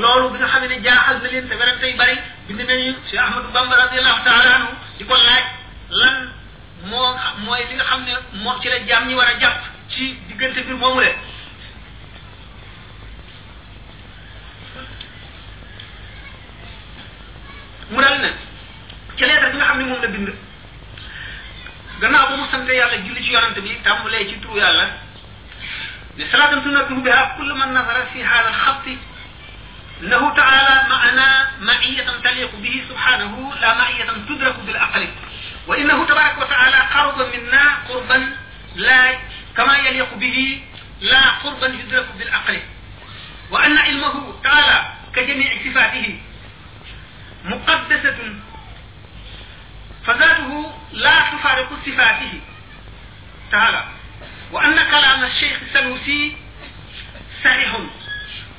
loolu 0.00 0.30
bi 0.34 0.38
nga 0.38 0.48
xam 0.52 0.62
ne 0.68 0.76
jaaxal 0.84 1.16
na 1.22 1.28
leen 1.32 1.48
te 1.48 1.54
werante 1.56 1.84
yu 1.88 1.96
bari 1.96 2.16
bind 2.48 2.60
nañu 2.68 2.92
cheikh 3.08 3.18
ahmadou 3.22 3.48
bamba 3.56 3.74
radiallahu 3.80 4.24
taala 4.24 4.50
anhu 4.56 4.68
di 4.98 5.04
ko 5.06 5.14
laaj 5.16 5.46
lan 6.00 6.14
moo 6.92 7.16
mooy 7.46 7.64
li 7.68 7.74
nga 7.76 7.84
xam 7.84 8.02
ne 8.04 8.12
moom 8.44 8.60
ci 8.60 8.68
la 8.68 8.78
jaam 8.88 9.08
ñi 9.08 9.14
war 9.14 9.26
a 9.28 9.40
jàpp 9.40 9.60
ci 9.92 10.04
diggante 10.28 10.60
bir 10.66 10.76
moomu 10.76 11.00
rek 11.00 11.16
mu 17.90 18.00
dal 18.00 18.18
ne 18.20 18.32
ci 19.16 19.24
lettre 19.24 19.50
bi 19.50 19.56
nga 19.56 19.66
xam 19.66 19.78
ne 19.78 19.84
moom 19.84 20.00
la 20.00 20.08
bind 20.08 20.32
gannaaw 22.00 22.26
ba 22.28 22.34
mu 22.36 22.42
sante 22.50 22.72
yàlla 22.74 22.98
julli 23.06 23.22
ci 23.22 23.30
yonante 23.30 23.60
bi 23.60 23.78
tàmbalee 23.82 24.28
ci 24.28 24.38
turu 24.40 24.58
yàlla 24.58 24.86
ne 26.16 26.24
salatan 26.30 26.62
sunnatum 26.62 27.02
biha 27.02 27.34
kullu 27.36 27.54
man 27.54 27.72
nazara 27.72 28.06
fi 28.12 28.20
hada 28.22 28.48
alxatti 28.48 28.98
له 30.00 30.34
تعالى 30.34 30.88
معنا 30.92 31.28
معية 31.60 32.04
تليق 32.24 32.52
به 32.56 32.74
سبحانه 32.88 33.52
لا 33.60 33.74
معية 33.74 34.04
تدرك 34.28 34.56
بالعقل 34.66 35.08
وإنه 35.66 36.04
تبارك 36.06 36.36
وتعالى 36.38 36.76
قرب 36.76 37.18
منا 37.34 37.62
قربا 37.88 38.18
لا 38.76 39.16
كما 39.56 39.78
يليق 39.78 40.14
به 40.14 40.38
لا 41.00 41.22
قربا 41.42 41.66
يدرك 41.66 42.06
بالعقل 42.18 42.60
وأن 43.50 43.78
علمه 43.78 44.34
تعالى 44.44 44.76
كجميع 45.16 45.50
صفاته 45.64 46.20
مقدسة 47.46 48.34
فذاته 50.06 50.72
لا 50.92 51.20
تفارق 51.20 51.68
صفاته 51.86 52.32
تعالى 53.52 53.84
وأن 54.52 54.74
كلام 54.90 55.24
الشيخ 55.24 55.58
السنوسي 55.68 56.36
صحيح 57.44 57.72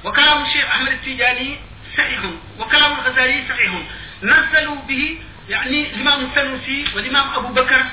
وكلام 0.03 0.43
الشيخ 0.45 0.65
أحمد 0.65 0.87
التيجاني 0.87 1.55
صحيح 1.97 2.19
وكلام 2.59 2.91
الغزالي 2.91 3.43
صحيح 3.49 3.71
نزلوا 4.23 4.75
به 4.75 5.19
يعني 5.49 5.81
الإمام 5.93 6.25
السنوسي 6.25 6.85
والإمام 6.95 7.29
أبو 7.35 7.47
بكر 7.47 7.83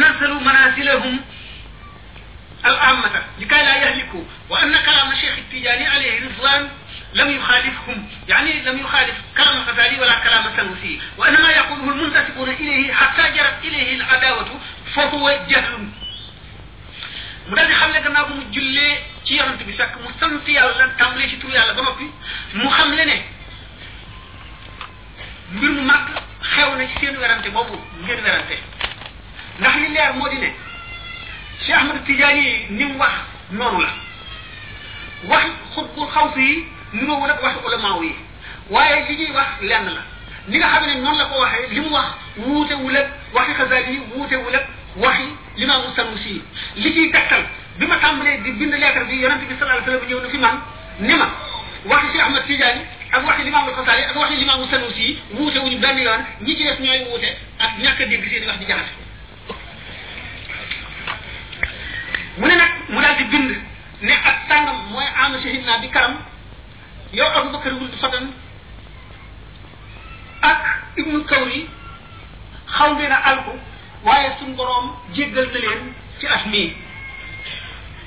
نزلوا 0.00 0.40
منازلهم 0.40 1.20
العامة 2.64 3.22
لكي 3.40 3.54
لا 3.54 3.76
يهلكوا 3.76 4.24
وأن 4.50 4.76
كلام 4.80 5.12
الشيخ 5.12 5.38
التيجاني 5.38 5.86
عليه 5.88 6.20
رضوان 6.28 6.68
لم 7.14 7.30
يخالفهم 7.30 8.08
يعني 8.28 8.52
لم 8.62 8.78
يخالف 8.78 9.14
كلام 9.36 9.56
الغزالي 9.56 10.00
ولا 10.00 10.18
كلام 10.18 10.44
السنوسي 10.46 11.00
وانما 11.18 11.50
يقوله 11.50 11.84
المنتسبون 11.92 12.48
اليه 12.50 12.92
حتى 12.92 13.22
جرت 13.22 13.58
اليه 13.64 13.96
العداوه 13.96 14.60
فهو 14.94 15.40
جهل 15.50 15.88
مودال 17.48 17.66
دي 17.66 17.74
خامل 17.74 17.94
غنا 17.94 18.22
بو 18.22 18.34
جولي 18.52 18.96
تي 19.26 19.36
يونت 19.36 19.62
بي 19.62 19.72
ساك 19.78 19.94
مو 20.02 20.10
سنت 20.20 20.48
يالا 20.48 20.86
تاملي 20.98 21.28
سي 21.28 21.36
تو 21.36 21.48
يالا 21.48 21.72
با 21.72 21.82
نوبي 21.82 22.10
مو 22.54 22.70
خامل 22.70 23.06
ني 23.06 23.22
مير 25.52 25.70
مو 25.70 25.80
ماك 25.84 26.06
خيو 26.42 26.74
ني 26.74 26.88
سين 27.00 27.16
ورانتي 27.16 27.48
بوبو 27.50 27.78
غير 28.06 28.18
ورانتي 28.24 28.58
ناخ 29.60 29.74
لي 29.76 29.88
لير 29.88 30.12
مودي 30.12 30.38
ني 30.38 30.52
شيخ 31.66 31.76
احمد 31.76 31.94
التجاني 31.94 32.66
نيم 32.70 32.96
واخ 33.00 33.12
نونو 33.52 33.80
لا 33.80 33.90
واخ 35.28 35.44
خطب 35.76 35.98
الخوفي 36.02 36.64
nuróowu 36.92 37.26
nag 37.26 37.40
wax 37.42 37.54
ulamaaw 37.66 38.02
yi 38.04 38.12
waaye 38.70 39.04
li 39.08 39.14
ñuy 39.16 39.32
wax 39.36 39.46
lenn 39.62 39.84
la 39.96 40.02
ni 40.48 40.58
nga 40.58 40.66
xam 40.72 40.86
ne 40.86 40.94
noonu 41.00 41.18
la 41.18 41.24
ko 41.26 41.38
waxee 41.40 41.66
li 41.74 41.80
mu 41.80 41.88
wax 41.90 42.06
wuute 42.36 42.72
wul 42.74 42.96
ak 42.96 43.06
waxi 43.34 43.52
xasaali 43.58 43.92
yi 43.92 43.98
wuute 44.14 44.36
wul 44.36 44.54
ak 44.60 44.66
waxi 44.96 45.22
imaamu 45.56 45.94
sanusi 45.96 46.42
li 46.76 46.88
ciy 46.94 47.10
tegtal 47.12 47.42
bi 47.78 47.86
ma 47.86 47.96
tàmbalee 47.96 48.38
di 48.42 48.52
bind 48.52 48.74
leetar 48.74 49.04
bi 49.06 49.16
yonente 49.22 49.44
bi 49.48 49.54
salaa 49.58 49.80
sallam 49.84 50.02
ñëw 50.08 50.20
na 50.20 50.28
fi 50.28 50.38
man 50.38 50.56
ni 51.00 51.14
ma 51.14 51.28
waxi 51.86 52.06
si 52.12 52.20
ahmad 52.20 52.44
tijaani 52.46 52.80
ak 53.12 53.26
waxi 53.26 53.42
limaamu 53.44 53.70
xasaali 53.76 54.02
ak 54.02 54.16
waxi 54.16 54.36
limaamu 54.36 54.66
sanusi 54.70 55.18
wuute 55.34 55.58
wuñu 55.58 55.78
benn 55.78 55.98
yoon 55.98 56.20
ñi 56.44 56.56
ci 56.56 56.64
des 56.64 56.76
ñooy 56.80 57.00
wuute 57.10 57.28
ak 57.58 57.70
ñàkk 57.80 58.00
a 58.00 58.04
dégg 58.06 58.28
seen 58.28 58.44
wax 58.46 58.58
di 58.58 58.66
jaxase 58.66 59.00
mu 62.38 62.46
ne 62.46 62.54
nag 62.54 62.72
mu 62.88 63.00
daal 63.00 63.16
di 63.16 63.24
bind 63.24 63.50
ne 64.02 64.12
ak 64.12 64.36
sàngam 64.48 64.76
mooy 64.90 65.04
aama 65.16 65.38
shahid 65.42 65.64
naa 65.64 65.78
bi 65.80 65.88
karam 65.88 66.31
yow 67.12 67.28
abu 67.34 67.48
bakar 67.52 67.72
wul 67.76 67.92
fadan 68.00 68.32
ak 70.40 70.60
ibnu 70.96 71.20
kawri 71.28 71.68
xaw 72.66 72.94
ngeen 72.96 73.12
a 73.12 73.18
alku 73.32 73.52
waaye 74.04 74.32
sun 74.40 74.56
borom 74.56 74.96
jéggal 75.14 75.44
na 75.46 75.58
leen 75.60 75.82
ci 76.18 76.26
at 76.26 76.46
mii 76.48 76.72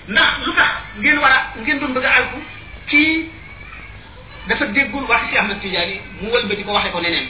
ndax 0.10 0.34
lu 0.46 0.54
tax 0.58 0.72
ngeen 1.00 1.18
war 1.22 1.32
a 1.32 1.42
ngeen 1.62 1.80
doon 1.80 1.94
bëgg 1.94 2.06
a 2.06 2.12
alku 2.18 2.40
kii 2.90 3.30
dafa 4.48 4.66
déggul 4.74 5.06
waxi 5.08 5.30
si 5.32 5.38
ahmad 5.38 5.62
tidiane 5.62 6.02
mu 6.22 6.30
wëlbati 6.34 6.64
ko 6.66 6.74
waxe 6.74 6.90
ko 6.92 7.00
neneen 7.02 7.30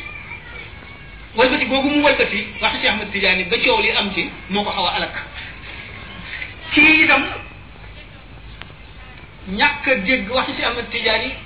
wëlbati 1.35 1.65
googu 1.67 1.89
mu 1.89 2.03
wëlbati 2.07 2.55
waxi 2.61 2.77
si 2.81 2.87
ahmad 2.87 3.11
tidiane 3.11 3.43
ba 3.51 3.55
coow 3.59 3.81
li 3.81 3.91
am 3.91 4.13
ci 4.15 4.31
moo 4.49 4.63
ko 4.63 4.71
xaw 4.71 4.85
a 4.85 4.91
alak 4.95 5.13
kii 6.71 7.03
itam 7.03 7.23
ñàkk 9.59 9.85
dégg 10.07 10.31
waxi 10.31 10.55
si 10.55 10.63
ahmad 10.63 10.87
tidiane 10.89 11.43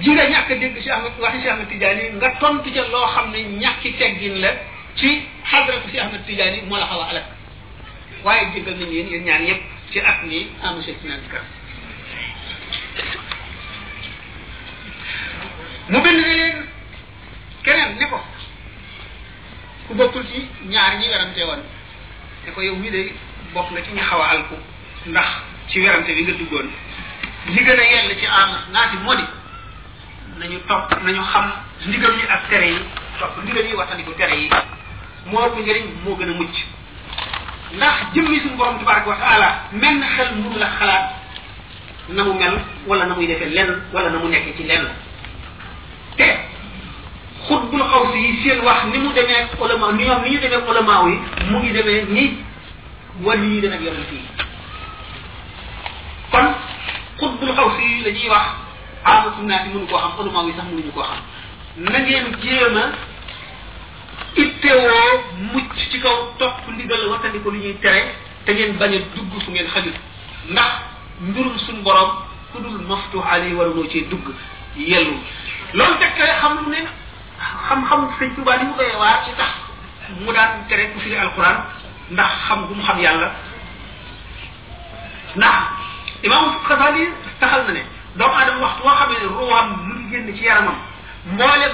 ji 0.00 0.10
nga 0.12 0.26
ñàkk 0.30 0.50
a 0.50 0.54
dégg 0.56 0.76
Cheikh 0.76 0.94
Ahmed 0.94 1.12
waxi 1.20 1.38
Cheikh 1.40 1.50
Ahmed 1.52 1.68
Tidiane 1.68 2.10
nga 2.16 2.30
tontu 2.40 2.70
ca 2.72 2.80
loo 2.90 3.06
xam 3.14 3.30
ne 3.30 3.38
ñàkki 3.60 3.92
teggin 3.98 4.40
la 4.40 4.50
ci 4.94 5.24
xadratu 5.44 5.88
Cheikh 5.90 6.00
Ahmed 6.02 6.24
Tidiane 6.26 6.62
moo 6.68 6.76
la 6.78 6.86
xaw 6.86 7.00
a 7.00 7.06
alal 7.06 7.24
waaye 8.24 8.48
jéggal 8.54 8.74
nañu 8.78 8.92
yéen 8.92 9.08
yéen 9.10 9.24
ñaan 9.24 9.44
yépp 9.46 9.60
ci 9.90 10.00
at 10.00 10.22
mi 10.26 10.48
ah 10.62 10.72
monsieur 10.74 10.94
Tidiane 11.00 11.20
Ka 11.30 11.40
mu 15.88 16.00
bind 16.00 16.20
ne 16.20 16.34
leen 16.34 16.66
keneen 17.64 17.96
ne 17.98 18.06
ko 18.08 18.20
ku 19.88 19.94
bokkul 19.94 20.24
ci 20.30 20.46
ñaar 20.68 20.98
ñi 20.98 21.08
werante 21.08 21.42
woon 21.42 21.62
ne 22.44 22.52
ko 22.52 22.60
yow 22.60 22.76
mii 22.76 22.90
de 22.90 23.12
bokk 23.54 23.70
na 23.72 23.80
ci 23.82 23.92
ñu 23.92 24.00
xaw 24.02 24.20
a 24.22 24.28
alku 24.28 24.54
ndax 25.06 25.28
ci 25.70 25.80
werante 25.80 26.12
bi 26.14 26.22
nga 26.22 26.32
duggoon 26.32 26.68
li 27.48 27.64
gën 27.64 27.78
a 27.80 27.84
yell 27.84 28.18
ci 28.20 28.26
am 28.26 28.72
naasi 28.72 28.96
moo 28.98 29.14
di 29.14 29.24
nañu 30.38 30.58
topp 30.68 30.90
nañu 31.04 31.20
xam 31.32 31.50
ndigal 31.86 32.12
yi 32.16 32.24
ak 32.28 32.48
tere 32.50 32.66
yi 32.70 32.78
topp 33.18 33.36
ndigal 33.42 33.64
yi 33.66 33.74
waxtandiku 33.74 34.12
tere 34.16 34.36
yi 34.36 34.48
moo 35.30 35.40
ëpp 35.46 35.56
njëriñ 35.60 35.84
moo 36.04 36.16
gën 36.16 36.30
a 36.30 36.34
mucc 36.34 36.54
ndax 37.76 37.94
jëmmi 38.14 38.40
suñu 38.40 38.56
borom 38.56 38.78
tabaraka 38.78 39.08
wa 39.10 39.16
taala 39.16 39.48
menn 39.72 40.02
xel 40.14 40.28
mënu 40.36 40.58
la 40.58 40.68
xalaat 40.78 41.04
na 42.08 42.24
mu 42.24 42.34
mel 42.34 42.60
wala 42.86 43.06
na 43.06 43.14
muy 43.14 43.26
defee 43.26 43.48
lenn 43.48 43.80
wala 43.92 44.10
na 44.10 44.18
mu 44.18 44.28
nekk 44.28 44.56
ci 44.56 44.62
lenn 44.64 44.86
te 46.18 46.26
xutbul 47.48 47.82
xaw 47.90 48.12
si 48.12 48.18
yi 48.18 48.42
seen 48.42 48.60
wax 48.62 48.84
ni 48.92 48.98
mu 48.98 49.12
demee 49.12 49.48
olama 49.58 49.92
ni 49.92 50.04
ñoom 50.04 50.22
ni 50.22 50.30
ñu 50.30 50.38
demee 50.40 50.68
olama 50.70 51.02
yi 51.08 51.18
mu 51.50 51.58
ngi 51.58 51.72
demee 51.72 52.02
ni 52.08 52.34
wàllu 53.24 53.48
yi 53.54 53.60
demee 53.60 53.82
yonent 53.84 54.12
yi 54.12 54.20
kon 56.30 56.46
xutbul 57.18 57.52
xaw 57.56 57.70
si 57.78 57.82
yi 57.84 58.04
la 58.04 58.10
ñuy 58.10 58.28
wax 58.28 58.65
ahlu 59.06 59.30
sunna 59.38 59.62
yi 59.64 59.68
mënu 59.74 59.86
koo 59.86 59.96
xam 60.02 60.12
ulama 60.18 60.40
yi 60.48 60.52
sax 60.58 60.66
mënuñu 60.70 60.90
koo 60.92 61.02
xam 61.10 61.20
na 61.84 61.88
ngeen 62.00 62.26
jéem 62.42 62.76
a 62.82 62.84
ittewoo 64.34 65.12
mucc 65.52 65.70
ci 65.90 65.98
kaw 66.00 66.16
topp 66.38 66.66
ndigal 66.68 67.02
ko 67.44 67.50
li 67.50 67.58
ñuy 67.58 67.74
tere 67.80 68.14
te 68.44 68.52
ngeen 68.52 68.76
bañ 68.78 68.92
dugg 69.14 69.32
fu 69.44 69.50
ngeen 69.50 69.68
xajul 69.68 69.92
ndax 70.50 70.72
mbirum 71.20 71.58
suñ 71.58 71.82
borom 71.84 72.10
ku 72.52 72.58
dul 72.62 72.82
maftu 72.88 73.18
ali 73.30 73.54
warunoo 73.54 73.88
cee 73.88 74.04
dugg 74.10 74.26
yellu 74.76 75.16
loolu 75.72 75.98
tegtale 76.00 76.34
xam 76.40 76.58
lu 76.64 76.70
ne 76.70 76.82
xam-xam 77.68 78.10
sëñ 78.18 78.34
Tuubaa 78.34 78.56
li 78.56 78.64
mu 78.64 78.74
koy 78.74 78.90
waar 78.98 79.22
ci 79.24 79.30
tax 79.38 79.50
mu 80.20 80.32
daan 80.32 80.66
tere 80.68 80.90
ku 80.92 80.98
firi 81.00 81.16
alquran 81.16 81.62
ndax 82.10 82.30
xam 82.48 82.66
gu 82.66 82.74
xam 82.82 82.98
yàlla 82.98 83.30
ndax 85.36 85.62
imam 86.24 86.54
Xasaali 86.68 87.12
taxal 87.40 87.62
na 87.66 87.72
ne 87.72 87.94
doomu 88.18 88.34
aadama 88.36 88.66
waxtu 88.68 88.82
boo 88.82 88.94
xam 88.96 89.06
ne 89.12 89.18
ruwaam 89.36 89.66
mu 89.68 89.92
ngi 89.94 90.04
génn 90.10 90.36
ci 90.36 90.44
yaramam 90.44 90.76
mboolem 91.32 91.72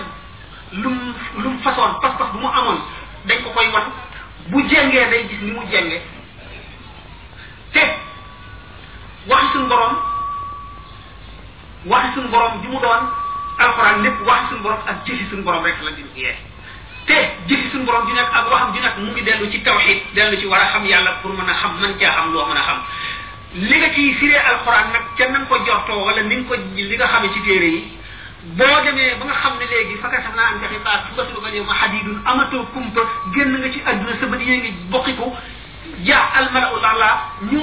lum 0.82 0.98
lum 1.42 1.58
façon 1.62 1.94
pas-pas 2.02 2.28
bu 2.32 2.38
mu 2.38 2.46
amoon 2.48 2.78
dañ 3.26 3.38
ko 3.44 3.50
koy 3.56 3.68
wan 3.72 3.84
bu 4.50 4.62
jengee 4.68 5.06
day 5.10 5.26
gis 5.28 5.40
ni 5.42 5.52
mu 5.52 5.62
jenge 5.70 6.00
te 7.72 7.80
waxi 9.28 9.46
suñu 9.52 9.68
borom 9.68 9.94
waxi 11.86 12.12
suñu 12.14 12.28
borom 12.28 12.62
ji 12.62 12.68
mu 12.68 12.78
doon 12.80 13.02
alxuraan 13.58 14.02
lépp 14.02 14.20
wax 14.26 14.40
si 14.48 14.54
borom 14.62 14.80
ak 14.86 14.96
jëfi 15.06 15.26
suñu 15.30 15.42
borom 15.42 15.62
rek 15.64 15.76
la 15.84 15.90
di 15.90 16.04
yee 16.16 16.34
te 17.06 17.14
jëfi 17.48 17.70
suñu 17.70 17.84
borom 17.84 18.06
ju 18.08 18.14
nekk 18.14 18.30
ak 18.34 18.50
waxam 18.50 18.74
ju 18.74 18.80
nekk 18.82 18.96
mu 18.98 19.10
ngi 19.12 19.22
dellu 19.22 19.50
ci 19.50 19.62
tawxid 19.62 19.98
dellu 20.14 20.36
ci 20.36 20.46
war 20.46 20.60
a 20.60 20.66
xam 20.72 20.84
yàlla 20.84 21.12
pour 21.22 21.32
mën 21.32 21.48
a 21.50 21.54
xam 21.54 21.78
man 21.80 21.94
caa 21.98 22.16
am 22.20 22.32
loo 22.32 22.46
mën 22.46 22.56
a 22.56 22.62
xam 22.62 22.78
li 23.54 23.76
nga 23.78 23.88
ciy 23.92 24.14
firee 24.16 24.40
alxuraan 24.44 24.92
nag 24.92 25.04
kenn 25.16 25.30
nga 25.32 25.44
ko 25.48 25.58
jortoo 25.66 26.04
wala 26.08 26.22
ni 26.24 26.36
nga 26.40 26.46
ko 26.48 26.54
li 26.74 26.94
nga 26.96 27.06
xamee 27.12 27.32
ci 27.36 27.40
téere 27.44 27.66
yi 27.68 27.80
boo 28.56 28.80
demee 28.82 29.14
ba 29.20 29.24
nga 29.28 29.34
xam 29.42 29.54
ne 29.58 29.66
léegi 29.68 29.96
fa 30.00 30.08
kasaf 30.08 30.34
naa 30.34 30.46
am 30.52 30.60
jafe 30.62 30.78
baat 30.84 31.02
fu 31.08 31.14
gasulu 31.20 31.40
ko 31.40 31.48
yow 31.48 31.64
ma 31.64 31.74
xadidun 31.82 32.22
amatoo 32.24 32.64
kumpa 32.72 33.02
génn 33.34 33.60
ga 33.60 33.70
ci 33.72 33.82
àdduna 33.84 34.16
sa 34.20 34.26
bët 34.26 34.40
yee 34.40 34.56
ngi 34.58 34.70
bokkiku 34.90 35.34
jaa 36.08 36.24
almala 36.38 36.72
ulala 36.72 37.20
ñu 37.52 37.60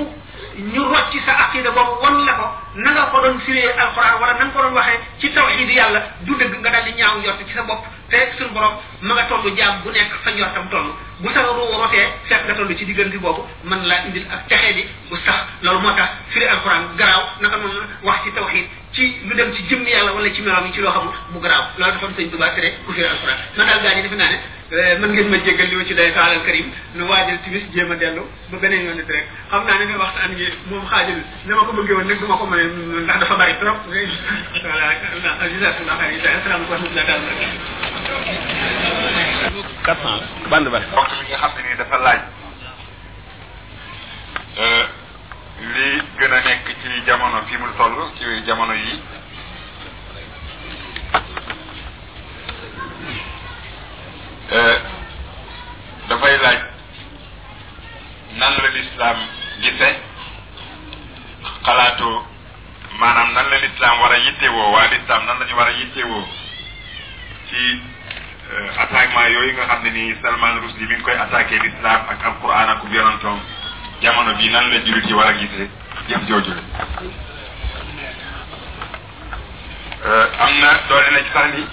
ñu 0.72 0.82
rocc 0.93 1.11
sa 1.26 1.34
aqida 1.50 1.72
boobu 1.72 2.01
wan 2.03 2.24
la 2.26 2.34
ko 2.34 2.45
na 2.76 2.92
nga 2.92 3.03
ko 3.09 3.22
doon 3.22 3.40
firee 3.40 3.66
alxuraan 3.76 4.22
wala 4.22 4.34
na 4.34 4.45
nga 4.45 4.53
ko 4.53 4.61
doon 4.61 4.74
waxee 4.76 5.00
ci 5.19 5.30
tawxiid 5.32 5.69
yàlla 5.72 6.00
du 6.22 6.35
dëgg 6.38 6.53
nga 6.61 6.69
daal 6.69 6.84
di 6.85 6.93
ñaaw 7.01 7.18
njort 7.18 7.42
ci 7.48 7.53
sa 7.56 7.64
bopp 7.64 7.84
te 8.09 8.18
suñu 8.38 8.53
borom 8.53 8.77
ma 9.02 9.14
nga 9.16 9.28
toll 9.32 9.48
jaam 9.56 9.80
bu 9.84 9.92
nekk 9.92 10.14
fa 10.24 10.32
njortam 10.36 10.68
toll 10.72 10.90
bu 11.24 11.32
sa 11.34 11.42
ruu 11.45 11.78
rotee 11.80 12.08
fekk 12.28 12.44
nga 12.45 12.53
toll 12.56 12.76
ci 12.76 12.84
diggante 12.86 13.18
boobu 13.18 13.45
man 13.64 13.86
laa 13.88 14.03
indil 14.08 14.26
ak 14.30 14.48
texe 14.50 14.74
di 14.76 14.84
bu 15.10 15.16
sax 15.24 15.36
loolu 15.61 15.80
moo 15.80 15.95
tax 15.95 16.10
firi 16.34 16.45
alxuraan 16.48 16.84
garaaw 17.00 17.24
naka 17.42 17.58
noonu 17.58 17.80
wax 18.03 18.19
ci 18.24 18.32
tawxiid 18.36 18.66
ci 18.94 19.03
lu 19.26 19.36
dem 19.36 19.53
ci 19.56 19.64
jëmm 19.69 19.88
yàlla 19.88 20.11
wala 20.11 20.30
ci 20.36 20.42
meloom 20.42 20.72
ci 20.74 20.82
loo 20.82 21.14
mu 21.32 21.40
garaaw 21.40 21.64
loolu 21.78 21.92
taxoon 21.94 22.14
sëñ 22.18 22.30
Tuubaa 22.30 22.52
tere 22.56 22.76
ku 22.86 22.92
firi 22.92 23.08
alxuraan 23.08 23.40
man 23.56 23.68
daal 23.68 23.80
gaa 23.82 23.95
ñi 23.95 24.02
defe 24.02 24.16
naa 24.16 24.30
ne 24.30 24.38
euh, 24.72 25.00
mën 25.00 25.08
ngeen 25.10 25.30
ma 25.30 25.38
jéggal 25.44 25.68
li 25.68 25.76
ma 25.76 25.86
ci 25.86 25.94
doy 25.95 26.14
taalal 26.14 26.44
karim 26.45 26.69
nu 26.94 27.03
waajal 27.08 27.40
timis 27.44 27.64
jéem 27.74 27.90
a 27.92 27.95
dellu 27.95 28.22
ba 28.52 28.58
beneen 28.60 28.84
yoon 28.86 28.98
nit 28.98 29.08
rek 29.10 29.26
xam 29.50 29.64
naa 29.66 29.78
ne 29.80 29.86
ne 29.86 29.95
waxtaan 29.95 30.36
gi 30.38 30.45
moom 30.69 30.86
xaajal 30.86 31.19
na 31.48 31.56
ma 31.56 31.61
ko 31.64 31.72
bëggee 31.72 31.94
woon 31.94 32.06
nag 32.08 32.19
ma 32.28 32.36
ko 32.36 32.45
mën 32.45 33.02
ndax 33.06 33.19
dafa 33.19 33.36
bari 33.36 33.56
trop 33.60 33.78
voilà 33.88 34.88
naa 35.24 35.40
xar 35.40 35.50
yi 35.50 35.58
asalaamaaleykum 35.58 36.44
wa 36.45 36.52
rahmatulah 36.52 37.06
taala 37.08 38.88
kat 39.84 39.98
cent 40.03 40.19
bande 40.50 40.69
ba 40.74 40.80
donc 40.93 41.09
li 41.11 41.22
nga 41.30 41.38
xam 41.42 41.51
ne 41.68 41.76
dafa 41.82 41.98
laaj 42.06 42.22
euh, 44.64 44.85
li 45.74 45.92
gën 46.18 46.34
a 46.34 46.40
nekk 46.45 46.68
ci 46.82 46.90
jamono 47.06 47.42
fi 47.48 47.56
mu 47.58 47.68
toll 47.77 47.98
ci 48.18 48.27
jamono 48.48 48.74
yi 48.74 48.93
euh, 54.51 54.77
dafay 56.09 56.35
laaj 56.43 56.59
nan 58.40 58.53
la 58.64 58.69
lislaam 58.77 59.18
gise 59.61 59.90
xalaatu 61.64 62.09
maanaam 63.00 63.32
nan 63.34 63.50
la 63.51 63.58
lislaam 63.66 64.00
war 64.01 64.11
a 64.14 64.18
yittewoo 64.26 64.72
waa 64.74 64.88
lislaam 64.93 65.26
nan 65.26 65.40
la 65.40 65.56
war 65.56 65.68
a 65.68 65.72
yittewoo 65.80 66.24
ci 67.50 67.89
Euh, 68.50 68.66
attaquement 68.82 69.28
yooyu 69.30 69.53
nga 69.53 69.66
xam 69.69 69.84
ne 69.86 69.90
nii 69.94 70.16
Salman 70.24 70.58
Rushdie 70.61 70.88
mi 70.90 70.94
ngi 70.95 71.03
koy 71.06 71.14
attaqué 71.24 71.60
l'islam 71.61 72.02
ak 72.14 72.24
alquran 72.30 72.69
ak 72.74 72.82
yonantoom 72.95 73.40
jamono 74.02 74.34
bi 74.40 74.50
nan 74.50 74.69
la 74.72 74.80
jullit 74.86 75.06
yi 75.06 75.14
war 75.14 75.28
a 75.32 75.38
gisee 75.38 75.68
jëf 76.10 76.26
jooju 76.26 76.53
euh, 80.06 80.28
am 80.45 80.60
na 80.64 80.72
doole 80.90 81.11
na 81.16 81.19
ci 81.26 81.32
sax 81.36 81.48
ni 81.53 81.64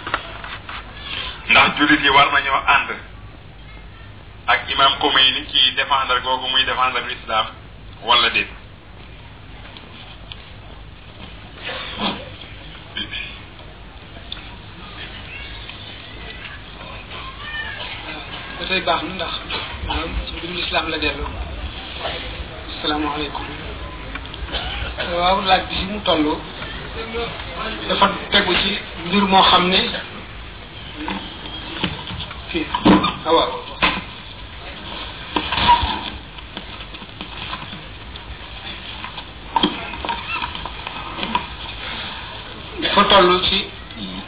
ndax 1.49 1.77
jullit 1.79 2.03
yi 2.03 2.11
war 2.11 2.29
nañoo 2.33 2.61
ànd 2.75 2.91
ak 4.47 4.69
imam 4.71 4.99
Khomeini 5.01 5.49
ci 5.51 5.73
défendre 5.81 6.21
googu 6.29 6.47
muy 6.49 6.65
défendre 6.65 7.01
l'islam 7.09 7.47
wala 8.05 8.29
déet 8.31 8.49
dafay 18.61 18.81
baax 18.87 19.03
na 19.05 19.13
ndax 19.17 19.33
maanaam 19.87 20.11
ci 20.27 20.31
mbirum 20.35 20.55
lislaam 20.57 20.87
la 20.93 20.99
delloo 20.99 21.29
asalaamaaleykum 22.73 23.47
waaw 25.19 25.37
laaj 25.49 25.63
bi 25.69 25.75
si 25.77 25.85
mu 25.91 25.99
toll 26.01 26.37
dafa 27.89 28.07
tegu 28.33 28.53
ci 28.63 28.73
mbir 29.07 29.23
moo 29.31 29.43
xam 29.51 29.65
ne 29.69 29.81
fii 32.49 32.67
ah, 33.27 33.33
waaw 33.37 33.53
dafa 42.83 43.03
toll 43.05 43.29
ci 43.49 43.76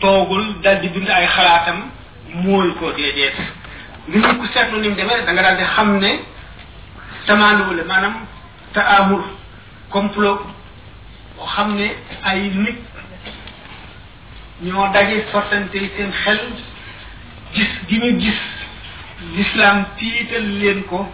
toogul 0.00 0.60
dal 0.62 0.80
di 0.80 0.88
bind 0.88 1.08
ay 1.08 1.26
xalaatam 1.26 1.88
mooy 2.44 2.68
ko 2.78 2.92
déedéet 2.92 3.36
ngir 4.08 4.20
ñu 4.20 4.32
ko 4.38 4.44
seetlu 4.52 4.80
ni 4.80 4.94
da 4.94 5.04
nga 5.04 5.42
daal 5.42 5.56
di 5.56 5.64
xam 5.64 5.98
ne 5.98 6.10
tamaanduwule 7.26 7.82
maanaam 7.84 8.14
te 8.72 8.80
amul 8.80 9.24
complot 9.90 10.40
boo 11.36 11.46
xam 11.54 11.74
ne 11.76 11.96
ay 12.24 12.40
nit 12.54 12.78
ñoo 14.62 14.88
daje 14.92 15.24
sottante 15.32 15.78
seen 15.96 16.10
xel 16.12 16.40
gis 17.54 17.68
gi 17.88 17.96
ñu 17.98 18.18
gis 18.20 18.40
l'islam 19.34 19.84
tiital 19.96 20.46
leen 20.60 20.84
ko 20.84 21.08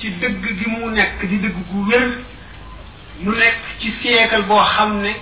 ci 0.00 0.10
dëgg 0.20 0.42
gi 0.58 0.66
mu 0.66 0.90
nekk 0.90 1.24
di 1.26 1.38
dëgg 1.38 1.56
gu 1.70 1.84
wér 1.88 2.08
mu 3.20 3.30
nekk 3.30 3.56
ci 3.80 3.92
siècle 4.02 4.42
boo 4.48 4.62
xam 4.74 5.00
ne 5.00 5.14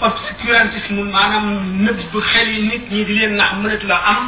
obscurantisme 0.00 1.02
manam 1.04 1.84
neub 1.84 1.98
xel 2.32 2.48
yi 2.54 2.62
nit 2.68 2.84
ñi 2.92 3.00
di 3.08 3.14
leen 3.18 3.34
nax 3.40 3.50
mënatu 3.62 3.86
la 3.86 3.96
am 4.14 4.22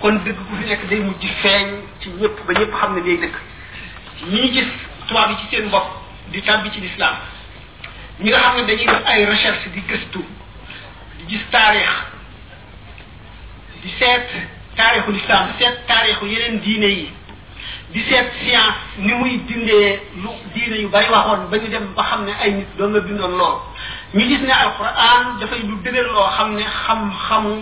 kon 0.00 0.14
dëgg 0.24 0.36
ku 0.46 0.52
fi 0.60 0.64
nek 0.70 0.82
day 0.88 1.00
mujj 1.00 1.24
feñ 1.42 1.66
ci 2.00 2.08
ñëpp 2.20 2.36
ba 2.46 2.52
ñëpp 2.58 2.72
xamne 2.80 3.00
day 3.06 3.16
dekk 3.22 3.36
ñi 4.30 4.42
gis 4.54 4.68
tuba 5.06 5.26
bi 5.28 5.34
ci 5.40 5.46
seen 5.56 5.68
bop 5.68 5.86
di 6.32 6.42
tàbbi 6.42 6.70
ci 6.70 6.80
l'islam 6.80 7.16
ñi 8.20 8.28
nga 8.30 8.38
xamne 8.38 8.66
dañuy 8.66 8.86
def 8.86 9.02
ay 9.06 9.24
recherche 9.26 9.70
di 9.70 9.80
gëstu 9.88 10.24
di 11.16 11.24
gis 11.30 11.44
taarix 11.50 11.90
di 13.82 13.90
seet 13.98 14.28
taarixu 14.76 15.10
lislaam 15.10 15.48
set 15.58 15.86
taarixu 15.86 16.26
yeneen 16.26 16.60
diine 16.60 16.86
yi 16.98 17.12
di 17.92 18.02
set 18.10 18.30
science 18.42 18.78
ni 18.98 19.12
muy 19.12 19.42
dindee 19.46 20.00
lu 20.22 20.30
diine 20.54 20.76
yu 20.82 20.88
bari 20.88 21.08
waxoon 21.08 21.48
ba 21.50 21.56
ñu 21.56 21.68
dem 21.68 21.94
ba 21.96 22.02
xamne 22.10 22.32
ay 22.40 22.52
nit 22.52 22.68
do 22.78 22.88
nga 22.88 23.00
bindoon 23.00 23.38
lool 23.38 23.75
ñu 24.16 24.22
gis 24.28 24.38
ne 24.40 24.50
alquran 24.52 25.36
dafay 25.40 25.60
lu 25.62 25.76
dëgër 25.84 26.04
loo 26.06 26.30
xam 26.38 26.54
ne 26.54 26.64
xam-xamu 26.86 27.54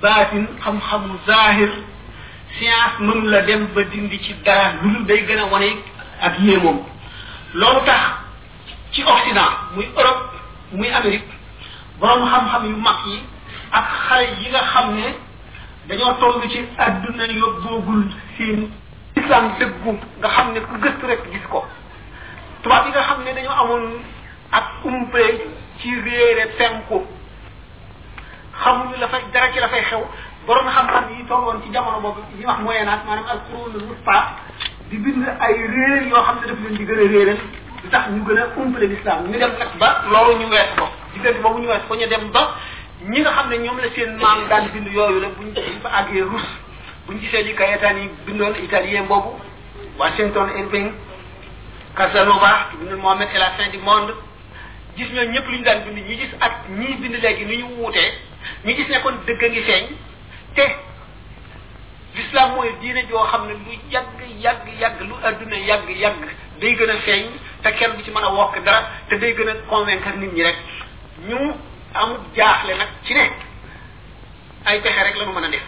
baatin 0.00 0.46
xam-xamu 0.64 1.14
zahir 1.26 1.70
science 2.56 2.98
mën 3.00 3.24
la 3.30 3.40
dem 3.42 3.66
ba 3.74 3.82
dindi 3.82 4.18
ci 4.22 4.32
dara 4.44 4.72
lu 4.82 5.04
day 5.04 5.20
gën 5.26 5.38
a 5.38 5.44
wane 5.52 5.76
ak 6.20 6.38
yéemoom 6.40 6.78
loolu 7.54 7.80
tax 7.84 8.00
ci 8.92 9.02
occident 9.02 9.52
muy 9.76 9.84
europe 9.96 10.26
muy 10.72 10.88
amérique 10.88 11.28
borom 12.00 12.24
xam-xam 12.24 12.68
yu 12.70 12.76
mag 12.76 12.96
yi 13.06 13.20
ak 13.70 13.84
xale 14.08 14.28
yi 14.40 14.48
nga 14.50 14.62
xam 14.72 14.94
ne 14.96 15.04
dañoo 15.88 16.14
toll 16.20 16.40
ci 16.48 16.60
àdduna 16.78 17.24
yóbboogul 17.26 18.02
seen 18.38 18.70
islam 19.16 19.50
dëggu 19.60 19.92
nga 20.20 20.28
xam 20.28 20.52
ne 20.54 20.60
ku 20.60 20.74
gëstu 20.82 21.06
rek 21.06 21.20
gis 21.32 21.46
ko 21.50 21.66
tubaab 22.62 22.86
yi 22.86 22.92
nga 22.92 23.02
xam 23.02 23.18
ne 23.24 23.34
dañoo 23.34 23.56
amoon 23.62 23.84
ak 24.52 24.64
umpe 24.84 25.52
ci 25.82 25.94
réere 26.00 26.46
ko 26.88 27.02
xamuñu 28.62 28.96
la 28.98 29.08
fa 29.08 29.18
dara 29.32 29.50
ci 29.52 29.58
la 29.58 29.68
fay 29.68 29.82
xew 29.82 30.02
borom 30.46 30.68
xam-xam 30.68 31.04
yi 31.10 31.24
toogoon 31.26 31.60
ci 31.62 31.70
jamono 31.72 31.98
boobu 32.00 32.20
ñuy 32.36 32.44
wax 32.46 32.58
moyen 32.62 32.86
âge 32.88 33.04
maanaam 33.06 33.24
al 33.28 33.40
qurun 33.50 33.82
wutpa 33.88 34.16
di 34.90 34.96
bind 34.98 35.26
ay 35.40 35.54
réer 35.74 36.06
yoo 36.08 36.22
xam 36.22 36.36
ne 36.40 36.46
daf 36.46 36.60
leen 36.60 36.76
di 36.76 36.84
gën 36.84 36.92
a 36.94 37.08
réeral 37.08 37.38
lu 37.82 37.88
tax 37.90 38.08
ñu 38.10 38.22
gën 38.26 38.36
a 38.38 38.46
umpale 38.56 38.86
l'islam 38.86 39.26
ñu 39.26 39.38
dem 39.38 39.52
nag 39.58 39.72
ba 39.78 40.02
loolu 40.08 40.38
ñu 40.44 40.48
wees 40.50 40.70
ko 40.76 40.84
diggante 41.12 41.40
boobu 41.40 41.58
ñu 41.58 41.66
wees 41.68 41.80
ko 41.88 41.94
ñu 41.96 42.06
dem 42.06 42.24
ba 42.30 42.44
ñi 43.10 43.20
nga 43.20 43.30
xam 43.32 43.48
ne 43.50 43.56
ñoom 43.58 43.78
la 43.78 43.90
seen 43.94 44.16
maam 44.18 44.46
daan 44.48 44.68
bind 44.72 44.86
yooyu 44.86 45.20
la 45.20 45.28
buñ 45.30 45.48
fa 45.82 45.88
àggee 46.00 46.20
rus 46.22 46.46
buñ 47.06 47.18
gisee 47.18 47.42
di 47.44 47.54
kayetaan 47.54 47.96
yi 47.98 48.08
bindoon 48.26 48.54
italien 48.62 49.06
boobu 49.06 49.40
Washington 49.98 50.48
Irving 50.58 50.92
Casanova 51.96 52.68
bindoon 52.78 53.00
Mohamed 53.00 53.28
et 53.34 53.38
la 53.38 53.50
fin 53.58 53.70
du 53.70 53.78
monde 53.78 54.14
gis 54.96 55.08
ñoom 55.12 55.32
ñëpp 55.32 55.46
lu 55.48 55.56
ñu 55.58 55.64
daan 55.64 55.80
nit 55.94 56.04
ñu 56.04 56.14
gis 56.20 56.28
ak 56.40 56.68
ñii 56.68 56.96
bind 57.00 57.14
léegi 57.22 57.44
ni 57.44 57.56
ñu 57.56 57.64
wuutee 57.78 58.10
ñu 58.64 58.72
gis 58.76 58.88
nekkoon 58.88 59.14
kon 59.16 59.24
dëgg 59.26 59.42
a 59.42 59.48
ngi 59.48 59.62
feeñ 59.62 59.84
te 60.54 60.62
l'islam 62.14 62.54
mooy 62.56 62.70
diine 62.80 63.02
joo 63.08 63.24
xam 63.24 63.46
ne 63.46 63.52
lu 63.54 63.72
yàgg 63.90 64.20
yàgg 64.44 64.68
yàgg 64.80 65.00
lu 65.08 65.14
adduna 65.22 65.56
yàgg 65.56 65.88
yàgg 65.90 66.22
day 66.60 66.74
gën 66.76 66.90
a 66.90 66.96
feeñ 67.06 67.24
te 67.62 67.70
kenn 67.72 67.96
du 67.96 68.02
ci 68.04 68.10
mën 68.10 68.22
a 68.24 68.28
wokk 68.28 68.58
dara 68.64 68.88
te 69.08 69.14
day 69.18 69.34
gën 69.34 69.48
a 69.48 69.54
convaincre 69.68 70.16
nit 70.18 70.32
ñi 70.34 70.42
rek 70.42 70.56
ñu 71.28 71.38
am 71.94 72.10
jaaxle 72.36 72.74
nag 72.76 72.88
ci 73.04 73.14
ne 73.14 73.30
ay 74.64 74.80
pexe 74.80 75.02
rek 75.02 75.16
la 75.16 75.24
ñu 75.24 75.32
mën 75.32 75.44
a 75.44 75.48
def 75.48 75.64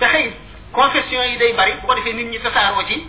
pexe 0.00 0.18
yi 0.24 0.30
confession 0.72 1.22
yi 1.22 1.36
day 1.36 1.52
bari 1.52 1.72
bu 1.80 1.86
ko 1.86 1.94
defee 1.94 2.14
nit 2.14 2.24
ñi 2.32 2.38
tasaaroo 2.40 2.82
ci 2.88 3.06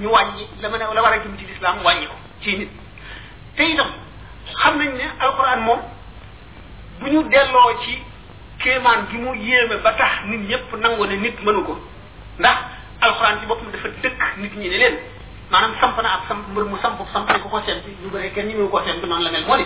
ñu 0.00 0.08
wàññi 0.10 0.46
la 0.60 0.68
mën 0.68 0.82
a 0.82 0.94
la 0.94 1.02
war 1.02 1.12
a 1.12 1.18
jëm 1.22 1.38
ci 1.38 1.44
l'islam 1.46 1.76
wàññi 1.84 2.06
ko 2.06 2.14
ci 2.42 2.56
nit 2.58 2.70
te 3.56 3.62
itam 3.70 3.94
xam 4.62 4.78
nañ 4.78 4.88
ne 4.98 5.04
alxuraan 5.24 5.60
moom 5.64 5.80
bu 7.00 7.06
ñu 7.10 7.22
delloo 7.32 7.72
ci 7.82 7.92
kéemaan 8.58 9.00
gi 9.10 9.16
mu 9.16 9.34
yéeme 9.36 9.76
ba 9.84 9.92
tax 9.92 10.12
nit 10.26 10.42
ñëpp 10.48 10.70
nangu 10.80 11.06
ne 11.06 11.16
nit 11.16 11.36
mënu 11.44 11.62
ko 11.64 11.74
ndax 12.38 12.58
alxuraan 13.00 13.38
ci 13.40 13.46
boppam 13.46 13.70
dafa 13.72 13.88
dëkk 14.02 14.20
nit 14.38 14.54
ñi 14.56 14.68
ne 14.68 14.76
leen 14.82 14.96
maanaam 15.50 15.72
samp 15.80 15.96
na 16.02 16.08
ak 16.16 16.22
samp 16.28 16.44
mbër 16.52 16.64
mu 16.64 16.76
samp 16.82 16.98
samp 17.12 17.28
ko 17.42 17.48
ko 17.48 17.60
seet 17.66 17.80
bi 17.86 17.96
ñu 18.02 18.08
kenn 18.34 18.48
ñu 18.48 18.68
ko 18.68 18.80
seet 18.84 19.00
bi 19.00 19.08
la 19.08 19.30
mel 19.30 19.44
moo 19.48 19.56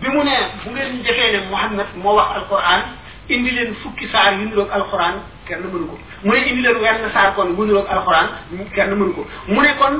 bi 0.00 0.08
mu 0.14 0.22
ne 0.22 0.34
bu 0.64 0.70
ngeen 0.70 1.02
jëfee 1.04 1.32
ne 1.32 1.38
Muhammad 1.50 1.86
moo 1.96 2.14
wax 2.14 2.28
alxuraan 2.36 2.80
indi 3.28 3.50
leen 3.50 3.74
fukki 3.82 4.08
saar 4.12 4.34
yu 4.38 4.46
niroog 4.48 4.70
alxuraan 4.72 5.14
kenn 5.46 5.60
mënu 5.60 5.86
ko 5.86 5.98
mu 6.24 6.32
ne 6.32 6.38
indi 6.48 6.62
leen 6.62 6.76
wenn 6.82 7.10
saar 7.12 7.34
kon 7.34 7.50
bu 7.56 7.64
niroog 7.64 7.86
alxuraan 7.90 8.28
kenn 8.74 8.94
mënu 8.94 9.12
ko 9.12 9.26
mu 9.48 9.60
ne 9.62 9.74
kon 9.78 9.96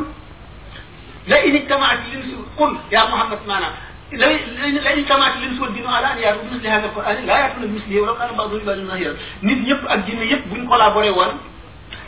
la 1.26 1.36
ini 1.46 1.60
tamaat 1.68 1.98
lin 2.10 2.22
si 2.22 2.36
qul 2.56 2.72
yaa 2.90 3.06
Muhammad 3.08 3.38
maanaam 3.46 3.74
لو 4.12 4.28
لئن 4.28 4.78
اجتمعت 4.86 5.36
الإنس 5.36 5.60
والجن 5.60 5.86
على 5.86 6.12
أن 6.12 6.18
يأتوا 6.18 6.42
بمثل 6.42 6.66
هذا 6.66 6.86
القرآن 6.86 7.26
لا 7.26 7.38
يأتون 7.38 7.66
بمثله 7.66 8.00
ولو 8.00 8.14
كان 8.18 8.36
بعضهم 8.36 8.60
لبعض 8.60 8.78
ظهيرا 8.90 9.14
nit 9.44 9.58
ñëpp 9.68 9.82
ak 9.94 10.00
jinne 10.06 10.24
yëpp 10.30 10.44
buñ 10.50 10.66
collaboré 10.68 11.10
woon 11.10 11.32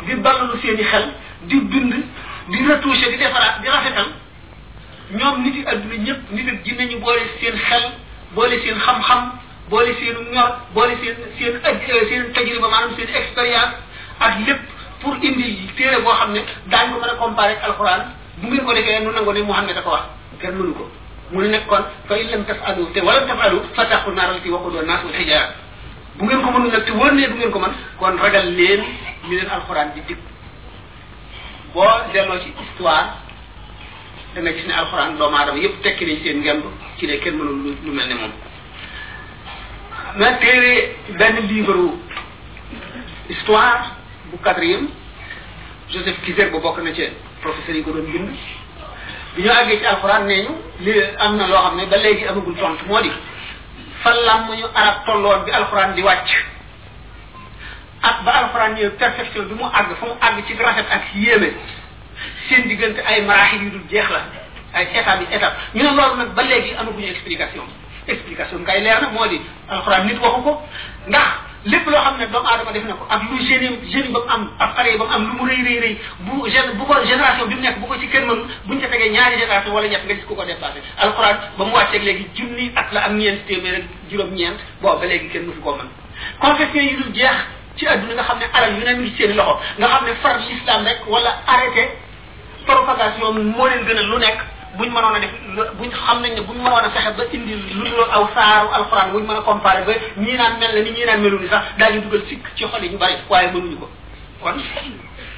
di 0.07 0.15
ballalu 0.15 0.59
seeni 0.63 0.83
xel 0.93 1.05
di 1.43 1.59
dund 1.73 1.95
di 2.51 2.59
retouché 2.69 3.07
di 3.11 3.17
defaraat 3.23 3.61
di 3.63 3.69
rafetal 3.69 4.09
ñoom 5.19 5.43
nit 5.45 5.55
yi 5.57 5.63
adduna 5.73 5.97
ñëpp 6.07 6.31
nit 6.37 6.49
ak 6.53 6.59
jinne 6.67 6.83
ñu 6.91 6.97
boole 7.05 7.23
seen 7.41 7.57
xel 7.71 7.85
boole 8.35 8.57
seen 8.63 8.77
xam-xam 8.87 9.23
boole 9.71 9.93
seen 10.01 10.17
ñor 10.35 10.51
boole 10.75 10.95
seen 11.03 11.17
seen 11.39 11.55
euh, 11.55 12.03
seen 12.09 12.33
tajriba 12.35 12.69
maanaam 12.69 12.91
seen 12.97 13.11
expérience 13.21 13.77
ak 14.21 14.33
lépp 14.47 14.63
pour 15.01 15.15
indi 15.23 15.49
téere 15.77 16.03
boo 16.03 16.15
xam 16.19 16.33
ne 16.33 16.41
daañu 16.71 16.93
ko 16.95 17.01
mën 17.01 17.11
a 17.15 17.15
comparé 17.23 17.53
ak 17.55 17.65
alxuraan 17.69 18.03
bu 18.41 18.47
ngeen 18.49 18.65
ko 18.67 18.73
defee 18.75 19.01
nu 19.03 19.11
nangoo 19.15 19.33
ne 19.35 19.43
Muhammad 19.51 19.77
a 19.77 19.83
ko 19.83 19.91
wax 19.91 20.05
kenn 20.41 20.75
ko. 20.79 20.91
mu 21.33 21.41
ne 21.43 21.65
kon 21.67 21.83
fa 22.09 22.15
in 22.17 22.29
lam 22.29 22.45
tafalu 22.45 22.93
te 22.93 23.01
wala 23.01 23.25
tafalu 23.25 23.59
fataqu 23.75 24.11
naaral 24.13 24.39
ci 24.45 24.51
waxu 24.53 24.71
doon 24.71 24.87
naas 24.87 25.01
bu 25.03 25.11
ngeen 26.27 26.43
ko 26.43 26.51
mënul 26.51 26.71
nag 26.73 26.85
te 26.85 26.93
wër 26.93 27.13
ne 27.13 27.27
du 27.29 27.35
ngeen 27.37 27.51
ko 27.53 27.59
mën 27.59 27.73
kon 27.99 28.17
ragal 28.21 28.47
leen 28.53 28.81
ñu 29.25 29.33
leen 29.37 29.49
alxuraan 29.49 29.93
di 29.95 30.01
dig 30.07 30.19
boo 31.73 31.93
delloo 32.13 32.39
ci 32.45 32.53
histoire 32.61 33.07
danga 34.35 34.51
gis 34.53 34.67
ne 34.67 34.73
alxuraan 34.75 35.17
doomu 35.17 35.37
aadama 35.37 35.59
yëpp 35.59 35.81
tekki 35.83 36.05
nañ 36.05 36.19
seen 36.23 36.39
ngemb 36.41 36.65
ci 36.99 37.07
ne 37.07 37.17
kenn 37.19 37.35
mënul 37.39 37.77
lu 37.85 37.93
mel 37.93 38.07
ni 38.09 38.15
moom 38.15 38.33
ma 40.17 40.33
téere 40.33 40.95
benn 41.19 41.47
livre 41.49 41.97
histoire 43.29 43.91
bu 44.31 44.37
quatrième 44.37 44.89
Joseph 45.89 46.21
Kizer 46.25 46.51
bu 46.51 46.61
bokk 46.61 46.79
na 46.83 46.93
ci 46.93 47.09
professeur 47.41 47.75
yi 47.77 47.83
ko 47.83 47.91
doon 47.93 48.37
bi 49.37 49.43
ñu 49.43 49.49
àggee 49.53 49.79
ci 49.79 49.87
alxuraan 49.87 50.27
nee 50.27 50.43
ñu 50.45 50.51
li 50.81 50.93
am 51.19 51.37
na 51.37 51.47
loo 51.47 51.63
xam 51.65 51.77
ne 51.77 51.87
ba 51.87 51.97
léegi 51.97 52.27
amagul 52.29 52.55
tontu 52.57 52.85
moo 52.87 53.01
di 53.01 53.11
fa 54.03 54.13
làmmiñu 54.15 54.65
arab 54.75 55.05
tolloon 55.07 55.45
bi 55.45 55.51
alxuraan 55.51 55.95
di 55.95 56.03
wàcc 56.03 56.29
ak 58.03 58.23
ba 58.25 58.31
alxuraan 58.33 58.75
ñëw 58.75 58.91
perfection 58.99 59.47
bi 59.49 59.55
mu 59.55 59.65
àgg 59.65 59.97
fa 60.01 60.07
mu 60.07 60.15
àgg 60.21 60.47
ci 60.47 60.55
rafet 60.55 60.87
ak 60.91 61.03
yéeme 61.15 61.51
seen 62.49 62.69
diggante 62.69 62.99
ay 63.01 63.23
maraaxil 63.23 63.63
yu 63.63 63.71
dul 63.71 63.89
jeex 63.91 64.11
la 64.11 64.23
ay 64.75 64.85
étape 64.95 65.23
yi 65.25 65.35
étape 65.37 65.57
ñu 65.75 65.83
ne 65.85 65.97
loolu 65.97 66.17
nag 66.17 66.29
ba 66.35 66.43
léegi 66.43 66.75
amaguñu 66.75 67.07
explication 67.07 67.65
explication 68.09 68.65
kay 68.65 68.83
leer 68.83 69.01
na 69.01 69.09
moo 69.11 69.27
di 69.29 69.41
alxuraan 69.69 70.07
nit 70.07 70.21
waxu 70.21 70.43
ko 70.43 70.63
ndax 71.09 71.33
lépp 71.65 71.87
loo 71.87 72.01
xam 72.05 72.15
ne 72.19 72.27
doomu 72.27 72.49
aadama 72.49 72.73
def 72.73 72.85
ne 72.85 72.91
ko 72.93 73.07
ak 73.09 73.23
lu 73.31 73.39
jeune 73.47 73.79
jeune 73.93 74.11
ba 74.13 74.21
mu 74.21 74.29
am 74.35 74.43
ak 74.59 74.79
am 75.15 75.23
lu 75.27 75.33
mu 75.39 75.45
rëy 75.49 75.81
rëy 75.81 75.97
bu 76.27 76.49
jeune 76.51 76.75
bu 76.77 76.85
ko 76.85 76.95
génération 77.07 77.47
bi 77.47 77.55
mu 77.55 77.61
nekk 77.63 77.79
bu 77.79 77.87
ko 77.87 77.95
ci 78.01 78.09
kenn 78.09 78.27
mënul 78.27 78.47
buñu 78.67 78.81
ca 78.81 78.89
tegee 78.89 79.11
ñaari 79.11 79.39
génération 79.39 79.71
wala 79.73 79.87
ñett 79.89 80.05
nga 80.07 80.15
gis 80.15 80.25
ku 80.27 80.35
ko 80.35 80.45
dépassé 80.45 80.83
alxuraan 80.99 81.37
ba 81.57 81.65
mu 81.65 81.71
wàcceeg 81.73 82.03
léegi 82.03 82.27
junni 82.35 82.73
at 82.75 82.93
la 82.93 83.01
am 83.05 83.17
ñeenti 83.17 83.45
téeméer 83.47 83.77
ak 83.77 83.83
juróom 84.11 84.35
ñeen 84.35 84.55
boobu 84.81 85.01
ba 85.01 85.07
léegi 85.07 85.29
kenn 85.29 85.47
mësu 85.47 85.61
koo 85.63 85.75
mën 85.77 85.89
confession 86.41 86.83
yi 86.83 86.97
dul 86.97 87.13
jeex 87.15 87.37
ci 87.77 87.87
adduna 87.87 88.15
nga 88.15 88.23
xam 88.23 88.39
ne 88.39 88.45
alal 88.53 88.75
yu 88.79 88.85
ne 88.85 88.95
mi 88.95 89.09
ngi 89.11 89.27
loxo 89.35 89.61
nga 89.79 89.87
xam 89.87 90.05
ne 90.07 90.15
far 90.23 90.39
l'islam 90.39 90.85
rek 90.87 91.01
wala 91.07 91.31
arrêté 91.47 91.89
propagation 92.67 93.33
moo 93.57 93.67
leen 93.69 93.87
gën 93.87 93.99
a 93.99 94.03
lu 94.03 94.19
nekk 94.19 94.41
buñ 94.77 94.89
mënoon 94.91 95.15
a 95.17 95.21
def 95.21 95.33
buñ 95.79 95.91
xam 95.91 96.23
nañ 96.23 96.33
ne 96.35 96.41
buñ 96.41 96.59
mënoon 96.63 96.85
a 96.85 96.91
fexe 96.91 97.11
ba 97.17 97.25
indi 97.37 97.55
lu 97.75 97.85
dul 97.91 98.05
aw 98.17 98.25
saaru 98.35 98.69
alxuraan 98.79 99.13
buñ 99.13 99.25
mën 99.27 99.37
a 99.39 99.43
comparé 99.43 99.85
ba 99.85 99.93
ñii 100.17 100.37
naan 100.37 100.59
mel 100.61 100.73
na 100.75 100.81
ni 100.81 100.91
ñii 100.91 101.07
naan 101.07 101.21
melu 101.23 101.39
ni 101.41 101.49
sax 101.49 101.63
daañu 101.79 102.01
dugal 102.03 102.23
sikk 102.29 102.45
ci 102.57 102.65
xol 102.71 102.83
yi 102.83 102.91
ñu 102.93 102.99
bari 102.99 103.15
waaye 103.29 103.49
mënuñu 103.53 103.77
ko 103.81 103.89
kon 104.43 104.57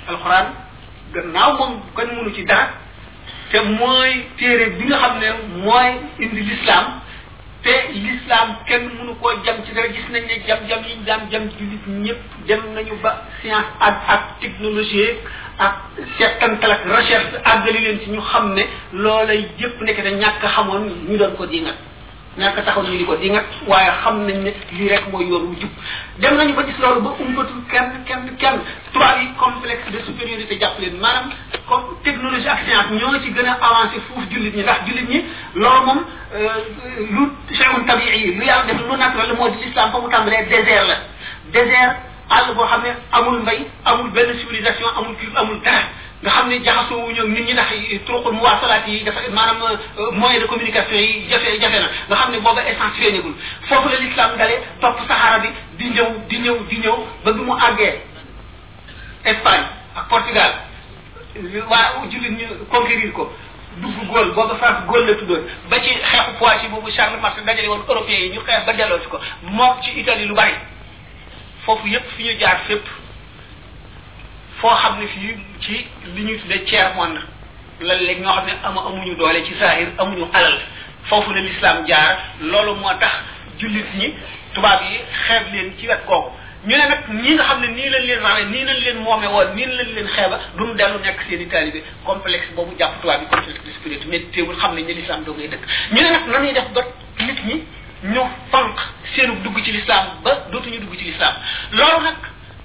alxuraan 0.09 0.47
gannaaw 1.15 1.51
moom 1.59 1.73
kenn 1.97 2.11
mënu 2.17 2.35
ci 2.35 2.45
dara 2.45 2.67
te 3.51 3.59
mooy 3.79 4.13
téere 4.39 4.67
bi 4.77 4.85
nga 4.87 4.97
xam 5.03 5.19
ne 5.21 5.29
mooy 5.65 5.91
indi 6.23 6.41
l'islam 6.49 6.87
te 7.65 7.73
l'islam 7.97 8.49
kenn 8.68 8.84
mënu 8.99 9.15
koo 9.20 9.31
jam 9.44 9.57
ci 9.65 9.73
dara 9.75 9.89
gis 9.89 10.07
nañ 10.12 10.23
ne 10.31 10.34
jam-jam 10.47 10.81
yi 10.89 10.94
ñu 10.99 11.05
daan 11.07 11.20
jam 11.31 11.49
jullit 11.59 11.84
ñëpp 11.86 12.20
dem 12.47 12.60
nañu 12.75 12.94
ba 13.02 13.23
science 13.41 13.70
ak 13.81 13.97
ak 14.15 14.23
technologie 14.41 15.17
ak 15.59 15.75
seetantal 16.18 16.70
ak 16.73 16.84
recherche 16.84 17.41
àggali 17.52 17.81
leen 17.84 18.01
ci 18.01 18.10
ñu 18.10 18.20
xam 18.20 18.55
ne 18.55 18.65
loolay 18.93 19.49
yëpp 19.59 19.81
nekk 19.81 20.02
te 20.05 20.10
ñàkk 20.10 20.44
xamoon 20.55 20.84
ñu 21.09 21.17
doon 21.17 21.34
ko 21.36 21.47
dingat 21.47 21.76
ñàkk 22.36 22.65
taxaw 22.65 22.83
ñu 22.83 22.99
di 22.99 23.05
ko 23.05 23.17
dingat 23.17 23.44
waaye 23.67 23.91
xam 24.02 24.26
nañ 24.26 24.43
ne 24.44 24.51
lii 24.76 24.89
rek 24.89 25.09
mooy 25.10 25.26
yoon 25.26 25.44
wu 25.49 25.55
jub 25.60 25.70
dem 26.20 26.36
nañu 26.36 26.52
ba 26.55 26.62
gis 26.67 26.78
loolu 26.83 27.01
ba 27.01 27.15
umbatul 27.18 27.65
kenn 27.70 28.05
kenn 28.05 28.36
kenn 28.36 28.59
tubaab 28.94 29.20
yi 29.20 29.28
complexe 29.36 29.90
de 29.92 29.98
supériorité 30.06 30.56
jàpp 30.60 30.78
leen 30.81 30.98
maanaam 31.02 31.31
comme 31.68 31.86
technologie 32.05 32.48
ak 32.48 32.60
science 32.64 32.90
ñoo 32.92 33.18
ci 33.24 33.32
gën 33.34 33.47
a 33.47 33.52
avancé 33.55 33.98
fuuf 34.06 34.24
jullit 34.31 34.55
ñi 34.55 34.62
ndax 34.62 34.86
jullit 34.86 35.08
ñi 35.08 35.24
loolu 35.56 35.84
moom 35.86 36.00
lu 37.10 37.31
cheyun 37.52 37.84
tabii 37.86 38.18
yi 38.24 38.34
lu 38.34 38.44
yàlla 38.44 38.64
def 38.64 38.81
lu 38.89 38.97
naturel 38.97 39.34
moo 39.36 39.48
di 39.50 39.64
l'islam 39.66 39.90
fa 39.90 39.98
mu 39.98 40.08
tàmbalee 40.08 40.47
désert 40.48 40.86
la 40.86 40.97
désert 41.50 41.92
àll 42.31 42.55
boo 42.55 42.64
xam 42.66 42.82
ne 42.82 42.90
amul 43.12 43.40
mbay 43.40 43.66
amul 43.84 44.10
benn 44.10 44.39
civilisation 44.39 44.86
amul 44.97 45.16
culture 45.16 45.39
amul 45.39 45.60
dara 45.64 45.82
nga 46.23 46.31
xam 46.31 46.48
ne 46.48 46.62
jaxasoo 46.64 46.98
wuñu 47.06 47.23
ak 47.23 47.28
nit 47.28 47.42
ñi 47.47 47.52
ndax 47.52 47.68
turuqul 48.06 48.32
muwasalaat 48.32 48.86
yi 48.89 49.02
dafa 49.02 49.18
maanaam 49.34 49.58
moyen 50.12 50.39
de 50.40 50.47
communication 50.47 50.97
yi 50.98 51.26
jafe 51.28 51.58
jafe 51.60 51.78
na 51.82 51.90
nga 52.08 52.16
xam 52.16 52.31
ne 52.31 52.39
booba 52.39 52.62
essence 52.62 52.94
feeñagul 53.00 53.34
foofu 53.68 53.89
la 53.89 53.98
l'islam 53.98 54.36
dalee 54.39 54.60
topp 54.81 54.98
sahara 55.08 55.39
bi 55.40 55.48
di 55.78 55.90
ñëw 55.90 56.10
di 56.28 56.39
ñëw 56.39 56.56
di 56.68 56.76
ñëw 56.78 56.94
ba 57.24 57.32
bi 57.32 57.40
mu 57.42 57.52
àggee 57.55 58.14
Espagne 59.25 59.65
ak 59.97 60.05
Portugal 60.12 60.53
waa 61.70 62.05
jullit 62.12 62.31
ñu 62.36 62.44
conquérir 62.70 63.11
ko 63.12 63.33
dugg 63.83 63.97
góol 64.07 64.31
booba 64.36 64.55
France 64.61 64.86
góol 64.86 65.03
la 65.09 65.15
tuddoon 65.19 65.43
ba 65.70 65.77
ci 65.83 65.91
xeexu 66.11 66.31
Poissy 66.39 66.69
boobu 66.70 66.91
Charles 66.94 67.19
Martel 67.23 67.44
dajale 67.44 67.69
woon 67.69 67.83
européens 67.89 68.20
yi 68.23 68.31
ñu 68.35 68.41
xeex 68.47 68.61
ba 68.67 68.73
delloo 68.78 69.01
si 69.03 69.09
ko 69.11 69.19
moom 69.57 69.81
ci 69.83 69.91
Italie 70.01 70.27
lu 70.31 70.35
bari 70.35 70.53
foofu 71.65 71.86
yëpp 71.94 72.05
fi 72.17 72.23
ñu 72.27 72.35
jaar 72.41 72.59
fépp 72.69 72.85
foo 74.61 74.75
xam 74.81 74.94
ne 75.01 75.07
fii 75.07 75.35
ci 75.61 75.86
li 76.15 76.23
ñuy 76.23 76.39
tudde 76.39 76.59
tiers 76.69 76.94
monde 76.94 77.20
la 77.81 77.94
léegi 77.97 78.20
ñoo 78.23 78.31
xam 78.35 78.47
ne 78.47 78.53
ama 78.62 78.81
amuñu 78.89 79.15
doole 79.17 79.43
ci 79.47 79.55
saahir 79.59 79.89
amuñu 79.99 80.28
alal 80.35 80.57
foofu 81.09 81.33
la 81.33 81.41
l'islam 81.41 81.86
jaar 81.89 82.17
loolu 82.43 82.75
moo 82.75 82.91
tax 83.01 83.12
jullit 83.59 83.86
ñi 83.99 84.09
tubaab 84.55 84.81
yi 84.89 84.97
xeeb 85.27 85.44
leen 85.53 85.73
ci 85.78 85.89
wet 85.89 86.03
kooku 86.07 86.36
ñu 86.67 86.75
ne 86.76 86.86
nag 86.89 87.01
ñi 87.12 87.34
nga 87.34 87.44
xam 87.44 87.60
ne 87.60 87.67
nii 87.76 87.89
lañ 87.91 88.05
leen 88.09 88.20
rawe 88.25 88.43
nii 88.44 88.65
lañ 88.65 88.78
leen 88.84 88.99
moome 89.05 89.26
woon 89.26 89.55
nii 89.55 89.67
lañ 89.67 89.89
leen 89.97 90.09
xeeba 90.17 90.36
duñ 90.57 90.75
dellu 90.76 90.99
nekk 91.05 91.20
seen 91.28 91.41
i 91.43 91.47
taalibe 91.47 91.81
complexe 92.07 92.55
boobu 92.57 92.75
jàpp 92.78 93.01
tubaab 93.02 93.20
bi 93.20 93.26
complexe 93.26 93.60
de 93.67 93.73
spirit 93.73 94.01
mais 94.09 94.23
teewul 94.33 94.57
xam 94.57 94.75
ne 94.75 94.81
ñu 94.83 94.94
lislaam 94.97 95.25
doo 95.25 95.34
ngay 95.34 95.49
dëkk 95.49 95.62
ñu 95.93 96.01
ne 96.02 96.10
nag 96.10 96.26
nanuy 96.26 96.52
def 96.55 96.68
ba 96.73 96.83
nit 97.20 97.41
ñi 97.47 97.57
ñu 98.15 98.20
fanq 98.51 98.76
seenu 99.15 99.34
dugg 99.44 99.59
ci 99.65 99.73
lislaam 99.73 100.07
ba 100.23 100.33
dootuñu 100.51 100.78
dugg 100.81 100.97
ci 100.99 101.05
lislaam 101.05 101.34
loolu 101.73 102.01
nag 102.02 102.17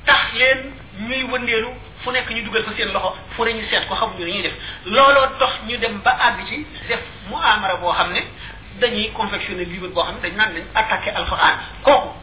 tax 0.05 0.19
leen 0.39 0.71
ñuy 1.07 1.23
wëndeelu 1.31 1.67
fu 2.03 2.11
nekk 2.11 2.29
ñu 2.29 2.41
dugal 2.45 2.63
fa 2.63 2.71
seen 2.77 2.91
loxo 2.93 3.15
fu 3.35 3.43
ne 3.43 3.53
ñu 3.53 3.63
seet 3.69 3.85
ko 3.87 3.95
xamuñu 3.95 4.25
li 4.25 4.31
ñuy 4.31 4.43
def 4.43 4.55
looloo 4.85 5.27
tax 5.39 5.53
ñu 5.67 5.75
dem 5.77 5.99
ba 6.05 6.11
àgg 6.27 6.47
ci 6.47 6.65
def 6.87 7.01
mu 7.27 7.35
amara 7.35 7.75
boo 7.77 7.91
xam 7.91 8.13
ne 8.13 8.21
dañuy 8.79 9.11
confectionner 9.11 9.67
livre 9.67 9.89
boo 9.89 10.03
xam 10.05 10.15
ne 10.15 10.21
dañ 10.23 10.35
naan 10.37 10.53
dañ 10.55 10.63
attaqué 10.73 11.09
alquran 11.11 11.59
kooku 11.83 12.15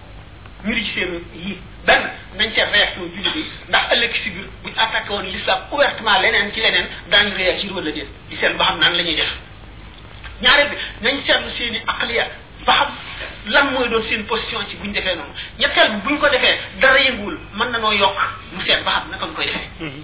ñu 0.67 0.75
ci 0.75 0.93
seen 0.95 1.23
yi 1.33 1.57
benn 1.87 2.03
nañ 2.37 2.51
ca 2.55 2.65
réaction 2.75 3.03
julli 3.15 3.31
bi 3.35 3.43
ndax 3.69 3.85
ëllëg 3.95 4.13
si 4.23 4.31
biir 4.31 4.47
buñ 4.63 4.73
attaqué 4.77 5.11
woon 5.13 5.23
l'islam 5.31 5.61
ouvertement 5.71 6.19
leneen 6.21 6.53
ci 6.53 6.61
leneen 6.61 6.87
daañu 7.11 7.35
réagir 7.37 7.73
wala 7.73 7.91
déet 7.93 8.09
di 8.29 8.37
seen 8.37 8.57
ba 8.57 8.65
xam 8.65 8.79
nan 8.81 8.95
la 8.97 9.03
ñuy 9.03 9.15
def 9.15 9.33
ñaareel 10.43 10.69
bi 10.69 10.77
nañ 11.03 11.19
seetlu 11.25 11.51
seen 11.57 11.75
i 11.75 11.81
aqliya 11.87 12.27
ba 12.67 12.75
xam 12.79 12.91
lan 13.53 13.71
mooy 13.73 13.89
doon 13.89 14.03
seen 14.09 14.27
position 14.27 14.67
ci 14.69 14.77
buñ 14.77 14.91
defee 14.93 15.15
noonu 15.17 15.35
ñetteel 15.59 15.91
bi 15.93 16.01
buñ 16.07 16.19
ko 16.19 16.29
defee 16.29 16.59
dara 16.81 16.99
yënguwul 17.01 17.39
mën 17.57 17.69
na 17.71 17.79
noo 17.79 17.93
yokk 17.93 18.19
mu 18.53 18.61
seet 18.67 18.83
ba 18.85 18.93
xam 18.99 19.11
naka 19.11 19.27
koy 19.37 19.47
defee 19.47 20.03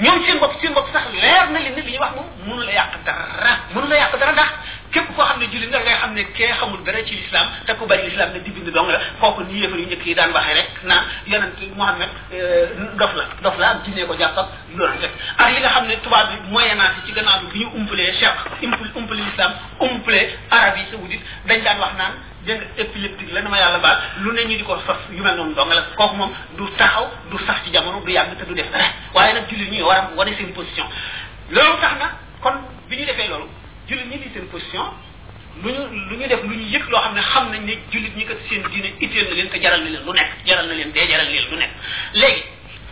ñoom 0.00 0.24
seen 0.26 0.38
bopp 0.38 0.56
seen 0.62 0.72
bopp 0.72 0.88
sax 0.92 1.04
leer 1.12 1.46
na 1.50 1.58
leen 1.60 1.74
ne 1.76 1.82
li 1.84 1.92
ñuy 1.92 1.98
wax 2.02 2.12
moom 2.16 2.26
mënu 2.48 2.62
la 2.64 2.72
yàq 2.72 2.92
dara 3.04 3.52
mënu 3.74 3.86
la 3.90 3.96
yàq 4.02 4.12
dara 4.20 4.32
ndax 4.36 4.50
képp 4.94 5.08
koo 5.16 5.24
xam 5.28 5.38
ne 5.40 5.46
jullit 5.52 5.68
nga 5.70 5.80
ngay 5.84 5.96
xam 6.00 6.12
ne 6.16 6.22
kee 6.36 6.52
xamul 6.58 6.82
dara 6.86 7.04
ci 7.06 7.14
lislaam 7.20 7.48
te 7.66 7.72
ku 7.78 7.84
bari 7.90 8.04
lislaam 8.08 8.30
ne 8.32 8.40
di 8.44 8.50
bind 8.54 8.68
dong 8.76 8.88
la 8.94 8.98
kooku 9.20 9.40
ni 9.42 9.54
yéefar 9.60 9.78
yu 9.80 9.86
njëkk 9.86 10.04
yi 10.08 10.14
daan 10.18 10.32
waxee 10.36 10.54
rek 10.58 10.68
na 10.90 10.96
yonent 11.32 11.58
Muhammad 11.78 12.08
euh, 12.32 12.66
dof 13.00 13.12
la 13.18 13.24
dof 13.44 13.58
la 13.58 13.68
am 13.70 13.78
jinne 13.84 14.06
ko 14.08 14.14
ja 14.20 14.26
ak 14.32 14.48
lo 14.78 14.84
rek 14.90 15.02
ak 15.42 15.48
li 15.52 15.58
nga 15.62 15.68
xam 15.74 15.84
ne 15.86 15.94
tubaab 16.04 16.26
bi 16.30 16.36
moyen 16.52 16.80
âge 16.80 16.98
ci 17.06 17.12
gannaaw 17.12 17.40
bi 17.40 17.46
bi 17.58 17.64
ñu 17.64 17.68
umpalee 17.78 18.12
cheikh 18.20 18.38
umpale 18.66 18.90
umpale 19.00 19.20
lislaam 19.26 19.52
umpale 19.86 20.20
arabie 20.56 20.86
saoudite 20.90 21.24
dañ 21.48 21.60
daan 21.64 21.78
wax 21.78 21.92
naan 21.98 22.14
jënd 22.46 22.60
épileptique 22.78 23.32
la 23.32 23.42
na 23.42 23.50
ma 23.50 23.58
yàlla 23.58 23.78
baal 23.78 23.98
lu 24.22 24.32
ne 24.32 24.42
ñu 24.48 24.56
di 24.56 24.62
ko 24.62 24.76
yu 25.12 25.22
mel 25.22 25.36
noonu 25.36 25.54
dong 25.54 25.70
la 25.72 25.82
kooku 25.96 26.16
mom 26.16 26.32
du 26.56 26.68
taxaw 26.76 27.08
du 27.30 27.36
sax 27.44 27.64
ci 27.64 27.70
jamono 27.72 28.00
du 28.00 28.10
yag 28.10 28.36
te 28.38 28.44
du 28.44 28.54
def 28.54 28.70
dara 28.70 28.84
waaye 29.14 29.34
nag 29.34 29.44
jullit 29.48 29.70
ñi 29.70 29.82
war 29.82 30.10
wone 30.16 30.34
seen 30.36 30.52
position 30.52 30.86
loolu 31.50 31.78
tax 31.80 31.98
na 31.98 32.12
kon 32.40 32.54
biñu 32.88 33.02
ñu 33.04 33.08
lolu 33.12 33.28
loolu 33.28 33.44
jullit 33.88 34.06
ñi 34.10 34.18
di 34.18 34.30
seen 34.32 34.46
position 34.48 34.84
lu 35.62 35.70
luñu 36.08 36.26
def 36.26 36.42
luñu 36.42 36.64
ñu 36.64 36.78
lo 36.88 36.90
loo 36.90 36.98
xam 37.00 37.14
ne 37.14 37.20
xam 37.20 37.50
nañ 37.50 37.60
ne 37.64 37.78
jullit 37.90 38.16
ñi 38.16 38.24
kat 38.26 38.36
seen 38.48 38.62
diine 38.70 38.92
itteel 39.00 39.28
na 39.28 39.34
leen 39.34 39.48
te 39.50 39.60
jaral 39.60 39.82
na 39.82 39.90
leen 39.90 40.04
lu 40.04 40.12
nekk 40.12 40.30
jaral 40.46 40.66
na 40.66 40.72
leen 40.74 40.92
dee 40.92 41.06
jaral 41.08 41.26
na 41.26 41.30
leen 41.30 41.50
lu 41.50 41.56
nekk 41.56 41.70
léegi 42.14 42.42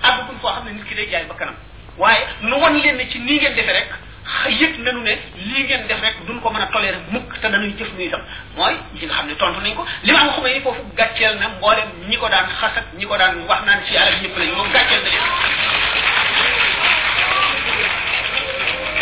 àggaguñ 0.03 0.39
foo 0.41 0.51
xam 0.53 0.65
ne 0.67 0.73
nit 0.73 0.85
ki 0.85 0.95
day 0.95 1.09
jaay 1.11 1.25
ba 1.27 1.35
kanam 1.39 1.55
waaye 1.97 2.27
nu 2.43 2.55
won 2.61 2.73
leen 2.83 3.01
ci 3.11 3.19
ni 3.19 3.37
ngeen 3.39 3.55
defee 3.55 3.73
rek 3.73 4.08
yëg 4.49 4.79
nañu 4.83 5.01
ne 5.03 5.13
lii 5.37 5.63
ngeen 5.65 5.87
def 5.87 6.01
rek 6.01 6.17
duñ 6.27 6.41
ko 6.41 6.51
mën 6.51 6.61
a 6.61 6.67
tolérer 6.67 7.01
mukk 7.11 7.39
te 7.41 7.49
dañuy 7.49 7.75
jëf 7.79 7.93
ñuy 7.97 8.11
tam 8.11 8.21
mooy 8.57 8.75
ñi 8.95 9.07
nga 9.07 9.15
xam 9.15 9.27
ne 9.27 9.35
tontu 9.37 9.61
nañ 9.61 9.75
ko 9.75 9.85
li 10.03 10.13
ma 10.13 10.21
am 10.21 10.29
xuma 10.33 10.49
yi 10.49 10.61
foofu 10.61 10.83
gàcceel 10.97 11.39
na 11.39 11.49
mboolem 11.49 11.89
ñi 12.09 12.17
ko 12.17 12.29
daan 12.29 12.47
xas 12.61 12.77
ak 12.77 12.85
ñi 12.97 13.05
ko 13.07 13.17
daan 13.17 13.45
wax 13.49 13.63
naan 13.65 13.81
si 13.87 13.97
àll 13.97 14.13
bi 14.21 14.29
ñëpp 14.29 14.37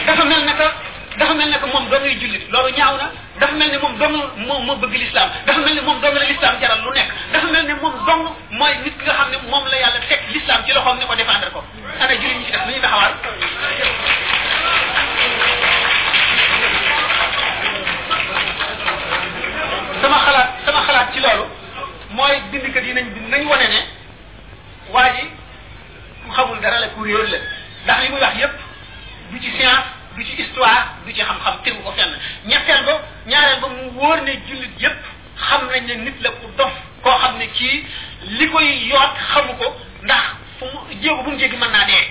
dafa 0.06 0.24
mel 0.24 0.44
naka 0.44 0.72
dafa 1.18 1.34
mel 1.34 1.48
ne 1.50 1.58
ko 1.58 1.66
moom 1.66 1.88
doo 1.90 1.98
ngay 2.00 2.16
jullit 2.20 2.46
loolu 2.50 2.70
ñaaw 2.76 2.96
na 2.96 3.10
dafa 3.40 3.52
mel 3.54 3.70
ne 3.70 3.78
moom 3.78 3.98
dong 3.98 4.14
moo 4.46 4.60
moo 4.62 4.76
bëgg 4.76 4.94
lislaam 4.94 5.28
dafa 5.46 5.58
mel 5.60 5.74
ne 5.74 5.80
moom 5.80 6.00
dong 6.00 6.14
la 6.14 6.24
lislaam 6.24 6.54
jaral 6.60 6.78
lu 6.84 6.92
nekk 6.94 7.10
dafa 7.32 7.46
mel 7.46 7.66
ne 7.66 7.74
moom 7.74 7.94
dong 8.06 8.24
mooy 8.50 8.74
nit 8.84 8.94
nga 9.04 9.12
xam 9.12 9.28
ne 9.30 9.38
moom 9.50 9.64
la 9.70 9.76
yàlla 9.76 9.98
teg 10.08 10.20
lislaam 10.32 10.62
ci 10.64 10.72
loxoom 10.72 10.98
ne 10.98 11.06
ko 11.06 11.14
défendre 11.16 11.50
ko 11.50 11.64
a 12.00 12.14
jullit 12.14 12.38
ñi 12.38 12.44
ci 12.46 12.52
def 12.52 12.64
lu 12.66 12.74
ñu 12.74 12.80
taxawaal 12.80 13.14
sama 20.02 20.18
xalaat 20.26 20.48
sama 20.66 20.80
xalaat 20.88 21.08
ci 21.14 21.18
loolu 21.24 21.44
mooy 22.16 22.34
bindkat 22.50 22.84
yi 22.88 22.92
nañ 22.98 23.06
bind 23.14 23.28
nañ 23.32 23.42
wone 23.50 23.66
ne 23.74 23.80
waa 24.94 25.08
ji 25.16 25.22
ku 26.22 26.28
xamul 26.36 26.58
dara 26.62 26.78
la 26.84 26.88
ku 26.94 27.00
réer 27.04 27.26
la 27.32 27.38
ndax 27.84 27.98
li 28.02 28.08
muy 28.12 28.20
wax 28.24 28.34
yépp 28.40 28.54
du 29.30 29.38
ci 29.42 29.50
science 29.56 29.84
du 30.14 30.22
ci 30.26 30.34
histoire 30.42 30.80
du 31.04 31.12
ci 31.16 31.22
xam-xam 31.28 31.54
tegu 31.64 31.80
ko 31.86 31.92
fenn 31.98 32.12
ñetteel 32.50 32.82
ba 32.86 32.94
ñaareel 33.26 33.60
ba 33.62 33.68
mu 33.76 33.82
wóor 33.98 34.18
ne 34.26 34.32
jullit 34.48 34.74
yépp 34.84 35.00
xam 35.48 35.62
nañ 35.70 35.82
ne 35.88 35.94
nit 36.04 36.16
la 36.24 36.30
ku 36.38 36.46
dof 36.58 36.72
koo 37.02 37.18
xam 37.22 37.34
ne 37.40 37.46
kii 37.56 37.84
li 38.38 38.46
koy 38.52 38.66
yoot 38.90 39.14
xamu 39.30 39.52
ko 39.62 39.66
ndax 40.06 40.24
fu 40.58 40.64
mu 40.72 40.80
jéego 41.02 41.22
bu 41.24 41.30
mu 41.30 41.38
jéggi 41.40 41.56
naa 41.58 41.84
dee 41.90 42.04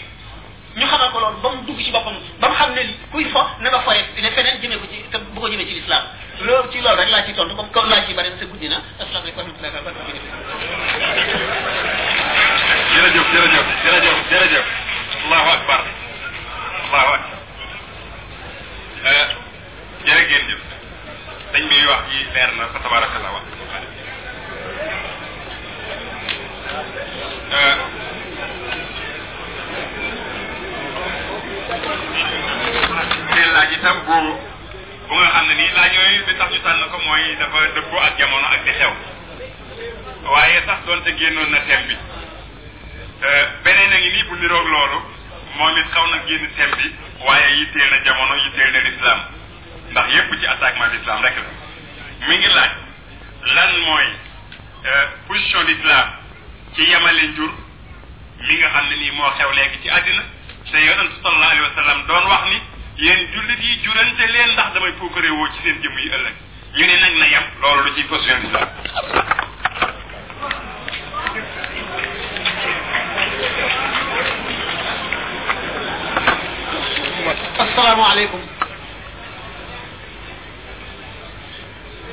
ñu 0.75 0.85
xamal 0.91 1.07
ko 1.11 1.17
lool 1.19 1.35
ba 1.41 1.49
mu 1.55 1.63
dugg 1.63 1.79
ci 1.79 1.91
boppam 1.91 2.15
ba 2.39 2.49
mu 2.49 2.53
xam 2.59 2.69
ne 2.75 2.83
kuy 3.11 3.23
fo 3.31 3.39
na 3.63 3.69
nga 3.71 3.79
foye 3.87 4.03
ne 4.19 4.29
feneen 4.35 4.59
jëme 4.59 4.75
ko 4.77 4.85
ci 4.91 4.99
te 5.09 5.17
bu 5.31 5.39
ko 5.39 5.47
jëme 5.47 5.63
ci 5.67 5.73
l'islam 5.75 6.03
loolu 6.43 6.67
ci 6.71 6.81
loolu 6.83 6.97
rek 6.99 7.09
laa 7.11 7.23
ci 7.23 7.31
tontu 7.33 7.55
comme 7.55 7.69
comme 7.71 7.87
laa 7.87 8.03
ci 8.05 8.13
bari 8.13 8.29
sa 8.37 8.43
guddi 8.45 8.67
na 8.67 8.81
alaykum 8.99 9.41
wa 9.41 9.71
rahmatullahi 9.71 9.71
wa 9.71 9.81
barakatuh 9.87 10.19
jërëjëf 12.93 13.27
jërëjëf 13.31 13.65
jërëjëf 13.83 14.29
jërëjëf 14.31 14.65
allahu 15.23 15.49
akbar 15.55 15.83
allahu 16.83 17.11
akbar 17.17 17.37
jërë 20.05 20.23
ngeen 20.27 20.47
jëf 20.49 20.61
dañ 21.55 21.63
bi 21.71 21.77
wax 21.87 22.03
yi 22.11 22.19
leer 22.35 22.51
na 22.59 22.67
fa 22.73 22.79
tabarakallah 22.83 23.31
wa 23.31 23.41
bu 31.83 33.35
dee 33.35 33.53
laaj 33.53 33.73
itam 33.77 33.97
bu 34.07 34.15
bu 35.09 35.15
xam 35.33 35.45
ne 35.49 35.53
nii 35.59 35.69
laaj 35.77 35.93
yooyu 35.99 36.21
bi 36.27 36.33
tax 36.39 36.49
ñu 36.53 36.59
tànn 36.65 36.81
ko 36.91 36.97
mooy 37.07 37.23
dafa 37.39 37.59
dëppoo 37.75 37.99
ak 38.07 38.13
jamono 38.19 38.47
ak 38.55 38.61
di 38.65 38.71
xew 38.79 38.91
waaye 40.33 40.59
sax 40.67 40.77
doonte 40.87 41.11
génnoon 41.19 41.49
na 41.53 41.59
thème 41.67 41.83
bi 41.89 41.95
euh, 43.27 43.45
beneen 43.63 43.91
a 43.91 43.97
ngi 44.01 44.09
nii 44.15 44.23
bu 44.29 44.33
niroog 44.41 44.67
loolu 44.73 44.99
moom 45.57 45.77
it 45.81 45.87
xaw 45.93 46.05
na 46.11 46.17
génn 46.27 46.45
thème 46.57 46.75
bi 46.79 46.85
waaye 47.27 47.55
yitteel 47.57 47.89
na 47.91 47.97
jamono 48.05 48.35
yitteel 48.43 48.71
na 48.75 48.79
lislaam 48.87 49.19
ndax 49.91 50.07
yépp 50.15 50.31
ci 50.41 50.47
attaquement 50.47 50.89
lislaam 50.95 51.21
rek 51.25 51.35
la 51.43 51.51
mi 52.27 52.37
ngi 52.37 52.49
laaj 52.57 52.71
lan 53.55 53.71
mooy 53.85 54.07
euh, 54.09 55.05
position 55.27 55.61
lislaam 55.69 56.07
ci 56.75 56.81
yamale 56.91 57.27
njur 57.33 57.51
mi 58.47 58.53
nga 58.59 58.67
xam 58.73 58.85
ne 58.89 58.95
nii 58.95 59.11
moo 59.17 59.29
xew 59.37 59.51
léegi 59.57 59.79
ci 59.83 59.89
àddina 59.89 60.34
sey 60.71 60.83
yonent 60.83 61.11
sallallahu 61.21 61.51
alayhi 61.53 61.65
wa 61.69 61.73
sallam 61.77 61.99
doon 62.09 62.25
wax 62.31 62.41
ni 62.49 62.57
yéen 63.05 63.21
jullit 63.33 63.59
yi 63.67 63.73
jurante 63.85 64.25
leen 64.33 64.51
ndax 64.53 64.69
damay 64.73 64.93
puukare 64.99 65.29
woo 65.37 65.47
ci 65.53 65.59
seen 65.63 65.77
jëmm 65.83 65.97
yi 65.99 66.07
ëllëg 66.17 66.33
ñu 66.77 66.85
ne 66.89 66.95
nañ 67.03 67.13
na 67.21 67.27
yem 67.33 67.45
loolu 67.61 67.81
lu 67.85 67.91
ci 67.95 68.03
position 68.09 68.39
islam 68.45 68.69
asalaamaaleykum 77.65 78.41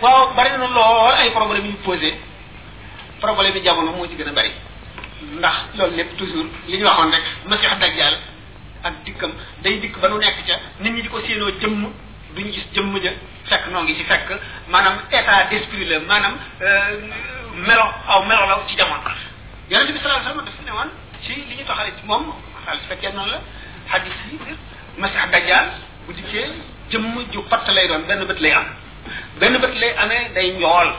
waaw 0.03 0.33
bari 0.37 0.51
na 0.59 0.67
lool 0.77 1.15
ay 1.25 1.31
problème 1.39 1.67
yu 1.71 1.77
posé 1.89 2.11
problème 3.21 3.57
yi 3.57 3.63
jamono 3.65 3.93
moo 3.97 4.07
ci 4.11 4.17
gën 4.17 4.29
a 4.29 4.33
bari 4.39 4.53
ndax 5.41 5.57
loolu 5.77 5.97
lépp 5.97 6.17
toujours 6.19 6.51
li 6.69 6.79
ñu 6.79 6.85
waxoon 6.85 7.13
rek 7.15 7.25
masiha 7.49 7.77
dajjal 7.77 8.17
ak 8.85 9.05
dikkam 9.07 9.33
day 9.63 9.79
dikk 9.79 9.97
ba 10.03 10.09
nu 10.11 10.19
nekk 10.19 10.39
ca 10.47 10.55
nit 10.81 10.93
ñi 10.93 11.03
di 11.03 11.09
ko 11.09 11.21
séenoo 11.21 11.51
jëmm 11.61 11.87
duñu 12.35 12.51
gis 12.53 12.67
jëmm 12.75 12.99
ja 13.03 13.11
fekk 13.45 13.69
noo 13.71 13.83
ngi 13.83 13.95
ci 13.97 14.05
fekk 14.05 14.29
maanaam 14.69 14.99
état 15.11 15.45
d'esprit 15.51 15.85
la 15.85 16.01
maanaam 16.01 16.35
euh, 16.63 16.91
melo 17.67 17.87
aw 18.09 18.23
melo 18.27 18.47
la 18.47 18.59
ci 18.69 18.77
jamono 18.77 19.03
yonent 19.71 19.93
bi 19.93 19.99
sallallahu 20.01 20.41
ne 20.65 20.71
woon 20.73 20.91
ci 21.23 21.33
li 21.35 21.55
ñu 21.59 21.65
toxale 21.65 21.93
moom 22.05 22.33
xaalis 22.65 22.87
la 22.91 23.39
hadis 23.89 24.13
yi 24.31 24.39
masih 24.99 25.31
dajjal 25.31 25.67
bu 26.07 26.13
dikkee 26.15 26.51
jëmm 26.91 27.23
ju 27.31 27.41
fatt 27.49 27.67
lay 27.71 27.87
doon 27.89 28.03
benn 28.09 28.25
bët 28.27 28.41
lay 28.41 28.53
am 28.53 28.67
benn 29.39 29.59
bët 29.59 29.75
lay 29.81 29.91
amee 30.03 30.29
day 30.35 30.49
njool 30.59 30.91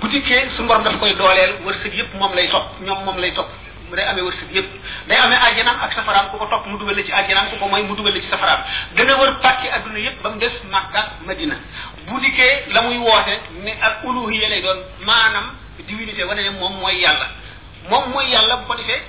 bu 0.00 0.08
dikkee 0.08 0.48
su 0.56 0.62
mborom 0.62 0.82
daf 0.84 0.98
koy 1.00 1.14
dooleel 1.14 1.52
wërsëg 1.64 1.92
yëpp 1.98 2.12
moom 2.20 2.32
lay 2.34 2.48
topp 2.48 2.76
ñoom 2.84 3.04
moom 3.04 3.16
lay 3.18 3.32
topp 3.34 3.48
mu 3.90 3.96
day 3.98 4.06
amee 4.10 4.22
wërsëg 4.26 4.50
yëpp 4.56 4.70
day 5.10 5.16
amee 5.20 5.36
àjjanaam 5.46 5.76
ak 5.84 5.92
safaraam 5.92 6.26
ku 6.30 6.38
ko 6.38 6.46
topp 6.46 6.66
mu 6.70 6.78
dugal 6.78 6.94
la 6.96 7.02
ci 7.02 7.12
àjjanaam 7.12 7.50
ku 7.50 7.56
ko 7.60 7.66
mooy 7.66 7.82
mu 7.82 7.94
dugal 7.98 8.14
la 8.14 8.20
ci 8.24 8.28
safaraam 8.30 8.60
dana 8.96 9.14
wër 9.20 9.30
pàcc 9.44 9.62
adduna 9.76 9.98
yëpp 9.98 10.22
ba 10.22 10.28
mu 10.30 10.38
des 10.38 10.54
Makka 10.70 11.02
Madina 11.26 11.56
bu 12.06 12.20
dikkee 12.20 12.70
la 12.72 12.82
muy 12.82 12.98
woote 12.98 13.34
ne 13.64 13.72
ak 13.88 13.94
uluhiya 14.08 14.48
lay 14.48 14.62
doon 14.62 14.78
maanaam 15.06 15.46
divinité 15.86 16.22
wane 16.24 16.38
ne 16.46 16.50
moom 16.50 16.74
mooy 16.80 17.00
yàlla 17.02 17.26
moom 17.90 18.10
mooy 18.14 18.30
yàlla 18.32 18.56
bu 18.58 18.64
ko 18.70 18.74
defee 18.76 19.00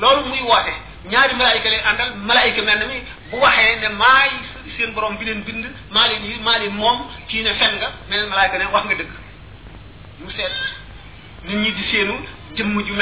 loolu 0.00 0.24
muy 0.28 0.40
woote 0.40 0.72
ñaari 1.12 1.34
malaayika 1.34 1.68
lay 1.68 1.80
àndal 1.90 2.10
malaayika 2.16 2.62
mel 2.62 2.78
na 2.78 2.86
mi 2.86 2.98
bu 3.30 3.36
waxee 3.36 3.76
ne 3.82 3.88
maay 3.92 4.30
seen 4.78 4.94
borom 4.94 5.16
bi 5.18 5.24
leen 5.26 5.42
bind 5.42 5.64
maa 5.90 6.08
maa 6.44 6.68
moom 6.70 7.10
kii 7.28 7.42
ne 7.42 7.52
fen 7.54 7.76
nga 7.76 7.92
mel 8.10 8.26
malaayika 8.28 8.58
ne 8.58 8.64
wax 8.72 8.84
nga 8.86 8.94
dëgg 11.44 11.64
di 11.76 11.82
seenu 11.92 12.14
jëmm 12.56 12.80
ju 12.86 12.92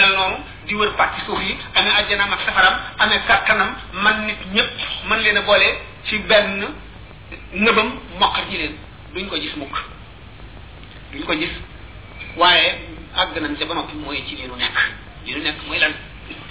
di 0.69 0.75
wër 0.77 0.91
pàcc 1.01 1.15
suuf 1.27 1.41
yi 1.41 1.57
amee 1.75 1.93
ajjanaam 1.99 2.33
ak 2.33 2.41
safaram 2.47 2.75
amee 3.01 3.21
kàttanam 3.29 3.71
man 4.05 4.27
nit 4.29 4.39
ñëpp 4.55 4.71
man 5.09 5.19
leen 5.25 5.37
a 5.37 5.41
boole 5.43 5.69
ci 6.05 6.19
benn 6.29 6.67
nëbam 7.53 7.91
moqar 8.21 8.45
ji 8.51 8.57
leen 8.59 8.75
duñ 9.15 9.27
ko 9.29 9.37
gis 9.41 9.55
mukk 9.57 9.77
duñ 11.13 11.25
ko 11.25 11.33
gis 11.41 11.53
waaye 12.37 12.69
àgg 13.17 13.35
nañ 13.41 13.57
ca 13.59 13.65
ba 13.65 13.75
noppi 13.75 13.95
mooy 13.97 14.23
ci 14.29 14.37
li 14.37 14.45
nu 14.47 14.57
nekk 14.57 14.77
li 15.25 15.33
nu 15.35 15.41
nekk 15.43 15.59
mooy 15.67 15.79
lan 15.79 15.93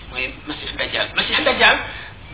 mooy 0.09 0.33
masih 0.47 0.69
dajjal 0.77 1.07
masih 1.15 1.43
dajjal 1.45 1.77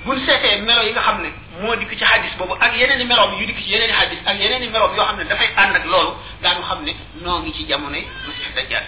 buñ 0.06 0.18
seetee 0.26 0.62
melo 0.62 0.84
yi 0.88 0.92
nga 0.92 1.02
xam 1.02 1.18
ne 1.24 1.30
moo 1.62 1.76
dikk 1.76 1.92
ci 2.00 2.06
hadis 2.12 2.32
boobu 2.38 2.53
ak 2.66 2.78
yeneen 2.78 3.02
i 3.02 3.06
meloom 3.06 3.32
yu 3.40 3.45
dikk 3.45 3.60
ci 3.64 3.70
yeneen 3.72 3.90
i 3.90 3.94
hadis 4.02 4.20
ak 4.26 4.40
yeneen 4.42 4.64
i 4.64 4.70
meloom 4.70 4.95
yoo 4.95 5.06
xam 5.06 5.18
ne 5.18 5.26
dafay 5.26 5.50
ànd 5.56 5.76
ak 5.76 5.86
loolu 5.86 6.14
daanu 6.44 6.62
xam 6.70 6.80
ne 6.84 6.94
noo 7.24 7.40
ngi 7.40 7.53
ci 7.53 7.68
jamono 7.68 7.95
jamonoy 7.95 8.08
masih 8.28 8.56
dajjal 8.56 8.84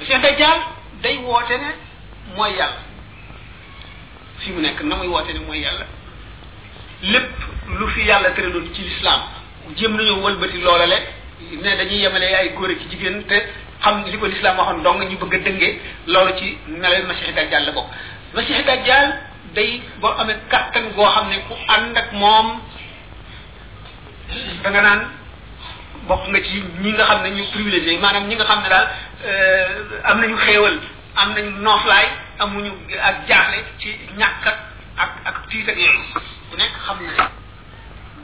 masih 0.00 0.20
dajjal 0.26 0.58
day 1.02 1.16
woote 1.24 1.50
ne 1.58 1.68
mooy 2.36 2.52
yàlla 2.58 2.80
fi 4.40 4.50
mu 4.52 4.60
nekk 4.60 4.80
na 4.82 4.96
muy 4.96 5.06
woote 5.08 5.30
ne 5.32 5.40
mooy 5.46 5.60
yàlla 5.62 5.86
lépp 7.12 7.34
lu 7.78 7.86
fi 7.94 8.06
yàlla 8.08 8.30
tëraloon 8.36 8.72
ci 8.74 8.82
lislaam 8.82 9.22
jéem 9.76 9.96
nañoo 9.96 10.20
wëlbati 10.24 10.60
loolale 10.62 10.98
ne 11.62 11.76
dañuy 11.78 12.02
yemale 12.02 12.24
ay 12.26 12.48
góor 12.56 12.70
ak 12.70 12.80
jigéen 12.90 13.22
te 13.30 13.38
xam 13.80 14.04
li 14.10 14.18
ko 14.18 14.26
lislaam 14.26 14.56
waxoon 14.58 14.82
dong 14.82 15.00
ñu 15.08 15.16
bëgg 15.18 15.34
a 15.34 15.38
dëngee 15.38 15.78
loolu 16.08 16.32
ci 16.38 16.56
melo 16.66 17.06
masiixi 17.06 17.32
dajjaal 17.32 17.64
la 17.66 17.72
bokk 17.72 17.88
masiixi 18.34 18.64
dajjaal 18.64 19.08
day 19.54 19.80
boo 20.00 20.14
amee 20.18 20.36
kàttan 20.50 20.92
goo 20.96 21.08
xam 21.14 21.28
ne 21.30 21.38
ku 21.48 21.54
ànd 21.74 21.96
ak 21.96 22.12
moom 22.12 22.48
danga 24.64 24.80
naan 24.82 25.02
bokk 26.08 26.26
nga 26.28 26.40
ci 26.42 26.62
ñi 26.82 26.90
nga 26.92 27.04
xam 27.04 27.22
ne 27.22 27.28
ñu 27.36 27.42
privilégié 27.52 27.98
maanaam 27.98 28.26
ñi 28.28 28.34
nga 28.34 28.44
xam 28.44 28.62
ne 28.62 28.68
daal 28.68 28.86
Euh, 29.24 30.00
am 30.04 30.20
nañu 30.20 30.36
xéewal 30.38 30.78
am 31.16 31.34
ñu 31.34 31.50
nooflaay 31.60 32.06
amuñu 32.38 32.70
ak 33.02 33.26
jaaxle 33.26 33.64
ci 33.80 33.88
ñàkk 34.16 34.44
ak 34.96 35.10
ak 35.26 35.36
tiit 35.50 35.66
ak 35.68 35.76
yooyu 35.76 36.02
ku 36.50 36.56
nekk 36.56 36.70
xam 36.86 36.98
na 37.02 37.10
ne 37.10 37.26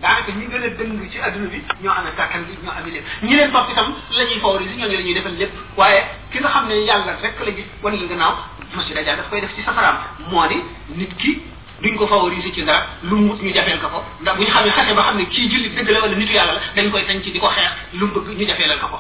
daanaka 0.01 0.31
ñi 0.39 0.47
gën 0.47 0.63
a 0.63 0.69
dëng 0.69 1.11
ci 1.11 1.19
adduna 1.19 1.47
bi 1.51 1.59
ñoo 1.83 1.95
amee 1.99 2.15
kàttan 2.17 2.47
gi 2.47 2.55
ñoo 2.63 2.71
amee 2.79 2.93
lépp 2.95 3.07
ñi 3.27 3.35
leen 3.35 3.51
topp 3.51 3.71
itam 3.73 3.89
la 4.13 4.25
ñuy 4.25 4.39
favoriser 4.39 4.77
ñooñu 4.77 5.03
la 5.09 5.15
defal 5.19 5.35
lépp 5.39 5.53
waaye 5.77 6.05
ki 6.31 6.39
nga 6.39 6.49
xam 6.49 6.69
ne 6.69 6.75
yàlla 6.87 7.13
rek 7.25 7.41
la 7.45 7.51
gis 7.57 7.69
wan 7.83 7.93
la 7.99 8.07
gannaaw 8.07 8.35
mos 8.75 8.87
ci 8.87 8.93
dajaa 8.95 9.17
daf 9.17 9.29
koy 9.31 9.41
def 9.41 9.53
ci 9.57 9.63
safaraam 9.63 9.99
moo 10.31 10.47
di 10.47 10.63
nit 10.95 11.13
ki 11.19 11.43
duñ 11.83 11.97
ko 11.97 12.07
favoriser 12.07 12.53
ci 12.53 12.63
dara 12.63 12.87
lu 13.03 13.17
mu 13.17 13.35
ñu 13.35 13.51
jafeel 13.53 13.81
ko 13.81 13.89
ko 13.89 14.05
ndax 14.21 14.37
bu 14.37 14.43
ñu 14.43 14.47
xamee 14.53 14.71
fexe 14.79 14.95
ba 14.95 15.03
xam 15.03 15.17
ne 15.19 15.27
kii 15.27 15.51
jullit 15.51 15.75
dëgg 15.75 15.91
la 15.91 16.01
wala 16.03 16.15
nitu 16.15 16.33
yàlla 16.33 16.53
la 16.55 16.61
dañ 16.77 16.89
koy 16.93 17.03
sañ 17.09 17.19
ci 17.25 17.33
di 17.33 17.41
ko 17.41 17.49
xeex 17.51 17.71
lu 17.99 18.07
mu 18.07 18.13
bëgg 18.23 18.39
ñu 18.39 18.47
jafeelal 18.47 18.79
ko 18.79 18.87
ko 18.95 18.99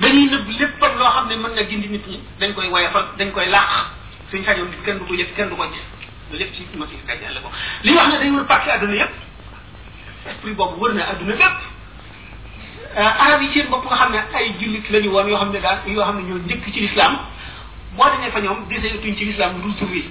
dañuy 0.00 0.26
nëbb 0.30 0.48
lépp 0.58 0.82
ak 0.82 0.92
loo 0.98 1.10
xam 1.10 1.28
ne 1.28 1.36
mën 1.36 1.54
na 1.54 1.62
gindi 1.68 1.88
nit 1.88 2.06
ñi 2.06 2.20
dañ 2.40 2.52
koy 2.54 2.68
woyofal 2.68 3.04
dañ 3.18 3.32
koy 3.32 3.46
laax 3.46 3.92
suñ 4.30 4.44
sañoon 4.44 4.68
nit 4.70 4.82
kenn 4.84 4.98
du 4.98 5.04
ko 5.04 5.14
yëg 5.14 5.34
kenn 5.36 5.48
du 5.50 5.56
ko 5.56 5.64
gis 5.70 5.82
loolu 6.30 6.38
lépp 6.44 6.54
ci 6.54 6.62
Masiix 6.76 7.00
Dajjaal 7.06 7.22
yàlla 7.34 7.40
ko 7.40 7.50
li 7.84 7.94
wax 7.94 8.06
ne 8.06 8.12
dañ 8.12 8.20
day 8.20 8.30
wër 8.30 8.46
pàcc 8.46 8.68
àdduna 8.68 8.94
yëpp 8.94 9.14
esprit 10.30 10.54
boobu 10.54 10.80
wër 10.80 10.94
na 10.94 11.08
àdduna 11.10 11.34
lépp 11.34 11.56
euh, 12.96 13.24
arab 13.26 13.42
yi 13.42 13.52
seen 13.52 13.66
bopp 13.70 13.84
nga 13.84 13.96
xam 13.96 14.12
ne 14.12 14.18
ay 14.34 14.54
jullit 14.60 14.88
la 14.90 14.98
ñu 15.00 15.10
woon 15.10 15.28
yoo 15.28 15.36
xam 15.38 15.52
ne 15.52 15.60
daal 15.60 15.78
yoo 15.86 16.04
xam 16.04 16.16
ne 16.18 16.22
ñoo 16.28 16.38
njëkk 16.38 16.72
ci 16.72 16.80
lislaam 16.80 17.18
boo 17.96 18.04
demee 18.10 18.30
fa 18.30 18.40
ñoom 18.40 18.64
gisee 18.70 18.98
tuñ 19.02 19.16
ci 19.16 19.24
lislaam 19.24 19.56
lu 19.56 19.62
dul 19.62 19.74
tur 19.76 19.90
yi 19.92 20.04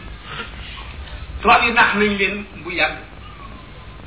yi 1.65 1.71
naax 1.71 1.95
nañ 1.95 2.17
leen 2.17 2.43
bu 2.63 2.71
yàgg 2.71 2.95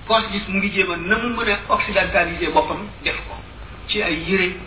koos 0.06 0.24
gis 0.32 0.42
mu 0.48 0.58
ngi 0.58 0.72
jéem 0.74 0.90
a 0.90 0.96
na 0.96 1.16
mu 1.16 1.28
mën 1.34 1.48
a 1.48 1.56
occidentaliser 1.72 2.52
boppam 2.52 2.84
def 3.02 3.16
ko 3.28 3.36
ci 3.88 4.02
ay 4.02 4.20
yére 4.28 4.60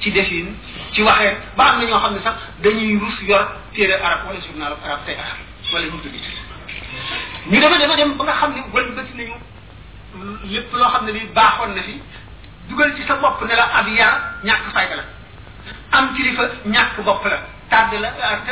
ci 0.00 0.10
defin 0.12 0.54
ci 0.92 1.02
waxee 1.02 1.36
ba 1.56 1.64
am 1.74 1.78
na 1.80 1.84
ñoo 1.86 1.98
xam 2.00 2.14
ne 2.14 2.20
sax 2.22 2.34
dañuy 2.62 2.98
rus 2.98 3.20
yor 3.26 3.44
téere 3.74 3.94
arab 4.02 4.26
wala 4.26 4.40
journal 4.40 4.76
arab 4.84 5.00
tey 5.06 5.14
arab 5.14 5.36
wala 5.72 5.86
ñu 5.86 6.00
tudd 6.00 6.14
ñu 7.50 7.58
dema 7.60 7.78
dema 7.78 7.96
dem 7.96 8.14
ba 8.16 8.24
nga 8.24 8.32
xam 8.34 8.52
ne 8.54 8.62
wëlbati 8.72 9.12
nañu 9.16 9.32
lépp 10.52 10.72
loo 10.72 10.88
xam 10.88 11.04
ne 11.04 11.12
li 11.12 11.26
baaxoon 11.34 11.72
na 11.74 11.82
fi 11.82 12.00
dugal 12.68 12.94
ci 12.96 13.02
sa 13.06 13.14
bopp 13.16 13.42
ne 13.42 13.54
la 13.54 13.66
ab 13.78 13.88
yar 13.88 14.34
ñàkk 14.44 14.72
fayda 14.72 14.96
la 14.96 15.04
am 15.90 16.14
kilifa 16.14 16.42
ñàkk 16.64 17.00
bopp 17.04 17.24
la 17.24 17.38
tardé 17.68 17.98
la 17.98 18.10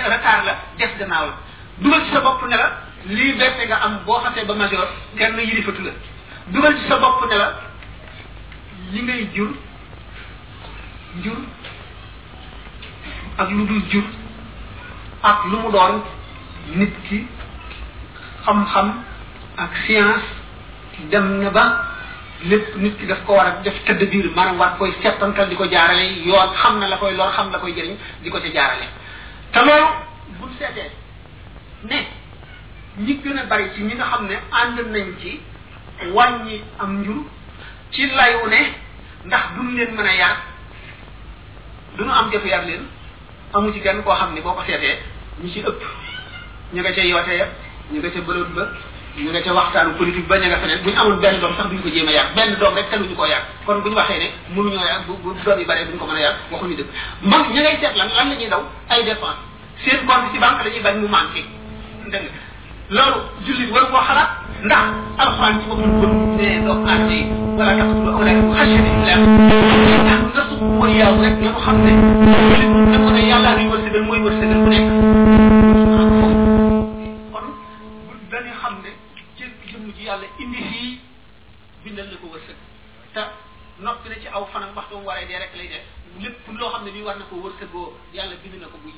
retard 0.08 0.44
la 0.44 0.56
def 0.78 0.98
gannaaw 0.98 1.26
la 1.26 1.34
dugal 1.78 2.04
ci 2.06 2.10
sa 2.12 2.20
bopp 2.20 2.42
ne 2.48 2.56
la 2.56 2.82
liberté 3.06 3.66
nga 3.66 3.78
am 3.84 4.00
boo 4.04 4.20
xasee 4.20 4.44
ba 4.44 4.54
major 4.54 4.88
na 5.14 5.42
yilifatu 5.42 5.82
la 5.82 5.90
dugal 6.48 6.76
ci 6.78 6.88
sa 6.88 6.96
bopp 6.96 7.24
ne 7.30 7.36
la 7.36 7.54
li 8.90 9.02
ngay 9.02 9.28
jur 9.32 9.54
jur 11.22 11.36
ak 13.38 13.48
lu 13.52 13.64
dul 13.68 13.82
jur 13.92 14.06
ak 15.24 15.38
lu 15.48 15.56
mu 15.60 15.70
doon 15.72 16.04
nit 16.76 16.92
ki 17.08 17.24
xam-xam 18.44 19.04
ak 19.56 19.70
science 19.86 20.24
dem 21.12 21.40
na 21.44 21.50
ba 21.52 21.64
lépp 22.44 22.76
nit 22.80 22.96
ki 22.98 23.06
daf 23.06 23.24
ko 23.26 23.36
war 23.36 23.46
a 23.48 23.52
def 23.64 23.78
tëdd 23.84 24.08
biir 24.10 24.30
maanaam 24.36 24.58
war 24.60 24.76
koy 24.78 24.92
settantal 25.02 25.48
di 25.48 25.56
ko 25.56 25.64
jaarale 25.64 26.22
yoon 26.26 26.52
xam 26.62 26.78
na 26.80 26.88
la 26.88 26.96
koy 26.96 27.14
lor 27.16 27.32
xam 27.36 27.50
la 27.52 27.58
koy 27.58 27.72
jëriñ 27.76 27.96
di 28.22 28.30
ko 28.30 28.40
ci 28.40 28.52
jaarale 28.52 28.86
te 29.52 29.60
loolu 29.64 29.88
buñ 30.40 30.50
seetee 30.58 30.90
ne 31.88 32.00
ñi 33.04 33.12
gën 33.22 33.38
a 33.38 33.44
bari 33.44 33.70
ci 33.74 33.80
ñi 33.82 33.94
nga 33.94 34.04
xam 34.12 34.26
ne 34.26 34.36
ànd 34.50 34.76
nañ 34.92 35.08
ci 35.20 35.40
wàññi 36.14 36.60
am 36.78 37.00
njur 37.02 37.24
ci 37.92 38.02
layu 38.06 38.48
ne 38.48 38.60
ndax 39.24 39.44
duñ 39.54 39.68
leen 39.76 39.94
mën 39.94 40.06
a 40.12 40.14
yar 40.22 40.36
lu 41.96 42.04
nu 42.04 42.12
am 42.12 42.28
jëf 42.30 42.44
yar 42.44 42.64
leen 42.64 42.84
amu 43.52 43.72
ci 43.72 43.80
kenn 43.80 44.02
koo 44.02 44.14
xam 44.14 44.32
ni 44.34 44.40
boo 44.40 44.52
ko 44.54 44.62
seetee 44.66 44.98
ñu 45.40 45.48
ci 45.52 45.60
ëpp 45.60 45.80
ñu 46.72 46.80
nga 46.80 46.92
ca 46.92 47.00
yoote 47.00 47.34
ya 47.36 47.46
ñu 47.90 47.98
nga 48.00 48.10
ca 48.10 48.20
bëloon 48.20 48.52
ba 48.54 48.64
ñu 49.16 49.28
nga 49.30 49.40
ca 49.40 49.52
waxtaanu 49.52 49.94
politique 49.96 50.26
ba 50.28 50.36
ña 50.38 50.56
feneen 50.58 50.82
bu 50.82 50.90
ñu 50.90 50.98
amul 51.00 51.16
benn 51.20 51.40
doom 51.40 51.52
sax 51.56 51.66
duñu 51.68 51.82
ko 51.82 51.88
jéem 51.88 52.06
a 52.08 52.12
yar 52.12 52.26
benn 52.34 52.56
doom 52.58 52.74
rek 52.74 52.90
taluñu 52.90 53.14
ko 53.16 53.24
yar 53.26 53.42
kon 53.64 53.80
bu 53.80 53.88
ñu 53.88 53.94
waxee 53.96 54.18
ne 54.18 54.30
mënuñoo 54.54 54.84
yar 54.84 55.00
bu 55.06 55.14
bu 55.22 55.34
doom 55.44 55.58
yi 55.58 55.64
bare 55.64 55.86
duñu 55.86 55.96
ko 55.98 56.06
mën 56.06 56.16
a 56.16 56.20
yar 56.20 56.34
waxuñu 56.50 56.76
dëgg 56.76 56.88
mag 57.22 57.50
ña 57.52 57.64
seet 57.80 57.96
lan 57.96 58.08
lan 58.14 58.28
la 58.28 58.34
ñuy 58.34 58.48
daw 58.48 58.62
ay 58.88 59.04
dépense 59.04 59.38
seen 59.84 60.04
compte 60.06 60.32
ci 60.32 60.38
banque 60.38 60.64
la 60.64 60.70
ñuy 60.70 60.80
bañ 60.80 60.96
mu 61.00 61.08
manqué 61.08 61.44
dégg 62.10 62.30
loolu 62.90 63.20
jullit 63.46 63.70
war 63.70 63.88
koo 63.90 63.98
xalaat 64.04 64.45
ndax 64.64 64.86
alxuraan 65.20 65.54
ci 65.60 65.64
boppam 65.68 66.00
kon 66.00 66.36
nee 66.36 66.56
doomu 66.64 66.86
aadama 66.88 67.12
yi 67.12 67.22
wala 67.56 67.82
taqtulu 67.82 68.08
awlaadakum 68.16 68.52
xashyata 68.56 68.82
imlaaq 68.94 69.20
ndax 70.04 70.22
nasu 70.36 70.54
mooy 70.76 70.92
yàlla 71.00 71.26
rek 71.28 71.38
ñoo 71.44 71.56
xam 71.64 71.76
ne 71.84 71.90
li 71.90 72.02
mu 72.72 72.80
ne 72.90 72.98
ko 73.04 73.10
ne 73.16 73.22
yàlla 73.30 73.50
ñu 73.60 73.68
wërsëgal 73.72 74.04
mooy 74.08 74.18
nekk 74.20 74.86
kon 75.92 76.08
bu 78.06 78.14
dañu 78.32 78.52
xam 78.62 78.74
ne 78.84 78.90
jël 79.36 79.52
jëmm 79.68 79.86
ji 79.96 80.04
la 81.94 82.02
ko 82.22 82.26
wërsëg 82.32 82.58
te 83.14 83.22
noppi 83.84 84.08
na 84.08 84.16
ci 84.22 84.26
aw 84.32 84.44
fanam 84.52 84.70
waxtu 84.76 84.96
waree 85.04 85.26
dee 85.28 85.38
rek 85.38 85.52
lay 85.60 85.68
def 85.68 85.84
lépp 86.24 86.48
loo 86.58 86.70
xam 86.72 86.82
ne 86.84 86.90
bii 86.94 87.04
war 87.04 87.16
na 87.20 87.24
ko 87.28 87.36
wërsëgoo 87.44 87.92
yàlla 88.16 88.34
bind 88.42 88.56
na 88.60 88.66
ko 88.72 88.78
bu 88.82 88.88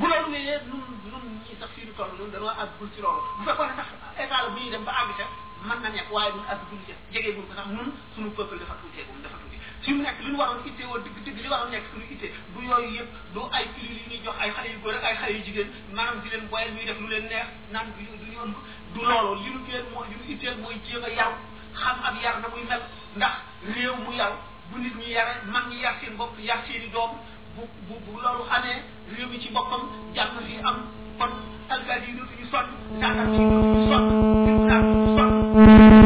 bu 0.00 0.04
loolu 0.10 0.32
ne 0.32 0.38
yee 0.40 0.58
ñun 0.68 0.82
ñun 1.10 1.24
ñii 1.40 1.56
sax 1.60 1.70
fii 1.74 1.86
ñu 1.88 1.92
toll 1.98 2.12
ñun 2.18 2.28
dañoo 2.32 2.52
àggul 2.62 2.88
ci 2.94 3.00
loolu 3.00 3.20
bu 3.38 3.42
fekkoon 3.46 3.66
ne 3.70 3.74
sax 3.80 3.88
état 4.22 4.42
la 4.44 4.48
bu 4.52 4.58
ñuy 4.60 4.70
dem 4.70 4.84
ba 4.84 4.92
àgg 4.92 5.12
ca 5.18 5.24
mën 5.66 5.78
na 5.82 5.88
nekk 5.88 6.12
waaye 6.12 6.30
ñun 6.36 6.48
àggul 6.52 6.80
ca 6.86 6.94
jege 7.12 7.30
ko 7.36 7.40
sax 7.56 7.66
ñun 7.74 7.88
suñu 8.14 8.30
peuple 8.36 8.58
dafa 8.60 8.74
tuuteegum 8.80 9.16
dafa 9.24 9.38
tuuti 9.40 9.56
fi 9.82 9.90
mu 9.96 10.02
nekk 10.04 10.18
li 10.20 10.30
ñu 10.30 10.36
waroon 10.38 10.60
ittee 10.68 10.84
woo 10.86 10.98
dëgg 11.00 11.16
dëgg 11.24 11.38
li 11.44 11.48
waroon 11.48 11.70
nekk 11.72 11.86
suñu 11.90 12.06
ittee 12.14 12.32
bu 12.52 12.60
yooyu 12.68 12.90
yëpp 12.98 13.12
du 13.32 13.40
ay 13.58 13.64
prix 13.74 13.88
yi 13.96 14.02
ñuy 14.10 14.20
jox 14.24 14.36
ay 14.40 14.50
xale 14.54 14.68
yu 14.72 14.78
góor 14.84 14.96
ak 14.96 15.04
ay 15.08 15.16
xale 15.20 15.32
yu 15.36 15.44
jigéen 15.46 15.68
maanaam 15.96 16.20
di 16.22 16.28
leen 16.28 16.44
boyal 16.50 16.70
ñuy 16.76 16.84
def 16.84 16.98
lu 17.00 17.06
leen 17.08 17.24
neex 17.32 17.48
naan 17.72 17.86
du 17.96 18.02
du 18.20 18.26
yoon 18.36 18.52
du 18.94 19.00
loolu 19.00 19.40
li 19.44 19.48
ñu 19.54 19.60
gën 19.66 19.84
mooy 19.92 20.06
li 20.10 20.14
ñu 20.20 20.24
itteel 20.34 20.56
mooy 20.60 20.76
jéem 20.84 21.04
a 21.08 21.08
yar 21.08 21.32
xam 21.74 21.96
ab 22.04 22.16
yar 22.22 22.36
na 22.42 22.48
muy 22.52 22.64
mel 22.68 22.82
ndax 23.16 23.34
réew 23.74 23.96
mu 24.04 24.12
yar 24.12 24.32
bu 24.70 24.78
nit 24.78 24.94
ñi 25.00 25.08
yare 25.16 25.40
mag 25.52 25.64
ñi 25.70 25.80
yar 25.84 25.94
seen 26.00 26.16
bopp 26.20 26.36
yar 26.38 26.60
seen 26.66 26.82
i 26.84 26.90
doom 26.92 27.16
bu 27.56 27.62
bu 27.88 27.94
bu 28.16 28.22
loolu 28.22 28.44
amee 28.56 28.78
réew 29.10 29.26
mi 29.32 29.40
ci 29.40 29.48
boppam 29.54 29.82
jàmm 30.16 30.34
fi 30.46 30.54
am 30.70 30.76
kon 31.18 31.30
alkaati 31.74 32.06
yi 32.10 32.16
dootuñu 32.18 32.46
sonn 32.52 32.66
caaxaan 33.02 33.34
yi 33.34 33.92
dootuñu 33.92 35.14
sonn 35.18 36.05